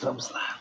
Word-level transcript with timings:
vamos 0.00 0.30
lá. 0.30 0.60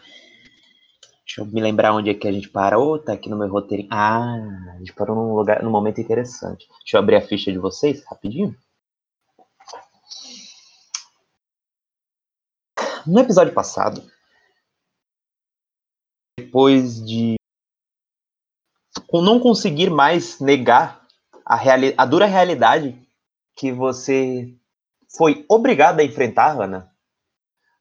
Deixa 1.25 1.42
eu 1.42 1.46
me 1.46 1.59
lembrar 1.59 1.93
onde 1.93 2.09
é 2.09 2.13
que 2.13 2.28
a 2.28 2.32
gente 2.32 2.50
parou. 2.50 2.97
Tá 2.97 3.13
aqui 3.13 3.29
no 3.29 3.38
meu 3.38 3.50
roteiro. 3.50 3.88
Ah, 3.92 4.35
a 4.73 4.77
gente 4.77 4.93
parou 4.93 5.15
num 5.15 5.35
lugar, 5.35 5.61
num 5.61 5.71
momento 5.71 6.00
interessante. 6.00 6.68
Deixa 6.79 6.96
eu 6.96 7.00
abrir 7.00 7.18
a 7.18 7.21
ficha 7.21 7.52
de 7.52 7.58
vocês 7.58 8.04
rapidinho. 8.06 8.56
No 13.06 13.20
episódio 13.20 13.54
passado, 13.54 14.04
depois 16.40 17.05
de 17.05 17.36
não 19.13 19.40
conseguir 19.40 19.90
mais 19.90 20.40
negar 20.40 21.05
a, 21.45 21.58
a 21.98 22.05
dura 22.05 22.26
realidade 22.26 22.99
que 23.55 23.72
você 23.72 24.54
foi 25.16 25.45
obrigado 25.48 25.99
a 25.99 26.04
enfrentar, 26.04 26.59
Ana, 26.59 26.91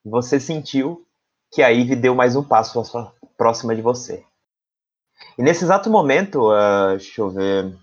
você 0.05 0.39
sentiu 0.39 1.07
que 1.55 1.63
a 1.63 1.73
Eve 1.73 1.95
deu 1.95 2.17
mais 2.17 2.35
um 2.35 2.43
passo 2.43 2.83
próxima 3.37 3.77
de 3.77 3.81
você. 3.81 4.25
E 5.39 5.43
nesse 5.43 5.65
exato 5.65 5.89
momento, 5.89 6.51
uh, 6.51 6.97
deixa 6.97 7.21
eu 7.21 7.31
ver. 7.31 7.79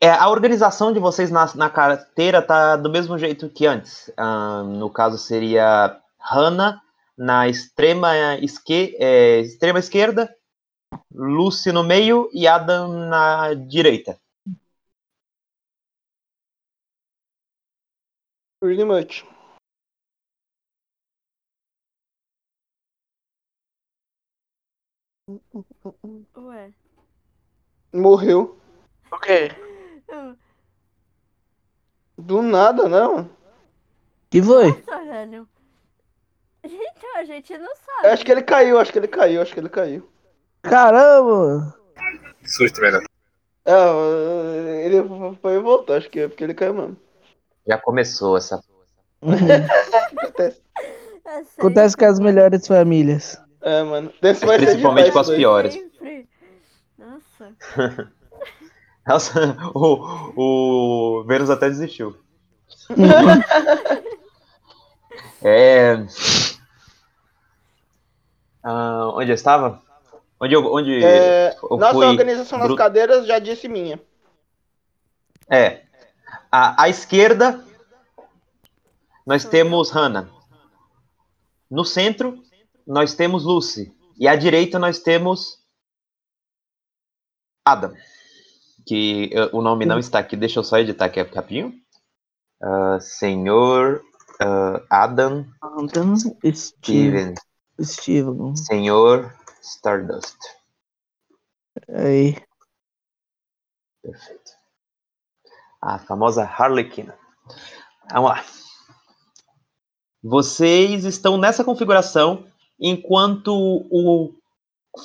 É, 0.00 0.10
a 0.10 0.28
organização 0.28 0.92
de 0.92 0.98
vocês 0.98 1.30
na, 1.30 1.46
na 1.54 1.70
carteira 1.70 2.42
tá 2.42 2.74
do 2.74 2.90
mesmo 2.90 3.16
jeito 3.16 3.48
que 3.48 3.66
antes. 3.66 4.08
Uh, 4.18 4.64
no 4.64 4.90
caso, 4.90 5.16
seria 5.16 5.96
Hannah 6.18 6.82
na 7.16 7.48
extrema, 7.48 8.36
esque, 8.40 8.96
é, 8.98 9.40
extrema 9.40 9.78
esquerda, 9.78 10.34
Lucy 11.14 11.70
no 11.70 11.84
meio 11.84 12.28
e 12.32 12.48
Adam 12.48 12.88
na 13.08 13.54
direita. 13.54 14.18
Pretty 18.60 18.84
much. 18.84 19.31
Ué. 26.36 26.72
Morreu. 27.92 28.58
O 29.10 29.18
quê? 29.18 29.50
Do 32.16 32.42
nada, 32.42 32.88
não. 32.88 33.28
Que 34.30 34.42
foi? 34.42 34.68
Nossa, 34.68 35.04
velho. 35.04 35.48
Então, 36.64 37.16
a 37.16 37.24
gente 37.24 37.58
não 37.58 37.74
sabe. 37.74 38.08
Acho 38.08 38.24
que 38.24 38.32
ele 38.32 38.42
caiu, 38.42 38.78
acho 38.78 38.92
que 38.92 38.98
ele 38.98 39.08
caiu, 39.08 39.42
acho 39.42 39.52
que 39.52 39.60
ele 39.60 39.68
caiu. 39.68 40.08
Caramba! 40.62 41.76
Que 42.40 42.50
susto, 42.50 42.80
velho. 42.80 43.02
É, 43.64 44.86
ele 44.86 44.96
foi 45.40 45.54
e 45.54 45.60
voltou, 45.60 45.96
acho 45.96 46.08
que 46.08 46.20
é 46.20 46.28
porque 46.28 46.44
ele 46.44 46.54
caiu 46.54 46.74
mesmo. 46.74 46.96
Já 47.66 47.78
começou 47.78 48.36
essa. 48.36 48.62
Acontece. 50.16 50.62
É 51.24 51.42
Acontece 51.58 51.96
com 51.96 52.04
as 52.04 52.18
melhores 52.18 52.66
famílias. 52.66 53.40
É, 53.62 53.82
mano. 53.82 54.12
Desse 54.20 54.44
vai 54.44 54.58
ser 54.58 54.66
Principalmente 54.66 55.06
demais 55.06 55.26
com 55.26 55.32
as 55.32 55.36
piores. 55.36 55.74
sempre. 55.74 56.28
Nossa. 56.98 57.52
Nossa, 59.06 59.56
o, 59.74 61.18
o 61.20 61.24
Vênus 61.24 61.50
até 61.50 61.68
desistiu. 61.68 62.16
é. 65.42 66.04
Ah, 68.62 69.10
onde 69.14 69.30
eu 69.30 69.34
estava? 69.34 69.82
Onde 70.40 70.54
eu, 70.54 70.64
onde 70.72 71.04
É, 71.04 71.56
eu 71.62 71.76
nossa 71.76 71.94
fui 71.94 72.06
organização 72.06 72.58
nas 72.58 72.68
bru- 72.68 72.76
cadeiras 72.76 73.26
já 73.26 73.38
disse 73.38 73.68
minha. 73.68 74.00
É. 75.48 75.82
À, 76.50 76.82
à 76.84 76.88
esquerda, 76.88 77.64
nós 79.26 79.44
temos 79.44 79.90
Hannah. 79.90 80.28
No 81.70 81.84
centro, 81.84 82.42
nós 82.86 83.14
temos 83.14 83.44
Lucy. 83.44 83.94
E 84.18 84.28
à 84.28 84.36
direita, 84.36 84.78
nós 84.78 84.98
temos 84.98 85.62
Adam. 87.64 87.94
Que 88.86 89.30
eh, 89.32 89.50
o 89.52 89.62
nome 89.62 89.86
não 89.86 89.98
está 89.98 90.18
aqui. 90.18 90.36
Deixa 90.36 90.58
eu 90.58 90.64
só 90.64 90.78
editar 90.78 91.06
aqui 91.06 91.22
rapidinho. 91.22 91.72
Ah, 92.60 93.00
senhor 93.00 94.02
ah, 94.40 94.82
Adam 94.88 95.46
Steve. 96.16 96.56
Steven. 96.56 97.34
Steven. 97.80 98.56
Senhor 98.56 99.34
Stardust. 99.60 100.38
Aí. 101.88 102.36
Perfeito. 104.02 104.52
A 105.80 105.98
famosa 105.98 106.44
Harlequina. 106.44 107.16
Vamos 108.12 108.30
lá. 108.30 108.44
Vocês 110.22 111.04
estão 111.04 111.36
nessa 111.36 111.64
configuração 111.64 112.46
enquanto 112.82 113.54
o 113.88 114.34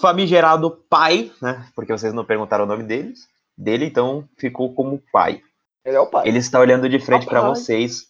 famigerado 0.02 0.72
pai, 0.90 1.32
né? 1.40 1.70
Porque 1.76 1.92
vocês 1.92 2.12
não 2.12 2.26
perguntaram 2.26 2.66
o 2.66 2.68
nome 2.68 2.84
deles, 2.84 3.30
dele, 3.56 3.86
então 3.86 4.28
ficou 4.36 4.74
como 4.74 5.02
pai. 5.14 5.42
Ele 5.86 5.96
é 5.96 6.00
o 6.00 6.08
pai. 6.08 6.28
Ele 6.28 6.40
está 6.40 6.60
olhando 6.60 6.90
de 6.90 7.00
frente 7.00 7.28
para 7.28 7.40
Rapaz. 7.40 7.60
vocês, 7.60 8.08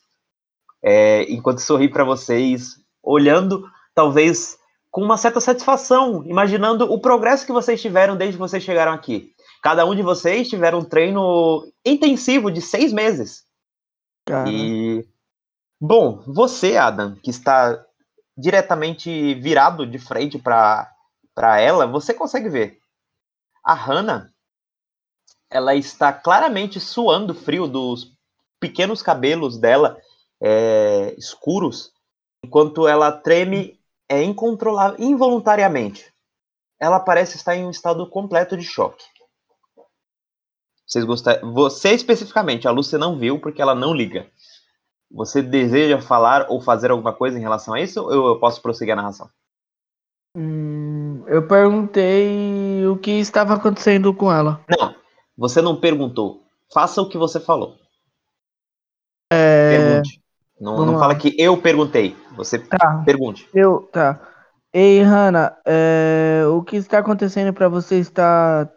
é, 0.81 1.23
enquanto 1.31 1.59
sorri 1.59 1.89
para 1.89 2.06
vocês, 2.06 2.79
olhando 3.03 3.69
talvez 3.94 4.57
com 4.89 5.01
uma 5.01 5.17
certa 5.17 5.41
satisfação, 5.41 6.23
imaginando 6.25 6.91
o 6.91 7.00
progresso 7.00 7.45
que 7.45 7.51
vocês 7.51 7.81
tiveram 7.81 8.16
desde 8.16 8.38
que 8.38 8.39
vocês 8.39 8.63
chegaram 8.63 8.94
aqui. 8.94 9.33
Cada 9.61 9.85
um 9.85 9.94
de 9.94 10.01
vocês 10.01 10.47
tiveram 10.47 10.79
um 10.79 10.85
treino 10.85 11.67
intensivo 11.85 12.50
de 12.50 12.61
seis 12.61 12.94
meses. 12.94 13.44
Cara. 14.25 14.50
E 14.50 15.06
bom, 15.79 16.23
você, 16.25 16.77
Adam, 16.77 17.16
que 17.16 17.29
está 17.29 17.85
diretamente 18.37 19.33
virado 19.35 19.85
de 19.85 19.97
frente 19.97 20.37
para 20.37 21.59
ela, 21.59 21.87
você 21.87 22.13
consegue 22.13 22.49
ver. 22.49 22.79
A 23.63 23.73
Hannah, 23.73 24.31
ela 25.49 25.75
está 25.75 26.13
claramente 26.13 26.79
suando 26.79 27.33
frio 27.33 27.67
dos 27.67 28.13
pequenos 28.59 29.01
cabelos 29.01 29.57
dela 29.57 29.99
é, 30.41 31.15
escuros, 31.17 31.91
enquanto 32.43 32.87
ela 32.87 33.11
treme 33.11 33.79
é 34.07 34.23
incontrolável, 34.23 34.97
involuntariamente. 34.99 36.13
Ela 36.79 36.99
parece 36.99 37.37
estar 37.37 37.55
em 37.55 37.65
um 37.65 37.71
estado 37.71 38.07
completo 38.09 38.55
de 38.55 38.63
choque. 38.63 39.03
Vocês 40.85 41.03
gostam? 41.03 41.53
Você 41.53 41.91
especificamente, 41.91 42.67
a 42.67 42.71
Lúcia 42.71 42.97
não 42.97 43.17
viu 43.17 43.39
porque 43.39 43.61
ela 43.61 43.75
não 43.75 43.93
liga. 43.93 44.31
Você 45.12 45.41
deseja 45.41 46.01
falar 46.01 46.47
ou 46.50 46.62
fazer 46.62 46.91
alguma 46.91 47.13
coisa 47.13 47.38
em 47.38 47.41
relação 47.41 47.73
a 47.73 47.81
isso? 47.81 48.01
Ou 48.01 48.28
eu 48.28 48.40
posso 48.40 48.62
prosseguir 48.62 48.94
a 48.94 48.97
narração? 48.97 49.29
Hum, 50.35 51.23
eu 51.28 51.47
perguntei 51.47 52.85
o 52.85 52.97
que 52.97 53.12
estava 53.12 53.53
acontecendo 53.56 54.13
com 54.13 54.31
ela. 54.31 54.62
Não, 54.69 54.94
você 55.38 55.62
não 55.62 55.79
perguntou. 55.79 56.44
Faça 56.73 57.01
o 57.01 57.07
que 57.09 57.18
você 57.18 57.40
falou. 57.40 57.75
É. 59.31 59.78
Pergunte. 59.78 60.22
Não, 60.59 60.85
não 60.85 61.00
fala 61.00 61.16
que 61.16 61.35
eu 61.38 61.57
perguntei. 61.57 62.16
Você 62.35 62.59
Tá. 62.59 63.01
pergunte. 63.06 63.47
Eu. 63.53 63.88
Tá. 63.91 64.19
Ei, 64.74 65.01
Hannah, 65.01 65.57
é, 65.66 66.44
o 66.51 66.62
que 66.62 66.75
está 66.75 67.00
acontecendo 67.00 67.53
pra 67.53 67.69
você 67.69 67.95
estar 67.95 68.69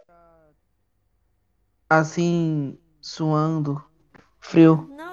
assim, 1.88 2.78
suando, 3.00 3.82
frio? 4.40 4.88
Não, 4.96 5.09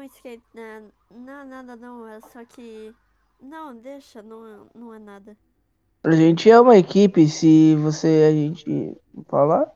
não, 0.00 0.06
não, 0.06 0.06
esquece. 0.06 0.42
né? 0.54 0.82
Não, 1.10 1.46
nada 1.46 1.76
não. 1.76 2.08
É 2.08 2.20
só 2.20 2.44
que. 2.44 2.94
Não, 3.40 3.76
deixa, 3.76 4.22
não, 4.22 4.66
não 4.74 4.94
é 4.94 4.98
nada. 4.98 5.36
A 6.02 6.12
gente 6.12 6.50
é 6.50 6.58
uma 6.58 6.76
equipe, 6.76 7.28
se 7.28 7.76
você 7.76 8.26
a 8.28 8.32
gente 8.32 8.96
falar, 9.28 9.70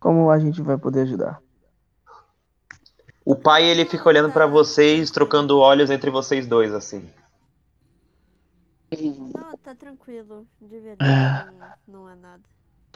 como 0.00 0.30
a 0.30 0.38
gente 0.38 0.60
vai 0.60 0.76
poder 0.76 1.02
ajudar? 1.02 1.40
O 3.24 3.36
pai 3.36 3.64
ele 3.64 3.84
fica 3.84 4.08
olhando 4.08 4.32
pra 4.32 4.46
vocês, 4.46 5.10
trocando 5.10 5.58
olhos 5.58 5.90
entre 5.90 6.10
vocês 6.10 6.46
dois 6.46 6.74
assim. 6.74 7.08
Não, 9.32 9.56
tá 9.58 9.74
tranquilo. 9.74 10.46
De 10.60 10.80
verdade, 10.80 11.52
não, 11.86 12.02
não 12.02 12.10
é 12.10 12.16
nada. 12.16 12.42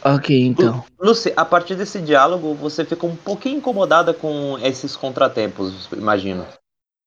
Ok, 0.04 0.44
então. 0.44 0.84
Lucy, 0.98 1.32
a 1.36 1.44
partir 1.44 1.74
desse 1.74 2.00
diálogo, 2.00 2.54
você 2.54 2.84
fica 2.84 3.06
um 3.06 3.16
pouquinho 3.16 3.58
incomodada 3.58 4.12
com 4.12 4.58
esses 4.58 4.94
contratempos, 4.94 5.88
imagino. 5.92 6.46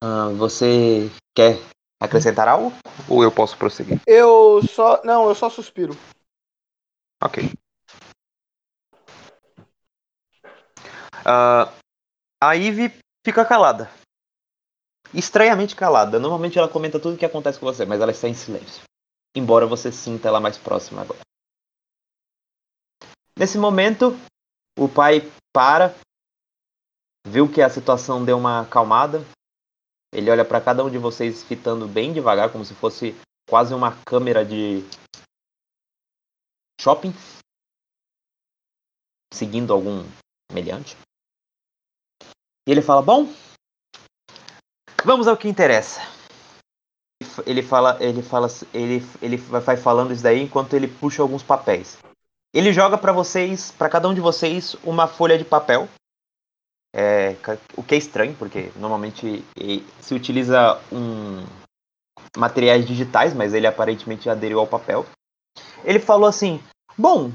Ah, 0.02 0.30
você 0.30 1.10
quer 1.36 1.58
acrescentar 2.02 2.48
algo? 2.48 2.72
Ou 3.10 3.24
eu 3.24 3.32
posso 3.32 3.58
prosseguir? 3.58 4.00
Eu 4.08 4.62
só. 4.64 5.02
Não, 5.04 5.28
eu 5.28 5.36
só 5.36 5.50
suspiro. 5.50 5.94
Ok. 7.22 7.38
Ah, 11.26 11.74
a 12.42 12.56
Ivy 12.56 12.94
fica 13.26 13.46
calada. 13.46 13.90
Estranhamente 15.14 15.76
calada. 15.76 16.20
Normalmente 16.20 16.58
ela 16.58 16.70
comenta 16.70 17.00
tudo 17.00 17.16
o 17.16 17.18
que 17.18 17.26
acontece 17.26 17.60
com 17.60 17.66
você, 17.66 17.86
mas 17.86 18.00
ela 18.00 18.12
está 18.12 18.28
em 18.28 18.34
silêncio. 18.34 18.84
Embora 19.36 19.66
você 19.66 19.92
sinta 19.92 20.28
ela 20.28 20.40
mais 20.40 20.58
próxima 20.58 21.02
agora. 21.02 21.20
Nesse 23.38 23.58
momento, 23.58 24.18
o 24.78 24.88
pai 24.88 25.22
para, 25.54 25.96
viu 27.28 27.52
que 27.52 27.62
a 27.62 27.70
situação 27.70 28.24
deu 28.24 28.38
uma 28.38 28.62
acalmada, 28.62 29.24
Ele 30.12 30.30
olha 30.30 30.44
para 30.44 30.62
cada 30.62 30.84
um 30.84 30.90
de 30.90 30.98
vocês 30.98 31.44
fitando 31.44 31.88
bem 31.88 32.12
devagar, 32.12 32.52
como 32.52 32.66
se 32.66 32.74
fosse 32.74 33.16
quase 33.48 33.74
uma 33.74 33.96
câmera 34.06 34.44
de 34.44 34.84
shopping, 36.82 37.14
seguindo 39.34 39.74
algum 39.74 40.04
meliante. 40.52 40.98
E 42.68 42.72
ele 42.72 42.82
fala: 42.82 43.02
Bom, 43.02 43.28
vamos 45.04 45.28
ao 45.28 45.38
que 45.38 45.48
interessa. 45.48 46.02
Ele 47.46 47.62
fala, 47.62 47.98
ele 48.02 48.22
fala, 48.22 48.48
ele, 48.74 49.02
ele 49.22 49.38
vai 49.38 49.76
falando 49.76 50.14
isso 50.14 50.24
daí 50.24 50.42
enquanto 50.42 50.74
ele 50.74 50.88
puxa 50.88 51.22
alguns 51.22 51.44
papéis. 51.44 51.98
Ele 52.54 52.74
joga 52.74 52.98
para 52.98 53.12
vocês, 53.12 53.72
para 53.72 53.90
cada 53.90 54.08
um 54.08 54.14
de 54.14 54.22
vocês, 54.22 54.76
uma 54.84 55.08
folha 55.08 55.38
de 55.38 55.46
papel. 55.46 55.88
É, 56.94 57.36
o 57.78 57.84
que 57.84 57.96
é 57.96 57.98
estranho, 57.98 58.36
porque 58.36 58.72
normalmente 58.76 59.44
se 60.00 60.14
utiliza 60.14 60.82
um 60.92 61.46
materiais 62.36 62.86
digitais, 62.86 63.34
mas 63.34 63.54
ele 63.54 63.68
aparentemente 63.68 64.30
aderiu 64.30 64.60
ao 64.60 64.68
papel. 64.68 65.06
Ele 65.84 66.00
falou 66.00 66.28
assim: 66.28 66.62
Bom, 66.98 67.32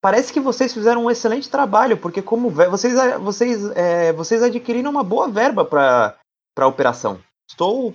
parece 0.00 0.32
que 0.32 0.40
vocês 0.40 0.72
fizeram 0.74 1.04
um 1.04 1.10
excelente 1.10 1.48
trabalho, 1.48 1.96
porque 1.96 2.20
como 2.20 2.50
vocês, 2.50 2.94
vocês, 3.20 3.64
é, 3.76 4.12
vocês 4.12 4.42
adquiriram 4.42 4.90
uma 4.90 5.04
boa 5.04 5.28
verba 5.28 5.64
para 5.64 6.18
a 6.58 6.66
operação. 6.66 7.20
Estou. 7.48 7.94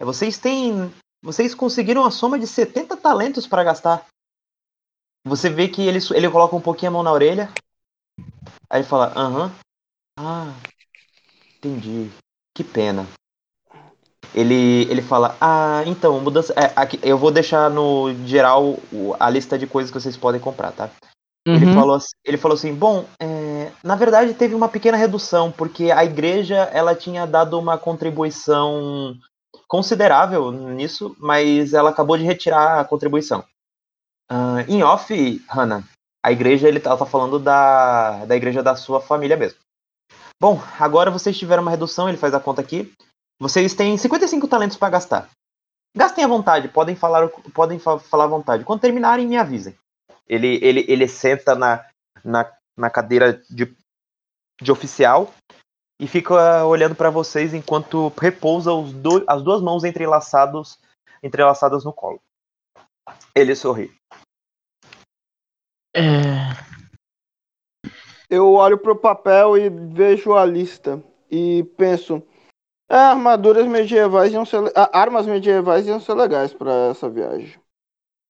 É, 0.00 0.04
vocês 0.04 0.38
têm. 0.38 0.92
Vocês 1.22 1.54
conseguiram 1.54 2.04
a 2.04 2.10
soma 2.10 2.38
de 2.38 2.46
70 2.46 2.96
talentos 2.96 3.46
para 3.46 3.64
gastar. 3.64 4.06
Você 5.26 5.50
vê 5.50 5.68
que 5.68 5.86
ele, 5.86 5.98
ele 6.14 6.30
coloca 6.30 6.56
um 6.56 6.60
pouquinho 6.60 6.90
a 6.90 6.94
mão 6.94 7.02
na 7.02 7.12
orelha. 7.12 7.52
Aí 8.70 8.82
fala, 8.82 9.12
aham. 9.14 9.52
Ah, 10.22 10.52
entendi. 11.56 12.10
Que 12.54 12.62
pena. 12.62 13.06
Ele, 14.34 14.82
ele 14.90 15.00
fala, 15.00 15.34
ah, 15.40 15.82
então, 15.86 16.20
mudança. 16.20 16.52
É, 16.54 16.72
aqui, 16.76 17.00
eu 17.02 17.16
vou 17.16 17.30
deixar 17.30 17.70
no 17.70 18.12
geral 18.26 18.76
a 19.18 19.30
lista 19.30 19.58
de 19.58 19.66
coisas 19.66 19.90
que 19.90 19.98
vocês 19.98 20.18
podem 20.18 20.40
comprar, 20.40 20.72
tá? 20.72 20.90
Uhum. 21.48 21.54
Ele, 21.54 21.72
falou, 21.72 21.98
ele 22.22 22.36
falou 22.36 22.54
assim, 22.54 22.74
bom, 22.74 23.06
é, 23.18 23.72
na 23.82 23.96
verdade 23.96 24.34
teve 24.34 24.54
uma 24.54 24.68
pequena 24.68 24.98
redução, 24.98 25.50
porque 25.50 25.90
a 25.90 26.04
igreja 26.04 26.68
ela 26.70 26.94
tinha 26.94 27.26
dado 27.26 27.58
uma 27.58 27.78
contribuição 27.78 29.16
considerável 29.66 30.52
nisso, 30.52 31.16
mas 31.18 31.72
ela 31.72 31.90
acabou 31.90 32.18
de 32.18 32.24
retirar 32.24 32.78
a 32.78 32.84
contribuição. 32.84 33.42
Uh, 34.30 34.60
em 34.68 34.82
off, 34.82 35.42
Hannah, 35.48 35.82
a 36.22 36.30
igreja, 36.30 36.68
ele 36.68 36.78
tá, 36.78 36.94
tá 36.94 37.06
falando 37.06 37.38
da, 37.38 38.26
da 38.26 38.36
igreja 38.36 38.62
da 38.62 38.76
sua 38.76 39.00
família 39.00 39.36
mesmo. 39.36 39.58
Bom, 40.40 40.58
agora 40.78 41.10
vocês 41.10 41.38
tiveram 41.38 41.62
uma 41.62 41.70
redução, 41.70 42.08
ele 42.08 42.16
faz 42.16 42.32
a 42.32 42.40
conta 42.40 42.62
aqui. 42.62 42.90
Vocês 43.38 43.74
têm 43.74 43.96
55 43.96 44.48
talentos 44.48 44.76
para 44.78 44.90
gastar. 44.90 45.28
Gastem 45.94 46.24
à 46.24 46.28
vontade, 46.28 46.68
podem 46.68 46.96
falar, 46.96 47.28
podem 47.52 47.78
fa 47.78 47.98
falar 47.98 48.24
à 48.24 48.28
vontade. 48.28 48.64
Quando 48.64 48.80
terminarem, 48.80 49.26
me 49.26 49.36
avisem. 49.36 49.76
Ele, 50.26 50.58
ele, 50.62 50.84
ele 50.88 51.06
senta 51.08 51.54
na, 51.54 51.84
na, 52.24 52.50
na 52.76 52.88
cadeira 52.88 53.42
de, 53.50 53.74
de 54.62 54.72
oficial 54.72 55.34
e 56.00 56.06
fica 56.06 56.64
olhando 56.64 56.94
para 56.94 57.10
vocês 57.10 57.52
enquanto 57.52 58.12
repousa 58.18 58.70
do, 58.70 59.22
as 59.26 59.42
duas 59.42 59.60
mãos 59.60 59.84
entrelaçados, 59.84 60.78
entrelaçadas 61.22 61.84
no 61.84 61.92
colo. 61.92 62.20
Ele 63.34 63.54
sorri. 63.54 63.92
É... 65.94 66.00
Eu 68.30 68.52
olho 68.52 68.78
pro 68.78 68.94
papel 68.94 69.58
e 69.58 69.68
vejo 69.68 70.34
a 70.34 70.46
lista 70.46 71.02
e 71.28 71.64
penso, 71.76 72.22
é, 72.88 72.94
armaduras 72.94 73.66
medievais 73.66 74.32
iam 74.32 74.44
ser, 74.44 74.72
armas 74.92 75.26
medievais 75.26 75.86
iam 75.86 75.98
ser 75.98 76.14
legais 76.14 76.54
para 76.54 76.72
essa 76.90 77.08
viagem. 77.08 77.54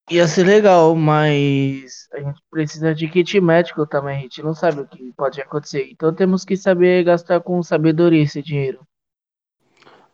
Ia 0.09 0.27
ser 0.27 0.43
legal, 0.43 0.95
mas 0.95 2.09
a 2.11 2.19
gente 2.19 2.41
precisa 2.49 2.93
de 2.93 3.07
kit 3.07 3.39
médico 3.39 3.85
também, 3.85 4.17
a 4.17 4.21
gente 4.21 4.41
não 4.43 4.53
sabe 4.53 4.81
o 4.81 4.87
que 4.87 5.13
pode 5.13 5.39
acontecer. 5.39 5.87
Então 5.91 6.13
temos 6.13 6.43
que 6.43 6.57
saber 6.57 7.03
gastar 7.03 7.39
com 7.39 7.61
sabedoria 7.63 8.23
esse 8.23 8.41
dinheiro. 8.41 8.85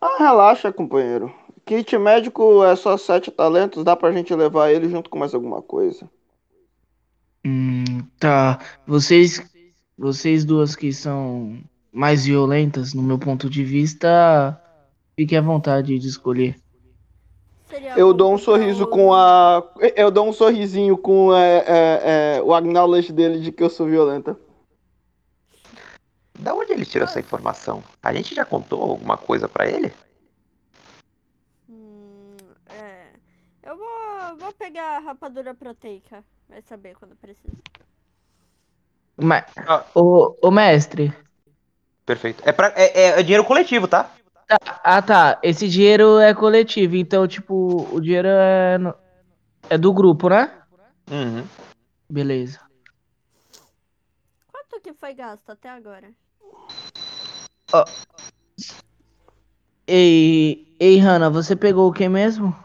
Ah, 0.00 0.18
relaxa, 0.18 0.72
companheiro. 0.72 1.34
Kit 1.64 1.98
médico 1.98 2.62
é 2.64 2.76
só 2.76 2.96
sete 2.96 3.30
talentos, 3.30 3.82
dá 3.82 3.96
pra 3.96 4.12
gente 4.12 4.34
levar 4.34 4.70
ele 4.70 4.88
junto 4.88 5.10
com 5.10 5.18
mais 5.18 5.34
alguma 5.34 5.60
coisa. 5.60 6.08
Hum, 7.44 8.06
tá. 8.18 8.60
Vocês, 8.86 9.42
vocês 9.98 10.44
duas 10.44 10.76
que 10.76 10.92
são 10.92 11.58
mais 11.92 12.24
violentas, 12.24 12.94
no 12.94 13.02
meu 13.02 13.18
ponto 13.18 13.50
de 13.50 13.64
vista, 13.64 14.62
fiquem 15.16 15.36
à 15.36 15.40
vontade 15.42 15.98
de 15.98 16.06
escolher. 16.06 16.56
Eu 17.96 18.14
dou 18.14 18.32
um 18.32 18.38
sorriso 18.38 18.86
com 18.86 19.12
a. 19.12 19.62
Eu 19.94 20.10
dou 20.10 20.28
um 20.28 20.32
sorrisinho 20.32 20.96
com 20.96 21.34
é, 21.34 21.58
é, 21.58 22.36
é, 22.36 22.42
o 22.42 22.54
acknowledge 22.54 23.12
dele 23.12 23.40
de 23.40 23.52
que 23.52 23.62
eu 23.62 23.68
sou 23.68 23.86
violenta. 23.86 24.38
Da 26.38 26.54
onde 26.54 26.72
ele 26.72 26.86
tirou 26.86 27.06
essa 27.06 27.20
informação? 27.20 27.82
A 28.02 28.14
gente 28.14 28.34
já 28.34 28.44
contou 28.44 28.80
alguma 28.80 29.16
coisa 29.16 29.48
para 29.48 29.68
ele? 29.68 29.92
Hum, 31.68 32.36
é. 32.68 33.08
Eu 33.64 33.76
vou, 33.76 34.36
vou 34.38 34.52
pegar 34.52 34.96
a 34.96 35.00
rapadura 35.00 35.52
proteica. 35.54 36.24
Vai 36.48 36.62
saber 36.62 36.94
quando 36.96 37.16
precisa. 37.16 37.52
Mas, 39.20 39.44
ah. 39.66 39.84
o, 39.94 40.36
o 40.40 40.50
mestre. 40.50 41.12
Perfeito. 42.06 42.42
É, 42.46 42.52
pra, 42.52 42.72
é, 42.76 43.20
é 43.20 43.22
dinheiro 43.22 43.44
coletivo, 43.44 43.88
tá? 43.88 44.10
Ah, 44.82 45.02
tá. 45.02 45.38
Esse 45.42 45.68
dinheiro 45.68 46.18
é 46.18 46.32
coletivo, 46.32 46.96
então, 46.96 47.26
tipo, 47.26 47.86
o 47.92 48.00
dinheiro 48.00 48.28
é, 48.28 48.78
no... 48.78 48.94
é 49.68 49.76
do 49.76 49.92
grupo, 49.92 50.28
né? 50.28 50.50
Uhum. 51.10 51.44
Beleza. 52.08 52.60
Quanto 54.50 54.80
que 54.80 54.94
foi 54.94 55.12
gasto 55.14 55.50
até 55.50 55.68
agora? 55.68 56.10
Oh. 57.72 57.84
Ei, 59.86 60.74
ei, 60.78 60.98
Hanna, 60.98 61.28
você 61.28 61.54
pegou 61.56 61.88
o 61.88 61.92
que 61.92 62.08
mesmo? 62.08 62.56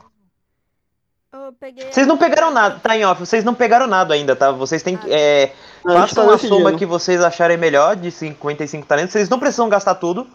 Peguei. 1.59 1.91
Vocês 1.91 2.06
não 2.06 2.18
pegaram 2.18 2.51
nada, 2.51 2.80
tá 2.80 2.95
em 2.95 3.03
off, 3.06 3.25
vocês 3.25 3.44
não 3.44 3.56
pegaram 3.56 3.88
nada 3.88 4.13
ainda, 4.13 4.35
tá? 4.35 4.51
Vocês 4.51 4.83
têm 4.83 4.95
que. 4.95 5.12
Ah. 5.12 5.18
É, 5.18 5.51
façam 5.83 6.30
a 6.30 6.38
soma 6.38 6.74
que 6.74 6.85
vocês 6.85 7.21
acharem 7.21 7.57
melhor 7.57 7.95
de 7.95 8.12
55 8.12 8.85
talentos. 8.85 9.13
Vocês 9.13 9.30
não 9.30 9.39
precisam 9.39 9.68
gastar 9.68 9.95
tudo. 9.95 10.27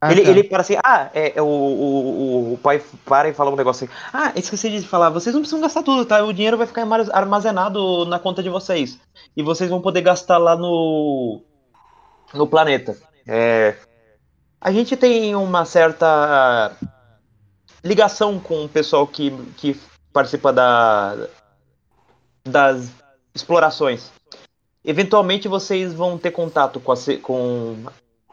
Ah, 0.00 0.12
ele, 0.12 0.22
tá. 0.22 0.30
ele 0.30 0.44
para 0.44 0.60
assim, 0.60 0.76
ah, 0.84 1.08
é, 1.14 1.38
é, 1.38 1.42
o, 1.42 1.46
o, 1.46 2.52
o, 2.54 2.58
pai 2.58 2.82
para 3.06 3.28
e 3.28 3.32
fala 3.32 3.50
um 3.50 3.56
negócio 3.56 3.86
assim, 3.86 3.94
ah, 4.12 4.32
esqueci 4.36 4.68
de 4.68 4.86
falar, 4.86 5.08
vocês 5.08 5.32
não 5.32 5.40
precisam 5.40 5.62
gastar 5.62 5.82
tudo, 5.82 6.04
tá? 6.04 6.22
O 6.22 6.32
dinheiro 6.32 6.58
vai 6.58 6.66
ficar 6.66 6.86
armazenado 7.12 8.04
na 8.04 8.18
conta 8.18 8.42
de 8.42 8.50
vocês. 8.50 8.98
E 9.36 9.42
vocês 9.42 9.70
vão 9.70 9.80
poder 9.80 10.02
gastar 10.02 10.36
lá 10.36 10.56
no. 10.56 11.40
no 12.34 12.46
planeta. 12.46 12.96
É, 13.26 13.76
a 14.60 14.72
gente 14.72 14.96
tem 14.96 15.34
uma 15.34 15.64
certa 15.64 16.72
ligação 17.82 18.38
com 18.40 18.64
o 18.64 18.68
pessoal 18.68 19.06
que, 19.06 19.30
que 19.56 19.78
participa 20.14 20.52
da, 20.52 21.26
das 22.44 22.88
explorações. 23.34 24.12
Eventualmente 24.84 25.48
vocês 25.48 25.92
vão 25.92 26.16
ter 26.16 26.30
contato 26.30 26.78
com, 26.78 26.92
a, 26.92 26.96
com 27.20 27.84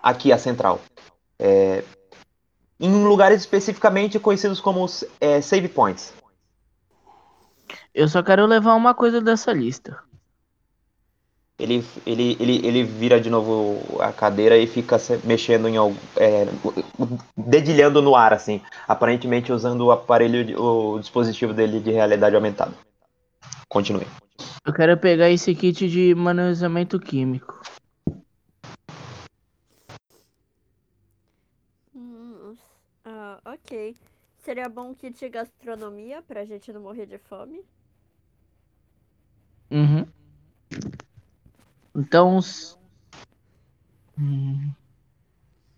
aqui 0.02 0.32
a 0.32 0.38
central. 0.38 0.80
É, 1.40 1.84
em 2.80 3.04
lugares 3.04 3.42
especificamente 3.42 4.20
conhecidos 4.20 4.62
como 4.62 4.86
é, 5.20 5.42
save 5.42 5.68
points. 5.68 6.14
Eu 7.94 8.08
só 8.08 8.22
quero 8.22 8.46
levar 8.46 8.76
uma 8.76 8.94
coisa 8.94 9.20
dessa 9.20 9.52
lista. 9.52 9.98
Ele, 11.62 11.86
ele, 12.08 12.38
ele, 12.39 12.68
ele 12.68 12.84
vira 12.84 13.22
de 13.22 13.30
novo 13.30 13.80
a 14.01 14.12
cadeira 14.12 14.58
e 14.58 14.65
fica 14.65 14.98
mexendo 15.24 15.68
em 15.68 15.75
é, 16.18 16.48
dedilhando 17.38 18.01
no 18.01 18.15
ar, 18.15 18.34
assim, 18.34 18.60
aparentemente 18.88 19.53
usando 19.53 19.82
o 19.82 19.91
aparelho, 19.91 20.60
o 20.60 21.00
dispositivo 21.00 21.53
dele 21.53 21.80
de 21.80 21.91
realidade 21.91 22.36
aumentada. 22.36 22.74
Continue. 23.70 24.08
Eu 24.65 24.74
quero 24.74 24.98
pegar 24.98 25.30
esse 25.30 25.53
kit 25.53 25.88
de 25.88 26.15
manuseamento 26.15 27.00
químico. 27.00 27.62
Hum, 31.96 32.56
uh, 33.06 33.38
ok. 33.46 33.96
Seria 34.39 34.68
bom 34.68 34.89
um 34.89 34.94
kit 34.96 35.20
de 35.20 35.30
gastronomia 35.30 36.24
pra 36.24 36.44
gente 36.44 36.74
não 36.74 36.82
morrer 36.82 37.06
de 37.06 37.20
fome. 37.20 37.62
Uhum. 39.70 40.06
Então. 41.95 42.39
Hum, 44.17 44.71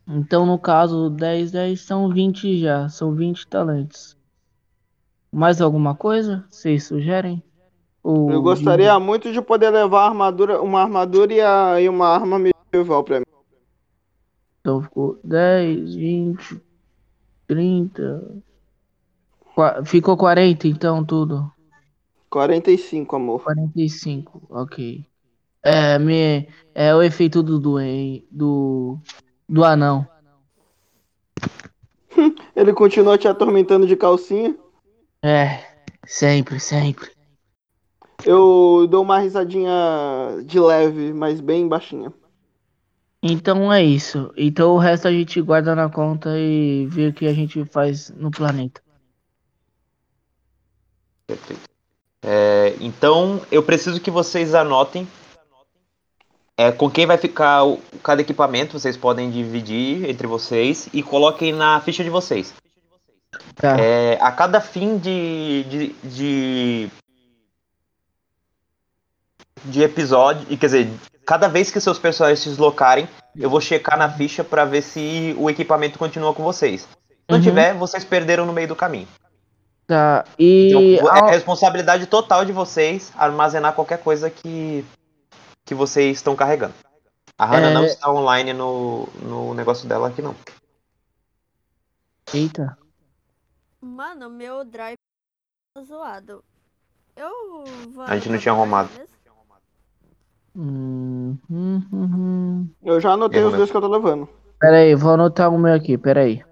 então, 0.07 0.45
no 0.45 0.59
caso, 0.59 1.09
10, 1.09 1.51
10 1.51 1.81
são 1.81 2.09
20 2.09 2.59
já. 2.59 2.89
São 2.89 3.13
20 3.15 3.47
talentos. 3.47 4.17
Mais 5.31 5.61
alguma 5.61 5.95
coisa? 5.95 6.45
Vocês 6.49 6.83
sugerem? 6.85 7.41
Ou... 8.03 8.29
Eu 8.31 8.41
gostaria 8.41 8.99
muito 8.99 9.31
de 9.31 9.41
poder 9.41 9.69
levar 9.69 10.07
armadura, 10.07 10.61
uma 10.61 10.81
armadura 10.81 11.33
e, 11.33 11.41
a, 11.41 11.81
e 11.81 11.87
uma 11.89 12.07
arma 12.07 12.37
medieval 12.37 13.03
pra 13.03 13.19
mim. 13.19 13.25
Então 14.59 14.81
ficou 14.81 15.19
10, 15.23 15.95
20. 15.95 16.61
30. 17.47 18.43
Qua- 19.55 19.83
Ficou 19.85 20.17
40 20.17 20.67
então, 20.67 21.03
tudo. 21.03 21.51
45, 22.29 23.15
amor. 23.15 23.43
45, 23.43 24.41
ok. 24.49 25.05
É, 25.63 25.97
me, 25.97 26.47
é 26.75 26.93
o 26.93 27.01
efeito 27.01 27.41
do 27.41 27.57
do 27.57 28.99
do 29.47 29.63
anão. 29.63 30.05
Ele 32.55 32.73
continua 32.73 33.17
te 33.17 33.27
atormentando 33.27 33.87
de 33.87 33.95
calcinha. 33.95 34.55
É, 35.23 35.63
sempre, 36.05 36.59
sempre. 36.59 37.09
Eu 38.25 38.87
dou 38.89 39.03
uma 39.03 39.19
risadinha 39.19 39.71
de 40.45 40.59
leve, 40.59 41.13
mas 41.13 41.39
bem 41.39 41.67
baixinha. 41.67 42.13
Então 43.21 43.71
é 43.71 43.81
isso. 43.81 44.33
Então 44.35 44.75
o 44.75 44.77
resto 44.77 45.07
a 45.07 45.11
gente 45.11 45.41
guarda 45.41 45.73
na 45.73 45.89
conta 45.89 46.37
e 46.37 46.85
vê 46.87 47.07
o 47.07 47.13
que 47.13 47.25
a 47.25 47.33
gente 47.33 47.63
faz 47.63 48.09
no 48.09 48.29
planeta. 48.29 48.81
Perfeito. 51.25 51.69
É, 52.21 52.75
então, 52.79 53.41
eu 53.51 53.63
preciso 53.63 53.99
que 53.99 54.11
vocês 54.11 54.53
anotem 54.53 55.07
é, 56.57 56.71
com 56.71 56.89
quem 56.89 57.05
vai 57.05 57.17
ficar 57.17 57.63
o- 57.63 57.79
cada 58.03 58.21
equipamento. 58.21 58.77
Vocês 58.79 58.95
podem 58.97 59.29
dividir 59.31 60.09
entre 60.09 60.27
vocês 60.27 60.87
e 60.93 61.01
coloquem 61.03 61.51
na 61.53 61.79
ficha 61.81 62.03
de 62.03 62.09
vocês. 62.09 62.53
Tá. 63.55 63.79
É, 63.79 64.17
a 64.21 64.31
cada 64.31 64.61
fim 64.61 64.97
de, 64.97 65.63
de, 65.69 65.95
de, 66.03 66.89
de 69.65 69.81
episódio, 69.81 70.45
quer 70.57 70.65
dizer, 70.65 70.89
cada 71.25 71.47
vez 71.47 71.71
que 71.71 71.79
seus 71.79 71.97
personagens 71.97 72.39
se 72.39 72.49
deslocarem, 72.49 73.07
eu 73.35 73.49
vou 73.49 73.61
checar 73.61 73.97
na 73.97 74.09
ficha 74.09 74.43
pra 74.43 74.65
ver 74.65 74.81
se 74.81 75.35
o 75.37 75.49
equipamento 75.49 75.97
continua 75.97 76.33
com 76.33 76.43
vocês. 76.43 76.81
Se 76.81 76.87
não 77.29 77.37
Uhum. 77.37 77.43
tiver, 77.43 77.73
vocês 77.73 78.03
perderam 78.03 78.45
no 78.45 78.53
meio 78.53 78.67
do 78.67 78.75
caminho. 78.75 79.07
Tá. 79.87 80.25
E 80.37 80.69
Então, 80.97 81.09
é 81.15 81.19
ao- 81.19 81.29
responsabilidade 81.29 82.05
total 82.05 82.45
de 82.45 82.51
vocês 82.51 83.11
armazenar 83.17 83.73
qualquer 83.73 83.99
coisa 83.99 84.29
que, 84.29 84.85
que 85.65 85.73
vocês 85.73 86.17
estão 86.17 86.35
carregando. 86.35 86.73
A 87.37 87.45
Hannah 87.45 87.69
É. 87.69 87.73
não 87.73 87.85
está 87.85 88.11
online 88.11 88.53
no, 88.53 89.07
no 89.21 89.53
negócio 89.53 89.87
dela 89.87 90.09
aqui, 90.09 90.21
não. 90.21 90.35
Eita. 92.33 92.77
Mano, 93.81 94.29
meu 94.29 94.63
drive 94.63 94.97
tá 95.75 95.83
zoado. 95.83 96.43
Eu 97.15 97.63
vou. 97.93 98.03
A 98.05 98.15
gente 98.15 98.29
não 98.29 98.37
tinha 98.39 98.53
arrumado. 98.53 98.89
Hum, 100.55 101.37
hum, 101.49 101.81
hum, 101.91 102.09
hum. 102.15 102.69
Eu 102.83 102.99
já 103.01 103.11
anotei 103.11 103.41
Eu 103.41 103.47
os 103.47 103.53
dois 103.55 103.71
que 103.71 103.77
eu 103.77 103.81
tô 103.81 103.87
levando. 103.87 104.29
Pera 104.59 104.77
aí, 104.77 104.95
vou 104.95 105.11
anotar 105.13 105.51
o 105.51 105.57
meu 105.57 105.73
aqui, 105.73 105.97
pera 105.97 106.21
aí. 106.21 106.43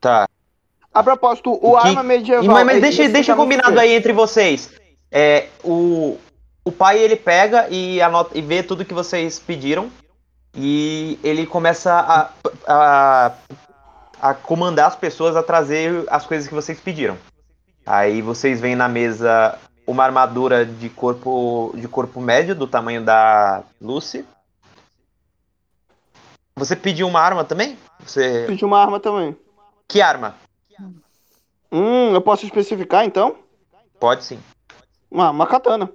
Tá. 0.00 0.28
A 0.94 1.02
propósito, 1.02 1.50
o, 1.50 1.72
O 1.76 1.80
que- 1.80 1.88
arma 1.88 2.02
medieval. 2.02 2.44
E, 2.44 2.48
mas 2.48 2.64
mas 2.66 2.78
é- 2.78 2.80
deixa, 2.80 3.08
deixa 3.08 3.32
tá 3.32 3.36
combinado 3.36 3.78
aí 3.78 3.92
entre 3.92 4.12
vocês. 4.12 4.72
É, 5.10 5.48
o, 5.64 6.16
o 6.68 6.72
pai 6.72 6.98
ele 6.98 7.16
pega 7.16 7.66
e 7.70 7.98
anota 8.02 8.36
e 8.36 8.42
vê 8.42 8.62
tudo 8.62 8.84
que 8.84 8.92
vocês 8.92 9.38
pediram. 9.38 9.90
E 10.54 11.18
ele 11.24 11.46
começa 11.46 11.94
a, 11.94 12.30
a, 12.66 13.32
a 14.20 14.34
comandar 14.34 14.88
as 14.88 14.96
pessoas 14.96 15.34
a 15.34 15.42
trazer 15.42 16.04
as 16.10 16.26
coisas 16.26 16.46
que 16.46 16.54
vocês 16.54 16.78
pediram. 16.78 17.16
Aí 17.86 18.20
vocês 18.20 18.60
veem 18.60 18.76
na 18.76 18.86
mesa 18.86 19.58
uma 19.86 20.04
armadura 20.04 20.66
de 20.66 20.90
corpo 20.90 21.72
de 21.74 21.88
corpo 21.88 22.20
médio, 22.20 22.54
do 22.54 22.66
tamanho 22.66 23.02
da 23.02 23.62
Lucy. 23.80 24.26
Você 26.54 26.76
pediu 26.76 27.08
uma 27.08 27.20
arma 27.20 27.44
também? 27.44 27.78
Você. 28.00 28.44
Pedi 28.46 28.62
uma 28.62 28.78
arma 28.78 29.00
também. 29.00 29.34
Que 29.86 30.02
arma? 30.02 30.34
Hum, 31.72 32.12
eu 32.12 32.20
posso 32.20 32.44
especificar 32.44 33.06
então? 33.06 33.36
Pode 33.98 34.24
sim. 34.24 34.38
Uma, 35.10 35.30
uma 35.30 35.46
katana. 35.46 35.90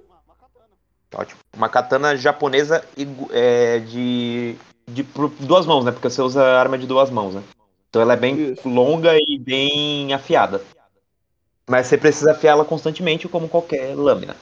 Ótimo. 1.16 1.40
Uma 1.56 1.68
katana 1.68 2.16
japonesa 2.16 2.84
é, 3.30 3.78
de, 3.78 4.56
de 4.88 5.02
duas 5.40 5.64
mãos, 5.64 5.84
né? 5.84 5.92
Porque 5.92 6.10
você 6.10 6.20
usa 6.20 6.42
arma 6.42 6.76
de 6.76 6.86
duas 6.86 7.10
mãos, 7.10 7.34
né? 7.34 7.42
Então 7.88 8.02
ela 8.02 8.14
é 8.14 8.16
bem 8.16 8.52
Isso. 8.52 8.68
longa 8.68 9.12
e 9.16 9.38
bem 9.38 10.12
afiada. 10.12 10.60
Mas 11.68 11.86
você 11.86 11.96
precisa 11.96 12.32
afiá-la 12.32 12.64
constantemente, 12.64 13.28
como 13.28 13.48
qualquer 13.48 13.94
lâmina. 13.94 14.36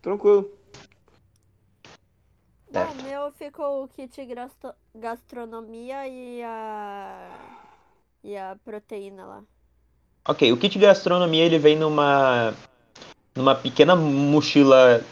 Tranquilo. 0.00 0.50
Bom, 2.70 2.80
Certo. 2.80 3.00
o 3.00 3.02
meu 3.02 3.32
ficou 3.32 3.84
o 3.84 3.88
kit 3.88 4.24
gastro- 4.26 4.74
gastronomia 4.94 6.06
e 6.08 6.42
a. 6.42 7.30
E 8.22 8.36
a 8.36 8.56
proteína 8.64 9.26
lá. 9.26 9.44
Ok, 10.26 10.50
o 10.52 10.56
kit 10.56 10.78
de 10.78 10.84
gastronomia 10.86 11.44
ele 11.44 11.58
vem 11.58 11.76
numa 11.76 12.54
numa 13.34 13.54
pequena 13.54 13.94
mochila 13.96 15.04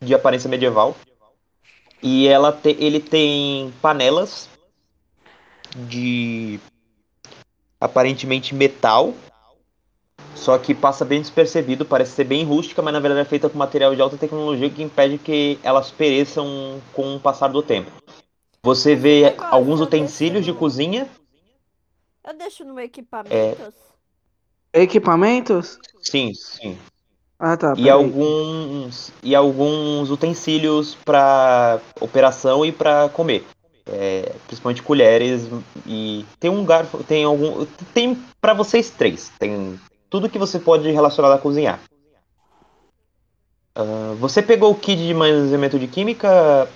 de 0.00 0.14
aparência 0.14 0.48
medieval. 0.48 0.96
E 2.02 2.28
ela 2.28 2.52
te- 2.52 2.76
ele 2.78 3.00
tem 3.00 3.72
panelas 3.82 4.48
de 5.76 6.60
aparentemente 7.80 8.54
metal. 8.54 9.14
Só 10.34 10.56
que 10.56 10.72
passa 10.74 11.04
bem 11.04 11.20
despercebido, 11.20 11.84
parece 11.84 12.12
ser 12.12 12.24
bem 12.24 12.44
rústica, 12.44 12.80
mas 12.80 12.92
na 12.94 13.00
verdade 13.00 13.22
é 13.22 13.24
feita 13.24 13.48
com 13.50 13.58
material 13.58 13.94
de 13.94 14.00
alta 14.00 14.16
tecnologia 14.16 14.70
que 14.70 14.82
impede 14.82 15.18
que 15.18 15.58
elas 15.64 15.90
pereçam 15.90 16.80
com 16.92 17.16
o 17.16 17.20
passar 17.20 17.48
do 17.48 17.60
tempo. 17.62 17.90
Você 18.62 18.94
vê 18.94 19.22
negócio 19.22 19.52
alguns 19.54 19.80
utensílios 19.80 20.44
de 20.44 20.52
cozinha. 20.52 21.08
Eu 22.24 22.34
deixo 22.34 22.64
no 22.64 22.78
equipamentos. 22.78 23.32
É. 23.36 23.56
Equipamentos? 24.82 25.78
Sim, 26.02 26.32
sim. 26.34 26.78
Ah, 27.40 27.56
tá. 27.56 27.74
e 27.76 27.88
alguns 27.88 29.12
e 29.22 29.32
alguns 29.32 30.10
utensílios 30.10 30.96
para 31.04 31.80
operação 32.00 32.66
e 32.66 32.72
para 32.72 33.08
comer 33.10 33.44
É, 33.86 34.34
principalmente 34.46 34.82
colheres 34.82 35.48
e 35.86 36.26
tem 36.40 36.50
um 36.50 36.64
garfo 36.64 37.02
tem 37.04 37.24
algum 37.24 37.64
tem 37.94 38.18
para 38.40 38.52
vocês 38.52 38.90
três 38.90 39.30
tem 39.38 39.80
tudo 40.10 40.28
que 40.28 40.38
você 40.38 40.58
pode 40.58 40.90
relacionar 40.90 41.32
a 41.32 41.38
cozinhar 41.38 41.80
Ah, 43.74 44.14
você 44.18 44.42
pegou 44.42 44.72
o 44.72 44.74
kit 44.74 45.00
de 45.00 45.14
manuseamento 45.14 45.78
de 45.78 45.86
química 45.86 46.68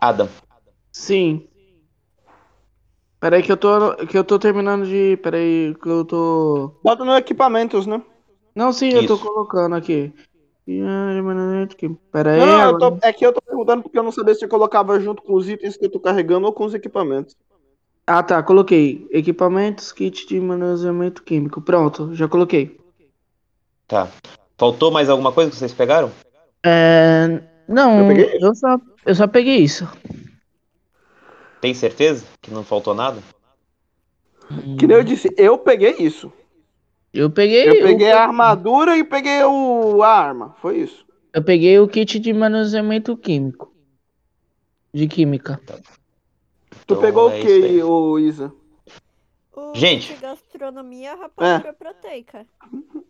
Adam 0.00 0.28
Sim. 0.92 1.48
Peraí 3.20 3.42
que 3.42 3.50
eu 3.50 3.56
tô 3.56 3.96
que 4.06 4.16
eu 4.16 4.24
tô 4.24 4.38
terminando 4.38 4.86
de, 4.86 5.16
peraí 5.16 5.74
que 5.74 5.88
eu 5.88 6.04
tô 6.04 6.74
Bota 6.82 7.04
no 7.04 7.16
equipamentos, 7.16 7.86
né? 7.86 8.00
Não, 8.54 8.72
sim, 8.72 8.90
eu 8.90 9.06
tô 9.06 9.14
Isso. 9.14 9.24
colocando 9.24 9.74
aqui. 9.74 10.12
Peraí, 12.12 12.38
Não, 12.40 12.78
tô, 12.78 12.98
é 13.02 13.12
que 13.12 13.24
eu 13.24 13.32
tô 13.32 13.40
perguntando 13.40 13.82
porque 13.82 13.98
eu 13.98 14.02
não 14.02 14.12
sabia 14.12 14.34
se 14.34 14.44
eu 14.44 14.48
colocava 14.48 15.00
junto 15.00 15.22
com 15.22 15.34
os 15.34 15.48
itens 15.48 15.76
que 15.76 15.86
eu 15.86 15.90
tô 15.90 15.98
carregando 15.98 16.46
ou 16.46 16.52
com 16.52 16.64
os 16.64 16.74
equipamentos. 16.74 17.34
Ah, 18.06 18.22
tá, 18.22 18.42
coloquei. 18.42 19.06
Equipamentos, 19.10 19.92
kit 19.92 20.26
de 20.26 20.40
manuseamento 20.40 21.22
químico. 21.22 21.60
Pronto, 21.60 22.14
já 22.14 22.28
coloquei. 22.28 22.78
tá 23.86 24.08
faltou 24.58 24.90
mais 24.90 25.08
alguma 25.08 25.32
coisa 25.32 25.50
que 25.50 25.56
vocês 25.56 25.72
pegaram 25.72 26.10
É... 26.64 27.40
Não, 27.68 28.10
Eu 28.10 28.30
eu 28.40 28.54
só, 28.54 28.78
eu 29.06 29.14
só 29.14 29.26
peguei 29.26 29.58
isso. 29.58 29.86
Tem 31.60 31.74
certeza 31.74 32.24
que 32.40 32.50
não 32.50 32.62
faltou 32.64 32.94
nada 32.94 33.20
Que 34.78 34.86
nem 34.86 34.96
eu 34.96 35.04
disse, 35.04 35.32
eu 35.36 35.58
peguei 35.58 35.96
isso. 35.98 36.32
Eu 37.12 37.30
peguei, 37.30 37.68
Eu 37.68 37.74
o- 37.74 37.82
peguei 37.82 38.12
a 38.12 38.22
armadura 38.22 38.96
e 38.96 39.04
peguei 39.04 39.42
o, 39.42 40.02
a 40.02 40.08
arma. 40.08 40.54
Foi 40.60 40.78
isso. 40.78 41.06
eu 41.32 41.42
peguei 41.42 41.78
o 41.78 41.88
kit 41.88 42.18
de 42.18 42.32
manuseamento 42.32 43.16
químico. 43.16 43.72
De 44.92 45.06
química. 45.06 45.60
Tu 45.66 45.80
Então, 46.84 47.00
pegou 47.00 47.30
é 47.30 47.38
o 47.38 47.42
que, 47.42 47.82
ô 47.82 48.18
Isa? 48.18 48.52
O 49.54 49.74
Gente. 49.74 50.14
gastronomia, 50.16 51.14
rapadura 51.14 51.72
proteica. 51.72 52.46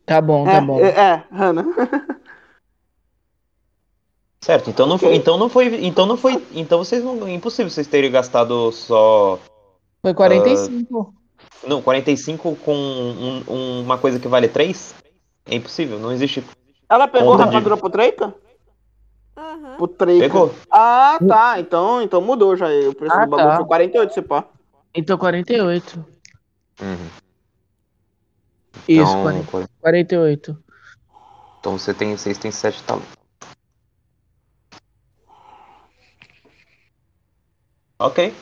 Tá 0.06 0.20
bom, 0.20 0.44
tá 0.44 0.56
é, 0.56 0.60
bom. 0.60 0.80
é, 0.80 0.88
é, 0.88 1.24
Hannah. 1.30 1.64
Certo, 4.40 4.70
então 4.70 4.86
não 4.86 4.98
foi, 4.98 5.14
então 5.16 5.36
não 5.36 5.48
foi, 5.48 5.84
então 5.84 6.06
não 6.06 6.16
foi, 6.16 6.42
então 6.52 6.78
vocês 6.78 7.02
não, 7.02 7.26
é 7.26 7.32
impossível 7.32 7.68
vocês 7.70 7.86
terem 7.86 8.10
gastado 8.10 8.70
só, 8.72 9.38
Foi 10.00 10.14
45. 10.14 11.12
não, 11.66 11.82
45 11.82 12.54
com 12.56 12.72
um- 12.74 13.42
um- 13.48 13.80
uma 13.82 13.98
coisa 13.98 14.18
que 14.20 14.28
vale 14.28 14.48
3? 14.48 14.94
É 15.44 15.54
impossível, 15.56 15.98
não 15.98 16.12
existe. 16.12 16.44
Ela 16.88 17.08
pegou 17.08 17.30
a 17.34 17.36
Conta 17.36 17.42
de- 17.50 17.56
armadura 17.56 17.76
potreica? 17.76 18.34
Aham. 19.36 19.76
Potreica. 19.76 20.20
Pegou? 20.26 20.54
Ah, 20.70 21.18
tá. 21.26 21.60
Então, 21.60 22.00
então 22.02 22.20
mudou 22.20 22.56
já. 22.56 22.66
O 22.88 22.94
preço 22.94 23.14
Ah, 23.14 23.24
do 23.24 23.30
bagulho 23.30 23.48
tá. 23.50 23.56
foi 23.56 23.66
48, 23.66 24.14
se 24.14 24.22
pá. 24.22 24.44
Então 24.94 25.18
48. 25.18 26.04
Uhum. 26.80 26.96
Isso, 28.86 29.02
Então, 29.02 29.22
40 29.22 29.68
48. 29.80 30.56
então 31.60 31.78
você 31.78 31.92
tem, 31.92 32.16
vocês 32.16 32.38
têm 32.38 32.50
7 32.50 32.82
talentos. 32.84 33.17
Ok. 37.98 38.34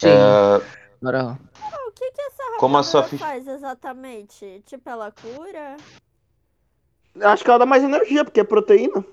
Sim. 0.00 0.08
É, 0.08 0.60
Bora 1.00 1.22
lá. 1.22 1.38
Ah, 1.60 1.88
o 1.88 1.92
que 1.92 2.10
que 2.10 2.20
essa 2.20 2.42
Como 2.58 2.76
a 2.78 2.82
sua 2.82 3.02
faz 3.04 3.46
exatamente? 3.46 4.62
Tipo, 4.66 4.88
ela 4.90 5.10
cura? 5.12 5.76
Acho 7.20 7.44
que 7.44 7.50
ela 7.50 7.58
dá 7.58 7.66
mais 7.66 7.82
energia, 7.82 8.24
porque 8.24 8.40
é 8.40 8.44
proteína. 8.44 9.04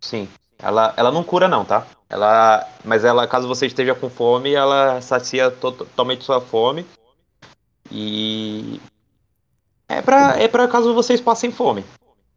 sim. 0.00 0.28
Ela, 0.64 0.94
ela 0.96 1.10
não 1.10 1.24
cura 1.24 1.48
não, 1.48 1.64
tá? 1.64 1.84
Ela, 2.08 2.64
mas 2.84 3.04
ela, 3.04 3.26
caso 3.26 3.48
você 3.48 3.66
esteja 3.66 3.96
com 3.96 4.08
fome, 4.08 4.52
ela 4.54 5.00
sacia 5.00 5.50
to- 5.50 5.72
totalmente 5.72 6.22
sua 6.22 6.40
fome. 6.40 6.86
E 7.90 8.80
é 9.88 10.00
pra, 10.00 10.38
é 10.40 10.46
pra 10.46 10.68
caso 10.68 10.94
vocês 10.94 11.20
passem 11.20 11.50
fome. 11.50 11.84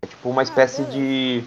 É 0.01 0.08
tipo 0.08 0.27
uma 0.27 0.41
espécie 0.41 0.84
de 0.86 1.44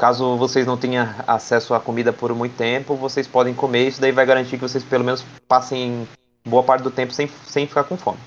caso 0.00 0.36
vocês 0.38 0.66
não 0.66 0.78
tenham 0.78 1.06
acesso 1.26 1.74
à 1.74 1.78
comida 1.80 2.10
por 2.12 2.34
muito 2.34 2.56
tempo, 2.56 2.96
vocês 2.96 3.28
podem 3.28 3.54
comer, 3.54 3.86
isso 3.86 4.00
daí 4.00 4.10
vai 4.10 4.24
garantir 4.24 4.56
que 4.56 4.62
vocês 4.62 4.82
pelo 4.82 5.04
menos 5.04 5.22
passem 5.46 6.08
boa 6.44 6.62
parte 6.62 6.82
do 6.82 6.90
tempo 6.90 7.12
sem, 7.12 7.28
sem 7.28 7.66
ficar 7.66 7.84
com 7.84 7.98
fome. 7.98 8.18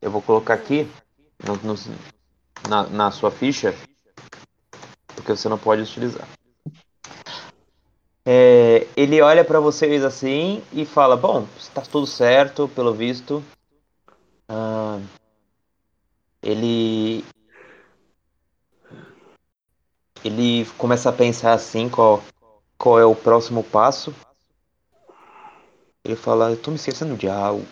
Eu 0.00 0.10
vou 0.10 0.22
colocar 0.22 0.54
aqui 0.54 0.88
no- 1.46 1.56
no- 1.56 1.78
na, 2.68 2.84
na 2.84 3.10
sua 3.10 3.30
ficha, 3.30 3.74
porque 5.14 5.36
você 5.36 5.48
não 5.48 5.58
pode 5.58 5.82
utilizar. 5.82 6.26
É, 8.26 8.86
ele 8.96 9.20
olha 9.20 9.44
pra 9.44 9.60
vocês 9.60 10.02
assim 10.02 10.62
e 10.72 10.86
fala: 10.86 11.16
Bom, 11.16 11.46
está 11.58 11.82
tudo 11.82 12.06
certo, 12.06 12.66
pelo 12.68 12.94
visto. 12.94 13.44
Ah, 14.48 14.98
ele 16.42 17.24
ele 20.24 20.64
começa 20.78 21.10
a 21.10 21.12
pensar 21.12 21.52
assim 21.52 21.88
qual, 21.88 22.22
qual 22.78 22.98
é 22.98 23.04
o 23.04 23.14
próximo 23.14 23.62
passo. 23.62 24.14
Ele 26.02 26.16
fala, 26.16 26.50
eu 26.50 26.56
tô 26.60 26.70
me 26.70 26.76
esquecendo 26.76 27.16
de 27.16 27.28
algo. 27.28 27.66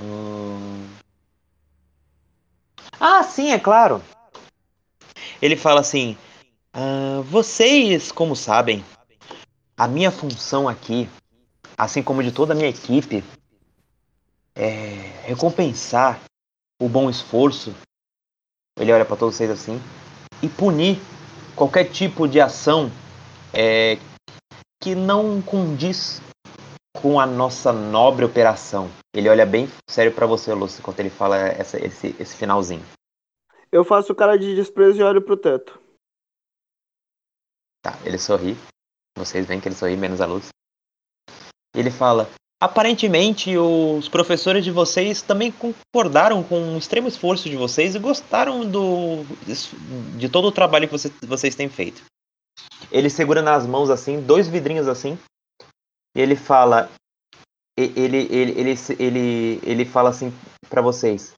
Hum. 0.00 0.88
Ah, 2.98 3.22
sim, 3.22 3.50
é 3.52 3.58
claro. 3.58 4.02
Ele 5.40 5.56
fala 5.56 5.80
assim, 5.80 6.16
"Ah, 6.72 7.20
vocês, 7.24 8.10
como 8.10 8.34
sabem, 8.34 8.84
a 9.76 9.86
minha 9.86 10.10
função 10.10 10.68
aqui, 10.68 11.08
assim 11.76 12.02
como 12.02 12.22
de 12.22 12.32
toda 12.32 12.52
a 12.52 12.56
minha 12.56 12.68
equipe, 12.68 13.22
é 14.54 15.24
recompensar 15.26 16.20
o 16.80 16.88
bom 16.88 17.10
esforço. 17.10 17.74
Ele 18.78 18.92
olha 18.92 19.04
pra 19.04 19.16
todos 19.16 19.36
vocês 19.36 19.50
assim 19.50 19.80
e 20.44 20.48
punir 20.48 20.98
qualquer 21.56 21.90
tipo 21.90 22.28
de 22.28 22.38
ação 22.38 22.90
é, 23.52 23.96
que 24.82 24.94
não 24.94 25.40
condiz 25.40 26.20
com 27.00 27.18
a 27.18 27.26
nossa 27.26 27.72
nobre 27.72 28.26
operação. 28.26 28.90
Ele 29.14 29.28
olha 29.28 29.46
bem 29.46 29.68
sério 29.88 30.12
pra 30.14 30.26
você, 30.26 30.52
Lúcio, 30.52 30.80
enquanto 30.80 31.00
ele 31.00 31.08
fala 31.08 31.38
essa- 31.38 31.82
esse, 31.82 32.14
esse 32.20 32.36
finalzinho. 32.36 32.84
Eu 33.72 33.84
faço 33.84 34.14
cara 34.14 34.36
de 34.36 34.54
desprezo 34.54 35.00
e 35.00 35.02
olho 35.02 35.22
pro 35.22 35.36
teto. 35.36 35.80
Tá, 37.82 37.98
ele 38.04 38.18
sorri. 38.18 38.56
Vocês 39.16 39.46
veem 39.46 39.60
que 39.60 39.68
ele 39.68 39.74
sorri, 39.74 39.96
menos 39.96 40.20
a 40.20 40.26
luz. 40.26 40.48
Ele 41.74 41.90
fala: 41.90 42.28
Aparentemente, 42.64 43.58
os 43.58 44.08
professores 44.08 44.64
de 44.64 44.70
vocês 44.70 45.20
também 45.20 45.52
concordaram 45.52 46.42
com 46.42 46.74
o 46.74 46.78
extremo 46.78 47.06
esforço 47.06 47.50
de 47.50 47.56
vocês 47.56 47.94
e 47.94 47.98
gostaram 47.98 48.64
do 48.64 49.22
de 50.16 50.30
todo 50.30 50.48
o 50.48 50.52
trabalho 50.52 50.88
que 50.88 50.92
você- 50.92 51.12
vocês 51.26 51.54
têm 51.54 51.68
feito. 51.68 52.02
Ele 52.90 53.10
segura 53.10 53.42
nas 53.42 53.66
mãos 53.66 53.90
assim, 53.90 54.18
dois 54.18 54.48
vidrinhos 54.48 54.88
assim, 54.88 55.18
e 56.16 56.20
ele 56.22 56.34
fala: 56.36 56.90
ele 57.76 58.28
ele 58.32 58.58
ele 58.58 58.74
ele, 58.98 59.60
ele 59.62 59.84
fala 59.84 60.08
assim 60.08 60.32
pra 60.70 60.80
vocês. 60.80 61.34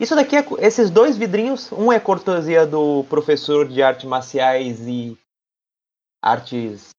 Isso 0.00 0.14
daqui 0.14 0.36
é, 0.36 0.46
esses 0.60 0.90
dois 0.90 1.16
vidrinhos, 1.16 1.72
um 1.72 1.90
é 1.92 1.98
cortesia 1.98 2.64
do 2.64 3.02
professor 3.10 3.66
de 3.66 3.82
artes 3.82 4.04
marciais 4.04 4.78
e 4.86 5.18
artes 6.22 6.90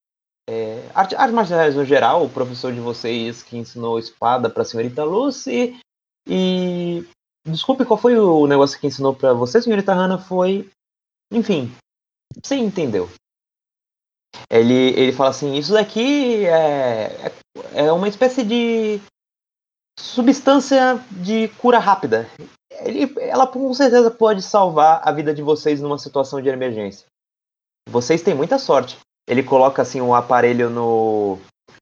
é, 0.52 0.90
arte- 0.96 1.16
artes 1.16 1.36
marciais 1.36 1.76
no 1.76 1.86
geral, 1.86 2.26
o 2.26 2.30
professor 2.30 2.74
de 2.74 2.80
vocês 2.80 3.44
que 3.44 3.56
ensinou 3.56 4.00
espada 4.00 4.50
pra 4.50 4.66
senhorita 4.66 5.04
Lucy. 5.04 5.80
E. 6.28 7.08
Desculpe, 7.48 7.86
qual 7.86 8.00
foi 8.00 8.18
o 8.18 8.48
negócio 8.48 8.80
que 8.80 8.88
ensinou 8.88 9.14
pra 9.16 9.32
você, 9.32 9.62
senhorita 9.62 9.94
Hannah? 9.94 10.18
Foi. 10.18 10.68
Enfim, 11.32 11.72
você 12.44 12.56
entendeu. 12.56 13.08
Ele, 14.50 14.74
ele 15.00 15.14
fala 15.14 15.30
assim: 15.30 15.54
Isso 15.54 15.74
daqui 15.74 16.46
é, 16.48 17.28
é, 17.28 17.86
é 17.86 17.92
uma 17.92 18.08
espécie 18.08 18.44
de 18.44 19.00
substância 20.00 20.98
de 21.12 21.48
cura 21.60 21.78
rápida. 21.78 22.28
Ele, 22.82 23.14
ela 23.20 23.46
com 23.46 23.72
certeza 23.74 24.10
pode 24.10 24.42
salvar 24.42 25.08
a 25.08 25.12
vida 25.12 25.32
de 25.32 25.44
vocês 25.44 25.80
numa 25.80 26.00
situação 26.00 26.42
de 26.42 26.50
emergência. 26.50 27.06
Vocês 27.88 28.24
têm 28.24 28.34
muita 28.34 28.58
sorte 28.58 28.98
ele 29.30 29.44
coloca 29.44 29.82
assim 29.84 30.02
um 30.02 30.16
aparelho 30.16 30.70
no 30.72 31.38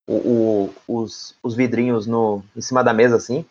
o, 0.08 0.16
o- 0.16 0.74
os, 0.88 1.34
os 1.42 1.56
vidrinhos 1.56 2.06
no 2.06 2.44
em 2.56 2.62
cima 2.62 2.84
da 2.84 2.94
mesa 2.94 3.16
assim. 3.16 3.46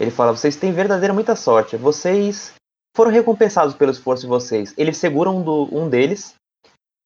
Ele 0.00 0.10
fala 0.10 0.32
vocês 0.34 0.56
têm 0.56 0.72
verdadeira 0.72 1.12
muita 1.12 1.36
sorte. 1.36 1.76
Vocês 1.76 2.54
foram 2.96 3.10
recompensados 3.10 3.74
pelo 3.74 3.92
esforço 3.92 4.22
de 4.22 4.28
vocês. 4.28 4.72
Ele 4.78 4.94
segura 4.94 5.28
um, 5.30 5.42
do, 5.42 5.68
um 5.70 5.88
deles 5.88 6.34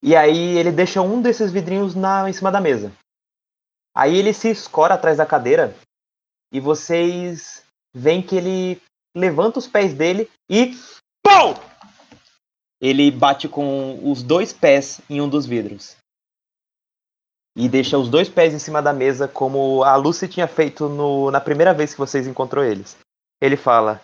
e 0.02 0.14
aí 0.14 0.56
ele 0.56 0.70
deixa 0.70 1.02
um 1.02 1.20
desses 1.20 1.50
vidrinhos 1.50 1.94
na 1.96 2.30
em 2.30 2.32
cima 2.32 2.52
da 2.52 2.60
mesa. 2.60 2.92
Aí 3.94 4.16
ele 4.16 4.32
se 4.32 4.48
escora 4.48 4.94
atrás 4.94 5.16
da 5.18 5.26
cadeira 5.26 5.74
e 6.52 6.60
vocês 6.60 7.64
veem 7.94 8.22
que 8.22 8.36
ele 8.36 8.80
levanta 9.14 9.58
os 9.58 9.66
pés 9.66 9.92
dele 9.92 10.30
e 10.48 10.74
pau 11.22 11.54
ele 12.80 13.10
bate 13.10 13.48
com 13.48 14.00
os 14.10 14.22
dois 14.22 14.52
pés 14.52 15.00
em 15.10 15.20
um 15.20 15.28
dos 15.28 15.46
vidros 15.46 15.96
e 17.56 17.68
deixa 17.68 17.98
os 17.98 18.08
dois 18.08 18.28
pés 18.28 18.54
em 18.54 18.58
cima 18.58 18.80
da 18.80 18.92
mesa, 18.92 19.28
como 19.28 19.82
a 19.84 19.94
Lucy 19.96 20.26
tinha 20.28 20.46
feito 20.48 20.88
no- 20.88 21.30
na 21.30 21.40
primeira 21.40 21.74
vez 21.74 21.92
que 21.92 21.98
vocês 22.00 22.26
encontrou 22.26 22.64
eles. 22.64 22.96
Ele 23.40 23.56
fala: 23.56 24.00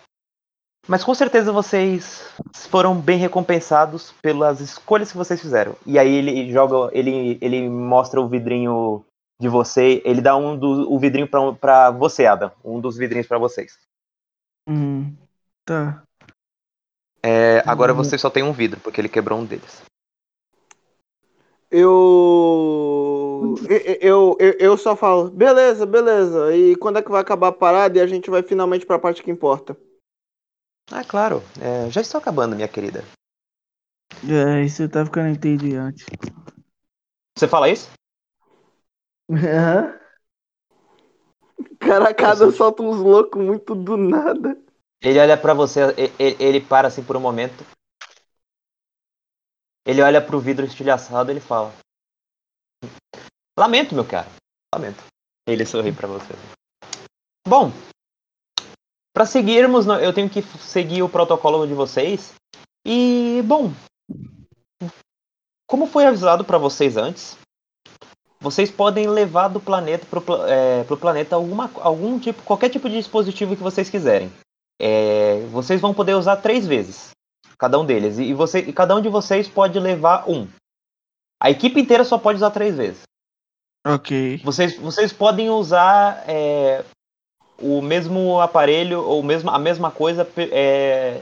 Mas 0.87 1.03
com 1.03 1.13
certeza 1.13 1.51
vocês 1.51 2.21
foram 2.69 2.95
bem 2.99 3.17
recompensados 3.17 4.13
pelas 4.21 4.59
escolhas 4.59 5.11
que 5.11 5.17
vocês 5.17 5.39
fizeram. 5.41 5.75
E 5.85 5.97
aí 5.99 6.13
ele 6.13 6.51
joga, 6.51 6.89
ele, 6.97 7.37
ele 7.41 7.67
mostra 7.69 8.19
o 8.21 8.27
vidrinho 8.27 9.03
de 9.41 9.47
você, 9.47 10.01
ele 10.03 10.21
dá 10.21 10.35
um 10.35 10.57
do, 10.57 10.91
o 10.91 10.99
vidrinho 10.99 11.27
pra, 11.27 11.53
pra 11.53 11.91
você, 11.91 12.25
Adam. 12.25 12.51
Um 12.63 12.79
dos 12.79 12.97
vidrinhos 12.97 13.27
pra 13.27 13.37
vocês. 13.37 13.77
Hum, 14.67 15.15
tá. 15.65 16.03
É, 17.23 17.61
agora 17.65 17.91
Uhum. 17.93 17.97
você 17.97 18.17
só 18.17 18.29
tem 18.29 18.43
um 18.43 18.51
vidro, 18.53 18.79
porque 18.81 18.99
ele 19.01 19.09
quebrou 19.09 19.39
um 19.39 19.45
deles. 19.45 19.81
Eu... 21.71 23.55
eu. 24.01 24.37
Eu, 24.39 24.55
eu 24.59 24.77
só 24.77 24.95
falo, 24.95 25.29
beleza, 25.29 25.85
beleza. 25.85 26.55
E 26.55 26.75
quando 26.75 26.97
é 26.99 27.01
que 27.01 27.11
vai 27.11 27.21
acabar 27.21 27.49
a 27.49 27.51
parada 27.51 27.97
e 27.97 28.01
a 28.01 28.07
gente 28.07 28.29
vai 28.29 28.41
finalmente 28.43 28.85
pra 28.85 28.99
parte 28.99 29.23
que 29.23 29.31
importa? 29.31 29.77
Ah, 30.91 31.03
claro. 31.03 31.43
É, 31.61 31.89
já 31.91 32.01
estou 32.01 32.19
acabando, 32.19 32.55
minha 32.55 32.67
querida. 32.67 33.03
É, 34.27 34.63
isso 34.63 34.87
tá 34.89 35.05
ficando 35.05 35.29
entediante. 35.29 36.05
Você 37.37 37.47
fala 37.47 37.69
isso? 37.69 37.89
Aham. 39.31 39.99
Cara, 41.79 42.13
cada 42.13 42.51
solta 42.51 42.83
uns 42.83 42.97
loucos 42.97 43.41
muito 43.41 43.75
do 43.75 43.95
nada. 43.95 44.57
Ele 45.01 45.19
olha 45.19 45.37
pra 45.37 45.53
você, 45.53 45.81
e- 45.97 46.11
e- 46.19 46.35
ele 46.39 46.59
para 46.59 46.87
assim 46.87 47.03
por 47.03 47.15
um 47.15 47.21
momento. 47.21 47.63
Ele 49.89 50.03
olha 50.03 50.21
pro 50.21 50.39
vidro 50.39 50.67
estilhaçado 50.67 51.31
e 51.31 51.33
ele 51.33 51.39
fala: 51.39 51.73
Lamento, 53.57 53.95
meu 53.95 54.05
cara. 54.05 54.29
Lamento. 54.71 55.03
Ele 55.47 55.65
sorri 55.65 55.91
pra 55.91 56.07
você. 56.07 56.31
Bom, 57.47 57.71
pra 59.11 59.25
seguirmos, 59.25 59.87
eu 59.87 60.13
tenho 60.13 60.29
que 60.29 60.43
seguir 60.59 61.01
o 61.01 61.09
protocolo 61.09 61.65
de 61.65 61.73
vocês. 61.73 62.35
E, 62.85 63.41
bom, 63.45 63.73
como 65.67 65.87
foi 65.87 66.05
avisado 66.05 66.45
pra 66.45 66.59
vocês 66.59 66.95
antes, 66.95 67.35
vocês 68.39 68.69
podem 68.69 69.09
levar 69.09 69.47
do 69.47 69.59
planeta 69.59 70.05
pro, 70.05 70.23
é, 70.45 70.83
pro 70.83 70.97
planeta 70.97 71.35
alguma, 71.35 71.71
algum 71.77 72.19
tipo, 72.19 72.43
qualquer 72.43 72.69
tipo 72.69 72.87
de 72.87 72.97
dispositivo 72.97 73.55
que 73.55 73.63
vocês 73.63 73.89
quiserem. 73.89 74.31
É, 74.79 75.47
vocês 75.47 75.81
vão 75.81 75.95
poder 75.95 76.13
usar 76.13 76.35
três 76.35 76.67
vezes, 76.67 77.09
cada 77.59 77.77
um 77.77 77.85
deles. 77.85 78.17
E, 78.17 78.33
você, 78.33 78.59
e 78.59 78.73
cada 78.73 78.95
um 78.95 79.01
de 79.01 79.09
vocês 79.09 79.47
pode 79.47 79.77
levar 79.79 80.27
um. 80.29 80.47
A 81.41 81.51
equipe 81.51 81.79
inteira 81.79 82.03
só 82.03 82.17
pode 82.17 82.37
usar 82.37 82.51
três 82.51 82.75
vezes. 82.75 83.03
Ok. 83.85 84.37
Vocês, 84.43 84.77
vocês 84.77 85.13
podem 85.13 85.49
usar 85.49 86.23
é, 86.27 86.83
o 87.57 87.81
mesmo 87.81 88.39
aparelho 88.41 89.03
ou 89.03 89.21
mesmo, 89.21 89.49
a 89.49 89.59
mesma 89.59 89.91
coisa 89.91 90.27
é, 90.37 91.21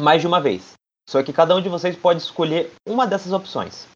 mais 0.00 0.20
de 0.20 0.26
uma 0.26 0.40
vez. 0.40 0.72
Só 1.08 1.22
que 1.22 1.32
cada 1.32 1.54
um 1.54 1.62
de 1.62 1.68
vocês 1.68 1.96
pode 1.96 2.20
escolher 2.20 2.72
uma 2.86 3.06
dessas 3.06 3.32
opções. 3.32 3.86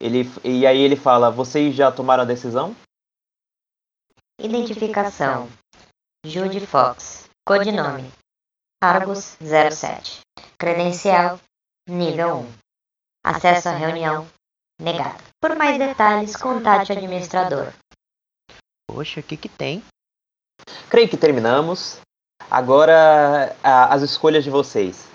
Ele, 0.00 0.28
e 0.44 0.66
aí 0.66 0.78
ele 0.78 0.96
fala: 0.96 1.30
Vocês 1.30 1.74
já 1.74 1.90
tomaram 1.90 2.22
a 2.22 2.26
decisão? 2.26 2.74
Identificação. 4.40 5.48
Jude 6.24 6.66
Fox. 6.66 7.28
Codinome. 7.46 8.10
Argus 8.82 9.36
07. 9.40 10.20
Credencial. 10.58 11.38
Nível 11.88 12.38
1. 12.40 12.52
Acesso 13.24 13.68
à 13.68 13.72
reunião. 13.72 14.26
Negado. 14.80 15.22
Por 15.40 15.54
mais 15.56 15.78
detalhes, 15.78 16.34
contate 16.36 16.92
o 16.92 16.96
administrador. 16.96 17.72
Poxa, 18.88 19.20
o 19.20 19.22
que 19.22 19.36
que 19.36 19.48
tem? 19.48 19.82
Creio 20.88 21.08
que 21.08 21.16
terminamos. 21.16 22.00
Agora 22.50 23.54
a- 23.62 23.92
as 23.94 24.02
escolhas 24.02 24.42
de 24.44 24.50
vocês. 24.50 25.08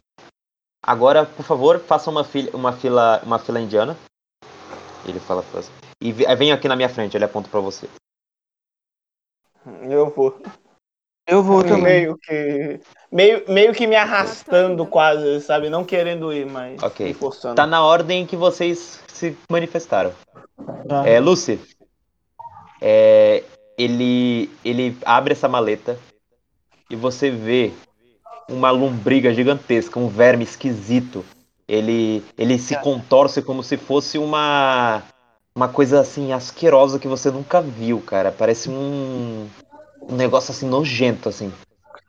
Agora, 0.83 1.25
por 1.25 1.43
favor, 1.43 1.79
façam 1.79 2.13
uma 2.13 2.23
fila, 2.23 2.55
uma 2.55 2.71
fila, 2.73 3.19
uma 3.23 3.39
fila 3.39 3.59
indiana. 3.59 3.97
Ele 5.07 5.19
fala 5.19 5.41
pra 5.41 5.61
você. 5.61 5.71
E 6.01 6.11
ve- 6.11 6.27
aí 6.27 6.35
vem 6.35 6.51
aqui 6.51 6.67
na 6.67 6.75
minha 6.75 6.89
frente, 6.89 7.17
ele 7.17 7.25
aponta 7.25 7.49
pra 7.49 7.59
você. 7.59 7.89
Eu 9.89 10.11
vou. 10.13 10.39
Eu 11.27 11.41
vou 11.41 11.63
também. 11.63 11.83
Meio 11.83 12.17
que. 12.17 12.79
Meio, 13.11 13.43
meio 13.47 13.73
que 13.73 13.87
me 13.87 13.95
arrastando 13.95 14.85
quase, 14.85 15.41
sabe? 15.41 15.69
Não 15.69 15.83
querendo 15.83 16.31
ir, 16.33 16.45
mas 16.45 16.81
Ok. 16.83 17.05
me 17.05 17.13
forçando. 17.13 17.55
Tá 17.55 17.65
na 17.65 17.83
ordem 17.83 18.25
que 18.25 18.35
vocês 18.35 19.01
se 19.07 19.35
manifestaram. 19.49 20.13
Tá. 20.87 21.07
É, 21.07 21.19
Lucy, 21.19 21.59
é, 22.81 23.43
ele, 23.77 24.49
ele 24.63 24.97
abre 25.05 25.33
essa 25.33 25.47
maleta 25.47 25.97
e 26.89 26.95
você 26.95 27.31
vê 27.31 27.71
uma 28.49 28.69
lombriga 28.69 29.33
gigantesca, 29.33 29.99
um 29.99 30.07
verme 30.07 30.43
esquisito. 30.43 31.25
Ele, 31.67 32.23
ele 32.37 32.59
se 32.59 32.75
contorce 32.77 33.41
como 33.41 33.63
se 33.63 33.75
fosse 33.75 34.19
uma, 34.19 35.01
uma 35.55 35.67
coisa 35.67 35.99
assim 35.99 36.31
asquerosa 36.31 36.99
que 36.99 37.07
você 37.07 37.31
nunca 37.31 37.59
viu, 37.59 37.99
cara. 38.01 38.31
Parece 38.31 38.69
um, 38.69 39.47
um 40.07 40.15
negócio 40.15 40.51
assim 40.51 40.67
nojento, 40.67 41.29
assim. 41.29 41.51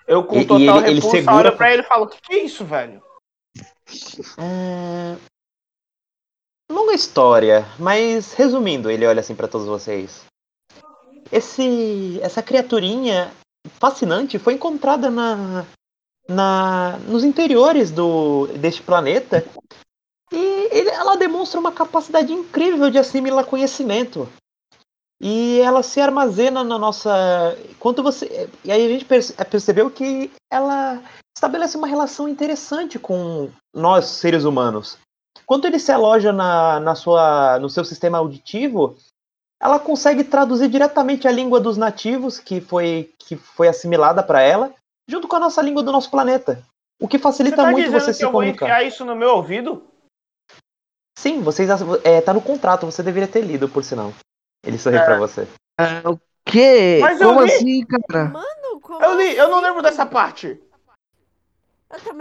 Eu 0.07 0.23
com 0.25 0.37
E- 0.37 0.43
e 0.43 0.47
total 0.47 0.79
ele- 0.79 0.87
ele 0.89 0.95
repulsa 0.97 1.17
segura- 1.17 1.49
olho 1.49 1.57
pra 1.57 1.73
ele 1.73 1.83
e 1.83 1.87
falo, 1.87 2.05
o 2.05 2.09
que, 2.09 2.21
que 2.21 2.35
é 2.35 2.45
isso, 2.45 2.65
velho? 2.65 3.03
É, 4.39 5.17
Longa 6.71 6.95
história, 6.95 7.65
mas 7.79 8.33
resumindo, 8.33 8.91
ele 8.91 9.07
olha 9.07 9.21
assim 9.21 9.35
pra 9.37 9.47
todos 9.47 9.67
vocês. 9.69 10.25
Esse, 11.31 12.19
essa 12.23 12.43
criaturinha 12.43 13.33
fascinante 13.81 14.37
foi 14.39 14.55
encontrada 14.55 15.09
na, 15.09 15.65
na, 16.29 16.99
nos 17.07 17.23
interiores 17.23 17.91
do, 17.93 18.49
deste 18.59 18.83
planeta 18.83 19.45
e 20.33 20.69
ele- 20.73 20.91
ela 20.91 21.17
demonstra 21.17 21.59
uma 21.61 21.71
capacidade 21.71 22.33
incrível 22.33 22.91
de 22.91 22.99
assimilar 22.99 23.45
conhecimento. 23.47 24.29
E 25.21 25.61
ela 25.61 25.83
se 25.83 26.01
armazena 26.01 26.63
na 26.63 26.79
nossa. 26.79 27.11
Quando 27.79 28.03
você. 28.03 28.51
E 28.65 28.71
aí 28.71 28.85
a 28.85 28.89
gente 28.89 29.05
perce- 29.05 29.33
percebeu 29.47 29.91
que 29.91 30.31
ela 30.53 31.03
estabelece 31.37 31.77
uma 31.77 31.87
relação 31.87 32.29
interessante 32.29 32.99
com 32.99 33.51
nós, 33.75 34.05
seres 34.07 34.45
humanos. 34.45 34.99
Quando 35.47 35.67
ele 35.67 35.79
se 35.79 35.93
aloja 35.93 36.33
na, 36.33 36.81
na 36.81 36.95
sua, 36.95 37.59
no 37.59 37.71
seu 37.71 37.85
sistema 37.85 38.19
auditivo, 38.19 38.97
ela 39.61 39.79
consegue 39.79 40.25
traduzir 40.25 40.69
diretamente 40.69 41.27
a 41.27 41.31
língua 41.33 41.61
dos 41.61 41.77
nativos, 41.77 42.39
que 42.39 42.61
foi, 42.61 43.11
que 43.19 43.37
foi 43.37 43.69
assimilada 43.69 44.23
para 44.23 44.43
ela, 44.43 44.75
junto 45.09 45.29
com 45.29 45.37
a 45.37 45.41
nossa 45.41 45.63
língua 45.63 45.83
do 45.83 45.93
nosso 45.93 46.11
planeta. 46.11 46.63
O 47.01 47.07
que 47.07 47.17
Você 47.17 47.23
facilita 47.23 47.57
tá 47.57 47.71
muito 47.71 47.91
você 47.91 48.07
que 48.07 48.13
se 48.15 48.23
eu 48.25 48.31
vou 48.33 48.41
comunicar. 48.41 48.67
enfiar 48.67 48.83
isso 48.83 49.05
no 49.05 49.15
meu 49.15 49.31
ouvido? 49.37 49.83
Sim, 51.19 51.41
vocês 51.43 51.69
é, 52.05 52.21
tá 52.21 52.35
no 52.35 52.43
contrato, 52.43 52.85
você 52.87 53.03
deveria 53.03 53.29
ter 53.29 53.41
lido, 53.43 53.69
por 53.69 53.83
sinal. 53.85 54.13
Ele 54.67 54.79
sorriu 54.79 55.03
pra 55.05 55.17
você. 55.19 55.47
É, 55.79 56.09
o 56.09 56.19
quê? 56.45 56.99
Mas 57.01 57.21
eu 57.21 57.29
Como 57.29 57.41
assim, 57.41 57.85
cara? 57.87 58.25
Mano, 58.27 58.81
como 58.83 59.03
Eu 59.03 59.17
li, 59.17 59.37
eu 59.37 59.49
não 59.49 59.59
assim? 59.59 59.67
lembro 59.67 59.83
dessa 59.83 60.05
parte. 60.05 60.61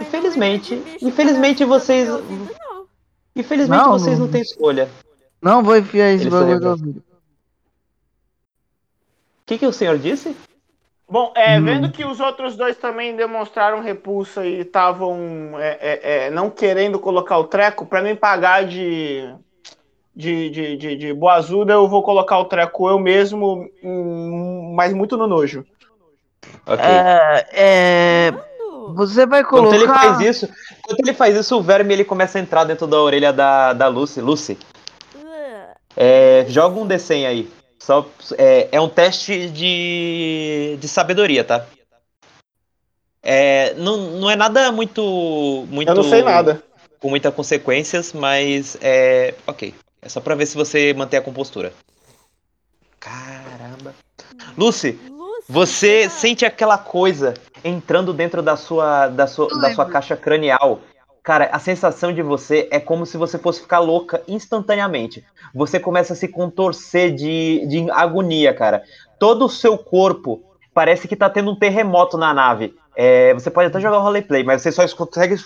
Infelizmente- 0.00 0.80
infelizmente 1.02 1.64
vocês- 1.64 2.08
não. 2.08 2.86
Infelizmente 3.34 3.82
Não, 3.82 3.92
vocês 3.92 4.18
não 4.18 4.26
não- 4.26 4.32
têm 4.32 4.40
escolha. 4.42 4.88
Não 5.42 5.62
vou 5.62 5.76
enfiar 5.76 6.12
esse 6.12 6.30
bagulho 6.30 6.52
sorriu. 6.54 6.60
no 6.60 6.70
ouvido. 6.70 6.98
O 9.42 9.46
que, 9.46 9.58
que 9.58 9.66
o 9.66 9.72
senhor 9.72 9.98
disse? 9.98 10.34
Bom, 11.08 11.32
é, 11.36 11.58
Hum. 11.58 11.64
vendo 11.64 11.90
que 11.92 12.04
os 12.04 12.18
outros 12.18 12.56
dois 12.56 12.76
também 12.78 13.14
demonstraram 13.14 13.80
repulsa 13.80 14.44
e 14.44 14.60
estavam 14.60 15.52
é, 15.58 15.78
é, 15.80 16.26
é, 16.26 16.30
não 16.30 16.50
querendo 16.50 16.98
colocar 16.98 17.38
o 17.38 17.44
treco, 17.44 17.86
pra 17.86 18.02
me 18.02 18.14
pagar 18.16 18.64
de, 18.66 19.32
de, 20.16 20.48
de, 20.48 20.76
de, 20.78 20.96
de 20.96 21.12
boazuda, 21.12 21.74
eu 21.74 21.86
vou 21.86 22.02
colocar 22.02 22.38
o 22.38 22.46
treco 22.46 22.88
eu 22.88 22.98
mesmo, 22.98 23.68
hum, 23.84 24.72
mas 24.74 24.94
muito 24.94 25.14
no 25.14 25.26
nojo. 25.26 25.64
Ok. 26.66 26.82
É, 26.82 27.46
é, 27.52 28.34
você 28.94 29.26
vai 29.26 29.44
colocar. 29.44 29.76
ele 29.76 29.86
faz 29.86 30.20
isso, 30.20 30.48
enquanto 30.78 31.00
ele 31.00 31.12
faz 31.12 31.36
isso, 31.36 31.58
o 31.58 31.62
verme 31.62 31.92
ele 31.92 32.04
começa 32.04 32.38
a 32.38 32.40
entrar 32.40 32.64
dentro 32.64 32.86
da 32.86 32.98
orelha 32.98 33.30
da, 33.30 33.74
da 33.74 33.88
Lucy. 33.88 34.22
Lucy, 34.22 34.58
é, 35.94 36.46
joga 36.48 36.80
um 36.80 36.88
D100 36.88 37.26
aí. 37.26 37.50
Só, 37.78 38.06
é, 38.38 38.68
é 38.72 38.80
um 38.80 38.88
teste 38.88 39.50
de, 39.50 40.78
de 40.80 40.88
sabedoria, 40.88 41.44
tá? 41.44 41.66
É, 43.22 43.74
não, 43.74 43.96
não 44.12 44.30
é 44.30 44.36
nada 44.36 44.72
muito, 44.72 45.66
muito. 45.68 45.88
Eu 45.88 45.94
não 45.94 46.02
sei 46.02 46.22
nada. 46.22 46.62
Com 46.98 47.10
muitas 47.10 47.34
consequências, 47.34 48.12
mas 48.12 48.78
é. 48.80 49.34
Ok. 49.46 49.74
É 50.00 50.08
só 50.08 50.20
pra 50.20 50.34
ver 50.34 50.46
se 50.46 50.56
você 50.56 50.94
mantém 50.94 51.18
a 51.18 51.22
compostura. 51.22 51.72
Caramba. 53.00 53.94
Lucy, 54.56 54.98
Lúcia, 55.08 55.44
você 55.48 56.00
cara, 56.02 56.10
sente 56.10 56.44
aquela 56.44 56.78
coisa 56.78 57.34
entrando 57.64 58.12
dentro 58.12 58.42
da 58.42 58.56
sua, 58.56 59.08
da 59.08 59.26
sua, 59.26 59.48
da 59.60 59.74
sua 59.74 59.86
caixa 59.86 60.16
cranial. 60.16 60.80
Cara, 61.22 61.48
a 61.52 61.58
sensação 61.58 62.12
de 62.12 62.22
você 62.22 62.68
é 62.70 62.78
como 62.78 63.04
se 63.04 63.16
você 63.16 63.36
fosse 63.36 63.60
ficar 63.60 63.80
louca 63.80 64.22
instantaneamente. 64.28 65.24
Você 65.52 65.80
começa 65.80 66.12
a 66.12 66.16
se 66.16 66.28
contorcer 66.28 67.14
de, 67.14 67.66
de 67.66 67.90
agonia, 67.90 68.54
cara. 68.54 68.84
Todo 69.18 69.46
o 69.46 69.48
seu 69.48 69.76
corpo 69.76 70.42
parece 70.72 71.08
que 71.08 71.16
tá 71.16 71.28
tendo 71.28 71.50
um 71.50 71.58
terremoto 71.58 72.16
na 72.16 72.32
nave. 72.32 72.74
É, 72.96 73.34
você 73.34 73.50
pode 73.50 73.68
até 73.68 73.78
jogar 73.78 73.98
o 73.98 74.02
roleplay, 74.02 74.42
mas 74.42 74.62
você 74.62 74.72
só 74.72 74.88
consegue 74.96 75.36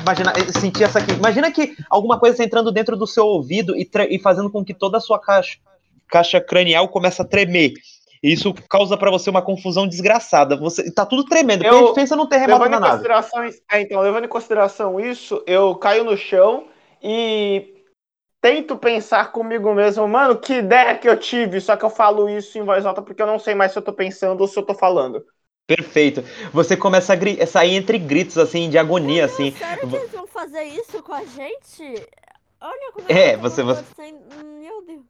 imaginar, 0.00 0.34
sentir 0.52 0.84
essa 0.84 1.00
aqui. 1.00 1.12
Imagina 1.12 1.50
que 1.50 1.74
alguma 1.90 2.20
coisa 2.20 2.34
está 2.34 2.44
entrando 2.44 2.70
dentro 2.70 2.96
do 2.96 3.06
seu 3.06 3.26
ouvido 3.26 3.76
e, 3.76 3.88
e 4.10 4.18
fazendo 4.20 4.50
com 4.50 4.64
que 4.64 4.72
toda 4.72 4.98
a 4.98 5.00
sua 5.00 5.18
caixa, 5.18 5.58
caixa 6.08 6.40
cranial 6.40 6.88
comece 6.88 7.20
a 7.20 7.24
tremer. 7.24 7.72
E 8.22 8.32
isso 8.32 8.54
causa 8.68 8.96
pra 8.96 9.10
você 9.10 9.28
uma 9.28 9.42
confusão 9.42 9.88
desgraçada. 9.88 10.56
Você 10.56 10.92
tá 10.92 11.04
tudo 11.04 11.24
tremendo. 11.24 11.64
Eu- 11.64 11.88
a 11.88 11.94
pensa 11.94 12.14
num 12.14 12.26
terremoto 12.26 12.62
Levando 12.62 12.70
na 12.70 12.76
em, 12.76 12.80
nave. 12.80 12.92
consideração, 12.92 13.44
isso- 13.44 13.62
é, 13.72 13.80
então, 13.80 14.00
levando 14.00 14.24
em 14.26 14.28
consideração 14.28 15.00
isso, 15.00 15.42
eu 15.46 15.74
caio 15.74 16.04
no 16.04 16.16
chão 16.16 16.68
e 17.02 17.74
tento 18.40 18.76
pensar 18.76 19.32
comigo 19.32 19.74
mesmo, 19.74 20.06
mano, 20.06 20.36
que 20.36 20.54
ideia 20.54 20.96
que 20.96 21.08
eu 21.08 21.16
tive, 21.16 21.60
só 21.60 21.76
que 21.76 21.84
eu 21.84 21.90
falo 21.90 22.28
isso 22.28 22.58
em 22.58 22.62
voz 22.62 22.86
alta 22.86 23.02
porque 23.02 23.20
eu 23.20 23.26
não 23.26 23.38
sei 23.38 23.54
mais 23.54 23.72
se 23.72 23.78
eu 23.78 23.82
tô 23.82 23.92
pensando 23.92 24.40
ou 24.42 24.46
se 24.46 24.58
eu 24.58 24.62
tô 24.62 24.74
falando. 24.74 25.24
Perfeito. 25.76 26.24
Você 26.52 26.76
começa 26.76 27.14
a, 27.14 27.46
sair 27.46 27.76
entre 27.76 27.96
gritos, 27.96 28.36
assim, 28.36 28.68
de 28.68 28.76
agonia, 28.76 29.26
assim. 29.26 29.52
Sério 29.56 29.88
que 29.88 29.94
eles 29.94 30.10
vão 30.10 30.26
fazer 30.26 30.64
isso 30.64 31.00
com 31.00 31.14
a 31.14 31.24
gente? 31.24 32.06
Olha 32.60 32.92
como 32.92 33.06
É, 33.08 33.36
você- 33.36 33.62
você-. 33.62 33.84
Meu 34.58 34.82
Deus. 34.84 35.02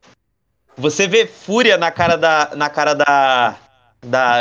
Você 0.77 1.09
vê 1.09 1.27
fúria 1.27 1.79
na 1.79 1.90
cara 1.90 2.16
da. 2.16 2.51
Na 2.55 2.68
cara 2.68 2.94
da. 2.94 3.57
Da, 4.03 4.38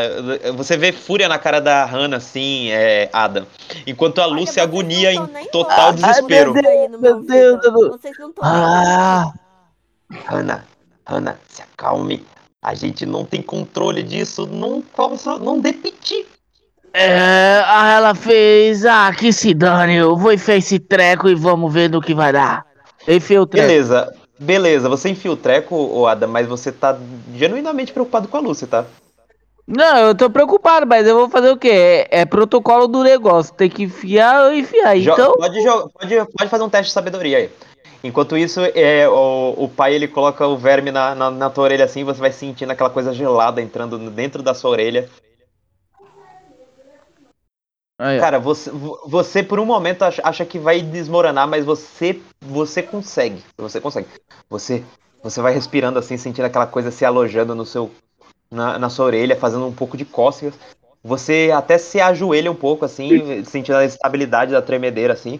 você 0.55 0.77
vê 0.77 0.93
fúria 0.93 1.27
na 1.27 1.37
cara 1.37 1.59
da 1.59 1.83
Hannah, 1.83 2.15
assim, 2.17 2.69
é, 2.71 3.09
Adam. 3.11 3.45
Enquanto 3.85 4.19
a 4.19 4.25
Olha, 4.25 4.35
Lucy 4.39 4.57
agonia 4.59 5.11
em 5.11 5.27
total 5.51 5.91
desespero. 5.91 6.53
aí 6.65 6.87
no 6.87 6.97
Meu 6.97 7.15
meu 7.19 7.23
Deus, 7.25 7.61
meu 7.61 7.73
Deus. 7.73 8.01
Vocês 8.01 8.17
não 8.17 8.29
estão 8.29 8.43
Ah, 8.45 9.33
Hannah, 10.27 10.63
Hannah, 11.05 11.37
se 11.49 11.61
acalme. 11.61 12.25
A 12.61 12.73
gente 12.73 13.05
não 13.05 13.23
tem 13.23 13.41
controle 13.41 14.03
disso. 14.03 14.45
Não 14.45 14.81
posso. 14.81 15.39
Não 15.39 15.61
piti. 15.61 16.25
é, 16.93 17.61
ah, 17.65 17.91
ela 17.95 18.15
fez. 18.15 18.85
Ah, 18.85 19.11
que 19.17 19.31
se 19.31 19.53
dane, 19.53 19.95
eu 19.95 20.15
vou 20.17 20.33
enfiar 20.33 20.57
esse 20.57 20.77
treco 20.79 21.29
e 21.29 21.35
vamos 21.35 21.73
ver 21.73 21.89
no 21.89 22.01
que 22.01 22.13
vai 22.13 22.33
dar. 22.33 22.65
Enfia 23.07 23.41
o 23.41 23.45
treco. 23.45 23.67
Beleza, 23.67 24.13
beleza. 24.37 24.89
Você 24.89 25.09
enfia 25.09 25.31
o 25.31 25.37
treco, 25.37 26.05
Adam, 26.05 26.29
mas 26.29 26.47
você 26.47 26.71
tá 26.71 26.97
genuinamente 27.33 27.93
preocupado 27.93 28.27
com 28.27 28.37
a 28.37 28.39
Lucy, 28.41 28.67
tá? 28.67 28.85
Não, 29.65 29.97
eu 29.99 30.15
tô 30.15 30.29
preocupado, 30.31 30.85
mas 30.87 31.05
eu 31.07 31.15
vou 31.15 31.29
fazer 31.29 31.51
o 31.51 31.57
quê? 31.57 31.69
É, 32.11 32.21
é 32.21 32.25
protocolo 32.25 32.87
do 32.87 33.03
negócio. 33.03 33.53
Tem 33.53 33.69
que 33.69 33.83
enfiar, 33.83 34.45
eu 34.45 34.53
enfiar. 34.57 34.97
Jo- 34.99 35.13
Então. 35.13 35.33
pode, 35.37 35.59
pode, 35.93 36.15
pode 36.37 36.49
fazer 36.49 36.63
um 36.63 36.69
teste 36.69 36.87
de 36.87 36.93
sabedoria 36.93 37.37
aí. 37.37 37.49
Enquanto 38.03 38.37
isso, 38.37 38.61
é, 38.61 39.07
o, 39.09 39.55
o 39.57 39.69
pai 39.69 39.93
ele 39.93 40.07
coloca 40.07 40.45
o 40.47 40.57
verme 40.57 40.91
na, 40.91 41.13
na, 41.13 41.29
na 41.29 41.49
tua 41.49 41.65
orelha 41.65 41.85
assim, 41.85 42.03
você 42.03 42.19
vai 42.19 42.31
sentindo 42.31 42.71
aquela 42.71 42.89
coisa 42.89 43.13
gelada 43.13 43.61
entrando 43.61 43.97
dentro 44.09 44.41
da 44.41 44.53
sua 44.53 44.71
orelha. 44.71 45.09
Aí, 47.97 48.17
ó. 48.17 48.21
Cara, 48.21 48.39
você, 48.39 48.69
vo- 48.71 48.99
você 49.05 49.43
por 49.43 49.59
um 49.59 49.65
momento 49.65 50.03
acha, 50.03 50.21
acha 50.23 50.45
que 50.45 50.57
vai 50.59 50.81
desmoronar, 50.81 51.47
mas 51.47 51.65
você 51.65 52.21
você 52.41 52.81
consegue. 52.81 53.43
Você 53.57 53.81
consegue. 53.81 54.07
Você 54.49 54.83
Você 55.21 55.41
vai 55.41 55.53
respirando 55.53 55.99
assim, 55.99 56.17
sentindo 56.17 56.45
aquela 56.45 56.67
coisa 56.67 56.91
se 56.91 57.03
alojando 57.03 57.53
no 57.53 57.65
seu, 57.65 57.91
na, 58.51 58.79
na 58.79 58.89
sua 58.89 59.05
orelha, 59.05 59.35
fazendo 59.35 59.67
um 59.67 59.73
pouco 59.73 59.97
de 59.97 60.05
cócegas. 60.05 60.55
Você 61.03 61.51
até 61.55 61.77
se 61.77 61.99
ajoelha 62.01 62.51
um 62.51 62.55
pouco, 62.55 62.85
assim, 62.85 63.43
sentindo 63.45 63.77
a 63.77 63.85
estabilidade 63.85 64.51
da 64.51 64.61
tremedeira, 64.61 65.13
assim. 65.13 65.39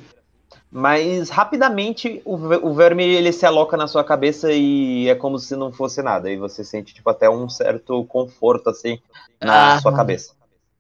Mas 0.72 1.30
rapidamente 1.30 2.22
o, 2.24 2.36
o 2.36 2.74
verme 2.76 3.04
ele 3.04 3.32
se 3.32 3.44
aloca 3.46 3.76
na 3.76 3.88
sua 3.88 4.04
cabeça 4.04 4.52
e 4.52 5.10
é 5.10 5.16
como 5.16 5.40
se 5.40 5.56
não 5.56 5.72
fosse 5.72 6.02
nada. 6.04 6.30
E 6.30 6.38
você 6.38 6.64
sente 6.64 6.94
tipo 6.94 7.10
até 7.10 7.28
um 7.30 7.50
certo 7.50 8.04
conforto 8.06 8.70
assim 8.70 9.00
na 9.42 9.76
Ah. 9.76 9.80
sua 9.82 9.92
cabeça. 9.96 10.34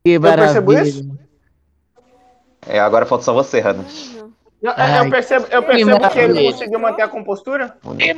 Que 0.04 0.19
percebo 0.19 0.71
maravilha. 0.73 0.84
isso? 0.89 1.10
É, 2.67 2.80
agora 2.80 3.06
falta 3.06 3.23
só 3.23 3.34
você, 3.34 3.60
Hannah. 3.60 3.86
Eu, 4.62 4.73
Ai, 4.75 4.99
eu 4.99 5.10
percebo, 5.10 5.47
eu 5.49 5.62
que 5.63 5.67
percebo 5.69 6.10
que 6.10 6.19
ele 6.19 6.52
conseguiu 6.52 6.80
manter 6.80 7.02
a 7.02 7.08
compostura. 7.08 7.78
De 7.95 8.13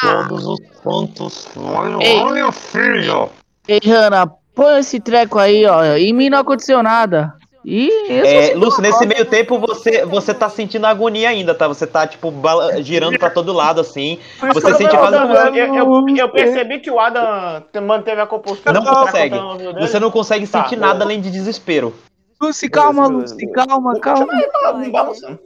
todos 0.00 0.46
os 0.46 0.58
santos. 0.82 1.48
Olha, 1.56 2.50
filho. 2.50 3.30
Ei, 3.68 3.80
Hanna, 3.86 4.26
põe 4.54 4.80
esse 4.80 4.98
treco 4.98 5.38
aí, 5.38 5.64
ó. 5.64 5.84
Em 5.96 6.12
mim 6.12 6.28
não 6.28 6.38
aconteceu 6.38 6.82
nada. 6.82 7.34
Ih, 7.64 7.88
eu 8.08 8.24
só 8.24 8.30
É, 8.32 8.54
Lúcio, 8.54 8.82
nesse 8.82 9.06
meio 9.06 9.24
tempo 9.24 9.56
você, 9.58 10.04
você 10.04 10.34
tá 10.34 10.48
sentindo 10.48 10.84
agonia 10.84 11.28
ainda, 11.28 11.54
tá? 11.54 11.68
Você 11.68 11.86
tá, 11.86 12.06
tipo, 12.06 12.32
girando 12.80 13.18
pra 13.18 13.30
todo 13.30 13.52
lado, 13.52 13.80
assim. 13.80 14.18
Isso 14.42 14.52
Você 14.60 14.74
sente 14.74 14.96
um- 14.96 15.54
eu, 15.54 15.74
eu, 15.76 16.16
eu 16.16 16.28
percebi 16.28 16.80
que 16.80 16.90
o 16.90 16.98
Adam 16.98 17.62
manteve 17.82 18.20
a 18.20 18.26
compostura. 18.26 18.72
Não 18.72 18.84
tá 18.84 19.04
consegue. 19.04 19.36
Você 19.80 20.00
não 20.00 20.10
consegue 20.10 20.46
Tá, 20.46 20.62
sentir 20.62 20.76
beleza. 20.76 20.92
nada 20.92 21.04
além 21.04 21.20
de 21.20 21.30
desespero. 21.30 21.94
Lucy, 22.40 22.68
calma, 22.68 23.06
Lucy, 23.06 23.46
calma, 23.52 23.98
calma. 24.00 24.26
tá 24.26 24.72
balançando. 24.90 25.38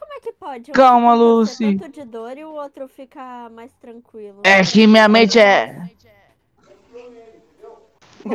como 0.00 0.12
é 0.14 0.20
que 0.20 0.32
pode? 0.32 0.70
Um 0.70 0.74
Calma, 0.74 1.12
Lucy. 1.14 1.76
tanto 1.76 1.92
de 1.92 2.04
dor 2.06 2.38
e 2.38 2.44
o 2.44 2.54
outro 2.54 2.88
ficar 2.88 3.50
mais 3.50 3.70
tranquilo. 3.74 4.40
É 4.42 4.62
que 4.62 4.86
minha 4.86 5.06
mente 5.08 5.38
é. 5.38 5.76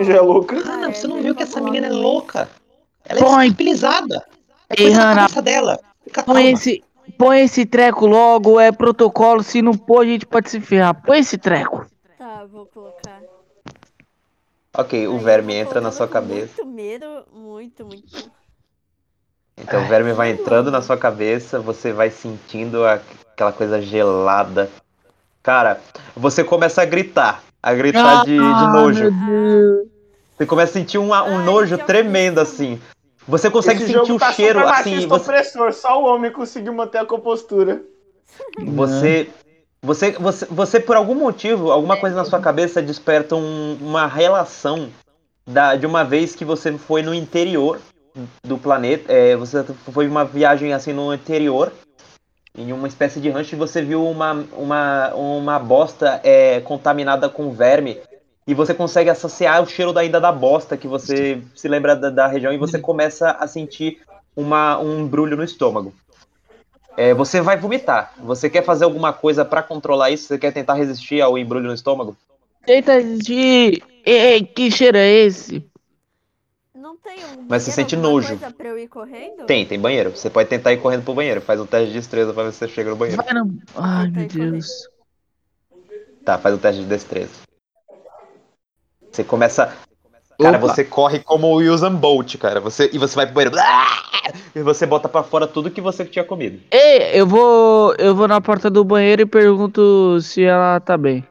Já 0.01 0.17
é 0.17 0.21
louca. 0.21 0.57
Ah, 0.67 0.91
você 0.93 1.07
é, 1.07 1.09
não 1.09 1.19
viu 1.19 1.33
que 1.33 1.41
essa 1.41 1.59
menina 1.59 1.87
é 1.87 1.91
louca? 1.91 2.47
Ela 3.09 3.19
é 3.19 3.23
Põe. 3.23 3.47
É 4.69 4.81
Ei, 4.81 4.85
coisa 4.85 4.97
da 4.99 5.03
Hannah, 5.03 5.21
cabeça 5.23 5.41
dela. 5.41 5.79
Fica 6.03 6.23
põe 6.23 6.35
calma. 6.43 6.49
esse, 6.51 6.83
põe 7.17 7.41
esse 7.41 7.65
treco 7.65 8.05
logo, 8.05 8.59
é 8.59 8.71
protocolo. 8.71 9.41
Se 9.43 9.61
não 9.61 9.73
pôr, 9.73 10.01
a 10.03 10.05
gente 10.05 10.25
pode 10.25 10.49
se 10.49 10.61
ferrar. 10.61 10.93
Põe 11.01 11.19
esse 11.19 11.37
treco. 11.37 11.85
Tá, 12.17 12.45
vou 12.51 12.67
colocar. 12.67 13.19
Ok, 14.77 15.07
o 15.07 15.17
verme 15.17 15.55
entra 15.55 15.81
na 15.81 15.91
sua 15.91 16.07
cabeça. 16.07 16.63
Muito 16.63 16.75
medo, 16.75 17.05
muito, 17.33 17.83
muito. 17.85 18.31
Então 19.57 19.83
o 19.83 19.87
verme 19.87 20.13
vai 20.13 20.29
entrando 20.31 20.71
na 20.71 20.81
sua 20.81 20.95
cabeça, 20.95 21.59
você 21.59 21.91
vai 21.91 22.09
sentindo 22.11 22.85
a- 22.85 23.01
aquela 23.33 23.51
coisa 23.51 23.81
gelada. 23.81 24.69
Cara, 25.43 25.81
você 26.15 26.43
começa 26.43 26.81
a 26.81 26.85
gritar. 26.85 27.43
A 27.61 27.73
gritar 27.73 28.23
de, 28.23 28.37
de 28.37 28.39
Ah, 28.41 28.71
nojo. 28.71 29.01
meu 29.01 29.11
Deus. 29.11 29.87
Você 30.37 30.45
começa 30.45 30.71
a 30.71 30.73
sentir 30.81 30.97
um, 30.97 31.07
um 31.09 31.13
Ai, 31.13 31.43
nojo 31.45 31.77
tremendo, 31.79 32.39
assim. 32.39 32.79
Você 33.29 33.49
consegue 33.49 33.83
Esse 33.83 33.93
sentir 33.93 34.11
o 34.11 34.17
tá 34.19 34.33
cheiro, 34.33 34.67
assim. 34.67 35.07
Você, 35.07 35.29
opressor, 35.31 35.71
só 35.71 36.01
o 36.01 36.05
homem 36.05 36.31
conseguiu 36.31 36.73
manter 36.73 36.97
a 36.97 37.05
compostura. 37.05 37.81
você, 38.57 39.29
você, 39.81 40.11
você, 40.13 40.45
você, 40.45 40.79
por 40.79 40.95
algum 40.95 41.13
motivo, 41.13 41.71
alguma 41.71 41.95
coisa 41.97 42.15
na 42.15 42.25
sua 42.25 42.39
cabeça 42.39 42.81
desperta 42.81 43.35
um- 43.35 43.77
uma 43.81 44.07
relação 44.07 44.89
da, 45.47 45.75
de 45.75 45.85
uma 45.85 46.03
vez 46.03 46.35
que 46.35 46.43
você 46.43 46.75
foi 46.77 47.03
no 47.03 47.13
interior 47.13 47.79
do 48.43 48.57
planeta. 48.57 49.13
é, 49.13 49.35
você 49.35 49.63
foi 49.93 50.07
uma 50.07 50.25
viagem 50.25 50.73
assim 50.73 50.91
no 50.91 51.13
interior, 51.13 51.71
em 52.57 52.73
uma 52.73 52.87
espécie 52.87 53.21
de 53.21 53.29
rancho, 53.29 53.53
e 53.55 53.57
você 53.57 53.81
viu 53.81 54.05
uma, 54.07 54.43
uma, 54.53 55.13
uma 55.13 55.59
bosta 55.59 56.19
é, 56.23 56.59
contaminada 56.61 57.29
com 57.29 57.51
verme. 57.51 57.99
E 58.49 58.53
você 58.55 58.73
consegue 58.73 59.11
associar 59.11 59.61
o 59.61 59.67
cheiro 59.67 59.93
da 59.93 60.01
ainda 60.01 60.19
da 60.19 60.31
bosta 60.31 60.75
que 60.75 60.87
você 60.87 61.39
se 61.53 61.67
lembra 61.67 61.95
da, 61.95 62.09
da 62.09 62.25
região 62.25 62.51
e 62.51 62.57
você 62.57 62.79
começa 62.79 63.29
a 63.29 63.47
sentir 63.47 64.01
uma, 64.35 64.79
um 64.79 65.01
embrulho 65.01 65.37
no 65.37 65.43
estômago. 65.43 65.93
É, 66.97 67.13
você 67.13 67.41
vai 67.41 67.57
vomitar. 67.57 68.11
Você 68.17 68.49
quer 68.49 68.63
fazer 68.63 68.85
alguma 68.85 69.13
coisa 69.13 69.45
pra 69.45 69.61
controlar 69.61 70.09
isso? 70.09 70.23
Você 70.25 70.39
quer 70.39 70.51
tentar 70.51 70.73
resistir 70.73 71.21
ao 71.21 71.37
embrulho 71.37 71.67
no 71.67 71.75
estômago? 71.75 72.17
Tenta 72.65 72.93
resistir. 72.93 73.83
Ei, 74.03 74.43
que 74.43 74.71
cheiro 74.71 74.97
é 74.97 75.07
esse? 75.07 75.63
Não 76.73 76.97
tem 76.97 77.19
um 77.19 77.45
Mas 77.47 77.61
você 77.61 77.71
sente 77.71 77.95
nojo. 77.95 78.29
coisa 78.29 78.51
pra 78.51 78.67
eu 78.69 78.79
ir 78.79 78.87
correndo? 78.87 79.45
Tem, 79.45 79.63
tem 79.63 79.79
banheiro. 79.79 80.09
Você 80.09 80.27
pode 80.27 80.49
tentar 80.49 80.73
ir 80.73 80.77
correndo 80.81 81.03
pro 81.03 81.13
banheiro. 81.13 81.39
Faz 81.39 81.59
um 81.59 81.67
teste 81.67 81.89
de 81.89 81.93
destreza 81.93 82.33
pra 82.33 82.45
ver 82.45 82.51
se 82.51 82.57
você 82.57 82.67
chega 82.67 82.89
no 82.89 82.95
banheiro. 82.95 83.21
Vai 83.23 83.31
no... 83.31 83.59
Ai, 83.75 84.07
Tenta 84.07 84.17
meu 84.17 84.25
ir 84.25 84.31
correndo. 84.31 84.51
Deus. 84.53 84.89
Tá, 86.25 86.39
faz 86.39 86.55
um 86.55 86.57
teste 86.57 86.81
de 86.81 86.87
destreza. 86.87 87.48
Você 89.11 89.23
começa. 89.23 89.73
Cara, 90.41 90.57
Opa. 90.57 90.67
você 90.67 90.83
corre 90.85 91.19
como 91.19 91.47
o 91.47 91.57
Usain 91.59 91.93
Bolt, 91.95 92.37
cara. 92.37 92.61
Você, 92.61 92.89
e 92.93 92.97
você 92.97 93.15
vai 93.15 93.25
pro 93.25 93.35
banheiro. 93.35 93.57
E 94.55 94.61
você 94.61 94.85
bota 94.85 95.09
pra 95.09 95.21
fora 95.23 95.45
tudo 95.47 95.69
que 95.71 95.81
você 95.81 96.05
tinha 96.05 96.23
comido. 96.23 96.61
Ei, 96.71 97.19
eu 97.19 97.27
vou. 97.27 97.93
Eu 97.97 98.15
vou 98.15 98.27
na 98.27 98.39
porta 98.39 98.69
do 98.69 98.83
banheiro 98.85 99.23
e 99.23 99.25
pergunto 99.25 100.19
se 100.21 100.43
ela 100.43 100.79
tá 100.79 100.97
bem. 100.97 101.25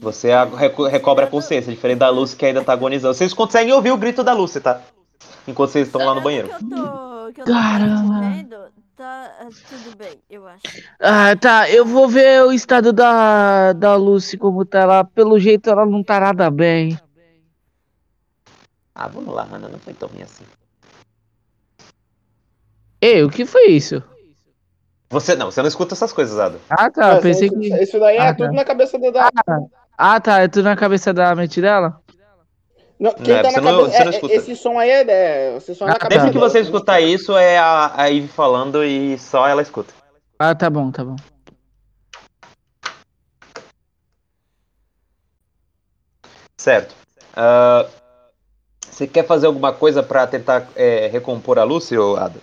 Você 0.00 0.30
a- 0.32 0.44
reco- 0.44 0.86
recobra 0.86 1.24
a 1.26 1.28
consciência, 1.28 1.72
diferente 1.72 1.98
da 1.98 2.08
Lucy 2.10 2.36
que 2.36 2.44
ainda 2.46 2.62
tá 2.64 2.72
agonizando. 2.72 3.14
Vocês 3.14 3.32
conseguem 3.32 3.72
ouvir 3.72 3.90
o 3.90 3.96
grito 3.96 4.22
da 4.22 4.32
Lucy, 4.32 4.60
tá? 4.60 4.80
Enquanto 5.46 5.70
vocês 5.70 5.86
estão 5.86 6.04
lá 6.04 6.14
no 6.14 6.20
banheiro. 6.20 6.48
Que 6.48 6.54
eu 6.54 6.68
tô, 6.68 7.32
que 7.32 7.40
eu 7.40 7.44
tô 7.44 7.52
Caramba. 7.52 8.70
Tá 8.98 9.32
ah, 9.40 9.48
tudo 9.68 9.96
bem, 9.96 10.20
eu 10.28 10.46
acho. 10.46 10.60
Ah, 11.00 11.36
tá. 11.36 11.70
Eu 11.70 11.86
vou 11.86 12.08
ver 12.08 12.42
o 12.42 12.52
estado 12.52 12.92
da, 12.92 13.72
da 13.72 13.94
Lucy 13.94 14.36
como 14.36 14.64
tá 14.64 14.84
lá. 14.84 15.04
Pelo 15.04 15.38
jeito 15.38 15.70
ela 15.70 15.86
não 15.86 16.02
tá 16.02 16.18
nada 16.18 16.50
bem. 16.50 16.98
Ah, 18.94 19.06
vamos 19.06 19.32
lá, 19.32 19.44
Hannah. 19.44 19.68
Não 19.68 19.78
foi 19.78 19.94
tão 19.94 20.08
ruim 20.08 20.22
assim. 20.22 20.44
Ei, 23.00 23.22
o 23.22 23.30
que 23.30 23.46
foi 23.46 23.66
isso? 23.68 24.02
Você 25.10 25.36
não, 25.36 25.50
você 25.52 25.62
não 25.62 25.68
escuta 25.68 25.94
essas 25.94 26.12
coisas, 26.12 26.36
Ada. 26.36 26.58
Ah, 26.68 26.90
tá. 26.90 27.14
Mas 27.14 27.22
pensei 27.22 27.46
isso, 27.46 27.58
que. 27.60 27.82
isso 27.82 28.00
daí 28.00 28.16
é 28.16 28.28
Ah, 28.28 28.34
tudo 28.34 28.48
tá. 28.48 28.52
na 28.52 28.64
cabeça 28.64 28.98
da. 28.98 29.10
da- 29.10 29.30
Ah, 29.96 30.20
tá. 30.20 30.40
É 30.40 30.48
tudo 30.48 30.64
na 30.64 30.76
cabeça 30.76 31.14
da 31.14 31.32
mente 31.36 31.60
dela? 31.60 32.02
Não, 32.98 33.12
quem 33.12 33.32
é, 33.34 33.42
tá 33.42 33.50
você 33.50 33.60
na 33.60 33.70
não- 33.72 33.78
cabeça. 33.80 33.96
você 33.96 34.04
não 34.04 34.10
é- 34.12 34.14
escuta. 34.14 34.34
esse 34.34 34.56
som 34.56 34.78
aí 34.78 34.90
é. 34.90 35.02
é 35.08 35.56
esse 35.56 35.74
som 35.74 35.84
é 35.84 35.88
na 35.88 35.94
Ah, 35.94 35.98
cabeça 35.98 36.20
Sempre 36.22 36.32
que 36.32 36.38
você 36.40 36.60
escutar 36.60 37.00
isso, 37.00 37.36
é 37.36 37.56
a, 37.58 37.92
a 37.94 38.10
Eve 38.12 38.26
falando 38.28 38.84
e 38.84 39.16
só 39.18 39.46
ela 39.46 39.62
escuta. 39.62 39.94
Ah, 40.38 40.54
tá 40.54 40.68
bom, 40.68 40.90
tá 40.90 41.04
bom. 41.04 41.16
Certo. 46.56 46.94
Ah, 47.34 47.86
você 48.90 49.06
quer 49.06 49.24
fazer 49.26 49.46
alguma 49.46 49.72
coisa 49.72 50.02
pra 50.02 50.26
tentar 50.26 50.68
é, 50.74 51.06
recompor 51.06 51.58
a 51.58 51.64
Lucy, 51.64 51.96
ou 51.96 52.16
Ada? 52.16 52.40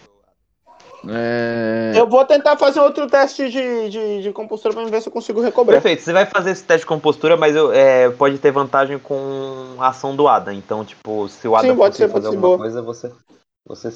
É... 1.09 1.93
Eu 1.95 2.07
vou 2.07 2.25
tentar 2.25 2.57
fazer 2.57 2.79
outro 2.79 3.07
teste 3.07 3.49
de, 3.49 3.89
de, 3.89 4.21
de 4.23 4.31
compostura 4.31 4.73
pra 4.73 4.85
ver 4.85 5.01
se 5.01 5.07
eu 5.07 5.13
consigo 5.13 5.41
recobrar. 5.41 5.81
Perfeito, 5.81 6.01
você 6.01 6.13
vai 6.13 6.25
fazer 6.25 6.51
esse 6.51 6.63
teste 6.63 6.81
de 6.81 6.87
compostura, 6.87 7.37
mas 7.37 7.55
eu, 7.55 7.71
é, 7.71 8.09
pode 8.09 8.37
ter 8.37 8.51
vantagem 8.51 8.97
com 8.97 9.75
a 9.79 9.89
ação 9.89 10.15
do 10.15 10.27
Ada. 10.27 10.53
Então, 10.53 10.83
tipo, 10.83 11.27
se 11.27 11.47
o 11.47 11.55
Ada 11.55 11.67
Sim, 11.67 11.75
pode 11.75 11.91
conseguir 11.91 12.11
fazer 12.11 12.27
alguma 12.27 12.47
boa. 12.47 12.57
coisa, 12.57 12.81
você, 12.81 13.11
você. 13.67 13.93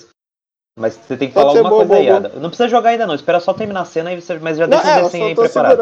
Mas 0.79 0.93
você 0.93 1.17
tem 1.17 1.27
que 1.27 1.33
Pode 1.33 1.47
falar 1.47 1.57
alguma 1.57 1.69
boa, 1.69 1.85
coisa 1.85 2.01
aí, 2.01 2.07
boa, 2.07 2.17
Ada. 2.17 2.39
Não 2.39 2.49
precisa 2.49 2.69
jogar 2.69 2.91
ainda 2.91 3.05
não, 3.05 3.13
espera 3.13 3.39
só 3.41 3.53
terminar 3.53 3.81
a 3.81 3.85
cena, 3.85 4.11
aí 4.11 4.21
você, 4.21 4.39
mas 4.39 4.57
já 4.57 4.65
Não, 4.65 4.77
deixa 4.77 4.89
é, 4.89 4.95
o 4.95 4.99
eu 4.99 5.03
desenho 5.03 5.25
aí 5.25 5.35
preparado. 5.35 5.81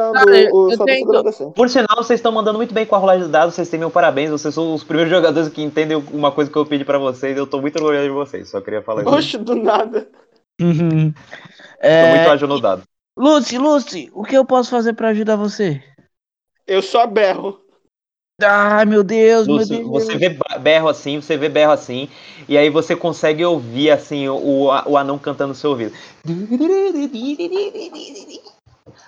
o, 0.51 0.85
tenho-. 0.85 1.51
Por 1.51 1.69
sinal, 1.69 1.97
vocês 1.97 2.19
estão 2.19 2.31
mandando 2.31 2.57
muito 2.57 2.73
bem 2.73 2.83
com 2.85 2.95
a 2.95 2.97
rolagem 2.97 3.25
de 3.25 3.31
dados, 3.31 3.53
vocês 3.53 3.69
têm 3.69 3.79
meu 3.79 3.91
parabéns, 3.91 4.31
vocês 4.31 4.55
são 4.55 4.73
os 4.73 4.83
primeiros 4.83 5.13
jogadores 5.13 5.49
que 5.49 5.61
entendem 5.61 6.03
uma 6.11 6.31
coisa 6.31 6.49
que 6.49 6.57
eu 6.57 6.65
pedi 6.65 6.83
pra 6.83 6.97
vocês, 6.97 7.37
eu 7.37 7.45
tô 7.45 7.61
muito 7.61 7.75
orgulhoso 7.75 8.05
de 8.05 8.09
vocês, 8.09 8.49
só 8.49 8.59
queria 8.59 8.81
falar 8.81 9.03
isso. 9.03 9.13
Oxe, 9.13 9.37
do 9.37 9.55
nada. 9.55 10.07
Uhum. 10.61 11.11
Tô 11.11 11.19
É... 11.79 12.15
muito 12.15 12.29
ágil 12.31 12.47
no 12.47 12.59
dado. 12.59 12.83
Lucy, 13.17 13.57
Lucy, 13.57 14.11
o 14.13 14.23
que 14.23 14.37
eu 14.37 14.45
posso 14.45 14.69
fazer 14.69 14.93
pra 14.93 15.09
ajudar 15.09 15.35
você? 15.35 15.81
Eu 16.67 16.81
só 16.81 17.07
berro. 17.07 17.61
Ai, 18.43 18.85
meu 18.85 19.03
Deus, 19.03 19.47
meu 19.47 19.55
Lúcio, 19.55 19.77
Deus. 19.77 19.87
você 19.89 20.15
vê 20.15 20.37
berro 20.59 20.87
assim, 20.87 21.19
você 21.19 21.35
vê 21.35 21.49
berro 21.49 21.71
assim, 21.71 22.07
e 22.47 22.55
aí 22.55 22.69
você 22.69 22.95
consegue 22.95 23.43
ouvir 23.43 23.89
assim 23.89 24.27
o, 24.29 24.65
o 24.85 24.95
anão 24.95 25.17
cantando 25.17 25.49
no 25.49 25.55
seu 25.55 25.71
ouvido. 25.71 25.95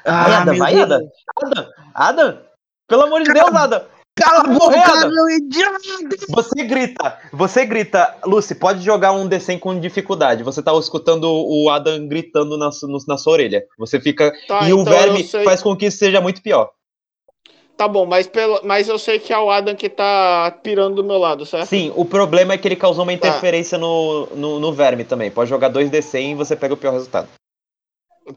Ah, 0.03 0.41
Ada, 0.41 0.51
meu 0.51 0.59
vai, 0.59 0.73
Deus. 0.73 0.83
Ada. 0.85 1.11
Ada, 1.43 1.73
Ada, 1.93 2.45
pelo 2.87 3.03
amor 3.03 3.21
de 3.21 3.31
Deus, 3.31 3.53
Ada. 3.53 3.87
Cala 4.19 4.39
a 4.39 4.53
boca, 4.59 4.77
Ada. 4.77 5.09
meu 5.09 5.29
idiota! 5.29 5.79
Você 6.29 6.63
grita, 6.63 7.17
você 7.31 7.65
grita, 7.65 8.15
Lucy, 8.25 8.55
pode 8.55 8.81
jogar 8.83 9.11
um 9.13 9.27
D100 9.27 9.59
com 9.59 9.79
dificuldade. 9.79 10.43
Você 10.43 10.61
tá 10.61 10.73
escutando 10.77 11.25
o 11.29 11.69
Adam 11.69 12.07
gritando 12.07 12.57
na, 12.57 12.69
no- 12.83 12.97
na 13.07 13.17
sua 13.17 13.33
orelha. 13.33 13.63
Você 13.77 13.99
fica. 13.99 14.31
Tá, 14.47 14.67
e 14.67 14.73
o 14.73 14.81
então 14.81 14.93
verme 14.93 15.21
eu 15.21 15.25
sei- 15.25 15.43
faz 15.43 15.61
com 15.61 15.75
que 15.75 15.85
isso 15.87 15.97
seja 15.97 16.19
muito 16.21 16.41
pior. 16.41 16.71
Tá 17.77 17.87
bom, 17.87 18.05
mas, 18.05 18.27
pelo, 18.27 18.59
mas 18.65 18.89
eu 18.89 18.99
sei 18.99 19.19
que 19.19 19.31
é 19.31 19.39
o 19.39 19.49
Adam 19.49 19.73
que 19.73 19.87
tá 19.87 20.53
pirando 20.61 20.95
do 20.95 21.03
meu 21.03 21.17
lado, 21.17 21.45
certo? 21.45 21.67
Sim, 21.69 21.93
o 21.95 22.03
problema 22.03 22.53
é 22.53 22.57
que 22.57 22.67
ele 22.67 22.75
causou 22.75 23.05
Tá. 23.05 23.09
uma 23.09 23.13
interferência 23.13 23.77
no, 23.77 24.25
no, 24.35 24.59
no 24.59 24.73
verme 24.73 25.05
também. 25.05 25.31
Pode 25.31 25.49
jogar 25.49 25.69
2D100 25.71 26.31
e 26.31 26.35
você 26.35 26.57
pega 26.57 26.73
o 26.73 26.77
pior 26.77 26.91
resultado. 26.91 27.29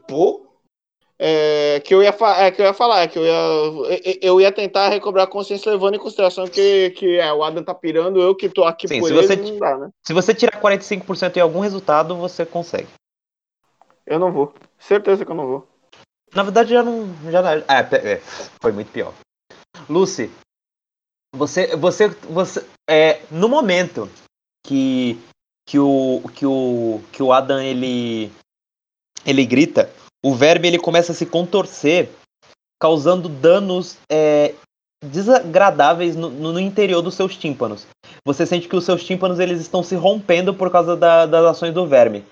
Pô. 0.07 0.52
É, 1.19 1.79
que, 1.81 1.93
eu 1.93 2.01
ia 2.01 2.15
é, 2.37 2.51
que 2.51 2.61
eu 2.61 2.65
ia 2.65 2.73
falar, 2.73 3.01
é 3.01 3.07
que 3.07 3.17
eu 3.17 3.23
ia, 3.23 4.17
eu- 4.21 4.41
ia 4.41 4.51
tentar 4.51 4.89
recobrar 4.89 5.25
a 5.25 5.29
consciência 5.29 5.71
levando 5.71 5.95
em 5.95 5.99
consideração 5.99 6.47
que, 6.47 6.89
que 6.91 7.17
é, 7.19 7.31
o 7.31 7.43
Adam 7.43 7.63
tá 7.63 7.73
pirando, 7.73 8.19
eu 8.19 8.35
que 8.35 8.49
tô 8.49 8.63
aqui 8.63 8.87
Sim, 8.87 8.99
por 8.99 9.07
se 9.07 9.13
ele, 9.13 9.27
você- 9.27 9.35
não 9.35 9.59
dá, 9.59 9.77
né? 9.77 9.89
Se 10.05 10.11
você 10.13 10.33
tirar 10.33 10.59
45% 10.59 11.37
em 11.37 11.39
algum 11.39 11.59
resultado, 11.59 12.15
você 12.15 12.45
consegue. 12.45 12.87
Eu 14.05 14.19
não 14.19 14.31
vou. 14.31 14.53
Certeza 14.79 15.23
que 15.23 15.31
eu 15.31 15.35
não 15.35 15.47
vou. 15.47 15.67
Na 16.33 16.43
verdade, 16.43 16.71
já 16.71 16.83
não. 16.83 17.07
Já 17.31 17.41
não 17.41 17.49
é, 17.51 18.13
é, 18.13 18.21
foi 18.59 18.71
muito 18.71 18.91
pior. 18.91 19.13
Lucy, 19.87 20.31
você. 21.33 21.75
Você. 21.75 22.07
você 22.07 22.65
é, 22.89 23.21
no 23.31 23.47
momento 23.47 24.09
que. 24.65 25.17
Que 25.65 25.79
o. 25.79 26.21
Que 26.35 26.45
o. 26.45 27.01
Que 27.11 27.23
o 27.23 27.31
Adam 27.31 27.61
ele. 27.61 28.31
Ele 29.25 29.45
grita, 29.45 29.89
o 30.23 30.33
verme 30.33 30.67
ele 30.67 30.79
começa 30.79 31.11
a 31.11 31.15
se 31.15 31.25
contorcer, 31.25 32.09
causando 32.81 33.27
danos 33.29 33.97
é, 34.09 34.53
desagradáveis 35.03 36.15
no, 36.15 36.29
no 36.29 36.59
interior 36.59 37.01
dos 37.01 37.15
seus 37.15 37.35
tímpanos. 37.35 37.85
Você 38.25 38.45
sente 38.45 38.67
que 38.67 38.75
os 38.75 38.85
seus 38.85 39.03
tímpanos 39.03 39.39
eles 39.39 39.59
estão 39.59 39.83
se 39.83 39.95
rompendo 39.95 40.53
por 40.53 40.69
causa 40.71 40.95
da- 40.95 41.25
das 41.25 41.45
ações 41.45 41.73
do 41.73 41.85
verme. 41.87 42.25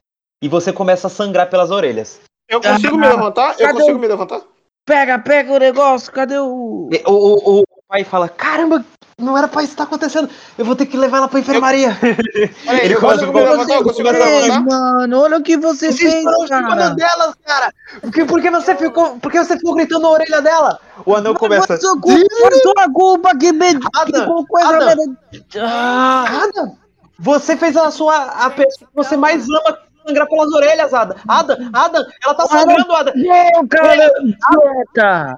E 0.44 0.48
você 0.48 0.72
começa 0.74 1.08
a 1.08 1.10
sangrar 1.10 1.50
pelas 1.50 1.70
orelhas. 1.72 2.20
Eu 2.50 2.62
consigo 2.62 2.98
me 2.98 3.06
Ah, 3.06 3.10
levantar? 3.10 3.56
Eu 3.60 3.72
consigo 3.72 3.98
o- 3.98 4.02
me 4.02 4.08
levantar? 4.08 4.42
Pega, 4.86 5.20
pega 5.20 5.54
o 5.54 5.58
negócio, 5.60 6.12
cadê 6.12 6.38
o. 6.40 6.90
E 6.92 7.02
O, 7.06 7.60
o, 7.60 7.62
o 7.62 7.64
pai 7.88 8.04
fala: 8.04 8.28
Caramba, 8.28 8.84
não 9.18 9.38
era 9.38 9.48
pra 9.48 9.62
isso 9.64 9.74
estar 9.74 9.84
acontecendo. 9.84 10.30
Eu 10.58 10.66
vou 10.66 10.76
ter 10.76 10.86
que 10.86 10.98
levar 10.98 11.18
ela 11.18 11.28
pra 11.28 11.40
enfermaria. 11.40 11.96
Peraí, 12.00 12.86
Ele 12.86 12.96
eu 12.96 13.00
começa 13.00 13.26
consigo 13.26 13.38
a 13.38 13.42
me 13.42 13.46
falar, 13.48 13.52
levantar? 13.52 13.76
Eu 13.76 13.84
consigo 13.84 14.08
me 14.12 14.14
começa 14.18 14.36
a 14.36 14.42
levantar? 14.42 14.62
mano, 14.62 15.20
olha 15.22 15.38
o 15.38 15.44
que 15.44 15.58
você 15.58 15.92
Você 15.92 16.10
fez, 16.10 16.24
cara. 16.50 16.90
delas, 16.92 17.36
cara. 17.46 17.74
Por 18.02 18.12
que, 18.12 18.26
por 18.26 18.42
que 18.42 18.50
você 18.50 18.76
ficou. 18.76 19.20
Por 19.20 19.32
que 19.32 19.44
você 19.44 19.58
ficou 19.58 19.76
gritando 19.76 20.02
na 20.04 20.10
orelha 20.10 20.42
dela? 20.42 20.80
O 21.06 21.16
anão 21.16 21.34
começa. 21.34 21.68
Foi 21.68 21.78
sua 21.78 22.00
culpa, 22.00 22.56
sua 22.62 22.92
culpa 22.94 23.38
que 23.38 23.52
me. 23.52 23.80
Que 23.80 23.88
Adam, 23.96 24.46
essa 24.58 24.68
Adam. 24.76 24.86
merda- 24.88 25.18
Ah, 25.60 26.26
Adam, 26.44 26.76
você 27.20 27.56
fez 27.58 27.76
a 27.78 27.92
sua. 27.92 28.16
A 28.16 28.50
pessoa 28.50 28.88
que 28.90 28.96
você 28.96 29.16
mais 29.18 29.44
ama 29.50 29.78
sangrar 30.06 30.28
pelas 30.28 30.52
orelhas, 30.52 30.94
Ada. 30.94 31.16
Ada, 31.28 31.70
Ada, 31.74 32.08
ela 32.24 32.34
tá 32.34 32.46
sangrando, 32.48 32.92
Ada. 32.94 33.14
não, 33.16 33.68
cara, 33.68 34.10
idiota. 34.24 35.38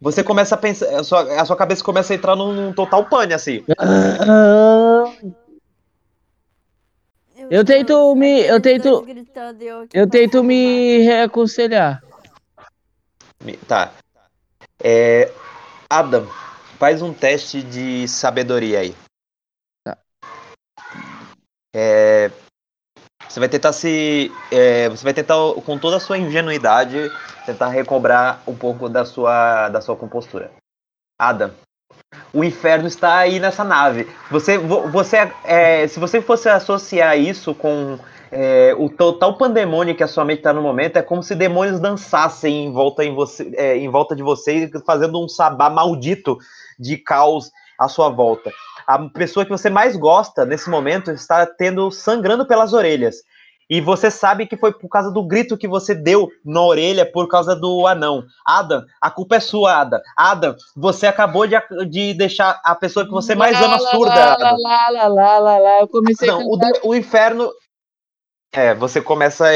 Você 0.00 0.22
começa 0.22 0.54
a 0.54 0.58
pensar. 0.58 1.00
A 1.00 1.02
sua, 1.02 1.40
a 1.40 1.44
sua 1.44 1.56
cabeça 1.56 1.82
começa 1.82 2.12
a 2.12 2.16
entrar 2.16 2.36
num, 2.36 2.52
num 2.52 2.72
total 2.72 3.04
pane, 3.04 3.34
assim. 3.34 3.64
Eu 7.50 7.64
tento 7.64 8.14
me- 8.14 8.42
eu 8.42 8.60
tento- 8.60 9.06
eu, 9.92 10.08
tento 10.08 10.44
me 10.44 10.98
reaconselhar. 10.98 12.02
Tá. 13.66 13.92
É, 14.82 15.32
Adam, 15.88 16.26
faz 16.78 17.00
um 17.02 17.12
teste 17.12 17.62
de 17.62 18.06
sabedoria 18.06 18.80
aí. 18.80 18.94
Tá. 19.84 19.98
É, 21.74 22.30
você 23.28 23.40
vai 23.40 23.48
tentar 23.48 23.72
se. 23.72 24.32
é, 24.50 24.88
você 24.88 25.04
vai 25.04 25.12
tentar, 25.14 25.34
com 25.64 25.78
toda 25.78 25.96
a 25.96 26.00
sua 26.00 26.18
ingenuidade, 26.18 27.12
tentar 27.44 27.68
recobrar 27.68 28.42
um 28.46 28.54
pouco 28.54 28.88
da 28.88 29.04
sua, 29.04 29.68
da 29.68 29.80
sua 29.80 29.96
compostura. 29.96 30.50
Adam, 31.18 31.50
o 32.32 32.42
inferno 32.44 32.86
está 32.86 33.18
aí 33.18 33.38
nessa 33.38 33.64
nave. 33.64 34.08
Você, 34.30 34.56
vo- 34.58 34.88
você, 34.88 35.30
é, 35.44 35.86
se 35.86 35.98
você 36.00 36.20
fosse 36.20 36.48
associar 36.48 37.18
isso 37.18 37.54
com 37.54 37.98
é, 38.30 38.74
o 38.78 38.88
total 38.88 39.36
pandemônio 39.36 39.94
que 39.94 40.02
a 40.02 40.08
sua 40.08 40.24
mente 40.24 40.38
está 40.38 40.52
no 40.52 40.62
momento, 40.62 40.96
é 40.96 41.02
como 41.02 41.22
se 41.22 41.34
demônios 41.34 41.80
dançassem 41.80 42.66
em 42.66 42.72
volta, 42.72 43.04
em 43.04 43.14
você, 43.14 43.50
é, 43.56 43.76
em 43.76 43.88
volta 43.88 44.14
de 44.14 44.22
você, 44.22 44.70
fazendo 44.86 45.22
um 45.22 45.28
sabá 45.28 45.68
maldito 45.68 46.38
de 46.78 46.96
caos 46.96 47.50
à 47.78 47.88
sua 47.88 48.08
volta. 48.08 48.50
A 48.88 48.98
pessoa 49.10 49.44
que 49.44 49.50
você 49.50 49.68
mais 49.68 49.94
gosta 49.94 50.46
nesse 50.46 50.70
momento 50.70 51.10
está 51.10 51.44
tendo 51.44 51.90
sangrando 51.90 52.46
pelas 52.46 52.72
orelhas. 52.72 53.16
E 53.70 53.82
você 53.82 54.10
sabe 54.10 54.46
que 54.46 54.56
foi 54.56 54.72
por 54.72 54.88
causa 54.88 55.10
do 55.10 55.22
grito 55.22 55.58
que 55.58 55.68
você 55.68 55.94
deu 55.94 56.30
na 56.42 56.62
orelha 56.62 57.04
por 57.04 57.28
causa 57.28 57.54
do 57.54 57.86
anão. 57.86 58.24
Adam, 58.46 58.82
a 58.98 59.10
culpa 59.10 59.36
é 59.36 59.40
sua, 59.40 59.80
Adam. 59.80 60.00
Adam, 60.16 60.56
você 60.74 61.06
acabou 61.06 61.46
de, 61.46 61.54
de 61.90 62.14
deixar 62.14 62.58
a 62.64 62.74
pessoa 62.74 63.04
que 63.04 63.10
você 63.10 63.34
mais 63.34 63.60
ama 63.60 63.78
surda, 63.78 64.14
Lá, 64.14 64.32
Adam. 64.32 64.56
lá, 64.58 64.88
lá, 64.88 65.08
lá, 65.08 65.38
lá, 65.38 65.58
lá. 65.58 65.80
Eu 65.80 65.88
comecei 65.88 66.28
Não, 66.28 66.40
a 66.40 66.44
o, 66.44 66.88
o 66.88 66.94
inferno. 66.94 67.52
É, 68.54 68.74
você 68.74 69.02
começa 69.02 69.44
a 69.46 69.52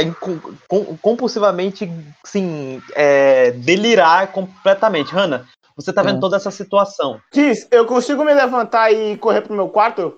compulsivamente, 1.00 1.90
sim, 2.22 2.82
é, 2.94 3.52
delirar 3.52 4.30
completamente. 4.30 5.10
Hannah, 5.10 5.46
você 5.76 5.92
tá 5.92 6.02
vendo 6.02 6.18
É. 6.18 6.20
toda 6.20 6.36
essa 6.36 6.50
situação. 6.50 7.20
Kiss, 7.32 7.66
eu 7.70 7.86
consigo 7.86 8.24
me 8.24 8.32
levantar 8.34 8.90
e 8.92 9.16
correr 9.16 9.40
pro 9.42 9.54
meu 9.54 9.68
quarto? 9.68 10.14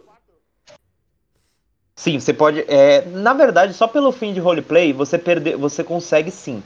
Sim, 1.97 2.19
você 2.19 2.33
pode. 2.33 2.65
é, 2.69 3.05
na 3.07 3.33
verdade, 3.33 3.73
só 3.73 3.87
pelo 3.87 4.11
fim 4.11 4.33
de 4.33 4.41
roleplay, 4.41 4.93
você 4.93 5.17
perder, 5.17 5.57
você 5.57 5.85
consegue 5.85 6.31
sim. 6.31 6.63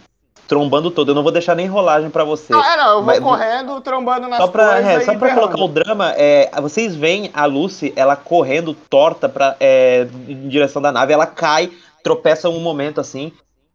Trombando 0.46 0.90
todo. 0.90 1.10
Eu 1.10 1.14
não 1.14 1.22
vou 1.22 1.30
deixar 1.30 1.54
nem 1.54 1.66
rolagem 1.66 2.08
pra 2.08 2.24
você. 2.24 2.54
Ah, 2.54 2.72
é, 2.72 2.76
não, 2.78 2.88
eu 2.88 2.94
vou 2.96 3.04
Mas- 3.04 3.20
correndo, 3.20 3.78
trombando 3.82 4.26
nas 4.28 4.38
Só 4.38 4.46
pra, 4.48 4.72
coisas 4.76 4.90
é, 4.90 5.00
só 5.04 5.18
pra 5.18 5.34
colocar 5.34 5.60
o 5.60 5.68
drama, 5.68 6.14
é, 6.16 6.50
vocês 6.62 6.96
veem 6.96 7.30
a 7.34 7.44
Lucy, 7.44 7.92
ela 7.94 8.16
correndo 8.16 8.72
torta 8.72 9.28
pra, 9.28 9.56
é, 9.60 10.08
em 10.26 10.48
direção 10.48 10.80
da 10.80 10.90
nave, 10.90 11.12
ela 11.12 11.26
cai, 11.26 11.70
tropeça 12.02 12.48
um 12.48 12.60
momento 12.60 12.98
assim. 12.98 13.30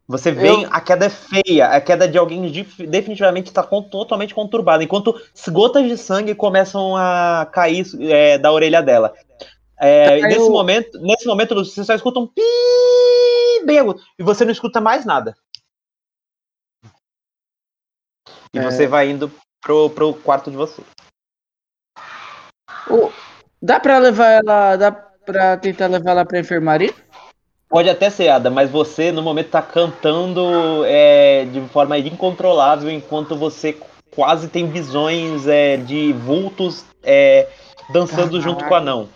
Você 0.06 0.30
vê 0.30 0.48
Eu- 0.50 0.68
a 0.70 0.80
queda 0.82 1.06
é 1.06 1.10
feia, 1.10 1.68
a 1.68 1.80
queda 1.80 2.06
de 2.06 2.18
alguém 2.18 2.42
definitivamente 2.88 3.46
está 3.46 3.62
totalmente 3.62 4.34
conturbada, 4.34 4.84
enquanto 4.84 5.18
gotas 5.48 5.82
de 5.88 5.96
sangue 5.96 6.34
começam 6.34 6.94
a 6.94 7.48
cair 7.50 7.86
é, 8.00 8.36
da 8.36 8.52
orelha 8.52 8.82
dela. 8.82 9.14
É, 9.78 10.20
Caiu- 10.20 10.28
nesse 10.28 10.50
momento, 10.50 10.98
nesse 11.00 11.26
momento, 11.26 11.54
você 11.54 11.82
só 11.82 11.94
escuta 11.94 12.20
um 12.20 12.26
pi 12.26 12.42
bem 13.64 13.78
agudo, 13.78 14.00
e 14.18 14.22
você 14.22 14.44
não 14.44 14.52
escuta 14.52 14.78
mais 14.80 15.06
nada. 15.06 15.34
E 18.52 18.58
É. 18.58 18.62
você 18.62 18.86
vai 18.86 19.08
indo 19.08 19.32
pro, 19.62 19.88
pro 19.90 20.12
quarto 20.14 20.50
de 20.50 20.56
você. 20.56 20.82
Dá 23.60 23.80
pra 23.80 23.98
levar 23.98 24.28
ela. 24.28 24.76
Dá 24.76 24.92
pra 24.92 25.56
tentar 25.56 25.86
levar 25.86 26.10
ela 26.10 26.24
pra 26.26 26.38
enfermaria? 26.38 26.94
Pode 27.74 27.90
até 27.90 28.08
ser, 28.08 28.28
Ada, 28.28 28.50
mas 28.50 28.70
você 28.70 29.10
no 29.10 29.20
momento 29.20 29.48
tá 29.48 29.60
cantando 29.60 30.84
é, 30.86 31.44
de 31.46 31.60
forma 31.70 31.98
incontrolável 31.98 32.88
enquanto 32.88 33.34
você 33.34 33.76
quase 34.14 34.46
tem 34.46 34.68
visões 34.68 35.48
é, 35.48 35.76
de 35.76 36.12
vultos 36.12 36.84
é, 37.02 37.48
dançando 37.92 38.40
junto 38.40 38.64
com 38.64 38.74
o 38.74 38.76
anão. 38.76 39.08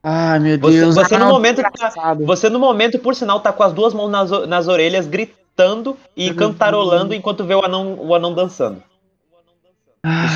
Ai, 0.00 0.38
meu 0.38 0.56
Você- 0.60 0.80
Deus. 0.80 0.94
você 0.94 1.18
no 1.18 1.24
ah, 1.24 1.28
momento 1.28 1.60
tá-. 1.60 2.14
Você 2.20 2.48
no 2.48 2.60
momento, 2.60 3.00
por 3.00 3.16
sinal, 3.16 3.40
tá 3.40 3.52
com 3.52 3.64
as 3.64 3.72
duas 3.72 3.92
mãos 3.92 4.08
nas, 4.08 4.30
nas 4.46 4.68
orelhas, 4.68 5.08
gritando 5.08 5.96
e 6.16 6.28
Uhum. 6.30 6.36
cantarolando 6.36 7.14
enquanto 7.14 7.42
vê 7.42 7.56
o 7.56 7.64
anão, 7.64 7.98
o 7.98 8.14
anão 8.14 8.32
dançando. 8.32 8.80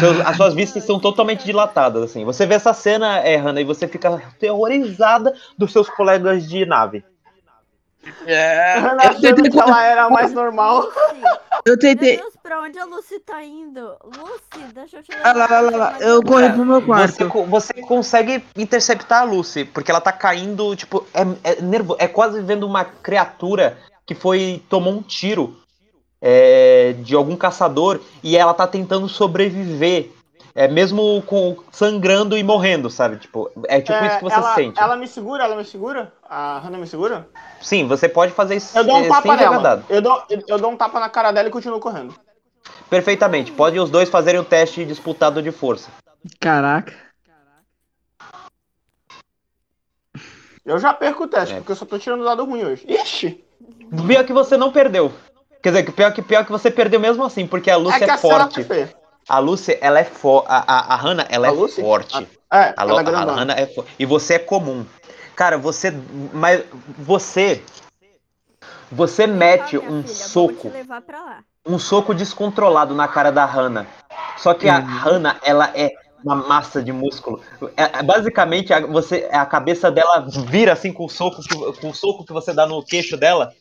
Seus- 0.01 0.19
as 0.27 0.37
suas 0.37 0.53
vistas 0.53 0.83
estão 0.83 0.99
totalmente 0.99 1.45
dilatadas, 1.45 2.03
assim. 2.03 2.25
Você 2.25 2.45
vê 2.45 2.55
essa 2.55 2.73
cena, 2.73 3.19
é, 3.21 3.37
Hannah, 3.37 3.61
e 3.61 3.65
você 3.65 3.87
fica 3.87 4.21
terrorizada 4.41 5.33
dos 5.57 5.71
seus 5.71 5.89
colegas 5.89 6.49
de 6.49 6.67
nave. 6.67 7.05
É, 8.25 8.79
eu 8.79 9.21
tentei, 9.21 9.51
que 9.51 9.59
ela 9.61 9.85
era 9.85 10.09
mais 10.09 10.33
normal. 10.33 10.89
Eu 11.67 11.73
meu 11.73 11.79
tentei. 11.79 12.17
Deus, 12.17 12.35
pra 12.43 12.63
onde 12.63 12.79
a 12.79 12.85
Lucy 12.85 13.19
tá 13.19 13.43
indo? 13.45 13.95
Lucy, 14.05 14.73
deixa 14.73 14.99
eu 14.99 15.03
te 15.03 15.11
Ah, 15.23 15.33
lá, 15.33 15.47
lá, 15.47 15.61
lá, 15.61 15.77
lá. 15.77 15.97
Eu 16.01 16.23
corri 16.23 16.51
pro 16.51 16.65
meu 16.65 16.81
Você, 16.81 16.87
quarto. 16.87 17.29
co- 17.29 17.45
você 17.45 17.75
consegue 17.83 18.43
interceptar 18.57 19.23
a 19.23 19.25
Lucy, 19.25 19.65
porque 19.67 19.91
ela 19.91 20.01
tá 20.01 20.13
caindo, 20.13 20.75
tipo, 20.77 21.05
é, 21.13 21.51
é 21.53 21.61
nervo, 21.61 21.97
é 21.99 22.07
quase 22.09 22.41
vendo 22.41 22.65
uma 22.67 22.85
criatura 22.85 23.77
que 24.07 24.15
foi. 24.15 24.63
tomou 24.71 24.95
um 24.95 25.03
tiro 25.03 25.57
é, 26.23 26.95
de 27.01 27.15
algum 27.15 27.37
caçador 27.37 28.01
e 28.23 28.37
ela 28.37 28.55
tá 28.55 28.67
tentando 28.67 29.09
sobreviver. 29.09 30.11
É 30.61 30.67
mesmo 30.67 31.23
com 31.23 31.57
sangrando 31.71 32.37
e 32.37 32.43
morrendo, 32.43 32.91
sabe? 32.91 33.17
Tipo, 33.19 33.49
é 33.69 33.81
tipo 33.81 33.93
É, 33.93 34.09
isso 34.09 34.19
que 34.19 34.25
você 34.25 34.35
ela, 34.35 34.55
sente. 34.57 34.81
ela 34.81 34.97
me 34.97 35.07
segura, 35.07 35.45
ela 35.45 35.55
me 35.55 35.65
segura? 35.65 36.13
A 36.29 36.59
Hannah 36.59 36.79
me 36.79 36.87
segura? 36.89 37.29
Sim, 37.61 37.87
você 37.87 38.09
pode 38.09 38.33
fazer 38.33 38.57
isso 38.57 38.77
Eu 38.77 38.83
dou 38.83 38.97
um 38.97 39.09
tapa 39.09 39.37
nela. 39.37 39.85
Eu 39.89 40.03
dou, 40.03 40.21
eu, 40.29 40.43
eu 40.49 40.59
dou 40.59 40.73
um 40.73 40.77
tapa 40.77 40.99
na 40.99 41.09
cara 41.09 41.31
dela 41.31 41.47
e 41.47 41.53
continuo 41.53 41.79
correndo. 41.79 42.13
Perfeitamente. 42.91 43.53
Pode 43.53 43.79
os 43.79 43.89
dois 43.89 44.09
fazerem 44.09 44.41
o 44.41 44.45
teste 44.45 44.85
disputado 44.85 45.41
de 45.41 45.53
força. 45.53 45.91
Caraca. 46.41 46.93
Eu 50.67 50.81
já 50.81 50.93
perco 50.93 51.23
o 51.23 51.29
teste, 51.29 51.55
É. 51.55 51.59
porque 51.59 51.71
eu 51.71 51.77
só 51.77 51.87
tô 51.87 52.01
tirando 52.01 52.23
o 52.23 52.25
dado 52.25 52.45
ruim 52.45 52.65
hoje. 52.65 52.85
Ixi! 52.89 53.45
Pior 54.09 54.25
que 54.25 54.33
você 54.33 54.57
não 54.57 54.73
perdeu. 54.73 55.13
Quer 55.63 55.69
dizer, 55.71 55.85
que 55.85 55.93
pior 55.93 56.13
que, 56.13 56.21
pior 56.21 56.45
que 56.45 56.51
você 56.51 56.69
perdeu 56.69 56.99
mesmo 56.99 57.25
assim, 57.25 57.47
porque 57.47 57.71
a 57.71 57.77
Lucy 57.77 58.03
é 58.03 58.09
é, 58.09 58.11
a 58.11 58.19
forte. 58.19 58.65
tá. 58.65 58.75
A 59.29 59.39
Lucy, 59.39 59.77
ela 59.81 60.01
é 60.01 60.05
forte. 60.05 60.47
A, 60.49 60.57
a, 60.67 60.95
a 60.95 60.97
Hannah, 60.97 61.27
ela 61.29 61.49
A 61.49 61.51
é 61.51 61.53
Lucy? 61.53 61.81
forte. 61.83 62.29
É, 62.53 62.57
A, 62.57 62.75
ela 62.79 63.03
Lo- 63.03 63.11
é 63.11 63.15
a. 63.15 63.35
Hannah 63.35 63.55
é 63.61 63.67
forte. 63.67 63.91
E 63.99 64.07
você 64.07 64.35
é 64.35 64.39
comum. 64.39 64.87
Cara, 65.37 65.59
você. 65.59 65.93
Mas 66.33 66.65
você. 66.97 67.63
Você 68.91 69.27
cá, 69.27 69.33
mete 69.35 69.79
um 69.79 70.03
filha, 70.03 70.15
soco 70.15 70.73
um 71.67 71.79
soco 71.79 72.15
descontrolado 72.15 72.95
na 72.95 73.07
cara 73.07 73.31
da 73.31 73.45
Hannah. 73.45 73.87
Só 74.39 74.55
que 74.55 74.69
a 74.69 74.79
Uhum. 74.79 74.87
Hannah, 74.87 75.37
ela 75.45 75.71
é 75.75 75.91
uma 76.25 76.35
massa 76.35 76.83
de 76.83 76.91
músculo. 76.91 77.43
É, 77.77 77.99
é, 77.99 78.03
basicamente, 78.03 78.73
a, 78.73 78.81
você, 78.87 79.29
a 79.31 79.45
cabeça 79.45 79.91
dela 79.91 80.27
vira 80.47 80.73
assim 80.73 80.93
com 80.93 81.05
o 81.05 81.09
soco 81.09 81.43
que, 81.43 81.81
com 81.81 81.91
o 81.91 81.95
soco 81.95 82.25
que 82.25 82.33
você 82.33 82.55
dá 82.55 82.67
no 82.67 82.83
queixo 82.83 83.17
dela. 83.17 83.53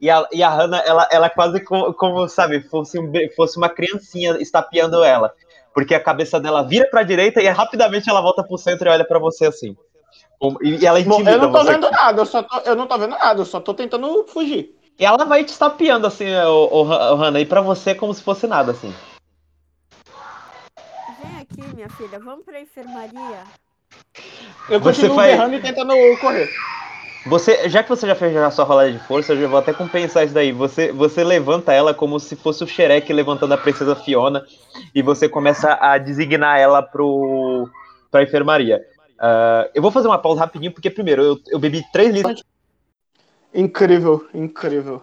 E 0.00 0.10
a, 0.10 0.26
e 0.32 0.42
a 0.42 0.48
Hannah, 0.50 0.82
ela, 0.86 1.08
ela 1.10 1.26
é 1.26 1.30
quase 1.30 1.60
como, 1.60 1.92
como, 1.94 2.28
sabe, 2.28 2.60
fosse, 2.68 2.98
um, 2.98 3.10
fosse 3.34 3.56
uma 3.56 3.68
criancinha 3.68 4.36
estapeando 4.40 5.02
ela. 5.02 5.32
Porque 5.74 5.94
a 5.94 6.00
cabeça 6.02 6.38
dela 6.40 6.62
vira 6.62 6.88
pra 6.90 7.02
direita 7.02 7.40
e 7.42 7.48
rapidamente 7.48 8.08
ela 8.08 8.20
volta 8.20 8.42
pro 8.42 8.56
centro 8.58 8.88
e 8.88 8.92
olha 8.92 9.04
pra 9.06 9.18
você 9.18 9.46
assim. 9.46 9.76
E, 10.62 10.84
ela 10.86 11.00
Bom, 11.02 11.14
intimida 11.14 11.32
eu 11.32 11.38
não 11.38 11.52
tô 11.52 11.58
você. 11.64 11.72
vendo 11.72 11.90
nada, 11.90 12.20
eu, 12.22 12.26
só 12.26 12.42
tô, 12.42 12.58
eu 12.60 12.76
não 12.76 12.86
tô 12.86 12.98
vendo 12.98 13.10
nada, 13.10 13.40
eu 13.40 13.44
só 13.46 13.60
tô 13.60 13.72
tentando 13.74 14.24
fugir. 14.26 14.74
E 14.98 15.04
ela 15.04 15.24
vai 15.24 15.44
te 15.44 15.48
estapeando 15.48 16.06
assim, 16.06 16.34
o, 16.34 16.68
o, 16.70 16.80
o 16.82 17.14
Hannah, 17.16 17.40
e 17.40 17.46
pra 17.46 17.60
você 17.60 17.90
é 17.90 17.94
como 17.94 18.12
se 18.14 18.22
fosse 18.22 18.46
nada, 18.46 18.72
assim. 18.72 18.94
Vem 21.22 21.40
aqui, 21.40 21.74
minha 21.74 21.88
filha. 21.90 22.18
Vamos 22.18 22.44
pra 22.44 22.60
enfermaria. 22.60 23.42
Eu 24.68 24.80
Você 24.80 25.00
continuo 25.02 25.16
vai- 25.16 25.30
berrando 25.32 25.54
e 25.54 25.60
tentando 25.60 25.94
correr. 26.20 26.48
Você, 27.28 27.68
já 27.68 27.82
que 27.82 27.88
você 27.88 28.06
já 28.06 28.14
fez 28.14 28.36
a 28.36 28.50
sua 28.52 28.64
rolagem 28.64 28.98
de 28.98 29.04
força, 29.04 29.32
eu 29.32 29.40
já 29.40 29.48
vou 29.48 29.58
até 29.58 29.72
compensar 29.72 30.24
isso 30.24 30.32
daí. 30.32 30.52
Você, 30.52 30.92
você 30.92 31.24
levanta 31.24 31.72
ela 31.72 31.92
como 31.92 32.20
se 32.20 32.36
fosse 32.36 32.62
o 32.62 32.66
Shrek 32.68 33.12
levantando 33.12 33.52
a 33.52 33.58
princesa 33.58 33.96
Fiona 33.96 34.46
e 34.94 35.02
você 35.02 35.28
começa 35.28 35.76
a 35.80 35.98
designar 35.98 36.58
ela 36.58 36.82
pro, 36.82 37.68
pra 38.12 38.22
enfermaria. 38.22 38.80
Ah, 39.18 39.68
eu 39.74 39.82
vou 39.82 39.90
fazer 39.90 40.06
uma 40.06 40.18
pausa 40.18 40.40
rapidinho, 40.40 40.72
porque 40.72 40.88
primeiro, 40.88 41.22
eu, 41.22 41.40
eu 41.48 41.58
bebi 41.58 41.82
3 41.92 42.14
litros. 42.14 42.44
Incrível, 43.52 44.28
incrível. 44.32 45.02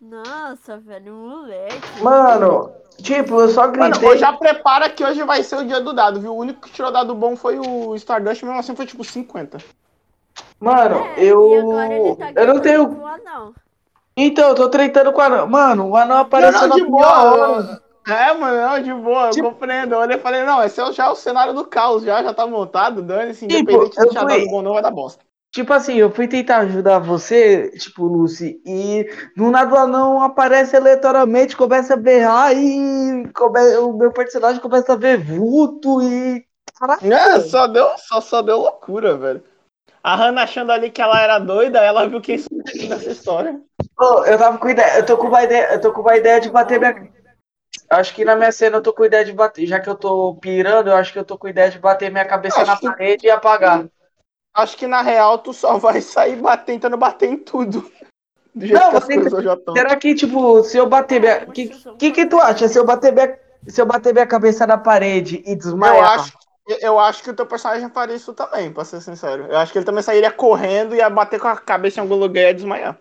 Nossa, 0.00 0.78
velho, 0.78 1.14
moleque. 1.14 2.02
Mano, 2.02 2.72
tipo, 3.00 3.40
eu 3.40 3.48
só 3.50 3.68
Mano, 3.68 3.90
gritei. 3.90 4.08
hoje 4.08 4.20
já 4.20 4.32
prepara 4.32 4.90
que 4.90 5.04
hoje 5.04 5.22
vai 5.22 5.44
ser 5.44 5.56
o 5.56 5.64
dia 5.64 5.80
do 5.80 5.92
dado, 5.92 6.20
viu? 6.20 6.32
O 6.34 6.38
único 6.38 6.62
que 6.62 6.72
tirou 6.72 6.90
dado 6.90 7.14
bom 7.14 7.36
foi 7.36 7.58
o 7.58 7.94
Stardust, 7.94 8.42
mesmo 8.42 8.58
assim 8.58 8.74
foi 8.74 8.86
tipo 8.86 9.04
50. 9.04 9.58
Mano, 10.60 10.96
É, 11.16 11.24
e 11.24 11.30
agora 11.30 11.94
ele 11.94 12.08
eu. 12.08 12.16
tá 12.16 12.32
Eu 12.34 12.46
não 12.46 12.60
tenho. 12.60 12.88
com 12.88 13.02
o 13.02 13.06
anão. 13.06 13.54
Então, 14.16 14.48
eu 14.48 14.54
tô 14.54 14.68
tretando 14.70 15.12
com 15.12 15.20
o 15.20 15.24
anão. 15.24 15.46
Mano, 15.46 15.88
o 15.90 15.96
anão 15.96 16.18
apareceu 16.18 16.62
Não, 16.62 16.68
não, 16.68 16.76
na 16.78 16.84
de 16.84 16.90
pior 16.90 17.36
boa. 17.36 17.82
É, 18.08 18.32
mano, 18.34 18.56
não, 18.56 18.82
de 18.82 18.94
boa, 18.94 19.26
eu 19.26 19.30
Tipo- 19.32 19.50
compreendo. 19.50 19.94
Eu 19.94 19.98
olhei 19.98 20.16
e 20.16 20.20
falei, 20.20 20.44
não, 20.44 20.62
esse 20.62 20.80
é 20.80 20.92
já 20.92 21.10
o 21.10 21.16
cenário 21.16 21.52
do 21.52 21.64
caos, 21.66 22.02
já, 22.04 22.22
já 22.22 22.32
tá 22.32 22.46
montado, 22.46 23.02
dane-se, 23.02 23.46
Tipo, 23.46 23.60
independente 23.72 23.98
eu 23.98 24.08
de 24.08 24.14
já 24.14 24.20
fui- 24.20 24.38
dado 24.38 24.50
bom 24.50 24.62
não, 24.62 24.72
vai 24.74 24.82
dar 24.82 24.90
bosta. 24.92 25.24
Tipo 25.52 25.72
assim, 25.72 25.94
eu 25.96 26.10
fui 26.10 26.28
tentar 26.28 26.58
ajudar 26.58 26.98
você, 26.98 27.70
tipo, 27.78 28.04
Lucy, 28.04 28.60
e 28.64 29.06
do 29.36 29.50
nada 29.50 29.74
o 29.74 29.78
anão 29.78 30.20
aparece 30.22 30.76
aleatoriamente, 30.76 31.56
começa 31.56 31.94
a 31.94 31.96
berrar 31.96 32.54
e 32.54 33.26
come- 33.34 33.76
o 33.78 33.92
meu 33.92 34.12
personagem 34.12 34.60
começa 34.60 34.92
a 34.92 34.96
ver 34.96 35.16
vulto 35.18 36.00
e. 36.02 36.44
Caraca! 36.78 37.06
É, 37.06 37.40
só 37.40 37.66
deu, 37.66 37.88
só, 37.96 38.20
só 38.20 38.42
deu 38.42 38.58
loucura, 38.58 39.16
velho. 39.16 39.42
A 40.06 40.14
Hannah 40.14 40.44
achando 40.44 40.70
ali 40.70 40.88
que 40.88 41.02
ela 41.02 41.20
era 41.20 41.36
doida, 41.40 41.80
ela 41.80 42.08
viu 42.08 42.20
quem 42.20 42.38
sou 42.38 42.48
nessa 42.88 43.10
história. 43.10 43.60
Ô, 43.98 44.24
eu 44.24 44.38
tava 44.38 44.56
com 44.56 44.68
ideia, 44.68 44.98
eu 44.98 45.04
tô 45.04 45.16
com 45.16 45.26
uma 45.26 45.42
ideia, 45.42 45.72
eu 45.72 45.80
tô 45.80 45.92
com 45.92 46.00
uma 46.00 46.16
ideia 46.16 46.40
de 46.40 46.48
bater 46.48 46.78
minha. 46.78 47.10
Acho 47.90 48.14
que 48.14 48.24
na 48.24 48.36
minha 48.36 48.52
cena 48.52 48.76
eu 48.76 48.82
tô 48.82 48.92
com 48.92 49.04
ideia 49.04 49.24
de 49.24 49.32
bater. 49.32 49.66
Já 49.66 49.80
que 49.80 49.88
eu 49.90 49.96
tô 49.96 50.36
pirando, 50.36 50.90
eu 50.90 50.94
acho 50.94 51.12
que 51.12 51.18
eu 51.18 51.24
tô 51.24 51.36
com 51.36 51.48
ideia 51.48 51.72
de 51.72 51.80
bater 51.80 52.08
minha 52.12 52.24
cabeça 52.24 52.60
Acho 52.62 52.70
na 52.70 52.76
que- 52.76 52.86
parede 52.88 53.26
e 53.26 53.30
apagar. 53.30 53.84
Acho 54.54 54.76
que 54.76 54.86
na 54.86 55.02
real 55.02 55.38
tu 55.38 55.52
só 55.52 55.76
vai 55.76 56.00
sair 56.00 56.36
bater, 56.36 56.66
tentando 56.74 56.96
bater 56.96 57.28
em 57.28 57.36
tudo. 57.38 57.90
Do 58.54 58.64
jeito 58.64 58.80
Não, 58.80 58.90
que 58.90 58.96
as 58.96 59.44
já 59.44 59.54
estão. 59.54 59.74
Será 59.74 59.96
que, 59.96 60.14
tipo, 60.14 60.62
se 60.62 60.76
eu 60.78 60.86
bater 60.88 61.20
minha. 61.20 61.40
Vamos 61.40 61.52
Que, 61.52 61.68
que 61.98 62.12
que 62.12 62.26
tu 62.26 62.40
acha? 62.40 62.68
Se 62.68 62.78
eu 62.78 62.84
bater 62.84 63.12
minha. 63.12 63.36
Se 63.66 63.80
eu 63.80 63.86
bater 63.86 64.12
minha 64.12 64.26
cabeça 64.26 64.64
na 64.68 64.78
parede 64.78 65.42
e 65.44 65.50
Eu 65.50 65.56
desmaiar. 65.58 66.10
acho, 66.20 66.32
eu 66.66 66.98
acho 66.98 67.22
que 67.22 67.30
o 67.30 67.34
teu 67.34 67.46
personagem 67.46 67.88
faria 67.90 68.16
isso 68.16 68.32
também, 68.34 68.72
pra 68.72 68.84
ser 68.84 69.00
sincero. 69.00 69.46
Eu 69.46 69.58
acho 69.58 69.72
que 69.72 69.78
ele 69.78 69.84
também 69.84 70.02
sairia 70.02 70.30
correndo 70.30 70.94
e 70.94 70.98
ia 70.98 71.08
bater 71.08 71.40
com 71.40 71.48
a 71.48 71.56
cabeça 71.56 72.00
em 72.00 72.02
algum 72.02 72.16
lugar 72.16 72.42
e 72.42 72.44
ia 72.46 72.54
desmaiar. 72.54 72.98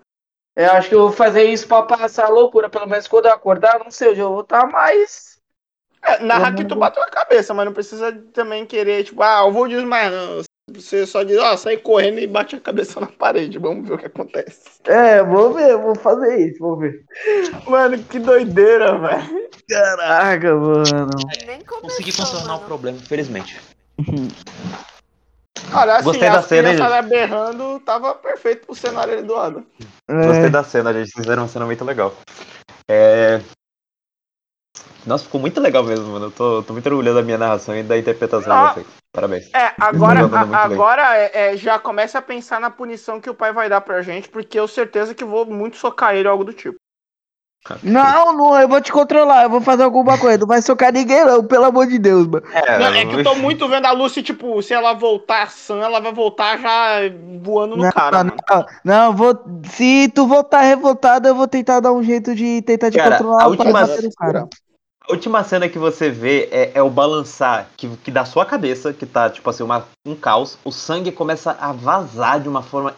Eu 0.55 0.71
acho 0.71 0.87
que 0.87 0.95
eu 0.95 0.99
vou 0.99 1.11
fazer 1.11 1.43
isso 1.43 1.67
pra 1.67 1.83
passar 1.83 2.25
a 2.25 2.29
loucura. 2.29 2.69
Pelo 2.69 2.87
menos 2.87 3.07
quando 3.07 3.25
eu 3.25 3.33
acordar, 3.33 3.79
não 3.79 3.91
sei 3.91 4.11
onde 4.11 4.19
eu 4.21 4.29
vou 4.29 4.41
estar, 4.41 4.65
mas. 4.67 5.37
É, 6.01 6.19
narra 6.19 6.53
que 6.53 6.63
tu 6.63 6.75
bateu 6.75 7.03
a 7.03 7.09
cabeça, 7.09 7.53
mas 7.53 7.65
não 7.65 7.73
precisa 7.73 8.11
também 8.31 8.65
querer, 8.65 9.03
tipo, 9.03 9.21
ah, 9.23 9.43
eu 9.45 9.51
vou 9.51 9.67
desmaiar, 9.67 10.11
não. 10.11 10.43
Você 10.73 11.05
só 11.05 11.21
diz, 11.21 11.37
ó, 11.37 11.55
sai 11.55 11.77
correndo 11.77 12.19
e 12.19 12.25
bate 12.25 12.55
a 12.55 12.59
cabeça 12.59 12.99
na 12.99 13.05
parede. 13.05 13.59
Vamos 13.59 13.87
ver 13.87 13.93
o 13.93 13.97
que 13.99 14.07
acontece. 14.07 14.61
É, 14.85 15.21
vou 15.23 15.53
ver, 15.53 15.77
vou 15.77 15.95
fazer 15.95 16.49
isso, 16.49 16.59
vou 16.59 16.75
ver. 16.77 17.03
Mano, 17.67 17.99
que 17.99 18.17
doideira, 18.17 18.97
velho. 18.97 19.49
Caraca, 19.69 20.55
mano. 20.55 21.11
Nem 21.45 21.61
começou, 21.61 21.81
Consegui 21.81 22.11
contornar 22.13 22.55
o 22.55 22.59
problema, 22.61 22.97
infelizmente. 22.97 23.61
Olha, 25.73 25.95
assim, 25.95 26.03
Gostei 26.03 26.29
da 26.29 26.39
as 26.39 26.45
cena, 26.45 26.73
crianças 26.73 27.09
berrando, 27.09 27.79
tava 27.81 28.15
perfeito 28.15 28.65
pro 28.65 28.75
cenário 28.75 29.13
ali 29.13 29.23
do 29.23 29.33
lado. 29.35 29.65
Gostei 30.09 30.45
É, 30.45 30.49
da 30.49 30.63
cena, 30.63 30.93
gente. 30.93 31.11
Fizeram 31.11 31.43
uma 31.43 31.49
cena 31.49 31.65
muito 31.65 31.85
legal. 31.85 32.15
É... 32.87 33.39
Nossa, 35.05 35.23
ficou 35.25 35.39
muito 35.39 35.59
legal 35.61 35.83
mesmo, 35.83 36.07
mano. 36.13 36.25
Eu 36.27 36.31
tô, 36.31 36.63
tô 36.63 36.73
muito 36.73 36.87
orgulhoso 36.87 37.17
da 37.17 37.23
minha 37.23 37.37
narração 37.37 37.75
e 37.75 37.83
da 37.83 37.97
interpretação 37.97 38.51
Ah. 38.51 38.67
de 38.69 38.73
vocês. 38.73 38.87
Parabéns. 39.13 39.45
É, 39.53 39.71
agora, 39.79 40.23
mandando 40.23 40.53
a- 40.55 40.63
agora 40.63 41.17
é, 41.17 41.53
é, 41.53 41.57
já 41.57 41.77
começa 41.79 42.17
a 42.19 42.21
pensar 42.21 42.59
na 42.59 42.69
punição 42.69 43.21
que 43.21 43.29
o 43.29 43.35
pai 43.35 43.53
vai 43.53 43.69
dar 43.69 43.81
pra 43.81 44.01
gente, 44.01 44.27
porque 44.27 44.59
eu 44.59 44.67
certeza 44.67 45.13
que 45.13 45.23
vou 45.23 45.45
muito 45.45 45.77
socar 45.77 46.15
ele 46.15 46.27
ou 46.27 46.31
algo 46.31 46.43
do 46.43 46.51
tipo. 46.53 46.75
Não, 47.81 48.31
não, 48.37 48.59
eu 48.61 48.67
vou 48.67 48.79
te 48.79 48.91
controlar, 48.91 49.41
eu 49.43 49.49
vou 49.49 49.59
fazer 49.59 49.81
alguma 49.83 50.19
coisa. 50.19 50.37
Não 50.37 50.45
vai 50.47 50.61
socar 50.61 50.93
ninguém, 50.93 51.25
não, 51.25 51.43
pelo 51.43 51.65
amor 51.65 51.87
de 51.87 51.97
Deus, 51.97 52.27
mano. 52.27 52.45
É, 52.53 52.77
Não, 52.77 52.93
é 52.93 53.05
que 53.05 53.15
eu 53.15 53.23
tô 53.23 53.33
muito 53.35 53.67
vendo 53.67 53.85
a 53.87 53.91
Lucy, 53.91 54.21
tipo, 54.21 54.61
se 54.61 54.71
ela 54.71 54.93
voltar 54.93 55.49
sã, 55.49 55.79
ela 55.81 55.99
vai 55.99 56.13
voltar 56.13 56.59
já 56.59 56.97
voando 57.41 57.75
no 57.75 57.83
Não, 57.83 57.91
cara, 57.91 58.23
não, 58.23 58.35
mano. 58.49 58.65
não, 58.83 59.15
vou. 59.15 59.43
Se 59.71 60.09
tu 60.13 60.27
voltar 60.27 60.61
revoltado, 60.61 61.27
eu 61.27 61.33
vou 61.33 61.47
tentar 61.47 61.79
dar 61.79 61.91
um 61.91 62.03
jeito 62.03 62.35
de 62.35 62.61
tentar 62.61 62.91
te 62.91 62.97
Cara, 62.97 63.17
controlar 63.17 63.43
a 63.43 63.47
última- 63.47 63.87
cara. 64.15 64.47
A 65.07 65.13
última 65.13 65.43
cena 65.43 65.69
que 65.69 65.77
você 65.77 66.09
vê 66.09 66.49
é, 66.51 66.71
é 66.75 66.81
o 66.81 66.89
balançar 66.89 67.69
que, 67.77 67.87
que 67.97 68.09
da 68.09 68.25
sua 68.25 68.43
cabeça, 68.43 68.91
que 68.91 69.05
tá, 69.05 69.29
tipo 69.29 69.47
assim, 69.47 69.61
uma, 69.61 69.87
um 70.05 70.15
caos, 70.15 70.57
o 70.65 70.71
sangue 70.71 71.11
começa 71.11 71.51
a 71.51 71.71
vazar 71.71 72.39
de 72.41 72.49
uma 72.49 72.63
forma 72.63 72.95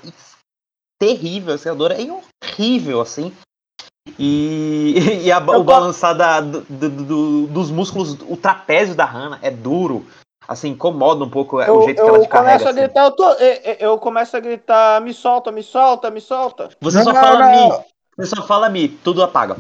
terrível, 0.98 1.54
assim, 1.56 1.68
a 1.68 1.74
dor 1.74 1.92
é 1.92 1.98
horrível, 2.10 3.02
assim. 3.02 3.34
E, 4.18 4.96
e 5.28 5.32
a- 5.32 5.38
o 5.40 5.64
balançar 5.64 6.16
da- 6.16 6.40
do- 6.40 6.62
do- 6.62 6.90
do- 6.90 7.48
dos 7.48 7.70
músculos, 7.70 8.14
o 8.22 8.38
trapézio 8.38 8.96
da 8.96 9.04
Hannah 9.04 9.40
é 9.42 9.52
duro, 9.52 10.06
assim, 10.48 10.70
incomoda 10.70 11.26
um 11.26 11.30
pouco 11.30 11.60
é, 11.60 11.70
o 11.70 11.76
Eu, 11.76 11.84
jeito 11.84 12.02
que 12.02 12.10
ela 12.10 12.20
eu 12.20 12.24
te 12.24 12.30
começo 12.30 12.64
carrega. 12.64 12.66
a 12.68 12.70
assim. 12.70 12.80
gritar, 12.80 13.04
eu, 13.04 13.12
tô, 13.12 13.34
eu, 13.34 13.76
eu 13.80 13.98
começo 13.98 14.38
a 14.38 14.40
gritar, 14.40 15.02
me 15.02 15.14
solta, 15.14 15.52
me 15.52 15.62
solta, 15.62 16.10
me 16.10 16.22
solta. 16.22 16.70
Você 16.80 17.04
só 17.04 17.14
Não, 17.14 17.20
fala 17.22 17.40
não. 17.42 17.52
Mi, 17.52 17.86
você 18.18 18.34
só 18.34 18.48
fala 18.48 18.70
Mi, 18.70 18.88
tudo 18.88 19.22
apaga. 19.22 19.58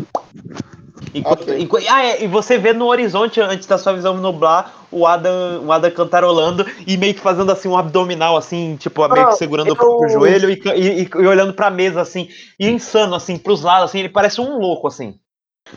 Enquanto, 1.14 1.42
Ok. 1.44 1.60
enqu- 1.60 1.88
ah, 1.90 2.04
é, 2.04 2.24
e 2.24 2.28
você 2.28 2.58
vê 2.58 2.74
no 2.74 2.86
horizonte, 2.88 3.40
antes 3.40 3.66
da 3.68 3.78
sua 3.78 3.94
visão 3.94 4.18
nublar, 4.18 4.74
o 4.92 5.06
Adam, 5.08 5.66
o 5.66 5.72
Adam 5.72 5.92
cantarolando 5.92 6.66
e 6.86 6.98
meio 6.98 7.14
que 7.14 7.20
fazendo 7.22 7.52
assim 7.52 7.68
um 7.68 7.78
abdominal, 7.78 8.36
assim, 8.38 8.76
tipo, 8.78 9.08
meio 9.08 9.28
que 9.30 9.36
segurando 9.38 9.68
eu- 9.68 9.74
o 9.74 9.78
próprio 9.78 10.10
joelho 10.10 10.50
e, 10.50 10.62
e- 10.76 11.04
e- 11.04 11.28
olhando 11.28 11.54
pra 11.54 11.70
mesa, 11.70 12.02
assim, 12.02 12.30
e 12.60 12.70
insano, 12.70 13.16
assim, 13.16 13.38
pros 13.38 13.62
lados, 13.62 13.90
assim, 13.90 14.00
ele 14.00 14.10
parece 14.10 14.42
um 14.42 14.58
louco, 14.60 14.88
assim. 14.88 15.20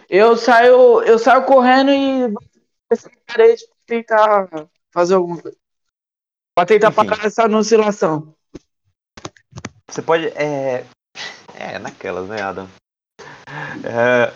Eu 0.08 0.36
saio, 0.36 1.02
eu 1.02 1.18
saio 1.18 1.44
correndo 1.44 1.90
e 1.90 2.32
parede 3.26 3.62
pra 3.66 3.76
tentar 3.86 4.48
fazer 4.92 5.14
alguma 5.14 5.40
coisa. 5.40 5.56
Pra 6.54 6.66
tentar 6.66 6.88
Enfim. 6.88 7.06
parar 7.06 7.24
essa 7.24 7.46
oscilação. 7.46 8.34
Você 9.88 10.02
pode. 10.02 10.26
É. 10.28 10.84
É, 11.54 11.78
naquelas, 11.78 12.28
né, 12.28 12.40
Adam? 12.40 12.68
É, 13.84 14.32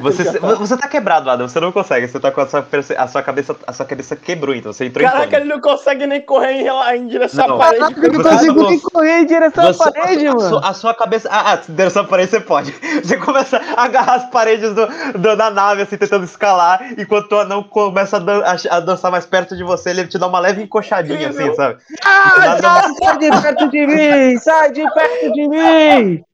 você, 0.00 0.38
você 0.38 0.76
tá 0.76 0.88
quebrado, 0.88 1.30
Adam, 1.30 1.48
você 1.48 1.58
não 1.60 1.72
consegue, 1.72 2.06
você 2.08 2.18
tá 2.20 2.30
com 2.30 2.40
a 2.40 2.46
sua, 2.46 2.66
a 2.98 3.06
sua 3.08 3.22
cabeça. 3.22 3.56
A 3.66 3.72
sua 3.72 3.86
cabeça 3.86 4.16
quebrou, 4.16 4.54
então 4.54 4.72
você 4.72 4.86
entrou 4.86 5.06
em 5.06 5.10
Caraca, 5.10 5.36
ele 5.36 5.46
não 5.46 5.60
consegue 5.60 6.06
nem 6.06 6.20
correr 6.20 6.52
em, 6.62 6.96
em 6.96 7.06
direção 7.06 7.46
Não. 7.46 7.54
à 7.56 7.58
parede. 7.58 7.80
Caraca, 7.80 8.06
eu 8.06 8.12
não 8.12 8.22
consigo 8.22 8.60
só- 8.60 8.68
nem 8.70 8.80
correr 8.80 9.20
em 9.20 9.26
direção 9.26 9.64
à 9.68 9.72
Você- 9.72 9.90
parede, 9.92 10.26
a, 10.26 10.34
mano. 10.34 10.48
sua, 10.48 10.60
a 10.68 10.74
sua 10.74 10.94
cabeça. 10.94 11.28
Ah, 11.30 11.52
ah, 11.52 11.58
direção 11.68 12.02
à 12.02 12.06
parede 12.06 12.30
você 12.30 12.40
pode. 12.40 12.72
Você 13.06 13.16
começa 13.18 13.60
a 13.76 13.84
agarrar 13.84 14.14
as 14.14 14.30
paredes 14.30 14.74
do, 14.74 14.86
do- 15.18 15.36
da 15.36 15.50
nave, 15.50 15.82
assim, 15.82 15.96
tentando 15.96 16.24
escalar, 16.24 16.80
enquanto 16.98 17.32
o 17.32 17.38
anão 17.40 17.62
começa 17.62 18.16
a, 18.16 18.20
dan- 18.20 18.42
a- 18.44 18.76
a 18.76 18.80
dançar 18.80 19.10
mais 19.10 19.24
perto 19.26 19.56
de 19.56 19.62
você, 19.62 19.90
ele 19.90 20.06
te 20.06 20.18
dá 20.18 20.26
uma 20.26 20.40
leve 20.40 20.62
encoxadinha, 20.62 21.28
assim, 21.28 21.54
sabe? 21.54 21.76
Ah, 22.04 22.58
sai 22.98 23.18
de 23.18 23.30
perto 23.42 23.68
de 23.70 23.86
mim! 23.86 24.38
Sai 24.38 24.72
de 24.72 24.82
perto 24.92 25.32
de 25.32 25.48
mim! 25.48 26.24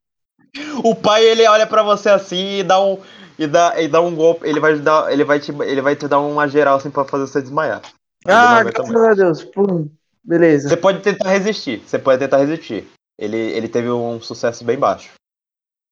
O 0.85 0.95
pai, 0.95 1.25
ele 1.25 1.47
olha 1.47 1.67
pra 1.67 1.83
você 1.83 2.09
assim 2.09 2.59
e 2.59 2.63
dá 2.63 2.81
um. 2.81 3.01
E 3.39 3.47
dá, 3.47 3.81
e 3.81 3.89
dá 3.89 4.01
um 4.01 4.15
golpe, 4.15 4.47
ele 4.47 4.61
vai, 4.61 4.79
dar, 4.79 5.11
ele, 5.11 5.25
vai 5.25 5.41
te, 5.41 5.51
ele 5.63 5.81
vai 5.81 5.97
te 5.97 6.07
dar 6.07 6.21
uma 6.21 6.47
geral 6.47 6.77
assim 6.77 6.91
pra 6.91 7.05
fazer 7.05 7.27
você 7.27 7.41
desmaiar. 7.41 7.81
Ah, 8.27 8.63
graças 8.63 8.95
a 8.95 9.15
Deus. 9.15 9.45
Pum. 9.45 9.89
Beleza. 10.23 10.69
Você 10.69 10.77
pode 10.77 11.01
tentar 11.01 11.31
resistir, 11.31 11.79
você 11.81 11.99
pode 11.99 12.21
tentar 12.21 12.37
resistir. 12.37 12.89
Ele, 13.19 13.37
ele 13.37 13.69
teve 13.69 13.91
um 13.91 14.21
sucesso 14.21 14.65
bem 14.65 14.79
baixo. 14.79 15.13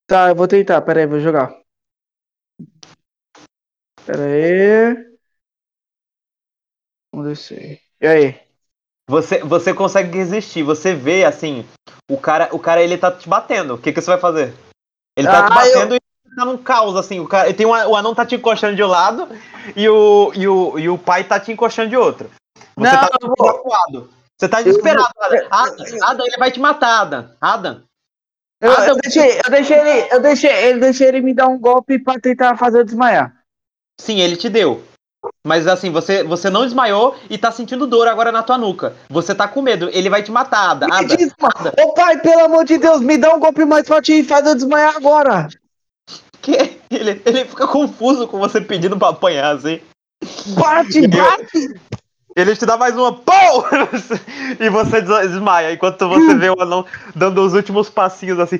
Tá, 0.06 0.28
eu 0.28 0.34
vou 0.34 0.46
tentar. 0.46 0.80
Pera 0.82 1.00
aí, 1.00 1.06
vou 1.06 1.18
jogar. 1.18 1.58
Pera 4.04 4.24
aí. 4.24 4.94
Vamos 7.12 7.28
descer. 7.28 7.80
E 8.00 8.06
aí? 8.06 8.49
Você, 9.10 9.38
você 9.40 9.74
consegue 9.74 10.16
resistir, 10.16 10.62
você 10.62 10.94
vê 10.94 11.24
assim, 11.24 11.66
o 12.08 12.16
cara, 12.16 12.48
o 12.52 12.60
cara 12.60 12.80
ele 12.80 12.96
tá 12.96 13.10
te 13.10 13.28
batendo. 13.28 13.74
O 13.74 13.78
que, 13.78 13.92
que 13.92 14.00
você 14.00 14.08
vai 14.08 14.20
fazer? 14.20 14.54
Ele 15.18 15.26
tá 15.26 15.48
te 15.48 15.52
Ah, 15.52 15.54
batendo 15.56 15.96
e 15.96 16.00
tá 16.36 16.44
num 16.44 16.56
caos, 16.56 16.94
assim. 16.94 17.18
O, 17.18 17.26
cara, 17.26 17.52
tem 17.52 17.66
um, 17.66 17.70
o 17.70 17.96
anão 17.96 18.14
tá 18.14 18.24
te 18.24 18.36
encostando 18.36 18.76
de 18.76 18.84
um 18.84 18.86
lado 18.86 19.28
e 19.74 19.88
o, 19.88 20.32
e, 20.32 20.46
o, 20.46 20.78
e 20.78 20.88
o 20.88 20.96
pai 20.96 21.24
tá 21.24 21.40
te 21.40 21.50
encostando 21.50 21.88
de 21.88 21.96
outro. 21.96 22.30
Você 22.76 22.96
Não, 22.96 23.00
tá 23.00 23.08
eu. 23.20 24.08
Você 24.38 24.48
tá 24.48 24.62
desesperado, 24.62 25.10
Adam. 25.20 25.46
Adam, 25.50 25.86
Adam, 26.02 26.26
ele 26.26 26.38
vai 26.38 26.52
te 26.52 26.60
matar, 26.60 27.00
Adam. 27.00 27.30
Adam. 27.40 27.82
Eu, 28.60 28.70
Ah, 28.70 28.86
eu 28.86 28.96
deixei, 28.96 29.40
eu 29.44 29.50
deixei 29.50 29.76
ele, 29.76 30.08
eu 30.14 30.22
deixei, 30.22 30.50
ele 30.50 30.78
deixei 30.78 31.08
ele 31.08 31.20
me 31.20 31.34
dar 31.34 31.48
um 31.48 31.58
golpe 31.58 31.98
pra 31.98 32.20
tentar 32.20 32.56
fazer 32.56 32.78
eu 32.78 32.84
desmaiar. 32.84 33.34
Sim, 34.00 34.20
ele 34.20 34.36
te 34.36 34.48
deu. 34.48 34.84
Mas 35.46 35.66
assim, 35.66 35.90
você, 35.90 36.22
você 36.22 36.50
não 36.50 36.64
desmaiou 36.64 37.16
e 37.30 37.38
tá 37.38 37.50
sentindo 37.50 37.86
dor 37.86 38.06
agora 38.06 38.30
na 38.30 38.42
tua 38.42 38.58
nuca. 38.58 38.94
Você 39.08 39.34
tá 39.34 39.48
com 39.48 39.62
medo, 39.62 39.88
ele 39.92 40.10
vai 40.10 40.22
te 40.22 40.30
matar, 40.30 40.70
Ada. 40.72 40.86
Me 40.86 40.92
Ada. 40.92 41.16
desma- 41.16 41.48
Ô 41.82 41.94
pai, 41.94 42.18
pelo 42.20 42.44
amor 42.44 42.64
de 42.64 42.76
Deus, 42.76 43.00
me 43.00 43.16
dá 43.16 43.34
um 43.34 43.40
golpe 43.40 43.64
mais 43.64 43.88
forte 43.88 44.12
e 44.12 44.22
faz 44.24 44.46
eu 44.46 44.54
desmaiar 44.54 44.96
agora. 44.96 45.48
Que? 46.42 46.78
Ele, 46.90 47.22
ele 47.24 47.44
fica 47.46 47.66
confuso 47.66 48.26
com 48.28 48.38
você 48.38 48.60
pedindo 48.60 48.98
pra 48.98 49.08
apanhar, 49.08 49.56
assim. 49.56 49.80
Bate, 50.48 51.06
bate. 51.08 51.80
Ele 52.36 52.54
te 52.54 52.64
dá 52.64 52.76
mais 52.76 52.94
uma 52.96 53.12
POU! 53.12 53.64
e 54.60 54.68
você 54.70 55.00
des- 55.02 55.30
desmaia, 55.30 55.72
enquanto 55.72 56.06
você 56.08 56.34
vê 56.34 56.50
o 56.50 56.60
anão 56.60 56.84
dando 57.14 57.42
os 57.42 57.54
últimos 57.54 57.88
passinhos 57.90 58.38
assim. 58.38 58.58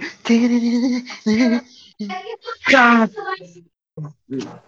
Cara, 2.70 3.08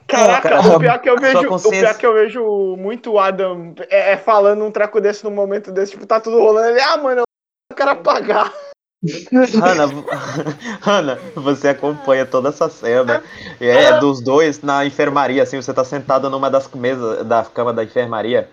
Caraca, 0.07 0.49
Cara, 0.49 0.77
o 0.77 0.81
pior 0.81 0.99
que 1.01 1.09
eu 1.09 1.17
vejo, 1.19 1.55
o 1.55 1.71
pior 1.71 1.97
que 1.97 2.07
eu 2.07 2.15
vejo 2.15 2.77
muito 2.77 3.19
Adam 3.19 3.75
é, 3.89 4.13
é 4.13 4.17
falando 4.17 4.65
um 4.65 4.71
treco 4.71 5.01
desse 5.01 5.25
num 5.25 5.31
momento 5.31 5.73
desse, 5.73 5.93
tipo, 5.93 6.07
tá 6.07 6.21
tudo 6.21 6.39
rolando, 6.39 6.69
ele, 6.69 6.81
ah, 6.81 6.97
mano, 6.97 7.23
eu 7.71 7.77
quero 7.77 7.91
apagar. 7.91 8.53
Hanna, 9.61 9.87
Hanna, 10.81 11.19
você 11.35 11.69
acompanha 11.69 12.25
toda 12.25 12.51
essa 12.51 12.69
cena. 12.69 13.23
É 13.61 13.99
dos 13.99 14.21
dois 14.21 14.63
na 14.63 14.87
enfermaria, 14.87 15.43
assim, 15.43 15.61
você 15.61 15.75
tá 15.75 15.85
sentado 15.85 16.31
numa 16.31 16.49
das 16.49 16.69
mesas 16.69 17.25
da 17.27 17.45
cama 17.45 17.73
da 17.73 17.83
enfermaria. 17.83 18.49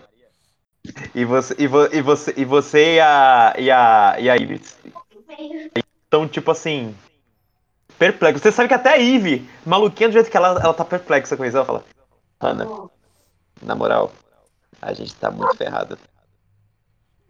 E 1.14 1.24
você 1.24 1.54
e, 1.58 1.66
vo, 1.66 1.86
e 1.92 2.00
você 2.00 2.34
e 2.36 2.44
você 2.44 2.94
e 2.94 3.00
a 3.00 3.54
e 3.58 3.70
a 3.70 4.16
e 4.18 4.30
a 4.30 4.36
Ives 4.36 4.76
estão 6.04 6.26
tipo 6.26 6.50
assim 6.50 6.94
perplexos. 8.00 8.40
Você 8.40 8.50
sabe 8.50 8.68
que 8.68 8.74
até 8.74 8.94
a 8.94 8.96
Ivy, 8.96 9.46
maluquinha 9.64 10.08
do 10.08 10.12
jeito 10.12 10.30
que 10.30 10.36
ela 10.36 10.58
ela 10.58 10.72
tá 10.72 10.84
perplexa 10.86 11.36
com 11.36 11.44
isso, 11.44 11.58
ela 11.58 11.66
fala: 11.66 11.84
"Hanna, 12.40 12.66
na 13.60 13.74
moral, 13.74 14.10
a 14.80 14.94
gente 14.94 15.14
tá 15.16 15.30
muito 15.30 15.54
ferrado. 15.54 15.98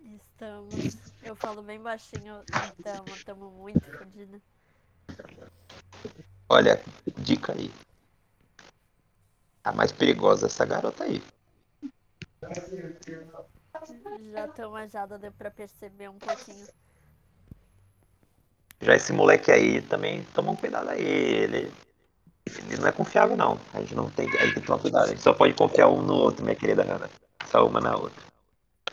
Estamos. 0.00 0.96
Eu 1.24 1.34
falo 1.34 1.60
bem 1.60 1.80
baixinho. 1.80 2.42
Estamos, 2.78 3.16
estamos 3.16 3.52
muito 3.52 3.84
fodidos. 3.98 4.40
Olha, 6.48 6.80
dica 7.18 7.52
aí. 7.52 7.70
A 9.64 9.72
mais 9.72 9.90
perigosa 9.90 10.46
é 10.46 10.48
essa 10.48 10.64
garota 10.64 11.04
aí. 11.04 11.20
Já 14.32 14.48
tão 14.48 14.70
manjada, 14.70 15.18
deu 15.18 15.32
pra 15.32 15.50
perceber 15.50 16.08
um 16.08 16.18
pouquinho. 16.18 16.66
Já 18.80 18.94
esse 18.94 19.12
moleque 19.12 19.50
aí 19.50 19.82
também, 19.82 20.24
toma 20.34 20.52
um 20.52 20.56
cuidado 20.56 20.88
aí. 20.88 21.02
Ele, 21.02 21.72
ele 22.46 22.76
não 22.78 22.88
é 22.88 22.92
confiável, 22.92 23.36
não. 23.36 23.58
A 23.74 23.80
gente 23.80 23.94
não 23.94 24.10
tem, 24.10 24.26
a 24.26 24.44
gente 24.44 24.54
tem 24.54 24.62
que 24.62 24.66
tomar 24.66 24.78
cuidado. 24.78 25.04
A 25.04 25.08
gente 25.08 25.20
só 25.20 25.34
pode 25.34 25.52
confiar 25.54 25.88
um 25.88 26.00
no 26.00 26.14
outro, 26.14 26.42
minha 26.42 26.56
querida 26.56 26.82
Ana. 26.82 27.10
Só 27.46 27.66
uma 27.66 27.80
na 27.80 27.94
outra. 27.96 28.22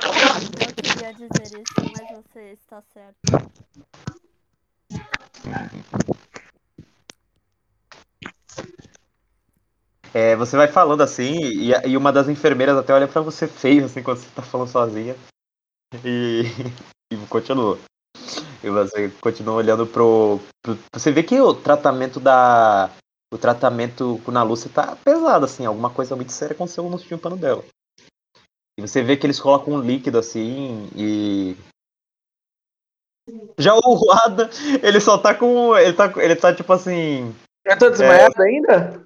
Eu 0.03 0.73
queria 0.75 1.13
dizer 1.13 1.61
isso, 1.61 1.91
mas 1.91 2.23
você 2.25 2.51
está 2.51 2.81
certo. 2.93 3.17
É, 10.13 10.35
você 10.35 10.57
vai 10.57 10.67
falando 10.67 11.01
assim, 11.01 11.33
e, 11.43 11.71
e 11.89 11.95
uma 11.95 12.11
das 12.11 12.27
enfermeiras 12.27 12.77
até 12.77 12.93
olha 12.93 13.07
pra 13.07 13.21
você 13.21 13.47
feio, 13.47 13.85
assim, 13.85 14.03
quando 14.03 14.17
você 14.17 14.29
tá 14.35 14.41
falando 14.41 14.69
sozinha. 14.69 15.15
E, 16.03 16.43
e 17.11 17.17
continua. 17.27 17.77
E 18.63 18.69
você 18.69 19.09
continua 19.21 19.55
olhando 19.55 19.85
pro, 19.85 20.39
pro- 20.63 20.77
Você 20.93 21.11
vê 21.11 21.23
que 21.23 21.39
o 21.39 21.53
tratamento 21.53 22.19
da. 22.19 22.89
O 23.33 23.37
tratamento 23.37 24.21
com 24.23 24.35
a 24.37 24.43
Lúcia 24.43 24.71
tá 24.73 24.95
pesado, 25.03 25.43
assim, 25.45 25.65
alguma 25.65 25.89
coisa 25.89 26.15
muito 26.15 26.31
séria 26.31 26.53
aconteceu 26.53 26.83
no 26.89 26.97
tímpano 26.97 27.35
dela. 27.35 27.63
E 28.79 28.81
você 28.81 29.01
vê 29.03 29.17
que 29.17 29.25
eles 29.25 29.39
colocam 29.39 29.73
um 29.73 29.81
líquido 29.81 30.17
assim 30.17 30.89
e. 30.95 31.55
Já 33.57 33.75
o 33.75 34.11
Ada, 34.23 34.49
ele 34.81 34.99
só 35.01 35.17
tá 35.17 35.33
com. 35.33 35.75
Ele 35.77 35.93
tá, 35.93 36.11
ele 36.17 36.35
tá 36.35 36.53
tipo 36.53 36.71
assim. 36.71 37.35
eu 37.65 37.77
tô 37.77 37.89
desmaiado 37.89 38.41
ainda? 38.41 39.03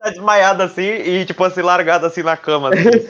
tá 0.00 0.10
desmaiado 0.10 0.62
assim 0.62 0.82
e, 0.82 1.26
tipo 1.26 1.42
assim, 1.44 1.60
largado 1.60 2.06
assim 2.06 2.22
na 2.22 2.36
cama. 2.36 2.70
Assim. 2.70 3.08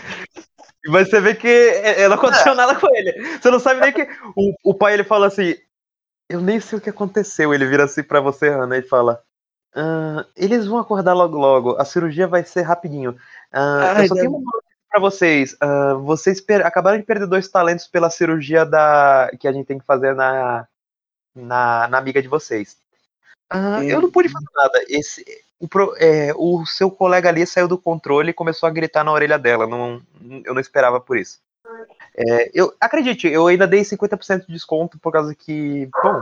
Mas 0.89 1.09
você 1.11 1.21
vê 1.21 1.35
que 1.35 1.47
é- 1.47 2.03
é, 2.03 2.09
não 2.09 2.17
aconteceu 2.17 2.55
nada 2.55 2.75
com 2.75 2.89
ele. 2.97 3.13
Você 3.39 3.51
não 3.51 3.61
sabe 3.61 3.81
nem 3.81 3.93
que. 3.93 4.09
O, 4.35 4.71
o 4.71 4.75
pai 4.75 4.95
ele 4.95 5.05
fala 5.05 5.27
assim. 5.29 5.55
Eu 6.29 6.41
nem 6.41 6.61
sei 6.61 6.79
o 6.79 6.81
que 6.81 6.91
aconteceu. 6.91 7.55
Ele 7.55 7.67
vira 7.67 7.85
assim 7.85 8.03
pra 8.03 8.21
você, 8.21 8.51
Hannah, 8.51 8.79
e 8.79 8.83
fala. 8.83 9.23
"Ah, 9.75 10.27
eles 10.37 10.67
vão 10.67 10.79
acordar 10.79 11.15
logo 11.15 11.37
logo. 11.39 11.77
A 11.81 11.85
cirurgia 11.85 12.27
vai 12.27 12.45
ser 12.45 12.63
rapidinho. 12.63 13.17
Ah, 13.53 13.95
Ai, 13.97 14.05
eu 14.05 14.09
só 14.09 14.15
tenho 14.15 14.31
uma 14.31 14.41
notícia 14.41 14.77
pra 14.91 15.01
vocês. 15.01 15.57
Ah, 15.61 15.95
vocês 15.95 16.41
per- 16.41 16.67
acabaram 16.67 16.99
de 16.99 17.05
perder 17.05 17.27
dois 17.27 17.49
talentos 17.49 17.87
pela 17.87 18.11
cirurgia 18.11 18.65
da 18.67 19.31
que 19.41 19.49
a 19.49 19.53
gente 19.53 19.67
tem 19.67 19.79
que 19.79 19.87
fazer 19.87 20.15
na, 20.15 20.67
na, 21.35 21.89
na 21.89 21.99
amiga 21.99 22.21
de 22.21 22.29
vocês. 22.29 22.77
Ah, 23.51 23.83
eu 23.83 24.01
não 24.03 24.11
pude 24.11 24.29
fazer 24.29 24.47
nada. 24.55 24.85
Esse, 24.89 25.25
o, 25.59 25.67
pro- 25.67 25.95
é, 25.97 26.35
o 26.37 26.67
seu 26.67 26.91
colega 26.91 27.31
ali 27.31 27.47
saiu 27.47 27.67
do 27.67 27.79
controle 27.79 28.31
e 28.31 28.35
começou 28.35 28.67
a 28.67 28.71
gritar 28.73 29.03
na 29.03 29.13
orelha 29.13 29.39
dela. 29.39 29.67
Não, 29.67 30.03
eu 30.45 30.53
não 30.53 30.61
esperava 30.61 31.01
por 31.01 31.17
isso. 31.17 31.39
É, 32.21 32.51
eu 32.53 32.75
acredite, 32.81 33.29
eu 33.29 33.47
ainda 33.47 33.65
dei 33.65 33.83
50% 33.83 34.47
de 34.47 34.53
desconto 34.53 34.99
por 34.99 35.13
causa 35.13 35.33
que, 35.37 35.89
bom, 36.03 36.21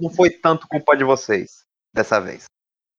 não 0.00 0.08
foi 0.08 0.30
tanto 0.30 0.66
culpa 0.66 0.96
de 0.96 1.04
vocês 1.04 1.66
dessa 1.92 2.18
vez. 2.18 2.44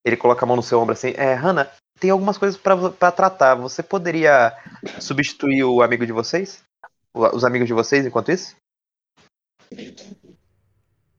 Ele 0.05 0.15
coloca 0.15 0.45
a 0.45 0.47
mão 0.47 0.55
no 0.55 0.61
seu 0.61 0.79
ombro 0.79 0.93
assim, 0.93 1.13
é, 1.17 1.33
Hannah, 1.33 1.71
tem 1.99 2.11
algumas 2.11 2.37
coisas 2.37 2.55
pra 2.55 3.11
tratar. 3.11 3.55
Você 3.55 3.81
poderia 3.81 4.55
substituir 5.01 5.63
o 5.63 5.81
amigo 5.81 6.05
de 6.05 6.11
vocês? 6.11 6.63
Os 7.11 7.43
amigos 7.43 7.67
de 7.67 7.73
vocês 7.73 8.05
enquanto 8.05 8.31
isso? 8.31 8.55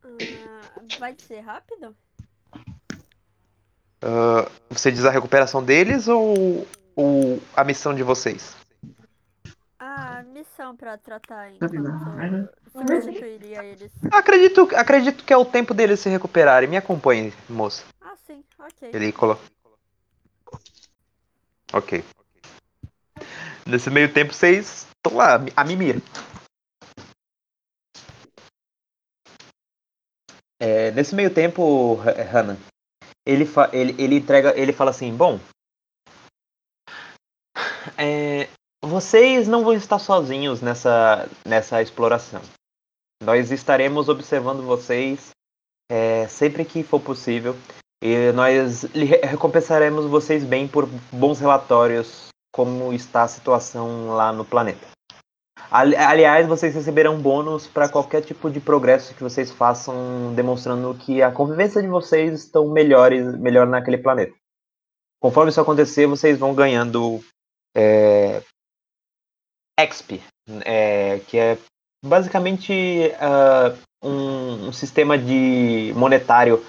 Ah, 0.05 0.81
vai 1.01 1.17
ser 1.19 1.41
rápido? 1.41 1.97
Ah, 4.01 4.49
você 4.71 4.93
diz 4.93 5.05
a 5.05 5.11
recuperação 5.11 5.65
deles 5.65 6.07
ou, 6.07 6.65
ou 6.95 7.43
a 7.57 7.65
missão 7.65 7.93
de 7.93 8.05
vocês? 8.05 8.57
Ah, 10.01 10.23
missão 10.23 10.77
pra 10.77 10.97
tratar 10.97 11.51
enquanto 11.51 12.49
substituiria 12.71 13.65
eles. 13.65 13.91
Acredito, 14.13 14.69
acredito 14.77 15.25
que 15.25 15.33
é 15.33 15.37
o 15.37 15.45
tempo 15.45 15.75
deles 15.75 15.99
se 15.99 16.09
recuperarem. 16.09 16.69
Me 16.69 16.77
acompanhe, 16.77 17.33
moça. 17.49 17.85
Ah, 18.01 18.15
sim, 18.27 18.45
ok. 18.61 18.91
Ele 18.93 19.13
coloca. 19.13 19.43
Ok. 21.73 22.05
Nesse 23.67 23.91
meio 23.91 24.13
tempo, 24.13 24.33
vocês 24.33 24.87
estão 24.97 25.19
lá, 25.19 25.35
a 25.57 25.65
mimir. 25.65 26.01
É, 30.61 30.91
nesse 30.93 31.15
meio 31.15 31.33
tempo, 31.35 32.01
Ha- 32.01 32.23
Hannah, 32.23 32.57
ele, 33.27 33.45
fa- 33.45 33.71
ele, 33.73 34.01
ele 34.03 34.17
entrega, 34.17 34.57
ele 34.59 34.73
fala 34.73 34.91
assim, 34.91 35.15
bom, 35.15 35.39
é, 37.97 38.49
vocês 38.85 39.49
não 39.49 39.65
vão 39.65 39.75
estar 39.75 39.99
sozinhos 39.99 40.61
nessa, 40.61 41.29
nessa 41.47 41.83
exploração. 41.83 42.41
Nós 43.23 43.51
estaremos 43.51 44.09
observando 44.09 44.63
vocês 44.63 45.31
é, 45.91 46.29
sempre 46.29 46.65
que 46.65 46.83
for 46.83 47.01
possível 47.01 47.57
e 48.03 48.31
nós 48.33 48.85
recompensaremos 49.25 50.07
vocês 50.07 50.45
bem 50.45 50.69
por 50.69 50.87
bons 51.11 51.41
relatórios 51.41 52.29
como 52.55 52.93
está 52.93 53.23
a 53.23 53.29
situação 53.29 54.09
lá 54.09 54.33
no 54.33 54.45
planeta. 54.45 54.87
Ali- 55.71 55.97
Aliás, 55.97 56.47
vocês 56.47 56.75
receberão 56.75 57.21
bônus 57.21 57.67
para 57.67 57.89
qualquer 57.89 58.23
tipo 58.23 58.49
de 58.51 58.61
progresso 58.61 59.15
que 59.15 59.23
vocês 59.23 59.51
façam, 59.51 60.33
demonstrando 60.35 60.95
que 60.95 61.21
a 61.21 61.31
convivência 61.33 61.83
de 61.83 61.89
vocês 61.89 62.45
estão 62.45 62.69
melhores, 62.69 63.37
melhor 63.39 63.67
naquele 63.67 63.99
planeta. 63.99 64.35
Conforme 65.21 65.51
isso 65.51 65.61
acontecer, 65.61 66.07
vocês 66.07 66.39
vão 66.39 66.55
ganhando 66.55 67.21
é, 67.77 68.41
XP, 69.79 70.21
é, 70.65 71.21
que 71.27 71.39
é 71.39 71.59
basicamente 72.05 73.13
ah, 73.21 73.75
um, 74.03 74.69
um 74.69 74.73
sistema 74.73 75.19
de 75.19 75.93
monetário 75.97 76.65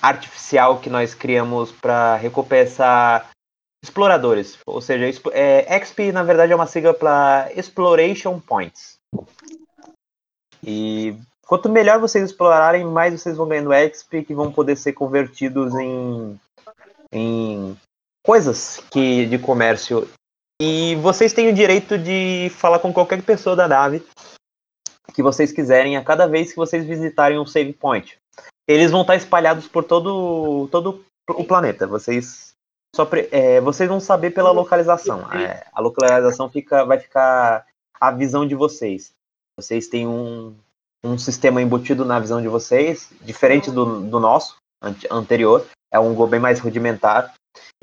artificial 0.00 0.80
que 0.80 0.90
nós 0.90 1.14
criamos 1.14 1.70
para 1.70 2.16
recompensar 2.16 3.30
exploradores. 3.82 4.58
Ou 4.66 4.80
seja, 4.80 5.20
é, 5.32 5.78
XP 5.80 6.12
na 6.12 6.22
verdade 6.22 6.52
é 6.52 6.56
uma 6.56 6.66
sigla 6.66 6.94
para 6.94 7.50
Exploration 7.54 8.40
Points. 8.40 8.96
E 10.64 11.16
quanto 11.46 11.68
melhor 11.68 11.98
vocês 11.98 12.24
explorarem, 12.24 12.84
mais 12.84 13.20
vocês 13.20 13.36
vão 13.36 13.48
ganhando 13.48 13.72
XP 13.72 14.24
que 14.24 14.34
vão 14.34 14.52
poder 14.52 14.76
ser 14.76 14.92
convertidos 14.92 15.74
em, 15.74 16.40
em 17.12 17.76
coisas 18.24 18.82
que 18.90 19.26
de 19.26 19.38
comércio. 19.38 20.08
E 20.64 20.94
vocês 21.02 21.32
têm 21.32 21.48
o 21.48 21.52
direito 21.52 21.98
de 21.98 22.48
falar 22.50 22.78
com 22.78 22.92
qualquer 22.92 23.20
pessoa 23.20 23.56
da 23.56 23.66
nave 23.66 24.00
que 25.12 25.20
vocês 25.20 25.50
quiserem 25.50 25.96
a 25.96 26.04
cada 26.04 26.28
vez 26.28 26.50
que 26.50 26.56
vocês 26.56 26.86
visitarem 26.86 27.36
um 27.36 27.44
save 27.44 27.72
point. 27.72 28.16
Eles 28.68 28.92
vão 28.92 29.00
estar 29.00 29.16
espalhados 29.16 29.66
por 29.66 29.82
todo, 29.82 30.68
todo 30.70 31.04
o 31.30 31.42
planeta. 31.42 31.84
Vocês 31.88 32.52
só 32.94 33.08
é, 33.32 33.60
vocês 33.60 33.88
vão 33.88 33.98
saber 33.98 34.30
pela 34.30 34.52
localização. 34.52 35.28
É, 35.32 35.66
a 35.72 35.80
localização 35.80 36.48
fica, 36.48 36.84
vai 36.84 37.00
ficar 37.00 37.66
a 38.00 38.12
visão 38.12 38.46
de 38.46 38.54
vocês. 38.54 39.10
Vocês 39.58 39.88
têm 39.88 40.06
um, 40.06 40.54
um 41.04 41.18
sistema 41.18 41.60
embutido 41.60 42.04
na 42.04 42.20
visão 42.20 42.40
de 42.40 42.46
vocês, 42.46 43.10
diferente 43.20 43.68
do, 43.68 44.00
do 44.02 44.20
nosso 44.20 44.54
ante- 44.80 45.08
anterior. 45.10 45.66
É 45.92 45.98
um 45.98 46.14
Go 46.14 46.28
bem 46.28 46.38
mais 46.38 46.60
rudimentar, 46.60 47.34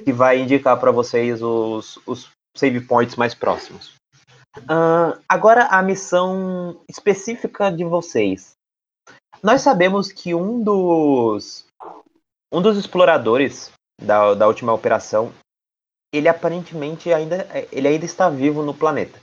que 0.01 0.13
vai 0.13 0.39
indicar 0.39 0.79
para 0.79 0.91
vocês 0.91 1.43
os, 1.43 1.99
os 2.07 2.29
save 2.59 2.81
points 2.81 3.15
mais 3.15 3.33
próximos. 3.33 3.95
Ahn, 4.67 5.17
agora 5.27 5.65
a 5.65 5.81
missão 5.81 6.81
específica 6.89 7.71
de 7.71 7.85
vocês. 7.85 8.53
Nós 9.41 9.61
sabemos 9.61 10.11
que 10.11 10.35
um 10.35 10.61
dos 10.61 11.65
um 12.51 12.61
dos 12.61 12.77
exploradores 12.77 13.71
da, 14.01 14.33
da 14.33 14.47
última 14.47 14.73
operação, 14.73 15.31
ele 16.13 16.27
aparentemente 16.27 17.13
ainda 17.13 17.47
ele 17.71 17.87
ainda 17.87 18.05
está 18.05 18.29
vivo 18.29 18.63
no 18.63 18.73
planeta. 18.73 19.19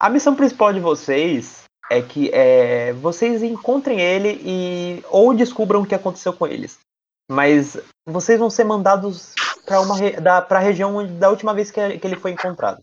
A 0.00 0.08
missão 0.08 0.34
principal 0.34 0.72
de 0.72 0.80
vocês 0.80 1.64
é 1.90 2.02
que 2.02 2.30
é, 2.32 2.92
vocês 2.94 3.42
encontrem 3.42 4.00
ele 4.00 4.40
e 4.42 5.04
ou 5.08 5.34
descubram 5.34 5.82
o 5.82 5.86
que 5.86 5.94
aconteceu 5.94 6.32
com 6.32 6.46
eles. 6.46 6.78
Mas 7.30 7.76
vocês 8.06 8.38
vão 8.38 8.50
ser 8.50 8.64
mandados 8.64 9.34
para 9.66 9.80
uma 9.80 9.96
da 10.20 10.40
para 10.40 10.58
a 10.58 10.62
região 10.62 10.96
onde- 10.96 11.12
da 11.14 11.28
última 11.28 11.52
vez 11.52 11.70
que, 11.70 11.98
que 11.98 12.06
ele 12.06 12.16
foi 12.16 12.30
encontrado. 12.30 12.82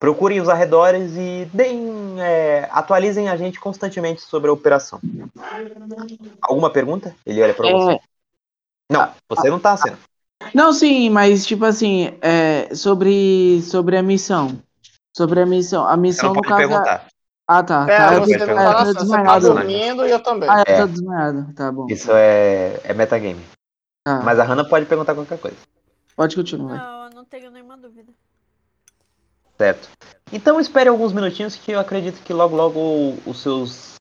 Procurem 0.00 0.40
os 0.40 0.48
arredores 0.48 1.12
e 1.16 1.48
deem, 1.52 2.20
é, 2.20 2.68
atualizem 2.72 3.28
a 3.28 3.36
gente 3.36 3.60
constantemente 3.60 4.20
sobre 4.20 4.50
a 4.50 4.52
operação. 4.52 5.00
Alguma 6.42 6.70
pergunta? 6.70 7.14
Ele 7.24 7.42
olha 7.42 7.54
para 7.54 7.70
você. 7.70 7.92
É, 7.92 8.00
Não, 8.90 9.10
você 9.28 9.48
não 9.50 9.58
tá 9.60 9.76
sendo. 9.76 9.96
não, 10.52 10.72
sim, 10.72 11.08
mas 11.10 11.46
tipo 11.46 11.64
assim, 11.64 12.18
é, 12.20 12.74
sobre, 12.74 13.62
sobre 13.62 13.96
a 13.96 14.02
missão. 14.02 14.58
Sobre 15.16 15.40
a 15.40 15.46
missão. 15.46 15.84
A 15.86 15.92
Você 15.92 15.96
missão 15.96 16.28
não 16.30 16.34
no 16.34 16.42
pode 16.42 16.48
caso. 16.48 16.62
é- 16.62 16.68
perguntar. 16.68 17.06
Ah, 17.46 17.62
tá. 17.62 17.86
É, 17.88 17.96
tá 17.96 18.14
eu, 18.14 18.20
você 18.24 18.38
não 18.38 18.46
tá, 18.46 18.64
eu 18.64 18.72
tô 18.72 18.84
você 18.84 18.94
tá 18.94 19.00
desmaiado. 19.00 19.46
dormindo 19.54 20.06
e 20.06 20.10
eu 20.10 20.20
também. 20.22 20.48
Ah, 20.50 20.64
eu 20.66 20.74
É. 20.74 20.80
tô 20.80 20.86
desmaiado. 20.88 21.54
Tá 21.54 21.70
bom. 21.70 21.86
Isso 21.88 22.10
é, 22.12 22.80
é 22.84 22.94
metagame. 22.94 23.40
Tá. 24.02 24.20
Mas 24.22 24.38
a 24.38 24.44
Hannah 24.44 24.64
pode 24.68 24.86
perguntar 24.86 25.14
qualquer 25.14 25.38
coisa. 25.38 25.56
Pode 26.16 26.36
continuar. 26.36 26.76
Não, 26.76 27.04
eu 27.04 27.10
não 27.10 27.24
tenho 27.24 27.50
nenhuma 27.50 27.76
dúvida. 27.76 28.12
Certo. 29.56 29.88
Então 30.32 30.60
espere 30.60 30.88
alguns 30.88 31.12
minutinhos 31.12 31.56
que 31.56 31.72
eu 31.72 31.78
acredito 31.78 32.22
que 32.22 32.32
logo 32.32 32.56
logo 32.56 33.16
os 33.24 33.40
seus 33.40 33.94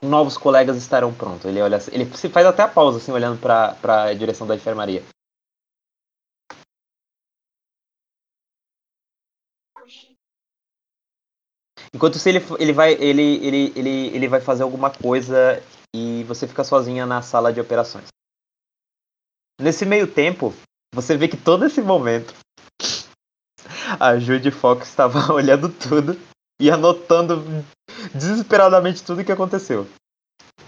novos 0.00 0.36
colegas 0.36 0.76
estarão 0.76 1.12
prontos. 1.12 1.46
Ele 1.46 1.60
olha, 1.60 1.78
ele 1.90 2.04
se 2.16 2.28
faz 2.28 2.46
até 2.46 2.62
a 2.62 2.68
pausa 2.68 2.98
assim 2.98 3.12
olhando 3.12 3.40
para 3.40 4.04
a 4.04 4.14
direção 4.14 4.46
da 4.46 4.54
enfermaria. 4.54 5.02
Enquanto 11.92 12.18
se 12.18 12.28
ele, 12.28 12.40
ele 12.58 12.72
vai 12.72 12.92
ele, 12.94 13.22
ele, 13.22 13.72
ele, 13.76 14.06
ele 14.08 14.28
vai 14.28 14.40
fazer 14.40 14.64
alguma 14.64 14.90
coisa 14.90 15.62
e 15.94 16.24
você 16.24 16.48
fica 16.48 16.64
sozinha 16.64 17.06
na 17.06 17.22
sala 17.22 17.52
de 17.52 17.60
operações. 17.60 18.08
Nesse 19.60 19.86
meio 19.86 20.12
tempo, 20.12 20.52
você 20.94 21.16
vê 21.16 21.28
que 21.28 21.36
todo 21.36 21.64
esse 21.66 21.82
momento 21.82 22.32
a 23.98 24.16
Judy 24.18 24.50
Fox 24.50 24.88
estava 24.88 25.18
olhando 25.32 25.68
tudo 25.68 26.18
e 26.60 26.70
anotando 26.70 27.44
desesperadamente 28.14 29.02
tudo 29.02 29.20
o 29.20 29.24
que 29.24 29.32
aconteceu. 29.32 29.86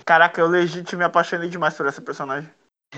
Caraca, 0.05 0.41
eu 0.41 0.47
legítimo 0.47 0.99
me 0.99 1.05
apaixonei 1.05 1.49
demais 1.49 1.75
por 1.75 1.87
essa 1.87 2.01
personagem. 2.01 2.49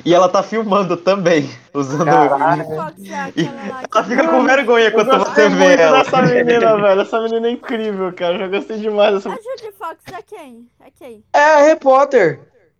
E 0.04 0.14
ela 0.14 0.28
tá 0.28 0.42
filmando 0.42 0.96
também, 0.96 1.50
usando. 1.72 2.04
Caralho. 2.04 2.64
Fox 2.64 3.02
é 3.04 3.32
E 3.34 3.46
aquela 3.46 3.68
lá 3.68 3.82
ela 3.90 4.04
fica 4.04 4.28
com 4.28 4.44
vergonha 4.44 4.90
quando 4.92 5.18
você 5.18 5.48
muito 5.48 5.58
vê 5.58 5.74
ela. 5.76 6.04
dessa 6.04 6.22
menina, 6.22 6.76
velho. 6.80 7.00
Essa 7.00 7.20
menina 7.22 7.48
é 7.48 7.50
incrível, 7.52 8.12
cara. 8.12 8.34
Eu 8.34 8.38
já 8.40 8.48
gostei 8.48 8.78
demais 8.78 9.14
dessa 9.14 9.30
A 9.30 9.36
Judy 9.36 9.72
Fox 9.78 9.96
é 10.12 10.22
quem? 10.22 10.68
É 10.80 10.90
quem? 10.90 11.24
É 11.32 11.42
a 11.42 11.56
Harry 11.58 11.80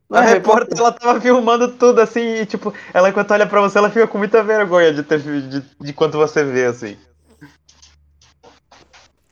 Não 0.09 0.19
A 0.19 0.25
é 0.25 0.27
repórter, 0.27 0.79
ela 0.79 0.91
tava 0.91 1.21
filmando 1.21 1.77
tudo 1.77 2.01
assim, 2.01 2.21
e 2.21 2.47
tipo, 2.47 2.73
ela 2.95 3.11
enquanto 3.11 3.31
olha 3.33 3.47
pra 3.47 3.61
você, 3.61 3.77
ela 3.77 3.91
fica 3.91 4.09
com 4.09 4.17
muita 4.17 4.43
vergonha 4.43 4.93
de 4.93 5.03
ter 5.03 5.21
de, 5.21 5.61
de 5.61 5.93
quanto 5.93 6.17
você 6.17 6.43
vê, 6.45 6.65
assim. 6.65 6.97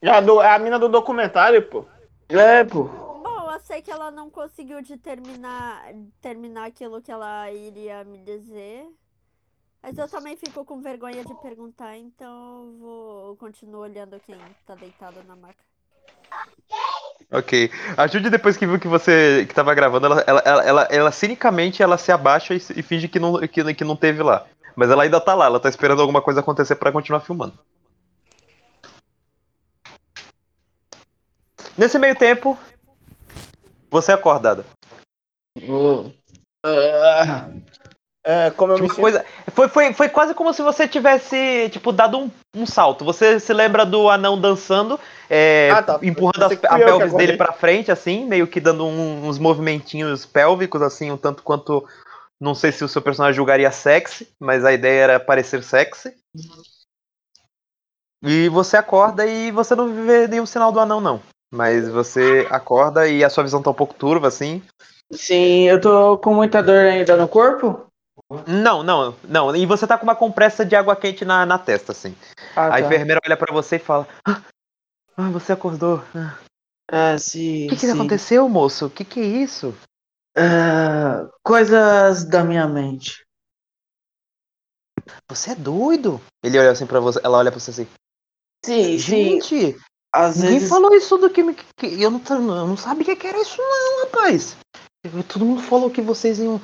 É 0.03 0.11
a, 0.11 0.21
do- 0.21 0.43
é 0.43 0.55
a 0.55 0.59
mina 0.59 0.79
do 0.79 0.89
documentário, 0.89 1.63
pô. 1.63 1.85
É, 2.29 2.63
pô. 2.65 2.85
Bom, 2.85 3.51
eu 3.53 3.61
sei 3.61 3.81
que 3.81 3.91
ela 3.91 4.11
não 4.11 4.29
conseguiu 4.29 4.83
de 4.83 4.99
terminar, 4.99 5.85
aquilo 6.67 7.01
que 7.01 7.11
ela 7.11 7.51
iria 7.51 8.05
me 8.05 8.19
dizer. 8.19 8.87
Mas 9.83 9.97
eu 9.97 10.09
também 10.09 10.37
fico 10.37 10.65
com 10.65 10.81
vergonha 10.81 11.25
de 11.25 11.35
perguntar, 11.41 11.97
então 11.97 12.67
eu 12.67 12.79
vou 12.79 13.37
continuo 13.37 13.81
olhando 13.81 14.21
quem 14.21 14.37
tá 14.67 14.75
deitado 14.75 15.23
na 15.23 15.37
maca. 15.37 15.65
Ok. 17.31 17.71
A 17.97 18.07
Judy, 18.07 18.31
depois 18.31 18.57
que 18.57 18.67
viu 18.67 18.79
que 18.79 18.87
você 18.87 19.45
que 19.49 19.55
tava 19.55 19.75
gravando, 19.75 20.07
ela, 20.07 20.25
ela, 20.27 20.43
ela, 20.45 20.63
ela, 20.65 20.89
ela 20.91 21.13
cinicamente 21.13 21.83
ela 21.83 21.99
se 21.99 22.13
abaixa 22.13 22.55
e, 22.55 22.59
e 22.77 22.83
finge 22.83 23.09
que 23.09 23.19
não, 23.19 23.39
que, 23.41 23.75
que 23.75 23.85
não 23.85 23.97
teve 23.97 24.23
lá. 24.23 24.47
Mas 24.77 24.91
ela 24.91 25.03
ainda 25.03 25.21
tá 25.21 25.35
lá, 25.35 25.47
ela 25.47 25.59
tá 25.59 25.69
esperando 25.69 26.01
alguma 26.01 26.23
coisa 26.23 26.41
acontecer 26.41 26.77
pra 26.77 26.93
continuar 26.93 27.21
filmando. 27.21 27.59
Nesse 31.77 31.99
meio 31.99 32.15
tempo, 32.15 32.59
você 33.91 34.13
é 34.13 34.15
acordada. 34.15 34.65
Ah, 36.65 37.49
É, 38.29 38.51
como 38.51 38.73
eu 38.73 38.77
me 38.79 38.83
Uma 38.83 38.89
sinto. 38.89 39.01
coisa, 39.03 39.25
foi, 39.53 39.69
foi, 39.69 39.93
foi 39.93 40.09
quase 40.09 40.35
como 40.35 40.53
se 40.53 40.61
você 40.61 40.89
tivesse, 40.89 41.69
tipo, 41.71 41.93
dado 41.93 42.19
um, 42.19 42.31
um 42.57 42.67
salto. 42.67 43.05
Você 43.05 43.39
se 43.39 43.53
lembra 43.53 43.87
do 43.87 44.11
anão 44.11 44.37
dançando, 44.41 44.99
é, 45.31 45.71
Ah, 45.73 45.81
tá. 45.81 46.01
empurrando 46.03 46.43
as- 46.43 46.65
a 46.65 46.77
pelvis 46.77 47.15
dele 47.15 47.37
pra 47.37 47.53
frente, 47.53 47.93
assim, 47.93 48.25
meio 48.27 48.49
que 48.49 48.59
dando 48.59 48.85
um- 48.85 49.29
uns 49.29 49.39
movimentinhos 49.39 50.27
pélvicos, 50.27 50.83
assim, 50.83 51.13
um 51.13 51.17
tanto 51.17 51.45
quanto. 51.45 51.87
Não 52.41 52.53
sei 52.53 52.73
se 52.73 52.83
o 52.83 52.89
seu 52.89 53.01
personagem 53.01 53.37
julgaria 53.37 53.71
sexy, 53.71 54.29
mas 54.41 54.65
a 54.65 54.73
ideia 54.73 55.03
era 55.05 55.21
parecer 55.21 55.63
sexy. 55.63 56.13
E 58.25 58.49
você 58.49 58.77
acorda 58.77 59.25
e 59.25 59.53
você 59.53 59.75
não 59.77 60.05
vê 60.05 60.27
nenhum 60.27 60.47
sinal 60.47 60.73
do 60.73 60.81
anão, 60.81 61.01
não. 61.01 61.23
Mas 61.55 61.89
você 61.89 62.47
acorda 62.51 63.07
e 63.07 63.23
a 63.23 63.31
sua 63.31 63.45
visão 63.45 63.63
tá 63.63 63.71
um 63.71 63.75
pouco 63.75 63.95
turva, 63.95 64.27
assim. 64.27 64.63
Sim, 65.13 65.69
eu 65.69 65.81
tô 65.81 66.19
com 66.19 66.35
muita 66.35 66.61
dor 66.63 66.87
ainda 66.87 67.17
no 67.17 67.29
corpo. 67.29 67.86
Não, 68.47 68.83
não, 68.83 69.17
não. 69.25 69.55
E 69.55 69.65
você 69.67 69.87
tá 69.87 69.97
com 69.97 70.03
uma 70.05 70.17
compressa 70.17 70.65
de 70.65 70.75
água 70.75 70.97
quente 70.97 71.25
na, 71.25 71.47
na 71.47 71.59
testa, 71.59 71.93
assim. 71.93 72.15
Ah, 72.57 72.67
A 72.67 72.71
tá. 72.71 72.81
enfermeira 72.81 73.21
olha 73.25 73.37
pra 73.37 73.53
você 73.55 73.77
e 73.77 73.81
fala: 73.81 74.07
Ah, 74.27 74.43
ah, 75.17 75.31
você 75.31 75.53
acordou. 75.53 76.03
Ah, 76.15 76.37
Ah, 76.91 77.19
sim. 77.19 77.67
O 77.67 77.71
que, 77.71 77.77
que 77.77 77.87
sim. 77.87 77.93
aconteceu, 77.93 78.49
moço? 78.49 78.87
O 78.87 78.91
que, 78.91 79.05
que 79.05 79.21
é 79.21 79.25
isso? 79.25 79.75
Ah, 80.37 81.29
coisas 81.43 82.25
da 82.25 82.43
minha 82.43 82.67
mente. 82.67 83.25
Você 85.29 85.53
é 85.53 85.55
doido? 85.55 86.21
Ele 86.43 86.59
olha 86.59 86.71
assim 86.73 86.87
pra 86.87 86.99
você, 87.01 87.21
ela 87.23 87.39
olha 87.39 87.51
pra 87.51 87.61
você 87.61 87.71
assim. 87.71 87.87
Sim, 88.65 88.99
sim. 88.99 88.99
Gente, 88.99 89.77
Às 90.13 90.37
ninguém 90.37 90.55
vezes. 90.59 90.69
falou 90.69 90.93
isso 90.95 91.17
do 91.17 91.31
que, 91.31 91.43
me- 91.43 91.55
que 91.55 92.03
eu 92.03 92.11
não, 92.11 92.21
eu 92.29 92.67
não 92.67 92.77
sabia 92.77 93.15
que 93.15 93.27
era 93.27 93.41
isso 93.41 93.57
não, 93.59 94.05
rapaz. 94.07 94.57
Todo 95.29 95.45
mundo 95.45 95.63
falou 95.63 95.91
que 95.91 96.03
vocês 96.03 96.39
iam, 96.41 96.61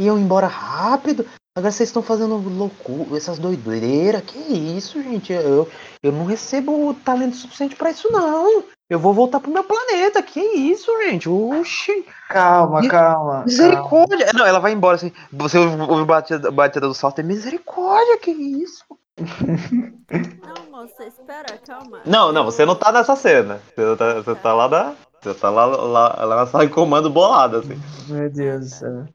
iam 0.00 0.18
embora 0.18 0.46
rápido. 0.46 1.26
Agora 1.54 1.70
vocês 1.70 1.90
estão 1.90 2.02
fazendo 2.02 2.36
loucura, 2.36 3.16
essas 3.16 3.38
doideiras. 3.38 4.22
Que 4.22 4.38
isso, 4.38 5.02
gente? 5.02 5.32
Eu, 5.32 5.68
eu 6.02 6.10
não 6.10 6.24
recebo 6.24 6.94
talento 7.04 7.36
suficiente 7.36 7.76
pra 7.76 7.90
isso, 7.90 8.10
não. 8.10 8.64
Eu 8.88 8.98
vou 8.98 9.12
voltar 9.12 9.38
pro 9.38 9.50
meu 9.50 9.62
planeta. 9.62 10.22
Que 10.22 10.40
isso, 10.40 10.90
gente? 11.02 11.28
Oxi. 11.28 12.06
Calma, 12.28 12.80
calma. 12.80 12.88
calma. 12.88 13.44
Misericórdia! 13.44 14.30
Não, 14.34 14.46
ela 14.46 14.60
vai 14.60 14.72
embora 14.72 14.96
assim. 14.96 15.12
Você 15.30 15.58
ouve 15.58 16.04
batida, 16.06 16.50
batida 16.50 16.88
do 16.88 16.94
salto 16.94 17.20
e 17.20 17.24
misericórdia, 17.24 18.18
que 18.18 18.30
isso? 18.30 18.84
Não, 19.20 20.70
moça, 20.70 21.04
espera, 21.04 21.58
calma. 21.66 22.00
Não, 22.06 22.32
não, 22.32 22.44
você 22.44 22.64
não 22.64 22.74
tá 22.74 22.90
nessa 22.90 23.14
cena. 23.14 23.60
Você 23.76 23.96
tá, 23.96 24.14
você 24.14 24.34
tá 24.34 24.54
lá 24.54 24.68
na. 24.68 24.94
Você 25.22 25.34
tá 25.34 25.50
lá, 25.50 25.66
lá, 25.66 26.24
lá 26.24 26.36
na 26.36 26.46
sala 26.46 26.66
de 26.66 26.72
comando 26.72 27.08
bolado, 27.10 27.58
assim. 27.58 27.80
Meu 28.08 28.30
Deus 28.30 28.60
do 28.60 28.74
céu. 28.74 29.06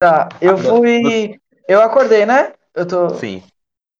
Tá, 0.00 0.28
eu 0.40 0.56
fui. 0.56 1.38
Eu 1.68 1.82
acordei, 1.82 2.24
né? 2.24 2.54
Eu 2.74 2.86
tô. 2.86 3.10
Sim. 3.10 3.42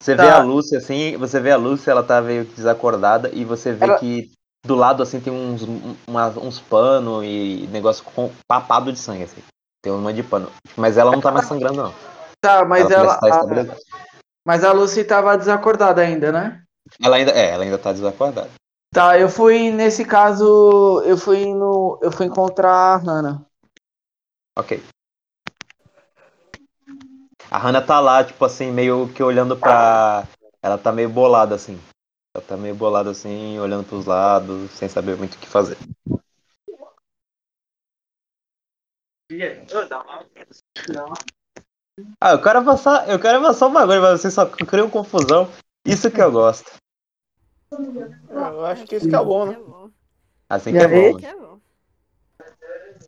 Você 0.03 0.17
Tá. 0.17 0.23
vê 0.23 0.31
a 0.31 0.39
Lúcia, 0.43 0.79
assim, 0.79 1.15
você 1.19 1.39
vê 1.39 1.51
a 1.51 1.59
Lúcia, 1.59 1.91
ela 1.91 2.03
tá 2.03 2.23
meio 2.23 2.47
desacordada, 2.47 3.29
e 3.35 3.45
você 3.45 3.71
vê 3.73 3.85
Ela- 3.85 3.99
que 3.99 4.33
do 4.65 4.75
lado, 4.75 5.03
assim, 5.03 5.21
tem 5.21 5.31
uns, 5.33 5.63
um- 5.63 5.95
uma- 6.09 6.29
uns 6.31 6.59
panos 6.59 7.23
e 7.25 7.69
negócio 7.71 8.03
com, 8.03 8.31
papado 8.49 8.91
de 8.93 8.99
sangue, 8.99 9.25
assim. 9.25 9.43
Tem 9.83 9.93
um 9.93 10.01
monte 10.01 10.17
de 10.17 10.23
pano. 10.23 10.51
Mas 10.75 10.97
ela 10.97 11.13
não 11.13 11.21
tá 11.21 11.31
mais 11.31 11.47
sangrando, 11.47 11.83
não. 11.83 11.95
Tá, 12.41 12.65
mas 12.65 12.91
ela 12.91 13.19
ela. 13.23 13.63
a-. 13.63 13.77
Mas 14.45 14.65
a 14.65 14.73
Lucy 14.73 15.05
tava 15.05 15.37
desacordada 15.37 16.01
ainda, 16.01 16.33
né? 16.33 16.63
Ela 17.03 17.17
ainda, 17.17 17.31
é, 17.33 17.51
ela 17.51 17.65
ainda 17.65 17.77
tá 17.79 17.93
desacordada. 17.93 18.51
Tá, 18.93 19.19
eu 19.19 19.29
fui, 19.29 19.71
nesse 19.71 20.05
caso, 20.05 21.03
eu 21.05 21.17
fui 21.17 21.45
no. 21.55 21.99
Eu 22.03 22.11
fui 22.11 22.25
encontrar 22.27 22.73
a 22.73 22.97
Hannah. 22.97 23.43
Ok. 24.59 24.83
A 27.51 27.59
Hannah 27.59 27.83
tá 27.83 27.99
lá, 27.99 28.23
tipo 28.23 28.45
assim, 28.45 28.71
meio 28.71 29.09
que 29.13 29.23
olhando 29.23 29.57
pra. 29.57 30.25
Ela 30.63 30.79
tá 30.79 30.93
meio 30.93 31.09
bolada, 31.09 31.57
assim. 31.57 31.81
Ela 32.33 32.45
tá 32.47 32.57
meio 32.57 32.77
bolada, 32.77 33.11
assim, 33.11 33.59
olhando 33.59 33.85
pros 33.85 34.07
lados, 34.07 34.71
sem 34.71 34.89
saber 34.89 35.17
muito 35.17 35.35
o 35.35 35.39
que 35.39 35.49
fazer. 35.49 35.77
Ah, 42.21 42.33
eu 42.33 42.41
quero 42.41 42.59
avançar, 42.61 43.09
eu 43.11 43.19
quero 43.19 43.39
avançar 43.39 43.67
o 43.67 43.71
bagulho, 43.71 44.01
mas 44.01 44.21
vocês 44.21 44.33
só 44.33 44.47
criam 44.47 44.89
confusão. 44.89 45.51
Isso 45.85 46.09
que 46.09 46.23
eu 46.23 46.31
gosto. 46.31 46.71
Eu 48.31 48.65
acho 48.67 48.87
que 48.87 48.95
isso 48.95 49.09
que 49.09 49.17
é 49.17 49.25
bom, 49.25 49.47
né? 49.47 49.55
É 49.55 49.57
bom. 49.57 49.91
Assim 50.49 50.71
que 50.73 50.79
é 50.79 50.89
bom. 50.89 51.17
Que 51.17 51.27
é 51.27 51.35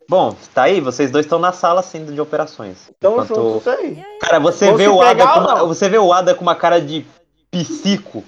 bom. 0.09 0.35
Tá 0.53 0.63
aí, 0.63 0.79
vocês 0.81 1.09
dois 1.11 1.25
estão 1.25 1.39
na 1.39 1.51
sala, 1.51 1.79
assim, 1.79 2.05
de 2.05 2.19
operações. 2.21 2.89
Tamo 2.99 3.15
Enquanto- 3.23 3.35
juntos 3.35 3.67
aí. 3.67 3.85
Aí? 3.85 4.19
Cara, 4.19 4.39
você 4.39 4.71
vê 4.73 4.87
o 4.87 5.01
Ada 5.01 5.27
com 5.27 5.39
uma, 5.39 5.65
você 5.65 5.89
vê 5.89 5.97
o 5.97 6.13
Ada 6.13 6.35
com 6.35 6.41
uma 6.41 6.55
cara 6.55 6.79
de 6.81 7.05
psico. 7.51 8.23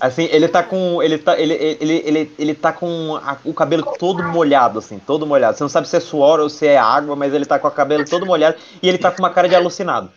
Assim, 0.00 0.24
ele 0.32 0.48
tá 0.48 0.62
com 0.62 1.02
ele 1.02 1.18
tá 1.18 1.38
ele 1.38 1.52
ele 1.52 2.02
ele, 2.06 2.34
ele 2.38 2.54
tá 2.54 2.72
com 2.72 3.14
a- 3.22 3.36
o 3.44 3.52
cabelo 3.52 3.84
todo 3.98 4.22
molhado 4.22 4.78
assim, 4.78 4.98
todo 4.98 5.26
molhado. 5.26 5.56
Você 5.58 5.62
não 5.64 5.68
sabe 5.68 5.86
se 5.86 5.94
é 5.96 6.00
suor 6.00 6.40
ou 6.40 6.48
se 6.48 6.66
é 6.66 6.78
água, 6.78 7.14
mas 7.14 7.34
ele 7.34 7.44
tá 7.44 7.58
com 7.58 7.68
o 7.68 7.70
cabelo 7.70 8.02
todo 8.08 8.24
molhado 8.24 8.56
e 8.82 8.88
ele 8.88 8.96
tá 8.96 9.10
com 9.10 9.18
uma 9.18 9.28
cara 9.28 9.48
de 9.50 9.54
alucinado. 9.54 10.10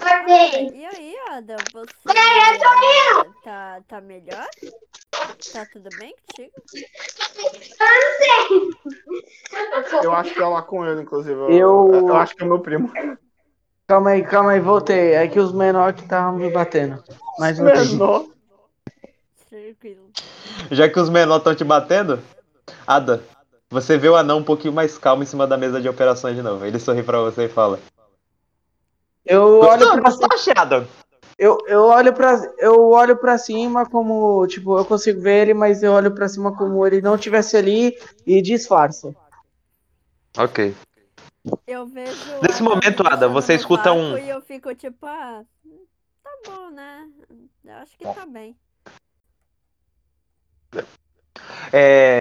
E 0.00 0.84
aí, 0.86 1.13
Ada, 1.34 1.56
você 1.72 2.16
é, 2.16 3.24
tá, 3.42 3.80
tá 3.88 4.00
melhor? 4.00 4.46
Tá 5.52 5.66
tudo 5.72 5.88
bem 5.98 6.14
contigo? 6.28 6.52
Eu 10.00 10.12
acho 10.12 10.32
que 10.32 10.40
é 10.40 10.46
lá 10.46 10.62
com 10.62 10.86
ele, 10.86 11.02
inclusive. 11.02 11.34
Eu, 11.34 11.50
Eu- 11.50 12.08
eu 12.08 12.16
acho 12.16 12.36
que 12.36 12.44
é 12.44 12.46
meu 12.46 12.60
primo. 12.60 12.92
Calma 13.88 14.10
aí, 14.10 14.22
calma 14.24 14.52
aí, 14.52 14.60
voltei. 14.60 15.14
É 15.14 15.26
que 15.26 15.40
os 15.40 15.52
menores 15.52 15.96
que 15.96 16.02
estavam 16.04 16.38
me 16.38 16.48
batendo. 16.52 17.02
Mas. 17.36 17.58
Menor. 17.58 18.26
Tranquilo. 19.50 20.10
Já 20.70 20.88
que 20.88 21.00
os 21.00 21.10
menores 21.10 21.40
estão 21.40 21.54
te 21.54 21.64
batendo, 21.64 22.20
Ada, 22.86 23.24
você 23.68 23.98
vê 23.98 24.08
o 24.08 24.14
anão 24.14 24.38
um 24.38 24.44
pouquinho 24.44 24.72
mais 24.72 24.96
calmo 24.96 25.24
em 25.24 25.26
cima 25.26 25.48
da 25.48 25.56
mesa 25.56 25.80
de 25.80 25.88
operações 25.88 26.36
de 26.36 26.42
novo. 26.42 26.64
Ele 26.64 26.78
sorri 26.78 27.02
pra 27.02 27.20
você 27.20 27.46
e 27.46 27.48
fala: 27.48 27.80
Eu 29.26 29.58
olho 29.58 29.78
Gostou? 29.80 29.92
pra 30.00 30.10
Gostaste, 30.10 30.52
Ada? 30.56 30.86
Eu, 31.36 31.58
eu 31.66 31.82
olho 31.82 32.14
pra 32.14 32.54
eu 32.58 32.90
olho 32.90 33.16
para 33.16 33.36
cima 33.38 33.88
como, 33.88 34.46
tipo, 34.46 34.78
eu 34.78 34.84
consigo 34.84 35.20
ver 35.20 35.42
ele, 35.42 35.54
mas 35.54 35.82
eu 35.82 35.92
olho 35.92 36.14
pra 36.14 36.28
cima 36.28 36.56
como 36.56 36.86
ele 36.86 37.00
não 37.00 37.18
tivesse 37.18 37.56
ali 37.56 37.96
e 38.26 38.40
disfarça. 38.40 39.14
Ok. 40.38 40.74
Eu 41.66 41.86
vejo. 41.86 42.40
Nesse 42.42 42.62
momento, 42.62 43.02
me 43.02 43.10
Ada, 43.10 43.28
você 43.28 43.54
escuta 43.54 43.92
um- 43.92 44.16
E 44.16 44.28
eu 44.28 44.40
fico 44.40 44.74
tipo, 44.74 45.06
ah, 45.06 45.44
tá 46.22 46.30
bom, 46.46 46.70
né? 46.70 47.08
Eu 47.64 47.74
acho 47.74 47.96
que 47.98 48.04
tá 48.04 48.26
bem. 48.26 48.56
É, 51.72 52.18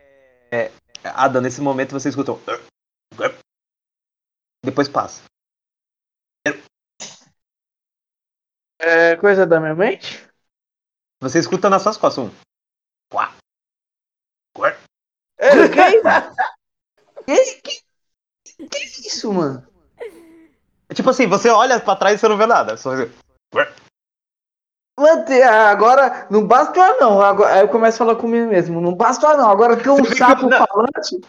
é, 0.52 0.72
Ada, 1.04 1.40
nesse 1.42 1.62
momento 1.62 1.92
você 1.92 2.10
escuta 2.10 2.32
um... 2.34 2.40
Depois 4.64 4.88
passa. 4.88 5.22
É 8.86 9.16
coisa 9.16 9.46
da 9.46 9.62
minha 9.62 9.74
mente? 9.74 10.28
Você 11.22 11.40
escuta 11.40 11.70
nas 11.70 11.82
suas 11.82 11.96
costas 11.96 12.26
um. 12.26 12.32
Quá. 13.10 13.34
Quá. 14.54 14.76
É, 15.38 15.50
que 15.70 15.80
isso? 15.98 16.04
Que, 17.26 17.62
que, 17.62 18.68
que 18.68 19.08
isso, 19.08 19.32
mano? 19.32 19.66
Tipo 20.94 21.10
assim, 21.10 21.26
você 21.26 21.50
olha 21.50 21.80
pra 21.80 21.96
trás 21.96 22.16
e 22.16 22.18
você 22.20 22.28
não 22.28 22.38
vê 22.38 22.46
nada. 22.46 22.76
Só 22.76 22.94
você- 22.94 23.10
Mano, 25.00 25.26
te- 25.26 25.42
agora 25.42 26.28
não 26.30 26.46
basta 26.46 26.78
o 26.78 26.84
anão. 26.84 27.22
Agora, 27.22 27.54
aí 27.54 27.62
eu 27.62 27.70
começo 27.70 27.96
a 28.04 28.06
falar 28.06 28.20
comigo 28.20 28.50
mesmo. 28.50 28.82
Não 28.82 28.94
basta 28.94 29.26
o 29.26 29.30
anão. 29.30 29.50
Agora 29.50 29.78
tem 29.82 29.90
um 29.90 30.04
sapo 30.04 30.50
não. 30.50 30.66
falante. 30.68 31.22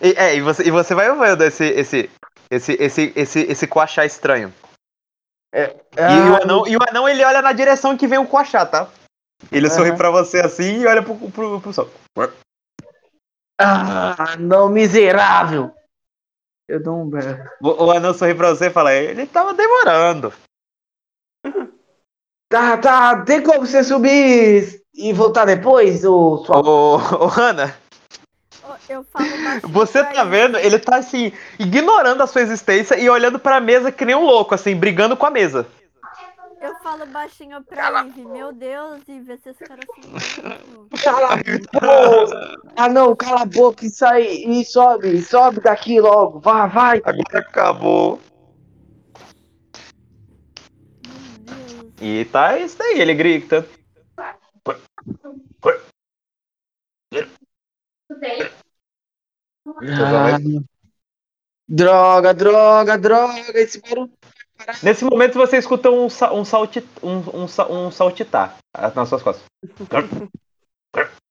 E, 0.00 0.14
é, 0.16 0.36
e 0.36 0.40
você, 0.40 0.62
e 0.62 0.70
você 0.70 0.94
vai 0.94 1.12
vendo 1.14 1.42
esse, 1.42 1.64
esse, 1.64 2.10
esse, 2.50 2.72
esse, 2.80 3.12
esse, 3.16 3.40
esse 3.40 3.66
coachá 3.66 4.06
estranho. 4.06 4.54
E, 5.54 6.00
Ah, 6.00 6.32
o 6.32 6.42
anão, 6.42 6.66
e 6.66 6.76
o 6.76 6.80
anão, 6.88 7.08
ele 7.08 7.24
olha 7.24 7.40
na 7.40 7.52
direção 7.52 7.96
que 7.96 8.08
vem 8.08 8.18
o 8.18 8.26
coachá, 8.26 8.66
tá? 8.66 8.88
Ele 9.52 9.70
sorri 9.70 9.90
Aham. 9.90 9.96
pra 9.96 10.10
você 10.10 10.40
assim 10.40 10.80
e 10.80 10.86
olha 10.86 11.02
pro, 11.02 11.14
pro, 11.30 11.60
pro 11.60 11.72
sol. 11.72 11.88
ah, 13.60 14.36
não, 14.38 14.68
miserável. 14.68 15.72
Eu 16.66 16.82
dou 16.82 16.96
um 17.00 17.08
berro. 17.08 17.48
O, 17.60 17.84
o 17.84 17.90
anão 17.90 18.12
sorri 18.12 18.34
pra 18.34 18.50
você 18.50 18.66
e 18.66 18.70
fala, 18.70 18.92
ele 18.92 19.26
tava 19.26 19.54
demorando. 19.54 20.32
Tá, 22.48 22.76
tá. 22.78 23.24
Tem 23.24 23.42
como 23.42 23.66
você 23.66 23.84
subir 23.84 24.82
e 24.94 25.12
voltar 25.12 25.44
depois, 25.44 26.04
ô 26.04 26.38
sua 26.44 26.58
Ô, 26.58 26.96
ô, 26.96 27.40
Ana, 27.40 27.76
Eu 28.88 29.04
falo 29.04 29.30
baixinho 29.42 29.72
Você 29.72 30.04
tá 30.04 30.24
vendo? 30.24 30.58
Ele 30.58 30.78
tá 30.78 30.96
assim, 30.96 31.32
ignorando 31.58 32.22
a 32.22 32.26
sua 32.26 32.42
existência 32.42 32.98
e 32.98 33.08
olhando 33.08 33.38
pra 33.38 33.60
mesa 33.60 33.90
que 33.90 34.04
nem 34.04 34.14
um 34.14 34.24
louco, 34.24 34.54
assim, 34.54 34.76
brigando 34.76 35.16
com 35.16 35.26
a 35.26 35.30
mesa. 35.30 35.66
Eu 36.60 36.74
falo 36.76 37.04
baixinho 37.06 37.62
pra 37.62 38.00
Ivy. 38.04 38.24
Meu 38.24 38.52
Deus, 38.52 39.02
Ivy, 39.06 39.32
esses 39.32 39.56
caras 39.58 39.84
são. 39.86 40.88
Cala 41.02 41.34
a 41.34 41.36
boca! 41.36 42.62
Ah 42.74 42.88
não, 42.88 43.14
cala 43.14 43.42
a 43.42 43.46
boca 43.46 43.84
e 43.84 43.90
sai 43.90 44.22
e 44.22 44.64
sobe, 44.64 45.20
sobe 45.22 45.60
daqui 45.60 46.00
logo. 46.00 46.40
Vai, 46.40 46.68
vai. 46.70 47.02
Agora 47.04 47.38
acabou. 47.38 48.18
Meu 51.06 51.54
Deus. 51.54 51.94
E 52.00 52.24
tá 52.26 52.58
isso 52.58 52.78
daí, 52.78 52.98
ele 52.98 53.14
grita. 53.14 53.66
Ah, 59.66 60.38
droga, 61.68 62.34
droga, 62.34 62.98
droga. 62.98 63.40
Esse 63.54 63.80
barulho. 63.80 64.12
Nesse 64.82 65.04
momento 65.04 65.34
você 65.34 65.56
escuta 65.56 65.90
um, 65.90 66.06
um, 66.06 66.44
salti, 66.44 66.84
um, 67.02 67.18
um, 67.18 67.46
um 67.70 67.90
saltitar 67.90 68.56
nas 68.94 69.08
suas 69.08 69.22
costas. 69.22 69.44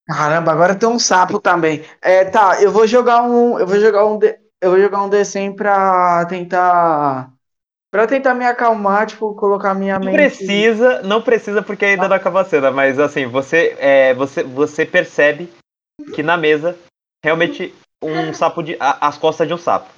Caramba, 0.06 0.52
agora 0.52 0.76
tem 0.76 0.90
um 0.90 1.00
sapo 1.00 1.40
também. 1.40 1.84
É, 2.02 2.26
tá, 2.26 2.62
eu 2.62 2.72
vou 2.72 2.86
jogar 2.86 3.24
um. 3.24 3.58
Eu 3.58 3.66
vou 3.66 3.80
jogar 3.80 4.06
um. 4.06 4.20
Eu 4.62 4.72
vou 4.72 4.80
jogar 4.80 5.02
um 5.04 5.10
D100 5.10 5.56
pra 5.56 6.26
tentar. 6.26 7.32
Pra 7.90 8.08
tentar 8.08 8.34
me 8.34 8.46
acalmar, 8.46 9.06
tipo, 9.06 9.36
colocar 9.36 9.74
minha 9.74 10.00
Não 10.00 10.06
mente. 10.06 10.16
precisa, 10.16 11.02
não 11.04 11.22
precisa 11.22 11.62
porque 11.62 11.86
ainda 11.86 12.10
não 12.10 12.16
acabou 12.16 12.42
a 12.42 12.46
cena, 12.46 12.72
mas 12.72 12.98
assim, 12.98 13.28
você, 13.28 13.76
é, 13.78 14.16
você, 14.16 14.42
você 14.42 14.84
percebe 14.84 15.54
que 16.16 16.24
na 16.24 16.36
mesa, 16.36 16.76
realmente, 17.24 17.74
um 18.04 18.34
sapo 18.34 18.62
de. 18.64 18.76
a- 18.80 19.08
as 19.08 19.18
costas 19.18 19.48
de 19.48 19.54
um 19.54 19.58
sapo. 19.58 19.90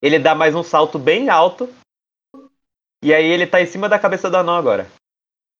Ele 0.00 0.18
dá 0.18 0.34
mais 0.34 0.54
um 0.54 0.62
salto 0.62 0.98
bem 0.98 1.28
alto. 1.28 1.68
E 3.02 3.12
aí 3.12 3.26
ele 3.26 3.46
tá 3.46 3.60
em 3.60 3.66
cima 3.66 3.88
da 3.88 3.98
cabeça 3.98 4.30
do 4.30 4.36
anão 4.36 4.56
agora. 4.56 4.86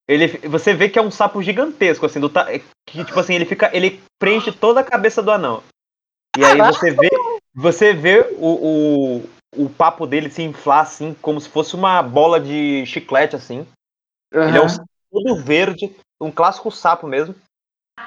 Ele, 0.09 0.27
você 0.49 0.75
vê 0.75 0.89
que 0.89 0.99
é 0.99 1.03
um 1.03 1.11
sapo 1.11 1.43
gigantesco, 1.43 2.05
assim, 2.07 2.21
do 2.21 2.29
ta- 2.29 2.47
que 2.87 3.05
tipo 3.05 3.19
assim, 3.19 3.35
ele 3.35 3.45
fica. 3.45 3.71
Ele 3.75 4.03
preenche 4.19 4.53
toda 4.53 4.81
a 4.81 4.85
cabeça 4.85 5.23
do 5.23 5.31
anão. 5.31 5.63
E 6.37 6.45
aí 6.45 6.59
você 6.73 6.91
vê. 6.91 7.11
Você 7.55 7.93
vê 7.95 8.21
o, 8.39 9.21
o, 9.57 9.65
o 9.65 9.71
papo 9.71 10.07
dele 10.07 10.29
se 10.29 10.43
inflar 10.43 10.81
assim, 10.81 11.15
como 11.23 11.41
se 11.41 11.49
fosse 11.49 11.75
uma 11.77 12.03
bola 12.03 12.41
de 12.41 12.85
chiclete, 12.87 13.37
assim. 13.37 13.67
Ele 14.49 14.59
é 14.59 14.61
um 14.61 14.67
todo 15.13 15.37
verde, 15.43 15.95
um 16.21 16.33
clássico 16.33 16.71
sapo 16.73 17.07
mesmo. 17.07 17.35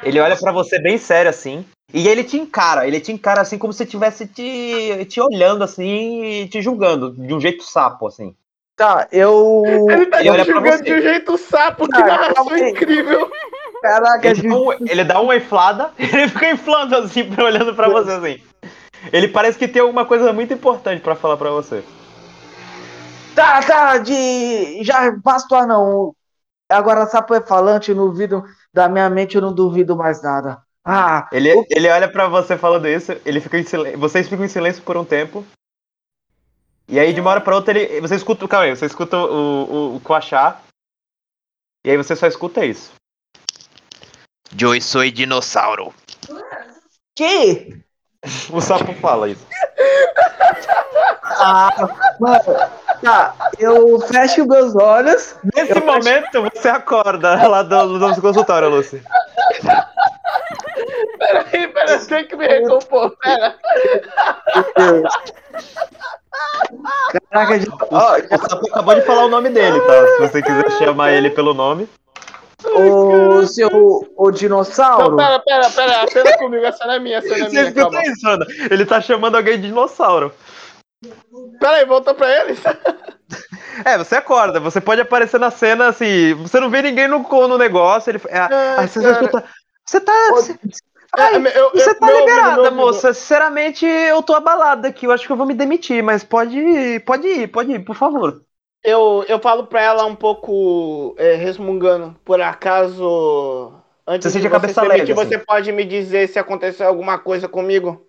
Ele 0.03 0.19
olha 0.19 0.37
pra 0.37 0.51
você 0.51 0.79
bem 0.79 0.97
sério 0.97 1.29
assim, 1.29 1.65
e 1.93 2.07
ele 2.07 2.23
te 2.23 2.37
encara, 2.37 2.87
ele 2.87 2.99
te 2.99 3.11
encara 3.11 3.41
assim 3.41 3.57
como 3.57 3.73
se 3.73 3.83
estivesse 3.83 4.27
te, 4.27 5.05
te 5.05 5.19
olhando 5.19 5.63
assim 5.63 6.23
e 6.23 6.47
te 6.47 6.61
julgando 6.61 7.11
de 7.11 7.33
um 7.33 7.39
jeito 7.39 7.63
sapo 7.63 8.07
assim. 8.07 8.35
Tá, 8.75 9.07
eu. 9.11 9.85
Ele 9.89 10.05
tá 10.05 10.23
Ele 10.23 10.43
te 10.43 10.51
julgando 10.51 10.83
de 10.83 10.93
um 10.93 11.01
jeito 11.01 11.37
sapo, 11.37 11.87
que 11.87 11.95
Ah, 11.95 12.05
narração 12.05 12.33
calma 12.35 12.53
aí. 12.53 12.69
incrível. 12.69 13.31
Caraca, 13.81 14.27
Ele 14.27 14.41
dá, 14.41 14.55
um- 14.55 14.71
ele 14.71 15.03
dá 15.03 15.19
uma 15.21 15.35
inflada, 15.35 15.91
ele 15.97 16.27
fica 16.27 16.51
inflando 16.51 16.95
assim, 16.95 17.21
olhando 17.41 17.73
pra 17.75 17.89
você 17.89 18.11
assim. 18.11 18.43
Ele 19.11 19.27
parece 19.27 19.57
que 19.57 19.67
tem 19.67 19.81
alguma 19.81 20.05
coisa 20.05 20.31
muito 20.33 20.53
importante 20.53 21.01
pra 21.01 21.15
falar 21.15 21.37
pra 21.37 21.49
você. 21.49 21.83
Tá, 23.35 23.61
tá, 23.61 23.97
de. 23.97 24.83
Já 24.83 25.11
basta 25.11 25.55
o 25.55 25.57
anão. 25.57 26.15
Agora, 26.69 27.05
sapo 27.05 27.33
é 27.33 27.41
falante, 27.41 27.91
eu 27.91 27.95
não 27.95 28.07
duvido 28.07 28.43
da 28.77 28.87
minha 28.87 29.09
mente, 29.09 29.35
eu 29.35 29.41
não 29.41 29.53
duvido 29.53 29.95
mais 29.97 30.21
nada. 30.21 30.61
Ah, 30.85 31.27
Ele, 31.33 31.51
o- 31.53 31.65
ele 31.69 31.89
olha 31.89 32.07
pra 32.07 32.27
você 32.29 32.57
falando 32.57 32.87
isso, 32.87 33.11
ele 33.25 33.41
fica 33.41 33.57
em 33.59 33.63
silêncio. 33.63 33.99
Vocês 33.99 34.29
ficam 34.29 34.45
em 34.45 34.47
silêncio 34.47 34.81
por 34.83 34.95
um 34.95 35.03
tempo. 35.03 35.43
E 36.87 36.99
aí, 36.99 37.11
de 37.11 37.19
uma 37.19 37.31
hora 37.31 37.41
pra 37.41 37.55
outra, 37.55 37.77
ele. 37.77 37.99
Você 37.99 38.15
escuta. 38.15 38.47
Calma 38.47 38.65
aí, 38.65 38.75
você 38.75 38.85
escuta 38.85 39.17
o, 39.17 39.93
o, 39.93 39.95
o 39.97 39.99
Quachá. 40.01 40.61
E 41.85 41.89
aí 41.91 41.97
você 41.97 42.15
só 42.15 42.27
escuta 42.27 42.63
isso. 42.65 42.91
Eu 44.59 44.79
sou 44.81 45.09
dinossauro. 45.11 45.93
que? 47.15 47.81
O 48.51 48.61
sapo 48.61 48.93
fala 48.95 49.29
isso. 49.29 49.45
Ah, 51.39 51.69
mano, 52.19 52.43
tá, 53.03 53.33
eu 53.59 53.99
fecho 54.01 54.45
meus 54.47 54.75
olhos. 54.75 55.35
Nesse 55.55 55.71
Eu 55.77 55.85
momento, 55.85 56.41
você 56.53 56.69
acorda 56.69 57.47
lá 57.47 57.63
do, 57.63 57.87
do 57.87 57.99
nosso 57.99 58.21
consultório, 58.21 58.69
Lucy. 58.69 59.01
Peraí, 61.19 61.67
peraí, 61.67 62.05
tem 62.05 62.27
que 62.27 62.35
me 62.35 62.47
recompor. 62.47 63.15
Pera. 63.17 63.55
Caraca, 67.31 67.55
o 67.55 68.49
sapo 68.49 68.67
acabou 68.69 68.95
de 68.95 69.01
falar 69.01 69.25
o 69.25 69.29
nome 69.29 69.49
dele, 69.49 69.79
tá? 69.81 70.07
Se 70.07 70.19
você 70.19 70.41
quiser 70.41 70.71
chamar 70.77 71.11
ele 71.11 71.29
pelo 71.29 71.53
nome. 71.53 71.87
o 72.63 73.45
seu 73.45 73.69
o 73.69 74.25
Não, 74.25 74.31
dinossauro. 74.31 75.15
pera, 75.15 75.39
pera, 75.39 75.69
pera. 75.69 76.03
A 76.03 76.07
cena 76.07 76.29
é 76.29 76.37
comigo, 76.37 76.65
a 76.65 76.71
cena 76.71 76.95
é 76.95 76.99
minha, 76.99 77.19
a 77.19 77.21
cena 77.21 77.35
é 77.35 77.49
Você 77.49 77.49
minha. 77.49 77.71
Calma. 77.73 77.97
escuta 77.99 78.11
isso, 78.11 78.27
Ana? 78.27 78.45
Ele 78.71 78.85
tá 78.85 79.01
chamando 79.01 79.35
alguém 79.35 79.59
de 79.59 79.67
dinossauro. 79.67 80.33
Peraí, 81.59 81.85
volta 81.85 82.13
pra 82.13 82.29
eles. 82.41 82.59
É, 83.85 83.97
você 83.97 84.15
acorda, 84.15 84.59
você 84.59 84.81
pode 84.81 85.01
aparecer 85.01 85.39
na 85.39 85.51
cena 85.51 85.87
assim, 85.89 86.33
você 86.33 86.59
não 86.59 86.69
vê 86.69 86.81
ninguém 86.81 87.07
no, 87.07 87.19
no 87.19 87.57
negócio, 87.57 88.09
ele. 88.09 88.19
É, 88.27 88.39
Ai, 88.39 88.77
aí 88.77 88.87
você 88.87 89.01
só 89.01 89.11
cara. 89.11 89.25
escuta. 89.25 89.43
Você 89.85 89.99
tá. 90.01 90.13
Você, 90.31 90.59
É, 91.17 91.35
eu- 91.59 91.71
você 91.71 91.89
eu- 91.91 91.99
tá 91.99 92.05
meu 92.07 92.19
liberada, 92.19 92.51
meu 92.53 92.63
ouvido. 92.63 92.75
moça. 92.75 93.13
Sinceramente, 93.13 93.85
eu 93.85 94.23
tô 94.23 94.33
abalada 94.33 94.87
aqui. 94.87 95.05
Eu 95.05 95.11
acho 95.11 95.25
que 95.27 95.31
eu 95.31 95.37
vou 95.37 95.45
me 95.45 95.53
demitir, 95.53 96.01
mas 96.01 96.23
pode 96.23 96.99
pode 97.05 97.27
ir, 97.27 97.47
pode 97.49 97.71
ir, 97.73 97.79
por 97.85 97.95
favor. 97.95 98.41
Eu, 98.83 99.25
eu 99.27 99.39
falo 99.39 99.67
pra 99.67 99.81
ela 99.81 100.05
um 100.05 100.15
pouco 100.15 101.13
é, 101.17 101.35
resmungando. 101.35 102.15
Por 102.23 102.41
acaso. 102.41 103.73
Antes 104.07 104.31
Você 104.31 104.39
de 104.39 104.43
se 104.47 104.49
demitir, 104.49 105.13
assim. 105.19 105.29
você 105.29 105.37
pode 105.37 105.71
me 105.73 105.83
dizer 105.83 106.29
se 106.29 106.39
aconteceu 106.39 106.87
alguma 106.87 107.19
coisa 107.19 107.49
comigo? 107.49 108.06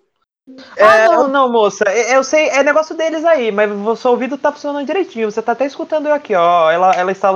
Ah, 0.78 1.08
não, 1.08 1.28
não, 1.28 1.52
moça. 1.52 1.84
Eu 1.88 2.18
eu 2.18 2.24
sei, 2.24 2.48
é 2.48 2.62
negócio 2.62 2.96
deles 2.96 3.24
aí, 3.24 3.50
mas 3.52 3.70
o 3.70 3.96
seu 3.96 4.10
ouvido 4.10 4.36
tá 4.36 4.52
funcionando 4.52 4.86
direitinho. 4.86 5.30
Você 5.30 5.40
tá 5.40 5.52
até 5.52 5.64
escutando 5.64 6.06
eu 6.06 6.12
aqui, 6.12 6.34
ó. 6.34 6.70
Ela, 6.70 6.92
ela 6.92 7.12
está. 7.12 7.32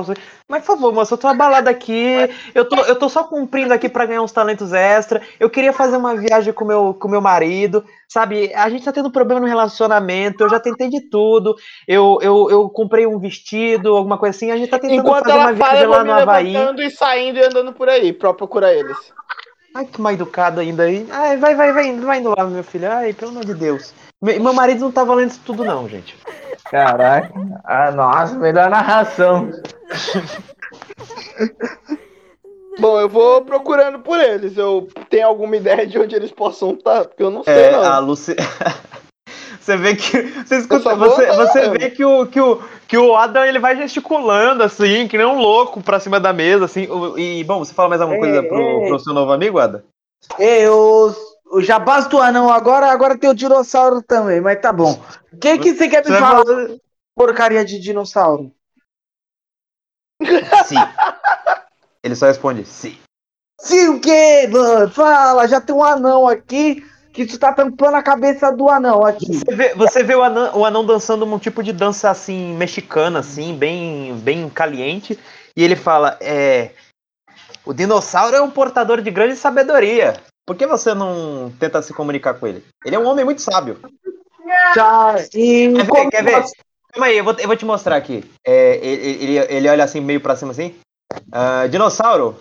Mas, 0.47 0.65
por 0.65 0.75
favor, 0.75 0.93
moça, 0.93 1.13
eu 1.13 1.17
tô 1.17 1.27
abalada 1.27 1.69
aqui. 1.69 2.29
Eu 2.53 2.67
tô, 2.67 2.75
eu 2.83 2.95
tô 2.97 3.07
só 3.07 3.23
cumprindo 3.23 3.73
aqui 3.73 3.87
pra 3.87 4.05
ganhar 4.05 4.21
uns 4.21 4.31
talentos 4.31 4.73
extra. 4.73 5.21
Eu 5.39 5.49
queria 5.49 5.71
fazer 5.71 5.97
uma 5.97 6.15
viagem 6.15 6.53
com 6.53 6.65
meu, 6.65 6.93
com 6.93 7.07
meu 7.07 7.21
marido. 7.21 7.83
Sabe, 8.09 8.53
a 8.53 8.69
gente 8.69 8.83
tá 8.83 8.91
tendo 8.91 9.09
problema 9.09 9.39
no 9.39 9.47
relacionamento. 9.47 10.43
Eu 10.43 10.49
já 10.49 10.59
tentei 10.59 10.89
de 10.89 11.09
tudo. 11.09 11.55
Eu, 11.87 12.19
eu, 12.21 12.49
eu 12.49 12.69
comprei 12.69 13.07
um 13.07 13.17
vestido, 13.17 13.95
alguma 13.95 14.17
coisa 14.17 14.35
assim. 14.35 14.51
A 14.51 14.57
gente 14.57 14.69
tá 14.69 14.77
tentando 14.77 14.99
Enquanto 14.99 15.25
fazer 15.25 15.37
uma 15.37 15.49
ela 15.49 15.53
viagem 15.53 15.87
lá 15.87 16.03
no 16.03 16.11
Havaí. 16.11 16.51
levantando 16.51 16.81
e 16.81 16.91
saindo 16.91 17.39
e 17.39 17.43
andando 17.43 17.73
por 17.73 17.87
aí 17.87 18.11
pra 18.11 18.33
procurar 18.33 18.73
eles. 18.73 18.97
Ai, 19.75 19.85
que 19.85 19.99
mal 20.01 20.13
educado 20.13 20.59
ainda 20.59 20.83
aí. 20.83 21.07
Ai, 21.11 21.37
vai, 21.37 21.55
vai, 21.55 21.73
vai, 21.73 21.87
indo, 21.87 22.05
vai 22.05 22.19
indo 22.19 22.33
lá, 22.37 22.45
meu 22.45 22.63
filho. 22.63 22.91
Ai, 22.91 23.13
pelo 23.13 23.31
amor 23.31 23.45
de 23.45 23.53
Deus. 23.55 23.93
Me- 24.21 24.37
Meu 24.39 24.53
marido 24.53 24.81
não 24.81 24.91
tá 24.91 25.03
valendo 25.03 25.31
isso 25.31 25.41
tudo, 25.45 25.65
não, 25.65 25.87
gente. 25.89 26.15
Caraca. 26.69 27.33
Ah, 27.63 27.91
nossa, 27.91 28.35
melhor 28.35 28.69
narração. 28.69 29.49
Bom, 32.79 32.99
eu 32.99 33.09
vou 33.09 33.41
procurando 33.43 33.99
por 33.99 34.19
eles. 34.19 34.57
Eu 34.57 34.87
tenho 35.09 35.27
alguma 35.27 35.55
ideia 35.55 35.85
de 35.85 35.97
onde 35.99 36.15
eles 36.15 36.31
possam 36.31 36.71
estar, 36.73 37.05
porque 37.05 37.23
eu 37.23 37.29
não 37.31 37.43
sei, 37.43 37.53
É, 37.53 37.71
não. 37.71 37.83
a 37.83 37.99
Lucy. 37.99 38.35
você 39.63 39.77
vê 39.77 39.95
que. 39.95 40.21
Você, 40.43 40.57
escuta, 40.57 40.95
você, 40.95 41.27
você 41.27 41.69
vê 41.69 41.89
que 41.89 42.03
o, 42.03 42.27
que, 42.27 42.39
o, 42.39 42.61
que 42.85 42.97
o 42.97 43.15
Adam 43.15 43.45
ele 43.45 43.59
vai 43.59 43.77
gesticulando, 43.77 44.61
assim, 44.61 45.07
que 45.07 45.17
nem 45.17 45.25
um 45.25 45.39
louco 45.39 45.81
pra 45.81 45.99
cima 46.01 46.19
da 46.19 46.33
mesa, 46.33 46.65
assim. 46.65 46.87
E, 47.17 47.43
bom, 47.45 47.59
você 47.59 47.73
fala 47.73 47.89
mais 47.89 48.01
alguma 48.01 48.19
coisa 48.19 48.41
Ei, 48.41 48.47
pro, 48.47 48.81
ei. 48.81 48.87
pro 48.87 48.99
seu 48.99 49.13
novo 49.13 49.31
amigo, 49.31 49.59
Adam? 49.59 49.81
Ei, 50.37 50.67
o, 50.67 51.15
o 51.51 51.61
já 51.61 51.79
basta 51.79 52.13
o 52.15 52.21
anão 52.21 52.49
agora, 52.51 52.87
agora 52.91 53.17
tem 53.17 53.29
o 53.29 53.35
dinossauro 53.35 54.01
também, 54.01 54.41
mas 54.41 54.59
tá 54.59 54.73
bom. 54.73 55.01
O 55.31 55.37
que 55.37 55.57
que 55.57 55.73
você 55.73 55.87
quer 55.87 56.05
me 56.05 56.17
falar- 56.17 56.43
porcaria 57.15 57.63
de 57.63 57.79
dinossauro? 57.79 58.51
Sim. 60.65 60.75
Ele 62.03 62.15
só 62.15 62.25
responde, 62.25 62.65
sim. 62.65 62.97
Sim, 63.61 63.89
o 63.89 64.01
quê, 64.01 64.47
mano? 64.51 64.89
Fala, 64.91 65.47
já 65.47 65.61
tem 65.61 65.73
um 65.73 65.83
anão 65.83 66.27
aqui 66.27 66.83
que 67.13 67.27
tu 67.27 67.37
tá 67.37 67.53
tampando 67.53 67.95
a 67.95 68.01
cabeça 68.01 68.51
do 68.51 68.67
anão 68.67 69.05
aqui. 69.05 69.37
Você 69.37 69.55
vê, 69.55 69.75
você 69.75 70.03
vê 70.03 70.15
o, 70.15 70.23
anão, 70.23 70.57
o 70.57 70.65
anão 70.65 70.83
dançando 70.83 71.25
um 71.25 71.37
tipo 71.37 71.61
de 71.61 71.71
dança 71.71 72.09
assim, 72.09 72.55
mexicana, 72.55 73.19
assim, 73.19 73.55
bem, 73.55 74.15
bem 74.17 74.49
caliente. 74.49 75.17
E 75.55 75.63
ele 75.63 75.75
fala: 75.75 76.17
é, 76.19 76.71
O 77.63 77.73
dinossauro 77.73 78.35
é 78.35 78.41
um 78.41 78.49
portador 78.49 79.01
de 79.01 79.11
grande 79.11 79.35
sabedoria. 79.35 80.15
Por 80.45 80.55
que 80.57 80.65
você 80.65 80.93
não 80.93 81.53
tenta 81.59 81.81
se 81.81 81.93
comunicar 81.93 82.33
com 82.33 82.47
ele? 82.47 82.65
Ele 82.83 82.95
é 82.95 82.99
um 82.99 83.07
homem 83.07 83.23
muito 83.23 83.41
sábio. 83.41 83.79
E 85.33 85.71
Quer 85.71 85.85
ver? 85.85 86.09
Quer 86.09 86.23
ver? 86.23 86.43
Calma 86.91 87.07
aí, 87.07 87.17
eu 87.17 87.23
vou, 87.23 87.35
eu 87.39 87.47
vou 87.47 87.55
te 87.55 87.65
mostrar 87.65 87.95
aqui. 87.95 88.23
É, 88.45 88.75
ele, 88.85 89.23
ele, 89.23 89.37
ele 89.37 89.69
olha 89.69 89.83
assim, 89.83 90.01
meio 90.01 90.19
pra 90.19 90.35
cima 90.35 90.51
assim. 90.51 90.75
Ah, 91.31 91.67
dinossauro, 91.67 92.39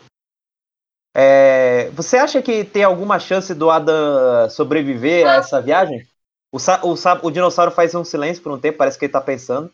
é, 1.14 1.90
você 1.90 2.16
acha 2.16 2.40
que 2.40 2.64
tem 2.64 2.84
alguma 2.84 3.18
chance 3.18 3.54
do 3.54 3.70
Adam 3.70 4.48
sobreviver 4.50 5.26
a 5.26 5.36
essa 5.36 5.60
viagem? 5.60 6.06
O, 6.50 6.56
o, 6.58 7.26
o 7.26 7.30
dinossauro 7.30 7.70
faz 7.70 7.94
um 7.94 8.04
silêncio 8.04 8.42
por 8.42 8.52
um 8.52 8.60
tempo, 8.60 8.78
parece 8.78 8.98
que 8.98 9.04
ele 9.04 9.12
tá 9.12 9.20
pensando. 9.20 9.72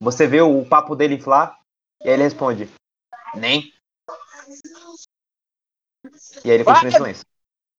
Você 0.00 0.26
vê 0.26 0.40
o 0.40 0.64
papo 0.64 0.94
dele 0.94 1.14
inflar, 1.14 1.58
e 2.02 2.08
aí 2.08 2.14
ele 2.14 2.22
responde: 2.22 2.68
Nem. 3.34 3.72
E 6.44 6.50
aí 6.50 6.56
ele 6.56 6.64
continua 6.64 6.88
em 6.88 6.92
silêncio. 6.92 7.24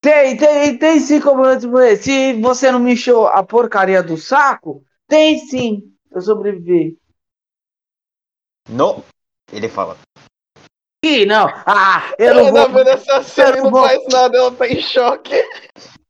Tem, 0.01 0.37
tem, 0.37 0.77
tem 0.77 0.99
sim 0.99 1.19
como 1.19 1.45
eu 1.45 1.59
te 1.59 1.69
falei. 1.69 1.95
Se 1.97 2.33
você 2.41 2.71
não 2.71 2.79
me 2.79 2.93
encheu 2.93 3.27
a 3.27 3.43
porcaria 3.43 4.03
do 4.03 4.17
saco, 4.17 4.83
tem 5.07 5.39
sim. 5.47 5.93
Eu 6.11 6.21
sobrevivi. 6.21 6.97
No. 8.69 9.03
Ele 9.51 9.69
fala. 9.69 9.97
Ih, 11.07 11.25
não. 11.25 11.47
Ah, 11.65 12.03
eu 12.19 12.33
não 12.33 12.47
Ela 12.47 12.51
vou. 12.51 12.61
tá 12.61 12.67
vendo 12.77 12.89
essa 12.89 13.23
cena 13.23 13.49
eu 13.51 13.57
e 13.57 13.61
não 13.63 13.71
vou- 13.71 13.83
faz 13.83 13.99
nada, 14.11 14.37
ela 14.37 14.51
tá 14.51 14.67
em 14.67 14.81
choque. 14.81 15.33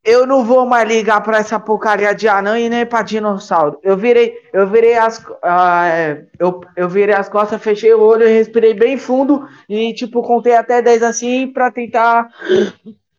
Eu 0.04 0.26
não 0.26 0.46
vou 0.46 0.66
mais 0.66 0.88
ligar 0.88 1.22
pra 1.22 1.38
essa 1.38 1.60
porcaria 1.60 2.16
de 2.16 2.30
anão 2.30 2.58
e 2.58 2.70
nem 2.70 2.86
pra 2.86 3.02
dinossauro. 3.02 3.78
Eu 3.84 3.98
virei, 3.98 4.34
eu 4.54 4.66
virei 4.66 4.96
as, 4.98 5.22
é, 5.44 6.24
eu, 6.40 6.62
eu 6.78 6.88
virei 6.88 7.14
as 7.14 7.28
costas, 7.28 7.62
fechei 7.62 7.94
o 7.94 8.00
olho, 8.02 8.26
respirei 8.26 8.74
bem 8.74 8.98
fundo 8.98 9.46
e 9.68 9.94
tipo 9.94 10.24
contei 10.24 10.56
até 10.56 10.82
10 10.82 11.04
assim 11.04 11.48
pra 11.52 11.70
tentar 11.70 12.30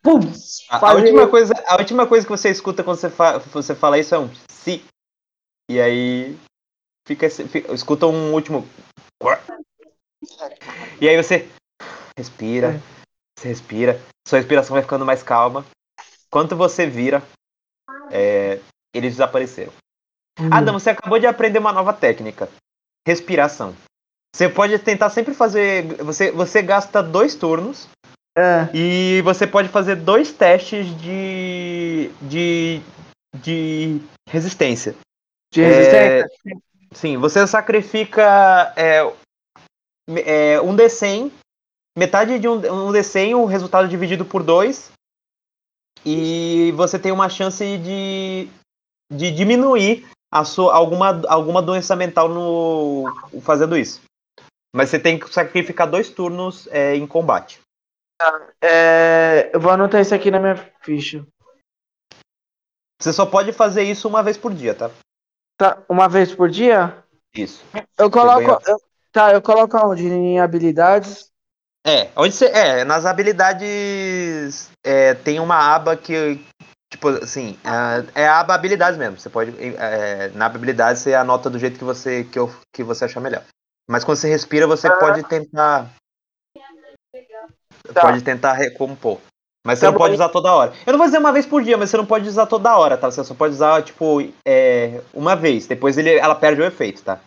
pum, 0.02 0.18
A, 0.70 0.90
a 0.90 0.94
última 0.94 1.28
coisa, 1.28 1.52
a 1.66 1.76
última 1.76 2.06
coisa 2.06 2.24
que 2.26 2.30
você 2.32 2.48
escuta 2.48 2.82
quando 2.82 2.96
você, 2.96 3.10
fa- 3.10 3.36
você 3.38 3.74
fala 3.74 3.98
isso 3.98 4.14
é 4.14 4.18
um 4.18 4.30
si. 4.48 4.82
E 5.70 5.78
aí 5.78 6.34
fica, 7.06 7.28
fica- 7.28 7.74
escuta 7.74 8.06
um 8.06 8.32
último. 8.32 8.66
E 11.00 11.06
aí 11.08 11.16
você 11.22 11.46
respira, 12.18 12.80
você 13.38 13.48
respira, 13.48 14.00
sua 14.26 14.38
respiração 14.38 14.74
vai 14.74 14.82
ficando 14.82 15.06
mais 15.06 15.22
calma. 15.22 15.64
Quando 16.30 16.56
você 16.56 16.86
vira, 16.86 17.22
é, 18.10 18.60
eles 18.92 19.12
desapareceram. 19.12 19.72
Adam, 20.50 20.78
você 20.78 20.90
acabou 20.90 21.18
de 21.18 21.26
aprender 21.26 21.58
uma 21.58 21.72
nova 21.72 21.92
técnica: 21.92 22.48
respiração. 23.06 23.74
Você 24.34 24.48
pode 24.48 24.78
tentar 24.80 25.10
sempre 25.10 25.32
fazer. 25.32 25.84
Você, 26.02 26.30
você 26.30 26.60
gasta 26.60 27.02
dois 27.02 27.34
turnos 27.34 27.88
É, 28.36 28.68
e 28.74 29.22
você 29.22 29.46
pode 29.46 29.68
fazer 29.68 29.96
dois 29.96 30.32
testes 30.32 30.86
de. 31.00 32.10
de. 32.22 32.80
de 33.36 34.00
resistência. 34.28 34.94
de 35.52 35.62
É, 35.62 35.68
resistência. 35.68 36.28
Sim, 36.92 37.16
você 37.16 37.46
sacrifica 37.46 38.72
é, 38.76 39.00
é, 40.24 40.60
um 40.60 40.74
D100, 40.74 41.30
metade 41.98 42.38
de 42.38 42.48
um, 42.48 42.54
um 42.54 42.92
D100, 42.92 43.34
o 43.34 43.44
resultado 43.44 43.88
dividido 43.88 44.24
por 44.24 44.42
dois, 44.42 44.92
e 46.06 46.72
você 46.76 46.98
tem 46.98 47.10
uma 47.10 47.28
chance 47.28 47.76
de, 47.78 48.48
de 49.12 49.30
diminuir 49.32 50.08
a 50.30 50.44
sua, 50.44 50.74
alguma, 50.74 51.20
alguma 51.26 51.60
doença 51.60 51.96
mental 51.96 52.28
no 52.28 53.04
fazendo 53.42 53.76
isso. 53.76 54.00
Mas 54.74 54.90
você 54.90 54.98
tem 54.98 55.18
que 55.18 55.32
sacrificar 55.32 55.90
dois 55.90 56.08
turnos 56.08 56.68
é, 56.68 56.94
em 56.94 57.06
combate. 57.06 57.60
É, 58.62 59.50
eu 59.52 59.60
vou 59.60 59.72
anotar 59.72 60.00
isso 60.00 60.14
aqui 60.14 60.30
na 60.30 60.38
minha 60.38 60.56
ficha. 60.82 61.26
Você 63.00 63.12
só 63.12 63.26
pode 63.26 63.52
fazer 63.52 63.82
isso 63.82 64.08
uma 64.08 64.22
vez 64.22 64.36
por 64.36 64.52
dia, 64.52 64.74
tá? 64.74 64.90
Tá, 65.56 65.82
uma 65.88 66.08
vez 66.08 66.34
por 66.34 66.48
dia? 66.48 67.02
Isso. 67.34 67.64
Eu 67.96 68.10
coloco. 68.10 68.60
eu- 68.66 68.82
tá, 69.12 69.32
eu 69.32 69.42
coloco 69.42 69.76
onde? 69.78 70.06
Em 70.06 70.38
habilidades. 70.38 71.28
É, 71.86 72.08
onde 72.16 72.34
você. 72.34 72.46
É, 72.46 72.84
nas 72.84 73.06
habilidades. 73.06 74.70
é, 74.84 75.14
tem 75.14 75.40
uma 75.40 75.56
aba 75.74 75.96
que. 75.96 76.38
Tipo 76.90 77.08
assim, 77.10 77.58
é, 78.14 78.22
é 78.22 78.26
a 78.28 78.40
aba 78.40 78.54
habilidades 78.54 78.98
mesmo. 78.98 79.18
Você 79.18 79.28
pode. 79.30 79.52
é, 79.76 80.28
na 80.34 80.46
habilidade 80.46 80.98
você 80.98 81.14
anota 81.14 81.48
do 81.50 81.58
jeito 81.58 81.78
que 81.78 81.84
você, 81.84 82.24
que, 82.24 82.38
eu, 82.38 82.52
que 82.74 82.82
você 82.82 83.04
achar 83.04 83.20
melhor. 83.20 83.42
Mas 83.88 84.04
quando 84.04 84.18
você 84.18 84.28
respira, 84.28 84.66
você 84.66 84.90
pode 84.90 85.22
tentar. 85.24 85.90
Tá. 87.94 88.00
Pode 88.02 88.22
tentar 88.22 88.52
recompor. 88.52 89.18
Mas 89.66 89.78
você 89.78 89.86
Tá 89.86 89.90
não 89.92 89.98
bom. 89.98 90.04
pode 90.04 90.14
usar 90.14 90.28
toda 90.28 90.52
hora. 90.52 90.72
Eu 90.86 90.92
não 90.92 90.98
vou 90.98 91.06
dizer 91.06 91.18
uma 91.18 91.32
vez 91.32 91.46
por 91.46 91.62
dia, 91.62 91.76
mas 91.76 91.90
você 91.90 91.96
não 91.96 92.06
pode 92.06 92.28
usar 92.28 92.46
toda 92.46 92.76
hora, 92.76 92.96
tá? 92.96 93.10
Você 93.10 93.22
só 93.24 93.34
pode 93.34 93.54
usar, 93.54 93.82
tipo, 93.82 94.20
é, 94.46 95.00
uma 95.12 95.34
vez. 95.34 95.66
Depois 95.66 95.96
ele, 95.98 96.14
ela 96.14 96.34
perde 96.34 96.60
o 96.60 96.64
efeito, 96.64 97.02
tá? 97.02 97.20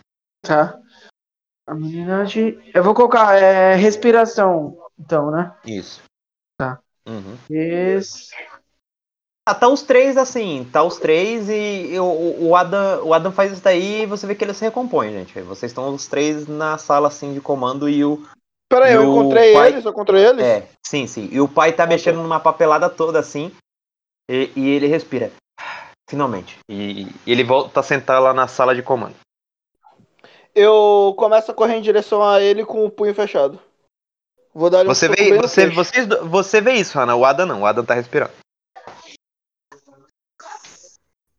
Tá. 0.44 0.78
Habilidade. 1.66 2.58
Eu 2.74 2.82
vou 2.82 2.94
colocar 2.94 3.34
é, 3.36 3.74
respiração, 3.74 4.76
então, 4.98 5.30
né? 5.30 5.54
Isso. 5.64 6.02
Tá. 6.58 6.80
Uhum. 7.06 7.36
Ah, 9.44 9.54
tá 9.54 9.66
os 9.68 9.82
três 9.82 10.16
assim, 10.16 10.68
tá 10.72 10.84
os 10.84 10.98
três 10.98 11.48
e 11.48 11.98
o, 11.98 12.48
o, 12.48 12.56
Adam, 12.56 13.04
o 13.04 13.12
Adam 13.12 13.32
faz 13.32 13.52
isso 13.52 13.62
daí 13.62 14.02
e 14.02 14.06
você 14.06 14.24
vê 14.24 14.36
que 14.36 14.44
ele 14.44 14.54
se 14.54 14.64
recompõe, 14.64 15.10
gente. 15.10 15.40
Vocês 15.40 15.72
estão 15.72 15.92
os 15.92 16.06
três 16.06 16.46
na 16.46 16.78
sala 16.78 17.08
assim 17.08 17.34
de 17.34 17.40
comando 17.40 17.88
e 17.88 18.04
o. 18.04 18.24
Pera 18.70 18.86
aí, 18.86 18.92
E 18.92 18.94
eu 18.94 19.02
encontrei 19.02 19.52
pai- 19.52 19.68
eles, 19.70 19.84
eu 19.84 19.90
encontrei 19.90 20.24
eles. 20.24 20.44
É, 20.44 20.68
sim, 20.86 21.08
sim. 21.08 21.28
E 21.32 21.40
o 21.40 21.48
pai 21.48 21.72
tá 21.72 21.86
mexendo 21.86 22.22
numa 22.22 22.38
papelada 22.38 22.88
toda 22.88 23.18
assim 23.18 23.50
e, 24.30 24.50
e 24.54 24.68
ele 24.68 24.86
respira. 24.86 25.32
Finalmente. 26.08 26.58
E, 26.70 27.08
e 27.26 27.32
ele 27.32 27.42
volta 27.42 27.80
a 27.80 27.82
sentar 27.82 28.22
lá 28.22 28.32
na 28.32 28.46
sala 28.46 28.74
de 28.76 28.82
comando. 28.82 29.16
Eu 30.54 31.14
começo 31.16 31.50
a 31.50 31.54
correr 31.54 31.76
em 31.76 31.82
direção 31.82 32.22
a 32.22 32.40
ele 32.40 32.64
com 32.64 32.84
o 32.84 32.90
punho 32.90 33.14
fechado. 33.14 33.58
Vou 34.54 34.68
dar 34.68 34.84
Você 34.84 35.08
vê, 35.08 35.34
você, 35.38 35.66
vocês, 35.70 36.06
do- 36.06 36.28
você 36.28 36.60
vê 36.60 36.74
isso, 36.74 36.98
Ana. 37.00 37.16
O 37.16 37.24
Adam 37.24 37.46
não. 37.46 37.62
O 37.62 37.66
Adam 37.66 37.84
tá 37.84 37.94
respirando. 37.94 38.32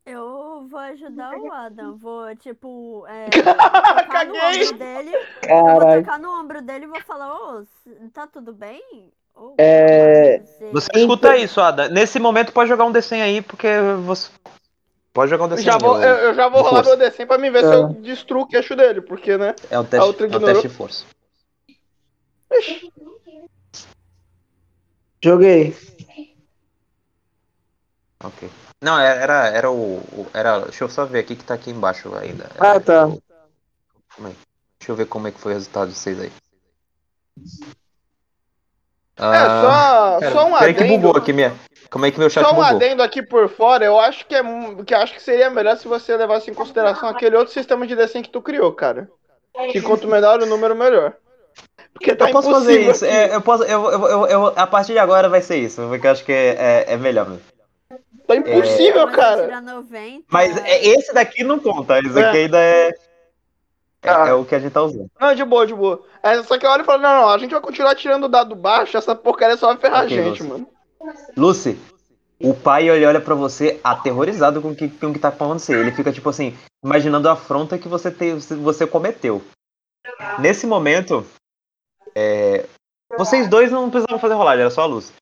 Eu 0.06 0.66
vou 0.70 0.80
ajudar 0.80 1.38
o 1.38 1.52
Adam. 1.52 1.96
Vou, 1.98 2.36
tipo, 2.36 3.06
é, 3.08 3.30
tocar 4.06 4.26
no 4.26 4.34
Caguei. 4.34 4.64
ombro 4.64 4.78
dele. 4.78 5.16
Eu 5.48 5.66
vou 5.66 5.80
tocar 6.02 6.20
no 6.20 6.40
ombro 6.42 6.62
dele 6.62 6.86
e 6.86 6.88
vou 6.88 7.02
falar, 7.02 7.34
ô, 7.34 7.60
s- 7.62 8.10
tá 8.14 8.28
tudo 8.28 8.52
bem? 8.52 8.84
Ô, 9.36 9.54
É, 9.58 10.40
Você 10.72 10.92
escuta 10.96 11.38
isso, 11.38 11.62
Adam. 11.62 11.90
Nesse 11.90 12.20
momento 12.20 12.52
pode 12.52 12.68
jogar 12.70 12.86
um 12.86 12.92
desenho 12.92 13.24
aí, 13.24 13.42
porque 13.42 13.68
você. 14.04 14.30
Pode 15.14 15.30
jogar 15.30 15.46
um 15.46 15.48
desenho. 15.50 15.66
Já 15.72 15.78
vou, 15.78 16.02
eu, 16.02 16.16
eu 16.18 16.34
já 16.34 16.50
vou 16.50 16.62
rolar 16.64 16.84
força. 16.84 16.98
meu 16.98 17.12
D100 17.12 17.28
pra 17.28 17.38
mim 17.38 17.52
ver 17.52 17.60
se 17.64 17.70
Tá. 17.70 17.76
eu 17.76 17.88
destruo 18.02 18.42
o 18.44 18.48
queixo 18.48 18.76
dele, 18.76 19.00
porque, 19.02 19.38
né? 19.38 19.54
É 19.70 19.78
o 19.78 19.84
teste, 19.84 20.08
outra 20.08 20.26
é 20.28 20.36
o 20.36 20.40
teste 20.40 20.68
de 20.68 20.74
força. 20.74 21.06
Joguei. 25.24 25.76
Ok. 28.24 28.50
Não, 28.82 29.00
é- 29.00 29.18
era, 29.22 29.48
era 29.48 29.72
o, 29.72 29.98
o- 29.98 30.28
Era. 30.34 30.60
Deixa 30.62 30.84
eu 30.84 30.90
só 30.90 31.06
ver 31.06 31.20
aqui 31.20 31.36
que 31.36 31.44
tá 31.44 31.54
aqui 31.54 31.70
embaixo 31.72 32.14
ainda. 32.16 32.50
Ah, 32.58 32.80
tá. 32.80 33.08
Calma 34.10 34.30
aí. 34.30 34.36
Deixa 34.80 34.92
eu 34.92 34.96
ver 34.96 35.06
como 35.06 35.28
é 35.28 35.32
que 35.32 35.40
foi 35.40 35.52
o 35.54 35.56
resultado 35.56 35.90
de 35.90 35.96
vocês 35.96 36.20
aí. 36.20 36.32
É, 39.16 39.22
Ah, 39.26 39.62
só, 39.62 40.20
cara, 40.20 40.32
só 40.34 40.48
um 40.48 40.58
peraí 40.58 40.74
que 40.74 40.80
adendo. 40.84 40.98
bugou 41.02 41.18
aqui 41.18 41.32
minha. 41.34 41.54
Como 41.90 42.06
é 42.06 42.12
que 42.12 42.20
meu 42.20 42.30
chat 42.30 42.44
Só 42.44 42.52
um 42.52 42.56
bugou? 42.56 42.70
adendo 42.70 43.04
aqui 43.04 43.22
por 43.22 43.48
fora, 43.50 43.86
eu 43.86 44.00
acho 44.00 44.26
que 44.26 44.36
é 44.36 44.42
que 44.86 44.94
acho 44.96 45.14
que 45.14 45.22
seria 45.22 45.50
melhor 45.50 45.78
se 45.78 45.88
você 45.88 46.16
levasse 46.18 46.50
em 46.50 46.54
consideração 46.54 47.08
aquele 47.10 47.36
outro 47.36 47.54
sistema 47.54 47.86
de 47.86 47.96
desenho 47.96 48.24
que 48.24 48.32
tu 48.32 48.42
criou, 48.42 48.72
cara. 48.74 49.10
Que 49.72 49.82
quanto 49.82 50.08
menor 50.08 50.42
o 50.42 50.46
número, 50.46 50.76
melhor. 50.76 51.14
Porque 51.94 52.16
tá 52.16 52.28
Eu 52.28 52.32
posso 52.32 52.50
fazer 52.50 52.82
isso. 52.90 53.06
é, 53.06 53.36
eu 53.36 53.42
posso, 53.42 53.64
eu, 53.64 53.92
eu, 53.92 54.08
eu, 54.08 54.28
eu- 54.28 54.54
a 54.56 54.66
partir 54.66 54.94
de 54.94 55.00
agora 55.00 55.30
vai 55.30 55.42
ser 55.42 55.58
isso, 55.58 55.82
porque 55.88 56.08
eu 56.08 56.12
acho 56.12 56.26
que 56.26 56.32
é, 56.32 56.86
é, 56.88 56.94
é 56.94 56.98
melhor 56.98 57.30
mesmo. 57.30 57.44
Tá 58.26 58.36
impossível, 58.36 59.08
você 59.08 59.16
cara. 59.16 59.44
tira 59.44 59.62
90. 59.62 60.24
Mas 60.32 60.58
é, 60.58 60.86
esse 60.88 61.14
daqui 61.14 61.44
não 61.44 61.60
conta, 61.60 62.00
esse 62.00 62.18
aqui 62.18 62.38
ainda 62.38 62.58
é. 62.58 62.88
É, 64.02 64.10
Ah. 64.10 64.28
é 64.30 64.34
o 64.34 64.44
que 64.44 64.56
a 64.56 64.60
gente 64.60 64.72
tá 64.74 64.82
usando. 64.82 65.10
Não, 65.20 65.36
de 65.36 65.46
boa, 65.46 65.68
de 65.68 65.74
boa. 65.74 66.04
É, 66.24 66.42
só 66.44 66.58
que 66.58 66.66
eu 66.66 66.70
olho 66.72 66.82
e 66.82 66.86
falo, 66.86 67.02
não, 67.02 67.22
não, 67.22 67.30
a 67.30 67.38
gente 67.38 67.52
vai 67.52 67.62
continuar 67.62 67.96
tirando 67.96 68.24
o 68.26 68.30
dado 68.30 68.56
baixo, 68.56 68.98
essa 68.98 69.14
porcaria 69.16 69.56
só 69.56 69.68
vai 69.68 69.78
ferrar 69.78 70.04
Ok, 70.06 70.18
a 70.20 70.24
gente, 70.24 70.30
Lúcio. 70.42 70.46
mano. 70.50 70.68
Lucy, 71.36 71.80
o 72.40 72.54
pai 72.54 72.90
olha 72.90 73.22
pra 73.22 73.36
você 73.36 73.80
aterrorizado 73.84 74.62
com 74.62 74.72
o 74.72 74.76
que, 74.76 74.90
com 74.90 75.08
o 75.08 75.14
que 75.14 75.20
tá 75.20 75.30
acontecendo. 75.30 75.80
Ele 75.80 75.92
fica 75.92 76.12
tipo 76.12 76.30
assim, 76.30 76.56
imaginando 76.84 77.30
a 77.30 77.34
afronta 77.34 77.78
que 77.78 77.88
você, 77.88 78.12
te, 78.12 78.34
você 78.34 78.86
cometeu. 78.86 79.42
Nesse 80.40 80.68
momento, 80.68 81.26
é, 82.14 82.66
vocês 83.18 83.48
dois 83.48 83.72
não 83.72 83.90
precisavam 83.90 84.20
fazer 84.20 84.34
rolagem, 84.34 84.62
era 84.62 84.70
só 84.70 84.82
a 84.82 84.86
Lucy. 84.86 85.14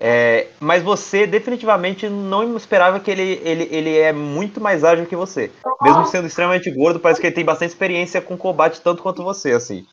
É, 0.00 0.48
mas 0.60 0.82
você 0.82 1.26
definitivamente 1.26 2.08
não 2.08 2.56
esperava 2.56 3.00
que 3.00 3.10
ele, 3.10 3.40
ele, 3.44 3.68
ele 3.70 3.98
é 3.98 4.12
muito 4.12 4.60
mais 4.60 4.84
ágil 4.84 5.06
que 5.06 5.16
você. 5.16 5.50
Mesmo 5.82 6.06
sendo 6.06 6.26
extremamente 6.26 6.70
gordo, 6.70 7.00
parece 7.00 7.20
que 7.20 7.26
ele 7.26 7.34
tem 7.34 7.44
bastante 7.44 7.70
experiência 7.70 8.20
com 8.20 8.36
combate, 8.36 8.80
tanto 8.80 9.02
quanto 9.02 9.22
você, 9.22 9.52
assim. 9.52 9.86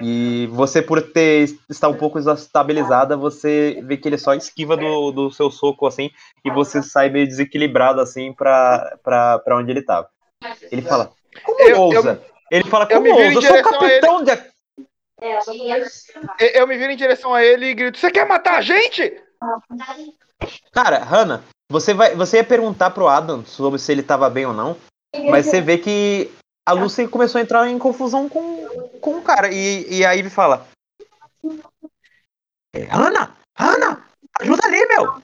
E 0.00 0.46
você, 0.52 0.82
por 0.82 1.00
ter 1.00 1.48
estar 1.70 1.88
um 1.88 1.94
pouco 1.94 2.18
desestabilizada, 2.18 3.16
você 3.16 3.80
vê 3.84 3.96
que 3.96 4.08
ele 4.08 4.18
só 4.18 4.34
esquiva 4.34 4.76
do, 4.76 5.10
do 5.10 5.30
seu 5.30 5.50
soco, 5.50 5.86
assim, 5.86 6.10
e 6.44 6.50
você 6.50 6.82
sai 6.82 7.08
meio 7.08 7.26
desequilibrado, 7.26 8.00
assim, 8.00 8.32
pra, 8.32 8.96
pra, 9.02 9.38
pra 9.38 9.56
onde 9.56 9.70
ele 9.70 9.82
tava. 9.82 10.08
Ele 10.70 10.82
fala, 10.82 11.12
como 11.42 11.60
Eu- 11.60 11.80
ousa? 11.80 12.22
ele 12.50 12.64
fala, 12.64 12.86
eu 12.90 12.96
como 12.96 13.06
em 13.08 13.12
ousa? 13.12 13.48
Eu 13.48 13.62
sou 13.62 13.62
capitão 13.62 14.22
de... 14.22 14.32
E- 16.40 16.58
Eu 16.58 16.66
me 16.66 16.76
viro 16.76 16.92
em 16.92 16.96
direção 16.96 17.34
a 17.34 17.42
ele 17.44 17.66
e 17.66 17.74
grito, 17.74 17.98
você 17.98 18.10
quer 18.10 18.26
matar 18.26 18.58
a 18.58 18.60
gente? 18.60 19.20
Cara, 20.72 20.98
Hannah, 21.04 21.42
você, 21.70 21.94
vai, 21.94 22.14
você 22.14 22.38
ia 22.38 22.44
perguntar 22.44 22.90
pro 22.90 23.08
Adam 23.08 23.44
sobre 23.44 23.78
se 23.78 23.92
ele 23.92 24.02
tava 24.02 24.28
bem 24.30 24.46
ou 24.46 24.52
não, 24.52 24.76
mas 25.30 25.46
você 25.46 25.60
vê 25.60 25.78
que 25.78 26.30
a 26.66 26.72
Lucy 26.72 27.08
começou 27.08 27.38
a 27.38 27.42
entrar 27.42 27.68
em 27.68 27.78
confusão 27.78 28.28
com, 28.28 28.66
com 29.00 29.18
o 29.18 29.22
cara. 29.22 29.52
E, 29.52 29.86
e 29.98 30.04
aí 30.04 30.18
ele 30.18 30.30
fala: 30.30 30.66
"É, 32.74 32.84
Hannah! 32.84 33.36
Hannah! 33.56 34.04
Ajuda 34.40 34.66
ali, 34.66 34.86
meu! 34.86 35.22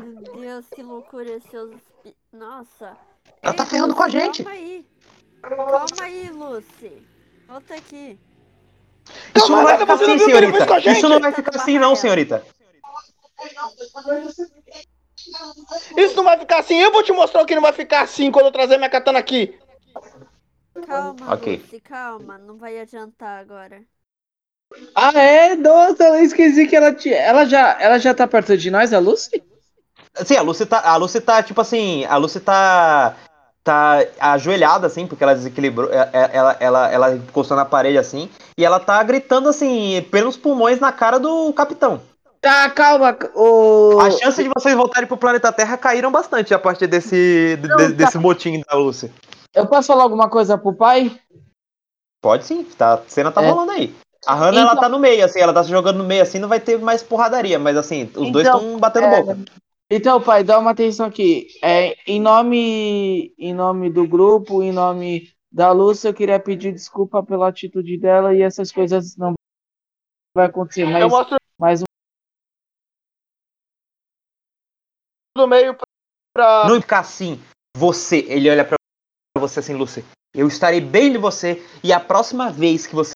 Meu 0.00 0.34
Deus, 0.34 0.66
que 0.68 0.82
loucura 0.82 1.30
esse 1.30 1.56
Nossa. 2.32 2.96
Ela 3.40 3.54
tá 3.54 3.62
Ei, 3.62 3.70
ferrando 3.70 3.94
com 3.94 4.02
a 4.02 4.06
Lucy, 4.06 4.18
gente. 4.18 4.44
Calma 4.44 4.58
aí. 4.58 4.86
Calma 5.42 6.02
aí, 6.02 6.30
Lucy. 6.30 7.08
Volta 7.46 7.74
aqui. 7.74 8.18
Isso 9.34 9.50
não 9.50 9.62
vai 9.62 9.78
ficar 9.78 9.96
não 9.96 10.04
assim, 10.04 10.18
senhorita! 10.18 10.90
Isso 10.90 11.08
não 11.08 11.20
vai 11.20 11.32
ficar 11.32 11.56
assim, 11.56 11.78
não, 11.78 11.96
senhorita! 11.96 12.44
Isso 15.96 16.16
não 16.16 16.24
vai 16.24 16.38
ficar 16.38 16.58
assim, 16.58 16.80
eu 16.80 16.92
vou 16.92 17.02
te 17.02 17.12
mostrar 17.12 17.42
o 17.42 17.46
que 17.46 17.54
não 17.54 17.62
vai 17.62 17.72
ficar 17.72 18.02
assim 18.02 18.30
quando 18.30 18.46
eu 18.46 18.52
trazer 18.52 18.76
minha 18.76 18.90
katana 18.90 19.18
aqui. 19.18 19.58
Calma, 20.86 21.34
Ok. 21.34 21.56
Lucy, 21.56 21.80
calma. 21.80 22.38
Não 22.38 22.56
vai 22.56 22.80
adiantar 22.80 23.40
agora. 23.40 23.82
Ah, 24.94 25.12
é? 25.12 25.54
Nossa, 25.54 26.04
eu 26.04 26.24
esqueci 26.24 26.66
que 26.66 26.74
ela 26.74 26.94
tinha. 26.94 27.16
Ela 27.16 27.44
já, 27.44 27.78
ela 27.80 27.98
já 27.98 28.14
tá 28.14 28.26
perto 28.26 28.56
de 28.56 28.70
nós, 28.70 28.92
a 28.92 28.98
Lucy? 28.98 29.42
Sim, 30.24 30.36
a 30.36 30.42
Lucy 30.42 30.66
tá, 30.66 30.80
a 30.80 30.96
Lucy 30.96 31.20
tá 31.20 31.42
tipo 31.42 31.60
assim, 31.60 32.04
a 32.06 32.16
Lucy 32.16 32.40
tá 32.40 33.16
tá 33.64 34.04
ajoelhada 34.20 34.86
assim, 34.86 35.06
porque 35.06 35.22
ela 35.22 35.34
desequilibrou, 35.34 35.88
é- 35.92 36.08
é- 36.12 36.30
ela 36.32 36.56
ela 36.58 36.90
ela 36.92 37.14
encostou 37.14 37.56
na 37.56 37.64
parede 37.64 37.96
assim, 37.98 38.28
e 38.58 38.64
ela 38.64 38.80
tá 38.80 39.02
gritando 39.02 39.48
assim, 39.48 40.04
pelos 40.10 40.36
pulmões 40.36 40.80
na 40.80 40.90
cara 40.92 41.18
do 41.18 41.52
capitão. 41.52 42.00
Tá, 42.40 42.68
calma. 42.70 43.16
O... 43.36 44.00
A 44.00 44.10
chance 44.10 44.42
de 44.42 44.48
vocês 44.48 44.74
voltarem 44.74 45.06
pro 45.06 45.16
planeta 45.16 45.52
Terra 45.52 45.76
caíram 45.76 46.10
bastante 46.10 46.52
a 46.52 46.58
partir 46.58 46.88
desse 46.88 47.56
de- 47.60 47.68
Não, 47.68 47.76
de- 47.76 47.88
tá. 47.90 47.92
desse 47.92 48.18
motim 48.18 48.60
da 48.68 48.76
Lucy. 48.76 49.12
Eu 49.54 49.66
posso 49.66 49.86
falar 49.88 50.02
alguma 50.02 50.28
coisa 50.28 50.58
pro 50.58 50.72
pai? 50.74 51.16
Pode 52.20 52.44
sim, 52.44 52.64
tá, 52.64 52.94
a 52.94 53.00
cena 53.06 53.30
tá 53.30 53.42
É. 53.42 53.48
rolando 53.48 53.70
aí. 53.72 53.94
A 54.26 54.34
Hannah, 54.34 54.60
ela 54.60 54.70
Então- 54.72 54.82
tá 54.82 54.88
no 54.88 54.98
meio, 54.98 55.24
assim, 55.24 55.40
ela 55.40 55.52
tá 55.52 55.62
se 55.64 55.70
jogando 55.70 55.98
no 55.98 56.04
meio, 56.04 56.22
assim, 56.22 56.38
não 56.38 56.48
vai 56.48 56.58
ter 56.60 56.78
mais 56.80 57.02
porradaria, 57.02 57.58
mas 57.58 57.76
assim, 57.76 58.10
os 58.16 58.30
dois 58.32 58.46
Então, 58.46 58.58
estão 58.60 58.78
batendo 58.78 59.06
é, 59.06 59.20
boca. 59.22 59.38
Então, 59.94 60.22
pai, 60.22 60.42
dá 60.42 60.58
uma 60.58 60.70
atenção 60.70 61.04
aqui. 61.04 61.48
É, 61.62 61.94
em 62.10 62.18
nome, 62.18 63.34
em 63.38 63.52
nome 63.52 63.90
do 63.90 64.08
grupo, 64.08 64.62
em 64.62 64.72
nome 64.72 65.30
da 65.52 65.70
Lúcia, 65.70 66.08
eu 66.08 66.14
queria 66.14 66.40
pedir 66.40 66.72
desculpa 66.72 67.22
pela 67.22 67.48
atitude 67.48 67.98
dela 67.98 68.34
e 68.34 68.40
essas 68.40 68.72
coisas 68.72 69.14
não 69.18 69.34
vai 70.34 70.46
acontecer. 70.46 70.84
Eu 70.84 70.90
Mas, 70.90 71.12
mostro 71.12 71.36
mas 71.58 71.82
do 75.36 75.46
meio 75.46 75.76
pra. 76.32 76.66
Não 76.66 76.80
ficar 76.80 77.00
assim, 77.00 77.38
você, 77.76 78.20
ele 78.30 78.48
olha 78.48 78.64
pra 78.64 78.76
você 79.38 79.60
assim, 79.60 79.74
Lucy, 79.74 80.02
eu 80.34 80.48
estarei 80.48 80.80
bem 80.80 81.12
de 81.12 81.18
você, 81.18 81.62
e 81.84 81.92
a 81.92 82.00
próxima 82.00 82.50
vez 82.50 82.86
que 82.86 82.94
você 82.94 83.12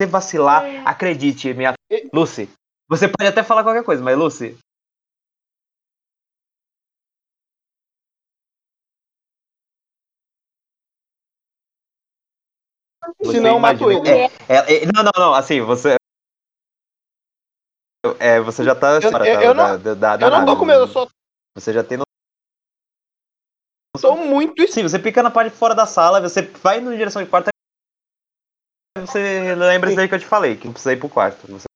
você 0.00 0.06
vacilar, 0.06 0.64
acredite, 0.86 1.52
minha 1.54 1.72
Lucy. 2.12 2.50
Você 2.88 3.08
pode 3.08 3.28
até 3.28 3.42
falar 3.42 3.62
qualquer 3.64 3.82
coisa, 3.82 4.02
mas 4.02 4.16
Lucy. 4.16 4.56
Se 13.24 13.40
não, 13.40 13.54
eu 13.54 13.58
mato 13.58 13.90
imagina- 13.90 14.10
ele. 14.10 14.32
É, 14.48 14.54
é, 14.54 14.82
é, 14.82 14.86
não, 14.86 15.02
não, 15.02 15.12
não, 15.16 15.34
assim, 15.34 15.60
você. 15.62 15.96
É, 18.20 18.40
você 18.40 18.62
já 18.62 18.74
tá 18.74 19.00
eu- 19.02 19.10
da, 19.10 19.26
eu 19.42 19.54
não- 19.54 19.78
da, 19.78 19.94
da, 19.94 20.16
da 20.16 20.26
Eu 20.26 20.30
não 20.30 20.44
tô 20.46 20.56
com 20.56 20.64
medo, 20.64 20.80
eu 20.80 20.88
só 20.88 21.08
Você 21.56 21.72
já 21.72 21.82
tem 21.82 21.98
tô 24.00 24.16
muito 24.16 24.70
Sim, 24.70 24.82
você 24.82 24.98
fica 24.98 25.22
na 25.22 25.30
parte 25.30 25.52
de 25.52 25.58
fora 25.58 25.74
da 25.74 25.86
sala, 25.86 26.20
você 26.20 26.42
vai 26.42 26.80
na 26.80 26.90
direção 26.92 27.22
de 27.22 27.28
quarto, 27.30 27.48
você 29.00 29.54
lembra 29.54 29.90
isso 29.90 30.00
aí 30.00 30.08
que 30.08 30.14
eu 30.14 30.18
te 30.18 30.26
falei, 30.26 30.56
que 30.56 30.66
não 30.66 30.72
precisa 30.72 30.92
ir 30.92 30.98
pro 30.98 31.08
quarto. 31.08 31.46
Você 31.46 31.66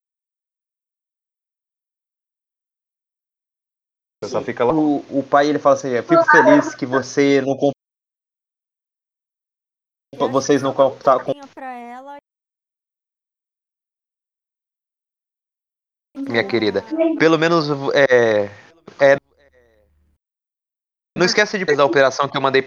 Você 4.23 4.31
só 4.31 4.41
fica 4.41 4.63
lá. 4.63 4.73
O, 4.73 4.97
o 5.19 5.23
pai 5.23 5.47
ele 5.47 5.57
fala 5.57 5.75
assim: 5.75 5.89
eu 5.89 6.03
fico 6.03 6.23
feliz 6.25 6.75
que 6.75 6.85
você 6.85 7.41
não 7.41 7.57
comp... 7.57 7.73
Vocês 10.31 10.61
não 10.61 10.73
tá 10.73 11.19
com- 11.23 11.31
ela. 11.61 12.17
minha 16.15 16.47
querida. 16.47 16.83
Pelo 17.17 17.37
menos 17.37 17.67
é, 17.93 18.45
é. 18.99 19.17
Não 21.17 21.25
esquece 21.25 21.57
de 21.57 21.65
da 21.75 21.85
operação 21.85 22.29
que 22.29 22.37
eu 22.37 22.41
mandei. 22.41 22.65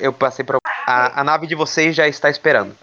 Eu 0.00 0.12
passei 0.12 0.44
pra. 0.44 0.57
A, 0.90 1.20
a 1.20 1.22
nave 1.22 1.46
de 1.46 1.54
vocês 1.54 1.94
já 1.94 2.08
está 2.08 2.30
esperando. 2.30 2.74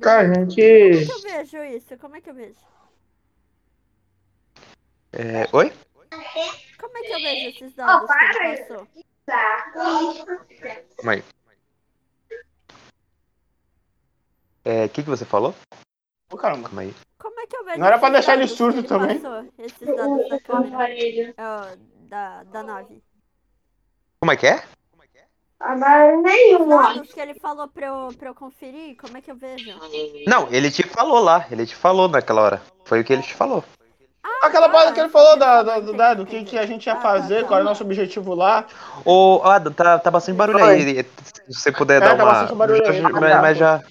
Cara, 0.00 0.30
a 0.30 0.34
gente. 0.34 0.54
Como 0.54 0.68
é 0.94 1.04
que 1.04 1.10
eu 1.10 1.20
vejo 1.20 1.64
isso? 1.64 1.98
Como 1.98 2.14
é 2.14 2.20
que 2.20 2.30
eu 2.30 2.34
vejo? 2.34 2.54
É, 5.12 5.48
oi? 5.52 5.72
Como 6.78 6.96
é 6.96 7.00
que 7.02 7.12
eu 7.12 7.18
vejo 7.18 7.48
esses 7.48 7.74
dados 7.74 8.08
que 8.08 8.24
ele 8.36 8.56
passou? 8.58 8.88
Calma 10.96 11.12
aí. 11.12 11.24
É, 14.64 14.84
o 14.84 14.88
que, 14.90 15.02
que 15.02 15.10
você 15.10 15.24
falou? 15.24 15.56
Ô, 16.30 16.36
caramba. 16.36 16.68
Calma 16.68 16.82
aí. 16.82 16.94
Como 17.18 17.40
é 17.40 17.46
que 17.48 17.56
eu 17.56 17.64
vejo 17.64 17.80
Não 17.80 17.86
era 17.88 17.98
pra 17.98 18.10
deixar 18.10 18.34
ele 18.34 18.46
que 18.46 18.54
surdo 18.54 18.84
também? 18.84 19.18
Passou, 19.18 19.52
esses 19.58 19.96
dados 19.96 20.28
da 20.28 20.38
câmera. 20.38 21.34
Ó, 21.36 21.76
da, 22.08 22.44
da 22.44 22.62
nave. 22.62 23.02
Como 24.20 24.30
é 24.30 24.36
que 24.36 24.46
é? 24.46 24.62
Os 25.72 26.68
dados 26.68 27.12
que 27.12 27.20
ele 27.20 27.34
falou 27.34 27.66
pra 27.68 27.86
eu, 27.86 28.08
pra 28.18 28.28
eu 28.28 28.34
conferir, 28.34 28.96
como 28.96 29.16
é 29.16 29.20
que 29.20 29.30
eu 29.30 29.36
vejo? 29.36 29.70
Não, 30.26 30.46
ele 30.50 30.70
te 30.70 30.82
falou 30.82 31.20
lá. 31.20 31.46
Ele 31.50 31.64
te 31.66 31.74
falou 31.74 32.06
naquela 32.08 32.42
hora. 32.42 32.62
Foi 32.84 33.00
o 33.00 33.04
que 33.04 33.12
ele 33.12 33.22
te 33.22 33.34
falou. 33.34 33.64
Aquela 34.42 34.68
parada 34.68 34.92
que 34.92 35.00
ele 35.00 35.08
falou 35.08 35.38
da, 35.38 35.62
da- 35.62 35.80
da- 35.80 36.14
do 36.14 36.26
que, 36.26 36.44
que 36.44 36.58
a 36.58 36.66
gente 36.66 36.86
ia 36.86 36.92
Ah, 36.92 36.96
tá, 36.96 37.02
fazer, 37.02 37.42
tá. 37.42 37.48
qual 37.48 37.58
era 37.60 37.66
o 37.66 37.68
nosso 37.68 37.82
objetivo 37.82 38.34
lá. 38.34 38.66
Ô, 39.04 39.40
Adam, 39.42 39.72
tá, 39.72 39.98
tá 39.98 40.10
bastante 40.10 40.36
barulho 40.36 40.62
aí. 40.62 41.02
Se 41.48 41.52
você 41.60 41.72
puder 41.72 41.96
É, 41.96 42.00
dar 42.00 42.16
tá 42.16 42.24
uma. 42.24 42.32
bastante 42.32 42.54
barulho 42.56 42.86
aí. 42.86 43.00
Mas, 43.00 43.40
mas 43.40 43.58
já. 43.58 43.82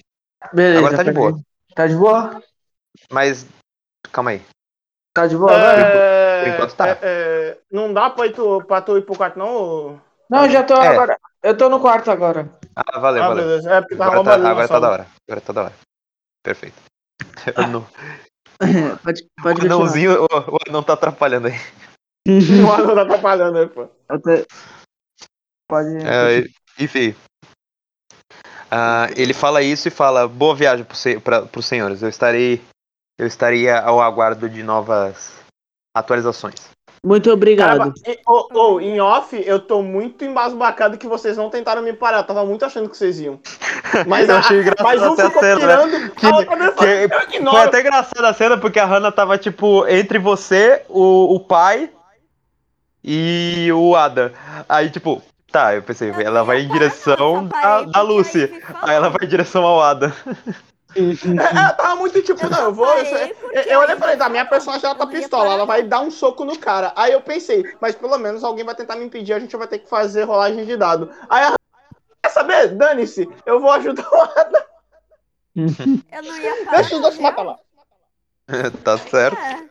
Beleza. 0.52 0.78
Agora 0.78 0.96
tá 0.96 1.02
de 1.02 1.12
boa. 1.12 1.34
Tá 1.74 1.86
de 1.88 1.96
boa? 1.96 2.42
Mas. 3.10 3.46
Calma 4.12 4.30
aí. 4.30 4.42
Tá 5.12 5.26
de 5.26 5.36
boa 5.36 5.50
agora? 5.52 5.80
É, 5.80 6.42
Por 6.44 6.48
enquanto 6.54 6.74
tá. 6.76 6.88
é, 6.88 6.98
é, 7.02 7.58
não 7.70 7.92
dá 7.92 8.10
pra, 8.10 8.26
ir 8.26 8.32
tu, 8.32 8.62
pra 8.64 8.80
tu 8.80 8.96
ir 8.98 9.02
pro 9.02 9.16
quarto, 9.16 9.38
não? 9.38 10.00
Não, 10.28 10.48
já 10.48 10.62
tô 10.62 10.74
É. 10.74 10.88
agora. 10.88 11.16
Eu 11.44 11.56
tô 11.56 11.68
no 11.68 11.78
quarto 11.78 12.10
agora. 12.10 12.48
Ah, 12.74 12.98
valeu, 12.98 13.22
Ah, 13.22 13.28
valeu. 13.28 13.44
beleza. 13.44 13.70
É 13.70 13.80
porque 13.82 13.96
tava 13.96 14.12
Agora 14.18 14.24
tá, 14.24 14.50
agora 14.50 14.54
tá 14.68 14.74
da 14.74 14.80
sala. 14.80 14.88
hora. 14.90 15.06
Agora 15.28 15.40
tá 15.42 15.52
da 15.52 15.62
hora. 15.64 15.74
Perfeito. 16.42 16.76
Eu 17.56 17.68
não- 17.68 17.86
Pode, 19.04 19.26
pode 19.42 19.60
O 19.60 19.64
anãozinho, 19.64 20.22
o, 20.22 20.26
o 20.26 20.58
anão 20.66 20.82
tá 20.82 20.94
atrapalhando 20.94 21.48
aí. 21.48 21.54
O 22.66 22.72
anão 22.72 22.94
tá 22.94 23.02
atrapalhando 23.02 23.58
aí, 23.58 23.66
pô. 23.68 23.86
Pode. 25.68 25.96
É, 25.98 26.44
enfim. 26.82 27.14
Ah, 28.70 29.08
ele 29.16 29.34
fala 29.34 29.60
isso 29.62 29.88
e 29.88 29.90
fala: 29.90 30.26
boa 30.26 30.54
viagem 30.54 30.86
pra, 31.22 31.42
pros 31.42 31.66
senhores. 31.66 32.02
Eu 32.02 32.08
estarei. 32.08 32.62
Eu 33.18 33.26
estaria 33.26 33.78
ao 33.80 34.00
aguardo 34.00 34.48
de 34.48 34.62
novas 34.62 35.34
atualizações. 35.94 36.70
Muito 37.04 37.30
obrigado. 37.30 37.78
Caramba, 37.78 37.94
e- 38.06 38.18
ô, 38.26 38.48
ô, 38.54 38.80
em 38.80 38.98
off, 38.98 39.40
eu 39.44 39.60
tô 39.60 39.82
muito 39.82 40.24
embasbacado 40.24 40.96
que 40.96 41.06
vocês 41.06 41.36
não 41.36 41.50
tentaram 41.50 41.82
me 41.82 41.92
parar. 41.92 42.18
Eu 42.20 42.24
tava 42.24 42.44
muito 42.46 42.64
achando 42.64 42.88
que 42.88 42.96
vocês 42.96 43.20
iam. 43.20 43.38
Mas, 44.06 44.26
Eu 44.30 44.36
achei 44.36 44.60
engraçado 44.60 44.84
mas 44.86 45.02
um 45.02 45.14
ficou 45.14 45.42
cena, 45.42 45.60
pirando, 45.60 46.10
Que- 46.12 46.26
a 46.26 46.32
que- 46.44 47.36
eu 47.36 47.50
foi 47.50 47.60
até 47.60 47.80
engraçada 47.80 48.28
a 48.28 48.32
cena 48.32 48.56
porque 48.56 48.78
a 48.80 48.86
Hannah 48.86 49.12
tava 49.12 49.36
tipo 49.36 49.86
entre 49.86 50.18
você, 50.18 50.82
o, 50.88 51.34
o 51.34 51.40
pai 51.40 51.90
e 53.02 53.70
o 53.72 53.94
Ada. 53.94 54.32
Aí 54.66 54.88
tipo, 54.88 55.22
tá, 55.52 55.74
eu 55.74 55.82
pensei, 55.82 56.10
ela 56.10 56.42
vai 56.42 56.62
em 56.62 56.68
direção 56.68 57.46
da, 57.46 57.82
da 57.82 58.00
Lucy. 58.00 58.50
Aí 58.80 58.96
ela 58.96 59.10
vai 59.10 59.26
em 59.26 59.28
direção 59.28 59.62
ao 59.64 59.82
Ada. 59.82 60.10
É, 60.96 61.70
eu 61.70 61.76
tava 61.76 61.96
muito 61.96 62.22
tipo, 62.22 62.48
não, 62.48 62.64
eu 62.64 62.72
vou. 62.72 62.86
Eu, 62.86 63.62
eu, 63.62 63.80
olhei 63.80 63.96
e 63.96 63.98
falei, 63.98 64.16
tá, 64.16 64.28
minha 64.28 64.44
personagem 64.44 64.86
ela 64.86 64.94
tá 64.94 65.06
pistola, 65.06 65.54
ela 65.54 65.66
vai 65.66 65.82
dar 65.82 66.00
um 66.00 66.10
soco 66.10 66.44
no 66.44 66.58
cara. 66.58 66.92
Aí 66.94 67.12
eu 67.12 67.20
pensei, 67.20 67.64
mas 67.80 67.94
pelo 67.94 68.16
menos 68.18 68.44
alguém 68.44 68.64
vai 68.64 68.74
tentar 68.74 68.96
me 68.96 69.04
impedir, 69.04 69.32
a 69.32 69.40
gente 69.40 69.56
vai 69.56 69.66
ter 69.66 69.80
que 69.80 69.88
fazer 69.88 70.24
rolagem 70.24 70.64
de 70.64 70.76
dado. 70.76 71.10
Aí 71.28 71.42
a 71.44 71.54
quer 72.22 72.30
saber? 72.30 72.68
Dane-se, 72.68 73.28
eu 73.44 73.60
vou 73.60 73.70
ajudar 73.72 74.08
o 74.10 74.22
Adam. 74.22 74.62
Eu 75.56 76.22
não 76.22 76.36
ia 76.38 76.64
parar. 76.64 76.76
Deixa 76.80 76.96
os 76.96 77.02
dois 77.02 77.14
se 77.14 77.20
na 77.20 77.30
matar 77.30 77.42
lá. 77.42 77.58
tá 78.84 78.98
certo. 78.98 79.38
É. 79.38 79.68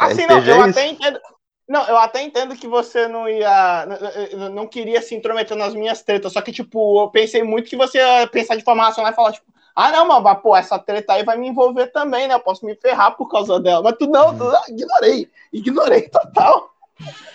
Assim, 0.00 0.26
não, 0.26 0.44
eu 0.44 0.64
é 0.64 0.70
até 0.70 0.86
entendo. 0.86 1.20
Não, 1.68 1.86
eu 1.86 1.98
até 1.98 2.22
entendo 2.22 2.56
que 2.56 2.66
você 2.66 3.06
não 3.06 3.28
ia. 3.28 3.86
não- 4.32 4.48
Não 4.50 4.66
queria 4.66 5.02
se 5.02 5.14
intrometer 5.14 5.56
nas 5.56 5.74
minhas 5.74 6.02
tretas. 6.02 6.32
Só 6.32 6.40
que, 6.40 6.50
tipo, 6.50 7.02
eu 7.02 7.10
pensei 7.10 7.42
muito 7.42 7.68
que 7.68 7.76
você 7.76 7.98
ia 7.98 8.26
pensar 8.26 8.56
de 8.56 8.64
forma 8.64 8.84
racional 8.84 9.12
e 9.12 9.14
falar, 9.14 9.32
tipo, 9.32 9.46
ah, 9.80 9.92
não, 9.92 10.20
mas, 10.20 10.40
pô, 10.40 10.56
essa 10.56 10.76
treta 10.76 11.12
aí 11.12 11.22
vai 11.22 11.36
me 11.36 11.46
envolver 11.46 11.86
também, 11.92 12.26
né? 12.26 12.34
Eu 12.34 12.40
posso 12.40 12.66
me 12.66 12.74
ferrar 12.74 13.16
por 13.16 13.28
causa 13.28 13.60
dela. 13.60 13.80
Mas 13.80 13.96
tu 13.96 14.08
não, 14.08 14.36
tu, 14.36 14.42
ah, 14.48 14.64
ignorei. 14.66 15.30
Ignorei 15.52 16.08
total. 16.08 16.74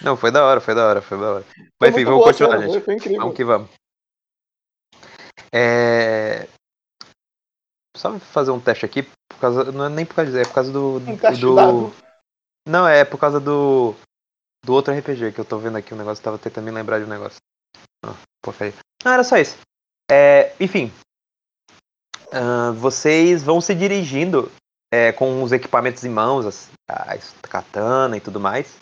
Não, 0.02 0.18
foi 0.18 0.30
da 0.30 0.46
hora, 0.46 0.60
foi 0.60 0.76
da 0.76 0.86
hora, 0.86 1.02
foi 1.02 1.18
da 1.18 1.36
hora. 1.36 1.46
Mas 1.80 1.92
enfim, 1.92 2.04
vamos 2.04 2.26
continuar, 2.26 2.58
gente. 2.58 2.72
Foi, 2.72 2.82
foi 2.82 2.94
incrível. 2.96 3.20
Vamos 3.22 3.36
que 3.38 3.46
vamos. 3.46 3.70
É... 5.54 6.46
Só 7.96 8.20
fazer 8.20 8.52
um 8.52 8.60
teste 8.60 8.86
aqui, 8.86 9.04
por 9.04 9.40
causa. 9.40 9.72
Não 9.72 9.86
é 9.86 9.90
nem 9.90 10.06
por 10.06 10.16
causa 10.16 10.30
disso, 10.30 10.42
é 10.42 10.46
por 10.46 10.54
causa 10.54 10.72
do. 10.74 10.98
Um 10.98 11.16
teste 11.16 11.40
do... 11.40 11.56
dado. 11.56 11.94
Não, 12.68 12.86
é 12.86 13.06
por 13.06 13.18
causa 13.18 13.40
do. 13.40 13.96
Do 14.66 14.74
outro 14.74 14.94
RPG 14.94 15.32
que 15.32 15.40
eu 15.40 15.46
tô 15.46 15.58
vendo 15.60 15.78
aqui 15.78 15.94
o 15.94 15.98
negócio, 15.98 16.22
tava 16.22 16.38
tentando 16.38 16.66
me 16.66 16.72
lembrar 16.72 17.00
de 17.00 17.06
um 17.06 17.10
negócio. 17.10 17.40
Ah, 18.06 18.16
porcaria. 18.42 18.74
Não, 19.06 19.14
era 19.14 19.24
só 19.24 19.38
isso. 19.38 19.58
É, 20.12 20.54
enfim. 20.60 20.92
Ah, 22.34 22.72
vocês 22.72 23.44
vão 23.44 23.62
se 23.62 23.76
dirigindo 23.76 24.52
é, 24.92 25.12
com 25.12 25.44
os 25.44 25.52
equipamentos 25.52 26.04
em 26.04 26.10
mãos, 26.10 26.48
as, 26.48 26.70
a 26.88 27.48
katana 27.48 28.18
e 28.18 28.20
tudo 28.20 28.40
mais, 28.40 28.76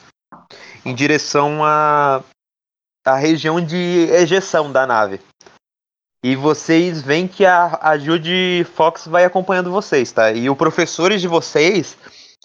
em 0.86 0.95
direção 0.95 1.61
à 1.64 2.23
a, 3.06 3.15
região 3.15 3.60
de 3.60 4.07
ejeção 4.11 4.72
da 4.72 4.88
nave. 4.88 5.19
E 6.23 6.34
vocês 6.34 7.02
veem 7.02 7.28
que 7.28 7.45
a, 7.45 7.78
a 7.82 7.98
Judy 7.98 8.65
Fox 8.76 9.07
vai 9.07 9.26
acompanhando 9.26 9.72
vocês, 9.72 10.11
tá? 10.14 10.32
E 10.32 10.49
os 10.49 10.57
professores 10.57 11.19
de 11.19 11.28
vocês, 11.28 11.98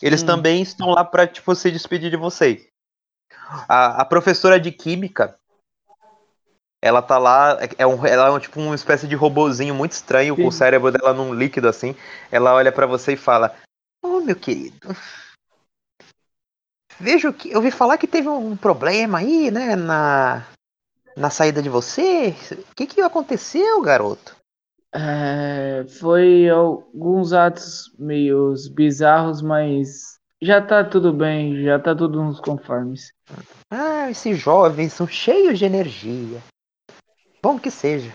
eles 0.02 0.22
Hum. 0.22 0.26
também 0.26 0.62
estão 0.62 0.88
lá 0.88 1.04
pra, 1.04 1.26
tipo, 1.26 1.54
se 1.54 1.70
despedir 1.70 2.10
de 2.10 2.16
vocês. 2.16 2.66
A, 3.68 4.02
a 4.02 4.04
professora 4.04 4.58
de 4.58 4.72
química, 4.72 5.38
ela 6.82 7.02
tá 7.02 7.18
lá, 7.18 7.58
é 7.78 7.86
um, 7.86 8.04
ela 8.06 8.28
é 8.28 8.30
um, 8.30 8.38
tipo 8.38 8.60
uma 8.60 8.74
espécie 8.74 9.08
de 9.08 9.14
robozinho 9.14 9.74
muito 9.74 9.92
estranho, 9.92 10.36
com 10.36 10.46
o 10.46 10.52
Sim. 10.52 10.58
cérebro 10.58 10.92
dela 10.92 11.12
num 11.12 11.34
líquido 11.34 11.68
assim. 11.68 11.94
Ela 12.30 12.54
olha 12.54 12.70
pra 12.70 12.86
você 12.86 13.14
e 13.14 13.16
fala: 13.16 13.54
Ô 14.02 14.20
meu 14.20 14.36
querido, 14.36 14.94
vejo 17.00 17.32
que. 17.32 17.50
Eu 17.50 17.56
ouvi 17.56 17.70
falar 17.70 17.98
que 17.98 18.06
teve 18.06 18.28
um 18.28 18.56
problema 18.56 19.18
aí, 19.18 19.50
né, 19.50 19.74
na, 19.74 20.46
na 21.16 21.30
saída 21.30 21.62
de 21.62 21.68
você. 21.68 22.34
O 22.52 22.74
que 22.74 22.86
que 22.86 23.00
aconteceu, 23.00 23.80
garoto? 23.80 24.36
É, 24.94 25.84
foi 26.00 26.48
alguns 26.48 27.32
atos 27.32 27.94
meio 27.98 28.54
bizarros, 28.72 29.42
mas 29.42 30.16
já 30.40 30.60
tá 30.60 30.84
tudo 30.84 31.12
bem, 31.12 31.62
já 31.64 31.78
tá 31.78 31.94
tudo 31.94 32.22
nos 32.22 32.40
conformes. 32.40 33.12
Ah, 33.70 34.10
esses 34.10 34.38
jovens 34.38 34.92
são 34.92 35.06
cheios 35.06 35.58
de 35.58 35.64
energia. 35.64 36.40
Bom 37.46 37.60
que 37.60 37.70
seja. 37.70 38.12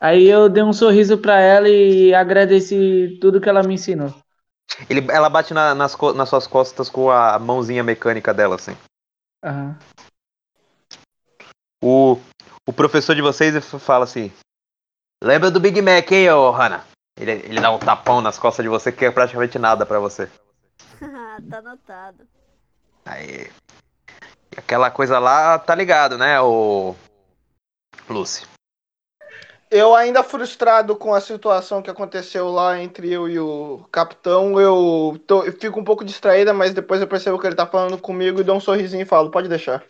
Aí 0.00 0.26
eu 0.26 0.48
dei 0.48 0.62
um 0.62 0.72
sorriso 0.72 1.18
pra 1.18 1.38
ela 1.38 1.68
e 1.68 2.14
agradeci 2.14 3.18
tudo 3.20 3.38
que 3.38 3.46
ela 3.50 3.62
me 3.62 3.74
ensinou. 3.74 4.14
Ele, 4.88 5.06
ela 5.10 5.28
bate 5.28 5.52
na- 5.52 5.74
nas, 5.74 5.94
nas 6.16 6.26
suas 6.30 6.46
costas 6.46 6.88
com 6.88 7.10
a 7.10 7.38
mãozinha 7.38 7.84
mecânica 7.84 8.32
dela, 8.32 8.54
assim. 8.54 8.74
Aham. 9.44 9.78
O, 11.84 12.18
o 12.66 12.72
professor 12.72 13.14
de 13.14 13.20
vocês 13.20 13.62
fala 13.78 14.04
assim: 14.04 14.32
Lembra 15.22 15.50
do 15.50 15.60
Big 15.60 15.82
Mac, 15.82 16.10
hein, 16.10 16.30
ô 16.30 16.50
Hannah? 16.50 16.86
Ele, 17.18 17.32
ele 17.32 17.60
dá 17.60 17.70
um 17.70 17.78
tapão 17.78 18.22
nas 18.22 18.38
costas 18.38 18.62
de 18.64 18.70
você 18.70 18.90
que 18.90 19.04
é 19.04 19.10
praticamente 19.10 19.58
nada 19.58 19.84
pra 19.84 20.00
você. 20.00 20.30
tá 21.50 21.58
anotado. 21.58 22.26
Aí. 23.04 23.50
Aquela 24.56 24.90
coisa 24.90 25.18
lá, 25.18 25.58
tá 25.58 25.74
ligado, 25.74 26.16
né, 26.16 26.40
o. 26.40 26.96
Lucy. 28.12 28.44
Eu 29.70 29.94
ainda 29.94 30.24
frustrado 30.24 30.96
com 30.96 31.14
a 31.14 31.20
situação 31.20 31.80
que 31.80 31.90
aconteceu 31.90 32.50
lá 32.50 32.80
entre 32.80 33.12
eu 33.12 33.28
e 33.28 33.38
o 33.38 33.84
capitão, 33.92 34.60
eu, 34.60 35.16
tô- 35.28 35.44
eu 35.44 35.52
fico 35.52 35.78
um 35.78 35.84
pouco 35.84 36.04
distraída, 36.04 36.52
mas 36.52 36.74
depois 36.74 37.00
eu 37.00 37.06
percebo 37.06 37.38
que 37.38 37.46
ele 37.46 37.54
tá 37.54 37.66
falando 37.66 37.96
comigo 37.96 38.40
e 38.40 38.44
dou 38.44 38.56
um 38.56 38.60
sorrisinho 38.60 39.02
e 39.02 39.06
falo, 39.06 39.30
pode 39.30 39.48
deixar. 39.48 39.84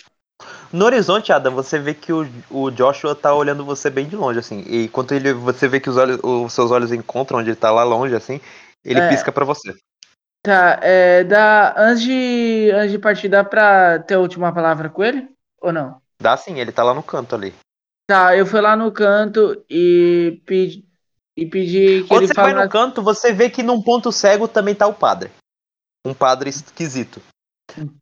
No 0.70 0.84
horizonte, 0.84 1.32
Adam, 1.32 1.54
você 1.54 1.78
vê 1.78 1.94
que 1.94 2.12
o, 2.12 2.26
o 2.50 2.70
Joshua 2.70 3.14
tá 3.14 3.34
olhando 3.34 3.64
você 3.64 3.88
bem 3.88 4.06
de 4.06 4.16
longe, 4.16 4.38
assim. 4.38 4.60
E 4.68 4.88
quando 4.88 5.12
ele, 5.12 5.32
você 5.32 5.66
vê 5.66 5.80
que 5.80 5.88
os, 5.88 5.96
olhos, 5.96 6.20
os 6.22 6.52
seus 6.52 6.70
olhos 6.70 6.92
encontram 6.92 7.38
onde 7.38 7.48
ele 7.50 7.56
tá 7.56 7.70
lá 7.70 7.82
longe, 7.82 8.14
assim, 8.14 8.38
ele 8.84 9.00
É. 9.00 9.08
pisca 9.08 9.32
pra 9.32 9.44
você. 9.44 9.74
Tá, 10.42 10.78
é, 10.82 11.24
dá, 11.24 11.74
antes, 11.76 12.02
de, 12.02 12.70
antes 12.72 12.92
de 12.92 12.98
partir, 12.98 13.28
dá 13.28 13.42
pra 13.44 13.98
ter 13.98 14.14
a 14.14 14.20
última 14.20 14.52
palavra 14.52 14.88
com 14.88 15.02
ele? 15.02 15.28
Ou 15.60 15.72
não? 15.72 16.00
Dá 16.20 16.36
sim, 16.36 16.58
ele 16.58 16.72
tá 16.72 16.82
lá 16.82 16.94
no 16.94 17.02
canto 17.02 17.34
ali. 17.34 17.54
Tá, 18.10 18.36
eu 18.36 18.44
fui 18.44 18.60
lá 18.60 18.74
no 18.74 18.90
canto 18.90 19.64
e 19.70 20.42
pedi, 20.44 20.84
e 21.36 21.46
pedi 21.46 22.02
que 22.02 22.08
Quando 22.08 22.22
ele 22.22 22.26
você 22.26 22.34
vai 22.34 22.52
falasse. 22.52 22.66
no 22.66 22.68
canto, 22.72 23.02
você 23.04 23.32
vê 23.32 23.48
que 23.48 23.62
num 23.62 23.80
ponto 23.80 24.10
cego 24.10 24.48
também 24.48 24.74
tá 24.74 24.88
o 24.88 24.92
padre. 24.92 25.30
Um 26.04 26.12
padre 26.12 26.50
esquisito. 26.50 27.22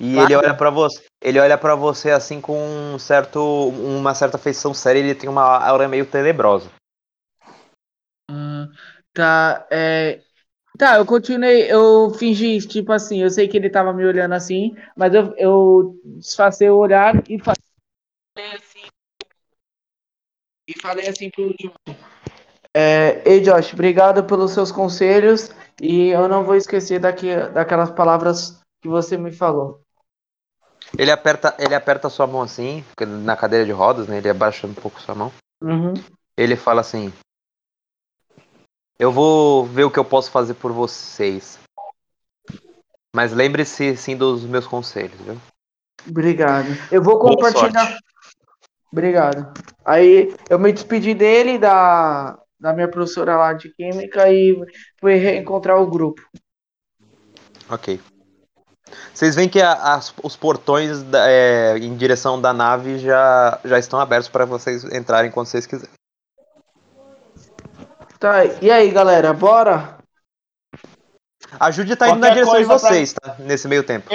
E 0.00 0.16
Padre? 0.16 0.32
ele 0.32 0.36
olha 0.36 0.54
pra 0.54 0.70
você, 0.70 1.04
ele 1.22 1.38
olha 1.38 1.58
para 1.58 1.74
você 1.74 2.10
assim 2.10 2.40
com 2.40 2.58
um 2.58 2.98
certo, 2.98 3.38
uma 3.68 4.14
certa 4.14 4.38
feição 4.38 4.72
séria, 4.72 5.00
ele 5.00 5.14
tem 5.14 5.28
uma 5.28 5.42
aura 5.62 5.86
meio 5.86 6.06
tenebrosa. 6.06 6.70
Ah, 8.30 8.66
tá, 9.12 9.66
é. 9.70 10.22
Tá, 10.78 10.96
eu 10.96 11.04
continuei, 11.04 11.70
eu 11.70 12.14
fingi, 12.14 12.66
tipo 12.66 12.92
assim, 12.92 13.20
eu 13.20 13.28
sei 13.28 13.46
que 13.46 13.58
ele 13.58 13.68
tava 13.68 13.92
me 13.92 14.06
olhando 14.06 14.32
assim, 14.32 14.74
mas 14.96 15.12
eu, 15.12 15.34
eu 15.36 16.00
disfarcei 16.16 16.70
o 16.70 16.78
olhar 16.78 17.14
e 17.28 17.38
falei. 17.38 17.58
E 20.68 20.78
falei 20.78 21.08
assim 21.08 21.30
pro 21.30 21.54
Josh. 21.58 21.96
É, 22.74 23.22
Ei, 23.24 23.40
Josh, 23.40 23.72
obrigado 23.72 24.22
pelos 24.24 24.52
seus 24.52 24.70
conselhos 24.70 25.50
e 25.80 26.08
eu 26.08 26.28
não 26.28 26.44
vou 26.44 26.54
esquecer 26.54 27.00
daqui, 27.00 27.34
daquelas 27.54 27.90
palavras 27.90 28.60
que 28.82 28.88
você 28.88 29.16
me 29.16 29.32
falou. 29.32 29.80
Ele 30.96 31.10
aperta, 31.10 31.56
ele 31.58 31.74
aperta 31.74 32.10
sua 32.10 32.26
mão 32.26 32.42
assim, 32.42 32.84
na 33.24 33.34
cadeira 33.34 33.64
de 33.64 33.72
rodas, 33.72 34.06
né? 34.06 34.18
Ele 34.18 34.28
abaixa 34.28 34.66
um 34.66 34.74
pouco 34.74 35.00
sua 35.00 35.14
mão. 35.14 35.32
Uhum. 35.62 35.94
Ele 36.36 36.54
fala 36.54 36.82
assim: 36.82 37.12
Eu 38.98 39.10
vou 39.10 39.64
ver 39.64 39.84
o 39.84 39.90
que 39.90 39.98
eu 39.98 40.04
posso 40.04 40.30
fazer 40.30 40.54
por 40.54 40.72
vocês. 40.72 41.58
Mas 43.14 43.32
lembre-se 43.32 43.96
sim 43.96 44.16
dos 44.16 44.44
meus 44.44 44.66
conselhos, 44.66 45.18
viu? 45.20 45.40
Obrigado. 46.06 46.68
Eu 46.92 47.02
vou 47.02 47.18
compartilhar. 47.18 47.98
Obrigado. 48.92 49.52
Aí 49.84 50.34
eu 50.48 50.58
me 50.58 50.72
despedi 50.72 51.14
dele, 51.14 51.58
da, 51.58 52.38
da 52.58 52.72
minha 52.72 52.88
professora 52.88 53.36
lá 53.36 53.52
de 53.52 53.68
química 53.74 54.30
e 54.30 54.56
fui 54.98 55.14
reencontrar 55.14 55.80
o 55.80 55.86
grupo. 55.86 56.22
Ok. 57.70 58.00
Vocês 59.12 59.34
veem 59.34 59.48
que 59.48 59.60
a- 59.60 59.94
as- 59.94 60.14
os 60.22 60.36
portões 60.36 61.02
da- 61.02 61.28
é, 61.28 61.76
em 61.76 61.94
direção 61.96 62.40
da 62.40 62.52
nave 62.54 62.98
já, 62.98 63.60
já 63.64 63.78
estão 63.78 64.00
abertos 64.00 64.28
para 64.28 64.44
vocês 64.46 64.84
entrarem 64.84 65.30
quando 65.30 65.46
vocês 65.48 65.66
quiserem. 65.66 65.92
Tá, 68.18 68.44
e 68.62 68.70
aí, 68.70 68.90
galera, 68.90 69.32
bora? 69.32 69.98
A 71.60 71.70
Judy 71.70 71.94
tá 71.96 72.08
indo 72.08 72.18
na 72.18 72.30
direção 72.30 72.58
de 72.58 72.64
coisa 72.66 72.80
pra- 72.80 72.88
vocês, 72.90 73.12
tá? 73.12 73.36
Nesse 73.38 73.68
meio 73.68 73.84
tempo. 73.84 74.08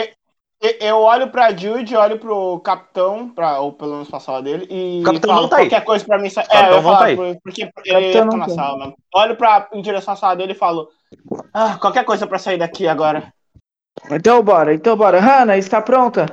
Eu 0.79 0.97
olho 0.99 1.27
pra 1.29 1.51
Jude, 1.53 1.93
olho 1.95 2.17
pro 2.17 2.59
capitão, 2.61 3.27
pra, 3.27 3.59
ou 3.59 3.73
pelo 3.73 3.91
menos 3.93 4.09
pra 4.09 4.19
sala 4.21 4.41
dele, 4.41 4.65
e 4.69 5.01
O 5.01 5.03
capitão 5.03 5.29
falo 5.31 5.41
não 5.41 5.49
tá 5.49 5.57
aí. 5.57 5.65
qualquer 5.69 5.83
coisa 5.85 6.05
pra 6.05 6.17
mim. 6.17 6.29
sa- 6.29 6.41
capitão 6.43 6.63
É, 6.65 6.77
eu 6.77 6.81
falo, 6.81 6.97
tá 6.97 7.05
aí. 7.05 7.15
por- 7.17 7.37
porque 7.43 7.69
ele 7.85 8.13
tá 8.13 8.25
na 8.25 8.45
tá. 8.47 8.53
sala 8.53 8.77
mesmo. 8.77 8.95
Olho 9.13 9.35
pra, 9.35 9.67
em 9.73 9.81
direção 9.81 10.13
à 10.13 10.17
sala 10.17 10.35
dele 10.37 10.53
e 10.53 10.55
falo, 10.55 10.87
ah, 11.53 11.77
qualquer 11.79 12.05
coisa 12.05 12.25
pra 12.25 12.39
sair 12.39 12.57
daqui 12.57 12.87
agora. 12.87 13.33
Então 14.09 14.41
bora, 14.41 14.73
então 14.73 14.95
bora. 14.95 15.19
Hanna, 15.19 15.57
está 15.57 15.81
pronta? 15.81 16.25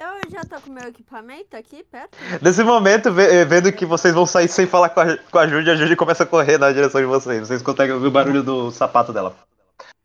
Eu 0.00 0.30
já 0.30 0.40
tô 0.42 0.60
com 0.60 0.70
meu 0.72 0.88
equipamento 0.88 1.56
aqui 1.56 1.84
perto. 1.84 2.18
Nesse 2.42 2.64
momento, 2.64 3.08
eh, 3.20 3.44
vendo 3.44 3.72
que 3.72 3.86
vocês 3.86 4.12
vão 4.12 4.26
sair 4.26 4.48
sem 4.48 4.66
falar 4.66 4.88
com 4.88 5.00
a, 5.00 5.16
com 5.16 5.38
a 5.38 5.46
Judy, 5.46 5.70
a 5.70 5.76
Judy 5.76 5.94
começa 5.94 6.24
a 6.24 6.26
correr 6.26 6.58
na 6.58 6.72
direção 6.72 7.00
de 7.00 7.06
vocês. 7.06 7.46
Vocês 7.46 7.62
conseguem 7.62 7.94
ouvir 7.94 8.08
o 8.08 8.10
barulho 8.10 8.42
do 8.42 8.70
sapato 8.72 9.12
dela. 9.12 9.34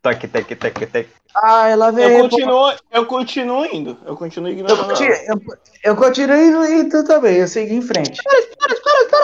Tac, 0.02 0.26
tac, 0.28 0.54
tac, 0.56 0.86
tac. 0.86 1.08
Ah, 1.34 1.68
ela 1.68 1.90
veio. 1.92 2.08
Eu 2.10 2.28
continuo, 2.28 2.72
eu 2.90 3.06
continuo 3.06 3.64
indo. 3.66 3.98
Eu 4.06 4.16
continuo 4.16 4.48
Eu, 4.48 4.52
ignorando. 4.54 4.86
conti- 4.86 5.04
ela. 5.04 5.18
eu, 5.28 5.40
eu 5.84 5.96
continuo 5.96 6.36
indo 6.36 6.64
e 6.64 6.88
tu 6.88 7.04
também, 7.04 7.36
eu 7.36 7.46
segui 7.48 7.74
em 7.74 7.82
frente. 7.82 8.20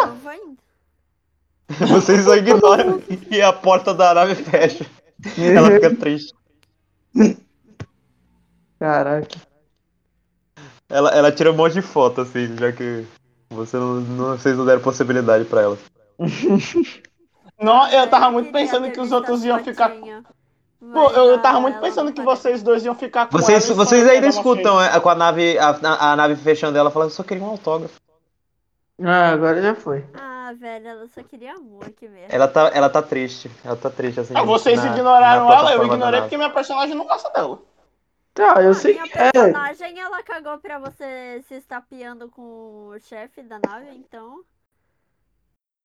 Eu 0.03 0.15
vou 0.16 0.32
indo. 0.32 0.57
Vocês 1.89 2.24
só 2.24 2.36
ignoram 2.36 3.03
e 3.31 3.40
a 3.43 3.53
porta 3.53 3.93
da 3.94 4.12
nave 4.15 4.35
fecha. 4.36 4.85
Ela 5.39 5.70
fica 5.70 5.97
triste. 5.97 6.32
Caraca. 8.78 9.28
Ela, 10.89 11.11
ela 11.11 11.32
tira 11.32 11.51
um 11.51 11.57
monte 11.57 11.73
de 11.73 11.82
foto, 11.82 12.20
assim, 12.20 12.55
já 12.57 12.70
que 12.70 13.05
você 13.51 13.77
não, 13.77 13.94
não- 13.94 14.36
vocês 14.39 14.57
não 14.57 14.65
deram 14.66 14.81
possibilidade 14.82 15.44
pra 15.47 15.62
ela. 15.62 15.78
Não, 17.59 17.89
eu 17.90 18.07
tava 18.11 18.31
muito 18.31 18.53
pensando 18.53 18.90
que 18.90 19.01
os 19.01 19.11
outros 19.12 19.43
iam 19.43 19.59
ficar. 19.65 19.90
Pô, 20.81 21.11
eu 21.11 21.35
a- 21.36 21.39
tava 21.39 21.61
muito 21.61 21.81
pensando 21.81 22.12
que 22.12 22.20
vocês 22.23 22.62
dois 22.62 22.85
iam 22.85 22.94
ficar 22.94 23.27
com 23.27 23.32
Vocês, 23.39 23.66
ela 23.66 23.74
vocês 23.74 24.07
ainda 24.09 24.27
escutam 24.27 24.81
é, 24.81 24.98
com 25.01 25.09
a 25.09 25.15
nave, 25.15 25.59
a, 25.59 25.70
a- 25.70 26.12
a 26.12 26.16
nave 26.16 26.36
fechando 26.36 26.77
ela 26.78 26.90
falando, 26.90 27.09
eu 27.11 27.15
só 27.15 27.23
queria 27.23 27.43
um 27.43 27.48
autógrafo. 27.51 28.01
Ah, 29.03 29.31
agora 29.31 29.61
já 29.61 29.74
foi. 29.74 30.05
Ah, 30.15 30.53
velho, 30.59 30.89
ela 30.89 31.07
só 31.09 31.23
queria 31.23 31.55
amor 31.55 31.85
aqui 31.85 32.09
mesmo. 32.09 32.28
Ela 32.31 32.48
tá, 32.48 32.70
ela 32.73 32.89
tá 32.89 33.03
triste. 33.03 33.51
Ela 33.65 33.77
tá 33.77 33.90
triste, 33.90 34.20
assim. 34.20 34.35
Ah, 34.36 34.43
vocês 34.43 34.82
na- 34.82 34.90
ignoraram 34.93 35.48
na 35.48 35.55
ela, 35.55 35.73
eu 35.74 35.85
ignorei 35.85 36.20
porque 36.20 36.36
minha 36.36 36.51
personagem 36.51 36.94
não 36.94 37.07
gosta 37.07 37.28
dela. 37.31 37.59
Tá, 38.32 38.62
eu 38.62 38.70
a 38.70 38.74
sei 38.74 38.93
minha 38.94 39.05
que 39.09 39.19
é. 39.19 39.31
personagem, 39.32 39.98
ela 39.98 40.23
cagou 40.23 40.59
pra 40.59 40.78
você 40.78 41.43
se 41.48 41.55
estapeando 41.55 42.28
com 42.28 42.90
o 42.94 42.98
chefe 43.01 43.43
da 43.43 43.59
nave, 43.66 43.86
então... 43.97 44.40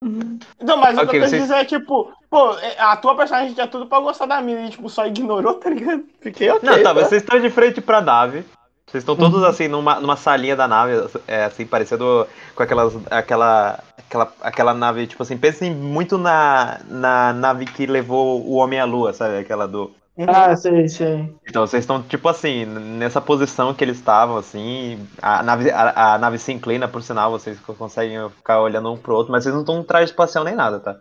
Não, 0.04 0.78
mas 0.78 0.98
o 0.98 1.08
que 1.08 1.18
eu 1.18 1.22
vocês- 1.28 1.42
dizer 1.44 1.56
é, 1.56 1.66
tipo, 1.66 2.12
pô, 2.30 2.54
é, 2.56 2.80
a 2.80 2.96
tua 2.98 3.16
personagem 3.16 3.54
tinha 3.54 3.68
tudo 3.68 3.86
pra 3.86 4.00
gostar 4.00 4.26
da 4.26 4.42
mina 4.42 4.62
e, 4.62 4.70
tipo, 4.70 4.90
só 4.90 5.06
ignorou, 5.06 5.54
tá 5.62 5.70
ligado? 5.70 6.04
Fiquei 6.20 6.50
ok. 6.50 6.68
Não, 6.68 6.78
tá, 6.78 6.84
tá? 6.84 6.94
mas 6.94 7.08
vocês 7.08 7.22
estão 7.22 7.40
de 7.40 7.50
frente 7.50 7.80
pra 7.82 8.02
nave. 8.02 8.44
Vocês 8.88 9.04
estão 9.04 9.16
todos 9.16 9.42
assim 9.44 9.70
numa, 9.70 10.02
numa 10.02 10.18
salinha 10.18 10.54
da 10.54 10.68
nave, 10.68 11.08
é, 11.26 11.46
assim, 11.46 11.66
parecendo 11.66 12.28
com 12.54 12.62
aquelas, 12.64 12.94
aquela, 13.10 13.80
aquela, 13.98 14.34
aquela 14.42 14.74
nave, 14.74 15.08
tipo 15.08 15.24
assim, 15.24 15.38
pensem 15.38 15.74
muito 15.74 16.18
na, 16.18 16.82
na 16.90 17.32
nave 17.32 17.66
que 17.66 17.86
levou 17.86 18.42
o 18.46 18.56
Homem 18.56 18.82
à 18.82 18.86
Lua, 18.86 19.14
sabe? 19.14 19.38
Aquela 19.38 19.66
do. 19.66 19.92
Ah, 20.28 20.56
sei, 20.56 20.88
sei. 20.88 21.36
Então 21.48 21.66
vocês 21.66 21.84
estão, 21.84 22.02
tipo 22.04 22.28
assim, 22.28 22.66
nessa 22.66 23.22
posição 23.22 23.74
que 23.74 23.84
eles 23.84 23.98
estavam, 23.98 24.38
assim. 24.38 25.08
A 25.22 25.42
nave, 25.44 25.70
a, 25.72 26.14
a 26.14 26.18
nave 26.18 26.38
se 26.38 26.52
inclina, 26.52 26.88
por 26.88 27.02
sinal, 27.02 27.32
vocês 27.32 27.60
conseguem 27.60 28.30
ficar 28.30 28.62
olhando 28.62 28.92
um 28.92 28.98
pro 28.98 29.16
outro, 29.16 29.32
mas 29.32 29.44
vocês 29.44 29.54
não 29.54 29.62
estão 29.62 29.80
em 29.80 29.84
traje 29.84 30.12
espacial 30.12 30.44
nem 30.44 30.56
nada, 30.56 30.80
tá? 30.80 31.00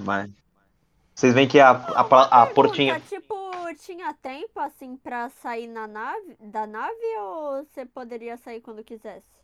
Mas. 0.00 0.30
Vocês 1.14 1.32
veem 1.32 1.46
que 1.46 1.60
a, 1.60 1.70
a, 1.70 2.00
a, 2.00 2.42
a 2.42 2.46
portinha. 2.46 3.00
Tipo, 3.00 3.34
tinha 3.74 4.12
tempo, 4.14 4.58
assim, 4.60 4.96
pra 4.96 5.28
sair 5.28 5.66
na 5.66 5.86
nave, 5.86 6.36
da 6.40 6.66
nave 6.66 7.16
ou 7.18 7.64
você 7.64 7.84
poderia 7.86 8.36
sair 8.36 8.60
quando 8.60 8.84
quisesse? 8.84 9.34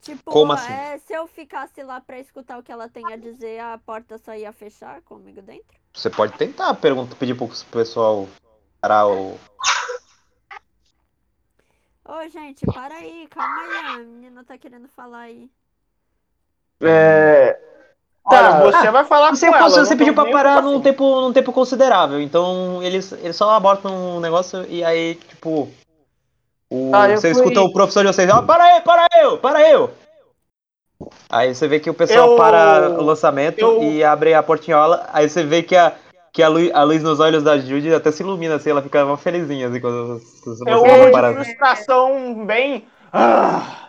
Tipo, 0.00 0.30
Como 0.30 0.52
assim? 0.52 0.72
é, 0.72 0.98
se 0.98 1.12
eu 1.12 1.26
ficasse 1.26 1.82
lá 1.82 2.00
pra 2.00 2.20
escutar 2.20 2.58
o 2.58 2.62
que 2.62 2.70
ela 2.70 2.88
tem 2.88 3.12
a 3.12 3.16
dizer, 3.16 3.58
a 3.58 3.78
porta 3.78 4.18
só 4.18 4.34
ia 4.34 4.52
fechar 4.52 5.02
comigo 5.02 5.42
dentro? 5.42 5.76
Você 5.96 6.10
pode 6.10 6.34
tentar 6.34 6.74
pergunta, 6.74 7.16
pedir 7.16 7.34
pro 7.34 7.48
pessoal 7.72 8.28
parar 8.82 9.06
o. 9.08 9.38
Ô, 12.04 12.28
gente, 12.28 12.66
para 12.66 12.94
aí, 12.96 13.26
calma 13.30 13.60
aí, 13.62 13.78
a 13.78 13.82
menina 14.04 14.44
tá 14.44 14.58
querendo 14.58 14.88
falar 14.88 15.20
aí. 15.20 15.48
É. 16.82 17.58
Olha, 18.24 18.48
Tá. 18.52 18.60
você 18.62 18.90
vai 18.90 19.04
falar 19.04 19.30
Você, 19.30 19.48
com 19.48 19.54
ela. 19.56 19.68
você 19.70 19.96
pediu 19.96 20.14
pra 20.14 20.30
parar 20.30 20.60
num 20.62 20.80
tempo, 20.80 21.20
num 21.20 21.32
tempo 21.32 21.52
considerável, 21.52 22.20
então 22.20 22.82
eles, 22.82 23.12
eles 23.12 23.36
só 23.36 23.50
abortam 23.52 24.16
um 24.16 24.20
negócio 24.20 24.64
e 24.68 24.84
aí, 24.84 25.14
tipo. 25.14 25.70
O, 26.68 26.90
Ah, 26.92 27.08
você 27.08 27.32
fui- 27.32 27.42
escuta 27.42 27.60
o 27.62 27.72
professor 27.72 28.04
de 28.04 28.12
vocês, 28.12 28.28
ó, 28.28 28.42
para 28.42 28.64
aí, 28.64 28.80
para 28.82 29.06
eu, 29.20 29.38
para 29.38 29.70
eu! 29.70 29.94
Aí 31.28 31.54
você 31.54 31.68
vê 31.68 31.78
que 31.80 31.90
o 31.90 31.94
pessoal 31.94 32.30
Eu- 32.30 32.36
para 32.36 32.90
o 32.90 33.02
lançamento 33.02 33.60
eu- 33.60 33.82
e 33.82 34.02
abre 34.02 34.34
a 34.34 34.42
portinhola, 34.42 35.08
aí 35.12 35.28
você 35.28 35.42
vê 35.42 35.62
que 35.62 35.76
a, 35.76 35.92
que 36.32 36.42
a, 36.42 36.48
luz, 36.48 36.70
a 36.72 36.82
luz 36.82 37.02
nos 37.02 37.20
olhos 37.20 37.42
da 37.42 37.58
Judy 37.58 37.92
até 37.92 38.10
se 38.10 38.22
ilumina, 38.22 38.54
assim, 38.56 38.70
ela 38.70 38.82
fica 38.82 39.04
uma 39.04 39.16
felizinha 39.16 39.68
assim, 39.68 39.80
quando 39.80 40.20
você 40.44 40.70
amo 40.70 41.10
para. 41.10 41.32
de 41.32 41.44
frustração 41.44 42.46
bem. 42.46 42.86
Ah, 43.12 43.86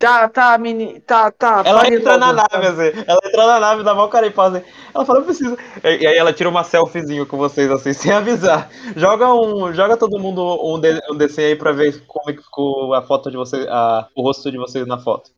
Tá, 0.00 0.26
tá, 0.30 0.56
meni. 0.56 0.98
Tá, 1.00 1.30
tá. 1.30 1.62
Ela 1.62 1.86
entra 1.86 2.16
na 2.16 2.30
logo. 2.30 2.48
nave, 2.50 2.66
assim. 2.68 3.04
Ela 3.06 3.20
entra 3.22 3.46
na 3.46 3.60
nave, 3.60 3.82
dá 3.82 4.08
cara 4.08 4.26
e 4.26 4.30
pausa. 4.30 4.64
Ela 4.94 5.04
fala, 5.04 5.18
eu 5.18 5.24
preciso. 5.26 5.58
E, 5.84 5.88
e 5.98 6.06
aí 6.06 6.16
ela 6.16 6.32
tira 6.32 6.48
uma 6.48 6.64
selfiezinho 6.64 7.26
com 7.26 7.36
vocês, 7.36 7.70
assim, 7.70 7.92
sem 7.92 8.10
avisar. 8.10 8.70
Joga 8.96 9.30
um. 9.34 9.74
Joga 9.74 9.98
todo 9.98 10.18
mundo 10.18 10.42
um, 10.42 10.80
de, 10.80 10.98
um 11.10 11.14
DC 11.14 11.42
aí 11.44 11.54
pra 11.54 11.72
ver 11.72 12.02
como 12.06 12.30
é 12.30 12.32
que 12.32 12.42
ficou 12.42 12.94
a 12.94 13.02
foto 13.02 13.30
de 13.30 13.36
vocês. 13.36 13.66
A, 13.68 14.08
o 14.16 14.22
rosto 14.22 14.50
de 14.50 14.56
vocês 14.56 14.86
na 14.86 14.98
foto. 14.98 15.30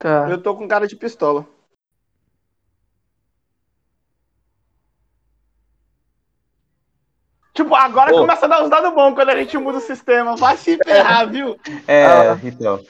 Tá. 0.00 0.26
Eu 0.30 0.42
tô 0.42 0.56
com 0.56 0.66
cara 0.66 0.88
de 0.88 0.96
pistola. 0.96 1.44
Tipo, 7.52 7.74
agora 7.74 8.10
começa 8.12 8.46
a 8.46 8.48
dar 8.48 8.64
uns 8.64 8.70
dados 8.70 8.94
bons 8.94 9.12
quando 9.14 9.28
a 9.28 9.36
gente 9.36 9.58
muda 9.58 9.76
o 9.76 9.82
sistema. 9.82 10.36
Vai 10.36 10.56
se 10.56 10.78
ferrar, 10.82 11.28
viu? 11.28 11.54
É, 11.86 12.06
Ah. 12.06 12.38
então. 12.42 12.80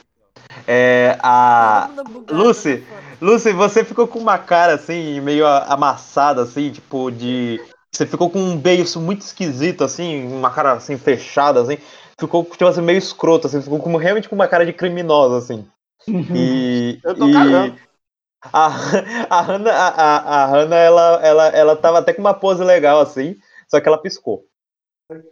É. 0.65 1.17
A. 1.21 1.89
Lucy. 2.29 2.81
Lucy, 3.19 3.51
você 3.51 3.83
ficou 3.83 4.07
com 4.07 4.19
uma 4.19 4.37
cara 4.37 4.75
assim, 4.75 5.19
meio 5.19 5.45
amassada, 5.45 6.43
assim, 6.43 6.71
tipo, 6.71 7.11
de. 7.11 7.59
Você 7.91 8.05
ficou 8.05 8.29
com 8.29 8.39
um 8.39 8.57
beijo 8.57 9.01
muito 9.01 9.19
esquisito, 9.21 9.83
assim, 9.83 10.25
uma 10.31 10.49
cara 10.49 10.71
assim, 10.73 10.97
fechada, 10.97 11.61
assim. 11.61 11.77
Ficou, 12.17 12.45
tipo 12.45 12.65
assim, 12.65 12.81
meio 12.81 12.97
escroto, 12.99 13.47
assim, 13.47 13.61
ficou 13.61 13.79
como, 13.79 13.97
realmente 13.97 14.29
com 14.29 14.35
uma 14.35 14.47
cara 14.47 14.65
de 14.65 14.71
criminosa, 14.71 15.37
assim. 15.37 15.67
E. 16.07 16.99
Eu 17.03 17.15
tô 17.15 17.27
e 17.27 17.33
cagando. 17.33 17.75
A, 18.51 18.65
a 19.29 19.41
Hannah, 19.41 19.71
a, 19.71 20.17
a, 20.17 20.45
Hannah 20.47 20.77
ela, 20.77 21.19
ela, 21.21 21.47
ela 21.49 21.75
tava 21.75 21.99
até 21.99 22.11
com 22.11 22.21
uma 22.21 22.33
pose 22.33 22.63
legal, 22.63 22.99
assim, 22.99 23.35
só 23.69 23.79
que 23.79 23.87
ela 23.87 24.01
piscou. 24.01 24.43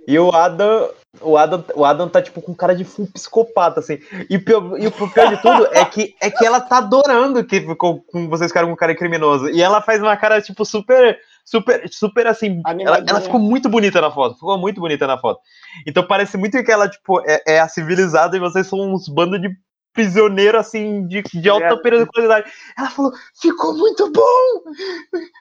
E 0.08 0.20
o 0.20 0.30
Adam, 0.32 0.90
o 1.22 1.38
Adam, 1.38 1.64
o 1.74 1.86
Adam 1.86 2.10
tá 2.10 2.22
tipo 2.22 2.42
com 2.42 2.54
cara 2.54 2.76
de 2.76 2.84
full 2.84 3.08
psicopata, 3.08 3.80
assim. 3.80 3.98
E, 4.30 4.36
o 4.36 4.44
pior- 4.44 4.78
e 4.78 4.86
o 4.88 4.92
pior 4.92 5.30
de 5.30 5.42
tudo 5.42 5.68
é 5.72 5.86
que, 5.86 6.16
é 6.22 6.30
que 6.30 6.46
ela 6.46 6.60
tá 6.60 6.78
adorando 6.80 7.44
que 7.46 7.62
ficou 7.62 8.04
com 8.04 8.28
vocês 8.30 8.52
ficaram 8.52 8.70
com 8.70 8.76
cara 8.76 8.96
criminoso. 8.96 9.50
E 9.50 9.62
ela 9.62 9.82
faz 9.82 10.02
uma 10.02 10.18
cara, 10.18 10.42
tipo, 10.42 10.66
super, 10.66 11.18
super, 11.46 11.90
super 11.90 12.28
assim. 12.28 12.62
Ela, 12.86 12.98
ela 13.08 13.22
ficou 13.22 13.40
muito 13.40 13.70
bonita 13.70 14.02
na 14.02 14.12
foto. 14.12 14.36
Ficou 14.36 14.58
muito 14.58 14.82
bonita 14.82 15.08
na 15.08 15.18
foto. 15.18 15.40
Então 15.88 16.06
parece 16.06 16.38
muito 16.38 16.62
que 16.62 16.72
ela, 16.72 16.90
tipo, 16.90 17.22
é, 17.22 17.42
é 17.48 17.60
a 17.62 17.68
civilizada 17.70 18.36
e 18.36 18.40
vocês 18.40 18.68
são 18.68 18.80
uns 18.94 19.08
bandos 19.08 19.42
de 19.42 19.50
prisioneiro, 20.00 20.58
assim, 20.58 21.06
de, 21.08 21.22
de 21.22 21.50
alta 21.50 21.66
É. 21.66 21.76
periculosidade. 21.78 22.50
Ela 22.78 22.90
falou, 22.90 23.12
ficou 23.42 23.74
muito 23.78 24.10
bom! 24.12 24.72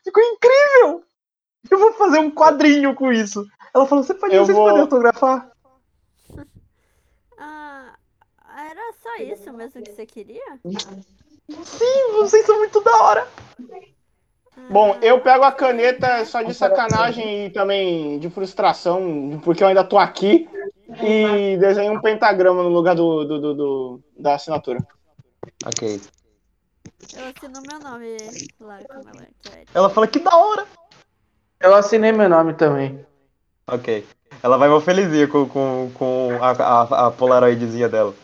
Ficou 0.03 0.23
incrível! 0.23 1.05
Eu 1.71 1.79
vou 1.79 1.93
fazer 1.93 2.19
um 2.19 2.31
quadrinho 2.31 2.93
com 2.95 3.13
isso. 3.13 3.47
Ela 3.73 3.87
falou, 3.87 4.03
você 4.03 4.15
pode, 4.15 4.35
Eu 4.35 4.45
vocês 4.45 4.57
vou- 4.57 4.67
podem 4.67 4.81
autografar? 4.83 5.51
Ah, 7.41 7.93
era 8.73 8.93
só 9.01 9.23
isso 9.23 9.53
mesmo 9.53 9.81
que 9.81 9.93
você 9.93 10.05
queria? 10.05 10.43
Sim, 10.69 12.13
vocês 12.15 12.45
são 12.45 12.59
muito 12.59 12.81
da 12.83 12.97
hora. 13.05 13.29
Bom, 14.71 14.99
eu 15.01 15.21
pego 15.21 15.45
a 15.45 15.53
caneta 15.53 16.25
só 16.25 16.43
de 16.43 16.53
sacanagem 16.53 17.47
e 17.47 17.51
também 17.51 18.19
de 18.19 18.29
frustração, 18.29 19.41
porque 19.45 19.63
eu 19.63 19.69
ainda 19.69 19.85
tô 19.85 19.97
aqui, 19.97 20.49
e 21.03 21.57
desenho 21.59 21.93
um 21.95 22.01
pentagrama 22.01 22.63
no 22.63 22.69
lugar 22.71 22.95
do, 22.95 23.25
do, 23.25 23.41
do- 23.41 23.55
do- 23.55 24.01
da 24.19 24.35
assinatura. 24.35 24.79
Ok. 25.67 26.01
Eu 27.17 27.25
assino 27.27 27.63
meu 27.71 27.79
nome 27.81 28.17
como 28.59 28.73
ela 28.73 29.27
quer. 29.43 29.65
Ela 29.75 29.91
fala, 29.91 30.07
que 30.07 30.19
da 30.19 30.35
hora. 30.37 30.67
Eu 31.61 31.75
assinei 31.75 32.13
meu 32.13 32.29
nome 32.29 32.55
também. 32.55 33.05
Ok. 33.67 34.07
Ela 34.43 34.57
vai 34.57 34.69
uma 34.69 34.81
felizinha 34.81 35.27
com, 35.27 35.47
com, 35.49 35.91
com 35.95 36.31
a, 36.41 36.51
a, 36.53 37.07
a 37.07 37.11
polaroidzinha 37.11 37.89
dela. 37.89 38.15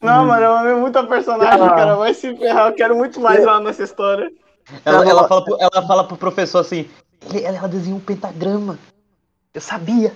Não, 0.00 0.26
mano, 0.26 0.42
eu 0.42 0.52
amei 0.56 0.74
muito 0.74 0.96
a 0.98 1.06
personagem, 1.06 1.62
Ah. 1.62 1.70
cara. 1.70 1.96
Vai 1.96 2.14
se 2.14 2.36
ferrar, 2.36 2.68
eu 2.70 2.74
quero 2.74 2.96
muito 2.96 3.20
mais 3.20 3.44
lá 3.44 3.60
nessa 3.60 3.82
história. 3.84 4.30
Ela, 4.84 5.02
Ela- 5.02 5.10
ela, 5.10 5.28
fala, 5.28 5.44
pro, 5.44 5.56
ela 5.60 5.86
fala 5.86 6.04
pro 6.04 6.16
professor 6.16 6.58
assim, 6.60 6.88
"Ele- 7.28 7.44
ela, 7.44 7.58
ela 7.58 7.68
desenhou 7.68 7.98
um 7.98 8.02
pentagrama. 8.02 8.78
Eu 9.54 9.60
sabia. 9.60 10.12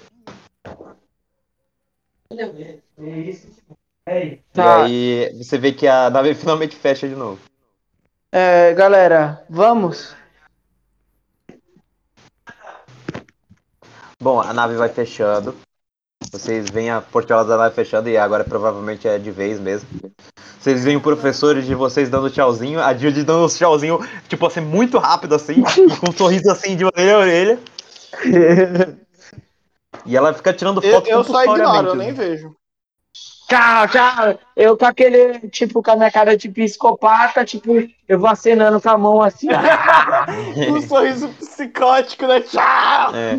Tá. 4.53 4.89
E 4.89 5.29
aí 5.29 5.43
você 5.43 5.59
vê 5.59 5.73
que 5.73 5.87
a 5.87 6.11
nave 6.11 6.35
finalmente 6.37 6.77
fecha 6.77 7.09
de 7.09 7.15
novo. 7.15 7.39
É, 8.31 8.75
galera, 8.75 9.45
vamos? 9.49 10.15
Bom, 14.21 14.41
a 14.41 14.53
nave 14.53 14.77
vai 14.77 14.89
fechando. 14.89 15.55
Vocês 16.33 16.69
veem 16.71 16.91
a 16.91 17.01
portela 17.01 17.45
da 17.45 17.57
nave 17.57 17.75
fechando 17.75 18.09
e 18.09 18.17
agora 18.17 18.45
provavelmente 18.45 19.07
é 19.07 19.19
de 19.19 19.31
vez 19.31 19.61
mesmo. 19.61 19.89
Vocês 20.59 20.83
veem 20.83 20.97
o 20.97 21.01
professor 21.01 21.61
de 21.61 21.75
vocês 21.75 22.09
dando 22.09 22.31
tchauzinho, 22.31 22.81
a 22.81 22.93
Judy 22.93 23.23
dando 23.23 23.45
um 23.45 23.49
tchauzinho, 23.49 24.01
tipo 24.29 24.47
assim, 24.47 24.61
muito 24.61 24.99
rápido 24.99 25.35
assim, 25.35 25.63
e 25.63 25.63
com 25.97 26.11
um 26.11 26.13
sorriso 26.13 26.51
assim 26.51 26.77
de 26.77 26.85
orelha 26.85 27.15
a 27.15 27.19
orelha. 27.19 27.59
E 30.07 30.17
ela 30.17 30.33
fica 30.33 30.53
tirando 30.53 30.83
Eu, 30.83 30.93
foto 30.95 31.09
eu 31.09 31.25
só 31.25 31.43
ignoro, 31.45 31.89
eu 31.89 31.95
nem 31.95 32.13
vejo. 32.13 32.55
Tchau, 33.49 33.87
tchau. 33.89 34.39
Eu 34.57 34.77
com 34.77 34.85
aquele, 34.87 35.39
tipo, 35.51 35.81
com 35.81 35.91
a 35.93 35.97
minha 35.97 36.11
cara 36.11 36.37
de 36.37 36.49
psicopata, 36.49 37.45
tipo, 37.45 37.75
eu 38.09 38.19
vou 38.19 38.29
acenando 38.29 38.81
com 38.81 38.89
a 38.89 38.99
mão 38.99 39.23
assim. 39.23 39.47
Um 40.69 40.81
sorriso 40.83 41.29
psicótico, 41.29 42.27
né? 42.27 42.41
Tchau! 42.41 43.13
É. 43.15 43.37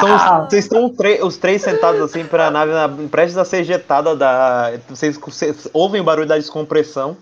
São- 0.00 0.44
vocês 0.48 0.64
estão 0.64 0.86
os 0.86 0.96
três- 0.96 1.22
os 1.22 1.36
três 1.36 1.60
sentados 1.62 2.00
assim 2.00 2.24
para 2.24 2.46
a 2.46 2.50
nave 2.50 2.72
na- 2.72 2.88
prestes 3.10 3.36
a 3.36 3.44
ser 3.44 3.58
ejetada 3.58 4.16
da. 4.16 4.72
Vocês, 4.88 5.18
vocês 5.18 5.68
ouvem 5.74 6.00
o 6.00 6.04
barulho 6.04 6.26
da 6.26 6.38
descompressão. 6.38 7.16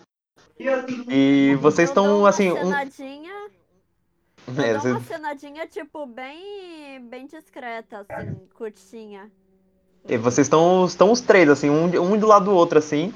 E 1.09 1.57
vocês 1.61 1.89
Eu 1.89 1.93
estão 1.93 2.19
uma 2.21 2.29
assim. 2.29 2.53
Um, 2.53 2.57
Cenadinha, 2.67 3.33
eu 4.47 4.63
é, 4.63 4.75
vocês- 4.79 4.95
uma 4.95 5.01
cenadinha, 5.03 5.67
tipo, 5.67 6.07
bem, 6.07 6.39
bem 6.99 7.27
discreta, 7.27 7.99
assim, 7.99 8.47
curtinha. 8.55 9.31
e 10.09 10.17
vocês 10.17 10.47
estão, 10.47 10.85
estão 10.85 11.13
os 11.13 11.21
três, 11.21 11.49
assim, 11.49 11.71
um, 11.71 11.85
um 11.85 12.19
do 12.19 12.27
lado 12.27 12.47
do 12.47 12.53
outro, 12.55 12.79
assim. 12.79 13.13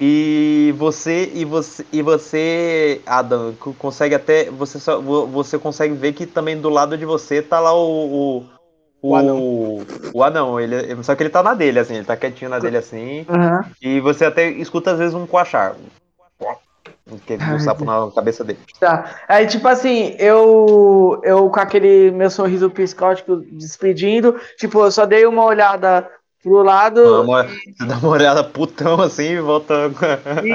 E 0.00 0.72
você 0.78 1.30
e 1.34 1.44
você 1.44 1.84
e 1.92 2.00
você, 2.02 3.00
Adam, 3.04 3.52
co- 3.60 3.74
consegue 3.74 4.14
até 4.14 4.50
você 4.50 4.78
só 4.80 4.98
vo- 5.00 5.26
você 5.26 5.58
consegue 5.58 5.92
ver 5.94 6.14
que 6.14 6.24
também 6.26 6.58
do 6.58 6.70
lado 6.70 6.96
de 6.96 7.04
você 7.04 7.42
tá 7.42 7.60
lá 7.60 7.74
o 7.74 8.38
o, 9.02 9.08
O 9.10 9.14
anão. 9.14 9.38
o 10.14 10.22
anão, 10.24 10.60
ele 10.60 11.02
só 11.02 11.14
que 11.14 11.22
ele 11.22 11.30
tá 11.30 11.42
na 11.42 11.54
dele 11.54 11.78
assim, 11.78 11.96
ele 11.96 12.04
tá 12.04 12.16
quietinho 12.16 12.50
na 12.50 12.58
dele 12.58 12.76
assim, 12.78 13.26
Aham. 13.28 13.64
e 13.82 14.00
você 14.00 14.24
até 14.24 14.50
escuta 14.50 14.92
às 14.92 14.98
vezes 14.98 15.14
um 15.14 15.26
coachar. 15.26 15.74
Que 17.26 17.34
um 17.34 17.38
Ai, 17.40 17.60
sapo 17.60 17.84
na 17.84 18.10
cabeça 18.14 18.44
dele. 18.44 18.58
Tá. 18.78 19.16
Aí, 19.28 19.46
tipo 19.46 19.66
assim, 19.68 20.14
eu, 20.18 21.20
eu 21.24 21.48
com 21.50 21.60
aquele 21.60 22.10
meu 22.10 22.30
sorriso 22.30 22.70
psicótico 22.70 23.36
despedindo, 23.52 24.36
tipo, 24.58 24.80
eu 24.84 24.90
só 24.90 25.04
dei 25.06 25.26
uma 25.26 25.44
olhada 25.44 26.08
pro 26.42 26.62
lado 26.62 27.02
Dá 27.02 27.20
uma- 27.20 27.44
Você 27.44 27.84
dá 27.86 27.96
uma 27.98 28.08
olhada 28.08 28.44
putão 28.44 29.00
assim 29.00 29.32
e 29.32 29.40
volta. 29.40 29.74
e, 30.44 30.48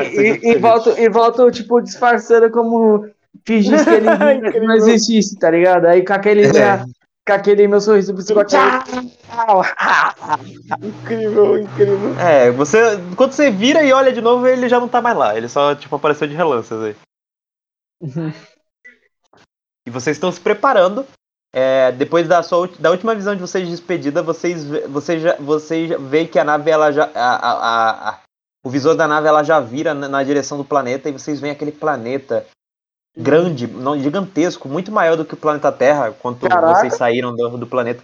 e, 0.48 0.52
e 0.54 0.58
volto, 0.58 0.90
e 0.98 1.10
volto, 1.10 1.52
tipo, 1.52 1.82
disfarçando 1.82 2.50
como 2.50 3.06
fingisse 3.46 3.84
que 3.84 3.92
ele 3.92 4.08
não 4.66 4.76
existisse, 4.76 5.38
tá 5.38 5.52
ligado? 5.52 5.86
Aí 5.86 6.04
com 6.04 6.14
aquele, 6.14 6.52
minha- 6.52 6.86
com 7.28 7.34
aquele 7.34 7.68
meu 7.68 7.82
sorriso 7.82 8.14
psicótico. 8.16 8.62
Incrível, 10.82 11.58
incrível. 11.60 12.20
É, 12.20 12.52
você. 12.52 12.98
Quando 13.16 13.32
você 13.34 13.50
vira 13.52 13.84
e 13.84 13.92
olha 13.94 14.12
de 14.12 14.22
novo, 14.22 14.48
ele 14.48 14.68
já 14.70 14.80
não 14.80 14.88
tá 14.88 15.02
mais 15.02 15.18
lá. 15.18 15.36
Ele 15.38 15.48
só, 15.50 15.76
tipo, 15.76 15.96
apareceu 15.96 16.28
de 16.28 16.34
relances 16.36 16.72
aí. 16.82 16.96
E 19.86 19.92
vocês 19.92 20.18
estão 20.18 20.32
se 20.32 20.40
preparando. 20.40 21.06
É, 21.54 21.92
depois 21.94 22.28
da, 22.28 22.44
sua, 22.44 22.68
da 22.80 22.92
última 22.92 23.16
visão 23.16 23.34
de 23.34 23.40
vocês 23.40 23.64
de 23.66 23.72
despedida, 23.72 24.22
vocês, 24.22 24.66
vê- 24.66 24.88
vocês, 24.88 25.22
já, 25.22 25.38
vocês 25.38 25.90
já 25.90 25.98
veem 25.98 26.28
que 26.28 26.38
a 26.38 26.44
nave, 26.44 26.70
ela 26.70 26.92
já. 26.92 27.10
a- 27.16 27.36
a- 27.36 27.54
a- 27.54 28.10
a- 28.10 28.20
o 28.66 28.70
visor 28.70 28.96
da 28.96 29.08
nave 29.08 29.28
ela 29.28 29.42
já 29.42 29.60
vira 29.62 29.94
na, 29.94 30.10
na 30.10 30.24
direção 30.24 30.58
do 30.58 30.66
planeta 30.66 31.08
e 31.08 31.14
vocês 31.14 31.40
veem 31.40 31.54
aquele 31.54 31.72
planeta 31.72 32.46
grande, 33.18 33.68
não, 33.68 33.98
gigantesco, 33.98 34.68
muito 34.68 34.92
maior 34.92 35.16
do 35.16 35.24
que 35.24 35.34
o 35.36 35.38
planeta 35.38 35.72
Terra, 35.72 36.12
quando 36.20 36.40
Caraca. 36.42 36.76
vocês 36.82 36.96
saíram 36.96 37.34
do, 37.34 37.58
do 37.58 37.68
planeta. 37.68 38.04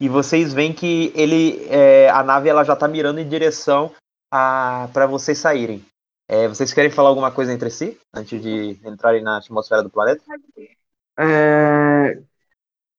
E 0.00 0.08
vocês 0.08 0.52
veem 0.52 0.72
que 0.72 1.12
ele. 1.14 1.66
é, 1.68 2.08
a 2.10 2.22
nave 2.22 2.48
ela 2.48 2.64
já 2.64 2.76
tá 2.76 2.86
mirando 2.86 3.18
em 3.18 3.28
direção 3.28 3.92
a 4.30 4.88
para 4.92 5.06
vocês 5.06 5.38
saírem. 5.38 5.84
É, 6.28 6.48
vocês 6.48 6.72
querem 6.72 6.90
falar 6.90 7.08
alguma 7.08 7.30
coisa 7.30 7.52
entre 7.52 7.70
si 7.70 7.98
antes 8.12 8.40
de 8.42 8.78
entrarem 8.84 9.22
na 9.22 9.38
atmosfera 9.38 9.82
do 9.82 9.90
planeta? 9.90 10.22
É... 11.18 12.20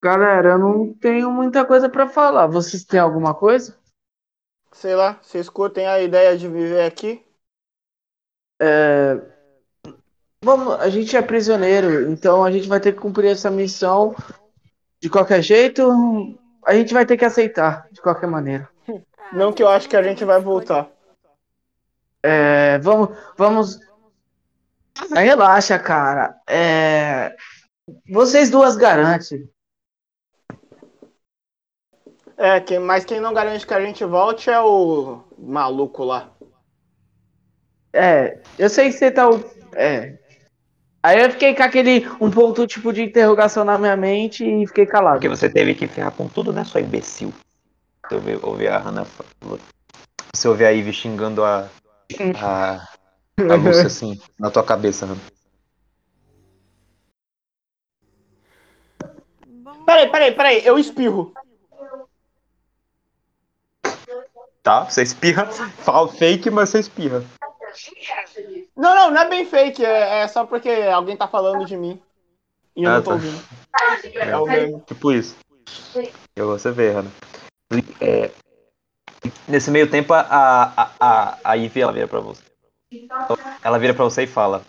Galera, 0.02 0.52
eu 0.52 0.60
não 0.60 0.94
tenho 0.94 1.30
muita 1.32 1.66
coisa 1.66 1.90
pra 1.90 2.08
falar. 2.08 2.48
Vocês 2.48 2.84
têm 2.84 3.00
alguma 3.00 3.34
coisa? 3.34 3.78
Sei 4.72 4.96
lá, 4.96 5.20
vocês 5.22 5.50
curtem 5.50 5.88
a 5.88 6.02
ideia 6.02 6.38
de 6.38 6.48
viver 6.48 6.86
aqui? 6.86 7.24
É... 8.62 9.20
Vamos, 10.44 10.76
a 10.76 10.90
gente 10.90 11.18
é 11.18 11.22
prisioneiro, 11.22 12.10
então 12.12 12.44
a 12.44 12.52
gente 12.52 12.68
vai 12.68 12.80
ter 12.80 12.94
que 12.94 13.02
cumprir 13.02 13.32
essa 13.32 13.50
missão 13.50 14.16
de 15.02 15.10
qualquer 15.10 15.42
jeito. 15.42 15.84
A 16.68 16.74
gente 16.74 16.94
vai 16.94 17.06
ter 17.06 17.16
que 17.16 17.24
aceitar 17.24 17.88
de 17.92 18.02
qualquer 18.02 18.28
maneira. 18.28 18.70
Não 19.32 19.54
que 19.54 19.64
eu 19.64 19.70
acho 19.70 19.88
que 19.88 19.96
a 19.96 20.04
gente 20.04 20.26
vai 20.26 20.40
voltar. 20.42 20.90
É, 22.22 22.78
vamos, 22.80 23.18
vamos. 23.38 23.80
Ah, 25.16 25.20
Relaxa, 25.22 25.80
cara. 25.80 26.36
É, 26.46 27.36
vocês 28.10 28.50
duas 28.50 28.76
garantem. 28.76 29.50
É, 32.36 32.60
quem, 32.60 32.80
mas 32.80 33.06
quem 33.06 33.20
não 33.20 33.34
garante 33.34 33.66
que 33.66 33.74
a 33.74 33.82
gente 33.84 34.04
volte 34.04 34.50
é 34.50 34.60
o 34.60 35.24
maluco 35.38 36.04
lá. 36.04 36.30
É, 37.94 38.42
eu 38.60 38.70
sei 38.70 38.88
que 38.92 38.98
você 38.98 39.10
tá. 39.10 39.30
o- 39.30 39.44
É. 39.74 40.18
Aí 41.08 41.22
eu 41.22 41.32
fiquei 41.32 41.56
com 41.56 41.64
aquele 41.64 42.06
um 42.20 42.30
ponto 42.30 42.68
tipo 42.68 42.92
de 42.92 43.02
interrogação 43.02 43.64
na 43.64 43.78
minha 43.78 43.96
mente 43.96 44.44
e 44.44 44.68
fiquei 44.68 44.86
calado. 44.86 45.16
Porque 45.16 45.30
você 45.30 45.50
teve 45.50 45.74
que 45.74 45.88
ferrar 45.88 46.12
com 46.12 46.28
tudo, 46.28 46.52
né, 46.52 46.66
sua 46.66 46.82
imbecil? 46.82 47.34
Você 48.06 48.16
ouviu, 48.16 48.40
ouviu 48.44 48.74
a 48.74 48.78
Hannah. 48.78 49.08
Você 50.34 50.50
ouviu 50.50 50.68
a 50.68 50.72
Ivy 50.72 50.92
xingando 50.92 51.46
a. 51.46 51.70
A, 52.42 52.90
a 53.40 53.56
Lúcia 53.56 53.88
assim, 53.88 54.20
na 54.38 54.52
tua 54.52 54.66
cabeça, 54.66 55.06
Hannah. 55.06 55.22
Peraí, 59.86 60.12
peraí, 60.12 60.32
peraí, 60.34 60.66
eu 60.66 60.78
espirro. 60.78 61.32
Tá? 64.62 64.84
Você 64.84 65.04
espirra. 65.04 65.46
Fala 65.46 66.10
fake, 66.10 66.50
mas 66.50 66.68
você 66.68 66.80
espirra. 66.80 67.24
Não, 68.78 68.94
não, 68.94 69.10
não 69.10 69.22
é 69.22 69.28
bem 69.28 69.44
fake, 69.44 69.84
é, 69.84 70.20
é 70.20 70.28
só 70.28 70.46
porque 70.46 70.70
alguém 70.70 71.18
tá 71.18 71.28
falando 71.28 71.66
de 71.66 71.76
mim. 71.76 72.00
E 72.76 72.84
eu 72.84 72.92
Ah, 72.92 72.96
não 72.98 73.04
tô 73.04 73.10
tá. 73.10 73.16
ouvindo. 73.16 73.44
É 74.16 74.38
o 74.38 74.46
meme. 74.46 74.82
Tipo 74.82 75.12
isso. 75.12 75.36
Eu 76.36 76.48
você 76.48 76.72
vê, 76.72 76.92
Hannah. 76.92 77.10
É, 78.00 78.32
nesse 79.48 79.72
meio 79.72 79.90
tempo, 79.90 80.14
a, 80.14 80.22
a, 80.22 80.92
a, 81.00 81.38
a 81.44 81.54
Ivy 81.56 81.82
ela 81.82 81.92
vira 81.92 82.08
pra 82.08 82.20
você. 82.20 82.44
Ela 83.64 83.80
vira 83.80 83.96
pra 83.96 84.04
você 84.04 84.24
e 84.24 84.28
fala: 84.28 84.64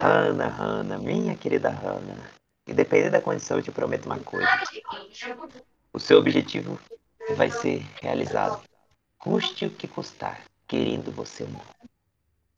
Hannah, 0.00 0.48
Hannah, 0.48 0.98
minha 0.98 1.36
querida 1.36 1.68
Hannah. 1.68 2.30
Independente 2.66 3.10
da 3.10 3.20
condição, 3.20 3.58
eu 3.58 3.62
te 3.62 3.70
prometo 3.70 4.06
uma 4.06 4.18
coisa. 4.18 4.48
O 5.92 6.00
seu 6.00 6.18
objetivo 6.18 6.78
vai 7.36 7.50
ser 7.50 7.84
realizado. 8.00 8.58
Custe 9.18 9.66
o 9.66 9.70
que 9.70 9.86
custar, 9.86 10.40
querendo 10.66 11.12
você 11.12 11.44
ou 11.44 11.50
não. 11.50 11.60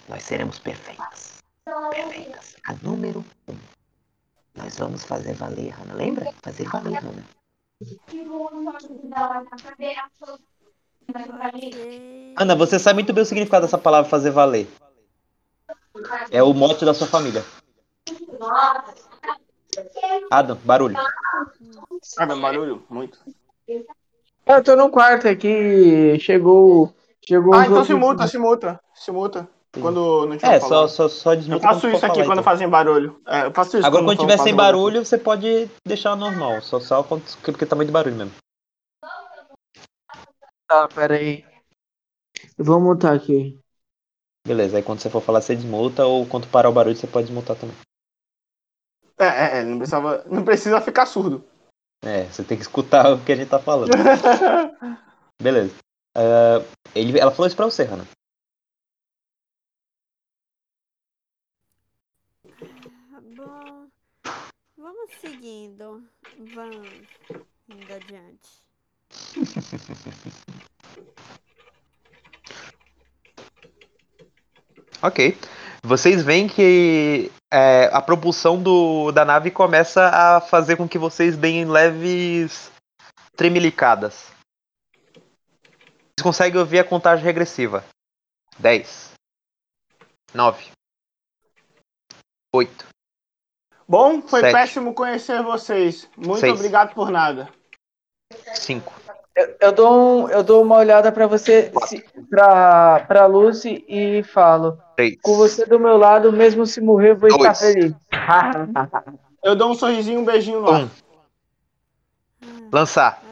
Nós 0.09 0.23
seremos 0.23 0.59
perfeitas. 0.59 1.43
Perfeitas. 1.65 2.57
A 2.67 2.73
número 2.83 3.25
um. 3.47 3.57
Nós 4.55 4.77
vamos 4.79 5.05
fazer 5.05 5.35
valer, 5.35 5.71
Hannah. 5.71 5.95
Lembra? 5.95 6.33
Fazer 6.43 6.65
valer, 6.69 6.95
Hannah. 6.95 7.25
Ana, 12.37 12.57
você 12.57 12.79
sabe 12.79 12.95
muito 12.95 13.13
bem 13.13 13.23
o 13.23 13.27
significado 13.27 13.67
dessa 13.67 13.79
palavra 13.79 14.09
fazer 14.11 14.31
valer. 14.31 14.67
É 16.31 16.43
o 16.43 16.53
mote 16.53 16.85
da 16.85 16.95
sua 16.95 17.07
família. 17.07 17.45
Adam, 20.31 20.57
barulho. 20.65 20.97
Ah, 22.17 22.27
meu 22.27 22.41
barulho, 22.41 22.85
muito. 22.89 23.19
Eu 24.47 24.65
tô 24.65 24.75
no 24.75 24.91
quarto 24.91 25.29
aqui, 25.29 26.19
chegou. 26.21 26.95
Chegou 27.27 27.55
Ah, 27.55 27.67
então 27.67 27.85
se 27.85 27.95
multa, 27.95 28.27
se 28.27 28.39
multa. 28.39 28.81
Se 28.95 29.11
multa. 29.11 29.49
Quando 29.73 30.27
não 30.27 30.37
tiver 30.37 30.55
É, 30.55 30.61
só, 30.61 30.89
só, 30.89 31.09
só 31.09 31.35
Eu 31.35 31.61
faço 31.61 31.89
isso 31.89 31.97
aqui 31.97 32.15
falar, 32.15 32.25
quando 32.25 32.33
então. 32.33 32.43
fazem 32.43 32.69
barulho. 32.69 33.21
É, 33.27 33.47
eu 33.47 33.53
faço 33.53 33.77
isso 33.77 33.87
Agora, 33.87 34.05
quando 34.05 34.19
tiver 34.19 34.39
sem 34.39 34.55
barulho, 34.55 35.05
você 35.05 35.19
pode 35.19 35.71
deixar 35.87 36.17
normal. 36.17 36.63
Só, 36.63 36.81
só 36.81 37.03
quando, 37.03 37.23
porque 37.43 37.67
tá 37.67 37.77
muito 37.77 37.93
barulho 37.93 38.17
mesmo. 38.17 38.33
Tá, 40.67 40.89
pera 40.89 41.15
aí. 41.15 41.45
Eu 42.57 42.65
vou 42.65 42.81
montar 42.81 43.13
aqui. 43.15 43.59
Beleza, 44.47 44.79
aí 44.79 44.83
quando 44.83 45.01
você 45.01 45.11
for 45.11 45.21
falar, 45.21 45.43
você 45.43 45.55
desmuta. 45.55 46.07
Ou 46.07 46.27
quando 46.27 46.49
parar 46.49 46.71
o 46.71 46.73
barulho, 46.73 46.97
você 46.97 47.07
pode 47.07 47.27
desmutar 47.27 47.57
também. 47.57 47.77
É, 49.19 49.27
é, 49.27 49.59
é, 49.59 49.65
não, 49.65 49.79
precisava, 49.79 50.25
não 50.27 50.45
precisa 50.45 50.81
ficar 50.81 51.05
surdo. 51.05 51.45
É, 52.03 52.25
você 52.25 52.45
tem 52.45 52.57
que 52.57 52.63
escutar 52.63 53.13
o 53.13 53.25
que 53.25 53.33
a 53.33 53.37
gente 53.37 53.49
tá 53.49 53.59
falando. 53.59 53.91
Beleza. 55.43 55.75
Ah, 56.17 56.63
ele, 56.95 57.19
ela 57.19 57.31
falou 57.31 57.47
isso 57.47 57.57
pra 57.57 57.67
você, 57.67 57.85
Hannah. 57.85 58.07
Bom, 63.37 63.89
vamos 64.77 65.07
seguindo. 65.21 66.03
Vamos 66.55 66.89
indo 67.69 67.95
adiante. 67.95 68.49
Ok. 75.01 75.39
Vocês 75.83 76.25
veem 76.25 76.49
que 76.49 77.31
é, 77.53 77.89
a 77.93 78.03
propulsão 78.03 78.61
do, 78.61 79.13
da 79.13 79.25
nave 79.25 79.51
começa 79.51 80.09
a 80.09 80.41
fazer 80.41 80.77
com 80.77 80.89
que 80.89 80.99
vocês 80.99 81.37
deem 81.37 81.65
leves 81.65 82.73
tremelicadas. 83.37 84.33
Vocês 85.15 86.23
conseguem 86.23 86.59
ouvir 86.59 86.81
a 86.81 86.85
contagem 86.85 87.25
regressiva. 87.25 87.85
10, 88.59 89.13
9, 90.35 90.73
8, 92.53 92.87
Bom, 93.89 94.21
foi 94.21 94.41
Sete. 94.41 94.53
péssimo 94.53 94.93
conhecer 94.95 95.43
vocês. 95.43 96.09
Muito 96.17 96.41
Seis. 96.41 96.53
obrigado 96.55 96.93
por 96.95 97.11
nada. 97.11 97.49
5. 98.55 98.93
Eu, 99.35 99.57
eu 99.61 99.73
dou, 99.73 99.93
um- 100.25 100.29
eu 100.29 100.43
dou 100.43 100.63
uma 100.63 100.77
olhada 100.77 101.11
pra 101.11 101.27
você, 101.27 101.73
pra 102.29 103.27
Lucy 103.27 103.85
e 103.89 104.23
falo. 104.25 104.79
3. 104.97 105.17
Com 105.23 105.37
você 105.37 105.65
do 105.65 105.79
meu 105.79 105.97
lado, 105.97 106.33
mesmo 106.33 106.67
se 106.67 106.81
morrer, 106.81 107.13
eu 107.13 107.17
vou 107.17 107.29
estar 107.29 107.45
Dois. 107.45 107.59
feliz. 107.59 107.95
Eu 109.43 109.57
dou 109.57 109.71
um 109.71 109.75
sorrisinho, 109.75 110.21
um 110.21 110.25
beijinho 110.25 110.67
ar. 110.69 110.83
1. 110.83 110.89
Lançar. 112.73 113.23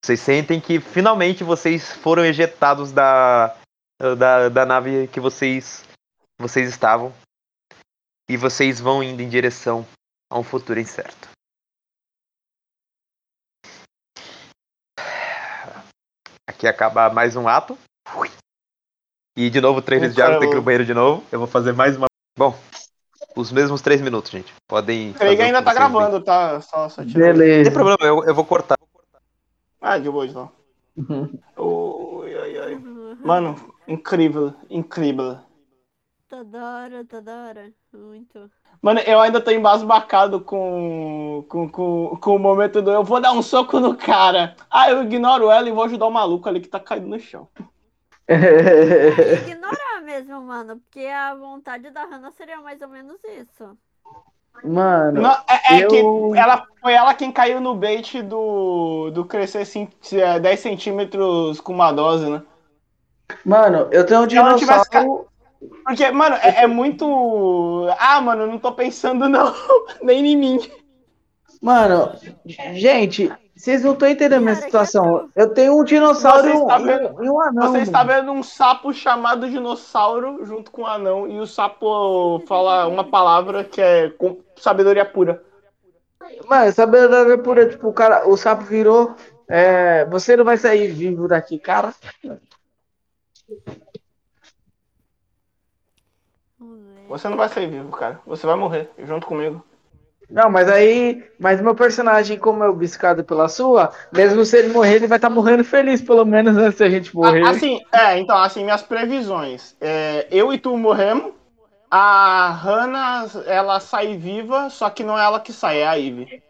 Vocês 0.00 0.20
sentem 0.20 0.60
que 0.60 0.78
finalmente 0.78 1.42
vocês 1.42 1.90
foram 1.92 2.24
ejetados 2.24 2.92
da, 2.92 3.56
da, 3.98 4.48
da 4.48 4.66
nave 4.66 5.08
que 5.08 5.20
vocês, 5.20 5.84
vocês 6.38 6.68
estavam. 6.68 7.12
E 8.28 8.36
vocês 8.36 8.80
vão 8.80 9.02
indo 9.02 9.22
em 9.22 9.28
direção 9.28 9.86
a 10.28 10.38
um 10.38 10.42
futuro 10.42 10.80
incerto. 10.80 11.28
Aqui 16.48 16.66
acaba 16.66 17.08
mais 17.10 17.36
um 17.36 17.46
ato. 17.46 17.78
E 19.36 19.50
de 19.50 19.60
novo, 19.60 19.82
três 19.82 20.00
vezes 20.00 20.16
de 20.16 20.22
água, 20.22 20.40
tem 20.40 20.48
que 20.48 20.54
ir 20.54 20.58
no 20.58 20.62
banheiro 20.62 20.84
de 20.84 20.94
novo. 20.94 21.24
Eu 21.30 21.38
vou 21.38 21.46
fazer 21.46 21.72
mais 21.72 21.96
uma. 21.96 22.06
Bom, 22.36 22.58
os 23.36 23.52
mesmos 23.52 23.82
três 23.82 24.00
minutos, 24.00 24.30
gente. 24.30 24.52
Podem. 24.66 25.12
o 25.12 25.22
ainda 25.22 25.62
tá 25.62 25.72
vocês 25.72 25.78
bem. 25.78 25.92
gravando, 25.92 26.24
tá? 26.24 26.60
Só, 26.62 26.88
só 26.88 27.04
tirando. 27.04 27.26
Não 27.26 27.32
tem 27.34 27.48
Beleza. 27.48 27.70
problema, 27.70 27.98
eu, 28.02 28.24
eu 28.24 28.34
vou 28.34 28.44
cortar. 28.44 28.76
Ah, 29.80 29.98
de 29.98 30.10
boa, 30.10 30.26
então. 30.26 30.50
Oi, 31.56 32.34
oi, 32.34 32.58
oi. 32.58 32.78
Mano, 33.22 33.75
incrível, 33.88 34.54
incrível. 34.70 35.38
Toda 36.28 36.58
hora, 36.64 37.04
toda 37.04 37.32
hora. 37.46 37.72
Muito. 37.92 38.50
Mano, 38.82 39.00
eu 39.00 39.20
ainda 39.20 39.40
tô 39.40 39.50
embasbacado 39.50 40.40
com, 40.40 41.44
com, 41.48 41.68
com, 41.68 42.16
com 42.20 42.36
o 42.36 42.38
momento 42.38 42.82
do 42.82 42.90
eu 42.90 43.02
vou 43.04 43.20
dar 43.20 43.32
um 43.32 43.42
soco 43.42 43.80
no 43.80 43.96
cara. 43.96 44.54
Ah, 44.70 44.90
eu 44.90 45.02
ignoro 45.02 45.50
ela 45.50 45.68
e 45.68 45.72
vou 45.72 45.84
ajudar 45.84 46.06
o 46.06 46.10
maluco 46.10 46.48
ali 46.48 46.60
que 46.60 46.68
tá 46.68 46.78
caído 46.80 47.06
no 47.06 47.18
chão. 47.18 47.48
Ignorar 48.28 50.00
mesmo, 50.02 50.40
mano. 50.42 50.78
Porque 50.80 51.06
a 51.06 51.34
vontade 51.34 51.90
da 51.90 52.04
Hannah 52.04 52.32
seria 52.32 52.60
mais 52.60 52.80
ou 52.82 52.88
menos 52.88 53.22
isso. 53.24 53.76
Mano, 54.64 55.20
Não, 55.20 55.30
é 55.48 55.76
é 55.80 55.84
eu- 55.84 55.88
que 56.32 56.38
ela, 56.38 56.66
foi 56.80 56.92
ela 56.94 57.14
quem 57.14 57.30
caiu 57.30 57.60
no 57.60 57.74
bait 57.74 58.22
do, 58.22 59.10
do 59.10 59.24
crescer 59.24 59.64
cin- 59.66 59.88
é, 60.12 60.40
10 60.40 60.60
centímetros 60.60 61.60
com 61.60 61.72
uma 61.72 61.92
dose, 61.92 62.28
né? 62.28 62.42
Mano, 63.44 63.88
eu 63.90 64.04
tenho 64.04 64.20
um 64.20 64.22
não 64.22 64.56
tivesse 64.56 64.90
dinossauro. 64.90 65.26
Porque, 65.84 66.10
mano, 66.10 66.36
é, 66.36 66.64
é 66.64 66.66
muito. 66.66 67.86
Ah, 67.98 68.20
mano, 68.20 68.46
não 68.46 68.58
tô 68.58 68.72
pensando 68.72 69.26
não, 69.28 69.54
nem 70.02 70.26
em 70.26 70.36
mim. 70.36 70.70
Mano, 71.62 72.12
gente, 72.44 73.32
vocês 73.56 73.82
não 73.82 73.94
estão 73.94 74.08
entendendo 74.08 74.34
a 74.38 74.40
minha 74.40 74.54
situação. 74.54 75.30
Eu 75.34 75.48
tenho 75.54 75.80
um 75.80 75.82
dinossauro 75.84 76.42
Você 76.42 76.52
e 76.52 76.56
está 76.60 76.76
um, 76.76 76.84
vendo- 76.84 77.24
e 77.24 77.30
um 77.30 77.40
anão. 77.40 77.72
Você 77.72 77.78
está 77.78 78.04
vendo 78.04 78.30
um 78.30 78.42
sapo 78.42 78.92
chamado 78.92 79.48
dinossauro 79.48 80.44
junto 80.44 80.70
com 80.70 80.82
o 80.82 80.86
anão 80.86 81.26
e 81.26 81.38
o 81.40 81.46
sapo 81.46 82.42
fala 82.46 82.86
uma 82.86 83.04
palavra 83.04 83.64
que 83.64 83.80
é 83.80 84.10
com 84.10 84.38
sabedoria 84.56 85.04
pura. 85.06 85.42
Mano, 86.46 86.72
sabedoria 86.72 87.38
pura, 87.38 87.68
tipo, 87.68 87.88
o 87.88 87.92
cara, 87.92 88.28
o 88.28 88.36
sapo 88.36 88.64
virou. 88.64 89.14
é, 89.48 90.04
você 90.04 90.36
não 90.36 90.44
vai 90.44 90.58
sair 90.58 90.88
vivo 90.88 91.26
daqui, 91.26 91.58
cara. 91.58 91.94
Você 97.08 97.28
não 97.28 97.36
vai 97.36 97.48
sair 97.48 97.68
vivo, 97.68 97.90
cara. 97.90 98.20
Você 98.26 98.46
vai 98.46 98.56
morrer 98.56 98.90
junto 98.98 99.26
comigo. 99.26 99.64
Não, 100.28 100.50
mas 100.50 100.68
aí. 100.68 101.24
Mas 101.38 101.60
meu 101.60 101.74
personagem, 101.74 102.38
como 102.38 102.64
é 102.64 102.68
obcecado 102.68 103.22
pela 103.24 103.48
sua, 103.48 103.92
mesmo 104.12 104.44
se 104.44 104.58
ele 104.58 104.72
morrer, 104.72 104.96
ele 104.96 105.06
vai 105.06 105.18
estar 105.18 105.30
morrendo 105.30 105.62
feliz, 105.62 106.02
pelo 106.02 106.24
menos, 106.24 106.56
antes 106.56 106.78
da 106.78 106.88
gente 106.90 107.14
morrer. 107.14 107.44
A- 107.44 107.50
Assim, 107.50 107.80
é, 107.92 108.18
então, 108.18 108.36
assim, 108.36 108.64
minhas 108.64 108.82
previsões. 108.82 109.76
É, 109.80 110.26
eu 110.30 110.52
e 110.52 110.58
tu 110.58 110.76
morremos. 110.76 111.34
A 111.88 112.50
Hannah, 112.50 113.26
ela 113.46 113.78
sai 113.78 114.16
viva, 114.16 114.68
só 114.68 114.90
que 114.90 115.04
não 115.04 115.16
é 115.16 115.24
ela 115.24 115.38
que 115.38 115.52
sai, 115.52 115.78
é 115.82 115.86
a 115.86 115.94
Ivy. 115.94 116.42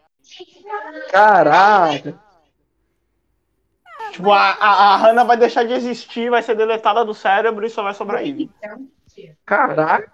Caraca. 1.11 2.19
Tipo, 4.11 4.31
a, 4.31 4.51
a, 4.51 4.93
a 4.93 4.97
Hannah 4.97 5.23
vai 5.23 5.37
deixar 5.37 5.63
de 5.63 5.73
existir, 5.73 6.29
vai 6.29 6.41
ser 6.41 6.55
deletada 6.55 7.03
do 7.03 7.13
cérebro 7.13 7.65
e 7.65 7.69
só 7.69 7.83
vai 7.83 7.93
sobrar 7.93 8.21
a 8.21 8.23
Ivy. 8.23 8.49
Caraca. 9.45 10.11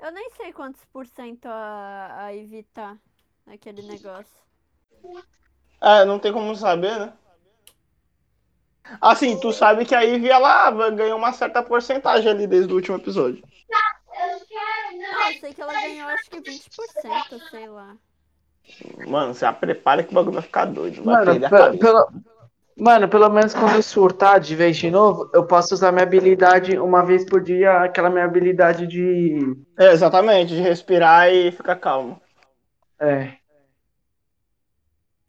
Eu 0.00 0.12
nem 0.12 0.30
sei 0.30 0.52
quantos 0.52 0.84
por 0.86 1.06
cento 1.06 1.46
a, 1.46 2.24
a 2.24 2.28
Ivy 2.30 2.62
tá 2.72 2.96
naquele 3.46 3.82
negócio. 3.82 4.38
É, 5.80 6.04
não 6.04 6.18
tem 6.18 6.32
como 6.32 6.54
saber, 6.54 6.98
né? 6.98 7.12
Assim, 9.00 9.38
tu 9.38 9.52
sabe 9.52 9.84
que 9.84 9.94
a 9.94 10.00
Ivy, 10.02 10.30
ela 10.30 10.70
ganhou 10.90 11.18
uma 11.18 11.32
certa 11.32 11.62
porcentagem 11.62 12.30
ali 12.30 12.46
desde 12.46 12.72
o 12.72 12.76
último 12.76 12.96
episódio. 12.96 13.42
Ah, 13.72 15.32
eu 15.32 15.40
sei 15.40 15.52
que 15.52 15.60
ela 15.60 15.72
ganhou 15.72 16.08
acho 16.08 16.30
que 16.30 16.40
20%, 16.40 17.50
sei 17.50 17.68
lá. 17.68 17.96
Mano, 19.06 19.34
você 19.34 19.40
já 19.40 19.52
prepara 19.52 20.02
que 20.02 20.10
o 20.10 20.14
bagulho 20.14 20.34
vai 20.34 20.42
ficar 20.42 20.64
doido. 20.66 21.02
Vai 21.02 21.24
Mano, 21.24 21.40
pe- 21.40 21.78
pelo, 21.78 22.08
mano, 22.76 23.08
pelo 23.08 23.28
menos 23.28 23.54
quando 23.54 23.74
eu 23.76 23.82
surtar 23.82 24.38
de 24.40 24.54
vez 24.54 24.76
de 24.76 24.90
novo, 24.90 25.28
eu 25.32 25.46
posso 25.46 25.74
usar 25.74 25.92
minha 25.92 26.04
habilidade 26.04 26.78
uma 26.78 27.04
vez 27.04 27.24
por 27.24 27.42
dia, 27.42 27.80
aquela 27.82 28.10
minha 28.10 28.24
habilidade 28.24 28.86
de. 28.86 29.56
É, 29.78 29.92
exatamente, 29.92 30.54
de 30.54 30.60
respirar 30.60 31.32
e 31.32 31.50
ficar 31.50 31.76
calmo. 31.76 32.20
É. 33.00 33.32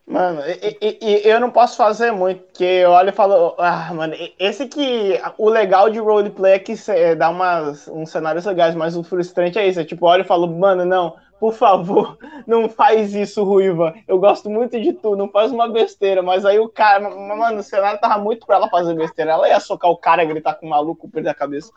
Mano, 0.06 0.42
e, 0.42 0.78
e- 0.82 0.98
e 1.28 1.28
eu 1.30 1.40
não 1.40 1.52
posso 1.52 1.78
fazer 1.78 2.12
muito, 2.12 2.42
porque 2.46 2.64
eu 2.64 2.90
olho 2.90 3.10
e 3.10 3.12
falo, 3.12 3.56
ah, 3.60 3.94
mano, 3.94 4.16
esse 4.40 4.68
que. 4.68 5.22
O 5.38 5.48
legal 5.48 5.88
de 5.88 6.00
roleplay 6.00 6.54
é 6.54 6.60
que 6.60 6.76
cê- 6.76 7.14
dá 7.16 7.30
umas, 7.30 7.88
uns 7.88 8.10
cenários 8.10 8.44
legais, 8.44 8.74
mas 8.74 8.98
o 8.98 9.04
frustrante 9.04 9.60
é 9.60 9.68
isso. 9.68 9.80
É 9.80 9.86
tipo, 9.86 10.08
olho 10.08 10.22
e 10.24 10.28
falo, 10.28 10.48
mano, 10.48 10.84
não, 10.84 11.16
por 11.40 11.54
favor, 11.54 12.18
não 12.46 12.68
faz 12.68 13.16
isso, 13.16 13.44
Ruiva. 13.44 13.94
Eu 14.08 14.20
gosto 14.20 14.50
muito 14.50 14.80
de 14.80 14.92
tu, 14.94 15.16
não 15.16 15.30
faz 15.30 15.52
uma 15.52 15.70
besteira. 15.70 16.22
Mas 16.22 16.46
aí 16.46 16.60
o 16.60 16.68
cara, 16.68 17.10
mano, 17.10 17.60
o 17.60 17.64
cenário 17.64 18.00
tava 18.00 18.18
muito 18.22 18.46
pra 18.46 18.58
ela 18.58 18.70
fazer 18.70 18.94
besteira. 18.94 19.32
Ela 19.32 19.48
ia 19.48 19.60
socar 19.60 19.90
o 19.90 19.98
cara, 19.98 20.26
gritar 20.26 20.56
com 20.56 20.66
o 20.66 20.70
maluco, 20.70 21.10
perder 21.10 21.30
a 21.30 21.34
cabeça. 21.34 21.72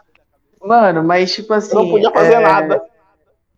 Mano, 0.61 1.05
mas 1.05 1.33
tipo 1.33 1.55
assim. 1.55 1.75
Não 1.75 1.89
podia 1.89 2.11
fazer 2.11 2.35
é, 2.35 2.41
nada. 2.41 2.85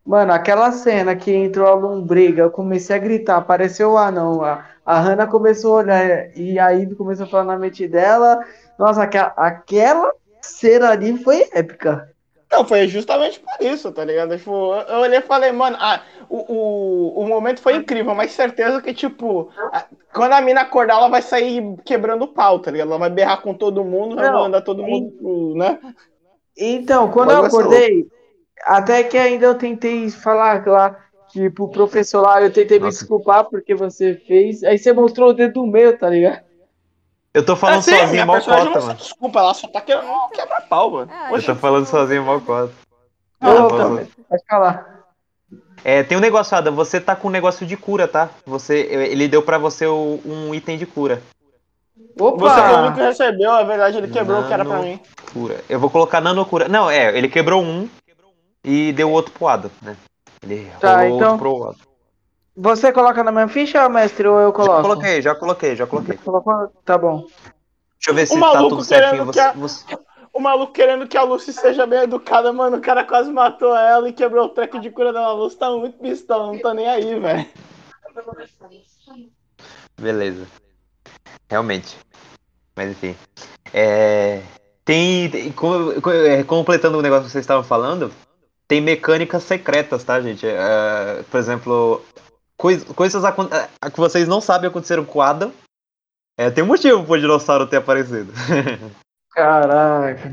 Mano, 0.04 0.32
aquela 0.32 0.70
cena 0.70 1.16
que 1.16 1.32
entrou 1.32 1.66
a 1.66 1.74
lombriga, 1.74 2.42
eu 2.42 2.50
comecei 2.50 2.94
a 2.94 2.98
gritar, 2.98 3.38
apareceu 3.38 3.92
o 3.92 3.98
anão. 3.98 4.42
A, 4.42 4.66
a 4.84 5.00
Hannah 5.00 5.26
começou 5.26 5.74
a 5.74 5.78
olhar 5.78 6.36
e 6.36 6.58
a 6.58 6.68
Ivy 6.68 6.94
começou 6.94 7.24
a 7.24 7.28
falar 7.28 7.44
na 7.44 7.58
mente 7.58 7.88
dela. 7.88 8.44
Nossa, 8.78 9.02
aquela, 9.02 9.32
aquela 9.36 10.12
cena 10.42 10.90
ali 10.90 11.16
foi 11.16 11.48
épica. 11.52 12.13
Não, 12.54 12.64
foi 12.64 12.86
justamente 12.86 13.40
por 13.40 13.66
isso, 13.66 13.90
tá 13.92 14.04
ligado? 14.04 14.36
Tipo, 14.38 14.74
eu 14.76 14.98
olhei 15.00 15.18
e 15.18 15.22
falei, 15.22 15.50
mano, 15.50 15.76
ah, 15.80 16.00
o, 16.28 16.52
o, 17.18 17.20
o 17.22 17.26
momento 17.26 17.60
foi 17.60 17.74
incrível, 17.76 18.14
mas 18.14 18.30
certeza 18.30 18.80
que, 18.80 18.94
tipo, 18.94 19.50
a- 19.72 19.86
quando 20.12 20.32
a 20.34 20.40
mina 20.40 20.60
acordar, 20.60 20.94
ela 20.98 21.08
vai 21.08 21.20
sair 21.20 21.62
quebrando 21.84 22.22
o 22.22 22.28
pau, 22.32 22.60
tá 22.60 22.70
ligado? 22.70 22.88
Ela 22.90 22.98
vai 22.98 23.10
berrar 23.10 23.42
com 23.42 23.54
todo 23.54 23.84
mundo, 23.84 24.16
vai 24.16 24.30
mandar 24.30 24.62
todo 24.62 24.84
mundo, 24.84 25.10
pro- 25.18 25.54
né? 25.56 25.80
Então, 26.56 27.10
quando 27.10 27.32
eu 27.32 27.38
acordei, 27.38 28.06
até 28.64 29.04
que 29.04 29.18
ainda 29.18 29.46
eu 29.46 29.58
tentei 29.58 30.10
falar 30.10 30.66
lá, 30.66 30.96
pro 31.54 31.70
professor 31.70 32.22
lá, 32.22 32.42
eu 32.42 32.52
tentei 32.52 32.78
me 32.78 32.86
Nossa. 32.86 33.00
desculpar 33.00 33.44
porque 33.50 33.74
você 33.74 34.14
fez. 34.26 34.62
Aí 34.64 34.78
você 34.78 34.92
mostrou 34.92 35.30
o 35.30 35.34
dedo 35.34 35.66
meu, 35.66 35.98
tá 35.98 36.10
ligado? 36.10 36.43
Eu 37.34 37.44
tô 37.44 37.56
falando 37.56 37.78
É, 37.80 37.82
sim, 37.82 37.96
sozinho 37.98 38.26
mal 38.26 38.40
cota, 38.40 38.80
mano. 38.80 38.94
desculpa, 38.94 39.40
ela 39.40 39.52
só 39.54 39.66
tá 39.66 39.80
quebrando 39.80 40.28
quebra-pau, 40.32 40.90
mano. 40.92 41.10
É, 41.12 41.34
Eu 41.36 41.42
tô 41.44 41.54
falando 41.56 41.84
sozinho 41.86 42.24
mal 42.24 42.40
cota. 42.40 42.72
Pode 43.40 44.44
falar. 44.48 44.94
É, 45.82 46.02
tem 46.02 46.16
um 46.16 46.20
negócio, 46.20 46.56
Ada, 46.56 46.70
você 46.70 47.00
tá 47.00 47.14
com 47.14 47.28
um 47.28 47.30
negócio 47.32 47.66
de 47.66 47.76
cura, 47.76 48.06
tá? 48.08 48.30
Você, 48.46 48.78
ele 48.78 49.28
deu 49.28 49.42
pra 49.42 49.58
você 49.58 49.84
o- 49.86 50.20
um 50.24 50.54
item 50.54 50.78
de 50.78 50.86
cura. 50.86 51.20
Opa! 52.18 52.38
Você 52.48 52.60
é 52.60 52.70
o 52.72 52.78
único 52.78 52.94
que 52.94 53.02
recebeu, 53.02 53.52
na 53.52 53.62
verdade, 53.64 53.98
ele 53.98 54.08
quebrou 54.08 54.40
o 54.40 54.46
que 54.46 54.52
era 54.54 54.64
pra 54.64 54.74
Nano- 54.76 54.88
mim. 54.88 55.00
Cura. 55.32 55.60
Eu 55.68 55.78
vou 55.80 55.90
colocar 55.90 56.20
nanocura. 56.20 56.68
Não, 56.68 56.88
é, 56.88 57.16
ele 57.18 57.28
quebrou 57.28 57.60
um 57.62 57.88
e 58.64 58.92
deu 58.92 59.10
outro 59.10 59.32
pro 59.32 59.48
Ada, 59.48 59.70
né? 59.82 59.96
Ele 60.42 60.70
Tá, 60.80 61.02
rolou 61.02 61.16
então- 61.16 61.32
outro 61.32 61.38
pro 61.38 61.68
Ada. 61.68 61.76
Você 62.56 62.92
coloca 62.92 63.24
na 63.24 63.32
minha 63.32 63.48
ficha, 63.48 63.88
mestre, 63.88 64.28
ou 64.28 64.38
eu 64.38 64.48
Já 64.48 64.52
coloco? 64.54 64.82
coloquei, 64.82 65.20
já 65.22 65.34
coloquei, 65.34 65.74
já 65.76 65.86
coloquei. 65.86 66.18
Tá 66.84 66.96
bom. 66.96 67.26
Deixa 67.26 68.10
eu 68.10 68.14
ver 68.14 68.26
se 68.26 68.38
tá 68.38 68.58
tudo 68.58 68.84
certinho. 68.84 69.24
Você, 69.24 69.40
a- 69.40 69.52
você- 69.52 69.84
O 70.32 70.40
maluco 70.40 70.72
querendo 70.72 71.06
que 71.06 71.16
a 71.16 71.22
Lucy 71.22 71.52
seja 71.52 71.86
bem 71.86 72.00
educada, 72.00 72.52
mano, 72.52 72.76
o 72.78 72.80
cara 72.80 73.04
quase 73.04 73.30
matou 73.32 73.74
ela 73.76 74.08
e 74.08 74.12
quebrou 74.12 74.46
o 74.46 74.48
treco 74.48 74.80
de 74.80 74.90
cura 74.90 75.12
dela. 75.12 75.28
A 75.28 75.32
Lucy 75.32 75.56
tá 75.56 75.70
muito 75.70 75.96
pistola, 75.98 76.48
não 76.48 76.58
tá 76.58 76.74
nem 76.74 76.88
aí, 76.88 77.18
velho. 77.20 77.46
Beleza. 80.00 80.46
Realmente. 81.48 81.96
Mas 82.76 82.90
enfim. 82.90 83.16
É, 83.72 84.42
Tem. 84.84 85.30
tem- 85.30 85.52
co- 85.52 86.00
co- 86.02 86.10
é, 86.12 86.42
completando 86.44 86.98
o 86.98 87.02
negócio 87.02 87.26
que 87.26 87.30
vocês 87.32 87.42
estavam 87.44 87.62
falando, 87.64 88.12
tem 88.66 88.80
mecânicas 88.80 89.42
secretas, 89.44 90.02
tá, 90.04 90.20
gente? 90.20 90.44
É, 90.46 91.22
por 91.30 91.38
exemplo, 91.38 92.02
cois- 92.64 92.84
coisas 92.84 93.22
é, 93.22 93.90
que 93.90 94.00
vocês 94.00 94.26
não 94.26 94.40
sabem 94.40 94.70
aconteceram 94.70 95.04
com 95.04 95.18
o 95.18 95.22
Adam. 95.22 95.52
É, 96.38 96.50
tem 96.50 96.64
um 96.64 96.68
motivo 96.68 97.04
pro 97.04 97.20
dinossauro 97.20 97.66
ter 97.66 97.76
aparecido. 97.76 98.32
Caraca. 99.32 100.32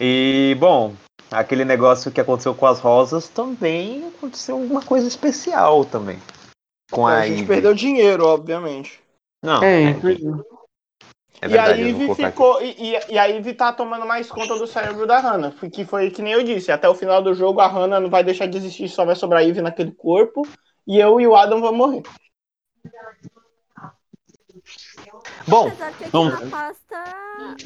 E, 0.00 0.56
bom, 0.58 0.94
aquele 1.30 1.64
negócio 1.66 2.10
que 2.10 2.20
aconteceu 2.20 2.54
com 2.54 2.64
as 2.66 2.80
rosas 2.80 3.28
também 3.28 4.08
aconteceu 4.08 4.56
alguma 4.56 4.80
coisa 4.82 5.06
especial 5.06 5.84
também. 5.84 6.18
Com 6.90 7.06
a, 7.06 7.18
a 7.18 7.26
gente 7.26 7.40
Ivy. 7.40 7.46
perdeu 7.46 7.74
dinheiro, 7.74 8.24
obviamente. 8.26 8.98
Não, 9.44 9.62
É, 9.62 9.84
é, 9.84 9.88
é 9.90 9.92
e 11.42 11.44
a 11.44 11.48
verdade. 11.48 11.82
eu 11.82 11.94
vou 11.96 12.02
Ivy 12.04 12.12
aqui. 12.12 12.24
ficou. 12.26 12.62
E, 12.62 12.94
e- 12.94 13.12
e 13.12 13.18
a 13.18 13.26
Ivy 13.26 13.54
tá 13.54 13.72
tomando 13.72 14.06
mais 14.06 14.30
conta 14.30 14.56
do 14.56 14.66
cérebro 14.66 15.06
da 15.06 15.18
Hannah. 15.18 15.52
Que 15.70 15.84
foi 15.84 16.10
que 16.10 16.22
nem 16.22 16.32
eu 16.32 16.42
disse. 16.42 16.72
Até 16.72 16.88
o 16.88 16.94
final 16.94 17.20
do 17.22 17.34
jogo 17.34 17.60
a 17.60 17.66
Hannah 17.66 18.00
não 18.00 18.08
vai 18.10 18.24
deixar 18.24 18.46
de 18.46 18.56
existir, 18.56 18.88
só 18.88 19.04
vai 19.04 19.14
sobrar 19.16 19.40
a 19.42 19.44
Ivy 19.44 19.60
naquele 19.60 19.92
corpo. 19.92 20.42
E 20.86 20.98
eu 20.98 21.20
e 21.20 21.26
o 21.26 21.36
Adam 21.36 21.60
vamos 21.60 21.78
morrer. 21.78 22.02
Bom, 25.48 25.66
Apesar 25.68 25.96
que 25.96 26.04
aqui 26.04 26.12
vamos- 26.12 26.40
na 26.40 26.50
pasta. 26.50 27.04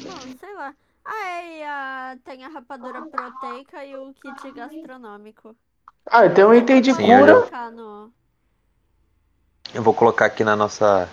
Bom, 0.03 0.37
sei 0.39 0.53
lá. 0.55 0.75
Ah, 1.03 1.27
é, 1.29 1.57
e 1.57 1.63
a... 1.63 2.17
tem 2.23 2.43
a 2.43 2.49
rapadura 2.49 3.01
proteica 3.05 3.85
e 3.85 3.95
o 3.95 4.13
kit 4.13 4.51
gastronômico. 4.51 5.55
Ah, 6.05 6.29
tem 6.29 6.45
um 6.45 6.53
item 6.53 6.81
de 6.81 6.93
Sim, 6.93 7.03
cura. 7.05 7.71
no... 7.71 8.13
Eu 9.73 9.83
vou 9.83 9.93
colocar 9.93 10.25
aqui 10.25 10.43
na 10.43 10.55
nossa 10.55 11.09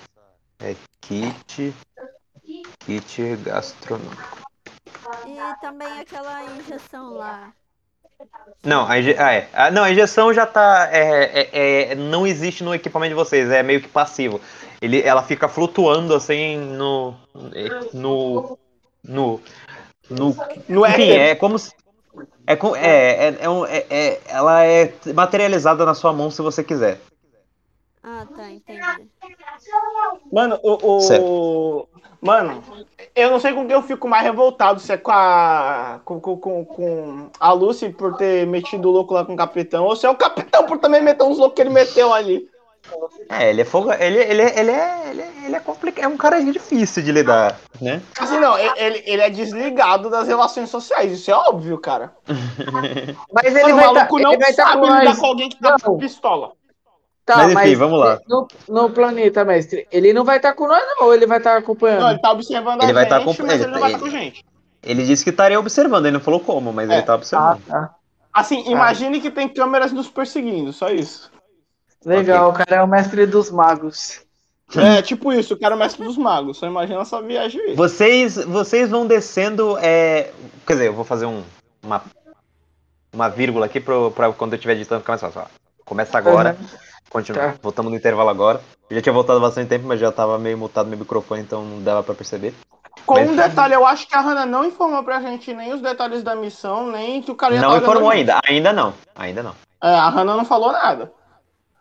é, 0.58 0.74
kit. 1.00 1.74
Kit 2.80 3.36
gastronômico. 3.36 4.44
E 5.26 5.60
também 5.60 6.00
aquela 6.00 6.44
injeção 6.56 7.14
lá. 7.14 7.52
Não, 8.64 8.86
a, 8.88 8.98
inje- 8.98 9.16
ah, 9.18 9.32
é. 9.32 9.48
Ah, 9.52 9.70
não, 9.70 9.82
a 9.84 9.90
injeção 9.90 10.32
já 10.32 10.46
tá. 10.46 10.88
é, 10.90 11.48
é- 11.52 11.90
é- 11.92 11.94
não 11.94 12.26
existe 12.26 12.64
no 12.64 12.74
equipamento 12.74 13.10
de 13.10 13.14
vocês, 13.14 13.50
é 13.50 13.62
meio 13.62 13.80
que 13.80 13.88
passivo. 13.88 14.40
Ele, 14.80 15.02
ela 15.02 15.22
fica 15.22 15.48
flutuando 15.48 16.14
assim 16.14 16.56
no. 16.58 17.14
No. 17.92 18.58
No. 19.02 19.40
no 20.10 20.36
No 20.68 20.86
enfim, 20.86 21.10
é 21.10 21.34
como 21.34 21.58
se. 21.58 21.72
É, 22.46 22.56
com- 22.56 22.76
é, 22.76 23.28
é, 23.28 23.36
é, 23.40 23.48
um- 23.50 23.66
é- 23.66 23.86
é- 23.90 24.20
ela 24.26 24.64
é 24.64 24.92
materializada 25.14 25.84
na 25.84 25.94
sua 25.94 26.12
mão 26.12 26.30
se 26.30 26.40
você 26.42 26.62
quiser. 26.62 27.00
Ah, 28.02 28.26
tá, 28.36 28.50
entendi. 28.50 29.08
Mano, 30.32 30.58
o. 30.62 30.96
o- 30.96 31.00
Certo. 31.00 31.88
Mano, 32.24 32.62
eu 33.14 33.30
não 33.30 33.38
sei 33.38 33.52
com 33.52 33.66
quem 33.66 33.74
eu 33.74 33.82
fico 33.82 34.08
mais 34.08 34.24
revoltado, 34.24 34.80
se 34.80 34.90
é 34.92 34.96
com 34.96 35.10
a. 35.12 36.00
Com, 36.04 36.18
com, 36.18 36.64
com, 36.64 37.30
a 37.38 37.52
Lucy 37.52 37.90
por 37.90 38.16
ter 38.16 38.46
metido 38.46 38.88
o 38.88 38.92
louco 38.92 39.12
lá 39.12 39.24
com 39.26 39.34
o 39.34 39.36
capitão, 39.36 39.84
ou 39.84 39.94
se 39.94 40.06
é 40.06 40.10
o 40.10 40.16
capitão 40.16 40.64
por 40.64 40.78
também 40.78 41.02
meter 41.02 41.22
uns 41.22 41.36
loucos 41.36 41.54
que 41.56 41.60
ele 41.62 41.70
meteu 41.70 42.14
ali. 42.14 42.48
É, 43.30 43.50
ele 43.50 43.60
é 43.62 43.64
fogo. 43.64 43.92
Ele, 43.92 44.18
ele, 44.18 44.42
ele 44.42 44.70
é. 44.70 45.08
Ele, 45.10 45.20
é- 45.22 45.32
ele 45.44 45.56
é 45.56 45.60
complicado. 45.60 46.04
É 46.04 46.08
um 46.08 46.16
cara 46.16 46.42
difícil 46.42 47.02
de 47.02 47.12
lidar, 47.12 47.58
né? 47.80 48.00
Assim, 48.18 48.38
não, 48.38 48.58
ele, 48.58 49.02
ele 49.06 49.22
é 49.22 49.28
desligado 49.30 50.08
das 50.08 50.26
relações 50.26 50.70
sociais, 50.70 51.12
isso 51.12 51.30
é 51.30 51.34
óbvio, 51.34 51.78
cara. 51.78 52.12
Mas 53.32 53.54
ele 53.54 53.72
Mano, 53.72 53.74
o 53.74 53.76
vai 53.76 53.86
maluco 53.94 54.16
tá, 54.16 54.22
não 54.22 54.32
ele 54.32 54.42
vai 54.42 54.54
tá 54.54 54.64
sabe 54.64 54.80
com 54.80 54.86
lidar 54.86 55.04
nós. 55.04 55.18
com 55.18 55.26
alguém 55.26 55.48
que 55.50 55.60
tá 55.60 55.70
Não. 55.70 55.78
com 55.78 55.98
pistola. 55.98 56.52
Tá, 57.26 57.48
Mas 57.48 57.52
enfim, 57.68 57.76
vamos 57.76 57.98
lá. 57.98 58.20
No, 58.28 58.46
no 58.68 58.90
planeta, 58.90 59.44
mestre, 59.46 59.86
ele 59.90 60.12
não 60.12 60.24
vai 60.24 60.36
estar 60.36 60.52
com 60.52 60.68
nós, 60.68 60.82
não, 60.86 61.06
ou 61.06 61.14
ele 61.14 61.26
vai 61.26 61.38
estar 61.38 61.56
acompanhando? 61.56 62.00
Não, 62.02 62.10
ele 62.10 62.18
tá 62.18 62.30
observando 62.32 62.82
Ele 62.82 62.90
a 62.90 62.94
vai 62.94 63.02
gente, 63.04 63.10
tá 63.10 63.16
acompanhando, 63.16 63.50
mas 63.50 63.60
ele 63.62 63.72
não 63.72 63.80
vai 63.80 63.88
ele- 63.90 63.96
estar 63.96 64.04
com 64.10 64.10
gente. 64.18 64.44
Ele 64.82 65.04
disse 65.06 65.24
que 65.24 65.30
estaria 65.30 65.58
observando, 65.58 66.04
ele 66.04 66.12
não 66.18 66.20
falou 66.24 66.38
como, 66.40 66.70
mas 66.70 66.90
É. 66.90 66.94
ele 66.94 67.02
tá 67.02 67.12
Ah, 67.12 67.16
observando. 67.16 67.62
tá. 67.66 67.94
Assim, 68.30 68.70
imagine 68.70 69.20
que 69.22 69.30
tem 69.30 69.48
câmeras 69.48 69.90
nos 69.92 70.08
perseguindo, 70.10 70.70
só 70.72 70.90
isso. 70.90 71.30
Legal, 72.04 72.50
o 72.50 72.52
cara 72.52 72.76
é 72.76 72.82
o 72.82 72.86
mestre 72.86 73.24
dos 73.24 73.50
magos. 73.50 74.20
É, 74.76 75.00
tipo 75.00 75.32
isso, 75.32 75.54
o 75.54 75.58
cara 75.58 75.74
é 75.74 75.76
o 75.76 75.78
mestre 75.78 76.04
dos 76.04 76.18
magos. 76.18 76.58
Só 76.58 76.66
imagina 76.66 77.00
essa 77.00 77.22
viagem 77.22 77.60
aí. 77.62 77.74
Vocês, 77.74 78.34
vocês 78.36 78.90
vão 78.90 79.06
descendo. 79.06 79.78
É... 79.78 80.30
Quer 80.66 80.72
dizer, 80.74 80.86
eu 80.88 80.92
vou 80.92 81.04
fazer 81.04 81.26
um, 81.26 81.42
uma, 81.82 82.02
uma 83.12 83.28
vírgula 83.28 83.66
aqui 83.66 83.78
pro, 83.80 84.10
pra 84.10 84.32
quando 84.32 84.52
eu 84.52 84.56
estiver 84.56 84.74
editando 84.74 85.00
ficar 85.00 85.12
mais 85.12 85.20
fácil. 85.22 85.42
ó. 85.42 85.44
Começa 85.84 86.18
agora. 86.18 86.56
Continua. 87.14 87.52
Tá. 87.52 87.54
Voltamos 87.62 87.92
no 87.92 87.96
intervalo 87.96 88.28
agora. 88.28 88.60
Eu 88.90 88.96
já 88.96 89.02
tinha 89.02 89.12
voltado 89.12 89.40
bastante 89.40 89.68
tempo, 89.68 89.86
mas 89.86 90.00
já 90.00 90.10
tava 90.10 90.36
meio 90.36 90.58
mutado 90.58 90.88
meu 90.88 90.98
microfone, 90.98 91.42
então 91.42 91.64
não 91.64 91.80
dava 91.80 92.02
pra 92.02 92.12
perceber. 92.12 92.52
Com 93.06 93.14
Mas- 93.14 93.30
um 93.30 93.36
detalhe, 93.36 93.72
eu 93.74 93.86
acho 93.86 94.08
que 94.08 94.16
a 94.16 94.20
Hannah 94.20 94.44
não 94.46 94.64
informou 94.64 95.02
pra 95.04 95.20
gente 95.20 95.54
nem 95.54 95.72
os 95.72 95.80
detalhes 95.80 96.24
da 96.24 96.34
missão, 96.34 96.88
nem 96.90 97.22
que 97.22 97.30
o 97.30 97.34
cara 97.36 97.54
ia 97.54 97.60
Não 97.60 97.70
tá 97.70 97.78
informou 97.78 98.10
ainda. 98.10 98.40
Ainda 98.48 98.72
não. 98.72 98.92
Ainda 99.14 99.42
não. 99.44 99.54
É, 99.82 99.94
a 99.94 100.08
Hannah 100.08 100.36
não 100.36 100.44
falou 100.44 100.72
nada. 100.72 101.12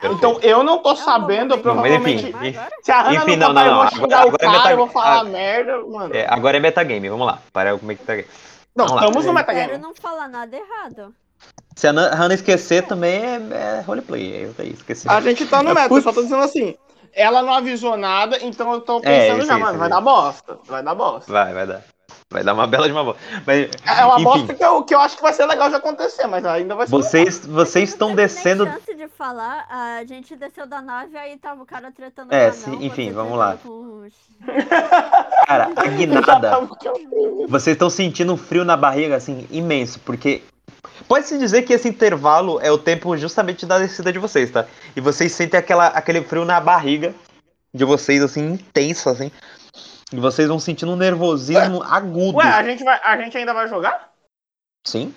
Então 0.04 0.38
eu 0.42 0.64
não 0.64 0.80
tô 0.80 0.96
sabendo, 0.96 1.56
eu 1.56 1.58
Não, 1.64 1.76
mas 1.76 1.92
provavelmente. 1.92 2.30
enfim. 2.30 2.50
Agora? 2.50 2.70
Se 2.84 2.92
a 2.92 3.02
Hannah 3.02 3.16
Enfim, 3.24 3.36
não, 3.38 3.54
não, 3.54 3.54
não, 3.54 3.66
eu 3.66 3.74
vou 3.76 3.84
não. 3.86 3.92
xingar 3.92 4.22
Agora- 4.22 4.26
o 4.26 4.36
agora 4.36 4.46
é 4.58 4.62
cara, 4.62 4.72
eu 4.74 4.78
vou 4.78 4.86
meta- 4.88 5.00
falar 5.00 5.20
ah, 5.20 5.24
merda, 5.24 5.86
mano. 5.86 6.16
É, 6.16 6.28
agora 6.30 6.58
é 6.58 6.60
metagame, 6.60 7.10
vamos 7.10 7.26
lá. 7.26 7.40
Para 7.52 7.78
como 7.78 7.92
é 7.92 7.96
que 7.96 8.04
tá. 8.04 8.14
não, 8.76 8.86
vamos 8.86 8.92
lá. 9.02 9.08
estamos 9.08 9.26
no 9.26 9.34
metagame. 9.34 9.78
não 9.80 9.96
falar 9.96 10.28
nada 10.28 10.56
errado. 10.56 11.16
Se 11.76 11.88
a 11.88 11.92
Hannah 11.92 12.34
esquecer 12.36 12.84
também 12.86 13.16
é, 13.24 13.36
é 13.80 13.84
roleplay. 13.86 14.54
Daí 14.58 14.72
esqueci. 14.74 15.10
A 15.10 15.20
gente 15.22 15.46
tá 15.48 15.64
no 15.64 15.72
É, 15.72 15.74
meta, 15.74 16.02
só 16.02 16.14
tô 16.14 16.22
dizendo 16.22 16.44
assim. 16.44 16.76
Ela 17.16 17.42
não 17.44 17.54
avisou 17.54 17.96
nada, 17.98 18.38
então 18.42 18.72
eu 18.74 18.82
tô 18.82 18.98
É, 18.98 19.02
pensando 19.02 19.40
isso, 19.40 19.48
já, 19.48 19.54
isso, 19.56 19.60
mano, 19.66 19.78
vai 19.80 19.90
dar 19.90 20.02
bosta. 20.02 20.58
Vai 20.66 20.84
dar 20.84 20.96
bosta. 20.96 21.32
Vai, 21.32 21.54
vai 21.54 21.68
dar. 21.68 21.82
Vai 22.32 22.44
dar 22.44 22.54
uma 22.56 22.66
bela 22.66 22.88
de 22.88 22.92
uma 22.92 23.04
bosta. 23.04 23.22
Mas, 23.46 23.70
É 23.86 24.06
uma 24.06 24.16
enfim, 24.16 24.24
bosta 24.24 24.54
que 24.56 24.64
eu, 24.66 24.84
que 24.84 24.96
eu 24.96 25.00
acho 25.00 25.16
que 25.18 25.22
vai 25.22 25.34
ser 25.34 25.46
legal 25.46 25.70
de 25.70 25.76
acontecer, 25.76 26.26
mas 26.26 26.44
ainda 26.46 26.74
vai 26.76 26.88
ser. 26.88 26.92
vocês, 26.92 27.46
vocês 27.46 27.90
estão 27.90 28.16
descendo. 28.16 28.66
Nem 28.66 28.74
chance 28.74 28.96
de 28.96 29.08
falar, 29.10 29.68
a 29.70 30.04
gente 30.06 30.36
desceu 30.36 30.66
da 30.66 30.82
nave, 30.82 31.16
aí 31.18 31.38
tava 31.38 31.62
o 31.62 31.66
cara 31.66 31.92
tretando 31.92 32.34
É, 32.34 32.52
sim, 32.52 32.78
enfim, 32.84 33.12
vamos 33.12 33.38
lá. 33.38 33.58
com 33.62 34.08
Cara, 35.48 35.70
a 35.76 35.88
guinada. 35.88 36.52
eu- 36.84 37.48
Vocês 37.48 37.76
estão 37.76 37.90
sentindo 37.90 38.34
um 38.34 38.38
frio 38.38 38.66
na 38.66 38.76
barriga, 38.78 39.16
assim, 39.16 39.48
imenso, 39.52 40.00
porque. 40.00 40.42
Pode-se 41.08 41.38
dizer 41.38 41.64
que 41.64 41.74
esse 41.74 41.88
intervalo 41.88 42.60
é 42.62 42.72
o 42.72 42.78
tempo 42.78 43.16
justamente 43.18 43.66
da 43.66 43.78
descida 43.80 44.12
de 44.12 44.20
vocês, 44.20 44.50
tá? 44.52 44.66
E 44.96 45.02
vocês 45.02 45.32
sentem 45.32 45.60
aquela, 45.60 45.88
aquele 45.88 46.22
frio 46.24 46.46
na 46.46 46.60
barriga 46.60 47.14
de 47.74 47.84
vocês, 47.86 48.22
assim, 48.24 48.54
intenso, 48.54 49.10
assim. 49.10 49.32
E 50.12 50.20
vocês 50.20 50.48
vão 50.48 50.60
sentindo 50.60 50.92
um 50.92 50.96
nervosismo 50.96 51.82
agudo. 51.84 52.38
Ué, 52.38 52.48
a 52.48 52.64
gente, 52.64 52.84
vai, 52.84 53.00
a 53.04 53.18
gente 53.18 53.38
ainda 53.38 53.54
vai 53.54 53.68
jogar? 53.68 54.10
Sim. 54.86 55.14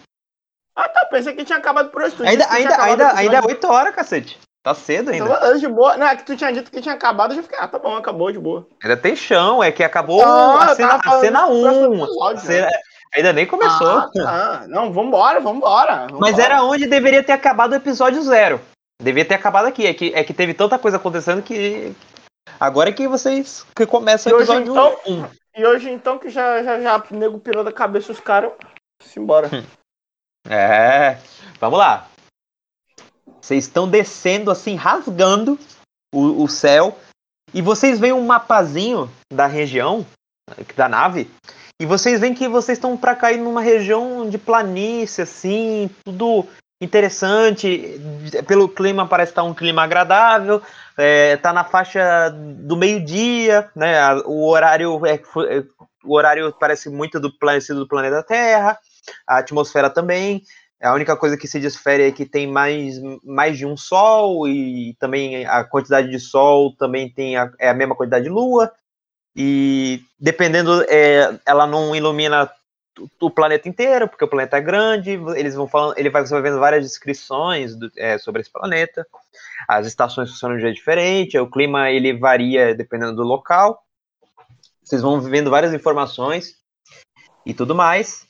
Ah, 0.75 0.89
tá. 0.89 1.07
Pensei 1.07 1.35
que 1.35 1.45
tinha 1.45 1.59
acabado 1.59 1.91
por 1.91 2.03
hoje. 2.03 2.15
Ainda, 2.21 2.47
ainda, 2.51 2.83
ainda, 2.83 3.09
ainda 3.15 3.37
é 3.37 3.39
episódio. 3.39 3.49
8 3.49 3.67
horas, 3.69 3.95
cacete. 3.95 4.39
Tá 4.63 4.75
cedo 4.75 5.11
ainda. 5.11 5.25
Então, 5.25 5.39
antes 5.49 5.61
de 5.61 5.69
boa. 5.69 5.97
Não, 5.97 6.07
é 6.07 6.17
que 6.17 6.25
tu 6.25 6.37
tinha 6.37 6.53
dito 6.53 6.71
que 6.71 6.81
tinha 6.81 6.95
acabado, 6.95 7.31
eu 7.33 7.37
já 7.37 7.43
fiquei, 7.45 7.59
ah, 7.59 7.69
tá 7.69 7.79
bom, 7.79 7.95
acabou 7.97 8.33
de 8.33 8.39
boa. 8.39 8.67
Ainda 8.83 8.97
tem 8.97 9.15
chão, 9.15 9.63
é 9.63 9.71
que 9.71 9.85
acabou 9.85 10.23
Ah, 10.25 10.65
a 10.73 10.75
cena, 10.75 11.01
a 11.05 11.21
cena 11.21 11.47
do 11.47 11.61
próximo 11.61 11.89
1. 11.91 12.05
episódio, 12.05 12.39
A 12.39 12.41
cena- 12.45 12.71
Ainda 13.15 13.33
nem 13.33 13.47
começou. 13.47 13.89
Ah, 13.89 14.11
tá. 14.13 14.65
Não, 14.69 14.93
vambora, 14.93 15.41
vambora. 15.41 16.07
vambora. 16.07 16.19
Mas 16.21 16.39
era 16.39 16.63
onde 16.63 16.87
deveria 16.87 17.23
ter 17.23 17.33
acabado 17.33 17.73
o 17.73 17.77
episódio 17.77 18.23
zero. 18.23 18.61
Devia 19.03 19.25
ter 19.25 19.35
acabado 19.35 19.67
aqui. 19.67 19.87
É 19.87 19.95
que, 19.95 20.13
é 20.15 20.25
que 20.25 20.35
teve 20.35 20.55
tanta 20.55 20.79
coisa 20.79 20.97
acontecendo 20.97 21.43
que. 21.43 21.95
Agora 22.61 22.91
é 22.91 22.93
que 22.93 23.09
vocês 23.09 23.67
que 23.75 23.87
começam 23.87 24.31
E 24.31 24.35
o 24.35 24.39
hoje, 24.39 24.53
episódio 24.53 24.73
então? 24.73 25.25
1. 25.25 25.29
E 25.57 25.67
hoje, 25.67 25.91
então, 25.91 26.19
que 26.19 26.29
já, 26.29 26.63
já, 26.63 26.81
já 26.81 26.97
o 27.11 27.17
nego 27.17 27.39
pirou 27.39 27.65
da 27.65 27.73
cabeça 27.73 28.13
os 28.13 28.21
caras. 28.21 28.53
Simbora. 29.03 29.51
É. 30.49 31.19
Vamos 31.59 31.79
lá. 31.79 32.09
Vocês 33.41 33.65
estão 33.65 33.89
descendo 33.89 34.51
assim, 34.51 34.75
rasgando 34.75 35.59
o, 36.15 36.45
o 36.45 36.49
céu. 36.49 36.97
E 37.55 37.63
vocês 37.63 37.99
veem 37.99 38.13
um 38.13 38.27
mapazinho 38.27 39.11
da 39.33 39.47
região, 39.47 40.05
da 40.77 40.89
nave. 40.89 41.31
E 41.81 41.85
vocês 41.85 42.21
veem 42.21 42.35
que 42.35 42.49
vocês 42.49 42.79
estão 42.79 42.97
para 42.97 43.15
cair 43.15 43.39
numa 43.39 43.61
região 43.61 44.29
de 44.29 44.39
planície, 44.39 45.23
assim, 45.23 45.91
tudo 46.05 46.47
interessante. 46.81 48.01
Pelo 48.47 48.69
clima 48.69 49.07
parece 49.07 49.33
estar 49.33 49.43
um 49.43 49.53
clima 49.53 49.83
agradável. 49.83 50.63
É, 50.97 51.37
tá 51.37 51.53
na 51.53 51.65
faixa 51.65 52.31
do 52.31 52.77
meio-dia, 52.77 53.71
né? 53.77 54.15
O 54.25 54.49
horário 54.49 55.05
é, 55.05 55.15
é, 55.15 55.65
o 56.03 56.15
horário 56.15 56.55
parece 56.59 56.89
muito 56.89 57.21
do 57.21 57.37
parecido 57.37 57.81
do 57.81 57.89
planeta 57.89 58.23
Terra. 58.23 58.79
A 59.27 59.39
atmosfera 59.39 59.91
também. 59.91 60.43
A 60.83 60.95
única 60.95 61.17
coisa 61.17 61.37
que 61.37 61.49
se 61.49 61.61
difere 61.61 62.09
é 62.09 62.13
que 62.13 62.25
tem 62.27 62.47
mais, 62.47 63.01
mais 63.23 63.57
de 63.57 63.67
um 63.67 63.77
sol 63.77 64.47
e 64.47 64.95
também 64.99 65.47
a 65.47 65.65
quantidade 65.65 66.09
de 66.11 66.21
sol 66.21 66.75
também 66.77 67.11
tem 67.11 67.37
a, 67.37 67.51
é 67.59 67.69
a 67.69 67.75
mesma 67.75 67.95
quantidade 67.95 68.25
de 68.25 68.31
lua. 68.31 68.73
E 69.37 70.03
dependendo, 70.19 70.83
é, 70.89 71.39
ela 71.45 71.67
não 71.67 71.95
ilumina 71.95 72.51
o- 73.21 73.31
planeta 73.31 73.69
inteiro, 73.69 74.09
porque 74.09 74.25
o 74.25 74.29
planeta 74.29 74.57
é 74.57 74.61
grande. 74.63 75.11
Eles 75.37 75.55
vão 75.55 75.69
falando, 75.69 75.99
ele 75.99 76.09
vai 76.09 76.27
você 76.27 76.33
vai 76.33 76.43
vendo 76.43 76.59
várias 76.59 76.83
descrições 76.83 77.77
do- 77.77 77.93
é, 77.97 78.17
sobre 78.17 78.41
esse 78.41 78.51
planeta. 78.51 79.07
As 79.69 79.87
estações 79.87 80.31
funcionam 80.31 80.57
de 80.57 80.63
jeito 80.63 80.77
diferente, 80.77 81.39
o 81.39 81.51
clima 81.51 81.91
ele 81.91 82.17
varia 82.19 82.75
dependendo 82.75 83.17
do 83.17 83.23
local. 83.23 83.83
Vocês 84.83 85.03
vão 85.03 85.21
vendo 85.21 85.51
várias 85.51 85.75
informações 85.75 86.57
e 87.45 87.53
tudo 87.53 87.75
mais. 87.75 88.25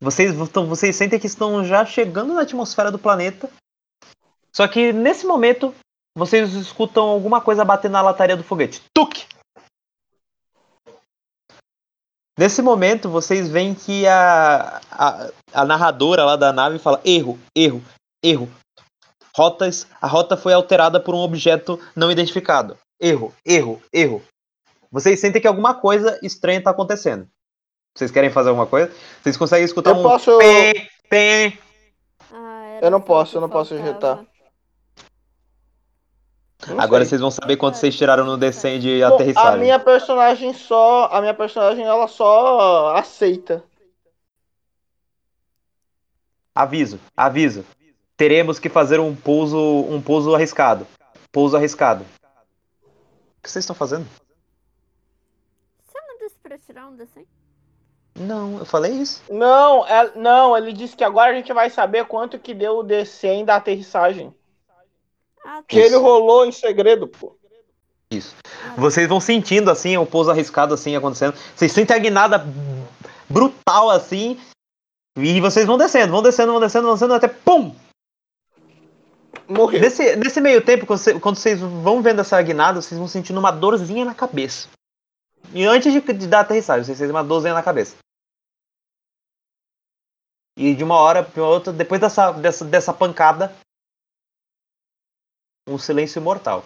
Vocês, 0.00 0.32
vão- 0.34 0.66
vocês 0.66 0.94
sentem 0.94 1.18
que 1.18 1.26
estão 1.26 1.64
já 1.64 1.84
chegando 1.84 2.34
na 2.34 2.42
atmosfera 2.42 2.92
do 2.92 2.98
planeta. 2.98 3.48
Só 4.52 4.68
que 4.68 4.92
nesse 4.92 5.26
momento, 5.26 5.74
vocês 6.16 6.52
escutam 6.52 7.04
alguma 7.08 7.40
coisa 7.40 7.64
batendo 7.64 7.92
na 7.92 8.02
lataria 8.02 8.36
do 8.36 8.44
foguete. 8.44 8.82
Tuk! 8.94 9.26
Nesse 12.38 12.60
momento, 12.60 13.08
vocês 13.08 13.48
veem 13.48 13.74
que 13.74 14.06
a, 14.06 14.80
a, 14.90 15.30
a 15.54 15.64
narradora 15.64 16.24
lá 16.24 16.36
da 16.36 16.52
nave 16.52 16.78
fala: 16.78 17.00
erro, 17.04 17.38
erro, 17.56 17.82
erro. 18.22 18.50
Rotas, 19.34 19.86
a 20.00 20.06
rota 20.06 20.36
foi 20.36 20.52
alterada 20.52 20.98
por 21.00 21.14
um 21.14 21.18
objeto 21.18 21.78
não 21.94 22.10
identificado. 22.10 22.76
Erro, 23.00 23.34
erro, 23.44 23.82
erro. 23.92 24.22
Vocês 24.90 25.20
sentem 25.20 25.40
que 25.40 25.48
alguma 25.48 25.74
coisa 25.74 26.18
estranha 26.22 26.58
está 26.58 26.70
acontecendo. 26.70 27.26
Vocês 27.94 28.10
querem 28.10 28.30
fazer 28.30 28.50
alguma 28.50 28.66
coisa? 28.66 28.92
Vocês 29.22 29.36
conseguem 29.36 29.64
escutar 29.64 29.90
Eu 29.90 29.96
um 29.96 30.02
posso- 30.02 30.38
pé, 30.38 30.88
pé. 31.08 31.58
Ah, 32.32 32.64
era 32.76 32.86
Eu 32.86 32.90
não 32.90 33.00
posso, 33.00 33.36
eu 33.36 33.40
não 33.40 33.48
posso 33.48 33.76
faltava. 33.78 34.26
Não 36.68 36.80
Agora 36.80 37.04
sei. 37.04 37.10
vocês 37.10 37.20
vão 37.20 37.30
saber 37.30 37.56
quanto 37.56 37.76
vocês 37.76 37.96
tiraram 37.96 38.24
no 38.24 38.36
descende 38.36 38.88
e 38.88 39.02
aterrissagem. 39.02 39.54
A 39.54 39.56
minha 39.56 39.78
personagem 39.78 40.52
só. 40.54 41.06
A 41.12 41.20
minha 41.20 41.34
personagem 41.34 41.84
ela 41.84 42.08
só 42.08 42.96
aceita. 42.96 43.62
Aviso, 46.54 46.98
aviso. 47.16 47.64
Teremos 48.16 48.58
que 48.58 48.68
fazer 48.70 48.98
um 48.98 49.14
pouso, 49.14 49.58
um 49.58 50.00
pouso 50.00 50.34
arriscado. 50.34 50.86
Pouso 51.30 51.54
arriscado. 51.56 52.04
O 53.38 53.42
que 53.42 53.50
vocês 53.50 53.62
estão 53.62 53.76
fazendo? 53.76 54.06
Você 55.86 55.98
não 56.00 56.16
disse 56.18 56.36
pra 56.42 56.58
tirar 56.58 56.88
um 56.88 56.96
desse? 56.96 57.28
Não, 58.18 58.58
eu 58.58 58.64
falei 58.64 58.92
isso. 58.92 59.22
Não, 59.30 59.86
é- 59.86 60.12
não, 60.16 60.56
ele 60.56 60.72
disse 60.72 60.96
que 60.96 61.04
agora 61.04 61.30
a 61.32 61.34
gente 61.34 61.52
vai 61.52 61.68
saber 61.68 62.06
quanto 62.06 62.38
que 62.38 62.54
deu 62.54 62.78
o 62.78 62.84
D100 62.84 63.44
da 63.44 63.56
aterrissagem. 63.56 64.34
Ah, 65.48 65.58
tá. 65.58 65.64
Que 65.68 65.78
ele 65.78 65.94
rolou 65.94 66.44
em 66.44 66.50
segredo, 66.50 67.06
pô. 67.06 67.36
Isso. 68.10 68.34
Vocês 68.76 69.08
vão 69.08 69.20
sentindo 69.20 69.70
assim 69.70 69.96
o 69.96 70.04
pouso 70.04 70.30
arriscado 70.30 70.74
assim 70.74 70.96
acontecendo. 70.96 71.34
Vocês 71.54 71.70
sentem 71.72 71.94
a 71.96 71.98
guinada 72.00 72.44
brutal 73.28 73.90
assim. 73.90 74.40
E 75.16 75.40
vocês 75.40 75.66
vão 75.66 75.78
descendo, 75.78 76.12
vão 76.12 76.22
descendo, 76.22 76.52
vão 76.52 76.60
descendo, 76.60 76.84
vão 76.86 76.94
descendo 76.94 77.14
até 77.14 77.28
pum! 77.28 77.74
Morreu. 79.48 79.80
Nesse, 79.80 80.16
nesse 80.16 80.40
meio 80.40 80.60
tempo, 80.64 80.84
quando, 80.84 80.98
você- 80.98 81.20
quando 81.20 81.36
vocês 81.36 81.60
vão 81.60 82.02
vendo 82.02 82.20
essa 82.20 82.40
guinada, 82.42 82.82
vocês 82.82 82.98
vão 82.98 83.06
sentindo 83.06 83.38
uma 83.38 83.52
dorzinha 83.52 84.04
na 84.04 84.14
cabeça. 84.14 84.68
E 85.54 85.64
antes 85.64 85.92
de, 85.92 86.00
de 86.00 86.26
dar 86.26 86.40
aterrissagem, 86.40 86.84
vocês 86.84 86.98
sentem 86.98 87.14
uma 87.14 87.22
dorzinha 87.24 87.54
na 87.54 87.62
cabeça. 87.62 87.96
E 90.58 90.74
de 90.74 90.82
uma 90.82 90.96
hora 90.96 91.22
para 91.22 91.44
outra, 91.44 91.72
depois 91.72 92.00
dessa, 92.00 92.32
dessa, 92.32 92.64
dessa 92.64 92.92
pancada, 92.92 93.54
um 95.66 95.78
silêncio 95.78 96.20
mortal. 96.22 96.64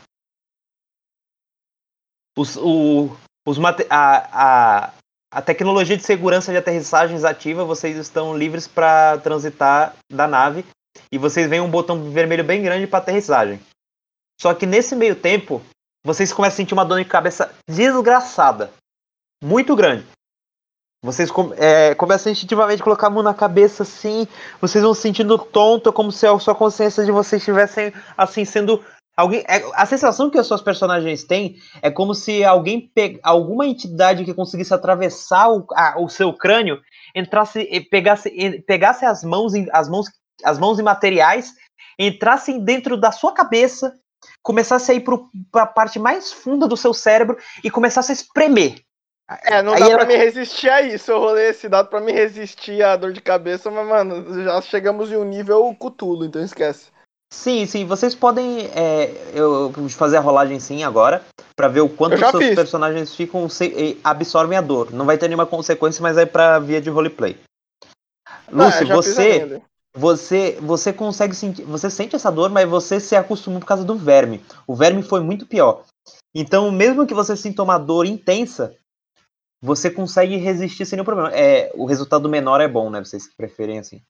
Os, 2.36 2.56
o, 2.56 3.16
os, 3.46 3.58
a, 3.90 4.86
a, 4.88 4.94
a 5.32 5.42
tecnologia 5.42 5.96
de 5.96 6.02
segurança 6.02 6.52
de 6.52 6.58
aterrissagens 6.58 7.24
ativa, 7.24 7.64
vocês 7.64 7.96
estão 7.96 8.36
livres 8.36 8.68
para 8.68 9.18
transitar 9.18 9.96
da 10.10 10.26
nave 10.26 10.64
e 11.12 11.18
vocês 11.18 11.48
veem 11.48 11.60
um 11.60 11.70
botão 11.70 12.10
vermelho 12.10 12.44
bem 12.44 12.62
grande 12.62 12.86
para 12.86 12.98
aterrissagem. 12.98 13.60
Só 14.40 14.54
que 14.54 14.66
nesse 14.66 14.94
meio 14.94 15.14
tempo, 15.14 15.62
vocês 16.04 16.32
começam 16.32 16.54
a 16.54 16.56
sentir 16.56 16.74
uma 16.74 16.84
dor 16.84 16.98
de 16.98 17.04
cabeça 17.04 17.54
desgraçada. 17.68 18.72
Muito 19.42 19.76
grande. 19.76 20.06
Vocês 21.02 21.30
é, 21.56 21.94
começam 21.94 22.30
instintivamente 22.30 22.82
a 22.82 22.84
colocar 22.84 23.06
a 23.06 23.10
mão 23.10 23.22
na 23.22 23.32
cabeça 23.32 23.84
assim, 23.84 24.28
vocês 24.60 24.84
vão 24.84 24.92
se 24.92 25.00
sentindo 25.00 25.38
tonto, 25.38 25.90
como 25.92 26.12
se 26.12 26.26
a 26.26 26.38
sua 26.38 26.54
consciência 26.54 27.04
de 27.04 27.10
vocês 27.10 27.40
estivessem 27.40 27.90
assim 28.18 28.44
sendo 28.44 28.84
alguém. 29.16 29.42
é- 29.48 29.64
a 29.74 29.86
sensação 29.86 30.28
que 30.28 30.38
as 30.38 30.46
suas 30.46 30.60
personagens 30.60 31.24
têm 31.24 31.56
é 31.80 31.90
como 31.90 32.14
se 32.14 32.44
alguém 32.44 32.90
alguma 33.22 33.66
entidade 33.66 34.26
que 34.26 34.34
conseguisse 34.34 34.74
atravessar 34.74 35.48
o, 35.48 35.64
a- 35.74 35.94
o 35.98 36.08
seu 36.08 36.34
crânio 36.34 36.78
entrasse, 37.16 37.64
pegasse, 37.90 38.30
pegasse 38.66 39.06
as 39.06 39.24
mãos, 39.24 39.54
as 39.72 39.88
mãos, 39.88 40.06
as 40.44 40.58
mãos 40.58 40.78
imateriais, 40.78 41.54
entrassem 41.98 42.62
dentro 42.62 42.98
da 42.98 43.10
sua 43.10 43.32
cabeça, 43.32 43.94
começasse 44.42 44.92
a 44.92 44.94
ir 44.94 45.00
para 45.50 45.62
a 45.62 45.66
parte 45.66 45.98
mais 45.98 46.30
funda 46.30 46.68
do 46.68 46.76
seu 46.76 46.92
cérebro 46.92 47.38
e 47.64 47.70
começasse 47.70 48.12
a 48.12 48.14
espremer. 48.14 48.82
É, 49.44 49.62
não 49.62 49.74
Aí 49.74 49.80
dá 49.80 49.86
ela- 49.86 49.98
pra 49.98 50.06
me 50.06 50.16
resistir 50.16 50.68
a 50.68 50.82
isso. 50.82 51.10
Eu 51.10 51.20
rolei 51.20 51.50
esse 51.50 51.68
dado 51.68 51.88
pra 51.88 52.00
me 52.00 52.12
resistir 52.12 52.82
à 52.82 52.96
dor 52.96 53.12
de 53.12 53.20
cabeça, 53.20 53.70
mas, 53.70 53.86
mano, 53.86 54.42
já 54.44 54.60
chegamos 54.60 55.10
em 55.10 55.16
um 55.16 55.24
nível 55.24 55.74
cutulo, 55.78 56.24
então 56.24 56.42
esquece. 56.42 56.86
Sim, 57.32 57.64
sim, 57.64 57.84
vocês 57.84 58.12
podem 58.12 58.66
é, 58.74 59.12
eu 59.32 59.72
fazer 59.90 60.16
a 60.16 60.20
rolagem 60.20 60.58
sim 60.58 60.82
agora, 60.82 61.22
pra 61.54 61.68
ver 61.68 61.80
o 61.80 61.88
quanto 61.88 62.16
já 62.16 62.28
seus 62.32 62.42
fiz. 62.44 62.54
personagens 62.56 63.14
ficam 63.14 63.48
se- 63.48 63.66
e 63.68 64.00
absorvem 64.02 64.58
a 64.58 64.60
dor. 64.60 64.92
Não 64.92 65.06
vai 65.06 65.16
ter 65.16 65.28
nenhuma 65.28 65.46
consequência, 65.46 66.02
mas 66.02 66.18
é 66.18 66.26
pra 66.26 66.58
via 66.58 66.80
de 66.80 66.90
roleplay. 66.90 67.38
Lúcio, 68.50 68.80
fiz 68.80 68.90
a 68.90 68.94
você, 68.96 69.62
você, 69.96 70.58
você 70.60 70.92
consegue 70.92 71.34
sentir, 71.36 71.62
você 71.62 71.88
sente 71.88 72.16
essa 72.16 72.32
dor, 72.32 72.50
mas 72.50 72.68
você 72.68 72.98
se 72.98 73.14
acostumou 73.14 73.60
por 73.60 73.66
causa 73.66 73.84
do 73.84 73.94
verme. 73.94 74.42
O 74.66 74.74
verme 74.74 75.02
foi 75.02 75.20
muito 75.20 75.46
pior. 75.46 75.84
Então, 76.34 76.70
mesmo 76.72 77.06
que 77.06 77.14
você 77.14 77.36
sinta 77.36 77.62
uma 77.62 77.78
dor 77.78 78.06
intensa, 78.06 78.74
você 79.62 79.90
consegue 79.90 80.36
resistir 80.36 80.86
sem 80.86 80.96
nenhum 80.96 81.04
problema. 81.04 81.30
É, 81.34 81.70
o 81.74 81.84
resultado 81.84 82.28
menor 82.28 82.60
é 82.60 82.68
bom, 82.68 82.88
né? 82.90 83.00
Vocês 83.04 83.28
preferem 83.36 83.78
assim. 83.78 84.00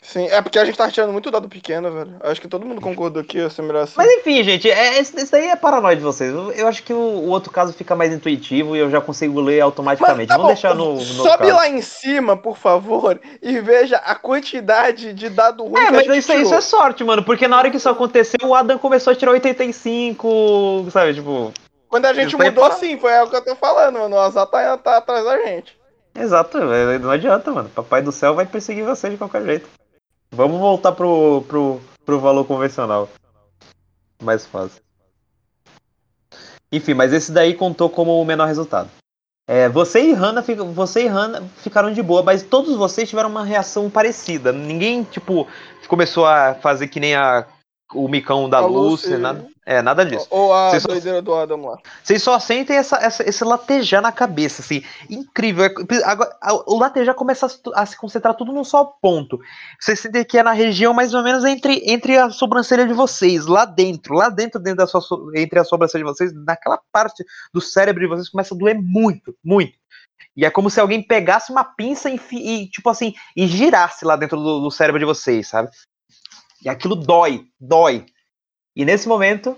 Sim, 0.00 0.28
é 0.28 0.40
porque 0.40 0.60
a 0.60 0.64
gente 0.64 0.78
tá 0.78 0.88
tirando 0.88 1.12
muito 1.12 1.28
dado 1.28 1.48
pequeno, 1.48 1.90
velho. 1.90 2.16
Acho 2.20 2.40
que 2.40 2.46
todo 2.46 2.64
mundo 2.64 2.80
concordou 2.80 3.20
aqui, 3.20 3.40
essa 3.40 3.60
melhor 3.60 3.82
assim. 3.82 3.94
Mas 3.96 4.08
enfim, 4.08 4.44
gente, 4.44 4.70
é, 4.70 4.96
esse 5.00 5.28
daí 5.28 5.48
é 5.48 5.56
paranoia 5.56 5.96
de 5.96 6.02
vocês. 6.02 6.32
Eu, 6.32 6.52
eu 6.52 6.68
acho 6.68 6.84
que 6.84 6.92
o, 6.92 6.96
o 6.96 7.28
outro 7.30 7.50
caso 7.50 7.72
fica 7.72 7.96
mais 7.96 8.12
intuitivo 8.12 8.76
e 8.76 8.78
eu 8.78 8.88
já 8.88 9.00
consigo 9.00 9.40
ler 9.40 9.60
automaticamente. 9.60 10.28
tá 10.28 10.36
Vamos 10.36 10.50
bom, 10.50 10.54
deixar 10.54 10.72
no, 10.72 10.94
no 10.94 11.00
Sobe 11.00 11.50
lá 11.50 11.68
em 11.68 11.82
cima, 11.82 12.36
por 12.36 12.56
favor, 12.56 13.20
e 13.42 13.58
veja 13.60 13.96
a 13.96 14.14
quantidade 14.14 15.12
de 15.12 15.28
dado 15.28 15.64
ruim 15.64 15.80
É, 15.80 15.86
que 15.86 15.88
a 15.88 15.92
mas 15.96 16.06
gente 16.06 16.18
isso, 16.18 16.32
isso 16.32 16.42
tirou. 16.44 16.58
é 16.58 16.60
sorte, 16.60 17.02
mano, 17.02 17.24
porque 17.24 17.48
na 17.48 17.58
hora 17.58 17.68
que 17.68 17.76
isso 17.76 17.88
aconteceu, 17.88 18.38
o 18.44 18.54
Adam 18.54 18.78
começou 18.78 19.12
a 19.12 19.16
tirar 19.16 19.32
85, 19.32 20.86
sabe, 20.92 21.14
tipo... 21.14 21.52
Quando 21.88 22.04
a 22.06 22.12
gente 22.12 22.36
mudou, 22.36 22.64
fala- 22.68 22.74
sim, 22.76 22.98
foi 22.98 23.12
o 23.20 23.30
que 23.30 23.36
eu 23.36 23.44
tô 23.44 23.56
falando, 23.56 23.98
mano. 23.98 24.16
O 24.16 24.20
azar 24.20 24.46
tá, 24.46 24.76
tá 24.76 24.98
atrás 24.98 25.24
da 25.24 25.38
gente. 25.44 25.76
Exato, 26.14 26.58
é, 26.58 26.98
não 26.98 27.10
adianta, 27.10 27.50
mano. 27.50 27.68
Papai 27.70 28.02
do 28.02 28.12
céu 28.12 28.34
vai 28.34 28.44
perseguir 28.44 28.84
você 28.84 29.08
de 29.08 29.16
qualquer 29.16 29.42
jeito. 29.44 29.68
Vamos 30.30 30.60
voltar 30.60 30.92
pro, 30.92 31.42
pro, 31.48 31.80
pro 32.04 32.20
valor 32.20 32.44
convencional. 32.44 33.08
Mais 34.22 34.44
fácil. 34.44 34.82
Enfim, 36.70 36.92
mas 36.92 37.12
esse 37.12 37.32
daí 37.32 37.54
contou 37.54 37.88
como 37.88 38.20
o 38.20 38.24
menor 38.24 38.46
resultado. 38.46 38.90
É, 39.48 39.66
você 39.66 40.02
e 40.02 40.12
Hannah, 40.12 40.44
você 40.74 41.04
e 41.04 41.06
Hannah 41.06 41.42
ficaram 41.56 41.90
de 41.90 42.02
boa, 42.02 42.22
mas 42.22 42.42
todos 42.42 42.76
vocês 42.76 43.08
tiveram 43.08 43.30
uma 43.30 43.44
reação 43.44 43.88
parecida. 43.88 44.52
Ninguém, 44.52 45.04
tipo, 45.04 45.48
começou 45.88 46.26
a 46.26 46.54
fazer 46.54 46.88
que 46.88 47.00
nem 47.00 47.14
a, 47.14 47.46
o 47.94 48.06
micão 48.08 48.48
da 48.50 48.58
A 48.58 48.66
Lucy, 48.66 49.08
Lucy. 49.08 49.16
nada, 49.22 49.46
é, 49.64 49.80
nada 49.80 50.04
disso. 50.04 50.26
Ou 50.30 50.52
a 50.52 50.78
só- 50.78 50.88
doideira 50.88 51.22
do 51.22 51.34
Adam 51.34 51.64
lá. 51.64 51.78
Vocês 52.02 52.22
só 52.22 52.38
sentem 52.38 52.76
essa, 52.76 52.96
essa- 52.96 53.28
esse 53.28 53.42
latejar 53.44 54.02
na 54.02 54.12
cabeça, 54.12 54.60
assim. 54.60 54.82
Incrível. 55.08 55.64
É- 55.64 55.72
agora, 56.04 56.30
o 56.66 56.78
latejar 56.78 57.14
começa 57.14 57.46
a, 57.46 57.48
se- 57.48 57.60
a 57.74 57.86
se 57.86 57.96
concentrar 57.96 58.34
tudo 58.34 58.52
num 58.52 58.64
só 58.64 58.84
ponto. 58.84 59.38
Vocês 59.80 60.00
sentem 60.00 60.24
que 60.24 60.36
é 60.38 60.42
na 60.42 60.52
região 60.52 60.92
mais 60.92 61.14
ou 61.14 61.22
menos 61.22 61.44
entre, 61.44 61.82
entre 61.86 62.16
a 62.18 62.30
sobrancelha 62.30 62.86
de 62.86 62.92
vocês, 62.92 63.46
lá 63.46 63.64
dentro, 63.64 64.14
lá 64.14 64.28
dentro, 64.28 64.60
dentro 64.60 64.78
da 64.78 64.86
sua, 64.86 65.00
entre 65.34 65.58
a 65.58 65.64
sobrancelha 65.64 66.04
de 66.04 66.10
vocês, 66.10 66.32
naquela 66.34 66.78
parte 66.92 67.24
do 67.54 67.60
cérebro 67.60 68.02
de 68.02 68.08
vocês 68.08 68.28
começa 68.28 68.54
a 68.54 68.58
doer 68.58 68.78
muito, 68.80 69.34
muito. 69.44 69.72
E 70.36 70.44
é 70.44 70.50
como 70.50 70.70
se 70.70 70.78
alguém 70.80 71.02
pegasse 71.02 71.50
uma 71.50 71.64
pinça 71.64 72.08
e, 72.08 72.20
e, 72.32 72.68
tipo 72.68 72.88
assim, 72.90 73.12
e 73.36 73.46
girasse 73.46 74.04
lá 74.04 74.14
dentro 74.14 74.36
do, 74.38 74.60
do 74.60 74.70
cérebro 74.70 74.98
de 75.00 75.04
vocês, 75.04 75.48
sabe? 75.48 75.68
E 76.62 76.68
aquilo 76.68 76.96
dói, 76.96 77.50
dói. 77.58 78.06
E 78.76 78.84
nesse 78.84 79.08
momento, 79.08 79.56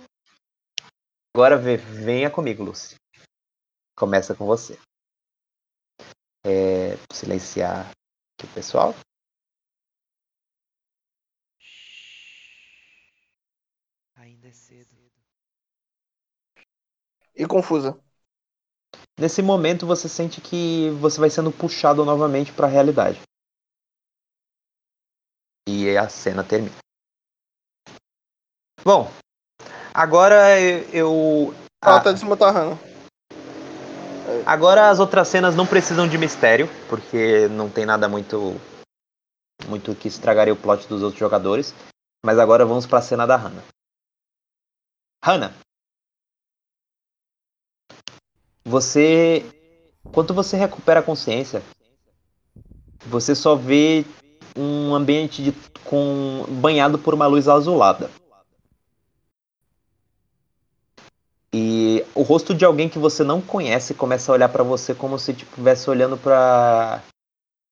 Agora 1.34 1.56
vê- 1.56 1.76
venha 1.76 2.28
comigo, 2.30 2.64
Lucy. 2.64 2.96
Começa 3.96 4.34
com 4.34 4.46
você. 4.46 4.76
É, 6.44 6.96
silenciar 7.12 7.90
aqui 7.90 8.50
o 8.50 8.54
pessoal. 8.54 8.94
Ainda 14.16 14.48
é 14.48 14.52
cedo. 14.52 14.90
E 17.34 17.46
confusa. 17.46 17.98
Nesse 19.18 19.40
momento 19.40 19.86
você 19.86 20.08
sente 20.08 20.40
que 20.40 20.90
você 21.00 21.20
vai 21.20 21.30
sendo 21.30 21.52
puxado 21.52 22.04
novamente 22.04 22.52
para 22.52 22.66
a 22.66 22.70
realidade. 22.70 23.20
E 25.68 25.96
a 25.96 26.08
cena 26.08 26.42
termina. 26.42 26.76
Bom, 28.84 29.10
agora 29.92 30.58
eu. 30.92 31.54
Ela 31.82 31.96
ah, 31.96 32.00
tá 32.00 32.12
desmotarrando. 32.12 32.78
Agora 34.46 34.90
as 34.90 34.98
outras 34.98 35.28
cenas 35.28 35.56
não 35.56 35.66
precisam 35.66 36.08
de 36.08 36.16
mistério, 36.16 36.68
porque 36.88 37.48
não 37.48 37.68
tem 37.68 37.84
nada 37.84 38.08
muito 38.08 38.60
muito 39.68 39.94
que 39.94 40.08
estragaria 40.08 40.52
o 40.52 40.56
plot 40.56 40.86
dos 40.88 41.02
outros 41.02 41.18
jogadores. 41.18 41.74
Mas 42.24 42.38
agora 42.38 42.66
vamos 42.66 42.86
para 42.86 42.98
a 42.98 43.02
cena 43.02 43.26
da 43.26 43.36
Hannah. 43.36 43.64
Hannah, 45.24 45.54
você 48.64 49.44
quando 50.12 50.32
você 50.32 50.56
recupera 50.56 51.00
a 51.00 51.02
consciência, 51.02 51.62
você 53.06 53.34
só 53.34 53.54
vê 53.54 54.04
um 54.56 54.94
ambiente 54.94 55.42
de, 55.42 55.52
com 55.84 56.44
banhado 56.48 56.98
por 56.98 57.14
uma 57.14 57.26
luz 57.26 57.48
azulada. 57.48 58.10
E 61.52 62.04
o 62.20 62.22
rosto 62.22 62.54
de 62.54 62.66
alguém 62.66 62.86
que 62.86 62.98
você 62.98 63.24
não 63.24 63.40
conhece 63.40 63.94
começa 63.94 64.30
a 64.30 64.34
olhar 64.34 64.50
pra 64.50 64.62
você 64.62 64.94
como 64.94 65.18
se 65.18 65.32
tipo, 65.32 65.50
estivesse 65.52 65.88
olhando 65.88 66.18
pra 66.18 67.02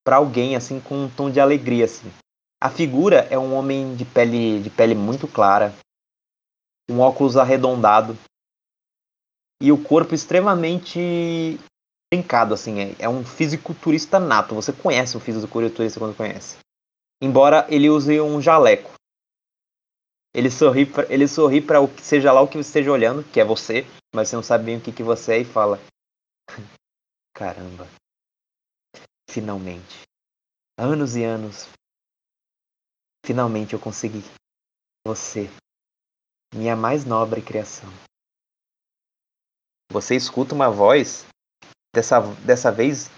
para 0.02 0.16
alguém 0.16 0.56
assim 0.56 0.80
com 0.80 1.04
um 1.04 1.10
tom 1.10 1.30
de 1.30 1.38
alegria 1.38 1.84
assim. 1.84 2.10
A 2.58 2.70
figura 2.70 3.28
é 3.30 3.38
um 3.38 3.54
homem 3.54 3.94
de 3.94 4.06
pele 4.06 4.62
de 4.62 4.70
pele 4.70 4.94
muito 4.94 5.28
clara, 5.28 5.74
um 6.90 7.00
óculos 7.00 7.36
arredondado 7.36 8.16
e 9.60 9.70
o 9.70 9.84
corpo 9.84 10.14
extremamente 10.14 11.60
brincado 12.10 12.54
assim, 12.54 12.80
é, 12.80 12.96
é 13.00 13.08
um 13.08 13.22
fisiculturista 13.22 14.18
nato. 14.18 14.54
Você 14.54 14.72
conhece 14.72 15.14
um 15.14 15.20
fisiculturista 15.20 16.00
quando 16.00 16.16
conhece. 16.16 16.56
Embora 17.22 17.66
ele 17.68 17.90
use 17.90 18.18
um 18.18 18.40
jaleco. 18.40 18.97
Ele 20.38 20.52
sorri 20.52 20.86
pra, 20.86 21.04
ele 21.12 21.26
sorri 21.26 21.60
para 21.60 21.80
o 21.80 21.88
que 21.88 22.00
seja 22.00 22.30
lá 22.30 22.40
o 22.40 22.46
que 22.46 22.56
você 22.56 22.68
esteja 22.68 22.92
olhando, 22.92 23.24
que 23.24 23.40
é 23.40 23.44
você, 23.44 23.84
mas 24.14 24.28
você 24.28 24.36
não 24.36 24.42
sabe 24.44 24.66
bem 24.66 24.76
o 24.76 24.80
que, 24.80 24.92
que 24.92 25.02
você 25.02 25.32
é 25.32 25.38
e 25.40 25.44
fala: 25.44 25.80
Caramba. 27.34 27.88
Finalmente. 29.28 30.02
Anos 30.78 31.16
e 31.16 31.24
anos. 31.24 31.68
Finalmente 33.26 33.72
eu 33.72 33.80
consegui. 33.80 34.22
Você. 35.04 35.50
Minha 36.54 36.76
mais 36.76 37.04
nobre 37.04 37.42
criação. 37.42 37.90
Você 39.90 40.14
escuta 40.14 40.54
uma 40.54 40.70
voz, 40.70 41.26
dessa, 41.92 42.20
dessa 42.44 42.70
vez, 42.70 43.10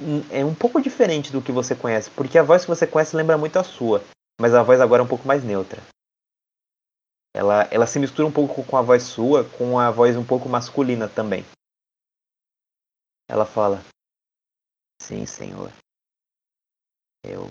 hum, 0.00 0.20
é 0.30 0.44
um 0.44 0.54
pouco 0.54 0.80
diferente 0.80 1.32
do 1.32 1.42
que 1.42 1.50
você 1.50 1.74
conhece, 1.74 2.08
porque 2.10 2.38
a 2.38 2.44
voz 2.44 2.62
que 2.62 2.70
você 2.70 2.86
conhece 2.86 3.16
lembra 3.16 3.36
muito 3.36 3.58
a 3.58 3.64
sua, 3.64 4.04
mas 4.40 4.54
a 4.54 4.62
voz 4.62 4.80
agora 4.80 5.02
é 5.02 5.04
um 5.04 5.08
pouco 5.08 5.26
mais 5.26 5.42
neutra. 5.42 5.82
Ela, 7.34 7.64
ela 7.70 7.86
se 7.86 7.98
mistura 7.98 8.26
um 8.26 8.32
pouco 8.32 8.64
com 8.64 8.76
a 8.76 8.82
voz 8.82 9.02
sua, 9.02 9.48
com 9.56 9.78
a 9.78 9.90
voz 9.90 10.16
um 10.16 10.26
pouco 10.26 10.48
masculina 10.48 11.08
também. 11.08 11.44
Ela 13.28 13.44
fala: 13.44 13.82
Sim, 15.00 15.26
Senhor. 15.26 15.70
Eu, 17.24 17.46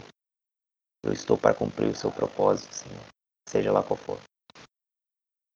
eu 1.04 1.14
estou 1.14 1.38
para 1.38 1.56
cumprir 1.56 1.90
o 1.90 1.96
seu 1.96 2.12
propósito, 2.12 2.74
Senhor. 2.74 3.04
Seja 3.48 3.72
lá 3.72 3.84
qual 3.84 3.98
for. 3.98 4.20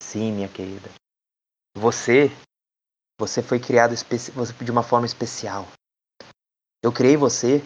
Sim, 0.02 0.32
minha 0.32 0.50
querida. 0.50 0.90
Você, 1.76 2.28
você 3.20 3.42
foi 3.42 3.60
criado 3.60 3.96
de 3.96 4.72
uma 4.72 4.84
forma 4.84 5.06
especial. 5.06 5.66
Eu 6.84 6.92
criei 6.92 7.16
você 7.16 7.62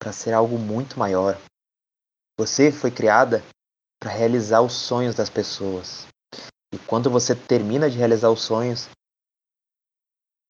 para 0.00 0.12
ser 0.12 0.32
algo 0.32 0.58
muito 0.58 0.98
maior. 0.98 1.36
Você 2.38 2.72
foi 2.72 2.90
criada 2.90 3.42
para 4.00 4.10
realizar 4.10 4.62
os 4.62 4.72
sonhos 4.72 5.14
das 5.14 5.28
pessoas. 5.28 6.06
E 6.72 6.78
quando 6.78 7.10
você 7.10 7.36
termina 7.36 7.90
de 7.90 7.98
realizar 7.98 8.30
os 8.30 8.40
sonhos, 8.42 8.88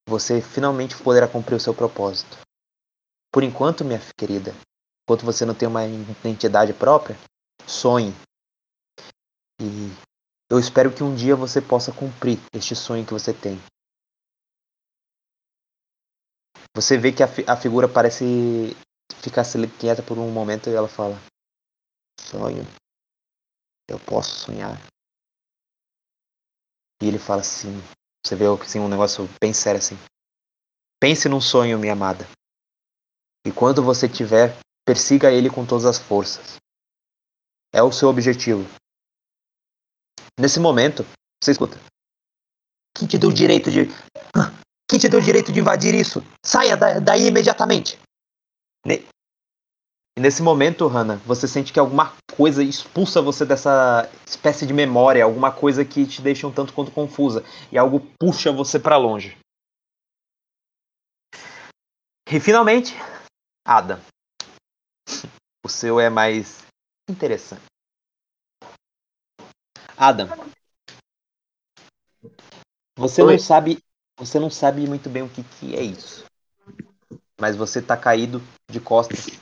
você 0.08 0.40
finalmente 0.40 0.96
poderá 1.02 1.26
cumprir 1.26 1.56
o 1.56 1.60
seu 1.60 1.74
propósito. 1.74 2.38
Por 3.32 3.42
enquanto, 3.42 3.84
minha 3.84 4.00
querida, 4.16 4.54
enquanto 5.02 5.24
você 5.24 5.44
não 5.44 5.54
tem 5.54 5.68
uma 5.68 5.84
identidade 5.84 6.72
própria, 6.72 7.16
sonhe. 7.66 8.12
E 9.60 9.90
eu 10.50 10.58
espero 10.58 10.92
que 10.92 11.02
um 11.02 11.14
dia 11.14 11.36
você 11.36 11.60
possa 11.60 11.92
cumprir 11.92 12.38
este 12.52 12.74
sonho 12.74 13.06
que 13.06 13.12
você 13.12 13.32
tem. 13.32 13.60
Você 16.74 16.96
vê 16.96 17.12
que 17.12 17.22
a, 17.22 17.28
fi 17.28 17.44
a 17.48 17.56
figura 17.56 17.88
parece 17.88 18.76
ficar 19.22 19.44
quieta 19.78 20.02
por 20.02 20.18
um 20.18 20.30
momento 20.30 20.70
e 20.70 20.74
ela 20.74 20.88
fala: 20.88 21.16
Sonho. 22.20 22.64
Eu 23.90 23.98
posso 23.98 24.46
sonhar. 24.46 24.80
E 27.02 27.06
ele 27.08 27.18
fala 27.18 27.40
assim: 27.40 27.72
Você 28.24 28.36
vê 28.36 28.44
assim, 28.46 28.78
um 28.78 28.88
negócio 28.88 29.28
bem 29.40 29.52
sério 29.52 29.78
assim. 29.78 29.96
Pense 31.00 31.28
num 31.28 31.40
sonho, 31.40 31.76
minha 31.76 31.94
amada. 31.94 32.24
E 33.44 33.50
quando 33.50 33.82
você 33.82 34.08
tiver, 34.08 34.56
persiga 34.86 35.32
ele 35.32 35.50
com 35.50 35.66
todas 35.66 35.84
as 35.84 35.98
forças. 35.98 36.56
É 37.72 37.82
o 37.82 37.90
seu 37.90 38.08
objetivo. 38.08 38.62
Nesse 40.38 40.60
momento, 40.60 41.04
você 41.42 41.50
escuta. 41.50 41.76
Quem 42.96 43.08
te 43.08 43.18
deu 43.18 43.30
o 43.30 43.34
direito 43.34 43.72
de. 43.72 43.86
Quem 44.88 45.00
te 45.00 45.08
deu 45.08 45.18
o 45.18 45.22
direito 45.22 45.52
de 45.52 45.58
invadir 45.58 45.94
isso? 45.94 46.22
Saia 46.44 46.76
daí 46.76 47.26
imediatamente! 47.26 47.98
E 50.20 50.22
nesse 50.22 50.42
momento, 50.42 50.86
Hannah, 50.86 51.16
você 51.24 51.48
sente 51.48 51.72
que 51.72 51.80
alguma 51.80 52.14
coisa 52.36 52.62
expulsa 52.62 53.22
você 53.22 53.46
dessa 53.46 54.06
espécie 54.26 54.66
de 54.66 54.72
memória, 54.74 55.24
alguma 55.24 55.50
coisa 55.50 55.82
que 55.82 56.06
te 56.06 56.20
deixa 56.20 56.46
um 56.46 56.52
tanto 56.52 56.74
quanto 56.74 56.92
confusa, 56.92 57.42
e 57.72 57.78
algo 57.78 58.00
puxa 58.18 58.52
você 58.52 58.78
para 58.78 58.98
longe. 58.98 59.38
E 62.30 62.38
finalmente, 62.38 62.94
Adam. 63.64 63.98
O 65.64 65.70
seu 65.70 65.98
é 65.98 66.10
mais 66.10 66.66
interessante. 67.08 67.64
Adam. 69.96 70.28
Você 72.98 73.22
Oi. 73.22 73.32
não 73.32 73.38
sabe, 73.38 73.78
você 74.18 74.38
não 74.38 74.50
sabe 74.50 74.86
muito 74.86 75.08
bem 75.08 75.22
o 75.22 75.30
que, 75.30 75.42
que 75.42 75.74
é 75.74 75.82
isso. 75.82 76.26
Mas 77.40 77.56
você 77.56 77.80
tá 77.80 77.96
caído 77.96 78.42
de 78.70 78.80
costas, 78.80 79.40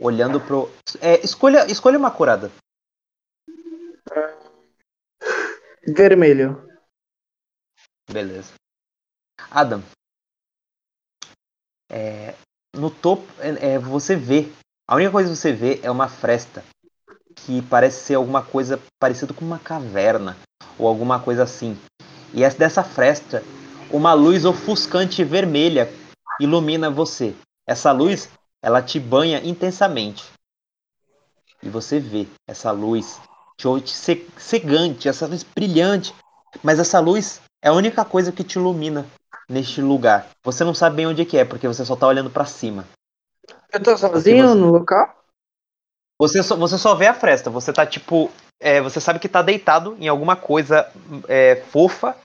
olhando 0.00 0.40
pro. 0.40 0.70
É, 1.00 1.24
escolha, 1.24 1.70
escolha 1.70 1.98
uma 1.98 2.10
curada. 2.10 2.50
Vermelho. 5.86 6.68
Beleza. 8.10 8.54
Adam, 9.50 9.82
é, 11.90 12.34
no 12.74 12.90
topo, 12.90 13.24
é, 13.40 13.74
é, 13.74 13.78
você 13.78 14.16
vê. 14.16 14.48
A 14.88 14.94
única 14.94 15.10
coisa 15.10 15.30
que 15.30 15.36
você 15.36 15.52
vê 15.52 15.80
é 15.82 15.90
uma 15.90 16.08
fresta 16.08 16.64
que 17.34 17.60
parece 17.62 18.04
ser 18.04 18.14
alguma 18.14 18.42
coisa 18.42 18.80
parecida 19.00 19.34
com 19.34 19.44
uma 19.44 19.58
caverna 19.58 20.36
ou 20.78 20.86
alguma 20.86 21.20
coisa 21.20 21.42
assim. 21.42 21.76
E 22.32 22.44
essa 22.44 22.56
dessa 22.56 22.84
fresta, 22.84 23.42
uma 23.90 24.12
luz 24.12 24.44
ofuscante 24.44 25.24
vermelha 25.24 25.92
ilumina 26.40 26.90
você. 26.90 27.34
Essa 27.66 27.90
luz, 27.92 28.28
ela 28.66 28.82
te 28.82 28.98
banha 28.98 29.40
intensamente. 29.44 30.28
E 31.62 31.68
você 31.68 32.00
vê 32.00 32.26
essa 32.48 32.72
luz 32.72 33.20
te 33.56 33.96
cegante, 34.36 35.08
essa 35.08 35.24
luz 35.24 35.44
brilhante. 35.44 36.12
Mas 36.64 36.80
essa 36.80 36.98
luz 36.98 37.40
é 37.62 37.68
a 37.68 37.72
única 37.72 38.04
coisa 38.04 38.32
que 38.32 38.42
te 38.42 38.58
ilumina 38.58 39.06
neste 39.48 39.80
lugar. 39.80 40.28
Você 40.42 40.64
não 40.64 40.74
sabe 40.74 40.96
bem 40.96 41.06
onde 41.06 41.22
é 41.22 41.24
que 41.24 41.38
é, 41.38 41.44
porque 41.44 41.68
você 41.68 41.84
só 41.84 41.94
tá 41.94 42.08
olhando 42.08 42.28
para 42.28 42.44
cima. 42.44 42.84
Eu 43.72 43.80
tô 43.80 43.96
sozinho 43.96 44.48
você... 44.48 44.54
no 44.56 44.72
local? 44.72 45.14
Você 46.18 46.42
só, 46.42 46.56
você 46.56 46.76
só 46.76 46.96
vê 46.96 47.06
a 47.06 47.14
fresta. 47.14 47.48
Você 47.48 47.72
tá 47.72 47.86
tipo. 47.86 48.32
É, 48.58 48.80
você 48.80 49.00
sabe 49.00 49.20
que 49.20 49.28
tá 49.28 49.42
deitado 49.42 49.96
em 50.00 50.08
alguma 50.08 50.34
coisa 50.34 50.90
é, 51.28 51.62
fofa. 51.70 52.16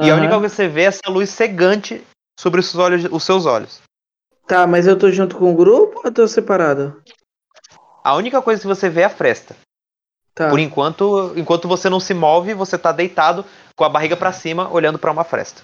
Uhum. 0.00 0.08
E 0.08 0.10
a 0.10 0.16
única 0.16 0.36
coisa 0.40 0.48
que 0.48 0.56
você 0.56 0.66
vê 0.66 0.82
é 0.82 0.86
essa 0.86 1.08
luz 1.08 1.30
cegante 1.30 2.04
sobre 2.36 2.58
os 2.58 2.66
seus 2.66 2.82
olhos. 2.82 3.04
Os 3.12 3.22
seus 3.22 3.46
olhos. 3.46 3.80
Tá, 4.52 4.66
mas 4.66 4.86
eu 4.86 4.98
tô 4.98 5.10
junto 5.10 5.38
com 5.38 5.50
o 5.50 5.56
grupo 5.56 6.00
ou 6.00 6.02
eu 6.04 6.12
tô 6.12 6.28
separado? 6.28 7.02
A 8.04 8.14
única 8.14 8.42
coisa 8.42 8.60
que 8.60 8.66
você 8.66 8.90
vê 8.90 9.00
é 9.00 9.04
a 9.04 9.08
fresta. 9.08 9.56
Tá. 10.34 10.50
Por 10.50 10.58
enquanto, 10.58 11.32
enquanto 11.38 11.66
você 11.66 11.88
não 11.88 11.98
se 11.98 12.12
move, 12.12 12.52
você 12.52 12.76
tá 12.76 12.92
deitado 12.92 13.46
com 13.74 13.82
a 13.82 13.88
barriga 13.88 14.14
para 14.14 14.30
cima, 14.30 14.70
olhando 14.70 14.98
para 14.98 15.10
uma 15.10 15.24
fresta. 15.24 15.62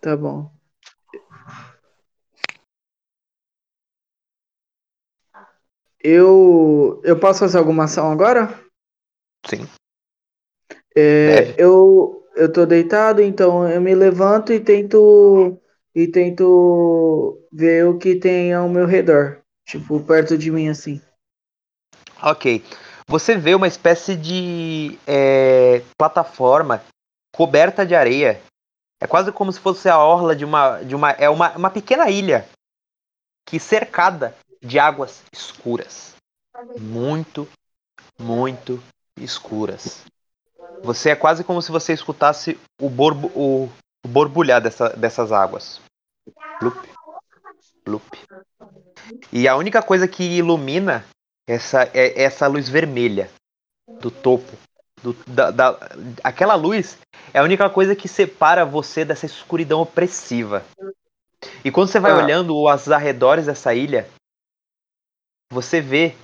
Tá 0.00 0.16
bom. 0.16 0.48
Eu, 5.98 7.00
eu 7.02 7.18
posso 7.18 7.40
fazer 7.40 7.58
alguma 7.58 7.86
ação 7.86 8.12
agora? 8.12 8.62
Sim. 9.44 9.66
É, 10.96 11.52
eu, 11.60 12.24
eu 12.36 12.52
tô 12.52 12.64
deitado, 12.64 13.20
então 13.20 13.68
eu 13.68 13.80
me 13.80 13.92
levanto 13.92 14.52
e 14.52 14.60
tento 14.60 15.60
e 15.98 16.06
tento 16.06 17.44
ver 17.52 17.84
o 17.86 17.98
que 17.98 18.14
tem 18.14 18.54
ao 18.54 18.68
meu 18.68 18.86
redor, 18.86 19.40
tipo 19.66 19.98
perto 20.00 20.38
de 20.38 20.48
mim 20.48 20.68
assim. 20.68 21.00
Ok. 22.22 22.64
Você 23.08 23.36
vê 23.36 23.52
uma 23.56 23.66
espécie 23.66 24.14
de 24.14 24.96
é, 25.04 25.82
plataforma 25.98 26.84
coberta 27.34 27.84
de 27.84 27.96
areia 27.96 28.40
é 29.00 29.08
quase 29.08 29.32
como 29.32 29.52
se 29.52 29.58
fosse 29.58 29.88
a 29.88 29.98
orla 29.98 30.36
de 30.36 30.44
uma. 30.44 30.82
De 30.84 30.94
uma 30.94 31.10
é 31.10 31.28
uma, 31.28 31.56
uma 31.56 31.70
pequena 31.70 32.08
ilha 32.08 32.48
que 33.44 33.58
cercada 33.58 34.36
de 34.62 34.78
águas 34.78 35.22
escuras. 35.32 36.14
Muito, 36.78 37.48
muito 38.16 38.80
escuras. 39.16 40.04
Você 40.82 41.10
é 41.10 41.16
quase 41.16 41.42
como 41.42 41.60
se 41.60 41.72
você 41.72 41.92
escutasse 41.92 42.56
o, 42.80 42.88
borbo, 42.88 43.28
o, 43.34 43.68
o 44.04 44.08
borbulhar 44.08 44.60
dessa, 44.60 44.90
dessas 44.90 45.32
águas. 45.32 45.80
Plup, 46.60 46.76
plup. 47.84 48.18
E 49.32 49.48
a 49.48 49.56
única 49.56 49.82
coisa 49.82 50.06
que 50.06 50.22
ilumina 50.22 51.04
essa 51.46 51.84
é 51.94 52.22
essa 52.22 52.46
luz 52.46 52.68
vermelha 52.68 53.30
do 54.00 54.10
topo. 54.10 54.56
Do, 55.02 55.12
da, 55.26 55.50
da, 55.50 55.78
aquela 56.24 56.54
luz 56.54 56.98
é 57.32 57.38
a 57.38 57.44
única 57.44 57.70
coisa 57.70 57.94
que 57.94 58.08
separa 58.08 58.64
você 58.64 59.04
dessa 59.04 59.26
escuridão 59.26 59.80
opressiva. 59.80 60.64
E 61.64 61.70
quando 61.70 61.88
você 61.88 62.00
vai 62.00 62.12
ah. 62.12 62.16
olhando 62.16 62.56
os 62.56 62.90
arredores 62.90 63.46
dessa 63.46 63.72
ilha, 63.74 64.08
você 65.50 65.80
vê 65.80 66.14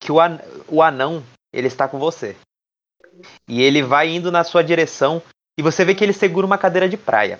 que 0.00 0.10
o, 0.10 0.20
an 0.20 0.40
o 0.68 0.82
anão 0.82 1.22
ele 1.52 1.66
está 1.66 1.86
com 1.88 1.98
você. 1.98 2.36
E 3.46 3.60
ele 3.60 3.82
vai 3.82 4.08
indo 4.08 4.32
na 4.32 4.44
sua 4.44 4.62
direção 4.62 5.22
e 5.58 5.62
você 5.62 5.84
vê 5.84 5.94
que 5.94 6.02
ele 6.02 6.12
segura 6.12 6.46
uma 6.46 6.56
cadeira 6.56 6.88
de 6.88 6.96
praia. 6.96 7.38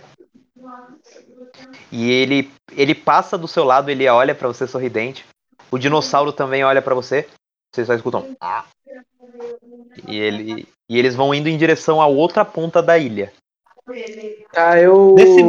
E 1.93 2.11
ele 2.11 2.51
ele 2.75 2.95
passa 2.95 3.37
do 3.37 3.47
seu 3.47 3.65
lado, 3.65 3.91
ele 3.91 4.09
olha 4.09 4.35
para 4.35 4.49
você 4.49 4.67
sorridente. 4.67 5.27
O 5.71 5.79
dinossauro 5.79 6.33
também 6.33 6.65
olha 6.65 6.83
para 6.83 6.95
você. 6.95 7.29
Vocês 7.73 7.87
só 7.87 7.95
escutam. 7.95 8.35
Ah. 8.41 8.65
E, 10.09 10.19
ele, 10.19 10.69
e 10.89 10.99
eles 10.99 11.15
vão 11.15 11.35
indo 11.35 11.49
em 11.49 11.57
direção 11.57 12.01
à 12.01 12.07
outra 12.07 12.45
ponta 12.45 12.83
da 12.83 12.99
ilha. 12.99 13.33
Ah, 14.55 14.79
eu. 14.79 15.15
Nesse, 15.15 15.43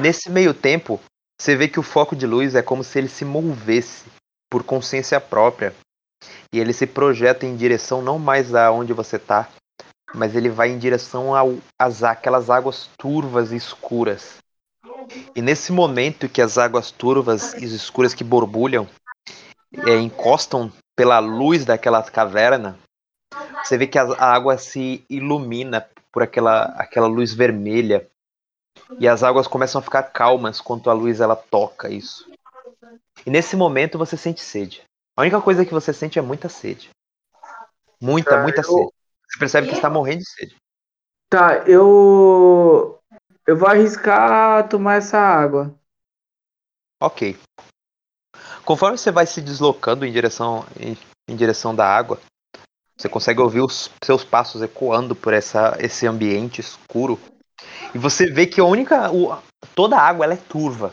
Nesse 0.00 0.30
meio 0.30 0.54
tempo, 0.54 1.00
você 1.38 1.56
vê 1.56 1.68
que 1.68 1.80
o 1.80 1.82
foco 1.82 2.14
de 2.16 2.26
luz 2.26 2.54
é 2.54 2.62
como 2.62 2.82
se 2.84 2.98
ele 2.98 3.08
se 3.08 3.24
movesse 3.24 4.04
por 4.50 4.62
consciência 4.62 5.20
própria. 5.20 5.74
E 6.52 6.58
ele 6.58 6.72
se 6.72 6.86
projeta 6.86 7.44
em 7.44 7.56
direção 7.56 8.00
não 8.00 8.18
mais 8.18 8.54
a 8.54 8.70
onde 8.70 8.92
você 8.92 9.16
está, 9.16 9.50
mas 10.14 10.34
ele 10.34 10.48
vai 10.48 10.70
em 10.70 10.78
direção 10.78 11.32
às 11.78 12.02
aquelas 12.02 12.50
águas 12.50 12.88
turvas 12.98 13.52
e 13.52 13.56
escuras. 13.56 14.38
E 15.34 15.42
nesse 15.42 15.72
momento 15.72 16.28
que 16.28 16.42
as 16.42 16.58
águas 16.58 16.90
turvas 16.90 17.54
e 17.54 17.64
escuras 17.64 18.14
que 18.14 18.24
borbulham 18.24 18.88
é, 19.86 19.96
encostam 19.96 20.72
pela 20.94 21.18
luz 21.18 21.64
daquela 21.64 22.02
caverna, 22.02 22.78
você 23.62 23.76
vê 23.76 23.86
que 23.86 23.98
a, 23.98 24.04
a 24.04 24.32
água 24.32 24.56
se 24.58 25.04
ilumina 25.08 25.86
por 26.10 26.22
aquela, 26.22 26.64
aquela 26.76 27.06
luz 27.06 27.34
vermelha 27.34 28.08
e 28.98 29.08
as 29.08 29.22
águas 29.22 29.46
começam 29.46 29.80
a 29.80 29.82
ficar 29.82 30.04
calmas 30.04 30.60
quando 30.60 30.88
a 30.88 30.92
luz 30.92 31.20
ela 31.20 31.36
toca 31.36 31.88
isso. 31.88 32.30
E 33.24 33.30
nesse 33.30 33.56
momento 33.56 33.98
você 33.98 34.16
sente 34.16 34.40
sede. 34.40 34.82
A 35.16 35.22
única 35.22 35.40
coisa 35.40 35.64
que 35.64 35.74
você 35.74 35.92
sente 35.92 36.18
é 36.18 36.22
muita 36.22 36.48
sede. 36.48 36.90
Muita, 38.00 38.42
muita 38.42 38.60
eu... 38.60 38.64
sede. 38.64 38.95
Você 39.28 39.38
percebe 39.38 39.68
que 39.68 39.74
está 39.74 39.90
morrendo 39.90 40.20
de 40.20 40.30
sede. 40.30 40.56
Tá, 41.28 41.64
eu 41.66 42.98
eu 43.46 43.56
vou 43.56 43.68
arriscar 43.68 44.68
tomar 44.68 44.96
essa 44.96 45.18
água. 45.18 45.74
Ok. 47.00 47.38
Conforme 48.64 48.98
você 48.98 49.12
vai 49.12 49.26
se 49.26 49.40
deslocando 49.40 50.04
em 50.04 50.12
direção, 50.12 50.66
em, 50.78 50.98
em 51.28 51.36
direção 51.36 51.74
da 51.74 51.86
água, 51.86 52.18
você 52.96 53.08
consegue 53.08 53.40
ouvir 53.40 53.60
os 53.60 53.90
seus 54.02 54.24
passos 54.24 54.62
ecoando 54.62 55.14
por 55.14 55.32
essa, 55.32 55.76
esse 55.78 56.06
ambiente 56.06 56.60
escuro. 56.60 57.20
E 57.94 57.98
você 57.98 58.26
vê 58.26 58.46
que 58.46 58.60
a 58.60 58.64
única, 58.64 59.10
toda 59.74 59.96
a 59.96 60.02
água 60.02 60.24
ela 60.24 60.34
é 60.34 60.38
turva. 60.38 60.92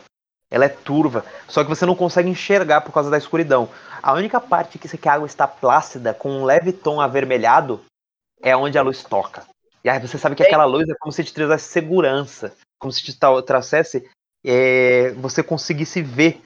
Ela 0.52 0.66
é 0.66 0.70
turva, 0.70 1.26
só 1.48 1.64
que 1.64 1.70
você 1.70 1.84
não 1.84 1.96
consegue 1.96 2.30
enxergar 2.30 2.82
por 2.82 2.92
causa 2.92 3.10
da 3.10 3.18
escuridão. 3.18 3.68
A 4.04 4.14
única 4.14 4.40
parte 4.40 4.78
que, 4.78 4.88
que 4.96 5.10
a 5.10 5.14
água 5.14 5.26
está 5.26 5.48
plácida, 5.48 6.14
com 6.14 6.30
um 6.30 6.46
leve 6.46 6.72
tom 6.72 7.02
avermelhado, 7.02 7.84
é 8.44 8.56
onde 8.56 8.78
a 8.78 8.82
luz 8.82 9.04
toca. 9.04 9.48
E 9.84 9.90
aí 9.90 10.00
você 10.00 10.18
sabe 10.18 10.36
que 10.36 10.44
aquela 10.44 10.66
luz 10.66 10.88
é 10.88 10.94
como 11.00 11.12
se 11.12 11.24
te 11.24 11.34
trouxesse 11.34 11.70
segurança, 11.70 12.54
como 12.78 12.92
se 12.92 13.02
te 13.02 13.18
trouxesse 13.18 14.08
é, 14.46 15.12
você 15.12 15.42
conseguisse 15.42 16.02
ver 16.02 16.42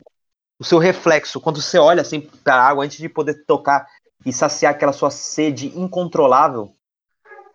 o 0.60 0.64
seu 0.64 0.78
reflexo. 0.78 1.42
Quando 1.42 1.62
você 1.62 1.80
olha 1.80 2.02
assim 2.02 2.22
para 2.22 2.56
a 2.56 2.68
água, 2.68 2.86
antes 2.86 3.00
de 3.00 3.10
poder 3.10 3.44
tocar 3.46 3.88
e 4.26 4.32
saciar 4.32 4.74
aquela 4.74 4.94
sua 4.94 5.10
sede 5.10 5.68
incontrolável, 5.78 6.72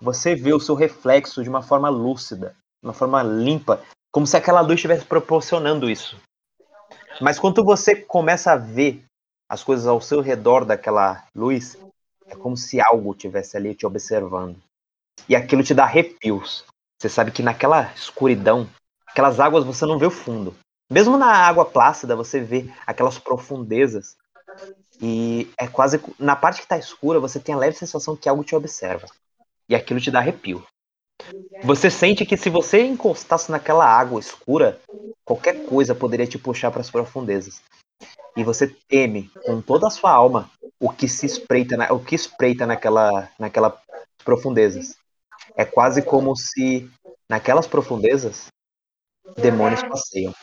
você 0.01 0.35
vê 0.35 0.53
o 0.53 0.61
seu 0.61 0.75
reflexo 0.75 1.43
de 1.43 1.49
uma 1.49 1.63
forma 1.63 1.89
lúcida, 1.89 2.57
de 2.83 2.89
uma 2.89 2.93
forma 2.93 3.23
limpa, 3.23 3.81
como 4.11 4.27
se 4.27 4.37
aquela 4.37 4.61
luz 4.61 4.75
estivesse 4.75 5.05
proporcionando 5.05 5.89
isso. 5.89 6.17
Mas 7.21 7.39
quando 7.39 7.65
você 7.65 7.95
começa 7.95 8.53
a 8.53 8.57
ver 8.57 9.05
as 9.49 9.63
coisas 9.63 9.87
ao 9.87 10.01
seu 10.01 10.21
redor 10.21 10.65
daquela 10.65 11.25
luz, 11.35 11.77
é 12.33 12.37
como 12.37 12.57
se 12.57 12.81
algo 12.81 13.15
tivesse 13.15 13.59
ali 13.59 13.75
te 13.75 13.85
observando. 13.85 14.57
E 15.29 15.37
aquilo 15.37 15.63
te 15.63 15.75
dá 15.75 15.85
arrepios. 15.85 16.65
Você 16.99 17.09
sabe 17.09 17.31
que 17.31 17.43
naquela 17.43 17.93
escuridão, 17.95 18.67
aquelas 19.07 19.39
águas 19.39 19.65
você 19.65 19.85
não 19.85 19.99
vê 19.99 20.07
o 20.07 20.11
fundo. 20.11 20.55
Mesmo 20.91 21.19
na 21.19 21.27
água 21.27 21.65
plácida, 21.65 22.17
você 22.17 22.41
vê 22.41 22.71
aquelas 22.87 23.19
profundezas. 23.19 24.17
E 25.01 25.51
é 25.59 25.69
quase. 25.69 26.01
Na 26.19 26.35
parte 26.35 26.57
que 26.57 26.63
está 26.65 26.79
escura, 26.79 27.21
você 27.21 27.39
tem 27.39 27.55
a 27.55 27.59
leve 27.59 27.77
sensação 27.77 28.17
que 28.17 28.29
algo 28.29 28.45
te 28.45 28.55
observa. 28.55 29.07
E 29.69 29.75
aquilo 29.75 30.01
te 30.01 30.11
dá 30.11 30.19
arrepio. 30.19 30.65
Você 31.63 31.91
sente 31.91 32.25
que 32.25 32.37
se 32.37 32.49
você 32.49 32.83
encostasse 32.83 33.51
naquela 33.51 33.87
água 33.87 34.19
escura, 34.19 34.81
qualquer 35.25 35.67
coisa 35.67 35.95
poderia 35.95 36.27
te 36.27 36.39
puxar 36.39 36.71
para 36.71 36.81
as 36.81 36.91
profundezas. 36.91 37.63
E 38.35 38.43
você 38.43 38.67
teme 38.67 39.31
com 39.45 39.61
toda 39.61 39.87
a 39.87 39.91
sua 39.91 40.11
alma 40.11 40.51
o 40.83 40.93
que 40.93 41.07
se 41.07 41.25
espreita, 41.25 41.77
o 41.95 42.05
que 42.05 42.17
espreita 42.17 42.67
naquela, 42.67 43.31
naquela 43.39 43.81
profundezas. 44.25 44.99
É 45.55 45.65
quase 45.65 46.03
como 46.03 46.35
se 46.35 46.91
naquelas 47.29 47.69
profundezas 47.69 48.49
demônios 49.37 49.81
passeiam. 49.85 50.35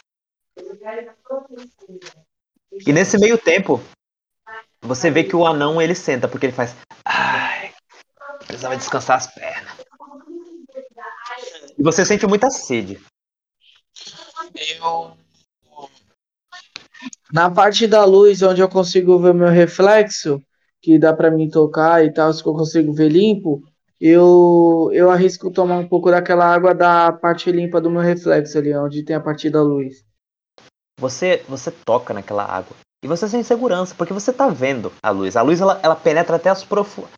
E 2.88 2.94
nesse 2.94 3.18
meio 3.18 3.38
tempo, 3.38 3.82
você 4.82 5.11
vê 5.11 5.26
que 5.26 5.36
o 5.36 5.45
anão 5.45 5.82
ele 5.82 5.94
senta 5.94 6.26
porque 6.26 6.45
ele 6.45 6.53
faz, 6.53 6.74
ai, 7.03 7.74
precisava 8.38 8.78
descansar 8.78 9.18
as 9.18 9.28
pernas. 9.28 9.86
E 11.78 11.84
você 11.84 12.06
sente 12.06 12.26
muita 12.26 12.49
sede. 12.49 13.02
Eu. 14.56 15.18
Na 17.31 17.49
parte 17.49 17.85
da 17.85 18.03
luz, 18.06 18.41
onde 18.41 18.61
eu 18.61 18.68
consigo 18.68 19.19
ver 19.19 19.34
meu 19.34 19.49
reflexo, 19.49 20.41
que 20.81 20.97
dá 20.97 21.14
pra 21.14 21.30
mim 21.30 21.49
tocar 21.49 22.03
e 22.03 22.11
tal, 22.11 22.34
que 22.34 22.47
eu 22.47 22.53
consigo 22.53 22.91
ver 22.91 23.10
limpo, 23.10 23.61
eu, 23.99 24.89
eu 24.93 25.11
arrisco 25.11 25.51
tomar 25.51 25.77
um 25.77 25.88
pouco 25.88 26.10
daquela 26.10 26.45
água 26.45 26.73
da 26.73 27.11
parte 27.11 27.51
limpa 27.51 27.81
do 27.81 27.91
meu 27.91 28.01
reflexo 28.01 28.57
ali, 28.57 28.76
onde 28.76 29.03
tem 29.03 29.15
a 29.15 29.19
parte 29.19 29.49
da 29.49 29.61
luz. 29.61 30.03
Você, 30.99 31.43
você 31.47 31.72
toca 31.72 32.14
naquela 32.14 32.43
água. 32.43 32.76
E 33.01 33.07
você 33.07 33.30
sente 33.30 33.47
segurança, 33.47 33.95
porque 33.95 34.11
você 34.11 34.34
tá 34.34 34.49
vendo 34.49 34.91
a 35.01 35.09
luz. 35.09 35.38
A 35.38 35.41
luz 35.41 35.61
ela, 35.61 35.80
ela 35.81 35.95
penetra 35.95 36.35
até 36.35 36.49
as 36.49 36.65
profundezas. 36.65 37.13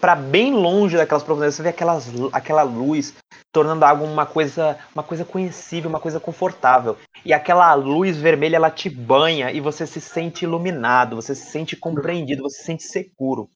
para 0.00 0.14
bem 0.14 0.54
longe 0.54 0.96
daquelas 0.96 1.24
profundezas. 1.24 1.56
Você 1.56 1.62
vê 1.62 1.68
aquelas, 1.70 2.08
aquela 2.32 2.62
luz 2.62 3.14
tornando 3.52 3.84
a 3.84 3.88
água 3.88 4.06
uma 4.06 4.26
coisa, 4.26 4.78
uma 4.94 5.02
coisa 5.02 5.24
conhecível, 5.24 5.90
uma 5.90 5.98
coisa 5.98 6.20
confortável. 6.20 6.96
E 7.24 7.32
aquela 7.32 7.74
luz 7.74 8.16
vermelha 8.16 8.56
ela 8.56 8.70
te 8.70 8.88
banha 8.88 9.50
e 9.50 9.60
você 9.60 9.86
se 9.86 10.00
sente 10.00 10.44
iluminado, 10.44 11.16
você 11.16 11.34
se 11.34 11.50
sente 11.50 11.74
compreendido, 11.74 12.42
você 12.42 12.58
se 12.58 12.64
sente 12.64 12.84
seguro. 12.84 13.50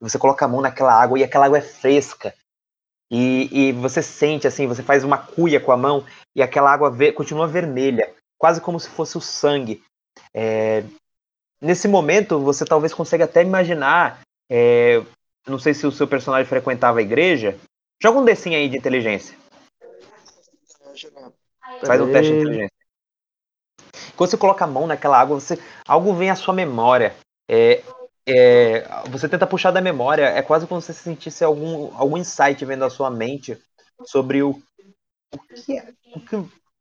Você 0.00 0.18
coloca 0.18 0.46
a 0.46 0.48
mão 0.48 0.62
naquela 0.62 0.94
água 0.94 1.18
e 1.18 1.24
aquela 1.24 1.44
água 1.44 1.58
é 1.58 1.62
fresca. 1.62 2.34
E, 3.10 3.48
e 3.52 3.72
você 3.72 4.02
sente 4.02 4.46
assim, 4.46 4.66
você 4.66 4.82
faz 4.82 5.04
uma 5.04 5.18
cuia 5.18 5.60
com 5.60 5.70
a 5.70 5.76
mão 5.76 6.04
e 6.34 6.42
aquela 6.42 6.72
água 6.72 6.92
continua 7.12 7.46
vermelha, 7.46 8.12
quase 8.38 8.60
como 8.60 8.80
se 8.80 8.88
fosse 8.88 9.18
o 9.18 9.20
sangue. 9.20 9.82
É, 10.38 10.84
nesse 11.58 11.88
momento, 11.88 12.38
você 12.38 12.62
talvez 12.66 12.92
consiga 12.92 13.24
até 13.24 13.42
imaginar. 13.42 14.20
É, 14.50 15.02
não 15.46 15.58
sei 15.58 15.72
se 15.72 15.86
o 15.86 15.92
seu 15.92 16.06
personagem 16.06 16.46
frequentava 16.46 16.98
a 16.98 17.02
igreja. 17.02 17.58
Joga 18.02 18.18
um 18.18 18.24
decinho 18.24 18.56
aí 18.56 18.68
de 18.68 18.76
inteligência. 18.76 19.34
Faz 21.86 22.00
um 22.02 22.12
teste 22.12 22.32
de 22.32 22.38
inteligência. 22.40 22.76
Quando 24.14 24.30
você 24.30 24.36
coloca 24.36 24.64
a 24.64 24.68
mão 24.68 24.86
naquela 24.86 25.18
água, 25.18 25.40
você, 25.40 25.58
algo 25.86 26.12
vem 26.12 26.28
à 26.28 26.36
sua 26.36 26.52
memória. 26.52 27.16
É, 27.48 27.82
é, 28.26 28.86
você 29.08 29.28
tenta 29.28 29.46
puxar 29.46 29.70
da 29.70 29.80
memória. 29.80 30.24
É 30.26 30.42
quase 30.42 30.66
como 30.66 30.82
se 30.82 30.92
você 30.92 31.02
sentisse 31.02 31.42
algum, 31.42 31.96
algum 31.96 32.18
insight 32.18 32.62
vendo 32.64 32.84
a 32.84 32.90
sua 32.90 33.10
mente 33.10 33.58
sobre 34.04 34.42
o, 34.42 34.60
o 35.32 35.38
que 35.38 35.78
é. 35.78 35.94
O 36.14 36.20
que, 36.20 36.36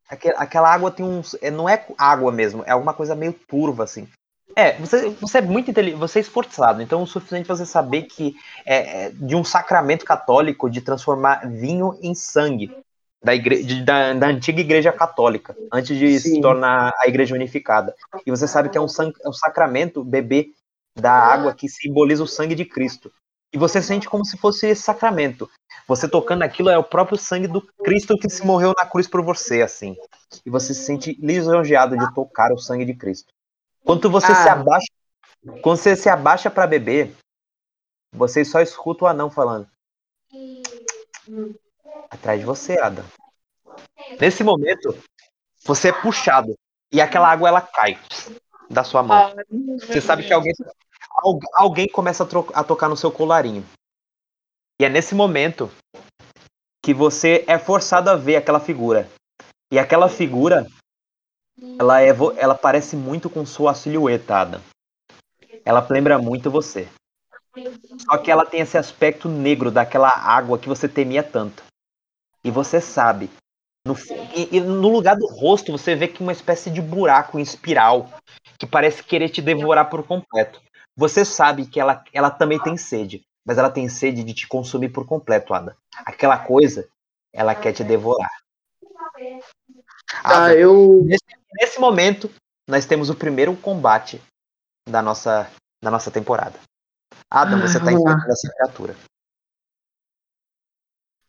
aquela 0.10 0.74
água 0.74 0.92
tem 0.92 1.06
um. 1.06 1.22
Não 1.54 1.68
é 1.68 1.86
água 1.98 2.32
mesmo, 2.32 2.64
é 2.66 2.72
alguma 2.72 2.94
coisa 2.94 3.16
meio 3.16 3.34
turva, 3.34 3.84
assim. 3.84 4.08
É, 4.56 4.74
você, 4.74 5.10
você 5.10 5.40
é 5.40 5.42
muito 5.42 5.70
inteligente, 5.70 6.00
você 6.00 6.20
é 6.20 6.22
esforçado, 6.22 6.82
então 6.82 7.04
o 7.04 7.08
suficiente 7.08 7.48
você 7.48 7.66
saber 7.66 8.04
que 8.04 8.36
é, 8.66 9.06
é 9.06 9.10
de 9.10 9.36
um 9.36 9.44
sacramento 9.44 10.06
católico 10.06 10.70
de 10.70 10.80
transformar 10.80 11.46
vinho 11.46 11.98
em 12.02 12.16
sangue 12.16 12.72
da, 13.22 13.36
igreja, 13.36 13.84
da, 13.84 14.14
da 14.14 14.28
antiga 14.28 14.62
igreja 14.62 14.94
católica, 14.94 15.58
antes 15.74 15.98
de 15.98 16.20
Sim. 16.20 16.36
se 16.36 16.42
tornar 16.42 16.94
a 17.02 17.08
igreja 17.08 17.36
unificada. 17.36 17.94
E 18.26 18.32
você 18.32 18.48
sabe 18.48 18.70
que 18.70 18.78
é 18.78 18.82
um, 18.82 18.86
é 18.86 19.28
um 19.28 19.34
sacramento 19.34 20.04
beber 20.04 20.52
da 20.96 21.12
água 21.12 21.54
que 21.54 21.68
simboliza 21.68 22.24
o 22.24 22.28
sangue 22.28 22.56
de 22.56 22.64
Cristo. 22.64 23.12
E 23.56 23.58
você 23.58 23.82
sente 23.82 24.10
como 24.10 24.26
se 24.26 24.36
fosse 24.36 24.68
esse 24.68 24.82
sacramento. 24.82 25.50
Você 25.88 26.10
tocando 26.10 26.44
aquilo 26.44 26.70
é 26.70 26.78
o 26.78 26.84
próprio 26.84 27.18
sangue 27.18 27.48
do 27.48 27.62
Cristo 27.62 28.18
que 28.18 28.30
se 28.30 28.46
morreu 28.46 28.74
na 28.78 28.86
cruz 28.86 29.08
por 29.08 29.24
você, 29.24 29.62
assim. 29.62 29.96
E 30.46 30.50
você 30.50 30.74
se 30.74 30.84
sente 30.84 31.18
lisonjeado 31.22 31.98
de 31.98 32.14
tocar 32.14 32.52
o 32.52 32.58
sangue 32.58 32.84
de 32.84 32.94
Cristo. 32.94 33.32
Quando 33.86 34.10
você 34.10 34.34
ah. 34.34 34.36
se 34.36 34.50
abaixa, 34.50 34.92
quando 35.62 35.78
você 35.78 35.96
se 35.96 36.10
abaixa 36.10 36.52
para 36.52 36.68
beber, 36.68 37.16
você 38.12 38.44
só 38.44 38.60
escuta 38.60 39.06
o 39.06 39.08
anão 39.08 39.30
falando. 39.30 39.70
Atrás 42.12 42.42
de 42.42 42.46
você, 42.46 42.78
Adam. 42.78 43.06
Nesse 44.20 44.44
momento, 44.44 45.02
você 45.64 45.90
é 45.90 45.94
puxado 45.94 46.54
e 46.92 47.00
aquela 47.00 47.32
água 47.32 47.48
ela 47.48 47.62
cai 47.62 47.98
da 48.70 48.84
sua 48.84 49.02
mão. 49.02 49.34
Você 49.80 50.02
sabe 50.02 50.24
que 50.28 50.34
alguém 50.34 50.52
alguém 51.54 51.88
começa 51.88 52.24
a, 52.24 52.60
a 52.60 52.64
tocar 52.64 52.90
no 52.90 52.98
seu 52.98 53.12
colarinho. 53.12 53.66
E 54.80 54.86
é 54.86 54.90
nesse 54.90 55.16
momento 55.16 55.72
que 56.84 56.94
você 56.94 57.44
é 57.48 57.58
forçado 57.58 58.10
a 58.10 58.16
ver 58.16 58.36
aquela 58.36 58.60
figura. 58.60 59.10
E 59.72 59.80
aquela 59.80 60.08
figura 60.08 60.68
ela, 61.80 62.02
é, 62.02 62.10
ela 62.38 62.56
parece 62.56 62.96
muito 62.96 63.30
com 63.30 63.46
sua 63.46 63.74
silhueta, 63.74 64.36
Adam. 64.36 64.62
Ela 65.64 65.86
lembra 65.90 66.18
muito 66.18 66.52
você. 66.52 66.88
Só 68.06 68.18
que 68.18 68.30
ela 68.30 68.46
tem 68.46 68.60
esse 68.60 68.78
aspecto 68.78 69.30
negro 69.30 69.72
daquela 69.72 70.10
água 70.10 70.60
que 70.60 70.68
você 70.68 70.88
temia 70.88 71.24
tanto. 71.24 71.64
E 72.44 72.52
você 72.52 72.82
sabe. 72.82 73.30
No, 73.88 73.96
e, 74.36 74.58
e 74.58 74.60
no 74.60 74.90
lugar 74.90 75.16
do 75.16 75.28
rosto, 75.28 75.72
você 75.72 75.96
vê 75.96 76.08
que 76.08 76.22
uma 76.22 76.32
espécie 76.32 76.70
de 76.70 76.82
buraco 76.82 77.40
em 77.40 77.42
espiral 77.42 78.10
que 78.60 78.68
parece 78.68 79.04
querer 79.04 79.30
te 79.30 79.42
devorar 79.42 79.90
por 79.90 80.06
completo. 80.06 80.62
Você 80.98 81.26
sabe 81.26 81.66
que 81.66 81.80
ela, 81.80 82.04
ela 82.14 82.32
também 82.32 82.62
tem 82.62 82.78
sede, 82.78 83.26
mas 83.46 83.58
ela 83.58 83.70
tem 83.70 83.90
sede 83.90 84.24
de 84.24 84.34
te 84.34 84.48
consumir 84.48 84.90
por 84.90 85.06
completo, 85.06 85.54
Ada. 85.54 85.78
Aquela 86.06 86.38
coisa, 86.40 86.88
ela 87.34 87.54
quer 87.54 87.74
te 87.74 87.84
devorar. 87.84 88.32
Ah, 90.24 90.54
eu. 90.54 91.04
Nesse, 91.04 91.24
nesse 91.54 91.80
momento, 91.80 92.30
nós 92.68 92.86
temos 92.86 93.10
o 93.10 93.16
primeiro 93.16 93.56
combate 93.58 94.22
da 94.88 95.02
nossa, 95.02 95.52
da 95.84 95.92
nossa 95.92 96.10
temporada. 96.10 96.60
Adam, 97.30 97.60
você 97.60 97.80
tá 97.80 97.92
enfrentando 97.92 98.32
essa 98.32 98.54
criatura. 98.54 98.96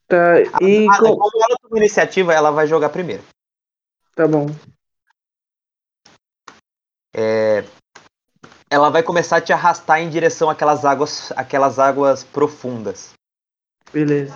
Tá, 0.06 0.40
e. 0.62 0.88
Adam, 0.88 1.16
com... 1.16 1.18
como 1.18 1.44
ela 1.44 1.58
toma 1.60 1.78
iniciativa, 1.78 2.32
ela 2.32 2.50
vai 2.50 2.66
jogar 2.66 2.90
primeiro. 2.90 3.24
Tá 4.14 4.26
bom. 4.28 4.46
É... 7.14 7.62
Ela 8.68 8.90
vai 8.90 9.02
começar 9.02 9.36
a 9.36 9.40
te 9.40 9.52
arrastar 9.52 10.00
em 10.00 10.10
direção 10.10 10.50
àquelas 10.50 10.84
águas, 10.84 11.32
àquelas 11.32 11.78
águas 11.78 12.24
profundas. 12.24 13.12
Beleza. 13.92 14.34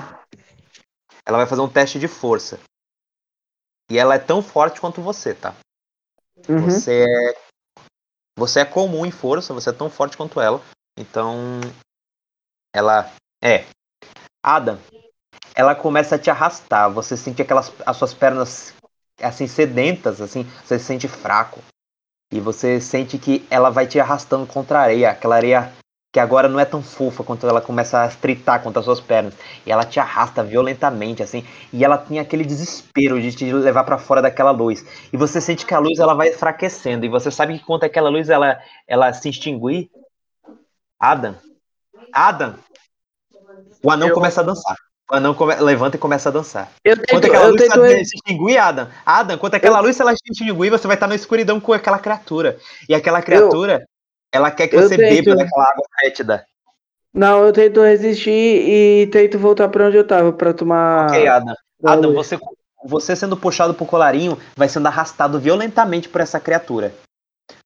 Ela 1.27 1.39
vai 1.39 1.47
fazer 1.47 1.61
um 1.61 1.69
teste 1.69 1.98
de 1.98 2.09
força. 2.09 2.59
E 3.90 3.98
ela 3.98 4.15
é 4.15 4.19
tão 4.19 4.40
forte 4.40 4.81
quanto 4.81 5.02
você, 5.02 5.35
tá? 5.35 5.55
Uhum. 6.48 6.65
Você 6.65 7.05
é. 7.05 7.51
Você 8.39 8.61
é 8.61 8.65
comum 8.65 9.05
em 9.05 9.11
força, 9.11 9.52
você 9.52 9.70
é 9.70 9.73
tão 9.73 9.90
forte 9.90 10.16
quanto 10.16 10.40
ela. 10.40 10.62
Então. 10.97 11.61
Ela. 12.73 13.12
É. 13.43 13.66
Adam, 14.43 14.78
ela 15.55 15.74
começa 15.74 16.15
a 16.15 16.19
te 16.19 16.31
arrastar. 16.31 16.90
Você 16.93 17.16
sente 17.16 17.43
aquelas. 17.43 17.73
As 17.85 17.97
suas 17.97 18.15
pernas 18.15 18.74
assim 19.20 19.47
sedentas, 19.47 20.20
assim, 20.20 20.44
você 20.65 20.78
se 20.78 20.85
sente 20.86 21.09
fraco. 21.09 21.61
E 22.32 22.39
você 22.40 22.81
sente 22.81 23.19
que 23.19 23.44
ela 23.51 23.70
vai 23.70 23.86
te 23.86 23.98
arrastando 23.98 24.47
contra 24.47 24.78
a 24.78 24.82
areia, 24.82 25.11
aquela 25.11 25.35
areia 25.36 25.73
que 26.12 26.19
agora 26.19 26.48
não 26.48 26.59
é 26.59 26.65
tão 26.65 26.82
fofa 26.82 27.23
quando 27.23 27.48
ela 27.48 27.61
começa 27.61 28.02
a 28.02 28.09
tritar 28.09 28.62
contra 28.62 28.81
as 28.81 28.85
suas 28.85 29.01
pernas. 29.01 29.35
E 29.65 29.70
ela 29.70 29.85
te 29.85 30.01
arrasta 30.01 30.43
violentamente, 30.43 31.23
assim. 31.23 31.44
E 31.73 31.85
ela 31.85 31.97
tem 31.97 32.19
aquele 32.19 32.44
desespero 32.44 33.20
de 33.20 33.32
te 33.32 33.52
levar 33.52 33.85
para 33.85 33.98
fora 33.98 34.20
daquela 34.20 34.51
luz. 34.51 34.85
E 35.12 35.16
você 35.16 35.40
sente 35.40 35.65
que 35.65 35.74
a 35.74 35.78
luz 35.78 35.98
ela 35.98 36.15
vai 36.15 36.31
enfraquecendo. 36.31 37.07
E 37.07 37.09
você 37.09 37.31
sabe 37.31 37.59
que 37.59 37.65
quando 37.65 37.85
aquela 37.85 38.09
luz 38.09 38.28
ela, 38.28 38.61
ela 38.89 39.12
se 39.12 39.28
extinguir. 39.28 39.89
Adam. 40.98 41.36
Adam. 42.12 42.57
O 43.82 43.90
anão 43.90 44.09
Eu- 44.09 44.15
começa 44.15 44.40
a 44.40 44.44
dançar. 44.44 44.77
O 45.11 45.15
anão 45.16 45.35
come- 45.35 45.57
levanta 45.57 45.97
e 45.97 46.01
começa 46.01 46.28
a 46.28 46.32
dançar. 46.32 46.70
Eu 46.85 46.97
Quando 46.97 47.07
tento, 47.07 47.24
aquela 47.27 47.45
eu 47.47 47.51
luz 47.51 47.62
tento, 47.62 47.87
se 48.07 48.15
extinguir, 48.16 48.59
Adam. 48.59 48.89
Adam, 49.05 49.39
quando 49.39 49.55
aquela 49.57 49.81
luz 49.81 49.99
ela 49.99 50.12
se 50.12 50.19
extinguir, 50.31 50.70
você 50.70 50.87
vai 50.87 50.95
estar 50.97 51.09
na 51.09 51.16
escuridão 51.16 51.59
com 51.59 51.73
aquela 51.73 51.99
criatura. 51.99 52.59
E 52.89 52.95
aquela 52.95 53.20
criatura, 53.20 53.85
ela 54.32 54.51
quer 54.53 54.69
que 54.69 54.77
eu 54.77 54.82
você 54.82 54.97
tento- 54.97 55.24
beba 55.24 55.37
daquela 55.37 55.65
água 55.65 55.85
fétida. 56.01 56.47
Não, 57.12 57.45
eu 57.45 57.53
tento 57.53 57.82
resistir 57.82 58.31
e 58.31 59.09
tento 59.09 59.37
voltar 59.37 59.69
pra 59.69 59.87
onde 59.87 59.97
eu 59.97 60.07
tava 60.07 60.32
pra 60.32 60.55
tomar. 60.55 61.09
Ok, 61.09 61.27
Adam. 61.27 61.55
da 61.81 61.93
Adam, 61.93 62.12
você, 62.15 62.39
você 62.85 63.16
sendo 63.16 63.37
puxado 63.37 63.74
pro 63.74 63.85
colarinho, 63.87 64.39
vai 64.57 64.69
sendo 64.69 64.87
arrastado 64.87 65.41
violentamente 65.41 66.09
por 66.09 66.20
essa 66.20 66.39
criatura. 66.39 66.95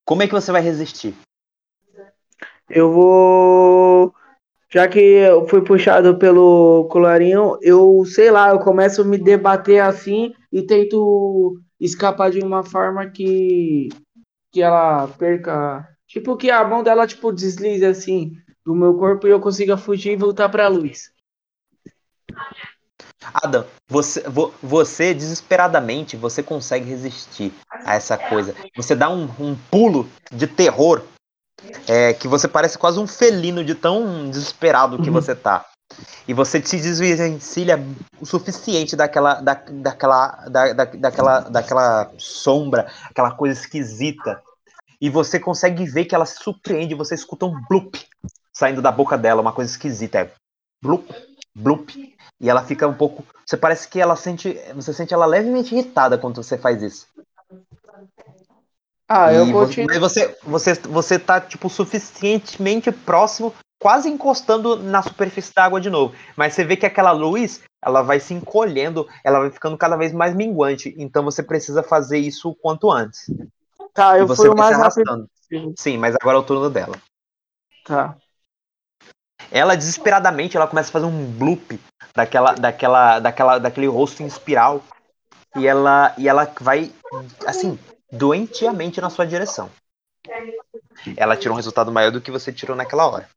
Como 0.06 0.22
é 0.22 0.26
que 0.26 0.32
você 0.32 0.50
vai 0.50 0.62
resistir? 0.62 1.14
Eu 2.70 2.90
vou. 2.90 4.14
Já 4.74 4.88
que 4.88 4.98
eu 4.98 5.46
fui 5.46 5.62
puxado 5.62 6.18
pelo 6.18 6.88
colarinho, 6.90 7.56
eu 7.62 8.04
sei 8.04 8.28
lá, 8.28 8.50
eu 8.50 8.58
começo 8.58 9.02
a 9.02 9.04
me 9.04 9.16
debater 9.16 9.80
assim 9.80 10.34
e 10.52 10.62
tento 10.62 11.56
escapar 11.80 12.32
de 12.32 12.40
uma 12.40 12.64
forma 12.64 13.08
que 13.08 13.88
que 14.50 14.60
ela 14.60 15.06
perca, 15.06 15.88
tipo 16.08 16.36
que 16.36 16.50
a 16.50 16.64
mão 16.64 16.82
dela 16.82 17.06
tipo 17.06 17.30
deslize 17.30 17.84
assim 17.84 18.32
do 18.66 18.74
meu 18.74 18.94
corpo 18.94 19.28
e 19.28 19.30
eu 19.30 19.38
consiga 19.38 19.76
fugir 19.76 20.14
e 20.14 20.16
voltar 20.16 20.48
pra 20.48 20.66
luz. 20.66 21.12
Adam, 23.32 23.64
você, 23.88 24.22
vo- 24.28 24.52
você 24.60 25.14
desesperadamente, 25.14 26.16
você 26.16 26.42
consegue 26.42 26.84
resistir 26.90 27.52
a 27.70 27.94
essa 27.94 28.18
coisa. 28.18 28.54
Você 28.76 28.96
dá 28.96 29.08
um, 29.08 29.28
um 29.38 29.56
pulo 29.70 30.08
de 30.32 30.46
terror, 30.48 31.02
é, 31.88 32.12
que 32.12 32.28
você 32.28 32.48
parece 32.48 32.78
quase 32.78 32.98
um 32.98 33.06
felino 33.06 33.64
de 33.64 33.74
tão 33.74 34.30
desesperado 34.30 34.98
que 35.02 35.08
Uhum. 35.08 35.14
você 35.14 35.34
tá. 35.34 35.64
E 36.26 36.34
você 36.34 36.60
se 36.64 36.78
desvencilha 36.80 37.78
o 38.20 38.26
suficiente 38.26 38.96
daquela, 38.96 39.34
da, 39.34 39.54
daquela, 39.54 40.28
da, 40.48 40.72
da, 40.72 40.84
daquela, 40.84 41.40
daquela 41.40 42.10
sombra, 42.18 42.90
aquela 43.10 43.32
coisa 43.32 43.60
esquisita. 43.60 44.40
E 45.00 45.10
você 45.10 45.38
consegue 45.38 45.84
ver 45.84 46.06
que 46.06 46.14
ela 46.14 46.26
se 46.26 46.42
surpreende, 46.42 46.94
você 46.94 47.14
escuta 47.14 47.46
um 47.46 47.60
blup 47.68 48.00
saindo 48.52 48.80
da 48.80 48.90
boca 48.90 49.18
dela, 49.18 49.42
uma 49.42 49.52
coisa 49.52 49.70
esquisita. 49.70 50.18
É 50.20 50.30
blup, 50.82 51.10
blup. 51.54 52.14
E 52.40 52.50
ela 52.50 52.64
fica 52.64 52.88
um 52.88 52.94
pouco. 52.94 53.24
Você 53.46 53.56
parece 53.56 53.86
que 53.86 54.00
ela 54.00 54.16
sente. 54.16 54.58
Você 54.74 54.92
sente 54.92 55.12
ela 55.14 55.26
levemente 55.26 55.74
irritada 55.74 56.18
quando 56.18 56.42
você 56.42 56.56
faz 56.58 56.82
isso. 56.82 57.06
Ah, 59.08 59.32
eu 59.32 59.46
E 59.46 59.52
vo- 59.52 59.58
continuo. 59.60 59.88
Mas 59.88 59.98
você, 59.98 60.36
você, 60.42 60.74
você 60.74 61.18
tá, 61.18 61.40
tipo, 61.40 61.68
suficientemente 61.68 62.90
próximo, 62.90 63.54
quase 63.78 64.08
encostando 64.08 64.76
na 64.76 65.02
superfície 65.02 65.52
da 65.54 65.64
água 65.64 65.80
de 65.80 65.90
novo. 65.90 66.14
Mas 66.36 66.54
você 66.54 66.64
vê 66.64 66.76
que 66.76 66.86
aquela 66.86 67.12
luz, 67.12 67.62
ela 67.84 68.02
vai 68.02 68.18
se 68.18 68.32
encolhendo, 68.32 69.06
ela 69.22 69.40
vai 69.40 69.50
ficando 69.50 69.76
cada 69.76 69.96
vez 69.96 70.12
mais 70.12 70.34
minguante. 70.34 70.94
Então 70.96 71.22
você 71.22 71.42
precisa 71.42 71.82
fazer 71.82 72.18
isso 72.18 72.50
o 72.50 72.54
quanto 72.54 72.90
antes. 72.90 73.30
Tá, 73.92 74.18
eu 74.18 74.26
fui 74.34 74.48
o 74.48 74.56
mais 74.56 74.76
rápido 74.76 75.08
arrastando. 75.08 75.28
possível. 75.28 75.74
Sim, 75.78 75.98
mas 75.98 76.14
agora 76.20 76.38
é 76.38 76.40
o 76.40 76.44
turno 76.44 76.70
dela. 76.70 76.96
Tá. 77.84 78.16
Ela 79.50 79.76
desesperadamente, 79.76 80.56
ela 80.56 80.66
começa 80.66 80.88
a 80.88 80.92
fazer 80.92 81.06
um 81.06 81.26
bloop 81.32 81.78
daquela, 82.14 82.54
daquela, 82.54 83.20
daquela, 83.20 83.58
daquele 83.58 83.86
rosto 83.86 84.22
em 84.22 84.26
espiral 84.26 84.82
e 85.54 85.66
ela, 85.66 86.14
e 86.16 86.28
ela 86.28 86.50
vai 86.60 86.90
assim 87.46 87.78
doentiamente 88.14 89.00
na 89.00 89.10
sua 89.10 89.26
direção. 89.26 89.70
Ela 91.16 91.36
tirou 91.36 91.54
um 91.54 91.56
resultado 91.56 91.92
maior 91.92 92.10
do 92.10 92.20
que 92.20 92.30
você 92.30 92.52
tirou 92.52 92.76
naquela 92.76 93.06
hora. 93.06 93.28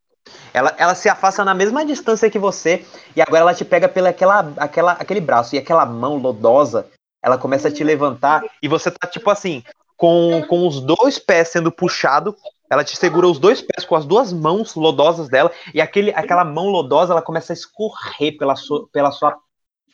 Ela, 0.53 0.73
ela 0.77 0.95
se 0.95 1.09
afasta 1.09 1.43
na 1.43 1.53
mesma 1.53 1.85
distância 1.85 2.29
que 2.29 2.39
você 2.39 2.85
e 3.15 3.21
agora 3.21 3.41
ela 3.41 3.53
te 3.53 3.65
pega 3.65 3.87
pela 3.87 4.09
aquela, 4.09 4.53
aquela, 4.57 4.91
aquele 4.93 5.21
braço 5.21 5.55
e 5.55 5.57
aquela 5.57 5.85
mão 5.85 6.17
lodosa. 6.17 6.87
Ela 7.21 7.37
começa 7.37 7.67
a 7.67 7.71
te 7.71 7.83
levantar 7.83 8.43
e 8.61 8.67
você 8.67 8.91
tá 8.91 9.07
tipo 9.07 9.29
assim 9.29 9.63
com, 9.95 10.43
com 10.47 10.67
os 10.67 10.81
dois 10.81 11.17
pés 11.17 11.49
sendo 11.49 11.71
puxado 11.71 12.35
ela 12.69 12.83
te 12.83 12.95
segura 12.95 13.27
os 13.27 13.39
dois 13.39 13.61
pés 13.61 13.85
com 13.85 13.95
as 13.95 14.05
duas 14.05 14.33
mãos 14.33 14.75
lodosas 14.75 15.29
dela 15.29 15.51
e 15.73 15.81
aquele, 15.81 16.11
aquela 16.11 16.43
mão 16.43 16.67
lodosa 16.67 17.13
ela 17.13 17.21
começa 17.21 17.53
a 17.53 17.55
escorrer 17.55 18.37
pela 18.37 18.55
sua, 18.55 18.87
pela 18.89 19.11
sua 19.11 19.37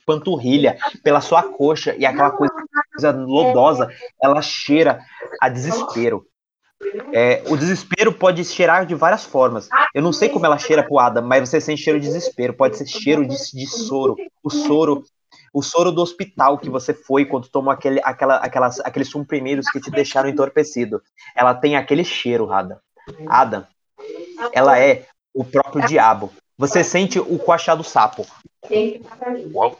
panturrilha, 0.05 0.77
pela 1.03 1.21
sua 1.21 1.43
coxa 1.43 1.95
e 1.97 2.05
aquela 2.05 2.31
coisa 2.31 2.53
lodosa 3.11 3.89
ela 4.21 4.41
cheira 4.41 4.99
a 5.41 5.49
desespero. 5.49 6.25
É, 7.13 7.43
o 7.47 7.55
desespero 7.55 8.11
pode 8.11 8.43
cheirar 8.43 8.85
de 8.85 8.93
várias 8.93 9.23
formas. 9.23 9.69
Eu 9.93 10.01
não 10.01 10.11
sei 10.11 10.30
como 10.30 10.45
ela 10.45 10.57
cheira 10.57 10.84
pro 10.84 10.99
Adam, 10.99 11.25
mas 11.25 11.49
você 11.49 11.61
sente 11.61 11.81
cheiro 11.81 11.99
de 11.99 12.07
desespero. 12.07 12.53
Pode 12.53 12.77
ser 12.77 12.85
cheiro 12.85 13.25
de, 13.25 13.35
de 13.35 13.67
soro. 13.67 14.15
O 14.43 14.49
soro 14.49 15.03
o 15.53 15.61
soro 15.61 15.91
do 15.91 16.01
hospital 16.01 16.57
que 16.57 16.69
você 16.69 16.93
foi 16.93 17.25
quando 17.25 17.47
tomou 17.47 17.71
aquele, 17.71 18.01
aquela, 18.03 18.38
aquelas, 18.38 18.80
aqueles 18.80 19.13
comprimidos 19.13 19.69
que 19.69 19.80
te 19.80 19.91
deixaram 19.91 20.27
entorpecido. 20.27 21.01
Ela 21.35 21.53
tem 21.53 21.75
aquele 21.75 22.03
cheiro, 22.03 22.51
Adam. 22.51 22.77
Adam, 23.27 23.67
ela 24.51 24.80
é 24.80 25.05
o 25.34 25.43
próprio 25.43 25.85
diabo. 25.85 26.31
Você 26.57 26.84
sente 26.84 27.19
o 27.19 27.38
coachá 27.38 27.75
do 27.75 27.84
sapo. 27.84 28.25
Uau, 29.53 29.77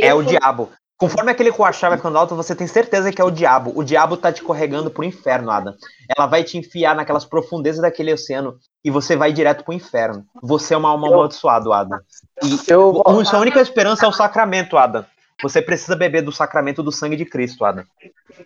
É 0.00 0.14
o 0.14 0.22
diabo. 0.22 0.70
Conforme 0.96 1.32
aquele 1.32 1.50
coachá 1.50 1.88
vai 1.88 1.98
ficando 1.98 2.16
alto, 2.16 2.36
você 2.36 2.54
tem 2.54 2.66
certeza 2.66 3.12
que 3.12 3.20
é 3.20 3.24
o 3.24 3.30
diabo. 3.30 3.72
O 3.74 3.82
diabo 3.82 4.16
tá 4.16 4.32
te 4.32 4.42
corregando 4.42 4.90
pro 4.90 5.02
inferno, 5.02 5.50
Adam. 5.50 5.74
Ela 6.16 6.26
vai 6.26 6.44
te 6.44 6.56
enfiar 6.56 6.94
naquelas 6.94 7.24
profundezas 7.24 7.82
daquele 7.82 8.12
oceano 8.12 8.56
e 8.84 8.90
você 8.90 9.16
vai 9.16 9.32
direto 9.32 9.64
pro 9.64 9.74
inferno. 9.74 10.24
Você 10.40 10.72
é 10.72 10.76
uma 10.76 10.90
alma 10.90 11.08
amaldiçoada, 11.08 11.74
Adam. 11.74 11.98
E 12.42 12.58
Eu 12.70 13.02
a 13.04 13.24
sua 13.24 13.40
única 13.40 13.60
esperança 13.60 14.06
é 14.06 14.08
o 14.08 14.12
sacramento, 14.12 14.76
Adam. 14.76 15.04
Você 15.42 15.60
precisa 15.60 15.96
beber 15.96 16.22
do 16.22 16.30
sacramento 16.30 16.82
do 16.82 16.92
sangue 16.92 17.16
de 17.16 17.24
Cristo, 17.24 17.64
Adam. 17.64 17.84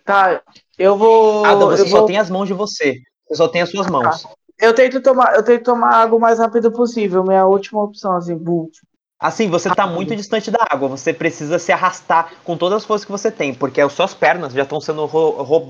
tá, 0.03 0.41
eu 0.77 0.97
vou 0.97 1.45
Adam, 1.45 1.67
você 1.69 1.83
eu 1.83 1.87
só 1.87 1.97
vou 1.99 2.07
tem 2.07 2.17
as 2.17 2.31
mãos 2.31 2.47
de 2.47 2.53
você. 2.53 2.99
Você 3.27 3.35
só 3.35 3.47
tem 3.47 3.61
as 3.61 3.69
suas 3.69 3.87
mãos. 3.87 4.23
eu 4.59 4.73
tento 4.73 4.99
tomar, 5.01 5.35
eu 5.35 5.43
tento 5.43 5.63
tomar 5.63 5.93
água 5.93 6.17
o 6.17 6.21
mais 6.21 6.39
rápido 6.39 6.71
possível, 6.71 7.23
minha 7.23 7.45
última 7.45 7.83
opção 7.83 8.15
assim, 8.15 8.35
bu. 8.35 8.71
Assim, 9.19 9.49
você 9.49 9.69
tá 9.73 9.85
muito 9.85 10.15
distante 10.15 10.49
da 10.49 10.65
água. 10.69 10.87
Você 10.87 11.13
precisa 11.13 11.59
se 11.59 11.71
arrastar 11.71 12.35
com 12.43 12.57
todas 12.57 12.77
as 12.77 12.85
forças 12.85 13.05
que 13.05 13.11
você 13.11 13.29
tem, 13.29 13.53
porque 13.53 13.81
as 13.81 13.91
suas 13.91 14.13
pernas 14.13 14.53
já 14.53 14.63
estão 14.63 14.79
sendo 14.79 15.07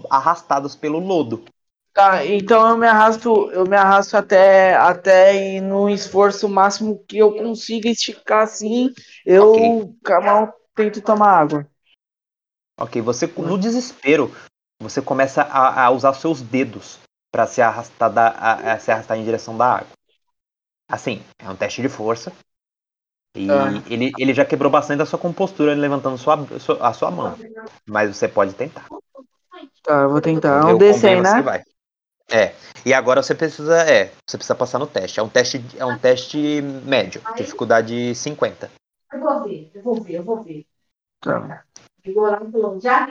arrastadas 0.10 0.76
pelo 0.76 1.00
lodo. 1.00 1.44
Tá, 1.92 2.24
então 2.26 2.70
eu 2.70 2.78
me 2.78 2.88
arrasto, 2.88 3.52
eu 3.52 3.66
me 3.66 3.76
arrasto 3.76 4.16
até 4.16 4.76
até 4.76 5.36
ir 5.36 5.62
no 5.62 5.90
esforço 5.90 6.48
máximo 6.48 7.04
que 7.08 7.18
eu 7.18 7.34
consiga 7.34 7.90
esticar 7.90 8.44
assim, 8.44 8.94
eu 9.26 9.44
Ok. 9.44 9.98
com 10.06 10.14
a 10.14 10.22
mão 10.22 10.54
tento 10.76 11.02
tomar 11.02 11.32
água. 11.32 11.68
Ok, 12.80 13.02
você 13.02 13.28
no 13.28 13.58
desespero, 13.58 14.32
você 14.82 15.02
começa 15.02 15.42
a, 15.42 15.86
a 15.86 15.90
usar 15.92 16.14
seus 16.14 16.42
dedos 16.42 17.00
para 17.32 17.46
se 17.46 17.62
arrastar 17.62 18.12
da, 18.14 18.30
a- 18.30 18.74
a 18.74 18.80
se 18.80 18.92
arrastar 18.92 19.18
em 19.18 19.26
direção 19.26 19.58
da 19.58 19.66
água. 19.80 19.88
Assim, 20.90 21.22
é 21.38 21.50
um 21.50 21.56
teste 21.56 21.82
de 21.82 21.90
força. 21.90 22.32
E 23.36 23.50
Ah. 23.50 23.84
ele, 23.88 24.14
ele 24.18 24.34
já 24.34 24.44
quebrou 24.44 24.72
bastante 24.72 25.02
a 25.02 25.06
sua 25.06 25.20
compostura 25.20 25.74
levantando 25.74 26.18
sua, 26.18 26.46
a 26.82 26.94
sua 26.94 27.12
mão. 27.12 27.38
Mas 27.86 28.16
você 28.16 28.28
pode 28.28 28.54
tentar. 28.54 28.88
Tá, 29.84 30.02
eu 30.02 30.10
vou 30.10 30.22
tentar. 30.22 30.62
É 30.62 30.66
um 30.66 30.76
o 30.76 30.80
quão 30.80 30.80
D100, 30.80 31.02
bem 31.02 31.18
você 31.18 31.36
né? 31.36 31.42
vai. 31.42 31.64
É. 32.32 32.54
E 32.86 32.94
agora 32.94 33.22
você 33.24 33.34
precisa. 33.34 33.82
É, 33.84 34.12
você 34.28 34.38
precisa 34.38 34.56
passar 34.56 34.80
no 34.80 34.88
teste. 34.88 35.20
É 35.20 35.24
um 35.24 35.30
teste, 35.30 35.64
é 35.78 35.86
um 35.86 35.98
teste 35.98 36.62
médio. 36.62 37.22
Dificuldade 37.36 38.14
50. 38.16 38.70
Eu 39.12 39.20
vou 39.22 39.44
ver, 39.44 39.72
eu 39.74 39.82
vou 39.82 39.96
ver, 40.02 40.14
eu 40.16 40.24
vou 40.24 40.44
ver. 40.44 40.66
Tá. 41.22 41.64
Ficou 42.04 42.24
lá 42.24 42.40
no 42.40 42.52
plano, 42.52 42.80
já. 42.80 43.10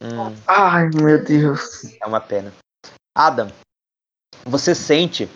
Hum, 0.00 0.34
Ai, 0.46 0.88
meu 0.94 1.22
Deus. 1.22 1.96
é 2.00 2.06
uma 2.06 2.20
pena. 2.20 2.52
Adam, 3.14 3.50
você 4.44 4.74
sente 4.74 5.28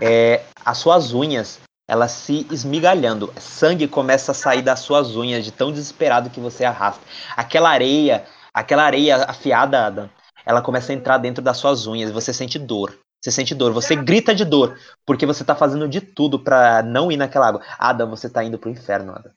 é, 0.00 0.44
as 0.64 0.78
suas 0.78 1.12
unhas 1.12 1.60
elas 1.88 2.10
se 2.12 2.46
esmigalhando. 2.50 3.32
Sangue 3.38 3.86
começa 3.86 4.32
a 4.32 4.34
sair 4.34 4.62
das 4.62 4.80
suas 4.80 5.16
unhas 5.16 5.44
de 5.44 5.52
tão 5.52 5.70
desesperado 5.70 6.30
que 6.30 6.40
você 6.40 6.64
arrasta. 6.64 7.00
Aquela 7.36 7.70
areia, 7.70 8.24
aquela 8.52 8.82
areia 8.84 9.24
afiada, 9.28 9.86
Adam, 9.86 10.10
ela 10.44 10.60
começa 10.62 10.92
a 10.92 10.94
entrar 10.94 11.18
dentro 11.18 11.42
das 11.42 11.56
suas 11.58 11.86
unhas. 11.86 12.10
Você 12.10 12.32
sente 12.32 12.58
dor. 12.58 12.98
Você 13.22 13.30
sente 13.30 13.54
dor. 13.54 13.72
Você 13.72 13.94
grita 13.96 14.34
de 14.34 14.44
dor 14.44 14.78
porque 15.04 15.26
você 15.26 15.44
tá 15.44 15.54
fazendo 15.54 15.88
de 15.88 16.00
tudo 16.00 16.38
pra 16.38 16.82
não 16.82 17.10
ir 17.10 17.16
naquela 17.16 17.48
água. 17.48 17.62
Adam, 17.78 18.10
você 18.10 18.28
tá 18.28 18.42
indo 18.42 18.58
pro 18.58 18.70
inferno, 18.70 19.12
Adam. 19.12 19.32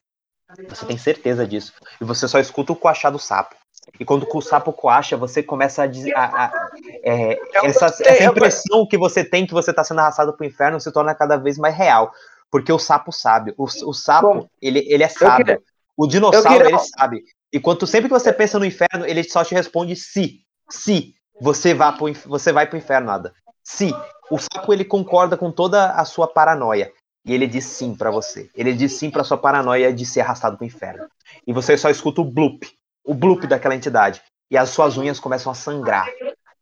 Você 0.67 0.85
tem 0.85 0.97
certeza 0.97 1.45
disso. 1.47 1.73
E 2.01 2.03
você 2.03 2.27
só 2.27 2.39
escuta 2.39 2.73
o 2.73 2.75
coachar 2.75 3.11
do 3.11 3.19
sapo. 3.19 3.55
E 3.99 4.05
quando 4.05 4.27
o 4.31 4.41
sapo 4.41 4.73
coacha, 4.73 5.15
você 5.15 5.41
começa 5.41 5.83
a. 5.83 5.85
a- 6.15 6.45
a- 6.45 6.69
é, 7.03 7.39
essa, 7.63 7.85
essa 7.85 8.23
impressão 8.23 8.85
que 8.87 8.97
você 8.97 9.23
tem 9.23 9.45
que 9.45 9.53
você 9.53 9.69
está 9.71 9.83
sendo 9.83 9.99
arrastado 9.99 10.33
pro 10.33 10.45
inferno 10.45 10.79
se 10.79 10.91
torna 10.91 11.13
cada 11.15 11.37
vez 11.37 11.57
mais 11.57 11.75
real. 11.75 12.11
Porque 12.51 12.71
o 12.71 12.79
sapo 12.79 13.11
sabe. 13.11 13.53
O, 13.57 13.63
o 13.65 13.93
sapo, 13.93 14.33
Bom, 14.33 14.47
ele, 14.61 14.79
ele 14.87 15.03
é 15.03 15.07
sábio. 15.07 15.45
queria- 15.45 15.61
O 15.97 16.07
dinossauro, 16.07 16.47
queria- 16.49 16.67
ele 16.69 16.79
sabe. 16.97 17.23
E 17.51 17.59
quanto 17.59 17.85
sempre 17.87 18.07
que 18.07 18.13
você 18.13 18.31
pensa 18.31 18.57
no 18.59 18.65
inferno, 18.65 19.05
ele 19.05 19.23
só 19.23 19.43
te 19.43 19.53
responde 19.53 19.95
se. 19.95 20.41
Se. 20.69 21.13
Você, 21.41 21.73
vá 21.73 21.91
pro, 21.91 22.11
você 22.25 22.51
vai 22.51 22.67
pro 22.67 22.77
inferno, 22.77 23.07
nada. 23.07 23.33
Se. 23.63 23.91
O 24.29 24.37
sapo, 24.37 24.71
ele 24.73 24.85
concorda 24.85 25.35
com 25.37 25.51
toda 25.51 25.91
a 25.91 26.05
sua 26.05 26.27
paranoia. 26.27 26.91
E 27.25 27.33
ele 27.33 27.47
diz 27.47 27.65
sim 27.65 27.95
pra 27.95 28.09
você. 28.11 28.49
Ele 28.55 28.73
diz 28.73 28.93
sim 28.93 29.09
pra 29.11 29.23
sua 29.23 29.37
paranoia 29.37 29.91
de 29.93 30.05
ser 30.05 30.21
arrastado 30.21 30.57
pro 30.57 30.65
inferno. 30.65 31.07
E 31.45 31.51
você 31.53 31.77
só 31.77 31.89
escuta 31.89 32.21
o 32.21 32.25
bloop. 32.25 32.67
O 33.03 33.13
bloop 33.13 33.45
daquela 33.47 33.75
entidade. 33.75 34.21
E 34.49 34.57
as 34.57 34.69
suas 34.69 34.97
unhas 34.97 35.19
começam 35.19 35.51
a 35.51 35.55
sangrar. 35.55 36.07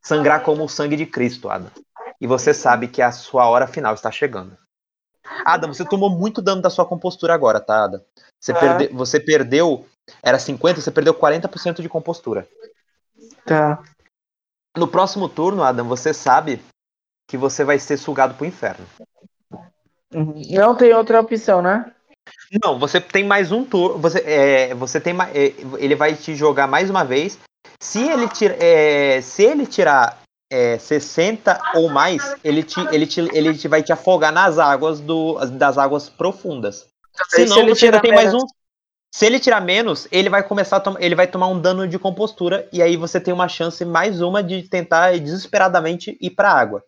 Sangrar 0.01 0.41
como 0.43 0.63
o 0.63 0.69
sangue 0.69 0.95
de 0.95 1.05
Cristo, 1.05 1.49
Adam. 1.49 1.69
E 2.19 2.25
você 2.27 2.53
sabe 2.53 2.87
que 2.87 3.01
a 3.01 3.11
sua 3.11 3.47
hora 3.47 3.67
final 3.67 3.93
está 3.93 4.09
chegando. 4.11 4.57
Adam, 5.45 5.73
você 5.73 5.85
tomou 5.85 6.09
muito 6.09 6.41
dano 6.41 6.61
da 6.61 6.69
sua 6.69 6.85
compostura 6.85 7.33
agora, 7.33 7.59
tá, 7.59 7.85
Adam? 7.85 8.01
Você, 8.39 8.51
Ah. 8.51 8.55
perde- 8.55 8.87
você 8.93 9.19
perdeu. 9.19 9.85
Era 10.23 10.39
50, 10.39 10.79
você 10.81 10.91
perdeu 10.91 11.13
40% 11.13 11.81
de 11.81 11.89
compostura. 11.89 12.47
Tá. 13.45 13.81
No 14.77 14.87
próximo 14.87 15.27
turno, 15.27 15.63
Adam, 15.63 15.87
você 15.87 16.13
sabe 16.13 16.61
que 17.29 17.37
você 17.37 17.63
vai 17.63 17.79
ser 17.79 17.97
sugado 17.97 18.35
pro 18.35 18.45
inferno. 18.45 18.85
Uhum. 20.13 20.41
Não 20.51 20.75
tem 20.75 20.93
outra 20.93 21.19
opção, 21.19 21.61
né? 21.61 21.91
Não, 22.63 22.79
você 22.79 23.01
tem 23.01 23.25
mais 23.25 23.51
um 23.51 23.65
turno. 23.65 23.97
Você, 23.97 24.19
é, 24.19 24.73
você 24.73 24.99
tem 25.01 25.13
é, 25.33 25.53
ele 25.79 25.95
vai 25.95 26.15
te 26.15 26.35
jogar 26.35 26.67
mais 26.67 26.89
uma 26.89 27.03
vez. 27.03 27.37
Se 27.81 28.01
ele, 28.07 28.27
tira, 28.29 28.55
é, 28.63 29.21
se 29.21 29.43
ele 29.43 29.65
tirar 29.65 30.21
é, 30.49 30.77
60 30.77 31.59
ou 31.75 31.89
mais, 31.89 32.35
ele, 32.43 32.63
te, 32.63 32.79
ele, 32.91 33.05
te, 33.05 33.19
ele 33.33 33.53
te 33.57 33.67
vai 33.67 33.83
te 33.83 33.91
afogar 33.91 34.31
nas 34.31 34.57
águas 34.57 34.99
do, 34.99 35.35
das 35.51 35.77
águas 35.77 36.09
profundas. 36.09 36.87
Se 37.29 37.47
se 37.47 37.49
não, 37.49 37.59
ele 37.59 37.75
você 37.75 37.85
ainda 37.85 37.99
tirar 37.99 38.01
tem 38.01 38.13
mais 38.13 38.33
menos? 38.33 38.43
um. 38.43 38.47
Se 39.11 39.25
ele 39.25 39.39
tirar 39.39 39.61
menos, 39.61 40.07
ele 40.11 40.29
vai 40.29 40.43
começar 40.43 40.83
ele 40.99 41.15
vai 41.15 41.27
tomar 41.27 41.47
um 41.47 41.59
dano 41.59 41.87
de 41.87 41.97
compostura 41.97 42.67
e 42.71 42.81
aí 42.81 42.95
você 42.95 43.19
tem 43.19 43.33
uma 43.33 43.47
chance 43.47 43.83
mais 43.83 44.21
uma 44.21 44.43
de 44.43 44.63
tentar 44.63 45.17
desesperadamente 45.17 46.17
ir 46.21 46.29
pra 46.31 46.51
água. 46.51 46.83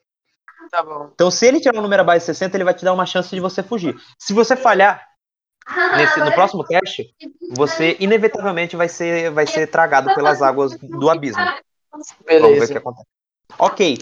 Tá 0.70 0.84
bom. 0.84 1.10
Então, 1.14 1.32
se 1.32 1.48
ele 1.48 1.60
tirar 1.60 1.80
um 1.80 1.82
número 1.82 2.02
abaixo 2.02 2.20
de 2.20 2.26
60, 2.28 2.56
ele 2.56 2.64
vai 2.64 2.74
te 2.74 2.86
dar 2.86 2.94
uma 2.94 3.06
chance 3.06 3.34
de 3.34 3.42
você 3.42 3.64
fugir. 3.64 3.96
Se 4.20 4.34
você 4.34 4.56
falhar 4.56 5.04
nesse, 5.98 6.20
no 6.20 6.32
próximo 6.32 6.64
teste, 6.64 7.10
você 7.56 7.98
inevitavelmente 8.00 8.76
vai 8.76 8.88
ser, 8.88 9.32
vai 9.32 9.48
ser 9.48 9.66
tragado 9.68 10.14
pelas 10.14 10.44
águas 10.44 10.78
do 10.78 11.10
abismo. 11.10 11.44
Vamos 11.92 12.08
ver 12.28 12.44
o 12.44 12.46
que 12.46 12.52
Beleza. 12.52 12.78
acontece. 12.78 13.08
Ok. 13.58 13.98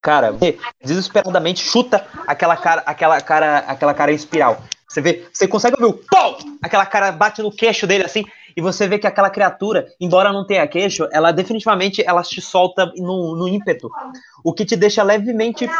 Cara, 0.00 0.32
você 0.32 0.58
desesperadamente 0.82 1.62
chuta 1.62 2.06
aquela 2.26 2.56
cara, 2.56 2.82
aquela 2.86 3.20
cara, 3.20 3.58
aquela 3.58 3.94
cara 3.94 4.12
em 4.12 4.14
espiral. 4.14 4.62
Você 4.88 5.00
vê, 5.00 5.28
você 5.32 5.46
consegue 5.46 5.76
ouvir 5.82 5.94
o 5.94 6.04
pau! 6.08 6.38
Aquela 6.62 6.86
cara 6.86 7.12
bate 7.12 7.42
no 7.42 7.52
queixo 7.52 7.86
dele 7.86 8.04
assim, 8.04 8.24
e 8.58 8.60
você 8.60 8.88
vê 8.88 8.98
que 8.98 9.06
aquela 9.06 9.30
criatura, 9.30 9.86
embora 10.00 10.32
não 10.32 10.44
tenha 10.44 10.66
queixo, 10.66 11.06
ela 11.12 11.30
definitivamente 11.30 12.02
ela 12.04 12.24
te 12.24 12.40
solta 12.40 12.86
no, 12.96 13.36
no 13.36 13.46
ímpeto, 13.46 13.88
o 14.42 14.52
que 14.52 14.64
te 14.64 14.74
deixa 14.74 15.00
levemente 15.04 15.70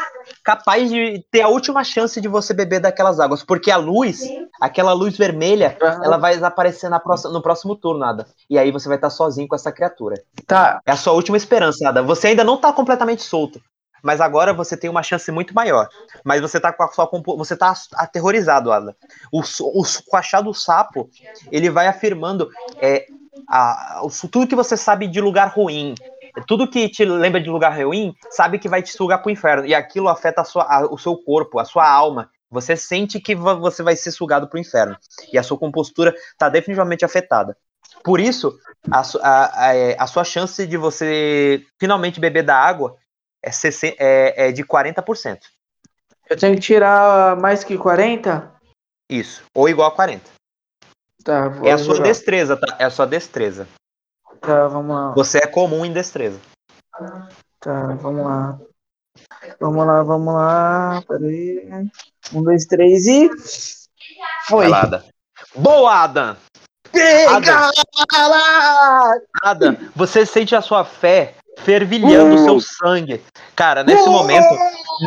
capaz 0.44 0.88
de 0.88 1.24
ter 1.28 1.40
a 1.40 1.48
última 1.48 1.82
chance 1.82 2.20
de 2.20 2.28
você 2.28 2.54
beber 2.54 2.78
daquelas 2.78 3.18
águas, 3.18 3.42
porque 3.42 3.72
a 3.72 3.76
luz, 3.76 4.20
aquela 4.60 4.92
luz 4.92 5.18
vermelha, 5.18 5.76
Aham. 5.82 6.04
ela 6.04 6.18
vai 6.18 6.34
desaparecer 6.34 6.88
na 6.88 7.00
próxima, 7.00 7.32
no 7.32 7.42
próximo 7.42 7.74
turno, 7.74 7.98
nada. 7.98 8.28
E 8.48 8.56
aí 8.56 8.70
você 8.70 8.86
vai 8.86 8.96
estar 8.96 9.10
sozinho 9.10 9.48
com 9.48 9.56
essa 9.56 9.72
criatura. 9.72 10.14
Tá. 10.46 10.80
É 10.86 10.92
a 10.92 10.96
sua 10.96 11.14
última 11.14 11.36
esperança, 11.36 11.88
Ada. 11.88 12.00
Você 12.04 12.28
ainda 12.28 12.44
não 12.44 12.56
tá 12.56 12.72
completamente 12.72 13.24
solto. 13.24 13.60
Mas 14.02 14.20
agora 14.20 14.52
você 14.52 14.76
tem 14.76 14.88
uma 14.90 15.02
chance 15.02 15.30
muito 15.30 15.54
maior. 15.54 15.88
Mas 16.24 16.40
você 16.40 16.58
tá 16.60 16.72
com 16.72 16.82
a 16.82 16.88
sua 16.88 17.08
você 17.36 17.56
tá 17.56 17.72
aterrorizado, 17.94 18.72
Ada. 18.72 18.96
O, 19.32 19.40
o, 19.40 19.82
o 20.12 20.16
achado 20.16 20.44
do 20.44 20.54
sapo, 20.54 21.08
ele 21.50 21.70
vai 21.70 21.86
afirmando 21.86 22.48
é, 22.80 23.06
a, 23.48 24.00
o, 24.02 24.10
tudo 24.28 24.46
que 24.46 24.54
você 24.56 24.76
sabe 24.76 25.06
de 25.06 25.20
lugar 25.20 25.48
ruim. 25.48 25.94
Tudo 26.46 26.68
que 26.70 26.88
te 26.88 27.04
lembra 27.04 27.40
de 27.40 27.50
lugar 27.50 27.76
ruim, 27.76 28.14
sabe 28.30 28.58
que 28.58 28.68
vai 28.68 28.82
te 28.82 28.92
sugar 28.92 29.18
pro 29.18 29.30
inferno. 29.30 29.66
E 29.66 29.74
aquilo 29.74 30.08
afeta 30.08 30.42
a 30.42 30.44
sua, 30.44 30.62
a- 30.64 30.86
o 30.86 30.98
seu 30.98 31.16
corpo, 31.16 31.58
a 31.58 31.64
sua 31.64 31.88
alma. 31.88 32.30
Você 32.50 32.76
sente 32.76 33.20
que 33.20 33.34
você 33.34 33.82
vai 33.82 33.96
ser 33.96 34.10
sugado 34.10 34.48
pro 34.48 34.58
inferno. 34.58 34.96
E 35.32 35.38
a 35.38 35.42
sua 35.42 35.58
compostura 35.58 36.14
tá 36.38 36.48
definitivamente 36.48 37.04
afetada. 37.04 37.56
Por 38.04 38.20
isso, 38.20 38.56
a, 38.90 39.00
a- 39.22 39.66
a- 39.68 39.74
é, 39.74 39.96
a 39.98 40.06
sua 40.06 40.24
chance 40.24 40.66
de 40.66 40.76
você 40.76 41.62
finalmente 41.78 42.20
beber 42.20 42.42
da 42.42 42.56
água 42.56 42.96
é, 43.42 43.50
60 43.50 43.96
é, 43.98 44.48
é 44.48 44.52
de 44.52 44.64
40%. 44.64 45.40
Eu 46.28 46.36
tenho 46.36 46.54
que 46.54 46.60
tirar 46.60 47.36
mais 47.36 47.64
que 47.64 47.78
40? 47.78 48.52
Isso. 49.08 49.42
Ou 49.54 49.68
igual 49.68 49.88
a 49.88 49.94
40. 49.94 50.30
Tá, 51.24 51.48
vou 51.48 51.66
É 51.66 51.72
a 51.72 51.78
sua 51.78 51.96
jogar. 51.96 52.08
destreza, 52.08 52.56
tá? 52.56 52.76
É 52.78 52.84
a 52.84 52.90
sua 52.90 53.06
destreza. 53.06 53.66
Tá, 54.40 54.68
vamos 54.68 54.94
lá. 54.94 55.12
Você 55.14 55.38
é 55.38 55.46
comum 55.46 55.84
em 55.84 55.92
destreza. 55.92 56.38
Tá, 57.60 57.94
vamos 58.00 58.24
lá. 58.26 58.58
Vamos 59.60 59.86
lá, 59.86 60.02
vamos 60.02 60.34
lá. 60.34 61.02
Peraí. 61.08 61.68
Um, 62.32 62.42
dois, 62.42 62.66
três 62.66 63.06
e. 63.06 63.30
Foi. 64.48 64.72
Adam. 64.72 65.02
Boa, 65.54 66.02
Adam! 66.04 66.36
Pega! 66.92 67.70
lá! 68.12 69.14
Adam, 69.42 69.76
você 69.94 70.24
sente 70.26 70.54
a 70.54 70.60
sua 70.62 70.84
fé 70.84 71.34
fervilhando 71.64 72.34
o 72.34 72.38
seu 72.38 72.60
sangue. 72.60 73.20
Cara, 73.54 73.82
nesse 73.84 74.08
momento, 74.08 74.56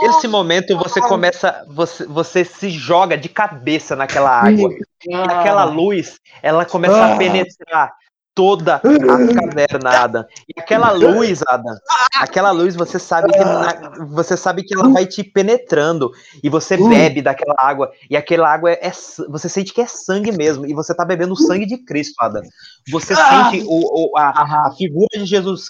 nesse 0.01 0.27
momento 0.27 0.77
você 0.77 0.99
começa, 1.01 1.63
você, 1.69 2.05
você 2.05 2.43
se 2.45 2.69
joga 2.69 3.17
de 3.17 3.29
cabeça 3.29 3.95
naquela 3.95 4.29
água. 4.31 4.69
E 5.07 5.13
aquela 5.15 5.63
luz, 5.63 6.19
ela 6.43 6.65
começa 6.65 6.95
Ah. 6.97 7.13
a 7.13 7.17
penetrar 7.17 7.93
toda 8.33 8.75
a 8.75 8.79
caverna, 8.79 9.89
Adam. 9.89 10.25
E 10.47 10.57
aquela 10.57 10.89
luz, 10.91 11.41
Adam, 11.45 11.75
aquela 12.17 12.51
luz, 12.51 12.75
você 12.77 12.97
sabe 12.97 13.29
que 13.33 13.39
na- 13.39 13.91
você 14.09 14.37
sabe 14.37 14.63
que 14.63 14.73
ela 14.73 14.87
vai 14.87 15.05
te 15.05 15.21
penetrando 15.21 16.09
e 16.41 16.47
você 16.47 16.75
Uh. 16.75 16.87
bebe 16.87 17.21
daquela 17.21 17.55
água 17.57 17.91
e 18.09 18.15
aquela 18.15 18.47
água 18.49 18.71
é, 18.71 18.87
é 18.87 18.91
você 19.27 19.49
sente 19.49 19.73
que 19.73 19.81
é 19.81 19.85
sangue 19.85 20.31
mesmo 20.31 20.65
e 20.65 20.73
você 20.73 20.95
tá 20.95 21.03
bebendo 21.03 21.33
o 21.33 21.37
sangue 21.37 21.65
de 21.65 21.77
Cristo, 21.83 22.13
Adam. 22.21 22.41
Você 22.89 23.13
Ah. 23.13 23.51
sente 23.51 23.63
o, 23.67 24.11
o- 24.13 24.17
a, 24.17 24.67
a 24.67 24.71
figura 24.75 25.07
de 25.13 25.25
Jesus, 25.25 25.65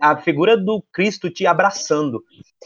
a 0.00 0.16
figura 0.18 0.56
do 0.56 0.84
Cristo 0.92 1.30
te 1.30 1.46
abraçando 1.46 2.22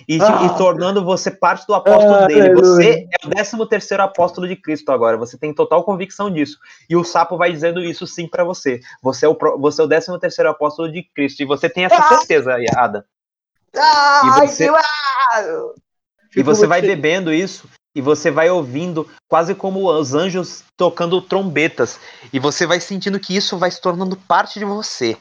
e, 0.09 0.21
Ah. 0.21 0.45
e 0.47 0.59
tornando 0.59 1.05
você 1.05 1.31
parte 1.31 1.65
do 1.67 1.75
apóstolo 1.75 2.15
Ah, 2.15 2.27
dele. 2.27 2.55
Você 2.55 3.07
é 3.23 3.27
o 3.27 3.31
13 3.31 3.69
terceiro 3.69 4.03
apóstolo 4.03 4.49
de 4.49 4.57
Cristo 4.57 4.91
agora. 4.91 5.17
Você 5.17 5.39
tem 5.39 5.55
total 5.55 5.85
convicção 5.85 6.29
disso. 6.31 6.59
E 6.91 6.97
o 6.97 7.05
sapo 7.05 7.37
vai 7.37 7.53
dizendo 7.53 7.81
isso 7.81 8.07
sim 8.07 8.27
pra 8.27 8.43
você. 8.43 8.81
Você 9.03 9.27
é 9.27 9.29
o, 9.29 9.39
você 9.59 9.81
é 9.81 9.85
o 9.85 9.89
13 9.89 10.19
terceiro 10.19 10.51
apóstolo 10.51 10.91
de 10.91 11.03
Cristo. 11.15 11.41
E 11.43 11.47
você 11.47 11.69
tem 11.71 11.85
essa 11.85 11.97
Ah. 11.97 12.09
certeza, 12.19 12.57
Ada. 12.77 13.05
Ai, 13.77 14.27
E 14.27 14.49
você-! 14.49 14.71
E 16.37 16.43
você 16.43 16.67
vai 16.67 16.83
bebendo 16.83 17.33
isso. 17.33 17.69
E 17.95 18.01
você 18.01 18.31
vai 18.31 18.51
ouvindo 18.51 19.09
quase 19.29 19.55
como 19.55 19.89
os 19.89 20.15
anjos 20.15 20.65
tocando 20.77 21.23
trombetas. 21.23 22.01
E 22.33 22.39
você 22.39 22.67
vai 22.67 22.81
sentindo 22.81 23.21
que 23.21 23.37
isso 23.37 23.57
vai 23.57 23.71
se 23.71 23.81
tornando 23.81 24.17
parte 24.17 24.59
de 24.59 24.65
você. 24.65 25.17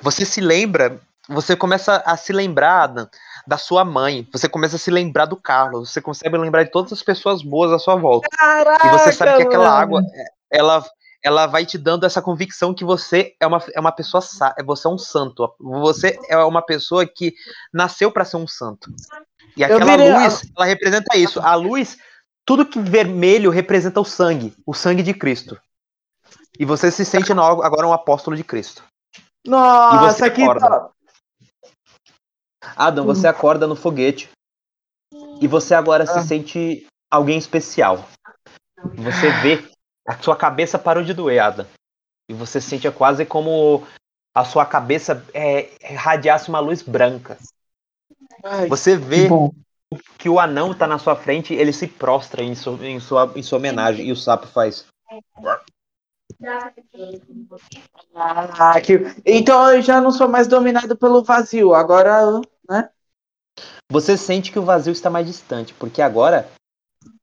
Você 0.00 0.24
se 0.24 0.40
lembra, 0.40 1.00
você 1.28 1.54
começa 1.54 2.02
a 2.06 2.16
se 2.16 2.32
lembrar, 2.32 2.84
Adam, 2.84 3.08
da 3.46 3.58
sua 3.58 3.84
mãe. 3.84 4.26
Você 4.32 4.48
começa 4.48 4.76
a 4.76 4.78
se 4.78 4.90
lembrar 4.90 5.26
do 5.26 5.36
Carlos. 5.36 5.90
Você 5.90 6.00
consegue 6.00 6.36
lembrar 6.38 6.64
de 6.64 6.70
todas 6.70 6.92
as 6.92 7.02
pessoas 7.02 7.42
boas 7.42 7.70
à 7.72 7.78
sua 7.78 7.96
volta. 7.96 8.28
Caraca, 8.30 8.86
E 8.86 8.90
você 8.90 9.12
sabe 9.12 9.36
que 9.36 9.42
aquela 9.42 9.64
mano. 9.64 9.76
água, 9.76 10.02
ela, 10.50 10.84
ela 11.22 11.46
vai 11.46 11.66
te 11.66 11.76
dando 11.76 12.06
essa 12.06 12.22
convicção 12.22 12.72
que 12.72 12.84
você 12.84 13.34
é 13.38 13.46
uma, 13.46 13.62
é 13.74 13.80
uma 13.80 13.92
pessoa, 13.92 14.22
você 14.64 14.88
é 14.88 14.90
um 14.90 14.98
santo. 14.98 15.54
Você 15.60 16.18
é 16.28 16.38
uma 16.38 16.62
pessoa 16.62 17.06
que 17.06 17.34
nasceu 17.72 18.10
para 18.10 18.24
ser 18.24 18.38
um 18.38 18.46
santo. 18.46 18.90
E 19.56 19.64
aquela 19.64 19.92
a- 19.92 19.96
luz, 20.24 20.42
ela 20.56 20.66
representa 20.66 21.16
isso. 21.16 21.40
A 21.40 21.54
luz, 21.54 21.96
tudo 22.44 22.66
que 22.66 22.78
vermelho 22.78 23.50
representa 23.50 24.00
o 24.00 24.04
sangue, 24.04 24.54
o 24.66 24.72
sangue 24.74 25.02
de 25.02 25.12
Cristo. 25.14 25.58
E 26.58 26.64
você 26.64 26.90
se 26.90 27.04
sente 27.04 27.32
agora 27.32 27.86
um 27.86 27.92
apóstolo 27.92 28.36
de 28.36 28.42
Cristo. 28.44 28.82
Nossa, 29.46 30.12
você 30.12 30.30
que 30.30 30.42
acorda. 30.42 30.68
top. 30.68 30.94
Adam, 32.76 33.04
você 33.06 33.26
acorda 33.26 33.66
no 33.66 33.76
foguete. 33.76 34.28
E 35.40 35.46
você 35.46 35.74
agora 35.74 36.04
se 36.06 36.18
Ah. 36.18 36.22
sente 36.22 36.86
alguém 37.10 37.38
especial. 37.38 38.06
Você 38.94 39.30
vê, 39.40 39.68
a 40.06 40.18
sua 40.18 40.36
cabeça 40.36 40.78
parou 40.78 41.02
de 41.02 41.14
doer, 41.14 41.38
Adam. 41.40 41.66
E 42.28 42.34
você 42.34 42.60
sente 42.60 42.90
quase 42.90 43.24
como 43.24 43.86
a 44.34 44.44
sua 44.44 44.66
cabeça 44.66 45.24
é, 45.32 45.70
irradiasse 45.92 46.48
uma 46.48 46.60
luz 46.60 46.82
branca. 46.82 47.38
Ai, 48.44 48.68
Você 48.68 48.96
vê 48.96 49.28
que 50.18 50.28
o 50.28 50.38
anão 50.38 50.74
tá 50.74 50.86
na 50.86 50.98
sua 50.98 51.16
frente, 51.16 51.54
ele 51.54 51.72
se 51.72 51.86
prostra 51.86 52.42
em 52.42 52.54
sua, 52.54 52.86
em 52.86 53.00
sua, 53.00 53.32
em 53.34 53.42
sua 53.42 53.58
homenagem. 53.58 54.06
E 54.06 54.12
o 54.12 54.16
sapo 54.16 54.46
faz. 54.46 54.86
Ah, 58.14 58.80
que... 58.80 59.00
Então 59.24 59.72
eu 59.72 59.82
já 59.82 60.00
não 60.00 60.10
sou 60.10 60.28
mais 60.28 60.46
dominado 60.46 60.96
pelo 60.96 61.22
vazio. 61.22 61.74
Agora, 61.74 62.40
né? 62.68 62.90
Você 63.90 64.16
sente 64.16 64.52
que 64.52 64.58
o 64.58 64.64
vazio 64.64 64.92
está 64.92 65.08
mais 65.08 65.26
distante, 65.26 65.74
porque 65.74 66.02
agora 66.02 66.48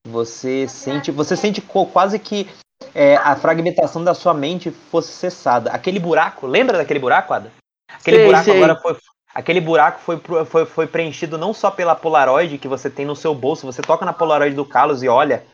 você 0.07 0.67
sente, 0.67 1.11
você 1.11 1.37
sente 1.37 1.61
quase 1.61 2.17
que 2.19 2.47
é, 2.93 3.15
a 3.17 3.35
fragmentação 3.35 4.03
da 4.03 4.13
sua 4.13 4.33
mente 4.33 4.71
fosse 4.71 5.11
cessada. 5.11 5.71
Aquele 5.71 5.99
buraco, 5.99 6.47
lembra 6.47 6.77
daquele 6.77 6.99
buraco, 6.99 7.33
Ada? 7.33 7.51
Aquele 7.87 8.17
Sei, 8.17 8.25
buraco 8.25 8.45
sei. 8.45 8.57
agora 8.57 8.81
foi, 8.81 8.97
aquele 9.35 9.59
buraco 9.59 9.99
foi, 9.99 10.19
foi, 10.45 10.65
foi 10.65 10.87
preenchido 10.87 11.37
não 11.37 11.53
só 11.53 11.69
pela 11.69 11.93
Polaroid 11.93 12.57
que 12.57 12.67
você 12.69 12.89
tem 12.89 13.05
no 13.05 13.15
seu 13.15 13.35
bolso. 13.35 13.65
Você 13.65 13.81
toca 13.81 14.05
na 14.05 14.13
Polaroid 14.13 14.55
do 14.55 14.65
Carlos 14.65 15.03
e 15.03 15.09
olha, 15.09 15.45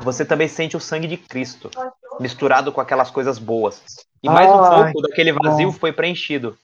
você 0.00 0.24
também 0.24 0.48
sente 0.48 0.76
o 0.76 0.80
sangue 0.80 1.06
de 1.06 1.16
Cristo 1.16 1.70
misturado 2.18 2.72
com 2.72 2.80
aquelas 2.80 3.10
coisas 3.10 3.38
boas. 3.38 3.82
E 4.22 4.28
mais 4.28 4.50
um 4.50 4.64
Ai, 4.64 4.92
pouco 4.92 5.08
daquele 5.08 5.32
vazio 5.32 5.70
bom. 5.70 5.78
foi 5.78 5.92
preenchido. 5.92 6.58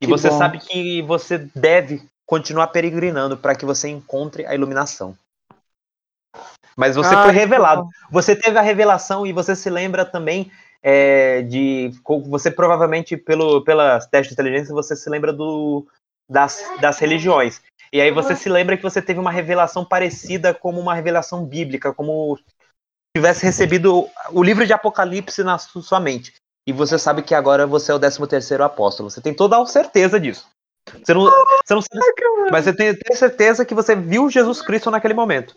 E 0.00 0.06
Que 0.06 0.06
você 0.06 0.30
bom. 0.30 0.38
sabe 0.38 0.58
que 0.58 1.02
você 1.02 1.38
deve 1.54 2.08
continuar 2.26 2.68
peregrinando 2.68 3.36
para 3.36 3.54
que 3.54 3.66
você 3.66 3.88
encontre 3.88 4.46
a 4.46 4.54
iluminação. 4.54 5.16
Mas 6.76 6.96
você 6.96 7.14
Ah, 7.14 7.24
foi 7.24 7.32
revelado. 7.32 7.86
Você 8.10 8.34
teve 8.34 8.58
a 8.58 8.62
revelação 8.62 9.26
e 9.26 9.32
você 9.32 9.54
se 9.54 9.68
lembra 9.68 10.04
também 10.04 10.50
é, 10.84 11.40
de. 11.40 11.90
Você 12.28 12.50
provavelmente, 12.50 13.16
pelo, 13.16 13.64
pelas 13.64 14.06
testes 14.06 14.28
de 14.28 14.34
inteligência, 14.34 14.74
você 14.74 14.94
se 14.94 15.08
lembra 15.08 15.32
do, 15.32 15.86
das, 16.30 16.62
das 16.80 16.98
religiões. 16.98 17.62
E 17.90 18.00
aí 18.00 18.10
você 18.10 18.36
se 18.36 18.48
lembra 18.50 18.76
que 18.76 18.82
você 18.82 19.00
teve 19.00 19.18
uma 19.18 19.30
revelação 19.30 19.84
parecida 19.84 20.52
como 20.52 20.78
uma 20.80 20.94
revelação 20.94 21.46
bíblica, 21.46 21.94
como 21.94 22.38
tivesse 23.16 23.44
recebido 23.44 24.08
o 24.30 24.42
livro 24.42 24.66
de 24.66 24.72
Apocalipse 24.72 25.42
na 25.42 25.56
su- 25.56 25.80
sua 25.80 26.00
mente. 26.00 26.34
E 26.66 26.72
você 26.72 26.98
sabe 26.98 27.22
que 27.22 27.34
agora 27.34 27.66
você 27.66 27.92
é 27.92 27.94
o 27.94 27.98
13 27.98 28.26
terceiro 28.26 28.64
apóstolo. 28.64 29.08
Você 29.08 29.20
tem 29.20 29.32
toda 29.32 29.60
a 29.60 29.66
certeza 29.66 30.18
disso. 30.20 30.48
Você 31.02 31.14
não, 31.14 31.22
você 31.64 31.74
não 31.74 31.80
sabe, 31.80 32.50
mas 32.50 32.64
você 32.64 32.74
tem, 32.74 32.94
tem 32.94 33.16
certeza 33.16 33.64
que 33.64 33.74
você 33.74 33.94
viu 33.96 34.28
Jesus 34.28 34.60
Cristo 34.60 34.90
naquele 34.90 35.14
momento. 35.14 35.54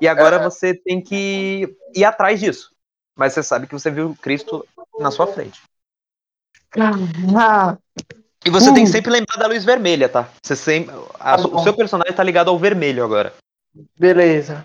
E 0.00 0.08
agora 0.08 0.38
você 0.38 0.74
tem 0.74 1.00
que 1.02 1.76
ir 1.94 2.04
atrás 2.04 2.40
disso. 2.40 2.73
Mas 3.16 3.32
você 3.32 3.42
sabe 3.42 3.66
que 3.66 3.72
você 3.72 3.90
viu 3.90 4.16
Cristo 4.20 4.66
na 4.98 5.10
sua 5.10 5.26
frente. 5.26 5.60
Ah, 6.76 7.76
E 8.44 8.50
você 8.50 8.66
tem 8.74 8.84
que 8.84 8.90
Uh. 8.90 8.92
sempre 8.92 9.10
lembrar 9.10 9.36
da 9.38 9.46
luz 9.46 9.64
vermelha, 9.64 10.08
tá? 10.08 10.28
Você 10.42 10.54
sempre, 10.56 10.94
a- 11.18 11.36
Tá 11.38 11.46
o 11.48 11.62
seu 11.62 11.74
personagem 11.74 12.12
tá 12.14 12.22
ligado 12.22 12.48
ao 12.50 12.58
vermelho 12.58 13.04
agora. 13.04 13.32
beleza. 13.96 14.62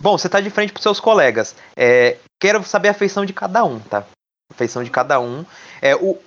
Bom, 0.00 0.16
você 0.16 0.28
tá 0.28 0.40
de 0.40 0.50
frente 0.50 0.72
pros 0.72 0.82
seus 0.82 0.98
colegas. 1.00 1.54
É, 1.76 2.18
quero 2.40 2.62
saber 2.64 2.88
a 2.88 2.94
feição 2.94 3.24
de 3.26 3.32
cada 3.32 3.64
um, 3.64 3.78
tá? 3.80 4.04
A 4.50 4.54
feição 4.54 4.82
de 4.82 4.90
cada 4.90 5.20
um. 5.20 5.44
É 5.82 5.94
o 5.94 6.18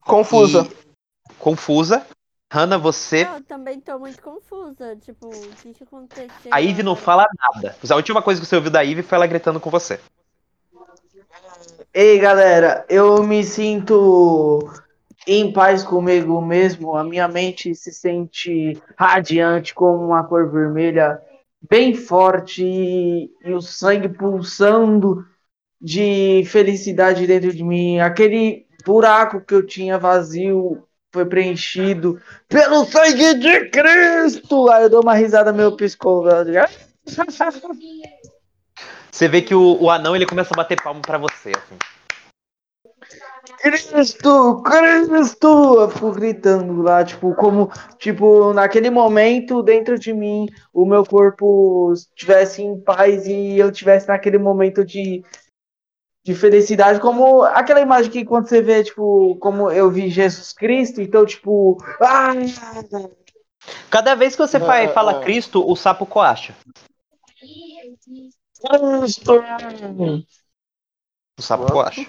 Confusa. 0.00 0.66
e- 0.70 1.32
confusa. 1.38 2.06
Hannah, 2.50 2.78
você. 2.78 3.24
Eu 3.24 3.42
também 3.44 3.78
tô 3.78 3.98
muito 3.98 4.22
confusa. 4.22 4.96
Tipo, 4.96 5.28
o 5.28 5.50
que 5.62 5.74
que 5.74 5.84
aconteceu? 5.84 6.50
A 6.50 6.62
Eve 6.62 6.82
não 6.82 6.96
fala 6.96 7.26
nada. 7.38 7.76
A 7.88 7.94
última 7.94 8.22
coisa 8.22 8.40
que 8.40 8.46
você 8.46 8.56
ouviu 8.56 8.70
da 8.70 8.84
Eve 8.84 9.02
foi 9.02 9.16
ela 9.16 9.26
gritando 9.26 9.60
com 9.60 9.70
você. 9.70 10.00
Ei, 11.92 12.18
galera, 12.18 12.86
eu 12.88 13.22
me 13.22 13.44
sinto 13.44 14.70
em 15.26 15.52
paz 15.52 15.84
comigo 15.84 16.40
mesmo. 16.40 16.96
A 16.96 17.04
minha 17.04 17.28
mente 17.28 17.74
se 17.74 17.92
sente 17.92 18.80
radiante 18.96 19.74
como 19.74 20.06
uma 20.06 20.24
cor 20.24 20.50
vermelha, 20.50 21.20
bem 21.68 21.94
forte 21.94 22.64
e, 22.64 23.30
e 23.44 23.52
o 23.52 23.60
sangue 23.60 24.08
pulsando 24.08 25.26
de 25.78 26.44
felicidade 26.46 27.26
dentro 27.26 27.52
de 27.52 27.62
mim. 27.62 27.98
Aquele 28.00 28.66
buraco 28.86 29.42
que 29.42 29.54
eu 29.54 29.66
tinha 29.66 29.98
vazio 29.98 30.87
foi 31.12 31.24
preenchido 31.26 32.20
pelo 32.48 32.84
sangue 32.84 33.34
de 33.34 33.70
Cristo. 33.70 34.68
Aí 34.70 34.84
eu 34.84 34.90
dou 34.90 35.02
uma 35.02 35.14
risada 35.14 35.52
meio 35.52 35.76
piscona. 35.76 36.44
Você 39.10 39.26
vê 39.26 39.42
que 39.42 39.54
o, 39.54 39.82
o 39.82 39.90
anão 39.90 40.14
ele 40.14 40.26
começa 40.26 40.54
a 40.54 40.56
bater 40.56 40.80
palmo 40.80 41.02
pra 41.02 41.18
você. 41.18 41.50
Assim. 41.50 41.76
Cristo, 43.60 44.62
Cristo! 44.62 45.80
Eu 45.80 45.90
fico 45.90 46.12
gritando 46.12 46.82
lá, 46.82 47.04
tipo, 47.04 47.34
como, 47.34 47.68
tipo, 47.98 48.52
naquele 48.52 48.90
momento, 48.90 49.62
dentro 49.62 49.98
de 49.98 50.12
mim, 50.12 50.46
o 50.72 50.86
meu 50.86 51.04
corpo 51.04 51.92
estivesse 51.92 52.62
em 52.62 52.78
paz 52.78 53.26
e 53.26 53.58
eu 53.58 53.72
tivesse 53.72 54.06
naquele 54.06 54.38
momento 54.38 54.84
de, 54.84 55.24
de 56.24 56.34
felicidade, 56.34 57.00
como 57.00 57.42
aquela 57.42 57.80
imagem 57.80 58.10
que 58.10 58.24
quando 58.24 58.48
você 58.48 58.60
vê, 58.60 58.84
tipo, 58.84 59.36
como 59.40 59.70
eu 59.70 59.90
vi 59.90 60.10
Jesus 60.10 60.52
Cristo, 60.52 61.00
então, 61.00 61.24
tipo, 61.24 61.78
ah, 62.00 62.32
Cada 63.90 64.14
vez 64.14 64.34
que 64.34 64.40
você 64.46 64.56
É, 64.56 64.60
fa- 64.60 64.94
fala 64.94 65.12
é. 65.12 65.20
Cristo, 65.20 65.64
o 65.66 65.76
sapo 65.76 66.06
coacha. 66.06 66.54
Cristo! 67.38 69.42
O 71.38 71.42
sapo 71.42 71.66
Pronto. 71.66 71.72
coacha. 71.72 72.06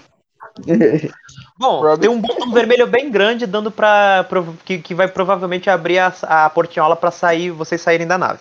Bom, 1.58 1.98
tem 1.98 2.10
um 2.10 2.22
botão 2.22 2.52
vermelho 2.52 2.88
bem 2.88 3.12
grande 3.12 3.46
dando 3.46 3.72
pra. 3.72 4.26
prov- 4.30 4.58
que, 4.64 4.80
que 4.80 4.96
vai 4.96 5.08
provavelmente 5.08 5.70
abrir 5.70 6.00
a, 6.00 6.14
a 6.24 6.50
portinhola 6.50 6.96
pra 6.96 7.12
sair, 7.12 7.52
vocês 7.52 7.82
saírem 7.82 8.08
da 8.08 8.18
nave. 8.18 8.40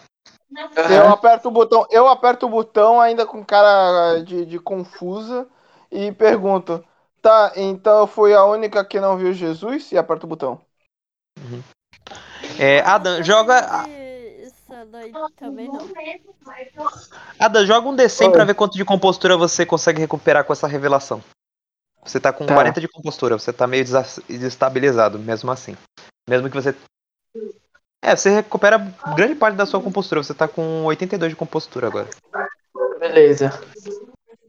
Eu 0.90 1.08
aperto 1.08 1.48
o 1.48 1.50
botão, 1.50 1.86
eu 1.90 2.08
aperto 2.08 2.46
o 2.46 2.48
botão 2.48 3.00
ainda 3.00 3.26
com 3.26 3.44
cara 3.44 4.22
de, 4.22 4.46
de 4.46 4.58
confusa 4.58 5.46
e 5.90 6.12
pergunto: 6.12 6.84
Tá, 7.20 7.52
então 7.56 8.00
eu 8.00 8.06
fui 8.06 8.34
a 8.34 8.44
única 8.44 8.84
que 8.84 9.00
não 9.00 9.16
viu 9.16 9.32
Jesus? 9.32 9.90
E 9.92 9.98
aperto 9.98 10.24
o 10.26 10.28
botão. 10.28 10.60
É, 12.58 12.80
Eu 12.80 12.86
Adam, 12.86 13.22
joga. 13.22 13.86
também 15.36 15.68
não. 15.68 15.88
Adam, 17.38 17.66
joga 17.66 17.88
um 17.88 17.96
D100 17.96 18.26
Oi. 18.26 18.32
pra 18.32 18.44
ver 18.44 18.54
quanto 18.54 18.74
de 18.76 18.84
compostura 18.84 19.36
você 19.36 19.64
consegue 19.66 20.00
recuperar 20.00 20.44
com 20.44 20.52
essa 20.52 20.66
revelação. 20.66 21.22
Você 22.04 22.18
tá 22.18 22.32
com 22.32 22.46
Tá. 22.46 22.54
40 22.54 22.80
de 22.80 22.88
compostura, 22.88 23.38
você 23.38 23.52
tá 23.52 23.66
meio 23.66 23.84
desestabilizado, 24.28 25.18
mesmo 25.18 25.50
assim. 25.50 25.76
Mesmo 26.28 26.48
que 26.48 26.54
você. 26.54 26.74
É, 28.02 28.14
você 28.14 28.30
recupera 28.30 28.78
grande 29.14 29.34
parte 29.34 29.56
da 29.56 29.66
sua 29.66 29.82
compostura, 29.82 30.22
você 30.22 30.32
tá 30.32 30.46
com 30.46 30.84
82 30.84 31.30
de 31.32 31.36
compostura 31.36 31.88
agora. 31.88 32.08
Beleza. 32.98 33.50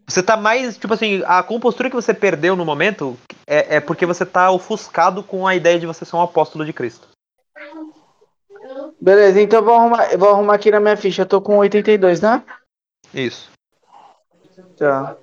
Você 0.10 0.24
tá 0.24 0.36
mais, 0.36 0.76
tipo 0.76 0.92
assim, 0.94 1.22
a 1.28 1.44
compostura 1.44 1.88
que 1.90 1.96
você 1.96 2.14
perdeu 2.16 2.56
no 2.56 2.66
momento 2.66 3.16
é, 3.48 3.76
é 3.76 3.80
porque 3.80 4.08
você 4.08 4.26
tá 4.26 4.50
ofuscado 4.50 5.22
com 5.24 5.46
a 5.46 5.56
ideia 5.56 5.80
de 5.80 5.86
você 5.86 6.04
ser 6.04 6.16
um 6.16 6.22
apóstolo 6.22 6.66
de 6.66 6.74
Cristo. 6.74 7.08
Beleza, 9.00 9.40
então 9.40 9.60
eu 9.60 9.66
vou 9.66 9.76
arrumar, 9.76 10.12
eu 10.12 10.18
vou 10.18 10.30
arrumar 10.30 10.56
aqui 10.56 10.72
na 10.72 10.80
minha 10.80 10.98
ficha. 10.98 11.22
Eu 11.22 11.26
tô 11.28 11.40
com 11.40 11.58
82, 11.58 12.22
né? 12.22 12.44
Isso. 13.14 13.52
Tá. 14.78 15.16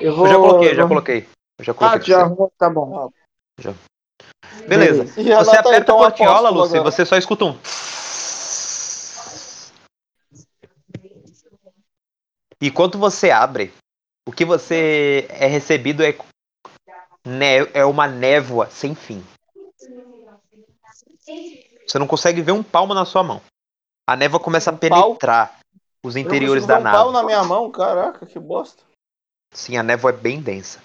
Eu 0.00 0.14
vou. 0.14 0.26
Eu 0.26 0.32
já 0.32 0.38
coloquei, 0.38 0.68
já 0.74 0.82
vou- 0.82 0.88
coloquei. 0.88 1.28
Eu 1.58 1.64
já 1.64 1.72
Ah, 1.72 1.74
coloquei. 1.74 2.00
tu 2.00 2.06
já 2.06 2.20
arrumou? 2.20 2.52
Tá 2.56 2.70
bom. 2.70 3.10
Beleza. 4.68 5.20
E 5.20 5.34
Você 5.34 5.56
aperta 5.56 5.78
então, 5.78 5.96
a 5.96 6.10
portiola, 6.10 6.48
Lucy, 6.48 6.76
agora. 6.76 6.90
você 6.90 7.04
só 7.04 7.16
escuta 7.16 7.44
um. 7.44 7.58
E 12.64 12.70
quando 12.70 12.96
você 12.96 13.30
abre, 13.30 13.74
o 14.26 14.32
que 14.32 14.42
você 14.42 15.26
é 15.28 15.44
recebido 15.44 16.02
é, 16.02 16.16
né, 17.22 17.58
é 17.74 17.84
uma 17.84 18.08
névoa 18.08 18.70
sem 18.70 18.94
fim. 18.94 19.22
Você 21.86 21.98
não 21.98 22.06
consegue 22.06 22.40
ver 22.40 22.52
um 22.52 22.62
palmo 22.62 22.94
na 22.94 23.04
sua 23.04 23.22
mão. 23.22 23.42
A 24.08 24.16
névoa 24.16 24.40
começa 24.40 24.70
a 24.70 24.72
pau? 24.72 24.80
penetrar 25.10 25.58
os 26.02 26.16
interiores 26.16 26.64
da 26.64 26.78
dar 26.78 26.80
um 26.80 26.82
pau 26.84 27.12
nave. 27.12 27.12
na 27.12 27.22
minha 27.22 27.44
mão, 27.44 27.70
caraca, 27.70 28.24
que 28.24 28.38
bosta. 28.38 28.82
Sim, 29.52 29.76
a 29.76 29.82
névoa 29.82 30.08
é 30.12 30.16
bem 30.16 30.40
densa. 30.40 30.80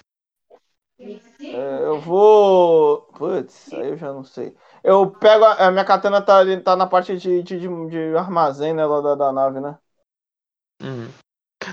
É, 1.00 1.78
eu 1.84 1.98
vou. 1.98 3.04
Putz, 3.16 3.72
aí 3.72 3.88
eu 3.88 3.96
já 3.96 4.12
não 4.12 4.22
sei. 4.22 4.54
Eu 4.84 5.10
pego. 5.10 5.46
A, 5.46 5.68
a 5.68 5.70
minha 5.70 5.84
katana 5.86 6.20
tá, 6.20 6.40
tá 6.62 6.76
na 6.76 6.86
parte 6.86 7.16
de, 7.16 7.42
de, 7.42 7.58
de- 7.58 7.88
de 7.88 8.16
armazém 8.18 8.74
né, 8.74 8.84
lá 8.84 9.00
da, 9.00 9.14
da 9.14 9.32
nave, 9.32 9.60
né? 9.60 9.78
Uhum. 10.82 11.10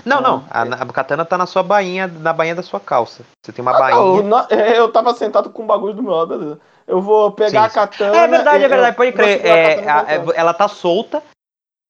Não, 0.04 0.20
não. 0.20 0.44
A, 0.50 0.62
a 0.62 0.86
katana 0.92 1.24
tá 1.24 1.38
na 1.38 1.46
sua 1.46 1.62
bainha, 1.62 2.06
na 2.06 2.32
bainha 2.32 2.54
da 2.54 2.62
sua 2.62 2.78
calça. 2.78 3.24
Você 3.42 3.52
tem 3.52 3.62
uma 3.62 3.72
Ah, 3.72 3.90
não, 3.90 4.12
bainha. 4.12 4.22
na- 4.22 4.46
é, 4.50 4.78
eu 4.78 4.90
tava 4.92 5.14
sentado 5.14 5.50
com 5.50 5.62
um 5.62 5.66
bagulho 5.66 5.94
do 5.94 6.02
meu 6.02 6.12
lado, 6.12 6.38
beleza. 6.38 6.60
Eu 6.86 7.00
vou 7.00 7.32
pegar 7.32 7.62
Sim, 7.62 7.66
a 7.66 7.70
katana. 7.70 8.16
É 8.16 8.26
verdade, 8.26 8.64
é 8.64 8.68
verdade, 8.68 8.96
pode 8.96 9.12
crer. 9.12 9.44
É, 9.44 9.88
a- 9.88 10.04
é- 10.08 10.24
ela 10.40 10.52
tá 10.54 10.68
solta, 10.68 11.22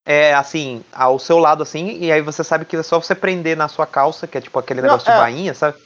é, 0.07 0.33
assim, 0.35 0.85
ao 0.93 1.19
seu 1.19 1.39
lado, 1.39 1.62
assim, 1.62 1.99
e 1.99 2.11
aí 2.12 2.20
você 2.23 2.43
sabe 2.45 2.65
que 2.65 2.77
é 2.77 2.83
só 2.83 3.01
você 3.01 3.15
prender 3.15 3.57
na 3.57 3.69
sua 3.69 3.87
calça, 3.87 4.27
que 4.27 4.39
é 4.39 4.41
tipo 4.41 4.59
aquele 4.59 4.81
Não, 4.81 4.89
negócio 4.89 5.09
é. 5.09 5.12
de 5.12 5.19
bainha, 5.19 5.55
sabe? 5.55 5.77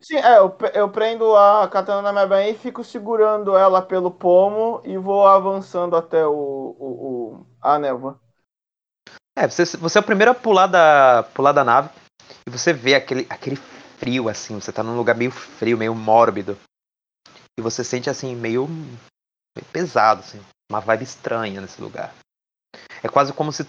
Sim, 0.00 0.16
é, 0.16 0.38
eu, 0.38 0.52
eu 0.74 0.88
prendo 0.88 1.36
a 1.36 1.68
katana 1.68 2.02
na 2.02 2.12
minha 2.12 2.26
bainha 2.26 2.50
e 2.50 2.58
fico 2.58 2.82
segurando 2.82 3.56
ela 3.56 3.80
pelo 3.80 4.10
pomo 4.10 4.80
e 4.84 4.98
vou 4.98 5.26
avançando 5.26 5.94
até 5.96 6.26
o, 6.26 6.32
o, 6.32 6.86
o- 7.38 7.46
a 7.62 7.78
névoa. 7.78 8.18
É, 9.36 9.48
você, 9.48 9.64
você 9.76 9.98
é 9.98 10.00
o 10.00 10.04
primeiro 10.04 10.32
a 10.32 10.34
pular 10.34 10.66
da, 10.66 11.22
pular 11.34 11.52
da 11.52 11.64
nave 11.64 11.90
e 12.46 12.50
você 12.50 12.72
vê 12.72 12.94
aquele, 12.94 13.26
aquele 13.30 13.56
frio, 13.56 14.28
assim. 14.28 14.60
Você 14.60 14.72
tá 14.72 14.82
num 14.82 14.96
lugar 14.96 15.16
meio 15.16 15.30
frio, 15.30 15.78
meio 15.78 15.94
mórbido. 15.94 16.58
E 17.58 17.62
você 17.62 17.82
sente, 17.82 18.10
assim, 18.10 18.34
meio, 18.34 18.66
meio 18.66 19.66
pesado, 19.72 20.20
assim. 20.20 20.40
Uma 20.70 20.80
vibe 20.80 21.04
estranha 21.04 21.60
nesse 21.60 21.80
lugar. 21.80 22.14
É 23.02 23.08
quase 23.08 23.32
como 23.32 23.52
se 23.52 23.66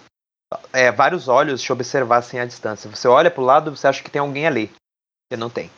é, 0.72 0.92
vários 0.92 1.28
olhos 1.28 1.62
te 1.62 1.72
observassem 1.72 2.40
à 2.40 2.46
distância. 2.46 2.90
Você 2.90 3.08
olha 3.08 3.30
pro 3.30 3.42
lado 3.42 3.74
você 3.74 3.86
acha 3.86 4.02
que 4.02 4.10
tem 4.10 4.20
alguém 4.20 4.46
ali. 4.46 4.72
E 5.32 5.36
não 5.36 5.50
tem. 5.50 5.70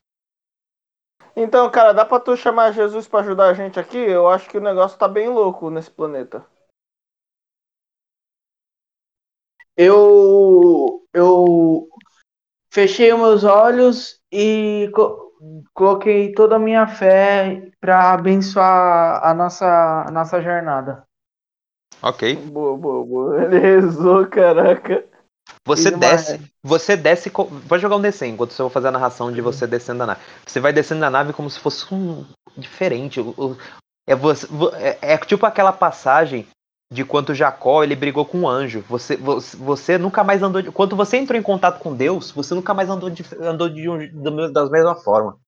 Então, 1.35 1.71
cara, 1.71 1.93
dá 1.93 2.05
pra 2.05 2.19
tu 2.19 2.37
chamar 2.37 2.73
Jesus 2.73 3.07
pra 3.07 3.21
ajudar 3.21 3.49
a 3.49 3.55
gente 3.55 3.79
aqui? 3.79 3.99
Eu 3.99 4.29
acho 4.29 4.49
que 4.49 4.57
o 4.57 4.61
negócio 4.61 4.99
tá 4.99 5.07
bem 5.07 5.29
louco 5.29 5.71
nesse 5.71 5.91
planeta. 5.91 6.45
Eu, 9.77 11.03
eu 11.13 11.89
fechei 12.71 13.13
os 13.13 13.19
meus 13.21 13.45
olhos 13.45 14.21
e 14.33 14.91
co- 14.95 15.33
coloquei 15.75 16.33
toda 16.33 16.57
a 16.57 16.59
minha 16.59 16.87
fé 16.87 17.71
para 17.81 18.13
abençoar 18.13 19.25
a 19.25 19.35
nossa, 19.35 20.05
a 20.07 20.11
nossa 20.11 20.41
jornada. 20.41 21.05
Ok. 22.03 22.37
Boa, 22.37 22.77
boa, 22.77 23.05
boa. 23.05 23.43
Ele 23.45 23.59
rezou, 23.59 24.27
caraca. 24.27 25.05
Você 25.65 25.91
Fiz 25.91 25.99
desce, 26.01 26.41
você 26.63 26.97
desce. 26.97 27.31
Pode 27.31 27.83
jogar 27.83 27.97
um 27.97 28.01
D100 28.01 28.31
enquanto 28.31 28.51
eu 28.53 28.57
vou 28.65 28.71
fazer 28.71 28.89
a 28.89 28.93
narração 28.93 29.33
de 29.33 29.41
você 29.41 29.67
descendo 29.67 30.01
da 30.01 30.07
nave. 30.07 30.21
Você 30.47 30.61
vai 30.61 30.73
descendo 30.73 31.01
da 31.01 31.11
nave 31.11 31.33
como 31.33 31.51
se 31.51 31.59
fosse 31.59 31.93
um 31.93 32.25
diferente. 32.57 33.21
o- 33.21 33.35
o- 33.37 33.57
É, 34.09 34.15
você, 34.15 34.47
vo- 34.47 34.75
é, 34.77 34.97
é 35.03 35.19
tipo 35.19 35.45
aquela 35.45 35.73
passagem 35.73 36.47
de 36.93 37.05
quando 37.05 37.35
Jacó 37.35 37.83
ele 37.83 37.97
brigou 37.97 38.25
com 38.25 38.39
um 38.43 38.49
anjo. 38.49 38.85
Você, 38.89 39.17
você, 39.17 39.57
você 39.57 39.99
nunca 39.99 40.23
mais 40.23 40.43
andou. 40.43 40.63
De, 40.63 40.71
quando 40.71 40.95
você 40.97 41.17
entrou 41.17 41.39
em 41.39 41.43
contato 41.43 41.81
com 41.81 41.95
Deus, 41.95 42.31
você 42.31 42.55
nunca 42.55 42.73
mais 42.73 42.89
andou, 42.89 43.11
de, 43.11 43.25
andou 43.41 43.69
de 43.69 43.89
um, 43.89 44.53
da 44.53 44.69
mesma 44.71 44.95
forma. 44.97 45.39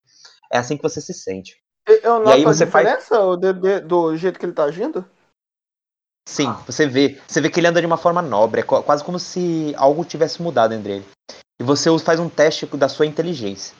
É 0.52 0.58
assim 0.58 0.76
que 0.76 0.82
você 0.82 1.00
se 1.00 1.14
sente. 1.14 1.56
Eu- 1.86 2.18
noto 2.20 2.30
aí 2.30 2.42
a 2.42 2.46
você 2.46 2.66
faz- 2.66 2.86
diferença 2.86 3.20
o 3.24 3.36
de- 3.36 3.52
de- 3.52 3.80
do 3.80 4.16
jeito 4.16 4.38
que 4.38 4.44
ele 4.44 4.52
tá 4.52 4.64
agindo? 4.64 5.04
Sim, 6.28 6.52
você 6.66 6.86
vê. 6.86 7.18
Você 7.26 7.40
vê 7.40 7.48
que 7.48 7.58
ele 7.58 7.66
anda 7.66 7.80
de 7.80 7.86
uma 7.86 7.96
forma 7.96 8.20
nobre. 8.20 8.60
É 8.60 8.62
qu- 8.64 8.82
quase 8.82 9.02
como 9.02 9.18
se 9.18 9.72
algo 9.76 10.04
tivesse 10.04 10.42
mudado 10.42 10.74
entre 10.74 10.92
ele. 10.96 11.04
E 11.58 11.64
você 11.64 11.96
faz 12.00 12.20
um 12.20 12.28
teste 12.28 12.66
da 12.66 12.88
sua 12.88 13.06
inteligência. 13.06 13.74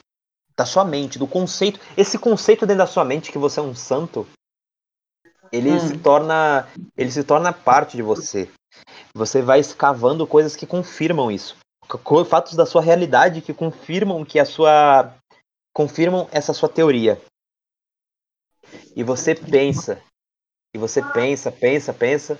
Da 0.57 0.65
sua 0.65 0.83
mente, 0.83 1.19
do 1.19 1.27
conceito. 1.27 1.79
Esse 1.95 2.17
conceito 2.17 2.65
dentro 2.65 2.79
da 2.79 2.87
sua 2.87 3.05
mente 3.05 3.31
que 3.31 3.37
você 3.37 3.59
é 3.59 3.63
um 3.63 3.75
santo. 3.75 4.27
Ele 5.51 5.71
Hum. 5.71 5.79
se 5.79 5.97
torna. 5.97 6.67
Ele 6.97 7.11
se 7.11 7.23
torna 7.23 7.51
parte 7.53 7.97
de 7.97 8.03
você. 8.03 8.49
Você 9.13 9.41
vai 9.41 9.59
escavando 9.59 10.27
coisas 10.27 10.55
que 10.55 10.65
confirmam 10.67 11.31
isso. 11.31 11.57
Fatos 12.27 12.55
da 12.55 12.65
sua 12.67 12.81
realidade 12.81 13.41
que 13.41 13.53
confirmam 13.53 14.23
que 14.23 14.39
a 14.39 14.45
sua. 14.45 15.13
confirmam 15.73 16.27
essa 16.31 16.53
sua 16.53 16.67
teoria. 16.69 17.19
E 18.95 19.03
você 19.03 19.33
pensa. 19.33 20.01
E 20.73 20.77
você 20.77 21.01
pensa, 21.13 21.51
pensa, 21.51 21.93
pensa. 21.93 22.39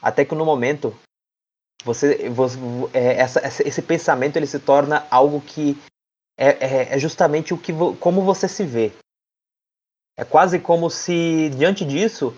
Até 0.00 0.24
que 0.24 0.34
no 0.34 0.44
momento. 0.44 0.94
Você, 1.84 2.28
você 2.28 2.56
é, 2.94 3.14
essa- 3.14 3.40
esse 3.66 3.82
pensamento 3.82 4.36
ele 4.36 4.46
se 4.46 4.60
torna 4.60 5.04
algo 5.10 5.40
que 5.40 5.76
é, 6.38 6.48
é- 6.64 6.94
é 6.94 6.98
justamente 6.98 7.52
o 7.52 7.58
que 7.58 7.72
como 7.98 8.22
você 8.22 8.46
se 8.46 8.64
vê. 8.64 8.92
É 10.16 10.24
quase 10.24 10.58
como 10.58 10.90
se 10.90 11.50
diante 11.50 11.84
disso, 11.84 12.36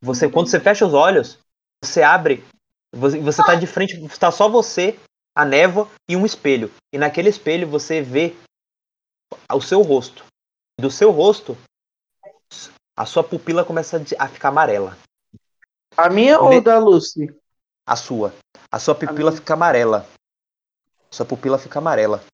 você 0.00 0.28
quando 0.28 0.48
você 0.48 0.58
fecha 0.60 0.86
os 0.86 0.92
olhos, 0.94 1.38
você 1.82 2.02
abre, 2.02 2.44
você, 2.92 3.18
você 3.20 3.42
tá 3.44 3.54
de 3.54 3.66
frente, 3.66 4.02
está 4.06 4.30
só 4.30 4.48
você, 4.48 4.98
a 5.34 5.44
névoa 5.44 5.88
e 6.08 6.16
um 6.16 6.26
espelho. 6.26 6.70
E 6.92 6.98
naquele 6.98 7.28
espelho 7.28 7.68
você 7.68 8.02
vê 8.02 8.34
o 9.52 9.60
seu 9.60 9.82
rosto. 9.82 10.24
Do 10.80 10.90
seu 10.90 11.10
rosto, 11.10 11.56
a 12.96 13.06
sua 13.06 13.22
pupila 13.22 13.64
começa 13.64 13.96
a 14.18 14.24
a 14.24 14.28
ficar 14.28 14.48
amarela. 14.48 14.98
A 15.96 16.08
minha 16.10 16.40
ou 16.40 16.60
da 16.60 16.78
Lucy? 16.78 17.32
A 17.86 17.94
sua. 17.96 18.34
A 18.70 18.78
sua 18.78 18.94
pupila 18.94 19.30
minha. 19.30 19.32
fica 19.32 19.54
amarela. 19.54 20.08
Sua 21.10 21.26
pupila 21.26 21.58
fica 21.58 21.78
amarela. 21.78 22.24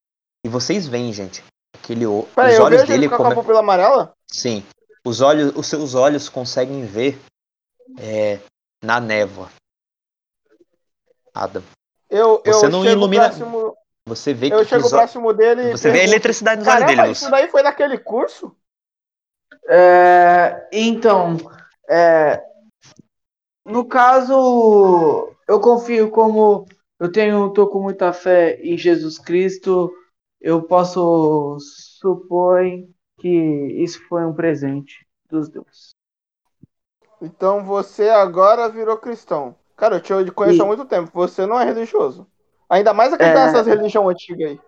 E 0.44 0.48
vocês 0.48 0.86
veem, 0.86 1.12
gente, 1.12 1.42
aquele 1.74 2.06
o- 2.06 2.22
Peraí, 2.34 2.54
os 2.54 2.60
olhos 2.60 2.80
vejo 2.80 2.92
ele 2.92 3.00
dele 3.00 3.06
ficar 3.06 3.16
com 3.16 3.22
a 3.24 3.26
come... 3.26 3.34
pupila 3.42 3.58
amarela? 3.60 4.12
Sim. 4.30 4.64
Os 5.08 5.22
olhos, 5.22 5.56
os 5.56 5.66
seus 5.66 5.94
olhos 5.94 6.28
conseguem 6.28 6.84
ver 6.84 7.18
é, 7.98 8.38
na 8.84 9.00
névoa. 9.00 9.48
Adam, 11.32 11.62
Eu, 12.10 12.42
Você 12.44 12.66
eu 12.66 12.70
não 12.70 12.84
ilumina- 12.84 13.28
próximo, 13.30 13.74
você 14.06 14.34
vê 14.34 14.52
eu 14.52 14.58
que 14.58 14.66
chego 14.66 14.84
os 14.84 14.90
próximo 14.90 15.32
dele 15.32 15.62
e 15.68 15.70
você 15.70 15.90
vê 15.90 16.00
a 16.00 16.04
eletricidade 16.04 16.58
nos 16.58 16.68
olhos 16.68 16.86
dele, 16.86 17.00
Lúcio. 17.00 17.12
isso 17.22 17.30
daí 17.30 17.48
foi 17.48 17.62
naquele 17.62 17.96
curso? 17.96 18.54
É, 19.66 20.68
então, 20.72 21.36
é, 21.88 22.42
no 23.64 23.86
caso, 23.86 25.34
eu 25.48 25.58
confio 25.58 26.10
como 26.10 26.66
eu 27.00 27.10
tenho, 27.10 27.50
tô 27.54 27.66
com 27.68 27.80
muita 27.80 28.12
fé 28.12 28.60
em 28.60 28.76
Jesus 28.76 29.18
Cristo, 29.18 29.90
eu 30.38 30.62
posso 30.62 31.56
supor 31.98 32.62
que 33.18 33.28
isso 33.28 34.00
foi 34.08 34.24
um 34.24 34.32
presente 34.32 35.06
dos 35.30 35.48
deuses. 35.48 35.94
Então 37.20 37.64
você 37.64 38.08
agora 38.08 38.68
virou 38.68 38.96
cristão. 38.96 39.54
Cara, 39.76 39.96
eu 39.96 40.24
te 40.24 40.30
conheço 40.32 40.62
há 40.62 40.64
E- 40.64 40.68
muito 40.68 40.84
tempo. 40.84 41.10
Você 41.14 41.46
não 41.46 41.60
é 41.60 41.64
religioso. 41.64 42.26
Ainda 42.68 42.92
mais 42.92 43.12
acreditar 43.12 43.40
É. 43.40 43.46
nessas 43.46 43.66
religiões 43.66 44.08
antigas 44.14 44.50
aí. 44.50 44.60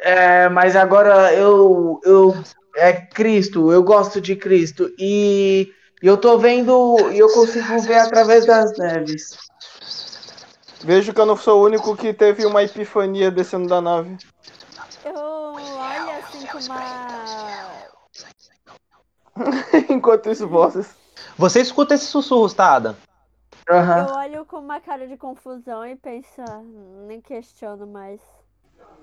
É, 0.00 0.48
mas 0.48 0.76
agora 0.76 1.32
eu, 1.34 2.00
eu 2.04 2.34
é 2.76 2.92
Cristo, 2.92 3.72
eu 3.72 3.82
gosto 3.82 4.20
de 4.20 4.36
Cristo 4.36 4.92
e 4.98 5.72
eu 6.02 6.16
tô 6.16 6.38
vendo 6.38 7.10
e 7.10 7.18
eu 7.18 7.28
consigo 7.32 7.80
ver 7.80 7.98
através 7.98 8.46
das 8.46 8.76
neves. 8.78 9.36
Vejo 10.84 11.12
que 11.12 11.20
eu 11.20 11.26
não 11.26 11.36
sou 11.36 11.60
o 11.60 11.64
único 11.64 11.96
que 11.96 12.14
teve 12.14 12.46
uma 12.46 12.62
epifania 12.62 13.30
descendo 13.30 13.66
da 13.68 13.80
nave. 13.80 14.16
Eu 15.04 15.14
olho 15.16 16.10
assim 16.20 16.46
com 16.46 16.58
uma. 16.58 17.77
Enquanto 19.88 20.30
isso, 20.30 20.46
vozes. 20.48 20.88
Você 21.36 21.60
escuta 21.60 21.94
esses 21.94 22.08
sussurros, 22.08 22.54
tá, 22.54 22.74
Adam? 22.74 22.96
Aham. 23.70 24.06
Eu 24.08 24.14
olho 24.14 24.44
com 24.46 24.58
uma 24.58 24.80
cara 24.80 25.06
de 25.06 25.16
confusão 25.16 25.84
e 25.86 25.94
penso, 25.96 26.40
"Ah, 26.48 26.60
nem 27.06 27.20
questiono 27.20 27.86
mais. 27.86 28.20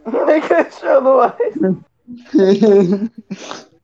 Nem 0.25 0.41
questiono 0.41 1.17
mais. 1.17 1.53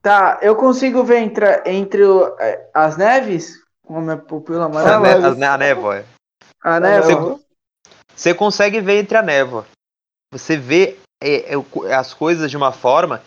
Tá, 0.00 0.40
eu 0.42 0.56
consigo 0.56 1.04
ver 1.04 1.18
entre, 1.18 1.62
entre 1.64 2.02
o- 2.02 2.36
é, 2.40 2.68
as 2.74 2.96
neves 2.96 3.62
com 3.86 3.98
a 3.98 4.00
minha 4.00 4.16
pupila 4.16 4.64
A, 4.64 4.66
amarela. 4.66 5.28
a 5.28 5.34
né- 5.36 5.46
a 5.46 5.56
névoa. 5.58 5.96
é. 5.98 6.04
A 6.62 6.80
névoa. 6.80 7.36
Você- 7.36 7.42
Você 8.16 8.34
consegue 8.34 8.80
ver 8.80 8.98
entre 8.98 9.16
a 9.16 9.22
névoa. 9.22 9.64
Você 10.32 10.56
vê 10.56 10.98
é, 11.22 11.54
é, 11.54 11.94
as 11.94 12.12
coisas 12.12 12.50
de 12.50 12.56
uma 12.56 12.72
forma 12.72 13.22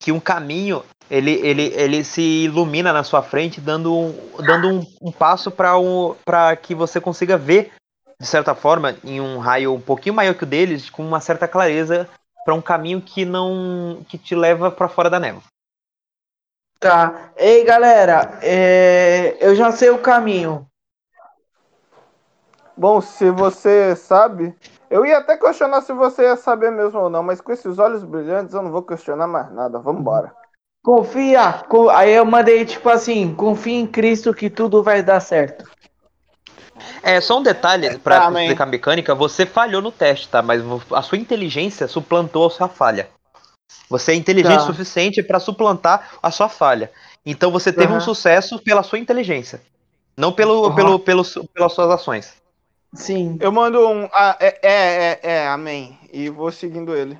que 0.00 0.10
um 0.12 0.20
caminho 0.20 0.82
ele, 1.10 1.32
ele, 1.46 1.72
ele 1.74 2.04
se 2.04 2.44
ilumina 2.44 2.92
na 2.92 3.04
sua 3.04 3.22
frente, 3.22 3.60
dando 3.60 3.94
um, 3.94 4.14
dando 4.38 4.68
um, 4.68 4.86
um 5.02 5.12
passo 5.12 5.50
para 5.50 5.78
um, 5.78 6.14
pra 6.24 6.56
que 6.56 6.74
você 6.74 7.00
consiga 7.00 7.36
ver, 7.36 7.72
de 8.18 8.26
certa 8.26 8.54
forma, 8.54 8.96
em 9.04 9.20
um 9.20 9.38
raio 9.38 9.74
um 9.74 9.80
pouquinho 9.80 10.14
maior 10.14 10.34
que 10.34 10.44
o 10.44 10.46
deles, 10.46 10.88
com 10.88 11.06
uma 11.06 11.20
certa 11.20 11.46
clareza, 11.46 12.08
para 12.44 12.54
um 12.54 12.62
caminho 12.62 13.00
que 13.00 13.24
não 13.24 14.04
que 14.08 14.18
te 14.18 14.34
leva 14.34 14.70
para 14.70 14.88
fora 14.88 15.10
da 15.10 15.20
névoa. 15.20 15.42
Tá. 16.80 17.30
Ei, 17.36 17.64
galera, 17.64 18.38
é, 18.42 19.36
eu 19.40 19.54
já 19.54 19.72
sei 19.72 19.90
o 19.90 19.98
caminho. 19.98 20.66
Bom, 22.76 23.00
se 23.00 23.30
você 23.30 23.94
sabe. 23.94 24.54
Eu 24.90 25.06
ia 25.06 25.18
até 25.18 25.36
questionar 25.36 25.80
se 25.80 25.92
você 25.92 26.22
ia 26.22 26.36
saber 26.36 26.70
mesmo 26.70 27.00
ou 27.00 27.10
não, 27.10 27.22
mas 27.22 27.40
com 27.40 27.50
esses 27.52 27.78
olhos 27.78 28.04
brilhantes 28.04 28.54
eu 28.54 28.62
não 28.62 28.70
vou 28.70 28.82
questionar 28.82 29.26
mais 29.26 29.50
nada. 29.52 29.78
Vambora. 29.78 30.43
Confia. 30.84 31.64
co- 31.66 31.88
Aí 31.88 32.12
eu 32.12 32.26
mandei 32.26 32.62
tipo 32.66 32.90
assim, 32.90 33.34
confia 33.34 33.72
em 33.80 33.86
Cristo 33.86 34.34
que 34.34 34.50
tudo 34.50 34.82
vai 34.82 35.02
dar 35.02 35.18
certo. 35.18 35.64
É, 37.02 37.20
só 37.20 37.38
um 37.38 37.42
detalhe 37.42 37.98
para 37.98 38.20
Tá, 38.20 38.40
explicar 38.40 38.64
a 38.64 38.66
mecânica, 38.66 39.14
você 39.14 39.46
falhou 39.46 39.80
no 39.80 39.90
teste, 39.90 40.28
tá? 40.28 40.42
Mas 40.42 40.60
a 40.92 41.00
sua 41.00 41.16
inteligência 41.16 41.88
suplantou 41.88 42.46
a 42.46 42.50
sua 42.50 42.68
falha. 42.68 43.08
Você 43.88 44.12
é 44.12 44.14
inteligente 44.14 44.58
Tá. 44.58 44.62
o 44.64 44.66
suficiente 44.66 45.22
para 45.22 45.40
suplantar 45.40 46.10
a 46.22 46.30
sua 46.30 46.48
falha. 46.50 46.90
Então 47.24 47.50
você 47.50 47.72
teve 47.72 47.92
um 47.92 47.96
Aham. 47.96 48.00
sucesso 48.00 48.58
pela 48.58 48.82
sua 48.82 48.98
inteligência, 48.98 49.62
não 50.16 50.32
pelo, 50.32 50.66
Aham. 50.66 50.74
pelo, 50.74 50.98
pelo, 50.98 51.24
pelas 51.54 51.72
suas 51.72 51.90
ações. 51.90 52.34
Sim. 52.94 53.38
Eu 53.40 53.50
mando 53.50 53.88
um. 53.88 54.08
Ah, 54.12 54.36
é, 54.38 54.58
é, 54.62 54.72
é, 54.72 55.20
é, 55.22 55.48
amém. 55.48 55.98
E 56.12 56.28
vou 56.28 56.52
seguindo 56.52 56.94
ele. 56.94 57.16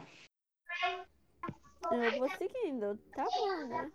Eu 2.03 2.19
vou 2.19 2.29
seguindo. 2.31 2.99
Tá 3.15 3.25
bom, 3.25 3.67
né? 3.69 3.91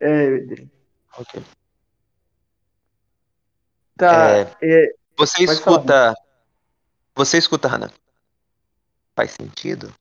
É, 0.00 0.16
meu 0.28 0.46
Deus. 0.46 0.68
Ok. 1.18 1.42
Tá. 3.96 4.56
é, 4.62 4.94
Você 5.16 5.44
Pode 5.44 5.52
escuta. 5.52 6.14
Você 7.14 7.38
escuta, 7.38 7.68
Hannah. 7.68 7.92
Faz 9.14 9.32
sentido? 9.32 9.94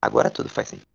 Agora 0.00 0.30
tudo 0.30 0.48
faz 0.48 0.68
sentido. 0.68 0.88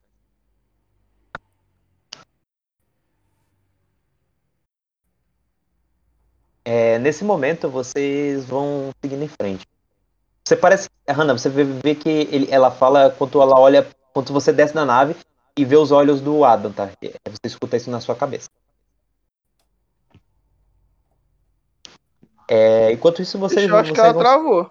É, 6.66 7.00
nesse 7.00 7.24
momento, 7.24 7.70
vocês 7.70 8.46
vão 8.46 8.92
seguindo 9.02 9.24
em 9.24 9.28
frente. 9.28 9.66
Você 10.50 10.56
parece. 10.58 10.90
Hannah, 11.08 11.38
você 11.38 11.48
vê, 11.48 11.64
vê 11.64 11.94
que 11.94 12.10
ele- 12.10 12.48
ela 12.50 12.72
fala 12.72 13.12
quando 13.12 13.40
ela 13.40 13.60
olha. 13.60 13.88
Quando 14.12 14.34
você 14.34 14.52
desce 14.52 14.74
na 14.74 14.84
nave 14.84 15.16
e 15.56 15.64
vê 15.64 15.76
os 15.78 15.92
olhos 15.92 16.20
do 16.22 16.44
Adam, 16.44 16.72
tá? 16.72 16.90
É, 17.04 17.14
Você 17.30 17.46
escuta 17.46 17.78
isso 17.78 17.92
na 17.92 18.02
sua 18.02 18.16
cabeça. 18.16 18.50
É, 22.48 22.92
enquanto 22.92 23.22
isso, 23.22 23.38
você. 23.38 23.70
Eu 23.70 23.78
acho 23.78 23.94
que 23.94 24.00
ela 24.00 24.12
vão- 24.12 24.22
travou. 24.24 24.68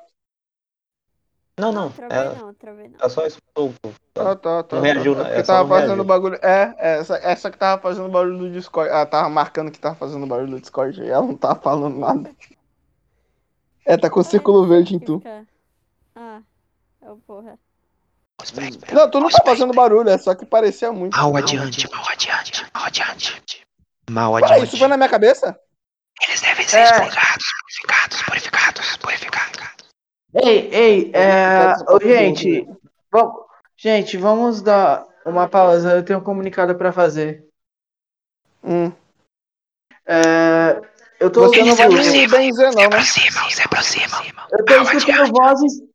Não, 1.60 1.70
não. 1.72 1.90
Travei 1.92 2.18
Ela, 2.18 2.34
não, 2.34 2.54
travei 2.54 2.88
não. 2.88 2.94
ela 2.98 3.08
só 3.08 3.24
escutou. 3.24 3.72
Ah, 4.16 4.34
tá, 4.34 4.62
tá. 4.64 4.76
Não 4.76 4.82
reagiu, 4.82 5.14
tá. 5.14 5.20
É 5.20 5.22
né? 5.22 5.28
porque 5.28 5.40
Essa 5.42 5.52
tava 5.52 5.68
fazendo 5.68 5.86
reagiu. 5.88 6.04
bagulho. 6.04 6.38
É, 6.42 6.74
essa, 6.98 7.16
essa 7.18 7.50
que 7.52 7.58
tava 7.58 7.80
fazendo 7.80 8.08
barulho 8.08 8.38
do 8.38 8.50
Discord. 8.50 8.90
Ela 8.90 9.06
tava 9.06 9.28
marcando 9.28 9.70
que 9.70 9.78
tava 9.78 9.94
fazendo 9.94 10.26
barulho 10.26 10.50
do 10.50 10.60
Discord 10.60 11.00
e 11.00 11.08
ela 11.08 11.24
não 11.24 11.36
tava 11.36 11.60
falando 11.60 11.96
nada. 11.96 12.30
É, 13.86 13.96
tá 13.96 14.10
com 14.10 14.20
o 14.20 14.24
círculo 14.24 14.66
verde 14.66 14.96
em 14.96 14.98
Que 14.98 15.06
tu. 15.06 15.18
fica- 15.20 15.46
Ah, 16.20 16.40
é 17.00 17.10
o 17.10 17.16
porra. 17.18 17.56
Não, 18.92 19.08
tu 19.08 19.20
não 19.20 19.28
tá 19.30 19.40
fazendo 19.44 19.72
barulho, 19.72 20.08
é 20.10 20.18
só 20.18 20.34
que 20.34 20.44
parecia 20.44 20.90
muito. 20.92 21.16
Mal 21.16 21.36
adiante, 21.36 21.88
mal 21.90 22.08
adiante, 22.08 22.66
mal 22.74 22.84
adiante. 22.84 23.66
Mal 24.10 24.32
Ué, 24.32 24.42
adiante. 24.44 24.64
isso 24.64 24.78
foi 24.78 24.88
na 24.88 24.96
minha 24.96 25.08
cabeça? 25.08 25.56
Eles 26.26 26.40
devem 26.40 26.66
ser 26.66 26.78
É. 26.78 26.82
expurgados, 26.82 27.44
purificados, 27.60 28.22
purificados, 28.22 28.96
purificados. 28.96 29.64
Ei, 30.34 30.68
ei, 30.72 31.12
é. 31.14 31.74
Ô, 31.88 32.00
gente, 32.00 32.68
vamos, 33.12 33.34
gente, 33.76 34.16
vamos 34.16 34.60
dar 34.60 35.06
uma 35.24 35.48
pausa. 35.48 35.92
Eu 35.92 36.04
tenho 36.04 36.18
um 36.18 36.24
comunicado 36.24 36.74
pra 36.74 36.92
fazer. 36.92 37.46
Hum. 38.64 38.90
É, 40.04 40.80
eu 41.20 41.30
tô 41.30 41.40
Você 41.48 41.60
ouvindo, 41.60 42.12
me 42.12 42.26
benzer, 42.26 42.66
não, 42.68 42.74
né? 42.74 42.84
Aproximam, 42.86 43.50
se 43.50 43.62
aproximam. 43.62 44.24
eu 44.52 44.64
tô 44.64 44.82
escutando 44.82 45.32
vozes. 45.32 45.87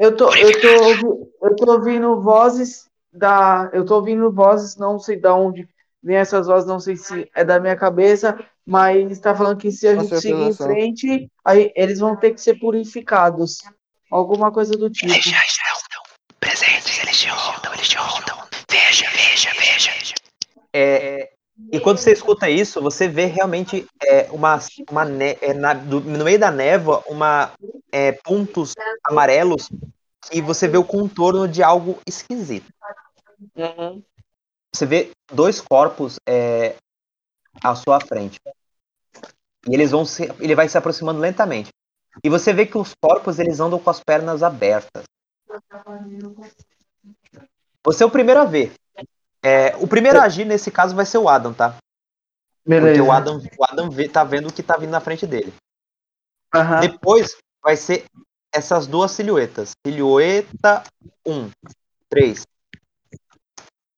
Eu 0.00 0.16
tô, 0.16 0.34
eu 0.34 0.60
tô, 0.62 0.84
ouvi- 0.86 1.30
eu 1.42 1.56
tô 1.56 1.72
ouvindo 1.72 2.22
vozes 2.22 2.88
da, 3.12 3.68
eu 3.74 3.84
tô 3.84 3.96
ouvindo 3.96 4.32
vozes, 4.32 4.76
não 4.76 4.98
sei 4.98 5.20
da 5.20 5.34
onde 5.34 5.68
vem 6.02 6.16
essas 6.16 6.46
vozes, 6.46 6.66
não 6.66 6.80
sei 6.80 6.96
se 6.96 7.30
é 7.34 7.44
da 7.44 7.60
minha 7.60 7.76
cabeça, 7.76 8.42
mas 8.64 9.10
está 9.12 9.34
falando 9.34 9.58
que 9.58 9.70
se 9.70 9.86
a 9.86 9.94
gente 9.96 10.18
seguir 10.18 10.32
em 10.48 10.52
frente, 10.54 11.30
aí 11.44 11.70
eles 11.76 11.98
vão 11.98 12.16
ter 12.16 12.32
que 12.32 12.40
ser 12.40 12.58
purificados, 12.58 13.58
alguma 14.10 14.50
coisa 14.50 14.72
do 14.72 14.88
tipo. 14.88 15.12
Eles 15.12 15.22
já 15.24 15.42
estão 15.44 16.02
presentes, 16.40 16.98
eles 17.02 17.18
te 17.18 17.28
rondam, 17.28 17.74
eles 17.74 17.88
te 17.88 17.98
rondam. 17.98 18.38
Veja, 18.70 19.06
veja, 19.10 19.50
veja. 19.58 20.14
É, 20.72 21.30
e 21.72 21.78
quando 21.80 21.98
você 21.98 22.12
escuta 22.12 22.48
isso, 22.48 22.80
você 22.80 23.08
vê 23.08 23.26
realmente 23.26 23.86
é, 24.02 24.28
uma, 24.30 24.58
uma 24.90 25.04
é, 25.22 25.54
na- 25.54 25.74
do- 25.74 26.00
no 26.00 26.24
meio 26.24 26.38
da 26.38 26.50
névoa 26.50 27.02
uma 27.06 27.52
é, 27.92 28.12
pontos 28.12 28.74
amarelos 29.04 29.68
que 30.30 30.40
você 30.42 30.66
vê 30.68 30.78
o 30.78 30.84
contorno 30.84 31.46
de 31.48 31.62
algo 31.62 31.98
esquisito. 32.06 32.66
Você 34.74 34.86
vê 34.86 35.10
dois 35.32 35.60
corpos 35.60 36.18
é, 36.28 36.76
à 37.62 37.74
sua 37.74 38.00
frente. 38.00 38.38
E 39.68 39.74
eles 39.74 39.90
vão 39.90 40.04
se, 40.04 40.24
ele 40.40 40.54
vai 40.54 40.68
se 40.68 40.78
aproximando 40.78 41.20
lentamente. 41.20 41.70
E 42.24 42.28
você 42.28 42.52
vê 42.52 42.66
que 42.66 42.78
os 42.78 42.92
corpos 43.00 43.38
eles 43.38 43.60
andam 43.60 43.78
com 43.78 43.90
as 43.90 44.00
pernas 44.00 44.42
abertas. 44.42 45.04
Você 47.84 48.02
é 48.02 48.06
o 48.06 48.10
primeiro 48.10 48.40
a 48.40 48.44
ver. 48.44 48.72
É, 49.42 49.74
o 49.76 49.86
primeiro 49.86 50.20
a 50.20 50.24
agir 50.24 50.44
nesse 50.44 50.70
caso 50.70 50.94
vai 50.94 51.06
ser 51.06 51.18
o 51.18 51.28
Adam, 51.28 51.52
tá? 51.52 51.76
Porque 52.62 52.80
Beleza. 52.80 53.02
o 53.02 53.10
Adam, 53.10 53.38
o 53.58 53.64
Adam 53.64 53.90
vê, 53.90 54.08
tá 54.08 54.22
vendo 54.22 54.48
o 54.48 54.52
que 54.52 54.62
tá 54.62 54.76
vindo 54.76 54.90
na 54.90 55.00
frente 55.00 55.26
dele. 55.26 55.52
Aham. 56.54 56.80
Depois 56.80 57.36
vai 57.62 57.76
ser 57.76 58.04
essas 58.52 58.86
duas 58.86 59.10
silhuetas. 59.12 59.70
Silhueta 59.86 60.82
1, 61.26 61.50
3. 62.08 62.46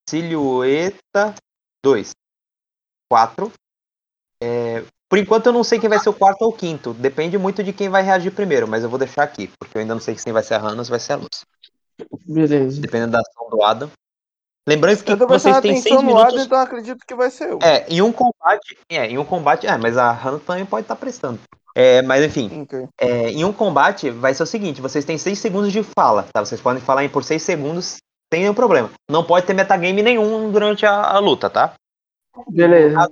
Silhueta 0.08 1.34
2, 1.82 2.12
4. 3.10 3.52
É, 4.40 4.84
por 5.08 5.18
enquanto 5.18 5.46
eu 5.46 5.52
não 5.52 5.64
sei 5.64 5.78
quem 5.78 5.88
vai 5.88 5.98
ser 5.98 6.08
o 6.08 6.14
quarto 6.14 6.42
ou 6.42 6.50
o 6.50 6.56
quinto. 6.56 6.94
Depende 6.94 7.36
muito 7.36 7.62
de 7.62 7.72
quem 7.72 7.88
vai 7.88 8.02
reagir 8.02 8.32
primeiro, 8.32 8.68
mas 8.68 8.82
eu 8.82 8.90
vou 8.90 8.98
deixar 8.98 9.22
aqui, 9.22 9.50
porque 9.58 9.76
eu 9.76 9.80
ainda 9.80 9.94
não 9.94 10.00
sei 10.00 10.16
se 10.16 10.32
vai 10.32 10.42
ser 10.42 10.54
a 10.54 10.58
Hannah 10.58 10.78
ou 10.78 10.84
se 10.84 10.90
vai 10.90 11.00
ser 11.00 11.14
a 11.14 11.16
Luz. 11.16 11.44
Beleza. 12.26 12.80
Dependendo 12.80 13.12
da 13.12 13.20
ação 13.20 13.48
do 13.50 13.62
Adam. 13.62 13.90
Lembrando 14.68 15.02
que 15.02 15.14
vocês 15.16 15.60
têm 15.60 15.76
seis 15.76 15.86
atenção 15.96 16.02
no 16.02 16.14
lado, 16.14 16.26
minutos. 16.28 16.46
então 16.46 16.58
acredito 16.58 17.04
que 17.06 17.14
vai 17.14 17.30
ser 17.30 17.50
eu. 17.50 17.58
É, 17.62 17.84
em 17.88 18.00
um 18.00 18.12
combate. 18.12 18.78
É, 18.88 19.06
em 19.06 19.18
um 19.18 19.24
combate. 19.24 19.66
É, 19.66 19.76
mas 19.76 19.96
a 19.96 20.12
Hannah 20.12 20.38
também 20.38 20.64
pode 20.64 20.84
estar 20.84 20.94
prestando. 20.96 21.40
É, 21.74 22.00
mas 22.02 22.24
enfim. 22.24 22.62
Ok. 22.62 22.86
É, 23.00 23.30
em 23.30 23.44
um 23.44 23.52
combate 23.52 24.08
vai 24.10 24.32
ser 24.34 24.42
o 24.44 24.46
seguinte: 24.46 24.80
vocês 24.80 25.04
têm 25.04 25.18
6 25.18 25.38
segundos 25.38 25.72
de 25.72 25.82
fala, 25.82 26.26
tá? 26.32 26.44
Vocês 26.44 26.60
podem 26.60 26.80
falar 26.82 27.02
em 27.04 27.08
por 27.08 27.24
6 27.24 27.42
segundos 27.42 27.96
sem 28.32 28.42
nenhum 28.42 28.54
problema. 28.54 28.90
Não 29.10 29.24
pode 29.24 29.46
ter 29.46 29.52
metagame 29.54 30.00
nenhum 30.02 30.50
durante 30.52 30.86
a, 30.86 30.92
a 31.10 31.18
luta, 31.18 31.50
tá? 31.50 31.74
Beleza. 32.48 33.10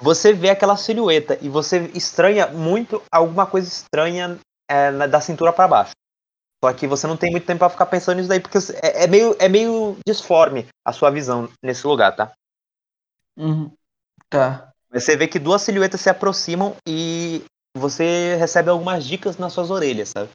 Você 0.00 0.32
vê 0.32 0.50
aquela 0.50 0.76
silhueta 0.76 1.38
e 1.40 1.48
você 1.48 1.90
estranha 1.94 2.48
muito 2.48 3.00
alguma 3.10 3.46
coisa 3.46 3.68
estranha 3.68 4.38
é, 4.68 4.90
na- 4.90 5.06
da 5.06 5.20
cintura 5.20 5.52
pra 5.52 5.68
baixo. 5.68 5.92
Só 6.64 6.72
que 6.72 6.86
você 6.86 7.06
não 7.08 7.16
tem 7.16 7.30
muito 7.30 7.46
tempo 7.46 7.58
pra 7.58 7.68
ficar 7.70 7.86
pensando 7.86 8.16
nisso 8.18 8.28
daí, 8.28 8.38
porque 8.38 8.58
é, 8.80 9.04
é 9.04 9.06
meio, 9.06 9.34
é 9.40 9.48
meio 9.48 9.96
disforme 10.06 10.68
a 10.84 10.92
sua 10.92 11.10
visão 11.10 11.48
nesse 11.62 11.84
lugar, 11.86 12.14
tá? 12.14 12.32
Uhum. 13.36 13.72
Tá. 14.30 14.70
Você 14.92 15.16
vê 15.16 15.26
que 15.26 15.38
duas 15.38 15.62
silhuetas 15.62 16.00
se 16.00 16.08
aproximam 16.08 16.76
e 16.86 17.42
você 17.76 18.36
recebe 18.36 18.70
algumas 18.70 19.04
dicas 19.04 19.38
nas 19.38 19.52
suas 19.52 19.70
orelhas, 19.70 20.10
sabe? 20.10 20.30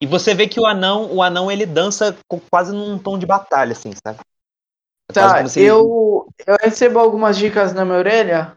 E 0.00 0.06
você 0.06 0.34
vê 0.34 0.46
que 0.46 0.60
o 0.60 0.66
anão, 0.66 1.12
o 1.12 1.22
anão 1.22 1.50
ele 1.50 1.64
dança 1.66 2.16
quase 2.50 2.72
num 2.72 2.98
tom 2.98 3.18
de 3.18 3.26
batalha, 3.26 3.72
assim, 3.72 3.92
sabe? 4.06 4.20
É 5.10 5.12
Tá, 5.12 5.40
ele- 5.40 5.50
eu, 5.64 6.28
eu 6.46 6.56
recebo 6.60 6.98
algumas 6.98 7.36
dicas 7.36 7.72
na 7.72 7.84
minha 7.84 7.98
orelha. 7.98 8.56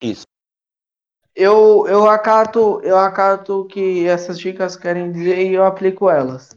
Isso. 0.00 0.24
Eu, 1.34 1.86
eu 1.88 2.08
acato, 2.10 2.80
eu 2.82 2.98
acato 2.98 3.60
o 3.60 3.64
que 3.66 4.06
essas 4.06 4.38
dicas 4.38 4.76
querem 4.76 5.10
dizer 5.10 5.38
e 5.50 5.54
eu 5.54 5.64
aplico 5.64 6.10
elas. 6.10 6.50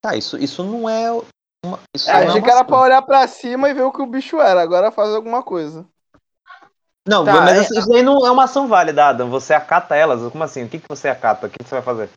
Tá, 0.00 0.16
isso, 0.16 0.38
isso 0.38 0.62
não 0.64 0.88
é 0.88 1.10
uma. 1.64 1.78
Isso 1.94 2.08
É, 2.08 2.12
não 2.12 2.20
a 2.20 2.24
é 2.24 2.32
dica 2.32 2.38
uma 2.38 2.48
era 2.48 2.54
ação. 2.60 2.66
pra 2.66 2.80
olhar 2.80 3.02
pra 3.02 3.28
cima 3.28 3.68
e 3.68 3.74
ver 3.74 3.82
o 3.82 3.92
que 3.92 4.00
o 4.00 4.06
bicho 4.06 4.40
era. 4.40 4.62
Agora 4.62 4.90
faz 4.90 5.10
alguma 5.14 5.42
coisa. 5.42 5.86
Não, 7.06 7.24
Tá, 7.24 7.40
mas 7.42 7.58
é- 7.58 7.62
isso, 7.62 7.78
isso 7.78 7.92
aí 7.92 8.02
não 8.02 8.26
é 8.26 8.30
uma 8.30 8.44
ação 8.44 8.68
válida, 8.68 9.06
Adam. 9.06 9.30
Você 9.30 9.52
acata 9.54 9.96
elas? 9.96 10.30
Como 10.30 10.44
assim? 10.44 10.64
O 10.64 10.68
que, 10.68 10.78
que 10.78 10.88
você 10.88 11.08
acata? 11.08 11.46
O 11.46 11.50
que, 11.50 11.58
que 11.58 11.64
você 11.68 11.74
vai 11.74 11.82
fazer? 11.82 12.10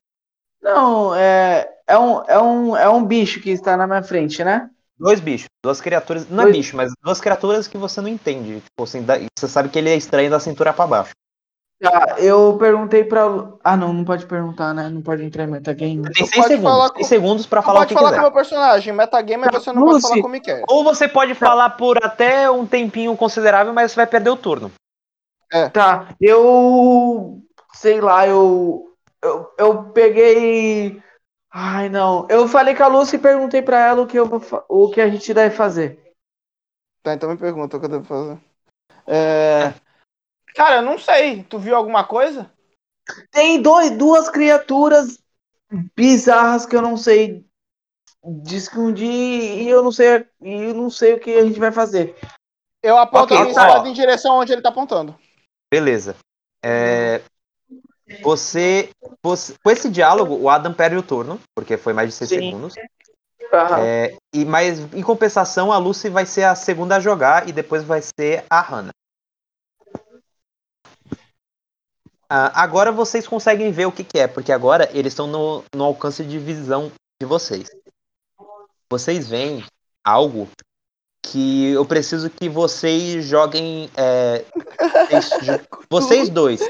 Não, 0.62 1.16
é, 1.16 1.68
é, 1.88 1.98
um, 1.98 2.22
é, 2.26 2.40
um, 2.42 2.78
é 2.78 2.90
um 2.90 3.04
bicho 3.04 3.42
que 3.42 3.50
está 3.50 3.76
na 3.76 3.88
minha 3.88 4.04
frente, 4.04 4.44
né? 4.44 4.70
Dois 5.02 5.20
bichos, 5.20 5.48
duas 5.64 5.82
criaturas. 5.82 6.30
Não 6.30 6.42
é 6.44 6.46
Dois- 6.46 6.58
bicho, 6.58 6.78
mas 6.78 6.92
duas 7.04 7.20
criaturas 7.20 7.68
que 7.68 7.78
você 7.78 8.00
não 8.02 8.08
entende. 8.10 8.62
Tipo 8.62 8.84
assim, 8.84 9.02
da- 9.02 9.18
você 9.38 9.48
sabe 9.48 9.70
que 9.70 9.80
ele 9.80 9.90
é 9.90 9.96
estranho 9.96 10.30
da 10.30 10.40
cintura 10.40 10.72
pra 10.72 10.86
baixo. 10.88 11.12
Tá, 11.82 12.16
eu 12.20 12.56
perguntei 12.60 13.04
pra. 13.04 13.24
Ah, 13.64 13.76
não, 13.76 13.92
não 13.92 14.04
pode 14.06 14.28
perguntar, 14.28 14.72
né? 14.72 14.88
Não 14.88 15.02
pode 15.02 15.24
entrar 15.24 15.46
em 15.46 15.48
metagame. 15.48 16.04
Tem 16.04 16.12
Tu 16.12 16.18
seis 16.18 16.36
pode 16.36 16.48
segundos. 16.50 16.72
falar 16.72 16.88
seis 16.90 16.98
com- 17.00 17.04
segundos 17.06 17.46
pra 17.48 17.62
falar 17.64 17.74
o 17.74 17.80
pode 17.80 17.88
que 17.88 17.94
falar 17.96 18.10
quiser. 18.10 18.18
com 18.18 18.22
o 18.22 18.30
meu 18.30 18.32
personagem. 18.32 18.94
Metagame, 18.94 19.44
mas 19.52 19.64
você 19.64 19.74
não 19.74 19.82
pode 19.82 19.94
Lucy. 19.96 20.08
falar 20.08 20.22
com 20.22 20.28
o 20.28 20.32
Miquel. 20.32 20.64
Ou 20.70 20.84
você 20.84 21.08
pode 21.08 21.34
falar 21.34 21.72
por 21.72 21.98
até 22.06 22.52
um 22.52 22.68
tempinho 22.68 23.18
considerável, 23.18 23.74
mas 23.74 23.92
você 23.92 23.96
vai 23.96 24.06
perder 24.06 24.30
o 24.30 24.36
turno. 24.38 24.72
Tá, 25.74 26.10
eu. 26.22 27.40
Sei 27.74 28.00
lá, 28.00 28.28
eu. 28.28 28.86
Eu, 29.24 29.48
eu 29.58 29.84
peguei. 29.86 31.02
Ai, 31.52 31.90
não. 31.90 32.26
Eu 32.30 32.48
falei 32.48 32.74
com 32.74 32.84
a 32.84 32.88
Lucy 32.88 33.18
e 33.18 33.20
perguntei 33.20 33.62
pra 33.62 33.88
ela 33.88 34.02
o 34.02 34.08
que, 34.08 34.18
eu 34.18 34.26
vou 34.26 34.42
o 34.70 34.90
que 34.90 35.02
a 35.02 35.10
gente 35.10 35.34
deve 35.34 35.54
fazer. 35.54 36.14
Tá, 37.04 37.14
então 37.14 37.30
me 37.30 37.38
pergunta 37.38 37.76
o 37.76 37.80
que 37.80 37.86
eu 37.86 37.90
devo 37.90 38.06
fazer. 38.06 38.40
É... 39.06 39.74
Cara, 40.56 40.78
eu 40.78 40.82
não 40.82 40.98
sei. 40.98 41.44
Tu 41.44 41.60
viu 41.60 41.76
alguma 41.76 42.06
coisa? 42.06 42.50
Tem 43.32 43.62
dois, 43.62 43.92
duas 43.98 44.30
criaturas 44.30 45.20
bizarras 45.96 46.66
que 46.66 46.76
eu 46.76 46.82
não 46.82 46.96
sei 46.96 47.46
discutir 48.44 49.04
e 49.04 49.68
eu 49.68 49.84
não 49.84 49.92
sei 49.92 50.28
e 50.42 50.54
eu 50.54 50.74
não 50.74 50.90
sei 50.90 51.14
o 51.14 51.20
que 51.20 51.34
a 51.34 51.44
gente 51.44 51.60
vai 51.60 51.72
fazer. 51.72 52.16
Eu 52.84 52.98
aponto 52.98 53.34
Ok, 53.34 53.38
a 53.38 53.40
minha 53.42 53.54
ó. 53.54 53.68
espada 53.68 53.90
em 53.90 53.94
direção 53.94 54.38
onde 54.38 54.54
ele 54.54 54.62
tá 54.62 54.70
apontando. 54.70 55.18
Beleza. 55.72 56.16
É, 56.64 57.22
Você, 58.22 58.90
você- 59.24 59.56
Com 59.64 59.72
esse 59.72 59.90
diálogo, 59.90 60.36
o 60.36 60.50
Adam 60.50 60.74
perde 60.74 60.98
o 60.98 61.04
turno, 61.04 61.40
porque 61.56 61.78
foi 61.78 61.94
mais 61.94 62.10
de 62.10 62.16
6 62.16 62.30
Sim. 62.30 62.40
segundos. 62.40 62.76
É, 63.80 64.16
e, 64.34 64.46
mas, 64.46 64.80
em 64.94 65.02
compensação, 65.02 65.72
a 65.72 65.78
Lucy 65.78 66.10
vai 66.10 66.26
ser 66.26 66.44
a 66.44 66.56
segunda 66.56 66.96
a 66.96 67.00
jogar 67.00 67.50
e 67.50 67.52
depois 67.52 67.84
vai 67.84 68.02
ser 68.02 68.46
a 68.50 68.62
Hannah. 68.62 68.92
Ah, 72.30 72.64
agora 72.64 72.94
vocês 72.94 73.28
conseguem 73.28 73.74
ver 73.74 73.88
o 73.88 73.92
que, 73.92 74.06
que 74.06 74.18
é, 74.18 74.26
porque 74.26 74.54
agora 74.54 74.90
eles 74.94 75.12
estão 75.12 75.28
no, 75.28 75.66
no 75.76 75.84
alcance 75.84 76.24
de 76.24 76.40
visão 76.40 76.90
de 77.22 77.28
vocês. 77.28 77.70
Vocês 78.90 79.28
veem 79.28 79.66
algo 80.02 80.48
que 81.26 81.72
eu 81.72 81.86
preciso 81.86 82.30
que 82.30 82.48
vocês 82.48 83.26
joguem. 83.26 83.90
é, 83.98 84.46
vocês 85.90 86.30
dois. 86.30 86.62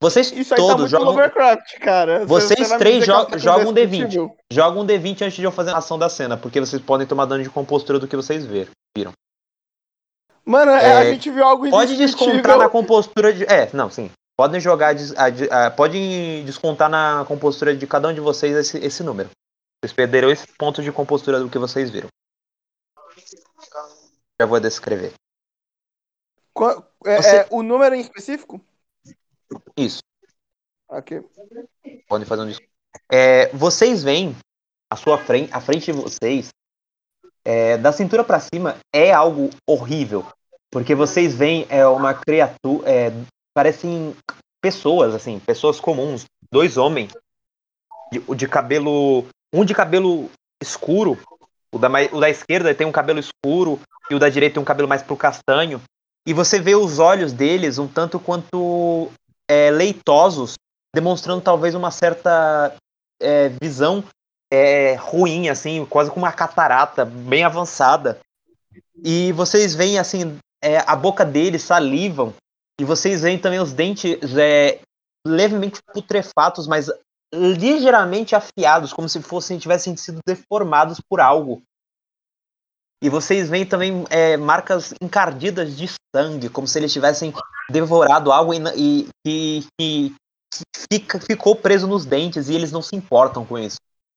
Vocês 0.00 0.32
Isso 0.32 0.54
aí 0.54 0.60
tá 0.60 0.66
todos 0.66 0.76
muito 0.76 0.88
jogam, 0.90 1.06
Lovecraft, 1.14 1.78
cara. 1.80 2.24
Você- 2.26 2.54
Vocês 2.54 2.68
você 2.68 2.78
três 2.78 3.04
que 3.04 3.06
jo- 3.10 3.26
tá 3.26 3.38
jogam 3.38 3.68
um 3.70 3.72
D20. 3.74 3.86
indescritível. 3.96 4.36
jogam 4.52 4.82
um 4.82 4.86
D20 4.86 5.22
antes 5.24 5.36
de 5.36 5.44
eu 5.44 5.52
fazer 5.52 5.70
a 5.70 5.78
ação 5.78 5.98
da 5.98 6.08
cena, 6.08 6.36
porque 6.36 6.60
vocês 6.60 6.80
podem 6.82 7.06
tomar 7.06 7.24
dano 7.26 7.42
de 7.42 7.50
compostura 7.50 7.98
do 7.98 8.06
que 8.08 8.16
vocês 8.16 8.44
ver. 8.44 8.68
Mano, 10.44 10.70
é, 10.70 10.84
É, 10.84 10.92
a 10.98 11.04
gente 11.10 11.28
viu 11.28 11.42
algo 11.44 11.68
Pode 11.68 11.96
descontar 11.96 12.56
na 12.56 12.68
compostura 12.68 13.32
de. 13.32 13.44
É, 13.44 13.68
não, 13.72 13.90
sim. 13.90 14.10
Podem 14.36 14.60
jogar. 14.60 14.94
a 14.94 15.66
a- 15.66 15.70
podem 15.72 16.44
descontar 16.44 16.88
na 16.88 17.24
compostura 17.26 17.74
de 17.74 17.84
cada 17.86 18.08
um 18.08 18.14
de 18.14 18.20
vocês 18.20 18.54
esse, 18.54 18.78
esse 18.78 19.02
número. 19.02 19.28
Vocês 19.82 19.92
perderam 19.92 20.30
esse 20.30 20.46
ponto 20.56 20.82
de 20.82 20.92
compostura 20.92 21.40
do 21.40 21.48
que 21.50 21.58
vocês 21.58 21.90
viram. 21.90 22.08
Já 24.40 24.46
vou 24.46 24.60
descrever. 24.60 25.12
Qua- 26.54 26.82
é- 27.04 27.16
Você- 27.22 27.36
é, 27.38 27.46
o 27.50 27.62
número 27.62 27.94
em 27.94 28.00
específico? 28.00 28.60
Isso. 29.76 30.00
Ok. 30.88 31.22
Podem 32.08 32.26
fazer 32.26 32.42
um 32.42 32.46
desconto. 32.46 32.70
É, 33.10 33.48
vocês 33.48 34.02
veem 34.02 34.34
a 34.90 34.96
sua 34.96 35.18
frente, 35.18 35.52
a 35.52 35.60
frente 35.60 35.86
de 35.86 35.92
vocês, 35.92 36.48
é, 37.44 37.76
da 37.76 37.92
cintura 37.92 38.24
pra 38.24 38.40
cima, 38.40 38.76
é 38.92 39.12
algo 39.12 39.50
horrível. 39.68 40.26
Porque 40.70 40.94
vocês 40.94 41.34
veem 41.34 41.66
é, 41.68 41.86
uma 41.86 42.14
criatura. 42.14 42.90
é, 42.90 43.12
parecem 43.54 44.14
pessoas, 44.60 45.14
assim, 45.14 45.38
pessoas 45.38 45.80
comuns. 45.80 46.24
Dois 46.50 46.76
homens. 46.76 47.12
De, 48.12 48.22
o 48.26 48.34
de 48.34 48.48
cabelo. 48.48 49.26
Um 49.52 49.64
de 49.64 49.74
cabelo 49.74 50.30
escuro. 50.62 51.18
O 51.72 51.78
da, 51.78 51.88
o 52.12 52.20
da 52.20 52.30
esquerda 52.30 52.74
tem 52.74 52.86
um 52.86 52.92
cabelo 52.92 53.20
escuro. 53.20 53.80
E 54.10 54.14
o 54.14 54.18
da 54.18 54.28
direita 54.28 54.54
tem 54.54 54.62
um 54.62 54.66
cabelo 54.66 54.88
mais 54.88 55.02
pro 55.02 55.16
castanho. 55.16 55.80
E 56.26 56.32
você 56.32 56.60
vê 56.60 56.74
os 56.74 56.98
olhos 56.98 57.32
deles 57.32 57.78
um 57.78 57.86
tanto 57.86 58.18
quanto 58.18 59.10
é, 59.48 59.70
leitosos 59.70 60.54
demonstrando 60.94 61.42
talvez 61.42 61.74
uma 61.74 61.90
certa 61.90 62.74
é, 63.20 63.50
visão 63.60 64.02
é, 64.50 64.94
ruim, 64.94 65.48
assim, 65.48 65.84
quase 65.84 66.10
com 66.10 66.18
uma 66.18 66.32
catarata 66.32 67.04
bem 67.04 67.44
avançada. 67.44 68.18
E 69.04 69.32
vocês 69.32 69.74
veem, 69.74 69.98
assim, 69.98 70.38
é, 70.62 70.78
a 70.78 70.96
boca 70.96 71.24
deles 71.24 71.62
salivam, 71.62 72.32
e 72.80 72.84
vocês 72.84 73.22
veem 73.22 73.38
também 73.38 73.58
os 73.58 73.72
dentes 73.72 74.18
é, 74.36 74.80
levemente 75.26 75.80
putrefatos, 75.92 76.66
mas 76.66 76.90
ligeiramente 77.34 78.34
afiados, 78.34 78.92
como 78.92 79.08
se 79.08 79.20
fossem 79.20 79.58
tivessem 79.58 79.96
sido 79.96 80.20
deformados 80.26 81.00
por 81.00 81.20
algo. 81.20 81.62
E 83.02 83.08
vocês 83.10 83.48
veem 83.48 83.66
também 83.66 84.04
é, 84.10 84.36
marcas 84.36 84.94
encardidas 85.02 85.76
de 85.76 85.88
sangue, 86.14 86.48
como 86.48 86.66
se 86.66 86.78
eles 86.78 86.92
tivessem 86.92 87.32
devorado 87.70 88.32
algo 88.32 88.54
e, 88.54 89.08
e, 89.26 89.66
e, 89.80 90.14
fica, 90.90 91.20
ficou 91.20 91.54
preso 91.54 91.86
nos 91.86 92.06
dentes 92.06 92.48
e 92.48 92.54
eles 92.54 92.72
não 92.72 92.82
se 92.82 92.96
importam 92.96 93.44
com 93.44 93.58
isso. 93.58 93.76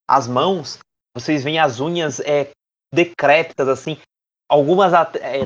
As 0.09 0.27
mãos, 0.27 0.79
vocês 1.15 1.43
veem 1.43 1.59
as 1.59 1.79
unhas 1.79 2.19
é, 2.21 2.51
decrépitas, 2.93 3.67
assim. 3.67 3.97
Algumas, 4.49 4.93
é, 4.93 5.41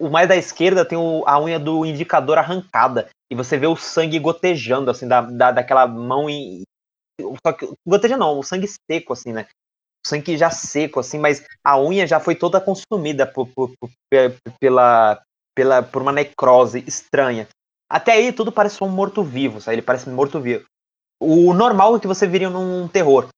o 0.00 0.10
mais 0.10 0.28
da 0.28 0.36
esquerda 0.36 0.84
tem 0.84 0.98
o- 0.98 1.22
a 1.26 1.40
unha 1.40 1.58
do 1.58 1.84
indicador 1.84 2.38
arrancada. 2.38 3.08
E 3.30 3.34
você 3.34 3.56
vê 3.56 3.66
o 3.66 3.76
sangue 3.76 4.18
gotejando, 4.18 4.90
assim, 4.90 5.06
da, 5.06 5.20
da, 5.20 5.52
daquela 5.52 5.86
mão. 5.86 6.28
Em, 6.28 6.62
só 7.46 7.52
que, 7.52 7.70
goteja 7.86 8.16
não, 8.16 8.38
o 8.38 8.42
sangue 8.42 8.66
seco, 8.90 9.12
assim, 9.12 9.32
né? 9.32 9.46
Sangue 10.08 10.36
já 10.36 10.50
seco, 10.50 11.00
assim, 11.00 11.18
mas 11.18 11.44
a 11.64 11.78
unha 11.78 12.06
já 12.06 12.18
foi 12.18 12.34
toda 12.34 12.60
consumida 12.60 13.26
por, 13.26 13.46
por- 13.54 13.72
por- 13.78 13.90
pe- 14.10 14.34
pela, 14.60 15.20
pela, 15.54 15.82
por 15.82 16.02
uma 16.02 16.12
necrose 16.12 16.82
estranha. 16.86 17.46
Até 17.90 18.12
aí 18.12 18.32
tudo 18.32 18.50
parece 18.52 18.82
um 18.82 18.88
morto-vivo, 18.88 19.60
sabe? 19.60 19.76
Ele 19.76 19.82
parece 19.82 20.08
morto-vivo. 20.08 20.64
O 21.20 21.52
normal 21.54 21.96
é 21.96 22.00
que 22.00 22.06
você 22.06 22.26
viria 22.26 22.50
num 22.50 22.86
terror. 22.88 23.28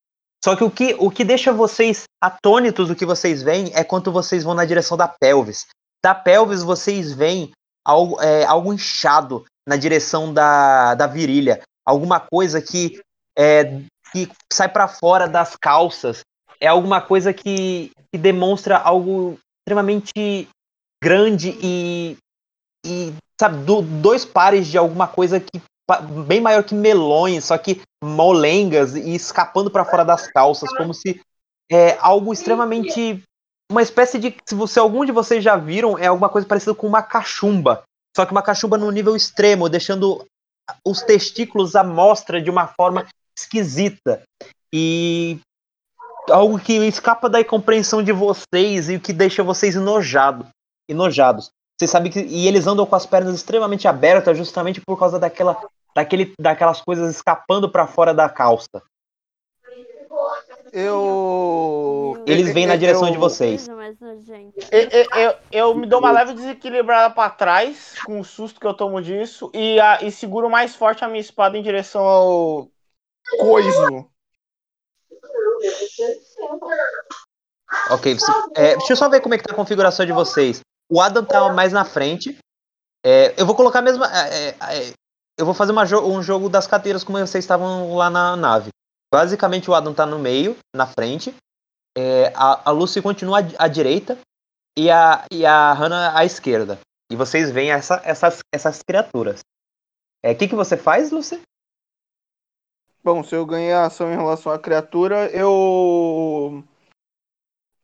Só 0.44 0.56
que 0.56 0.64
o 0.64 0.70
que, 0.70 0.96
o 0.98 1.10
que 1.10 1.22
deixa 1.24 1.52
vocês 1.52 2.04
atônitos 2.22 2.88
do 2.88 2.96
que 2.96 3.04
vocês 3.06 3.42
veem 3.42 3.70
é 3.74 3.84
quando 3.84 4.10
vocês 4.10 4.42
vão 4.42 4.54
na 4.54 4.64
direção 4.64 4.96
da 4.96 5.06
pelvis. 5.06 5.66
Da 6.02 6.14
pelvis 6.14 6.62
vocês 6.62 7.12
veem 7.12 7.52
algo, 7.86 8.20
é, 8.20 8.44
algo 8.44 8.72
inchado 8.72 9.44
na 9.68 9.76
direção 9.76 10.32
da, 10.32 10.94
da 10.94 11.06
virilha. 11.06 11.60
Alguma 11.86 12.20
coisa 12.20 12.60
que, 12.60 13.00
é, 13.38 13.64
que 14.12 14.30
sai 14.52 14.68
para 14.68 14.88
fora 14.88 15.28
das 15.28 15.56
calças. 15.56 16.20
É 16.60 16.66
alguma 16.66 17.00
coisa 17.00 17.32
que, 17.32 17.90
que 18.12 18.18
demonstra 18.18 18.76
algo 18.76 19.38
extremamente 19.62 20.48
grande 21.02 21.56
e, 21.62 22.16
e 22.84 23.14
sabe, 23.40 23.64
do- 23.64 23.82
dois 23.82 24.24
pares 24.24 24.66
de 24.66 24.76
alguma 24.76 25.08
coisa 25.08 25.40
que 25.40 25.60
bem 26.26 26.40
maior 26.40 26.62
que 26.62 26.74
melões, 26.74 27.46
só 27.46 27.58
que 27.58 27.80
molengas 28.02 28.94
e 28.94 29.14
escapando 29.14 29.70
para 29.70 29.84
fora 29.84 30.04
das 30.04 30.30
calças, 30.30 30.72
como 30.76 30.94
se 30.94 31.20
é 31.70 31.96
algo 32.00 32.32
extremamente 32.32 33.22
uma 33.70 33.82
espécie 33.82 34.18
de 34.18 34.34
se 34.46 34.54
você 34.54 34.78
algum 34.78 35.04
de 35.04 35.12
vocês 35.12 35.42
já 35.42 35.56
viram, 35.56 35.98
é 35.98 36.06
alguma 36.06 36.28
coisa 36.28 36.46
parecida 36.46 36.74
com 36.74 36.86
uma 36.86 37.02
cachumba, 37.02 37.82
só 38.16 38.26
que 38.26 38.32
uma 38.32 38.42
cachumba 38.42 38.76
num 38.76 38.90
nível 38.90 39.16
extremo, 39.16 39.68
deixando 39.68 40.24
os 40.86 41.02
testículos 41.02 41.74
à 41.74 41.82
mostra 41.82 42.40
de 42.40 42.50
uma 42.50 42.66
forma 42.68 43.06
esquisita. 43.36 44.22
E 44.72 45.38
algo 46.28 46.58
que 46.58 46.72
escapa 46.86 47.28
da 47.28 47.42
compreensão 47.44 48.02
de 48.02 48.12
vocês 48.12 48.88
e 48.88 48.96
o 48.96 49.00
que 49.00 49.12
deixa 49.12 49.42
vocês 49.42 49.76
enojado, 49.76 50.46
enojados. 50.88 51.50
Vocês 51.78 51.90
sabem 51.90 52.12
que 52.12 52.20
e 52.20 52.46
eles 52.46 52.66
andam 52.66 52.84
com 52.84 52.94
as 52.96 53.06
pernas 53.06 53.34
extremamente 53.34 53.88
abertas 53.88 54.36
justamente 54.36 54.80
por 54.80 54.98
causa 54.98 55.18
daquela 55.18 55.56
daquele 55.94 56.34
daquelas 56.38 56.80
coisas 56.82 57.10
escapando 57.14 57.70
para 57.70 57.86
fora 57.86 58.12
da 58.12 58.28
calça. 58.28 58.82
Eu. 60.72 62.22
Eles 62.26 62.52
vêm 62.52 62.66
na 62.66 62.74
eu- 62.74 62.78
direção 62.78 63.08
de 63.08 63.14
eu- 63.14 63.20
vocês. 63.20 63.66
Mais 63.68 63.98
nojenta. 63.98 64.60
Eu, 64.70 64.88
eu- 64.88 65.06
eu- 65.20 65.34
eu 65.50 65.74
me 65.74 65.86
dou 65.86 65.98
uma 65.98 66.12
leve 66.12 66.34
desequilibrada 66.34 67.12
pra 67.12 67.30
trás, 67.30 67.94
com 68.04 68.20
o 68.20 68.24
susto 68.24 68.60
que 68.60 68.66
eu 68.66 68.74
tomo 68.74 69.00
disso, 69.02 69.50
e, 69.54 69.80
a- 69.80 70.02
e 70.02 70.10
seguro 70.12 70.48
mais 70.50 70.74
forte 70.76 71.04
a 71.04 71.08
minha 71.08 71.20
espada 71.20 71.56
em 71.58 71.62
direção 71.62 72.04
ao 72.04 72.68
coiso. 73.38 74.06
Ok, 77.90 78.16
é, 78.56 78.76
deixa 78.76 78.92
eu 78.92 78.96
só 78.96 79.08
ver 79.08 79.20
como 79.20 79.34
é 79.34 79.38
que 79.38 79.44
tá 79.44 79.52
a 79.52 79.56
configuração 79.56 80.04
de 80.04 80.12
vocês. 80.12 80.60
O 80.90 81.00
Adam 81.00 81.24
tá 81.24 81.52
mais 81.52 81.72
na 81.72 81.84
frente. 81.84 82.36
É, 83.04 83.34
eu 83.40 83.46
vou 83.46 83.54
colocar 83.54 83.80
mesmo. 83.80 84.04
é, 84.04 84.48
é, 84.48 84.92
eu 85.38 85.44
vou 85.46 85.54
fazer 85.54 85.72
jo- 85.86 86.00
um 86.06 86.22
jogo 86.22 86.48
das 86.48 86.66
cateiras 86.66 87.04
como 87.04 87.18
vocês 87.18 87.44
estavam 87.44 87.94
lá 87.96 88.10
na 88.10 88.36
nave. 88.36 88.70
Basicamente 89.12 89.70
o 89.70 89.74
Adam 89.74 89.94
tá 89.94 90.04
no 90.04 90.18
meio, 90.18 90.56
na 90.74 90.86
frente. 90.86 91.34
É, 91.96 92.32
a, 92.34 92.68
a 92.68 92.72
Lucy 92.72 93.00
continua 93.00 93.38
à, 93.40 93.64
à 93.64 93.68
direita 93.68 94.18
e 94.78 94.90
a, 94.90 95.24
e 95.32 95.46
a 95.46 95.72
Hannah 95.72 96.16
à 96.18 96.24
esquerda. 96.24 96.78
E 97.10 97.16
vocês 97.16 97.50
veem 97.50 97.70
essa- 97.72 98.00
essas, 98.04 98.38
essas 98.52 98.82
criaturas. 98.82 99.40
É, 100.24 100.32
O 100.32 100.36
que, 100.36 100.48
que 100.48 100.54
você 100.54 100.76
faz, 100.76 101.10
Lucy? 101.10 101.40
Bom, 103.02 103.22
se 103.24 103.34
eu 103.34 103.46
ganhar 103.46 103.84
ação 103.86 104.12
em 104.12 104.16
relação 104.16 104.52
à 104.52 104.58
criatura, 104.58 105.30
eu. 105.30 106.62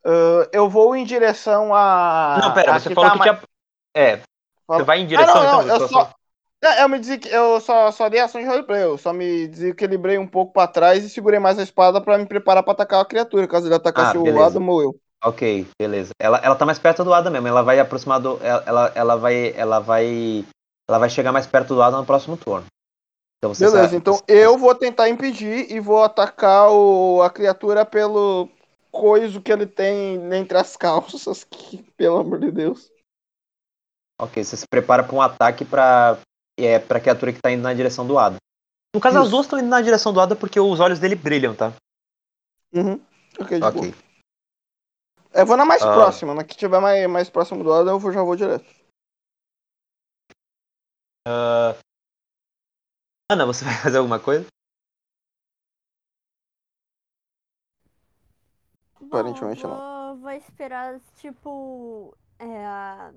ah, 0.05 0.49
eu 0.53 0.69
vou 0.69 0.95
em 0.95 1.05
direção 1.05 1.75
a. 1.75 2.39
não, 2.41 2.55
pera, 2.55 2.75
a 2.77 2.81
você 2.81 2.89
que 2.91 2.95
falou 2.95 3.11
tá 3.11 3.17
que 3.17 3.23
tinha. 3.23 3.43
É, 3.97 4.21
Fala- 4.67 4.81
você 4.81 4.85
vai 4.85 4.99
em 5.01 5.05
Ah, 5.05 5.07
direção 5.07 5.35
não, 5.43 5.53
não, 5.53 5.63
então, 5.63 5.77
eu 5.81 5.89
só. 5.89 6.11
Eu 6.81 6.89
me 6.89 6.99
desequi- 6.99 7.29
eu 7.29 7.61
só, 7.61 7.93
só 7.93 8.09
dei 8.09 8.19
ação 8.19 8.41
de 8.41 8.47
roleplay, 8.47 8.83
eu 8.83 8.99
só 8.99 9.13
me 9.13 9.47
desequilibrei 9.47 10.19
um 10.19 10.27
pouco 10.27 10.53
pra 10.53 10.67
trás 10.67 11.05
e 11.05 11.09
segurei 11.11 11.39
mais 11.39 11.59
a 11.59 11.63
espada 11.63 12.01
pra 12.01 12.19
me 12.19 12.27
preparar 12.27 12.63
pra 12.63 12.73
atacar 12.73 13.01
a 13.03 13.05
criatura, 13.05 13.47
caso 13.47 13.67
ele 13.69 13.75
atacasse 13.75 14.17
Ah, 14.17 14.21
o. 14.21 14.43
Adam 14.43 14.69
ou 14.69 14.83
eu. 14.83 14.97
Ok, 15.25 15.67
beleza. 15.79 16.11
Ela, 16.19 16.39
ela 16.39 16.57
tá 16.57 16.67
mais 16.67 16.79
perto 16.79 17.05
do 17.05 17.13
Adam 17.13 17.33
mesmo. 17.33 17.49
Ela 17.49 17.63
vai 17.63 17.79
aproximar 17.79 18.21
do. 18.21 18.39
Ela, 18.43 18.63
ela, 18.67 18.93
ela 18.95 19.17
vai. 19.17 19.53
Ela 19.57 19.79
vai. 19.79 20.45
Ela 20.89 20.99
vai 20.99 21.09
chegar 21.11 21.33
mais 21.33 21.47
perto 21.47 21.75
do 21.75 21.83
Adam 21.83 22.01
no 22.01 22.07
próximo 22.07 22.37
turno. 22.37 22.67
Então 23.39 23.55
você 23.55 23.65
Beleza, 23.65 23.85
sabe- 23.85 23.97
então 23.97 24.23
eu 24.27 24.57
vou 24.57 24.75
tentar 24.75 25.09
impedir 25.09 25.71
e 25.71 25.79
vou 25.79 26.03
atacar 26.03 26.71
o, 26.71 27.21
a 27.23 27.31
criatura 27.31 27.85
pelo 27.85 28.49
coiso 28.91 29.43
que 29.43 29.53
ele 29.53 29.67
tem 29.67 30.17
entre 30.35 30.57
as 30.57 30.75
calças, 30.77 31.45
que, 31.45 31.83
pelo 31.97 32.19
amor 32.19 32.41
de 32.41 32.51
Deus. 32.51 32.91
Ok, 34.21 34.43
você 34.43 34.57
se 34.57 34.67
prepara 34.67 35.05
para 35.05 35.15
um 35.15 35.21
ataque 35.21 35.65
pra, 35.65 36.19
é, 36.59 36.79
pra 36.79 36.99
criatura 37.01 37.33
que 37.33 37.41
tá 37.41 37.51
indo 37.53 37.63
na 37.63 37.75
direção 37.75 38.07
do 38.07 38.19
Adam. 38.19 38.39
No 38.95 39.01
caso, 39.01 39.19
as 39.19 39.25
Isso. 39.25 39.31
duas 39.31 39.45
estão 39.45 39.59
indo 39.59 39.69
na 39.69 39.83
direção 39.83 40.11
do 40.13 40.21
Adam 40.21 40.39
porque 40.39 40.59
os 40.59 40.81
olhos 40.81 40.99
dele 40.99 41.15
brilham, 41.15 41.55
tá? 41.55 41.75
Uhum. 42.73 42.99
Ok, 43.39 43.61
de 43.61 43.61
boa. 43.61 43.69
Ok. 43.69 43.95
Eu 45.35 45.45
vou 45.45 45.57
na 45.59 45.67
mais 45.67 45.83
Ah. 45.83 45.93
próxima, 45.93 46.33
na 46.35 46.43
que 46.45 46.57
tiver 46.57 46.81
mais, 46.81 47.07
mais 47.07 47.29
próximo 47.29 47.63
do 47.63 47.71
Adam, 47.71 48.01
eu 48.03 48.13
já 48.13 48.23
vou 48.23 48.35
direto. 48.35 48.65
Ah, 51.29 51.77
Ana, 53.29 53.45
você 53.45 53.65
vai 53.65 53.75
fazer 53.83 53.99
alguma 53.99 54.21
coisa? 54.21 54.47
Bom, 59.01 59.07
Aparentemente 59.09 59.63
vou, 59.63 59.71
não. 59.73 60.17
vou 60.19 60.31
esperar, 60.31 61.01
tipo, 61.17 62.17
é, 62.39 62.65
a, 62.65 63.13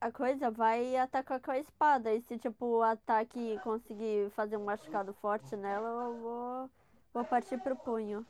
a 0.00 0.12
coisa 0.12 0.48
vai 0.48 0.96
atacar 0.96 1.40
com 1.40 1.50
a 1.50 1.58
espada. 1.58 2.14
E 2.14 2.20
se, 2.22 2.38
tipo, 2.38 2.66
o 2.66 2.82
ataque 2.82 3.58
conseguir 3.64 4.30
fazer 4.30 4.56
um 4.56 4.64
machucado 4.64 5.12
forte 5.14 5.56
nela, 5.56 5.88
eu 6.04 6.14
vou, 6.20 6.70
vou 7.12 7.24
partir 7.24 7.58
pro 7.58 7.74
punho. 7.74 8.24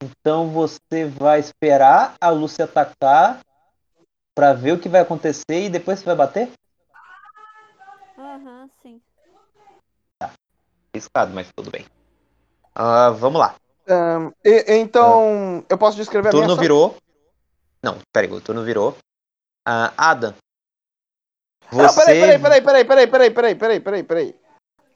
Então 0.00 0.48
você 0.50 1.06
vai 1.06 1.40
esperar 1.40 2.14
a 2.20 2.30
Lúcia 2.30 2.66
atacar 2.66 3.40
pra 4.32 4.52
ver 4.52 4.72
o 4.72 4.80
que 4.80 4.88
vai 4.88 5.00
acontecer 5.00 5.64
e 5.64 5.68
depois 5.68 5.98
você 5.98 6.04
vai 6.04 6.14
bater? 6.14 6.52
Aham, 8.32 8.70
sim. 8.82 8.98
Arriscado, 10.94 11.34
mas 11.34 11.52
tudo 11.54 11.70
bem. 11.70 11.84
Ah, 12.74 13.10
vamos 13.10 13.38
lá. 13.38 13.54
Ahn, 13.86 14.32
e- 14.42 14.64
então, 14.78 15.62
eu 15.68 15.76
posso 15.76 15.98
descrever 15.98 16.30
a 16.30 16.32
minha 16.32 16.46
turno 16.46 16.58
virou. 16.58 16.96
Não, 17.82 17.98
peraí, 18.10 18.32
o 18.32 18.40
turno 18.40 18.64
virou. 18.64 18.96
Ah, 19.68 19.92
Adam. 19.98 20.34
Não, 21.70 21.88
Você. 21.88 22.00
peraí, 22.06 22.38
peraí, 22.40 22.62
peraí, 22.62 22.84
peraí, 22.84 23.06
peraí, 23.06 23.30
peraí, 23.30 23.54
peraí, 23.54 23.80
peraí, 23.80 24.02
peraí. 24.02 24.40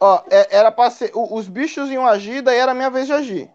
Ó, 0.01 0.23
é- 0.31 0.57
era 0.57 0.73
pra 0.73 0.91
ser. 0.91 1.11
o- 1.15 1.37
Os 1.37 1.47
bichos 1.47 1.91
iam 1.91 2.07
agir, 2.07 2.41
daí 2.41 2.57
era 2.59 2.73
a 2.73 2.75
minha 2.75 2.89
vez 2.91 3.07
de 3.07 3.13
agir. 3.13 3.51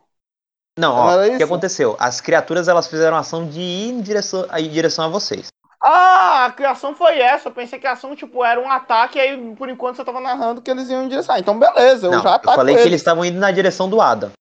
Não, 0.78 0.96
Não 0.96 1.06
ó, 1.08 1.26
o 1.26 1.38
que 1.38 1.44
aconteceu? 1.44 1.96
As 2.00 2.22
criaturas 2.22 2.68
elas 2.68 2.88
fizeram 2.88 3.18
ação 3.18 3.50
de 3.50 3.60
ir 3.60 3.90
em 3.90 4.02
direção, 4.02 4.46
em 4.56 4.70
direção 4.70 5.06
a 5.06 5.08
vocês. 5.08 5.48
Ah, 5.84 6.46
a 6.46 6.52
criação 6.52 6.94
foi 6.96 7.18
essa. 7.20 7.50
Eu 7.50 7.54
pensei 7.54 7.80
que 7.80 7.88
a 7.88 7.94
ação, 7.94 8.16
tipo, 8.16 8.44
era 8.46 8.60
um 8.60 8.70
ataque, 8.70 9.20
aí 9.20 9.56
por 9.56 9.68
enquanto 9.68 9.96
você 9.96 10.06
tava 10.06 10.20
narrando 10.20 10.62
que 10.62 10.70
eles 10.70 10.88
iam 10.90 11.04
em 11.04 11.08
direção. 11.10 11.34
Ah, 11.36 11.40
então 11.40 11.58
beleza, 11.58 12.06
eu 12.08 12.12
não, 12.12 12.22
já 12.22 12.30
eu 12.30 12.34
ataco 12.36 12.56
falei 12.56 12.76
que 12.76 12.82
eles. 12.82 13.02
estavam 13.02 13.26
indo 13.26 13.40
na 13.40 13.50
direção 13.52 13.90
do 13.90 14.00
Adam. 14.00 14.32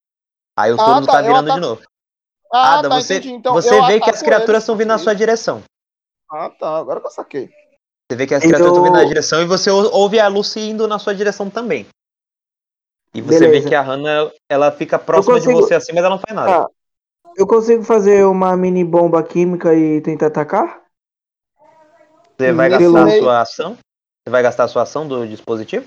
Aí 0.58 0.70
o 0.72 0.80
Ah, 0.80 0.84
turno 0.84 1.06
tá, 1.06 1.12
tá 1.14 1.20
eu 1.20 1.24
virando 1.26 1.52
de 1.54 1.60
novo. 1.60 1.82
Ah, 2.52 2.78
Ada, 2.80 2.88
tá, 2.90 2.94
você, 3.00 3.14
entendi. 3.16 3.32
Então, 3.34 3.54
você 3.54 3.74
eu 3.74 3.86
vê 3.86 4.00
que 4.00 4.10
as 4.10 4.20
criaturas 4.20 4.62
estão 4.62 4.76
vindo 4.76 4.88
na 4.88 4.98
sua 4.98 5.14
direção. 5.14 5.62
Ah, 6.30 6.50
tá, 6.50 6.76
agora 6.76 7.00
que 7.00 7.06
eu 7.06 7.10
saquei. 7.10 7.48
Você 8.10 8.16
vê 8.16 8.26
que 8.26 8.34
as 8.34 8.42
Então- 8.44 8.50
criaturas 8.58 8.72
estão 8.76 8.84
vindo 8.84 9.00
na 9.02 9.08
direção 9.08 9.40
e 9.40 9.46
você 9.46 9.70
ou- 9.70 9.90
ouve 9.94 10.18
a 10.20 10.26
Lucy 10.28 10.60
indo 10.60 10.86
na 10.88 10.98
sua 10.98 11.14
direção 11.14 11.48
também. 11.48 11.86
E 13.14 13.22
você 13.22 13.38
Beleza. 13.40 13.62
vê 13.62 13.68
que 13.70 13.74
a 13.74 13.80
Hannah, 13.82 14.30
ela 14.48 14.70
fica 14.72 14.98
próxima 14.98 15.34
consigo- 15.36 15.54
de 15.54 15.60
você 15.62 15.74
assim, 15.74 15.92
mas 15.92 16.00
ela 16.04 16.10
não 16.10 16.18
faz 16.18 16.34
nada. 16.34 16.64
Ah, 16.64 16.66
eu 17.36 17.46
consigo 17.46 17.82
fazer 17.82 18.24
uma 18.26 18.56
mini 18.56 18.84
bomba 18.84 19.22
química 19.22 19.72
e 19.74 20.00
tentar 20.00 20.26
atacar? 20.26 20.80
Você 22.40 22.52
vai 22.52 22.68
gastar 22.70 23.02
a 23.02 23.04
meio- 23.04 23.22
sua 23.22 23.40
ação? 23.40 23.74
Você 23.74 24.30
vai 24.30 24.42
gastar 24.42 24.64
a 24.64 24.68
sua 24.68 24.82
ação 24.82 25.06
do 25.06 25.26
dispositivo? 25.26 25.86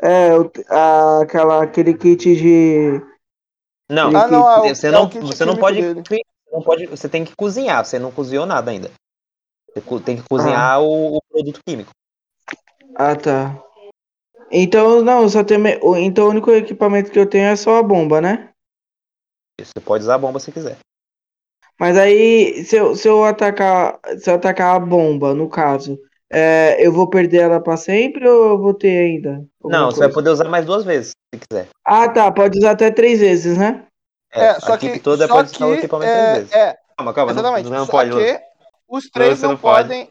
É, 0.00 0.30
eu- 0.32 0.50
a- 0.68 1.20
aquela, 1.22 1.62
aquele 1.62 1.94
kit 1.94 2.34
de. 2.36 3.00
Não, 3.88 4.08
Ah, 4.16 4.26
não, 4.28 4.64
é 4.64 4.74
você 4.74 4.86
é 4.88 4.90
não, 4.90 5.08
você 5.08 5.44
não 5.44 5.56
pode, 5.56 5.80
dele. 5.80 6.02
você 6.02 6.20
não 6.52 6.62
pode. 6.62 6.86
Você 6.86 7.08
tem 7.08 7.24
que 7.24 7.34
cozinhar, 7.36 7.84
você 7.84 7.98
não 7.98 8.10
cozinhou 8.10 8.46
nada 8.46 8.70
ainda. 8.70 8.90
Você 9.74 10.00
tem 10.04 10.16
que 10.16 10.24
cozinhar 10.28 10.74
Ah. 10.74 10.78
o, 10.80 11.16
o 11.16 11.22
produto 11.30 11.60
químico. 11.66 11.90
Ah, 12.96 13.16
tá. 13.16 13.60
Então, 14.50 15.02
não, 15.02 15.28
só 15.28 15.42
tem. 15.42 15.58
Então 16.04 16.26
o 16.26 16.30
único 16.30 16.50
equipamento 16.50 17.10
que 17.10 17.18
eu 17.18 17.28
tenho 17.28 17.46
é 17.46 17.56
só 17.56 17.78
a 17.78 17.82
bomba, 17.82 18.20
né? 18.20 18.50
Você 19.60 19.80
pode 19.84 20.04
usar 20.04 20.14
a 20.14 20.18
bomba 20.18 20.38
se 20.38 20.50
quiser. 20.52 20.78
Mas 21.78 21.96
aí, 21.98 22.64
se 22.64 22.76
eu, 22.76 22.94
se 22.94 23.08
eu 23.08 23.24
atacar, 23.24 23.98
se 24.18 24.30
eu 24.30 24.34
atacar 24.34 24.76
a 24.76 24.80
bomba, 24.80 25.34
no 25.34 25.48
caso, 25.48 25.98
é, 26.30 26.76
eu 26.84 26.92
vou 26.92 27.08
perder 27.10 27.42
ela 27.42 27.60
pra 27.60 27.76
sempre 27.76 28.28
ou 28.28 28.50
eu 28.50 28.58
vou 28.58 28.74
ter 28.74 28.96
ainda? 28.96 29.44
Não, 29.62 29.90
você 29.90 30.00
vai 30.00 30.12
poder 30.12 30.30
usar 30.30 30.48
mais 30.48 30.64
duas 30.64 30.84
vezes, 30.84 31.12
se 31.34 31.40
quiser. 31.40 31.68
Ah, 31.84 32.08
tá, 32.08 32.30
pode 32.30 32.58
usar 32.58 32.72
até 32.72 32.90
três 32.90 33.20
vezes, 33.20 33.58
né? 33.58 33.86
É, 34.32 34.46
É, 34.46 34.60
só 34.60 34.72
a 34.72 34.74
equipe 34.76 34.94
que. 34.94 35.00
toda 35.00 35.26
só 35.26 35.34
pode 35.34 35.50
que 35.50 35.56
usar 35.56 35.66
o 35.66 35.74
equipamento 35.74 36.10
é, 36.10 36.22
três 36.22 36.36
vezes. 36.38 36.52
é, 36.52 36.76
Calma, 36.96 37.12
calma, 37.12 37.32
não, 37.32 37.40
exatamente. 37.40 37.70
não 37.70 37.86
só 37.86 37.92
pode. 37.92 38.10
que 38.10 38.40
os 38.88 39.04
três 39.10 39.42
não, 39.42 39.50
não 39.50 39.56
pode. 39.58 39.88
podem. 39.88 40.10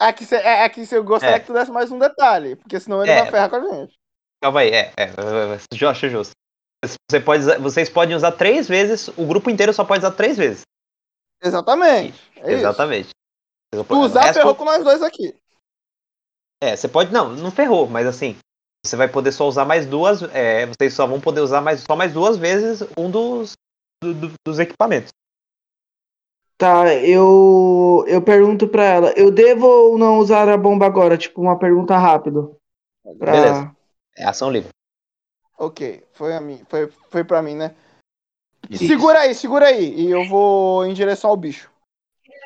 É 0.00 0.12
que, 0.12 0.24
cê, 0.24 0.36
é, 0.36 0.64
é 0.64 0.68
que 0.68 0.86
você 0.86 1.00
gostaria 1.00 1.36
É. 1.36 1.40
que 1.40 1.46
tu 1.46 1.52
desse 1.52 1.70
mais 1.70 1.90
um 1.90 1.98
detalhe, 1.98 2.56
porque 2.56 2.78
senão 2.80 3.02
ele 3.02 3.10
É. 3.12 3.22
vai 3.22 3.30
ferrar 3.30 3.50
com 3.50 3.56
a 3.56 3.60
gente. 3.60 3.92
Calma 4.42 4.60
aí, 4.60 4.70
é, 4.70 4.92
é, 4.96 5.02
é, 5.02 5.04
é, 5.04 5.58
eu 5.84 5.88
acho 5.88 6.08
justo. 6.08 6.32
Você 6.84 7.20
pode 7.20 7.44
vocês 7.58 7.88
podem 7.90 8.16
usar 8.16 8.32
três 8.32 8.66
vezes, 8.68 9.08
o 9.08 9.26
grupo 9.26 9.50
inteiro 9.50 9.72
só 9.72 9.84
pode 9.84 10.00
usar 10.04 10.12
três 10.14 10.36
vezes. 10.36 10.62
Exatamente. 11.42 12.18
É 12.36 12.40
isso. 12.40 12.50
Exatamente. 12.60 13.10
Tu 13.72 13.94
O 13.94 13.98
usar, 14.00 14.22
resto- 14.22 14.38
ferrou 14.40 14.54
com 14.54 14.64
nós 14.64 14.82
dois 14.82 15.02
aqui. 15.02 15.34
É, 16.62 16.76
você 16.76 16.88
pode. 16.88 17.12
Não, 17.12 17.30
não 17.34 17.50
ferrou, 17.50 17.86
mas 17.88 18.06
assim. 18.06 18.36
Você 18.84 18.96
vai 18.96 19.08
poder 19.08 19.30
só 19.32 19.46
usar 19.46 19.64
mais 19.66 19.86
duas. 19.86 20.22
É, 20.34 20.64
vocês 20.66 20.94
só 20.94 21.06
vão 21.06 21.20
poder 21.20 21.40
usar 21.40 21.60
mais, 21.60 21.80
só 21.82 21.94
mais 21.94 22.12
duas 22.14 22.36
vezes 22.38 22.82
um 22.98 23.10
dos, 23.10 23.52
do- 24.02 24.14
do- 24.14 24.32
dos 24.46 24.58
equipamentos. 24.58 25.10
Tá, 26.58 26.94
eu 26.94 28.04
eu 28.06 28.20
pergunto 28.22 28.68
pra 28.68 28.84
ela, 28.84 29.12
eu 29.16 29.30
devo 29.30 29.66
ou 29.66 29.98
não 29.98 30.18
usar 30.18 30.46
a 30.48 30.56
bomba 30.58 30.84
agora? 30.86 31.16
Tipo, 31.16 31.40
uma 31.40 31.58
pergunta 31.58 31.96
rápida. 31.96 32.50
Pra... 33.18 33.32
Beleza. 33.32 33.76
É 34.16 34.24
ação 34.24 34.50
livre. 34.50 34.70
Ok, 35.60 36.02
foi 36.14 36.34
a 36.34 36.40
mim, 36.40 36.62
foi, 36.70 36.88
foi 37.10 37.22
pra 37.22 37.42
mim, 37.42 37.54
né? 37.54 37.72
Isso. 38.70 38.86
Segura 38.86 39.20
aí, 39.20 39.34
segura 39.34 39.66
aí. 39.66 39.94
E 39.94 40.10
eu 40.10 40.26
vou 40.26 40.86
em 40.86 40.94
direção 40.94 41.28
ao 41.30 41.36
bicho. 41.36 41.68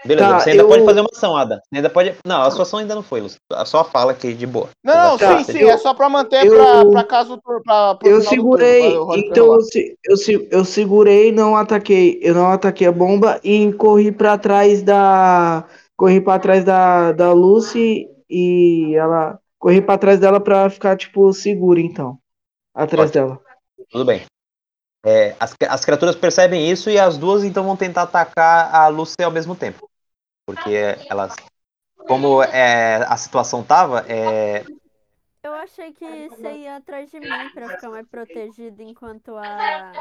Beleza, 0.05 0.29
Tá, 0.29 0.41
você 0.41 0.51
ainda 0.51 0.63
eu- 0.65 0.69
pode 0.69 0.85
fazer 0.85 1.01
uma 1.01 1.09
ação, 1.13 1.37
Ada. 1.37 1.57
Você 1.65 1.77
ainda 1.77 1.89
pode. 1.89 2.15
Não, 2.27 2.43
a 2.43 2.51
sua 2.51 2.63
ação 2.63 2.79
ainda 2.81 2.95
não 2.95 3.03
foi, 3.03 3.21
Lúcio. 3.21 3.39
Só 3.65 3.85
fala 3.85 4.13
aqui 4.13 4.35
de 4.35 4.47
boa. 4.47 4.69
Não, 4.85 4.95
não, 5.13 5.19
Tá, 5.19 5.39
sim, 5.39 5.53
sim. 5.53 5.59
eu- 5.61 5.71
é 5.71 5.79
só 5.79 5.95
pra 5.95 6.09
manter 6.11 6.45
eu- 6.45 6.57
pra, 6.57 6.91
pra 6.91 7.05
caso 7.05 7.41
pra, 7.41 7.61
pra, 7.61 7.99
Eu 8.05 8.21
segurei, 8.21 8.83
turno, 8.83 9.07
pra 9.07 9.17
então 9.19 9.55
eu, 9.55 9.61
se- 9.63 9.97
eu, 10.05 10.17
se- 10.17 10.49
eu 10.51 10.65
segurei, 10.65 11.31
não 11.33 11.57
ataquei, 11.57 12.19
eu 12.21 12.35
não 12.35 12.51
ataquei 12.51 12.87
a 12.87 12.93
bomba 12.93 13.41
e 13.45 13.73
corri 13.75 14.11
pra 14.13 14.37
trás 14.37 14.83
da, 14.83 15.65
corri 15.97 16.21
para 16.21 16.39
trás 16.41 16.65
da, 16.65 17.13
da 17.13 17.33
Lucy 17.33 18.07
e 18.29 18.95
ela, 18.97 19.39
corri 19.59 19.81
pra 19.81 19.97
trás 19.97 20.19
dela 20.21 20.39
pra 20.41 20.69
ficar 20.69 20.97
tipo 20.99 21.33
segura 21.33 21.81
então, 21.81 22.19
atrás 22.75 23.11
Ótimo. 23.11 23.27
dela. 23.29 23.41
Tudo 23.91 24.05
bem. 24.05 24.25
É, 25.07 25.37
as, 25.39 25.55
as 25.69 25.85
criaturas 25.85 26.17
percebem 26.17 26.71
isso 26.71 26.89
e 26.91 26.99
as 26.99 27.19
duas 27.19 27.45
então 27.45 27.65
vão 27.65 27.77
tentar 27.77 28.03
atacar 28.03 28.75
a 28.75 28.89
Lucy 28.89 29.23
ao 29.23 29.31
mesmo 29.31 29.55
tempo. 29.55 29.89
Porque 30.47 30.97
elas. 31.09 31.35
Como 32.07 32.43
é, 32.43 32.97
a 33.09 33.17
situação 33.17 33.63
tava, 33.63 34.05
é, 34.09 34.63
Eu 35.43 35.53
achei 35.55 35.93
que 35.93 36.29
você 36.29 36.53
ia 36.57 36.77
atrás 36.77 37.11
de 37.11 37.19
mim 37.19 37.27
pra 37.55 37.69
ficar 37.71 37.89
mais 37.91 38.07
protegido 38.07 38.83
enquanto 38.83 39.35
a. 39.37 39.93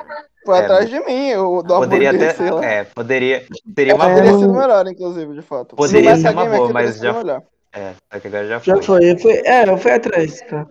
Foi 0.46 0.58
É, 0.58 0.62
atrás 0.64 0.90
de 0.90 1.00
mim, 1.02 1.28
eu 1.28 1.64
dou 1.64 1.80
poderia 1.80 2.10
até. 2.10 2.34
sei 2.34 2.52
lá. 2.52 2.66
É, 2.66 2.84
poderia. 2.84 3.46
Seria 3.76 3.96
uma 3.96 4.08
Poderia 4.10 4.32
boa. 4.32 4.40
sido 4.42 4.54
melhor, 4.54 4.88
inclusive, 4.88 5.34
de 5.34 5.42
fato. 5.42 5.76
Poderia 5.76 6.16
ser 6.18 6.30
uma 6.32 6.46
boa, 6.46 6.70
mas 6.74 6.98
já- 6.98 7.14
melhor. 7.14 7.44
É, 7.72 7.94
só 8.12 8.20
que 8.20 8.28
agora 8.28 8.48
já 8.48 8.60
foi. 8.60 8.76
Já 8.76 8.82
foi, 8.82 9.12
eu 9.12 9.18
fui, 9.20 9.34
é, 9.46 9.70
eu 9.70 9.78
fui 9.78 9.92
atrás, 9.92 10.42
tá? 10.42 10.68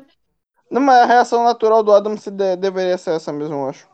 Não, 0.73 0.81
mas 0.81 1.02
a 1.02 1.05
reação 1.05 1.44
natural 1.44 1.83
do 1.83 1.92
Adam 1.92 2.17
se 2.17 2.31
de- 2.31 2.57
deveria 2.57 2.97
ser 2.97 3.10
essa 3.10 3.31
mesmo, 3.31 3.55
eu 3.57 3.68
acho. 3.68 3.86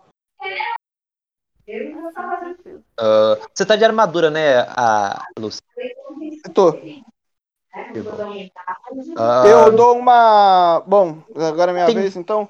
Ah, 2.96 3.36
você 3.52 3.66
tá 3.66 3.74
de 3.74 3.84
armadura, 3.84 4.30
né, 4.30 4.60
a 4.76 5.24
Lucy? 5.36 5.60
Tô. 6.54 6.72
Que 6.72 8.00
bom. 8.02 8.48
Ah, 9.18 9.42
Eu 9.46 9.72
dou 9.72 9.98
uma. 9.98 10.80
Bom, 10.86 11.18
agora 11.34 11.72
é 11.72 11.74
minha 11.74 11.86
Tem- 11.86 11.96
vez, 11.96 12.16
então. 12.16 12.48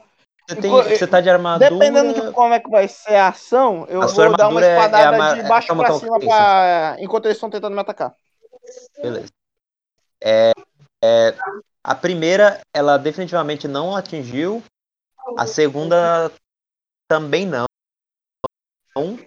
você, 0.48 0.56
tem- 0.56 0.70
eu- 0.70 0.82
você 0.84 1.06
tá 1.06 1.22
de 1.22 1.30
armadura. 1.30 1.70
Dependendo 1.70 2.12
de 2.12 2.32
como 2.32 2.52
é 2.52 2.60
que 2.60 2.68
vai 2.68 2.86
ser 2.86 3.16
a 3.16 3.28
ação, 3.28 3.86
eu 3.88 4.02
A 4.02 4.06
vou 4.06 4.36
dar 4.36 4.48
uma 4.48 4.62
é- 4.62 4.66
é 4.66 4.76
espadada 4.76 5.16
ma- 5.18 5.34
de 5.34 5.42
baixo 5.48 5.68
calma, 5.68 5.84
pra 5.84 5.92
calma, 5.92 6.00
cima 6.04 6.20
pra... 6.20 6.96
enquanto 7.00 7.24
eles 7.24 7.38
estão 7.38 7.48
tentando 7.50 7.74
me 7.74 7.80
atacar. 7.80 8.14
Beleza. 9.02 9.28
É, 10.22 10.52
é, 11.02 11.34
a 11.88 11.94
primeira, 11.94 12.60
ela 12.74 12.98
definitivamente 12.98 13.66
não 13.66 13.96
atingiu. 13.96 14.62
A 15.36 15.46
segunda 15.46 16.30
também 17.08 17.46
não. 17.46 17.66
Então, 18.90 19.18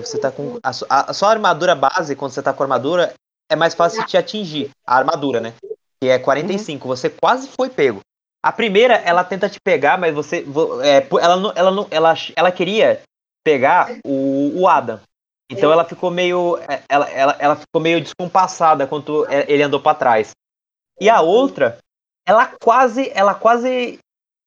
Você 0.00 0.18
tá 0.18 0.30
com. 0.30 0.58
A, 0.62 0.70
a, 1.10 1.12
sua 1.12 1.30
armadura 1.30 1.74
base, 1.74 2.16
quando 2.16 2.32
você 2.32 2.42
tá 2.42 2.52
com 2.52 2.62
armadura, 2.62 3.12
é 3.50 3.56
mais 3.56 3.74
fácil 3.74 4.04
te 4.06 4.16
atingir. 4.16 4.70
A 4.86 4.96
armadura, 4.96 5.40
né? 5.40 5.54
Que 6.00 6.08
é 6.08 6.18
45. 6.18 6.88
Você 6.88 7.10
quase 7.10 7.48
foi 7.48 7.68
pego. 7.68 8.00
A 8.42 8.50
primeira, 8.50 8.94
ela 8.94 9.22
tenta 9.22 9.48
te 9.48 9.58
pegar, 9.62 9.98
mas 9.98 10.14
você. 10.14 10.42
vo- 10.42 10.80
é, 10.82 11.06
ela, 11.20 11.52
ela, 11.54 11.86
ela, 11.90 12.14
ela 12.34 12.52
queria 12.52 13.02
pegar 13.44 13.98
o, 14.04 14.60
o 14.62 14.68
Adam. 14.68 15.00
Então 15.50 15.70
ela 15.72 15.84
ficou 15.84 16.10
meio. 16.10 16.56
é, 16.68 16.82
Ela, 16.88 17.10
ela, 17.10 17.36
ela 17.38 17.56
ficou 17.56 17.80
meio 17.82 18.00
descompassada 18.00 18.86
quando 18.86 19.26
ele 19.46 19.62
andou 19.62 19.80
pra 19.80 19.94
trás. 19.94 20.30
E 21.00 21.08
a 21.10 21.20
outra, 21.20 21.78
ela 22.30 22.46
quase, 22.62 23.10
ela 23.10 23.34
quase 23.34 23.98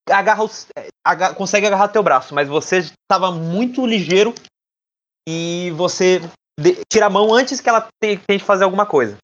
agarra, 0.09 0.43
os- 0.43 0.67
aga- 1.05 1.35
consegue 1.35 1.67
agarrar 1.67 1.89
teu 1.89 2.01
braço, 2.01 2.33
mas 2.33 2.47
você 2.47 2.77
estava 2.77 3.29
muito 3.29 3.85
ligeiro 3.85 4.33
e 5.27 5.69
você 5.71 6.21
de- 6.57 6.81
tira 6.89 7.07
a 7.07 7.09
mão 7.09 7.33
antes 7.33 7.59
que 7.59 7.67
ela 7.67 7.81
te- 8.01 8.17
tente 8.25 8.43
fazer 8.43 8.63
alguma 8.63 8.85
coisa. 8.85 9.17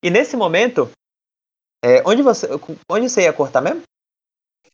E 0.00 0.10
nesse 0.10 0.36
momento, 0.36 0.88
é, 1.84 2.02
onde 2.06 2.22
você, 2.22 2.46
onde 2.88 3.10
você 3.10 3.22
ia 3.22 3.32
cortar 3.32 3.60
mesmo? 3.60 3.82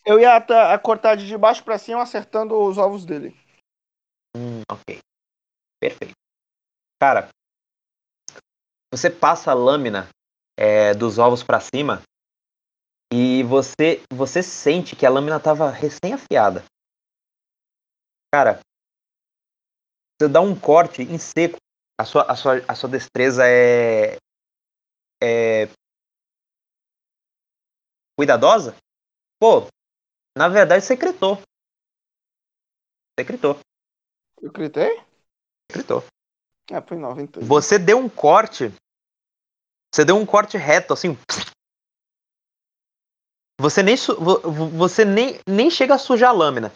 Eu 0.04 0.20
ia 0.20 0.36
ata- 0.36 0.74
a 0.74 0.78
cortar 0.78 1.16
de 1.16 1.38
baixo 1.38 1.64
pra 1.64 1.78
cima, 1.78 2.02
acertando 2.02 2.54
os 2.60 2.76
ovos 2.76 3.06
dele. 3.06 3.34
Hum, 4.36 4.60
ok. 4.70 4.98
Perfeito. 5.80 6.12
Cara, 7.00 7.30
você 8.92 9.08
passa 9.08 9.50
a 9.50 9.54
lâmina 9.54 10.08
é, 10.58 10.92
dos 10.92 11.18
ovos 11.18 11.42
pra 11.42 11.58
cima 11.58 12.02
e 13.12 13.42
você 13.42 14.02
você 14.12 14.42
sente 14.42 14.96
que 14.96 15.06
a 15.06 15.10
lâmina 15.10 15.38
tava 15.38 15.70
recém-afiada. 15.70 16.64
Cara, 18.32 18.60
você 20.20 20.28
dá 20.28 20.40
um 20.40 20.58
corte 20.58 21.02
em 21.02 21.18
seco. 21.18 21.56
A 21.98 22.04
sua, 22.04 22.22
a 22.22 22.34
sua, 22.34 22.52
a 22.66 22.74
sua 22.74 22.88
destreza 22.88 23.44
é, 23.46 24.16
é 25.22 25.68
cuidadosa? 28.18 28.74
Pô, 29.38 29.68
na 30.36 30.48
verdade 30.48 30.84
você 30.84 30.96
gritou. 30.96 31.36
Você 33.14 33.24
gritou. 33.24 33.60
Eu 34.42 34.50
gritei? 34.50 35.00
Gritou. 35.70 36.02
É, 36.70 36.80
foi 36.80 36.98
90. 36.98 37.40
Você 37.40 37.78
deu 37.78 37.98
um 37.98 38.08
corte. 38.08 38.72
Você 39.94 40.04
deu 40.04 40.16
um 40.16 40.26
corte 40.26 40.56
reto, 40.56 40.92
assim. 40.92 41.16
Você 43.60 43.82
nem, 43.82 43.96
você 44.76 45.04
nem, 45.04 45.40
nem 45.48 45.70
chega 45.70 45.94
a 45.94 45.98
sujar 45.98 46.30
a 46.30 46.32
lâmina. 46.32 46.72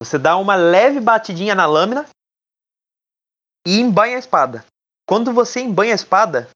Você 0.00 0.18
dá 0.18 0.36
uma 0.36 0.54
leve 0.54 1.00
batidinha 1.00 1.54
na 1.54 1.66
lâmina 1.66 2.08
e 3.66 3.78
embanha 3.80 4.16
a 4.16 4.18
espada. 4.18 4.64
Quando 5.08 5.32
você 5.32 5.60
embanha 5.60 5.92
a 5.92 5.96
espada, 5.96 6.50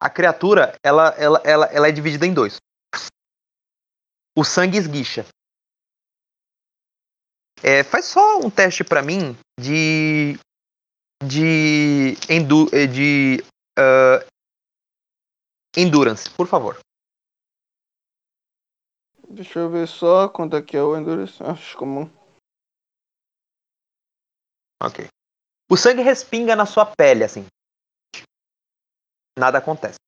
a 0.00 0.08
criatura 0.08 0.78
ela, 0.82 1.08
ela, 1.18 1.40
ela, 1.44 1.66
ela 1.66 1.88
é 1.88 1.92
dividida 1.92 2.26
em 2.26 2.34
dois. 2.34 2.56
O 4.36 4.44
sangue 4.44 4.78
esguicha. 4.78 5.26
É, 7.62 7.84
faz 7.84 8.06
só 8.06 8.38
um 8.38 8.50
teste 8.50 8.82
pra 8.82 9.02
mim 9.02 9.36
de 9.58 10.38
de, 11.22 12.16
endu 12.30 12.66
de 12.70 13.44
ah, 13.78 14.24
endurance, 15.76 16.30
por 16.30 16.46
favor. 16.46 16.78
Deixa 19.32 19.60
eu 19.60 19.70
ver 19.70 19.86
só 19.86 20.28
quanto 20.28 20.56
é 20.56 20.62
que 20.62 20.76
é 20.76 20.82
o 20.82 20.96
Endurance. 20.96 21.40
Acho 21.40 21.78
comum. 21.78 22.10
Ok. 24.82 25.06
O 25.70 25.76
sangue 25.76 26.02
respinga 26.02 26.56
na 26.56 26.66
sua 26.66 26.84
pele, 26.84 27.22
assim. 27.22 27.46
Nada 29.38 29.58
acontece. 29.58 29.98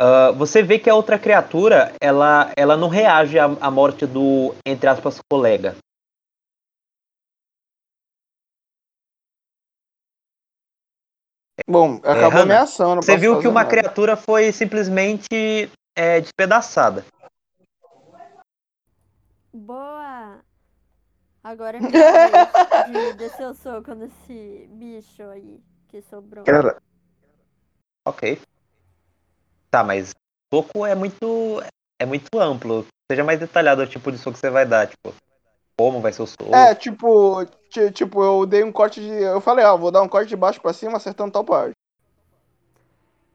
Ah, 0.00 0.30
você 0.32 0.62
vê 0.62 0.78
que 0.78 0.88
a 0.88 0.94
outra 0.94 1.18
criatura, 1.18 1.94
ela, 2.00 2.50
ela 2.56 2.74
não 2.74 2.88
reage 2.88 3.38
à, 3.38 3.44
à 3.44 3.70
morte 3.70 4.06
do, 4.06 4.54
entre 4.64 4.88
aspas, 4.88 5.20
colega. 5.30 5.76
Bom, 11.70 12.00
acabou 12.02 12.44
minha 12.44 12.62
ação. 12.62 12.96
não 12.96 13.02
Você 13.02 13.16
viu 13.16 13.38
que 13.38 13.46
uma 13.46 13.62
nada. 13.62 13.70
criatura 13.70 14.16
foi 14.16 14.50
simplesmente 14.50 15.70
é, 15.96 16.20
despedaçada. 16.20 17.04
Boa! 19.52 20.40
Agora 21.42 21.78
é 21.78 21.80
de 21.80 23.12
descer 23.18 23.46
o 23.46 23.54
soco 23.54 23.94
nesse 23.94 24.68
bicho 24.72 25.22
aí 25.22 25.60
que 25.88 26.02
sobrou. 26.02 26.44
Cara, 26.44 26.76
Ok. 28.06 28.40
Tá, 29.70 29.84
mas 29.84 30.12
soco 30.52 30.84
é 30.84 30.94
muito 30.94 31.62
é 32.00 32.04
muito 32.04 32.38
amplo. 32.38 32.84
Seja 33.10 33.22
mais 33.22 33.38
detalhado 33.38 33.82
o 33.82 33.86
tipo 33.86 34.10
de 34.10 34.18
soco 34.18 34.32
que 34.32 34.40
você 34.40 34.50
vai 34.50 34.66
dar, 34.66 34.88
tipo, 34.88 35.14
como 35.80 36.00
vai 36.02 36.12
ser 36.12 36.22
o 36.22 36.26
soco. 36.26 36.54
É, 36.54 36.74
tipo, 36.74 37.42
ti- 37.70 37.90
tipo, 37.90 38.22
eu 38.22 38.44
dei 38.44 38.62
um 38.62 38.70
corte 38.70 39.00
de. 39.00 39.08
Eu 39.08 39.40
falei, 39.40 39.64
ó, 39.64 39.78
vou 39.78 39.90
dar 39.90 40.02
um 40.02 40.08
corte 40.08 40.28
de 40.28 40.36
baixo 40.36 40.60
pra 40.60 40.74
cima, 40.74 40.98
acertando 40.98 41.32
tal 41.32 41.42
parte. 41.42 41.72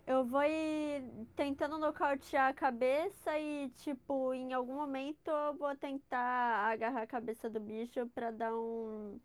Eu 0.05 0.23
vou 0.23 0.43
ir 0.43 1.03
tentando 1.35 1.79
nocautear 1.79 2.49
a 2.49 2.53
cabeça 2.53 3.39
e, 3.39 3.69
tipo, 3.77 4.31
em 4.35 4.53
algum 4.53 4.75
momento 4.75 5.31
eu 5.31 5.55
vou 5.55 5.75
tentar 5.75 6.71
agarrar 6.71 7.01
a 7.01 7.07
cabeça 7.07 7.49
do 7.49 7.59
bicho 7.59 8.05
pra 8.13 8.29
dar 8.29 8.53
um. 8.53 9.19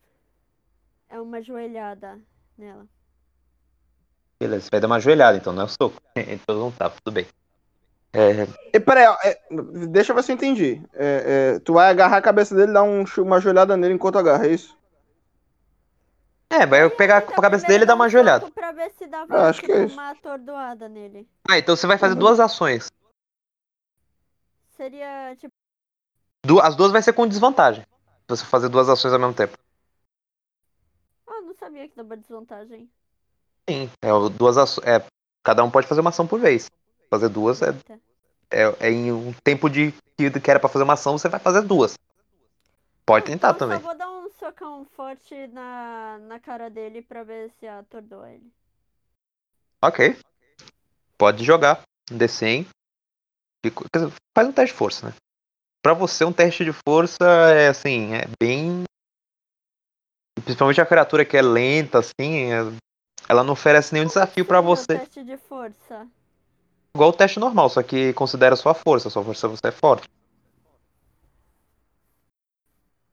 É 1.11 1.21
uma 1.21 1.43
joelhada 1.43 2.19
nela. 2.57 2.87
Beleza, 4.41 4.65
você 4.65 4.71
vai 4.71 4.81
dar 4.81 4.87
uma 4.87 5.01
joelhada, 5.01 5.37
então 5.37 5.53
não 5.53 5.63
é 5.63 5.67
o 5.67 5.69
soco. 5.69 6.01
então 6.17 6.59
não 6.59 6.73
tá, 6.73 6.89
tudo 6.89 7.13
bem. 7.13 7.27
É, 8.13 8.47
E 8.73 8.81
peraí, 8.81 9.07
ó, 9.07 9.17
é, 9.25 9.41
deixa 9.89 10.11
eu 10.13 10.17
ver 10.17 10.23
se 10.25 10.33
eu 10.33 10.35
entendi. 10.35 10.83
É, 10.93 11.55
é, 11.55 11.59
tu 11.61 11.75
vai 11.75 11.89
agarrar 11.91 12.17
a 12.17 12.23
cabeça 12.23 12.55
dele 12.55 12.71
e 12.71 12.75
dar 12.75 12.83
um, 12.83 13.05
uma 13.19 13.41
joelhada 13.41 13.77
nele 13.77 13.95
enquanto 13.95 14.19
agarra, 14.19 14.47
é 14.47 14.53
isso? 14.53 14.77
é, 16.53 16.67
vai 16.67 16.91
pegar 16.91 17.19
a 17.19 17.23
cabeça 17.23 17.65
dele 17.67 17.85
e 17.85 17.87
dar 17.87 17.93
dá 17.93 17.95
um 17.95 17.99
uma 17.99 18.09
joelhada. 18.09 18.51
Pra 18.51 18.73
ver 18.73 18.91
se 18.91 19.07
dá 19.07 19.23
Ah, 19.23 19.27
pra, 19.27 19.49
acho 19.49 19.63
que 19.63 19.71
é 19.71 19.85
isso. 19.85 19.95
uma 19.95 20.11
atordoada 20.11 20.89
nele. 20.89 21.29
Ah, 21.49 21.59
então 21.59 21.77
você 21.77 21.87
vai 21.87 21.97
fazer 21.97 22.15
Uhum. 22.15 22.21
duas 22.21 22.41
ações. 22.41 22.89
Seria, 24.77 25.37
tipo, 25.37 25.53
Du- 26.45 26.61
As 26.61 26.75
duas 26.75 26.91
vai 26.91 27.03
ser 27.03 27.13
com 27.13 27.29
desvantagem. 27.29 27.83
Se 27.83 28.37
você 28.37 28.45
fazer 28.45 28.69
duas 28.69 28.89
ações 28.89 29.13
ao 29.13 29.21
mesmo 29.21 29.35
tempo. 29.35 29.57
ah, 31.29 31.41
não 31.43 31.55
sabia 31.55 31.89
que 31.89 31.95
dava 31.95 32.17
desvantagem. 32.17 32.91
Sim, 33.69 33.89
é 34.03 34.09
duas 34.37 34.57
ações. 34.57 34.87
É, 34.87 35.05
cada 35.45 35.63
um 35.63 35.71
pode 35.71 35.87
fazer 35.87 36.01
uma 36.01 36.11
ação 36.11 36.27
por 36.27 36.41
vez. 36.41 36.69
Fazer 37.11 37.29
duas 37.29 37.61
é, 37.61 37.71
é, 38.51 38.63
é 38.87 38.91
em 38.91 39.11
um 39.11 39.33
tempo 39.45 39.69
de 39.69 39.93
que 40.17 40.51
era 40.51 40.61
pra 40.61 40.69
fazer 40.69 40.85
uma 40.85 40.93
ação, 40.93 41.19
você 41.19 41.29
vai 41.29 41.41
fazer 41.41 41.63
duas. 41.63 41.95
Pode 43.05 43.27
tentar 43.27 43.49
então 43.49 43.59
também. 43.59 43.79
Só 43.79 43.85
vou 43.85 43.97
dar 43.97 44.11
um 44.11 44.31
socão 44.31 44.85
forte 44.97 45.47
na, 45.49 46.19
na 46.19 46.39
cara 46.39 46.71
dele 46.71 47.03
pra 47.03 47.25
ver 47.25 47.51
se 47.59 47.67
atordoa 47.67 48.31
ele. 48.31 48.53
Ok. 49.83 50.17
Pode 51.19 51.43
jogar. 51.43 51.83
Um 52.11 52.19
D100. 52.19 52.67
De 53.65 53.71
co- 53.71 53.85
quer 53.93 54.05
dizer, 54.05 54.15
Faz 54.37 54.49
um 54.49 54.53
teste 54.53 54.73
de 54.73 54.79
força, 54.79 55.09
né? 55.09 55.15
Pra 55.83 55.95
você, 55.95 56.25
um 56.25 56.33
teste 56.33 56.65
de 56.65 56.73
força 56.73 57.25
é 57.55 57.69
assim, 57.69 58.15
é 58.15 58.27
bem. 58.41 58.85
Principalmente 60.45 60.81
a 60.81 60.87
criatura 60.87 61.25
que 61.25 61.37
é 61.37 61.43
lenta, 61.43 61.99
assim, 61.99 62.53
é- 62.53 62.61
ela 63.29 63.43
não 63.43 63.55
oferece 63.55 63.93
nenhum 63.93 64.07
desafio 64.07 64.45
o 64.61 64.63
você. 64.63 64.87
teste 64.87 65.25
de 65.25 65.37
força. 65.37 66.07
Igual 66.95 67.11
o 67.11 67.13
teste 67.13 67.39
normal, 67.39 67.69
só 67.69 67.83
que 67.83 68.13
considera 68.15 68.57
sua 68.57 68.75
força. 68.75 69.11
Sua 69.11 69.25
força 69.25 69.49
você 69.49 69.69
é 69.69 69.73
forte. 69.73 70.09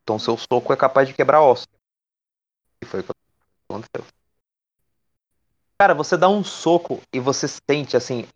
Então 0.03 0.17
seu 0.17 0.37
soco 0.37 0.73
é 0.73 0.75
capaz 0.77 1.07
de 1.07 1.13
quebrar 1.13 1.41
osso. 1.41 1.67
E 2.81 2.85
foi 2.85 3.01
o 3.01 3.03
que 3.03 3.11
aconteceu. 3.69 4.05
Cara, 5.79 5.93
você 5.93 6.17
dá 6.17 6.27
um 6.27 6.43
soco 6.43 7.01
e 7.13 7.19
você 7.19 7.47
sente 7.47 7.95
assim 7.95 8.27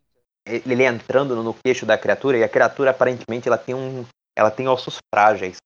ele 0.46 0.84
entrando 0.84 1.36
no 1.42 1.54
queixo 1.54 1.86
da 1.86 1.98
criatura 1.98 2.38
e 2.38 2.44
a 2.44 2.50
criatura 2.50 2.92
aparentemente 2.92 3.48
ela 3.48 3.58
tem 3.58 3.74
um 3.74 4.06
ela 4.36 4.52
tem 4.52 4.68
ossos 4.68 4.98
frágeis. 5.14 5.58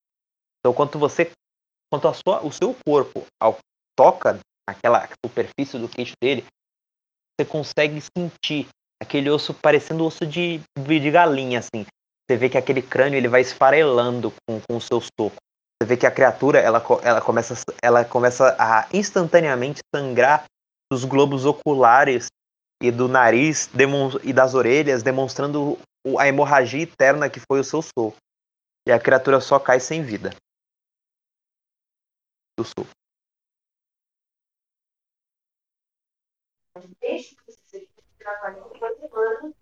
Então 0.60 0.74
quando 0.74 0.98
você 1.00 1.32
quanto 1.92 2.08
a 2.08 2.14
sua 2.14 2.46
o 2.46 2.52
seu 2.52 2.76
corpo 2.86 3.26
ao 3.40 3.58
toca 3.96 4.40
aquela 4.68 5.08
superfície 5.26 5.78
do 5.78 5.90
queixo 5.90 6.14
dele, 6.22 6.46
você 7.36 7.46
consegue 7.48 8.00
sentir 8.02 8.68
aquele 9.02 9.30
osso 9.30 9.54
parecendo 9.54 10.06
osso 10.06 10.26
de, 10.26 10.62
de 10.78 11.12
galinha, 11.12 11.60
assim. 11.60 11.86
Você 12.28 12.38
vê 12.38 12.50
que 12.50 12.58
aquele 12.58 12.82
crânio 12.82 13.18
ele 13.18 13.28
vai 13.28 13.42
esfarelando 13.42 14.32
com, 14.32 14.60
com 14.62 14.78
o 14.78 14.82
seu 14.82 15.00
soco. 15.00 15.36
Você 15.82 15.88
vê 15.88 15.98
que 15.98 16.08
a 16.08 16.12
criatura 16.12 16.60
ela, 16.60 16.84
ela, 17.04 17.22
começa, 17.22 17.54
ela 17.82 18.04
começa 18.06 18.56
a 18.58 18.88
instantaneamente 18.94 19.82
sangrar 19.94 20.46
dos 20.92 21.04
globos 21.04 21.46
oculares 21.46 22.28
e 22.82 22.92
do 22.92 23.08
nariz 23.08 23.70
e 24.24 24.34
das 24.34 24.54
orelhas, 24.54 25.04
demonstrando 25.04 25.78
a 26.18 26.28
hemorragia 26.28 26.84
interna 26.84 27.30
que 27.30 27.40
foi 27.40 27.60
o 27.60 27.64
seu 27.64 27.82
soco. 27.82 28.18
E 28.88 28.92
a 28.92 29.00
criatura 29.00 29.40
só 29.42 29.60
cai 29.60 29.80
sem 29.80 30.02
vida. 30.04 30.32
Do 32.58 32.64
soco. 32.64 32.90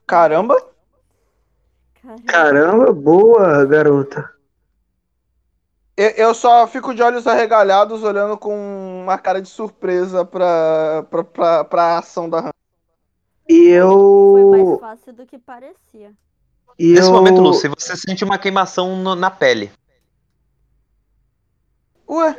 Caramba! 0.05 0.55
Caramba. 2.27 2.91
boa, 2.91 3.65
garota. 3.65 4.29
Eu, 5.95 6.09
eu 6.09 6.33
só 6.33 6.65
fico 6.67 6.93
de 6.93 7.01
olhos 7.01 7.27
arregalhados, 7.27 8.03
olhando 8.03 8.37
com 8.37 9.01
uma 9.03 9.17
cara 9.17 9.41
de 9.41 9.47
surpresa 9.47 10.25
pra, 10.25 11.05
pra, 11.09 11.23
pra, 11.23 11.63
pra 11.63 11.97
ação 11.99 12.29
da 12.29 12.39
Han. 12.39 12.51
E 13.47 13.79
Foi 13.79 14.43
mais 14.45 14.67
eu. 14.67 14.79
fácil 14.79 15.13
do 15.13 15.25
que 15.25 15.37
parecia. 15.37 16.11
E 16.79 16.93
Nesse 16.93 17.07
eu... 17.07 17.13
momento, 17.13 17.39
Lucy, 17.39 17.67
você 17.67 17.95
sente 17.95 18.23
uma 18.23 18.37
queimação 18.39 18.95
no- 18.97 19.15
na 19.15 19.29
pele. 19.29 19.71
Ué, 22.09 22.35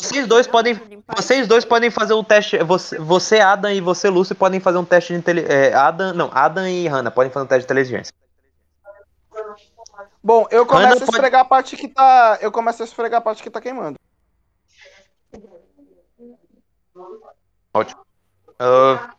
Vocês 0.00 0.26
dois 0.26 0.46
podem. 0.46 0.74
Vocês 1.16 1.46
dois 1.46 1.64
podem 1.64 1.90
fazer 1.90 2.14
um 2.14 2.24
teste. 2.24 2.58
Você, 2.58 2.98
você, 2.98 3.38
Adam 3.40 3.70
e 3.70 3.80
você, 3.80 4.08
Lucy, 4.10 4.34
podem 4.34 4.60
fazer 4.60 4.78
um 4.78 4.84
teste 4.84 5.12
de 5.12 5.18
inteligência. 5.18 5.78
Adam, 5.80 6.12
não, 6.12 6.30
Adam 6.32 6.66
e 6.66 6.88
Hannah 6.88 7.10
podem 7.10 7.30
fazer 7.30 7.44
um 7.44 7.48
teste 7.48 7.60
de 7.66 7.72
inteligência. 7.72 8.12
bom, 10.22 10.46
eu 10.50 10.66
começo 10.66 10.84
Hannah 10.84 10.96
a 10.96 10.98
pode- 10.98 11.10
esfregar 11.10 11.40
a 11.40 11.44
parte 11.44 11.76
que 11.76 11.88
tá. 11.88 12.38
Eu 12.40 12.50
começo 12.50 12.82
a 12.82 12.86
esfregar 12.86 13.18
a 13.18 13.22
parte 13.22 13.42
que 13.42 13.50
tá 13.50 13.60
queimando. 13.60 13.96
Ah, 18.58 19.14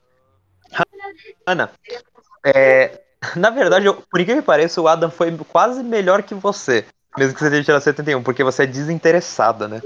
Hannah, 1.48 1.72
é, 2.46 3.02
na 3.36 3.50
verdade, 3.50 3.86
eu, 3.86 3.96
por 3.96 4.20
incrível 4.20 4.42
que 4.42 4.48
pareça, 4.48 4.82
o 4.82 4.88
Adam 4.88 5.10
foi 5.12 5.36
quase 5.52 5.84
melhor 5.84 6.24
que 6.24 6.34
você. 6.34 6.86
Mesmo 7.18 7.34
que 7.34 7.40
você 7.40 7.50
tenha 7.50 7.64
tirado 7.64 7.82
71, 7.82 8.22
porque 8.24 8.44
você 8.44 8.64
é 8.64 8.68
desinteressada, 8.68 9.68
né? 9.68 9.82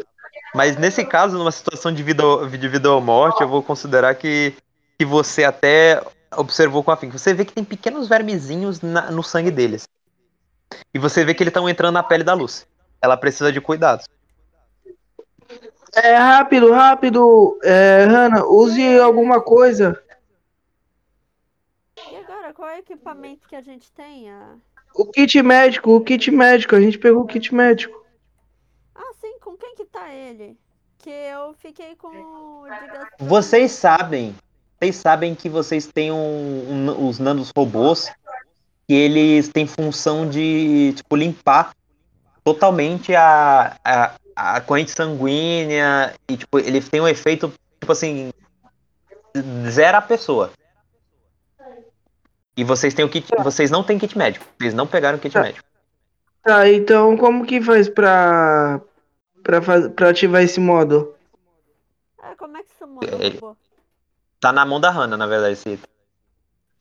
Mas 0.53 0.77
nesse 0.77 1.05
caso, 1.05 1.37
numa 1.37 1.51
situação 1.51 1.91
de 1.91 2.01
vida, 2.01 2.25
ou- 2.25 2.47
de 2.47 2.67
vida 2.67 2.91
ou 2.91 2.99
morte, 2.99 3.41
eu 3.41 3.47
vou 3.47 3.61
considerar 3.61 4.15
que, 4.15 4.55
que 4.97 5.05
você 5.05 5.43
até 5.43 6.01
observou 6.35 6.83
com 6.83 6.91
afinco. 6.91 7.17
Você 7.17 7.33
vê 7.33 7.45
que 7.45 7.53
tem 7.53 7.63
pequenos 7.63 8.07
vermezinhos 8.07 8.81
na- 8.81 9.11
no 9.11 9.21
sangue 9.23 9.51
deles. 9.51 9.87
E 10.93 10.97
você 10.99 11.23
vê 11.23 11.33
que 11.33 11.43
eles 11.43 11.51
estão 11.51 11.69
entrando 11.69 11.93
na 11.93 12.03
pele 12.03 12.23
da 12.23 12.33
Lucy. 12.33 12.65
Ela 13.01 13.15
precisa 13.15 13.51
de 13.51 13.61
cuidados. 13.61 14.05
É 15.95 16.15
rápido, 16.15 16.71
rápido. 16.71 17.59
É, 17.63 18.05
Hanna, 18.05 18.45
use 18.45 18.99
alguma 18.99 19.41
coisa. 19.41 20.01
E 22.11 22.15
agora, 22.15 22.53
qual 22.53 22.69
é 22.69 22.75
o 22.77 22.79
equipamento 22.79 23.47
que 23.47 23.55
a 23.55 23.61
gente 23.61 23.91
tem? 23.91 24.29
Ah, 24.31 24.55
O 24.95 25.05
kit 25.05 25.41
médico, 25.41 25.91
o 25.95 26.01
kit 26.01 26.29
médico. 26.31 26.75
A 26.75 26.81
gente 26.81 26.97
pegou 26.97 27.23
o 27.23 27.27
kit 27.27 27.53
médico. 27.53 28.03
ah, 28.95 29.11
sim, 29.21 29.37
com 29.39 29.55
quem 29.55 29.75
que 29.75 29.85
tá 29.85 30.13
ele? 30.13 30.57
Que 30.97 31.09
eu 31.09 31.53
fiquei 31.53 31.95
com. 31.95 32.63
Vocês 33.19 33.71
sabem, 33.71 34.35
vocês 34.79 34.95
sabem 34.97 35.33
que 35.35 35.47
vocês 35.49 35.85
têm 35.87 36.11
um, 36.11 36.15
um- 36.89 37.07
os 37.07 37.19
nanos 37.19 37.51
robôs 37.55 38.11
que 38.87 38.93
eles 38.93 39.47
têm 39.49 39.65
função 39.67 40.27
de 40.27 40.93
tipo 40.95 41.15
limpar 41.15 41.73
totalmente 42.43 43.15
a, 43.15 43.77
a, 43.85 44.15
a 44.35 44.61
corrente 44.61 44.91
sanguínea 44.91 46.13
e 46.27 46.35
tipo 46.35 46.59
eles 46.59 46.89
têm 46.89 46.99
um 46.99 47.07
efeito 47.07 47.53
tipo 47.79 47.91
assim 47.91 48.31
zera 49.69 49.99
a 49.99 50.01
pessoa. 50.01 50.51
E 52.59 52.63
vocês 52.65 52.93
têm 52.93 53.05
o 53.05 53.09
kit, 53.09 53.25
vocês 53.41 53.71
não 53.71 53.85
têm 53.85 53.97
kit 53.97 54.17
médico. 54.17 54.45
Vocês 54.59 54.73
não 54.73 54.85
pegaram 54.85 55.17
o 55.17 55.21
kit 55.21 55.31
Tá. 55.31 55.41
médico. 55.41 55.65
Tá, 56.43 56.69
então 56.69 57.15
como 57.15 57.45
que 57.45 57.61
faz 57.61 57.87
pra, 57.87 58.81
pra, 59.41 59.61
faz, 59.61 59.87
pra 59.89 60.09
ativar 60.09 60.41
esse 60.43 60.59
modo? 60.59 61.15
Ah, 62.21 62.35
como 62.37 62.57
é 62.57 62.63
que 62.63 62.73
isso 62.73 62.85
muda 62.85 63.15
o 63.15 63.21
Ele- 63.23 63.37
robô? 63.39 63.55
Tá 64.41 64.51
na 64.51 64.65
mão 64.65 64.77
da 64.77 64.89
Hannah, 64.89 65.15
na 65.15 65.25
verdade, 65.25 65.53
esse 65.53 65.69
item. 65.69 65.89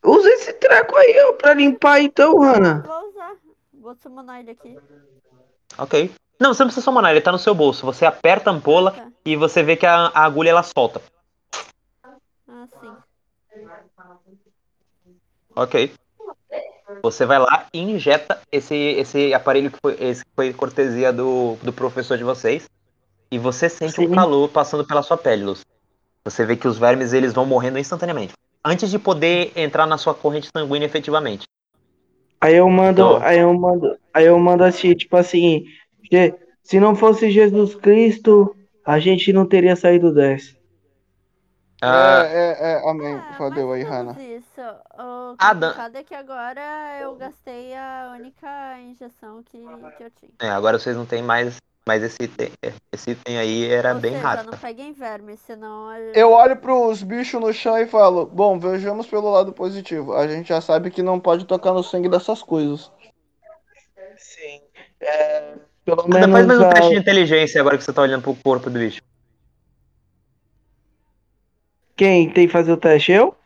Usa 0.05 0.29
esse 0.31 0.53
treco 0.55 0.97
aí, 0.97 1.17
ó, 1.29 1.33
pra 1.35 1.55
limpar 1.55 2.01
então, 2.01 2.41
Hanna. 2.43 2.83
Vou 2.85 3.09
usar. 3.11 3.37
Vou 3.75 3.95
summonar 3.95 4.41
ele 4.41 4.51
aqui. 4.51 4.77
Ok. 5.79 6.11
Não, 6.41 6.53
você 6.55 6.63
não 6.65 6.69
precisa 6.69 6.85
summonar, 6.85 7.13
ele 7.13 7.21
tá 7.21 7.31
no 7.31 7.39
seu 7.39 7.55
bolso. 7.55 7.87
Você 7.87 8.05
aperta 8.05 8.51
a 8.51 8.53
ampola 8.53 8.91
Tá. 8.91 9.07
e 9.25 9.37
você 9.37 9.63
vê 9.63 9.77
que 9.77 9.87
a, 9.87 10.07
a 10.09 10.25
agulha 10.25 10.51
ela 10.51 10.63
solta. 10.65 11.01
Ah, 12.49 12.67
sim. 12.81 12.97
Ok. 15.59 15.91
Você 17.03 17.27
vai 17.27 17.39
lá 17.39 17.67
e 17.73 17.81
injeta 17.81 18.41
esse, 18.51 18.75
esse 18.75 19.35
aparelho 19.35 19.71
que 19.71 19.79
foi, 19.83 19.97
esse 20.01 20.25
que 20.25 20.31
foi 20.35 20.53
cortesia 20.53 21.13
do, 21.13 21.57
do 21.63 21.73
professor 21.73 22.17
de 22.17 22.25
vocês. 22.25 22.69
E 23.31 23.39
você 23.39 23.69
sente 23.69 24.01
um 24.01 24.09
Sim. 24.09 24.15
calor 24.15 24.49
passando 24.49 24.87
pela 24.87 25.03
sua 25.03 25.17
pele, 25.17 25.45
Luz. 25.45 25.65
Você 26.25 26.47
vê 26.47 26.57
que 26.57 26.67
os 26.69 26.79
vermes 26.79 27.13
eles 27.13 27.33
vão 27.33 27.45
morrendo 27.45 27.79
instantaneamente. 27.79 28.33
Antes 28.65 28.91
de 28.91 28.99
poder 28.99 29.53
entrar 29.57 29.87
na 29.87 29.99
sua 29.99 30.15
corrente 30.15 30.49
sanguínea 30.57 30.87
efetivamente. 30.87 31.45
Aí 32.41 32.55
eu 32.57 32.69
mando, 32.71 33.03
Então- 33.03 33.23
aí 33.23 33.39
eu 33.41 33.53
mando, 33.53 33.97
aí 34.15 34.27
eu 34.27 34.39
mando 34.39 34.63
assim, 34.65 34.95
tipo 34.95 35.17
assim, 35.17 35.65
"Je- 36.11 36.35
se 36.63 36.79
não 36.79 36.95
fosse 36.95 37.31
Jesus 37.31 37.75
Cristo, 37.75 38.55
a 38.85 38.99
gente 38.99 39.33
não 39.33 39.45
teria 39.45 39.75
saído 39.77 40.13
dessa. 40.15 40.57
Ah, 41.81 42.23
É, 42.27 42.33
é, 42.33 42.73
é, 42.73 42.91
amém. 42.91 43.15
Ah, 43.15 43.37
Valeu 43.39 43.73
aí, 43.73 43.83
Hannah. 43.83 44.21
Isso. 44.21 44.61
O 44.99 45.35
Adam- 45.39 45.69
complicado 45.71 45.97
é 45.97 46.03
que 46.03 46.15
agora 46.15 46.61
eu 47.01 47.15
gastei 47.17 47.75
a 47.77 48.13
única 48.19 48.81
injeção 48.81 49.43
que, 49.45 49.59
que 49.97 50.03
eu 50.03 50.11
tinha. 50.11 50.33
é, 50.41 50.49
agora 50.51 50.79
vocês 50.79 50.97
não 50.97 51.07
têm 51.07 51.23
mais. 51.23 51.57
Mas 51.87 52.03
esse 52.03 52.23
item, 52.23 52.53
esse 52.93 53.13
item 53.13 53.39
aí 53.39 53.65
era 53.71 53.95
Ou 53.95 54.01
bem 54.01 54.13
seja, 54.13 54.23
rápido. 54.27 54.51
não 54.51 54.59
peguem 54.59 54.93
verme, 54.93 55.39
senão... 55.39 55.89
a- 55.89 55.99
Eu 55.99 56.33
olho 56.33 56.55
pros 56.57 57.03
bichos 57.03 57.41
no 57.41 57.51
chão 57.51 57.79
e 57.79 57.87
falo: 57.87 58.27
Bom, 58.27 58.59
vejamos 58.59 59.07
pelo 59.07 59.31
lado 59.31 59.55
positivo. 59.55 60.13
A 60.15 60.29
gente 60.29 60.49
já 60.49 60.61
sabe 60.61 60.91
que 60.91 61.03
não 61.03 61.19
pode 61.19 61.47
tocar 61.47 61.73
no 61.73 61.83
sangue 61.83 62.09
dessas 62.11 62.43
coisas. 62.43 62.93
Sim. 64.19 64.61
É, 65.01 65.55
pelo 65.85 66.07
menos 66.09 66.31
faz 66.31 66.47
mais 66.47 66.61
um 66.61 66.69
a- 66.69 66.73
teste 66.75 66.91
de 66.91 66.97
inteligência 66.99 67.61
agora 67.61 67.79
que 67.79 67.85
você 67.85 67.93
tá 67.93 68.03
olhando 68.03 68.23
pro 68.23 68.35
corpo 68.35 68.69
do 68.69 68.79
bicho. 68.79 69.01
Quem 71.99 72.33
tem 72.33 72.47
que 72.47 72.53
fazer 72.53 72.73
o 72.73 72.77
teste? 72.77 73.11
Eu? 73.13 73.37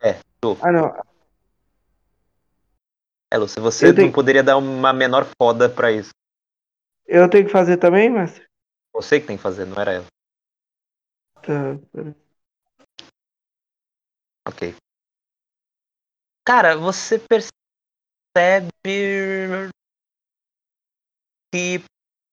É, 0.00 0.14
tu. 0.40 0.56
Ah, 0.62 0.72
não. 0.72 0.86
É, 3.30 3.36
Lu, 3.38 3.46
se 3.46 3.60
você 3.60 3.88
Eu 3.88 3.94
tenho- 3.94 4.06
não 4.08 4.12
poderia 4.12 4.42
dar 4.42 4.56
uma 4.56 4.92
menor 4.92 5.26
foda 5.40 5.68
pra 5.68 5.92
isso. 5.92 6.10
Eu 7.06 7.28
tenho 7.28 7.44
que 7.46 7.52
fazer 7.52 7.76
também, 7.76 8.10
mestre? 8.10 8.44
Você 8.94 9.20
que 9.20 9.26
tem 9.26 9.36
que 9.36 9.42
fazer, 9.42 9.64
não 9.66 9.80
era 9.80 9.92
ela. 9.92 10.06
Tá. 11.42 11.78
pera. 11.92 12.16
Ok. 14.48 14.74
Cara, 16.44 16.76
você 16.76 17.18
percebe 17.18 18.68
que 21.54 21.80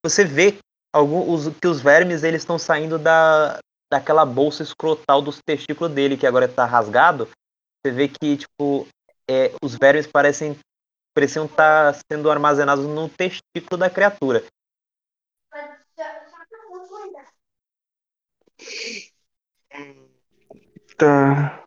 você 0.04 0.26
vê 0.26 0.58
algum, 0.94 1.32
os, 1.32 1.48
que 1.60 1.68
os 1.68 1.82
vermes 1.82 2.24
eles 2.24 2.42
estão 2.42 2.58
saindo 2.58 2.98
da, 2.98 3.60
daquela 3.92 4.26
bolsa 4.26 4.64
escrotal 4.64 5.22
dos 5.22 5.40
testículos 5.46 5.94
dele, 5.94 6.18
que 6.18 6.28
agora 6.28 6.48
tá 6.48 6.66
rasgado. 6.66 7.28
Você 7.82 7.92
vê 7.92 8.08
que, 8.08 8.38
tipo, 8.38 8.88
é, 9.30 9.52
os 9.62 9.76
vermes 9.76 10.08
parecem 10.08 10.58
pareciam 11.14 11.46
estar 11.46 11.94
sendo 12.10 12.32
armazenados 12.32 12.86
no 12.86 13.10
testículo 13.10 13.78
da 13.78 13.90
criatura. 13.90 14.44
Tá. 20.98 21.66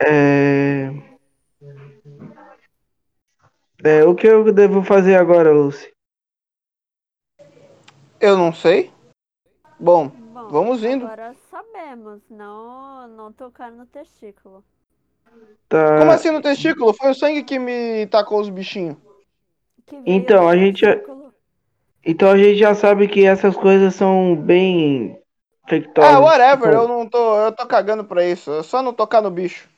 É... 0.00 0.88
é. 3.82 4.04
O 4.04 4.14
que 4.14 4.26
eu 4.26 4.52
devo 4.52 4.82
fazer 4.82 5.16
agora, 5.16 5.52
Lucy? 5.52 5.92
Eu 8.20 8.36
não 8.36 8.52
sei. 8.52 8.95
Bom, 9.78 10.08
Bom, 10.08 10.48
Vamos 10.48 10.84
indo. 10.84 11.06
Agora 11.06 11.34
sabemos, 11.50 12.20
não, 12.30 13.08
não 13.08 13.32
tocar 13.32 13.70
no 13.70 13.86
testículo. 13.86 14.62
Tá. 15.68 15.98
como 15.98 16.10
assim 16.12 16.30
no 16.30 16.40
testículo? 16.40 16.94
Foi 16.94 17.10
o 17.10 17.14
sangue 17.14 17.42
que 17.42 17.58
me 17.58 18.06
tacou 18.06 18.40
os 18.40 18.48
bichinhos. 18.48 18.96
Então, 20.04 20.48
a 20.48 20.56
gente- 20.56 20.84
testículo. 20.86 21.34
Então 22.04 22.30
a 22.30 22.38
gente 22.38 22.56
já 22.56 22.72
sabe 22.74 23.08
que 23.08 23.24
essas 23.24 23.56
coisas 23.56 23.94
são 23.96 24.36
bem 24.36 25.18
infectosas. 25.66 26.14
Ah, 26.14 26.20
whatever, 26.20 26.70
Tipo, 26.70 26.82
eu 26.82 26.88
não 26.88 27.08
tô. 27.08 27.36
Eu 27.40 27.50
tô 27.50 27.66
cagando 27.66 28.04
pra 28.04 28.24
isso. 28.24 28.52
É 28.52 28.62
só 28.62 28.80
não 28.80 28.92
tocar 28.92 29.20
no 29.20 29.30
bicho. 29.30 29.68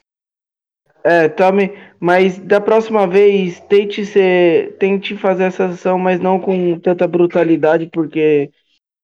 É, 1.03 1.27
tome. 1.29 1.73
Mas 1.99 2.39
da 2.39 2.61
próxima 2.61 3.07
vez, 3.07 3.59
tente 3.61 4.05
ser. 4.05 4.77
Tente 4.77 5.17
fazer 5.17 5.45
essa 5.45 5.67
ação, 5.67 5.99
mas 5.99 6.21
não 6.21 6.39
com 6.39 6.79
tanta 6.79 7.09
brutalidade, 7.09 7.87
porque 7.87 8.51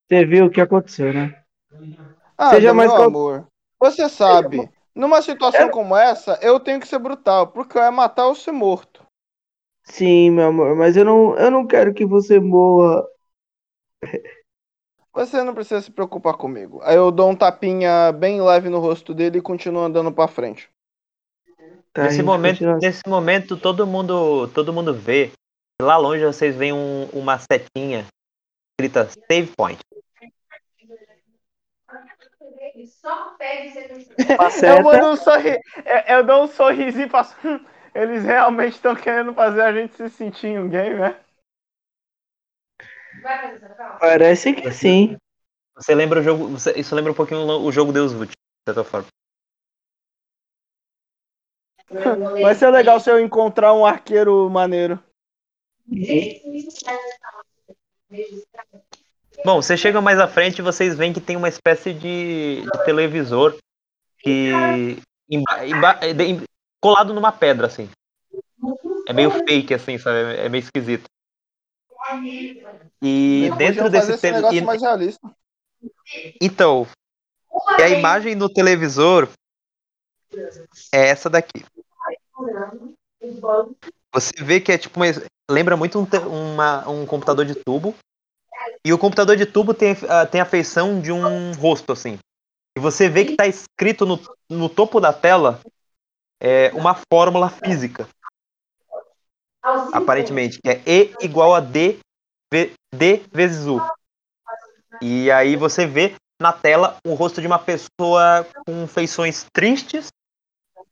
você 0.08 0.24
viu 0.24 0.46
o 0.46 0.50
que 0.50 0.60
aconteceu, 0.60 1.12
né? 1.12 1.42
Ah, 2.36 2.50
Seja 2.50 2.68
meu 2.68 2.74
mais 2.74 2.92
cau- 2.92 3.02
amor. 3.04 3.46
Você 3.80 4.08
sabe, 4.08 4.70
numa 4.94 5.20
situação 5.22 5.70
como 5.70 5.96
essa, 5.96 6.38
eu 6.42 6.58
tenho 6.60 6.80
que 6.80 6.88
ser 6.88 6.98
brutal, 6.98 7.48
porque 7.48 7.78
é 7.78 7.90
matar 7.90 8.26
ou 8.26 8.34
ser 8.34 8.52
morto. 8.52 9.02
Sim, 9.84 10.30
meu 10.30 10.46
amor, 10.48 10.74
mas 10.74 10.96
eu 10.96 11.04
não, 11.04 11.36
eu 11.36 11.50
não 11.50 11.66
quero 11.66 11.92
que 11.92 12.06
você 12.06 12.40
morra. 12.40 13.04
Você 15.12 15.42
não 15.42 15.54
precisa 15.54 15.80
se 15.80 15.90
preocupar 15.90 16.34
comigo. 16.34 16.80
Aí 16.82 16.96
eu 16.96 17.10
dou 17.12 17.30
um 17.30 17.36
tapinha 17.36 18.10
bem 18.12 18.40
leve 18.42 18.68
no 18.68 18.80
rosto 18.80 19.14
dele 19.14 19.38
e 19.38 19.42
continuo 19.42 19.82
andando 19.82 20.10
pra 20.10 20.26
frente. 20.26 20.68
Tá, 21.92 22.04
nesse 22.04 22.22
momento, 22.22 22.54
continua. 22.58 22.78
nesse 22.82 23.02
momento 23.06 23.56
todo 23.56 23.86
mundo, 23.86 24.48
todo 24.48 24.72
mundo 24.72 24.92
vê. 24.92 25.30
Lá 25.80 25.96
longe 25.96 26.24
vocês 26.24 26.56
veem 26.56 26.72
um- 26.72 27.08
uma 27.12 27.38
setinha 27.38 28.04
escrita 28.80 29.08
Save 29.30 29.46
Point. 29.56 29.80
Uma 34.38 34.46
Eu, 34.46 34.50
seta. 34.50 34.82
mando 34.82 35.06
um 35.12 35.16
sorri... 35.16 35.58
eu, 35.84 36.16
eu 36.16 36.24
dou 36.26 36.44
um 36.44 36.48
sorrisinho 36.48 37.06
e 37.06 37.10
faço. 37.10 37.34
"Hum, 37.46 37.64
Eles 37.94 38.24
realmente 38.24 38.74
estão 38.74 38.94
querendo 38.96 39.32
fazer 39.32 39.62
a 39.62 39.72
gente 39.72 39.94
se 39.94 40.08
sentir 40.10 40.48
em 40.48 40.58
um 40.58 40.68
game, 40.68 40.96
né? 40.98 41.20
vai 43.22 43.40
fazer 43.40 43.64
essa 43.64 43.74
calma. 43.74 43.98
Parece 44.00 44.52
que 44.52 44.72
sim. 44.72 45.16
Você 45.76 45.94
lembra 45.94 46.20
o 46.20 46.22
jogo. 46.22 46.48
você- 46.48 46.72
isso 46.78 46.94
lembra 46.94 47.12
um 47.12 47.14
pouquinho 47.14 47.40
o 47.40 47.72
jogo 47.72 47.92
Deus 47.92 48.12
Vult, 48.12 48.30
de 48.30 48.36
certa 48.68 48.82
forma. 48.84 49.06
Vai 52.40 52.54
ser 52.54 52.70
legal 52.70 52.98
se 52.98 53.10
eu 53.10 53.20
encontrar 53.20 53.72
um 53.72 53.86
arqueiro 53.86 54.50
maneiro. 54.50 54.98
Bom, 59.44 59.60
você 59.60 59.76
chega 59.76 60.00
mais 60.00 60.18
à 60.18 60.26
frente 60.28 60.58
e 60.58 60.62
vocês 60.62 60.96
veem 60.96 61.12
que 61.12 61.20
tem 61.20 61.36
uma 61.36 61.48
espécie 61.48 61.92
de, 61.92 62.62
de 62.62 62.84
televisor 62.84 63.56
que. 64.18 64.50
emba- 65.28 65.66
emba- 65.66 65.98
é 66.02 66.12
de- 66.14 66.42
colado 66.80 67.12
numa 67.12 67.32
pedra, 67.32 67.66
assim. 67.66 67.88
É 69.06 69.12
meio 69.12 69.30
fake, 69.30 69.74
assim, 69.74 69.98
sabe? 69.98 70.36
É 70.36 70.48
meio 70.48 70.62
esquisito. 70.62 71.04
E 73.02 73.44
Eles 73.44 73.56
dentro 73.58 73.90
desse 73.90 74.06
fazer 74.06 74.12
esse 74.14 74.20
tele- 74.22 74.36
negócio 74.36 74.64
mais 74.64 74.82
realista. 74.82 75.30
Então, 76.40 76.86
e 77.78 77.82
a 77.82 77.88
imagem 77.88 78.36
do 78.36 78.48
televisor 78.48 79.28
é 80.92 81.08
essa 81.08 81.28
daqui. 81.28 81.64
Você 84.14 84.32
vê 84.42 84.60
que 84.60 84.72
é 84.72 84.78
tipo 84.78 84.98
uma, 84.98 85.06
lembra 85.50 85.76
muito 85.76 85.98
um, 85.98 86.06
uma- 86.54 86.88
um 86.88 87.04
computador 87.04 87.44
de 87.44 87.54
tubo. 87.54 87.94
E 88.84 88.92
o 88.92 88.98
computador 88.98 89.36
de 89.36 89.46
tubo 89.46 89.74
tem, 89.74 89.96
a- 90.08 90.26
tem 90.26 90.40
a 90.40 90.44
feição 90.46 91.00
de 91.00 91.12
um 91.12 91.52
rosto, 91.54 91.92
assim. 91.92 92.18
E 92.76 92.80
você 92.80 93.08
vê 93.08 93.24
que 93.24 93.32
está 93.32 93.46
escrito 93.46 94.06
no, 94.06 94.20
no 94.50 94.68
topo 94.68 95.00
da 95.00 95.12
tela 95.12 95.60
é, 96.40 96.70
uma 96.74 96.94
fórmula 97.12 97.50
física, 97.50 98.08
aparentemente, 99.92 100.58
que 100.60 100.68
é 100.68 100.82
E 100.86 101.14
igual 101.22 101.54
a 101.54 101.60
D, 101.60 101.98
ve- 102.52 102.72
D 102.94 103.22
vezes 103.32 103.66
U. 103.66 103.80
E 105.02 105.30
aí 105.30 105.56
você 105.56 105.86
vê 105.86 106.14
na 106.40 106.52
tela 106.52 106.96
o 107.06 107.14
rosto 107.14 107.40
de 107.40 107.46
uma 107.46 107.58
pessoa 107.58 108.46
com 108.66 108.86
feições 108.86 109.46
tristes 109.52 110.08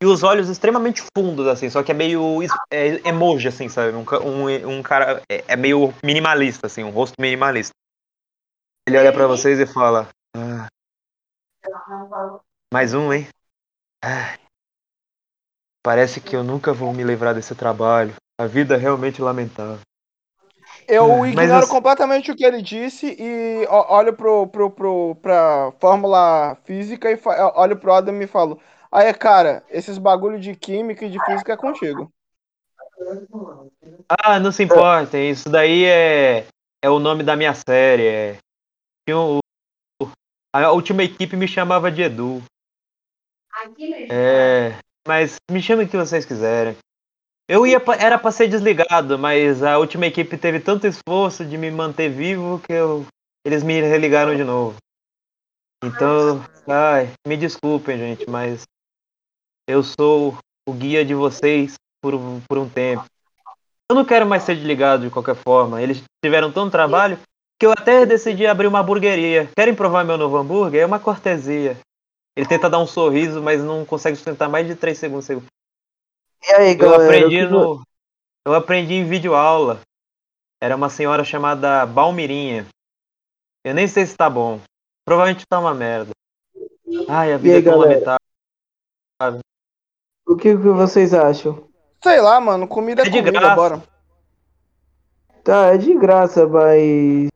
e 0.03 0.05
os 0.05 0.25
olhos 0.25 0.49
extremamente 0.49 1.01
fundos, 1.17 1.47
assim, 1.47 1.71
só 1.71 1.81
que 1.81 1.93
é 1.93 1.95
meio 1.95 2.41
é, 2.73 3.09
emoji, 3.09 3.47
assim, 3.47 3.69
sabe? 3.69 3.97
Um, 3.97 4.05
um, 4.27 4.79
um 4.79 4.83
cara 4.83 5.23
é, 5.31 5.45
é 5.47 5.57
meio 5.57 5.95
minimalista, 6.05 6.67
assim, 6.67 6.83
um 6.83 6.91
rosto 6.91 7.15
minimalista. 7.21 7.73
Ele 8.89 8.99
olha 8.99 9.13
pra 9.13 9.29
vocês 9.29 9.61
e 9.61 9.67
fala: 9.67 10.09
"Ah, 10.37 10.67
Mais 12.75 12.95
um, 12.95 13.13
hein? 13.13 13.29
Ah, 14.05 14.37
parece 15.85 16.21
que 16.21 16.35
eu 16.35 16.43
nunca 16.43 16.73
vou 16.73 16.93
me 16.93 17.05
livrar 17.05 17.33
desse 17.33 17.55
trabalho. 17.55 18.13
A 18.41 18.47
vida 18.47 18.75
é 18.75 18.79
realmente 18.79 19.23
lamentável. 19.23 19.79
Eu 20.89 21.21
Mas 21.21 21.31
ignoro 21.31 21.69
completamente 21.69 22.33
o 22.33 22.37
que 22.37 22.45
ele 22.45 22.61
disse 22.61 23.17
e 23.17 23.65
olho 23.69 24.15
pro, 24.15 24.49
pro, 24.49 24.69
pro, 24.69 25.15
pra 25.23 25.73
fórmula 25.79 26.57
física 26.65 27.09
e 27.09 27.21
olho 27.55 27.77
pro 27.77 27.93
Adam 27.93 28.21
e 28.21 28.27
falo: 28.27 28.61
Aí, 28.93 29.13
cara, 29.15 29.65
esses 29.71 29.97
bagulho 29.97 30.39
de 30.39 30.55
química 30.55 31.07
e 31.07 31.11
de 31.11 31.19
física 31.25 31.55
é 31.55 31.57
contigo. 31.57 32.13
Ah, 34.23 34.39
não 34.39 34.53
se 34.53 34.63
importem, 34.63 35.31
isso 35.31 35.49
daí 35.49 35.85
é, 35.85 36.47
é 36.83 36.91
o 36.91 36.99
nome 36.99 37.23
da 37.23 37.35
minha 37.35 37.55
série. 37.55 38.07
É, 38.07 38.39
tinha 39.09 39.19
o- 39.19 39.41
a 40.55 40.71
última 40.73 41.03
equipe 41.03 41.35
me 41.37 41.49
chamava 41.49 41.91
de 41.91 42.03
Edu. 42.03 42.43
Aqui 43.65 43.89
no 43.89 43.97
É, 44.11 44.79
mas 45.09 45.37
me 45.51 45.63
chamem 45.63 45.87
o 45.87 45.89
que 45.89 45.97
vocês 45.97 46.27
quiserem. 46.27 46.77
Eu 47.49 47.67
ia 47.67 47.83
era 47.99 48.19
pra 48.19 48.31
ser 48.31 48.49
desligado, 48.49 49.19
mas 49.19 49.63
a 49.63 49.79
última 49.79 50.07
equipe 50.07 50.37
teve 50.37 50.61
tanto 50.61 50.87
esforço 50.87 51.45
de 51.45 51.57
me 51.57 51.71
manter 51.71 52.11
vivo 52.11 52.61
que 52.61 52.73
eu, 52.73 53.07
eles 53.45 53.63
me 53.63 53.81
religaram 53.81 54.37
de 54.37 54.45
novo. 54.45 54.77
Então, 55.85 56.41
ai, 56.69 57.13
me 57.27 57.37
desculpem, 57.37 57.99
gente, 57.99 58.29
mas 58.31 58.63
eu 59.69 59.83
sou 59.83 60.37
o 60.69 60.73
guia 60.73 61.05
de 61.05 61.15
vocês 61.15 61.75
por, 62.03 62.15
um- 62.15 62.41
por 62.49 62.59
um 62.59 62.69
tempo. 62.69 63.05
Eu 63.91 63.97
não 63.97 64.05
quero 64.05 64.27
mais 64.27 64.43
ser 64.43 64.55
desligado 64.57 65.05
de 65.05 65.11
qualquer 65.11 65.35
forma. 65.35 65.83
Eles 65.83 66.03
tiveram 66.25 66.51
tanto 66.53 66.71
trabalho 66.71 67.19
que 67.61 67.67
eu 67.67 67.73
até 67.73 68.07
decidi 68.07 68.47
abrir 68.47 68.67
uma 68.67 68.81
hamburgueria. 68.81 69.49
Querem 69.57 69.75
provar 69.75 70.05
meu 70.05 70.17
novo 70.17 70.37
hambúrguer? 70.37 70.83
É 70.83 70.87
uma 70.87 70.99
cortesia. 70.99 71.77
Ele 72.37 72.47
tenta 72.49 72.71
dar 72.71 72.79
um 72.79 72.87
sorriso, 72.87 73.43
mas 73.43 73.63
não 73.63 73.85
consegue 73.85 74.17
sustentar 74.17 74.49
mais 74.49 74.67
de 74.67 74.75
3 74.75 74.97
segundos. 74.99 75.29
E 75.29 76.53
aí, 76.53 76.73
Eu 76.73 76.79
galera? 76.79 77.05
aprendi 77.05 77.37
que 77.37 77.47
vo- 77.47 77.75
no. 77.77 77.83
Eu 78.47 78.55
aprendi 78.55 78.95
em 78.95 79.05
vídeo 79.05 79.35
aula. 79.35 79.81
Era 80.61 80.75
uma 80.75 80.89
senhora 80.89 81.25
chamada 81.25 81.85
Balmirinha. 81.85 82.67
Eu 83.65 83.75
nem 83.75 83.87
sei 83.87 84.07
se 84.07 84.17
tá 84.17 84.31
bom. 84.31 84.61
Provavelmente 85.05 85.45
tá 85.49 85.59
uma 85.61 85.75
merda. 85.75 86.11
Ai, 87.09 87.33
a 87.33 87.37
vida 87.37 87.57
aí, 87.57 87.61
é 87.61 87.65
tão 87.65 87.79
galera? 87.79 88.17
lamentável. 89.21 89.41
O 90.33 90.37
que, 90.37 90.51
que 90.51 90.57
vocês 90.57 91.13
acham? 91.15 91.59
Sei 92.03 92.21
lá, 92.21 92.41
mano, 92.41 92.67
comida 92.67 93.03
é, 93.03 93.07
É 93.07 93.11
de 93.11 93.19
comida, 93.19 93.39
graça. 93.39 93.55
bora. 93.57 93.83
Tá, 95.45 95.67
é 95.75 95.77
de 95.77 95.95
graça, 95.95 96.47
mas. 96.47 97.29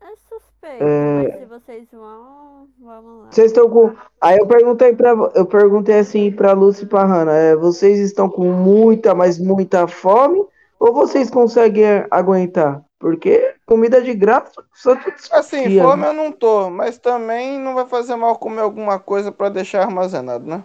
É 0.00 0.06
suspeito, 0.28 0.82
É. 0.84 1.22
mas 1.22 1.38
se 1.40 1.46
vocês 1.46 1.88
vão, 1.92 2.66
vamos 2.80 3.22
lá. 3.24 3.30
Vocês 3.30 3.46
estão 3.48 3.68
com. 3.68 3.92
Aí 4.20 4.38
eu 4.38 4.46
perguntei 4.46 4.94
para 4.94 5.10
eu 5.34 5.46
perguntei 5.46 5.98
assim 5.98 6.30
pra 6.32 6.52
Lúcia 6.52 6.84
e 6.84 6.86
pra 6.88 7.04
Hannah, 7.04 7.34
é, 7.36 7.56
vocês 7.56 7.98
estão 7.98 8.28
com 8.28 8.50
muita, 8.52 9.14
mas 9.14 9.38
muita 9.38 9.86
fome? 9.86 10.42
Ou 10.78 10.92
vocês 10.94 11.30
conseguem 11.30 12.04
aguentar? 12.10 12.82
Porque 12.98 13.54
comida 13.66 14.00
de 14.02 14.12
graça 14.14 14.62
só 14.74 14.96
Assim, 15.32 15.78
fome 15.80 16.02
né? 16.02 16.08
eu 16.08 16.12
não 16.12 16.32
tô, 16.32 16.68
mas 16.70 16.98
também 16.98 17.58
não 17.58 17.74
vai 17.74 17.86
fazer 17.86 18.14
mal 18.16 18.36
comer 18.38 18.60
alguma 18.62 18.98
coisa 18.98 19.30
pra 19.30 19.48
deixar 19.50 19.82
armazenado, 19.82 20.46
né? 20.46 20.62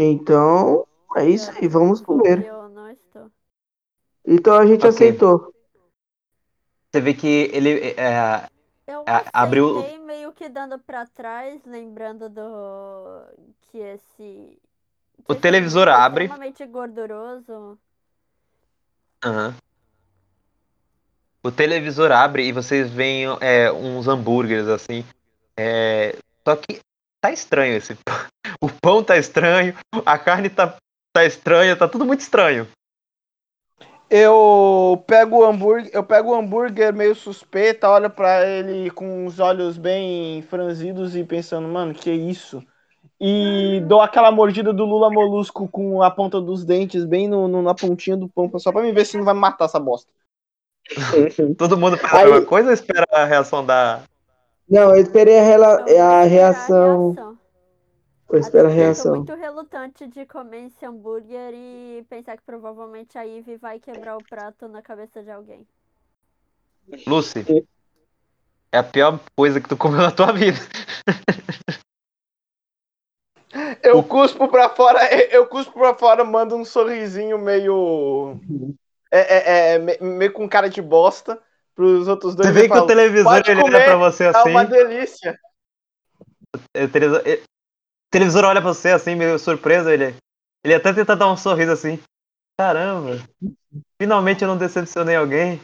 Então, 0.00 0.86
é 1.16 1.28
isso 1.28 1.50
aí, 1.50 1.66
vamos 1.66 2.00
comer. 2.00 2.44
Eu 2.46 2.68
não 2.68 2.88
estou. 2.88 3.28
Então 4.24 4.54
a 4.54 4.64
gente 4.64 4.78
Ok. 4.86 4.88
aceitou. 4.90 5.52
Você 6.92 7.00
vê 7.00 7.12
que 7.14 7.26
ele. 7.52 7.94
é, 7.96 8.48
Eu 8.86 9.02
A- 9.06 9.24
abriu- 9.42 9.82
meio 10.06 10.32
que 10.32 10.48
dando 10.48 10.78
pra 10.78 11.04
trás, 11.04 11.60
lembrando 11.66 12.28
do 12.28 13.22
que 13.60 13.78
esse 13.78 14.06
que 14.16 15.24
O 15.28 15.32
esse 15.32 15.40
televisor 15.42 15.88
é 15.88 15.92
abre. 15.92 16.24
extremamente 16.26 16.64
gorduroso. 16.64 17.76
Aham. 19.24 19.54
O 21.42 21.50
televisor 21.50 22.12
abre 22.12 22.46
e 22.46 22.52
vocês 22.52 22.88
veem 22.90 23.24
é, 23.40 23.70
uns 23.72 24.06
hambúrgueres 24.06 24.68
assim. 24.68 25.04
É, 25.56 26.16
Só 26.46 26.54
que 26.56 26.80
tá 27.20 27.32
estranho 27.32 27.76
esse. 27.76 27.94
pão. 27.94 28.14
O 28.62 28.68
pão 28.68 29.04
tá 29.04 29.16
estranho, 29.18 29.74
a 30.06 30.18
carne 30.18 30.48
tá, 30.48 30.74
tá 31.12 31.24
estranha, 31.24 31.76
tá 31.76 31.86
tudo 31.86 32.04
muito 32.04 32.20
estranho. 32.20 32.66
Eu 34.10 35.04
pego 35.06 35.40
o 35.40 35.44
hambúrguer, 35.44 35.90
eu 35.92 36.02
pego 36.02 36.30
o 36.30 36.34
hambúrguer 36.34 36.94
meio 36.94 37.14
suspeita, 37.14 37.90
olho 37.90 38.08
pra 38.08 38.46
ele 38.46 38.90
com 38.90 39.26
os 39.26 39.38
olhos 39.38 39.76
bem 39.76 40.40
franzidos 40.42 41.14
e 41.14 41.22
pensando, 41.24 41.68
mano, 41.68 41.92
que 41.92 42.10
isso? 42.10 42.64
E 43.20 43.80
dou 43.86 44.00
aquela 44.00 44.32
mordida 44.32 44.72
do 44.72 44.84
Lula 44.84 45.10
Molusco 45.10 45.68
com 45.68 46.02
a 46.02 46.10
ponta 46.10 46.40
dos 46.40 46.64
dentes 46.64 47.04
bem 47.04 47.28
no, 47.28 47.48
no- 47.48 47.62
na 47.62 47.74
pontinha 47.74 48.16
do 48.16 48.28
pão, 48.28 48.50
só 48.58 48.72
pra 48.72 48.82
me 48.82 48.92
ver 48.92 49.04
se 49.04 49.16
não 49.18 49.24
vai 49.24 49.34
matar 49.34 49.66
essa 49.66 49.78
bosta. 49.80 50.10
Todo 51.58 51.76
mundo 51.76 51.98
faz 51.98 52.14
a 52.14 52.24
mesma 52.24 52.46
coisa 52.46 52.68
ou 52.68 52.74
espera 52.74 53.06
a 53.12 53.24
reação 53.24 53.64
da. 53.64 54.02
Não, 54.68 54.94
eu 54.94 55.02
esperei 55.02 55.38
a, 55.38 55.42
rela- 55.42 55.80
a 55.82 56.22
reação. 56.24 57.12
reação. 57.12 57.38
Eu 58.30 58.38
espero 58.38 58.68
a 58.68 58.70
Até 58.70 58.74
porque 58.74 58.74
Eu 58.74 58.74
tô 58.74 58.74
reação. 58.74 59.16
muito 59.16 59.34
relutante 59.34 60.06
de 60.06 60.26
comer 60.26 60.66
esse 60.66 60.84
hambúrguer 60.84 61.52
e 61.54 62.04
pensar 62.10 62.36
que 62.36 62.42
provavelmente 62.42 63.16
a 63.16 63.22
Ivy 63.22 63.56
vai 63.56 63.80
quebrar 63.80 64.16
o 64.18 64.22
prato 64.22 64.68
na 64.68 64.82
cabeça 64.82 65.22
de 65.22 65.30
alguém. 65.30 65.66
Lucy. 67.06 67.66
É 68.70 68.78
a 68.78 68.82
pior 68.84 69.18
coisa 69.34 69.60
que 69.60 69.68
tu 69.68 69.76
comeu 69.78 70.02
na 70.02 70.10
tua 70.10 70.32
vida. 70.32 70.58
Eu 73.82 74.02
cuspo 74.02 74.46
pra 74.48 74.68
fora, 74.68 75.00
eu 75.32 75.46
cuspo 75.46 75.72
pra 75.72 75.94
fora, 75.94 76.22
mando 76.22 76.54
um 76.54 76.66
sorrisinho 76.66 77.38
meio. 77.38 78.38
É, 79.10 79.20
é, 79.20 79.74
é, 79.74 79.78
me- 79.78 79.98
meio 80.00 80.32
com 80.34 80.46
cara 80.46 80.68
de 80.68 80.82
bosta 80.82 81.40
pros 81.78 82.08
outros 82.08 82.34
dois. 82.34 82.48
Você 82.48 82.52
vê 82.52 82.62
que 82.62 82.68
falo, 82.70 82.82
o 82.82 82.86
televisor 82.88 83.24
"Pode 83.32 83.50
ele 83.52 83.60
olha 83.60 83.70
comer, 83.72 83.84
pra 83.84 83.96
você 83.96 84.24
É 84.24 84.28
assim. 84.30 84.50
uma 84.50 84.64
delícia. 84.64 85.38
O 86.56 86.88
televisor, 86.88 87.22
ele- 87.24 87.40
o 87.42 88.10
televisor 88.10 88.44
olha 88.44 88.60
pra 88.60 88.72
você 88.74 88.88
assim, 88.90 89.14
meio 89.14 89.38
surpreso. 89.38 89.88
Ele, 89.88 90.12
ele 90.64 90.74
até 90.74 90.92
tenta 90.92 91.14
dar 91.14 91.30
um 91.30 91.36
sorriso 91.36 91.70
assim. 91.70 92.00
Caramba, 92.58 93.22
finalmente 94.02 94.42
eu 94.42 94.48
não 94.48 94.56
decepcionei 94.58 95.14
alguém. 95.14 95.60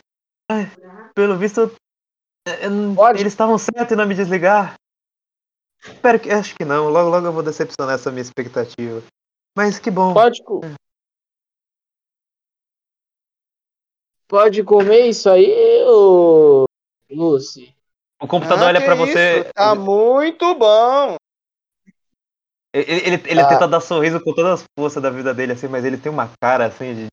Ai, 0.49 0.71
pelo 1.17 1.37
visto, 1.37 1.69
eu 2.47 2.71
não- 2.71 2.95
Pode. 2.95 3.21
eles 3.21 3.33
estavam 3.33 3.59
certos 3.59 3.91
em 3.91 3.97
não 3.97 4.07
me 4.07 4.15
desligar. 4.15 4.75
Espero 5.83 6.21
que. 6.21 6.31
Acho 6.31 6.55
que 6.55 6.65
não. 6.65 6.91
Logo, 6.91 7.11
logo 7.11 7.27
eu 7.27 7.33
vou 7.33 7.43
decepcionar 7.43 7.97
essa 7.97 8.13
minha 8.13 8.23
expectativa. 8.23 9.03
Mas 9.57 9.81
que 9.81 9.91
bom. 9.91 10.15
Pode, 10.15 10.41
pode 14.29 14.63
comer 14.63 15.07
isso 15.07 15.29
aí, 15.29 15.83
ô 15.87 16.65
Lucy? 17.11 17.75
O 18.21 18.27
computador 18.27 18.65
Ah, 18.65 18.69
olha 18.69 18.81
pra 18.81 18.95
isso, 18.95 19.07
você. 19.07 19.51
Tá 19.55 19.75
muito 19.75 20.55
bom. 20.55 21.17
Ele, 22.75 22.91
ele, 22.91 23.23
ele 23.27 23.41
Ah. 23.41 23.47
tenta 23.47 23.69
dar 23.69 23.81
sorriso 23.81 24.21
com 24.21 24.35
todas 24.35 24.61
as 24.61 24.65
forças 24.79 25.03
da 25.03 25.11
vida 25.11 25.33
dele, 25.33 25.53
assim, 25.53 25.69
mas 25.69 25.85
ele 25.85 25.97
tem 25.97 26.11
uma 26.11 26.29
cara 26.41 26.67
assim 26.67 26.95
de 26.95 27.09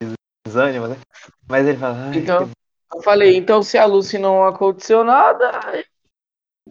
desânimo, 0.45 0.87
né? 0.87 0.97
Mas 1.47 1.67
ele 1.67 1.77
fala. 1.77 2.09
"Ai, 2.09 2.17
Então, 2.19 2.47
que 2.47 2.97
eu 2.97 3.01
falei, 3.03 3.35
então 3.37 3.61
se 3.61 3.77
a 3.77 3.85
Lucy 3.85 4.17
não 4.17 4.43
aconteceu 4.43 5.03
nada, 5.03 5.51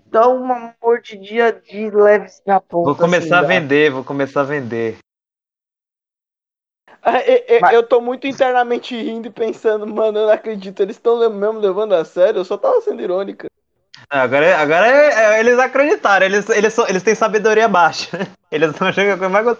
dá 0.07 0.27
uma 0.28 0.75
mordidinha 0.83 1.52
de 1.52 1.89
leve 1.91 2.28
na 2.44 2.60
ponta. 2.60 2.85
Vou 2.86 2.97
começar 2.97 3.36
a 3.36 3.41
assim, 3.41 3.49
dá. 3.49 3.60
vender, 3.60 3.91
vou 3.91 4.02
começar 4.05 4.41
a 4.41 4.44
vender. 4.44 4.99
Ah, 7.03 7.19
e- 7.20 7.45
e- 7.57 7.61
Mas- 7.61 7.75
Eu 7.75 7.83
tô 7.83 8.01
muito 8.01 8.27
internamente 8.27 8.95
rindo 8.95 9.29
e 9.29 9.31
pensando, 9.31 9.87
mano, 9.87 10.19
eu 10.19 10.27
não 10.27 10.33
acredito, 10.33 10.81
eles 10.81 10.97
estão 10.97 11.19
mesmo 11.31 11.59
levando 11.59 11.95
a 11.95 12.05
sério, 12.05 12.41
eu 12.41 12.45
só 12.45 12.57
tava 12.59 12.81
sendo 12.83 13.01
irônica. 13.01 13.49
Ah, 14.09 14.23
Agora, 14.23 14.57
agora 14.59 14.87
é- 14.87 15.37
é- 15.37 15.41
eles 15.41 15.59
acreditaram, 15.59 16.27
eles, 16.27 16.49
eles, 16.51 16.73
são- 16.75 16.87
eles 16.89 17.03
têm 17.03 17.15
sabedoria 17.15 17.69
baixa. 17.69 18.09
Eles 18.51 18.79
não 18.81 18.89
acham 18.89 19.05
que 19.05 19.11
é 19.11 19.12
a 19.12 19.17
coisa 19.17 19.29
mais 19.33 19.45
gos- 19.45 19.59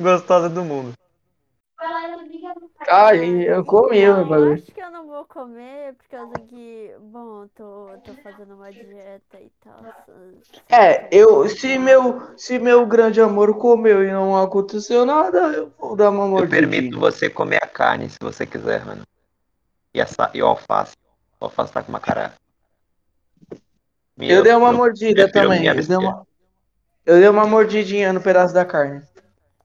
gostosa 0.00 0.48
do 0.48 0.64
mundo. 0.64 0.92
Ai, 2.88 3.48
eu 3.48 3.64
comi 3.64 4.08
o 4.08 4.16
Não, 4.16 4.28
bagulho. 4.28 4.54
acho 4.54 4.72
que 4.72 4.80
eu 4.80 4.90
não 4.90 5.06
vou 5.06 5.24
comer 5.26 5.94
por 5.94 6.08
causa 6.08 6.32
que, 6.48 6.90
bom, 7.00 7.46
tô, 7.54 7.88
tô 8.04 8.14
fazendo 8.22 8.54
uma 8.54 8.70
dieta 8.72 9.38
e 9.38 9.50
tal. 9.62 9.84
É, 10.68 11.08
eu, 11.10 11.48
se 11.48 11.78
meu, 11.78 12.36
se 12.38 12.58
meu 12.58 12.86
grande 12.86 13.20
amor 13.20 13.56
comeu 13.58 14.02
e 14.02 14.10
não 14.10 14.40
aconteceu 14.40 15.04
nada, 15.04 15.38
eu 15.52 15.72
vou 15.78 15.94
dar 15.94 16.10
uma 16.10 16.24
Eu 16.24 16.28
mordidinha. 16.30 16.60
permito 16.60 16.98
você 16.98 17.28
comer 17.28 17.58
a 17.62 17.66
carne 17.66 18.08
se 18.08 18.18
você 18.20 18.46
quiser, 18.46 18.84
mano. 18.84 19.02
E, 19.94 20.00
essa, 20.00 20.30
e 20.32 20.42
o 20.42 20.46
alface. 20.46 20.96
O 21.40 21.44
alface 21.46 21.72
tá 21.72 21.82
com 21.82 21.90
uma 21.90 22.00
cara. 22.00 22.32
Eu 24.18 24.42
dei 24.42 24.54
uma 24.54 24.72
mordida 24.72 25.24
prefiro 25.24 25.48
também. 25.48 25.66
Eu 25.66 25.86
dei 25.86 25.96
uma, 25.96 26.26
eu 27.06 27.18
dei 27.18 27.28
uma 27.28 27.46
mordidinha 27.46 28.12
no 28.12 28.20
pedaço 28.20 28.54
da 28.54 28.64
carne. 28.64 29.02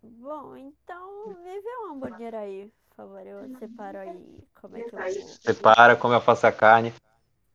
Bom, 0.02 0.56
então 0.56 1.27
me 1.44 1.61
vê 1.61 1.69
um 1.84 1.92
hambúrguer 1.94 2.34
aí, 2.34 2.72
favor. 2.95 3.22
Eu 3.25 3.40
separo 3.59 3.98
aí 3.99 4.43
como 4.61 4.77
é 4.77 4.82
que 4.82 4.95
eu. 4.95 5.27
Separa, 5.41 5.95
come 5.95 6.15
alface 6.15 6.45
a 6.45 6.51
carne. 6.51 6.93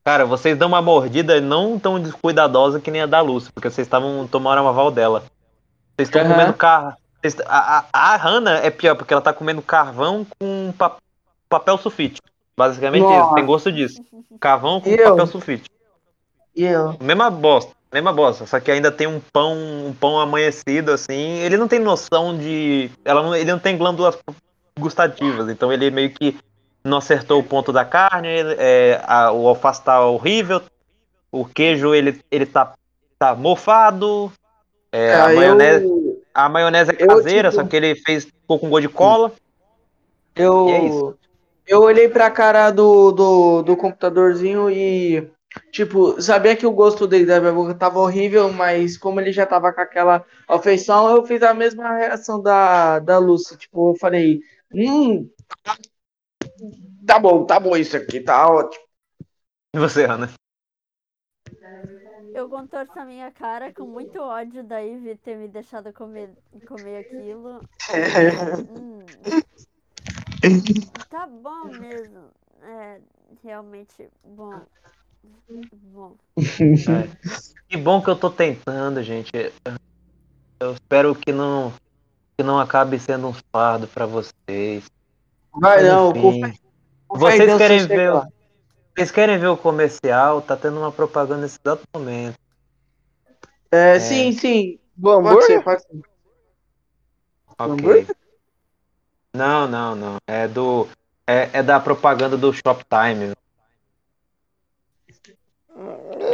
Cara, 0.05 0.25
vocês 0.25 0.57
dão 0.57 0.69
uma 0.69 0.81
mordida 0.83 1.41
não 1.41 1.79
tão 1.79 2.01
descuidadosa 2.01 2.81
que 2.81 2.91
nem 2.91 3.03
a 3.03 3.07
da 3.07 3.21
Lúcia, 3.21 3.51
porque 3.55 3.71
vocês 3.71 3.87
estavam 3.87 4.27
tomando 4.27 4.63
uma 4.63 4.73
val 4.73 4.91
dela. 4.91 5.25
Vocês 5.97 6.09
estão 6.09 6.23
Aham. 6.23 6.31
comendo 6.33 6.55
carro. 6.55 6.95
A, 7.47 7.85
a, 7.93 8.15
a 8.15 8.17
Hannah 8.17 8.59
é 8.65 8.71
pior, 8.71 8.95
porque 8.95 9.13
ela 9.13 9.21
tá 9.21 9.33
comendo 9.33 9.61
carvão 9.61 10.27
com 10.39 10.73
pa- 10.77 10.97
papel 11.49 11.77
sulfite. 11.77 12.21
Basicamente 12.57 13.05
isso, 13.05 13.13
Nossa. 13.13 13.35
tem 13.35 13.45
gosto 13.47 13.71
disso. 13.73 14.03
Carvão 14.41 14.81
com 14.81 14.89
E 14.89 14.95
eu? 14.99 15.11
papel 15.11 15.27
sulfite. 15.27 15.71
E 16.57 16.65
eu? 16.65 16.97
Mesma 17.01 17.31
bosta, 17.31 17.73
mesma 17.93 18.13
bosta. 18.13 18.47
Só 18.47 18.59
que 18.59 18.71
ainda 18.71 18.91
tem 18.91 19.07
um 19.07 19.21
pão, 19.33 19.55
um 19.87 19.93
pão 19.93 20.19
amanhecido, 20.19 20.93
assim. 20.93 21.39
Ele 21.41 21.59
não 21.59 21.69
tem 21.69 21.79
noção 21.79 22.37
de. 22.37 22.91
Ela 23.05 23.23
não, 23.23 23.35
ele 23.35 23.53
não 23.53 23.59
tem 23.59 23.77
glândulas 23.77 24.19
gustativas, 24.81 25.49
então 25.49 25.73
ele 25.73 25.91
meio 25.91 26.11
que 26.11 26.37
não 26.83 26.99
acertou 26.99 27.39
o 27.39 27.45
ponto 27.45 27.73
da 27.73 27.85
carne. 27.85 28.29
é, 28.59 29.01
a- 29.05 29.31
o 29.33 29.47
alface 29.47 29.83
tá 29.85 30.01
horrível. 30.05 30.63
O 31.31 31.45
queijo 31.45 31.95
ele, 31.95 32.21
ele 32.31 32.47
tá, 32.47 32.73
tá 33.19 33.35
mofado. 33.37 34.33
é, 34.93 35.13
a, 35.15 35.27
Ah, 35.27 35.33
maionese, 35.35 35.85
eu, 35.85 36.23
a 36.35 36.49
maionese 36.49 36.91
é 36.91 36.97
eu, 37.05 37.07
caseira, 37.07 37.51
tipo- 37.51 37.63
só 37.63 37.69
que 37.69 37.77
ele 37.77 37.95
fez 37.95 38.25
ficou 38.25 38.59
com 38.59 38.69
gosto 38.69 38.89
de 38.89 38.95
cola. 38.95 39.33
eu, 40.35 41.17
é 41.69 41.73
eu 41.73 41.83
olhei 41.83 42.09
pra 42.09 42.31
cara 42.31 42.71
do, 42.71 43.13
do, 43.13 43.63
do 43.63 43.77
computadorzinho 43.77 44.69
e, 44.69 45.31
tipo, 45.71 46.21
sabia 46.21 46.57
que 46.57 46.67
o 46.67 46.73
gosto 46.73 47.07
dele 47.07 47.27
da 47.27 47.39
minha 47.41 47.53
boca 47.53 47.75
tava 47.75 48.01
horrível, 48.01 48.53
mas 48.53 48.97
como 48.97 49.21
ele 49.21 49.31
já 49.31 49.47
tava 49.47 49.73
com 49.73 49.81
aquela 49.81 50.25
afeição, 50.49 51.09
eu 51.15 51.25
fiz 51.25 51.41
a 51.43 51.55
mesma 51.55 51.97
reação 51.97 52.43
da, 52.43 52.99
da 52.99 53.19
Lucy. 53.19 53.57
Tipo, 53.57 53.93
eu 53.93 53.97
falei, 53.97 54.41
hum, 54.75 55.31
tá 57.07 57.19
bom, 57.19 57.45
tá 57.45 57.61
bom 57.61 57.77
isso 57.77 57.97
aqui, 57.97 58.21
tá 58.21 58.49
ótimo. 58.49 58.85
E 59.75 59.79
você, 59.79 60.05
Ana? 60.05 60.31
Eu 62.33 62.49
contorço 62.49 62.99
a 62.99 63.05
minha 63.05 63.31
cara 63.33 63.73
com 63.73 63.85
muito 63.85 64.21
ódio 64.21 64.63
da 64.63 64.79
Ivy 64.79 65.17
ter 65.17 65.37
me 65.37 65.49
deixado 65.49 65.93
comer, 65.93 66.31
comer 66.67 66.99
aquilo. 66.99 67.61
Hum. 68.71 69.01
Tá 71.09 71.27
bom 71.27 71.65
mesmo. 71.79 72.31
É, 72.63 73.01
realmente 73.43 74.09
bom. 74.25 74.65
Bom. 75.83 76.17
Que 77.69 77.77
bom 77.77 78.03
que 78.03 78.11
eu 78.11 78.17
tô 78.17 78.31
tentando, 78.31 79.03
gente. 79.03 79.31
Eu 80.61 80.73
espero 80.73 81.15
que 81.15 81.33
não 81.33 81.73
que 82.41 82.43
não 82.43 82.59
acabe 82.59 82.99
sendo 82.99 83.29
um 83.29 83.35
fardo 83.53 83.87
pra 83.87 84.07
vocês. 84.07 84.91
Vai 85.61 85.83
não, 85.83 86.11
Vocês 87.07 87.45
Deus, 87.45 87.59
querem 87.59 87.87
ver, 87.87 88.15
lá. 88.15 88.27
vocês 88.97 89.11
querem 89.11 89.39
ver 89.39 89.49
o 89.49 89.59
comercial? 89.59 90.41
Tá 90.41 90.57
tendo 90.57 90.79
uma 90.79 90.91
propaganda 90.91 91.43
nesse 91.43 91.59
exato 91.63 91.83
momento. 91.95 92.39
É, 93.71 94.01
sim, 94.01 94.33
sim. 94.33 94.79
Do 94.97 95.21
Pode 95.23 95.45
ser, 95.45 95.63
pode 95.63 95.83
ser. 95.83 96.03
Não, 99.35 99.69
não, 99.69 99.95
não. 99.95 100.17
É 100.27 100.49
do 100.49 100.89
é, 101.27 101.51
é 101.53 101.63
da 101.63 101.79
propaganda 101.79 102.39
do 102.39 102.55
Shoptime. 102.55 103.35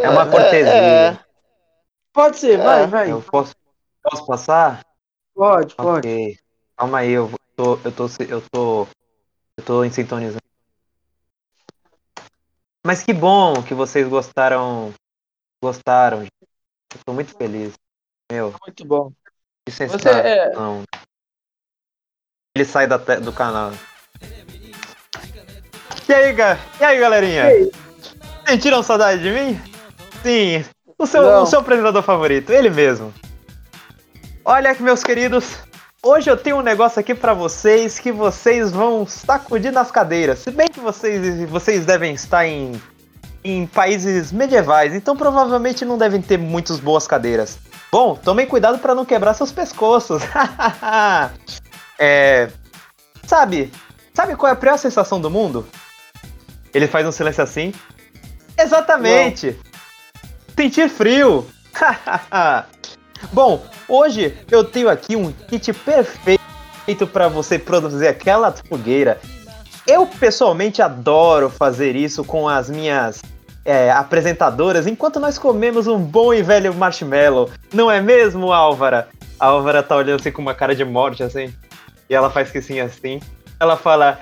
É 0.03 0.09
uma 0.09 0.31
cortesia. 0.31 0.73
é. 0.73 1.19
Pode 2.13 2.39
ser, 2.39 2.59
vai, 2.59 2.85
É, 2.85 2.87
vai. 2.87 3.11
Eu 3.11 3.21
posso 3.23 3.57
posso 4.05 4.25
passar? 4.25 4.86
Pode, 5.37 5.75
pode. 5.75 6.39
Calma 6.79 6.99
aí, 6.99 7.11
eu 7.13 7.31
tô 7.55 7.79
eu 7.85 7.93
tô 7.93 8.07
eu 8.27 8.41
tô 8.51 8.87
eu 9.59 9.65
tô 9.65 9.85
em 9.85 9.91
sintonizando. 9.91 10.41
Mas 12.87 13.03
que 13.03 13.13
bom 13.13 13.63
que 13.63 13.75
vocês 13.75 14.09
gostaram 14.09 14.95
gostaram. 15.63 16.21
gente. 16.23 16.33
Eu 16.95 17.01
tô 17.05 17.13
muito 17.13 17.37
feliz. 17.37 17.75
Meu, 18.33 18.55
Muito 18.67 18.85
bom. 18.87 19.11
que 19.67 19.71
Você 19.73 19.87
sensação. 19.89 20.13
é. 20.13 20.53
Ele 22.55 22.65
sai 22.65 22.87
da 22.87 22.97
do 22.97 23.33
canal. 23.33 23.73
E 26.09 26.15
aí, 26.15 26.33
ga- 26.33 26.57
e 26.81 26.85
aí, 26.85 26.99
galerinha? 26.99 27.45
Sentiram 28.49 28.83
saudade 28.83 29.21
de 29.23 29.31
mim? 29.31 29.61
Sim, 30.23 30.65
o 30.97 31.07
seu, 31.07 31.23
Não. 31.23 31.43
o 31.43 31.47
seu 31.47 31.61
apresentador 31.61 32.03
favorito, 32.03 32.51
ele 32.51 32.71
mesmo. 32.71 33.13
Olha 34.49 34.77
meus 34.79 35.03
queridos, 35.03 35.57
hoje 36.01 36.31
eu 36.31 36.37
tenho 36.37 36.59
um 36.59 36.63
negócio 36.63 37.01
aqui 37.01 37.17
pra 37.17 37.35
vocês 37.35 37.99
que 37.99 38.13
vocês 38.13 38.71
vão 38.71 39.05
sacudir 39.05 39.73
nas 39.73 39.91
cadeiras. 39.91 40.39
Se 40.39 40.53
bem 40.53 40.69
que 40.69 40.79
vocês, 40.79 41.51
vocês 41.51 41.85
devem 41.85 42.15
estar 42.15 42.47
em, 42.47 42.81
em 43.43 43.67
países 43.67 44.31
medievais, 44.31 44.95
então 44.95 45.17
provavelmente 45.17 45.85
não 45.85 45.99
devem 45.99 46.23
ter 46.23 46.39
muitas 46.39 46.79
boas 46.79 47.09
cadeiras. 47.09 47.59
Bom, 47.91 48.15
tomem 48.15 48.47
cuidado 48.47 48.79
pra 48.79 48.95
não 48.95 49.05
quebrar 49.05 49.35
seus 49.35 49.51
pescoços. 49.51 50.23
é, 51.99 52.49
sabe, 53.27 53.73
sabe 54.15 54.37
qual 54.37 54.51
é 54.51 54.53
a 54.53 54.57
pior 54.57 54.79
sensação 54.79 55.21
do 55.21 55.29
mundo? 55.29 55.67
Ele 56.73 56.87
faz 56.87 57.05
um 57.05 57.11
silêncio 57.11 57.43
assim. 57.43 57.75
Exatamente. 58.57 59.59
Sentir 60.57 60.89
frio. 60.89 61.45
Bom, 63.33 63.63
hoje 63.89 64.37
eu 64.51 64.65
tenho 64.65 64.89
aqui 64.89 65.17
um 65.17 65.33
kit 65.33 65.73
perfeito 65.73 67.07
para 67.13 67.29
você 67.29 67.59
produzir 67.59 68.07
aquela 68.07 68.53
fogueira. 68.53 69.21
Eu 69.87 70.07
pessoalmente 70.07 70.83
adoro 70.83 71.49
fazer 71.49 71.95
isso 71.95 72.25
com 72.25 72.49
as 72.49 72.69
minhas 72.69 73.23
é, 73.65 73.91
apresentadoras 73.91 74.87
enquanto 74.87 75.19
nós 75.19 75.39
comemos 75.39 75.87
um 75.87 75.99
bom 75.99 76.33
e 76.33 76.43
velho 76.43 76.75
marshmallow. 76.75 77.51
Não 77.73 77.91
é 77.91 78.01
mesmo, 78.01 78.53
Álvara? 78.53 79.09
A 79.39 79.47
Álvara 79.47 79.83
tá 79.83 79.97
olhando 79.97 80.21
assim 80.21 80.33
com 80.33 80.41
uma 80.41 80.55
cara 80.55 80.75
de 80.75 80.85
morte 80.85 81.23
assim. 81.23 81.53
E 82.09 82.15
ela 82.15 82.31
faz 82.31 82.51
que 82.51 82.63
sim 82.63 82.81
assim. 82.81 83.21
Ela 83.59 83.77
fala: 83.77 84.19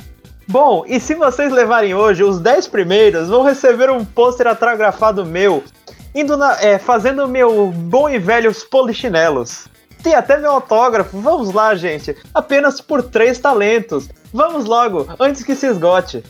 Bom, 0.48 0.84
e 0.86 0.98
se 0.98 1.14
vocês 1.14 1.52
levarem 1.52 1.94
hoje, 1.94 2.24
os 2.24 2.40
10 2.40 2.68
primeiros 2.68 3.28
vão 3.28 3.42
receber 3.42 3.90
um 3.90 4.04
pôster 4.04 4.46
autografado 4.46 5.24
meu, 5.24 5.62
indo 6.14 6.36
na, 6.36 6.60
é, 6.60 6.78
fazendo 6.78 7.26
meu 7.28 7.66
bom 7.70 8.08
e 8.08 8.18
velhos 8.18 8.62
polichinelos. 8.64 9.66
Tem 10.02 10.14
até 10.14 10.36
meu 10.36 10.50
autógrafo, 10.52 11.18
vamos 11.20 11.52
lá, 11.52 11.74
gente. 11.74 12.14
Apenas 12.34 12.80
por 12.80 13.02
três 13.02 13.38
talentos. 13.38 14.08
Vamos 14.32 14.66
logo, 14.66 15.06
antes 15.18 15.42
que 15.42 15.54
se 15.54 15.66
esgote. 15.66 16.22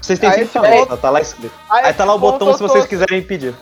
Vocês 0.00 0.18
têm 0.18 0.28
A 0.28 0.32
5 0.32 0.44
esse 0.44 0.52
talentos, 0.52 0.88
ponto- 0.88 1.00
tá 1.00 1.10
lá 1.10 1.20
escrito. 1.20 1.54
Aí 1.68 1.92
tá 1.92 2.04
lá 2.04 2.14
o 2.14 2.18
botão 2.18 2.52
se 2.52 2.58
tô- 2.60 2.68
vocês 2.68 2.86
quiserem 2.86 3.18
impedir. 3.18 3.54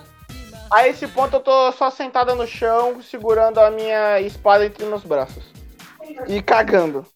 A 0.70 0.86
esse 0.88 1.06
ponto 1.06 1.36
eu 1.36 1.40
tô 1.40 1.72
só 1.72 1.90
sentada 1.90 2.34
no 2.34 2.46
chão, 2.46 3.00
segurando 3.02 3.58
a 3.60 3.70
minha 3.70 4.20
espada 4.20 4.66
entre 4.66 4.84
meus 4.84 5.02
braços. 5.04 5.42
E 6.26 6.42
cagando. 6.42 7.06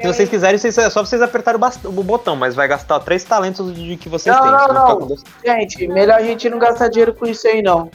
Se 0.00 0.06
vocês 0.06 0.28
quiserem, 0.30 0.58
vocês- 0.58 0.78
é 0.78 0.88
só 0.88 1.04
vocês 1.04 1.20
apertarem 1.20 1.60
o, 1.84 1.90
botão, 2.02 2.34
mas 2.34 2.54
vai 2.54 2.66
gastar 2.66 3.00
3 3.00 3.22
talentos 3.22 3.74
de 3.74 3.96
que 3.98 4.08
vocês 4.08 4.34
Não, 4.34 4.42
têm. 4.42 4.74
não, 4.74 4.98
não. 4.98 5.16
Gente, 5.44 5.86
melhor 5.88 6.16
a 6.18 6.22
gente 6.22 6.48
não 6.48 6.58
gastar 6.58 6.88
dinheiro 6.88 7.12
com 7.14 7.26
isso 7.26 7.46
aí, 7.46 7.60
não. 7.60 7.90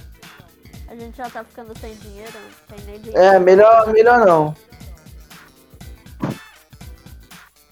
A 0.87 0.95
gente 0.95 1.17
já 1.17 1.27
tá 1.29 1.43
ficando 1.43 1.77
sem 1.79 1.95
dinheiro, 1.95 2.31
tem 2.67 2.85
nem 2.85 2.99
dinheiro. 2.99 3.19
É, 3.19 3.39
melhor, 3.39 3.87
melhor 3.91 4.23
não. 4.25 4.55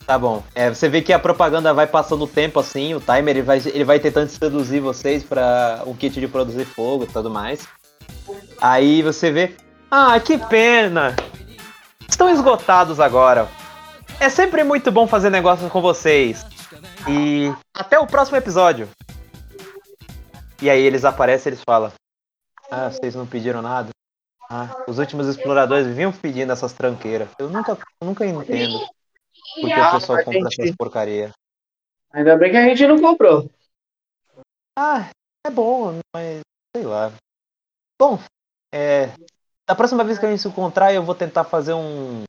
Tá 0.05 0.17
bom. 0.17 0.43
É, 0.53 0.69
você 0.69 0.89
vê 0.89 1.01
que 1.01 1.13
a 1.13 1.19
propaganda 1.19 1.73
vai 1.73 1.87
passando 1.87 2.23
o 2.23 2.27
tempo 2.27 2.59
assim, 2.59 2.93
o 2.93 2.99
timer 2.99 3.29
ele 3.37 3.41
vai, 3.41 3.61
ele 3.65 3.85
vai 3.85 3.99
tentando 3.99 4.27
seduzir 4.29 4.79
vocês 4.81 5.23
para 5.23 5.81
o 5.85 5.93
kit 5.95 6.19
de 6.19 6.27
produzir 6.27 6.65
fogo 6.65 7.05
e 7.05 7.07
tudo 7.07 7.29
mais. 7.29 7.67
Aí 8.59 9.01
você 9.01 9.31
vê. 9.31 9.55
Ah, 9.89 10.19
que 10.19 10.37
pena! 10.37 11.15
Estão 12.09 12.29
esgotados 12.29 12.99
agora. 12.99 13.47
É 14.19 14.29
sempre 14.29 14.63
muito 14.63 14.91
bom 14.91 15.07
fazer 15.07 15.29
negócios 15.29 15.71
com 15.71 15.81
vocês. 15.81 16.45
E 17.09 17.47
até 17.73 17.99
o 17.99 18.07
próximo 18.07 18.37
episódio. 18.37 18.89
E 20.61 20.69
aí 20.69 20.81
eles 20.81 21.03
aparecem 21.03 21.49
e 21.49 21.53
eles 21.53 21.63
falam: 21.65 21.91
Ah, 22.71 22.89
vocês 22.89 23.15
não 23.15 23.27
pediram 23.27 23.61
nada? 23.61 23.89
Ah, 24.49 24.83
os 24.87 24.99
últimos 24.99 25.27
exploradores 25.27 25.87
viviam 25.87 26.11
pedindo 26.11 26.53
essas 26.53 26.73
tranqueiras. 26.73 27.27
Eu 27.39 27.49
nunca, 27.49 27.77
nunca 28.01 28.25
entendo 28.25 28.79
porque 29.59 29.73
o 29.73 29.91
pessoal 29.91 30.23
compra 30.23 30.49
gente- 30.49 30.61
essas 30.61 30.75
porcaria. 30.75 31.31
Ainda 32.11 32.37
bem 32.37 32.51
que 32.51 32.57
a 32.57 32.63
gente 32.63 32.85
não 32.87 33.01
comprou. 33.01 33.49
Ah, 34.77 35.09
é 35.45 35.49
bom, 35.49 35.99
mas 36.15 36.41
sei 36.75 36.85
lá. 36.85 37.11
Bom, 37.99 38.19
é, 38.73 39.09
da 39.67 39.75
próxima 39.75 40.03
vez 40.03 40.17
que 40.19 40.25
a 40.25 40.29
gente 40.29 40.41
se 40.41 40.47
encontrar, 40.47 40.93
eu 40.93 41.03
vou 41.03 41.15
tentar 41.15 41.43
fazer 41.43 41.73
um 41.73 42.23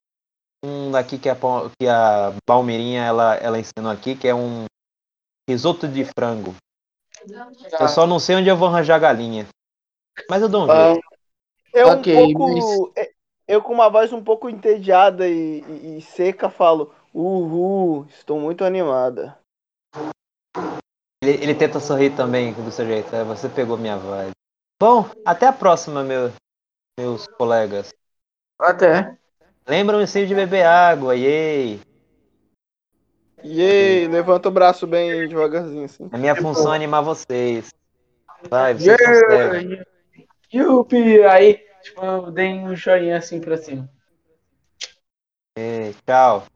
um 0.95 1.01
daqui 1.01 1.19
que 1.19 1.29
a 1.29 1.37
que 1.79 1.89
a 1.89 2.33
Palmeirinha 2.47 3.03
ela 3.05 3.35
ela 3.37 3.59
ensinou 3.59 3.91
aqui, 3.91 4.15
que 4.15 4.29
é 4.29 4.35
um 4.35 4.65
risoto 5.49 5.89
de 5.89 6.05
frango. 6.05 6.55
Eu 7.81 7.89
só 7.89 8.07
não 8.07 8.19
sei 8.19 8.37
onde 8.37 8.49
eu 8.49 8.57
vou 8.57 8.69
arranjar 8.69 8.99
galinha. 8.99 9.47
Mas 10.31 10.43
eu 10.43 10.49
dou 10.49 10.65
um 10.65 10.71
Ah, 10.71 10.93
jeito. 10.93 11.07
eu 11.75 11.89
Ok, 11.89 12.15
um 12.25 12.35
pouco. 12.35 12.93
Eu 13.47 13.61
com 13.63 13.75
uma 13.75 13.91
voz 13.91 14.11
um 14.11 14.25
pouco 14.25 14.49
entediada 14.49 15.29
e, 15.29 15.61
e- 15.61 15.99
e 15.99 16.03
seca 16.03 16.49
falo. 16.49 16.95
Uhul, 17.13 18.07
estou 18.07 18.41
muito 18.41 18.65
animada. 18.65 19.39
Ele, 21.23 21.33
ele 21.43 21.55
tenta 21.55 21.79
sorrir 21.79 22.17
também 22.17 22.55
do 22.55 22.71
seu 22.71 22.87
jeito. 22.87 23.15
é, 23.15 23.23
Você 23.25 23.49
pegou 23.49 23.77
minha 23.77 23.99
voz. 23.99 24.31
Bom, 24.81 25.05
até 25.27 25.47
a 25.47 25.53
próxima, 25.53 26.03
meu, 26.03 26.33
meus 26.99 27.27
colegas. 27.39 27.91
Até. 28.59 29.19
Lembram-se 29.67 30.26
de 30.26 30.34
beber 30.34 30.65
água, 30.67 31.17
yay! 31.17 31.81
Yay, 33.43 34.09
levanta 34.09 34.49
o 34.49 34.52
braço 34.52 34.86
bem 34.86 35.28
devagarzinho 35.28 35.84
assim. 35.84 36.09
A 36.12 36.18
minha 36.18 36.34
função 36.34 36.73
é 36.73 36.76
animar 36.76 37.02
vocês. 37.02 37.73
Vai, 38.49 38.75
vocês 38.75 38.97
conseguem. 38.97 39.70
Yeah! 39.70 39.84
Yupi! 40.52 41.23
Aí, 41.25 41.60
tipo, 41.83 42.05
eu 42.05 42.31
dei 42.31 42.52
um 42.55 42.75
joinha 42.75 43.18
assim 43.18 43.41
pra 43.41 43.57
cima. 43.57 43.89
É, 45.57 45.93
tchau, 46.07 46.47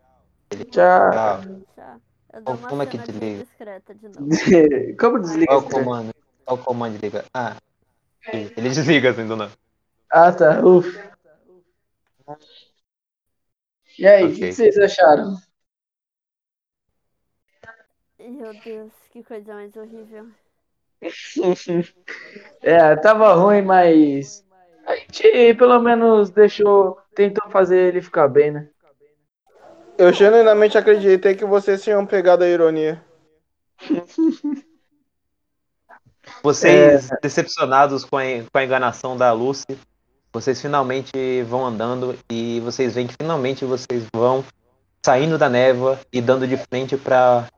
Tchau. 0.51 0.65
tchau. 0.71 1.43
Já. 1.77 1.99
Eu 2.35 2.43
dou 2.43 2.55
uma 2.55 2.69
Como 2.69 2.83
é 2.83 2.87
que 2.87 2.99
desliga? 2.99 3.45
discreta 3.45 3.95
de 3.95 4.09
novo. 4.09 4.29
Como 4.99 5.19
desliga 5.21 5.47
Qual 5.47 5.61
o 5.61 5.71
comando? 5.71 6.15
Qual 6.45 6.59
o 6.59 6.63
comando 6.65 6.95
de 6.95 6.99
ligar? 6.99 7.25
Ah, 7.35 7.57
ele 8.33 8.69
desliga 8.69 9.11
assim 9.11 9.27
do 9.27 9.37
nada. 9.37 9.53
Ah, 10.11 10.33
tá. 10.33 10.61
Ufa. 10.65 11.13
E 13.99 14.07
aí, 14.07 14.25
o 14.25 14.29
que 14.29 14.35
Ok. 14.35 14.49
que 14.49 14.53
vocês 14.55 14.79
acharam? 14.79 15.35
Meu 18.19 18.55
Deus, 18.55 18.93
que 19.11 19.25
coisa 19.25 19.55
mais 19.55 19.75
horrível. 19.77 20.29
É, 22.61 22.97
tava 22.97 23.33
ruim, 23.35 23.63
mas 23.63 24.45
a 24.85 24.97
gente 24.97 25.55
pelo 25.55 25.79
menos 25.81 26.31
deixou, 26.31 27.01
tentou 27.15 27.49
fazer 27.51 27.89
ele 27.89 28.03
ficar 28.03 28.27
bem, 28.29 28.51
né? 28.51 28.69
Eu 29.97 30.13
genuinamente 30.13 30.77
acreditei 30.77 31.35
que 31.35 31.45
vocês 31.45 31.83
tinham 31.83 32.05
pegado 32.05 32.45
a 32.45 32.49
ironia. 32.49 33.05
Vocês, 36.43 37.09
decepcionados 37.23 38.05
com 38.05 38.17
a, 38.17 38.23
com 38.51 38.59
a 38.59 38.65
enganação 38.65 39.17
da 39.17 39.33
Lucy, 39.33 39.79
vocês 40.41 40.61
finalmente 40.61 41.43
vão 41.49 41.67
andando 41.67 42.17
e 42.31 42.61
vocês 42.61 42.95
veem 42.95 43.09
que 43.09 43.15
finalmente 43.21 43.65
vocês 43.65 44.07
vão 44.15 44.45
saindo 45.05 45.37
da 45.37 45.49
névoa 45.49 46.01
e 46.13 46.21
dando 46.21 46.47
de 46.47 46.57
frente 46.57 46.97
para 46.97 47.49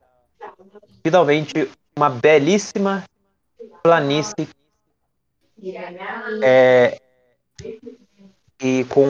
finalmente 1.02 1.70
uma 1.94 2.08
belíssima 2.08 3.04
planície 3.82 4.48
é, 6.42 6.98
e 8.62 8.84
com 8.84 9.04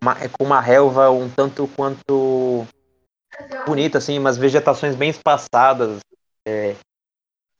uma, 0.00 0.14
com 0.28 0.44
uma 0.44 0.60
relva 0.60 1.10
um 1.10 1.28
tanto 1.28 1.68
quanto 1.74 2.64
bonita, 3.66 3.98
assim, 3.98 4.18
umas 4.18 4.38
vegetações 4.38 4.94
bem 4.94 5.10
espaçadas. 5.10 5.98
é, 6.46 6.76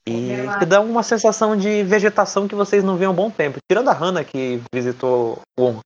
e 0.06 0.58
que 0.58 0.66
dá 0.66 0.80
uma 0.80 1.02
sensação 1.02 1.56
de 1.56 1.82
vegetação 1.84 2.48
que 2.48 2.54
vocês 2.54 2.82
não 2.82 2.96
veem 2.96 3.08
há 3.08 3.10
um 3.10 3.14
bom 3.14 3.30
tempo. 3.30 3.58
Tirando 3.70 3.88
a 3.88 3.92
Hannah, 3.92 4.24
que 4.24 4.60
visitou 4.74 5.40
um, 5.58 5.78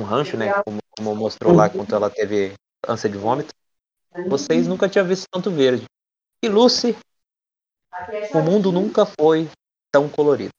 um 0.00 0.04
rancho, 0.04 0.36
né? 0.36 0.52
Como, 0.64 0.78
como 0.96 1.14
mostrou 1.14 1.52
lá 1.54 1.68
quando 1.68 1.94
ela 1.94 2.08
teve 2.08 2.54
ânsia 2.86 3.10
de 3.10 3.18
vômito. 3.18 3.52
Vocês 4.28 4.66
nunca 4.66 4.88
tinham 4.88 5.06
visto 5.06 5.26
tanto 5.30 5.50
verde. 5.50 5.84
E 6.44 6.48
Lucy, 6.48 6.96
o 8.34 8.42
mundo 8.42 8.70
nunca 8.70 9.06
foi 9.06 9.48
tão 9.90 10.08
colorido. 10.08 10.52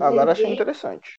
Agora 0.00 0.32
achei 0.32 0.52
interessante. 0.52 1.18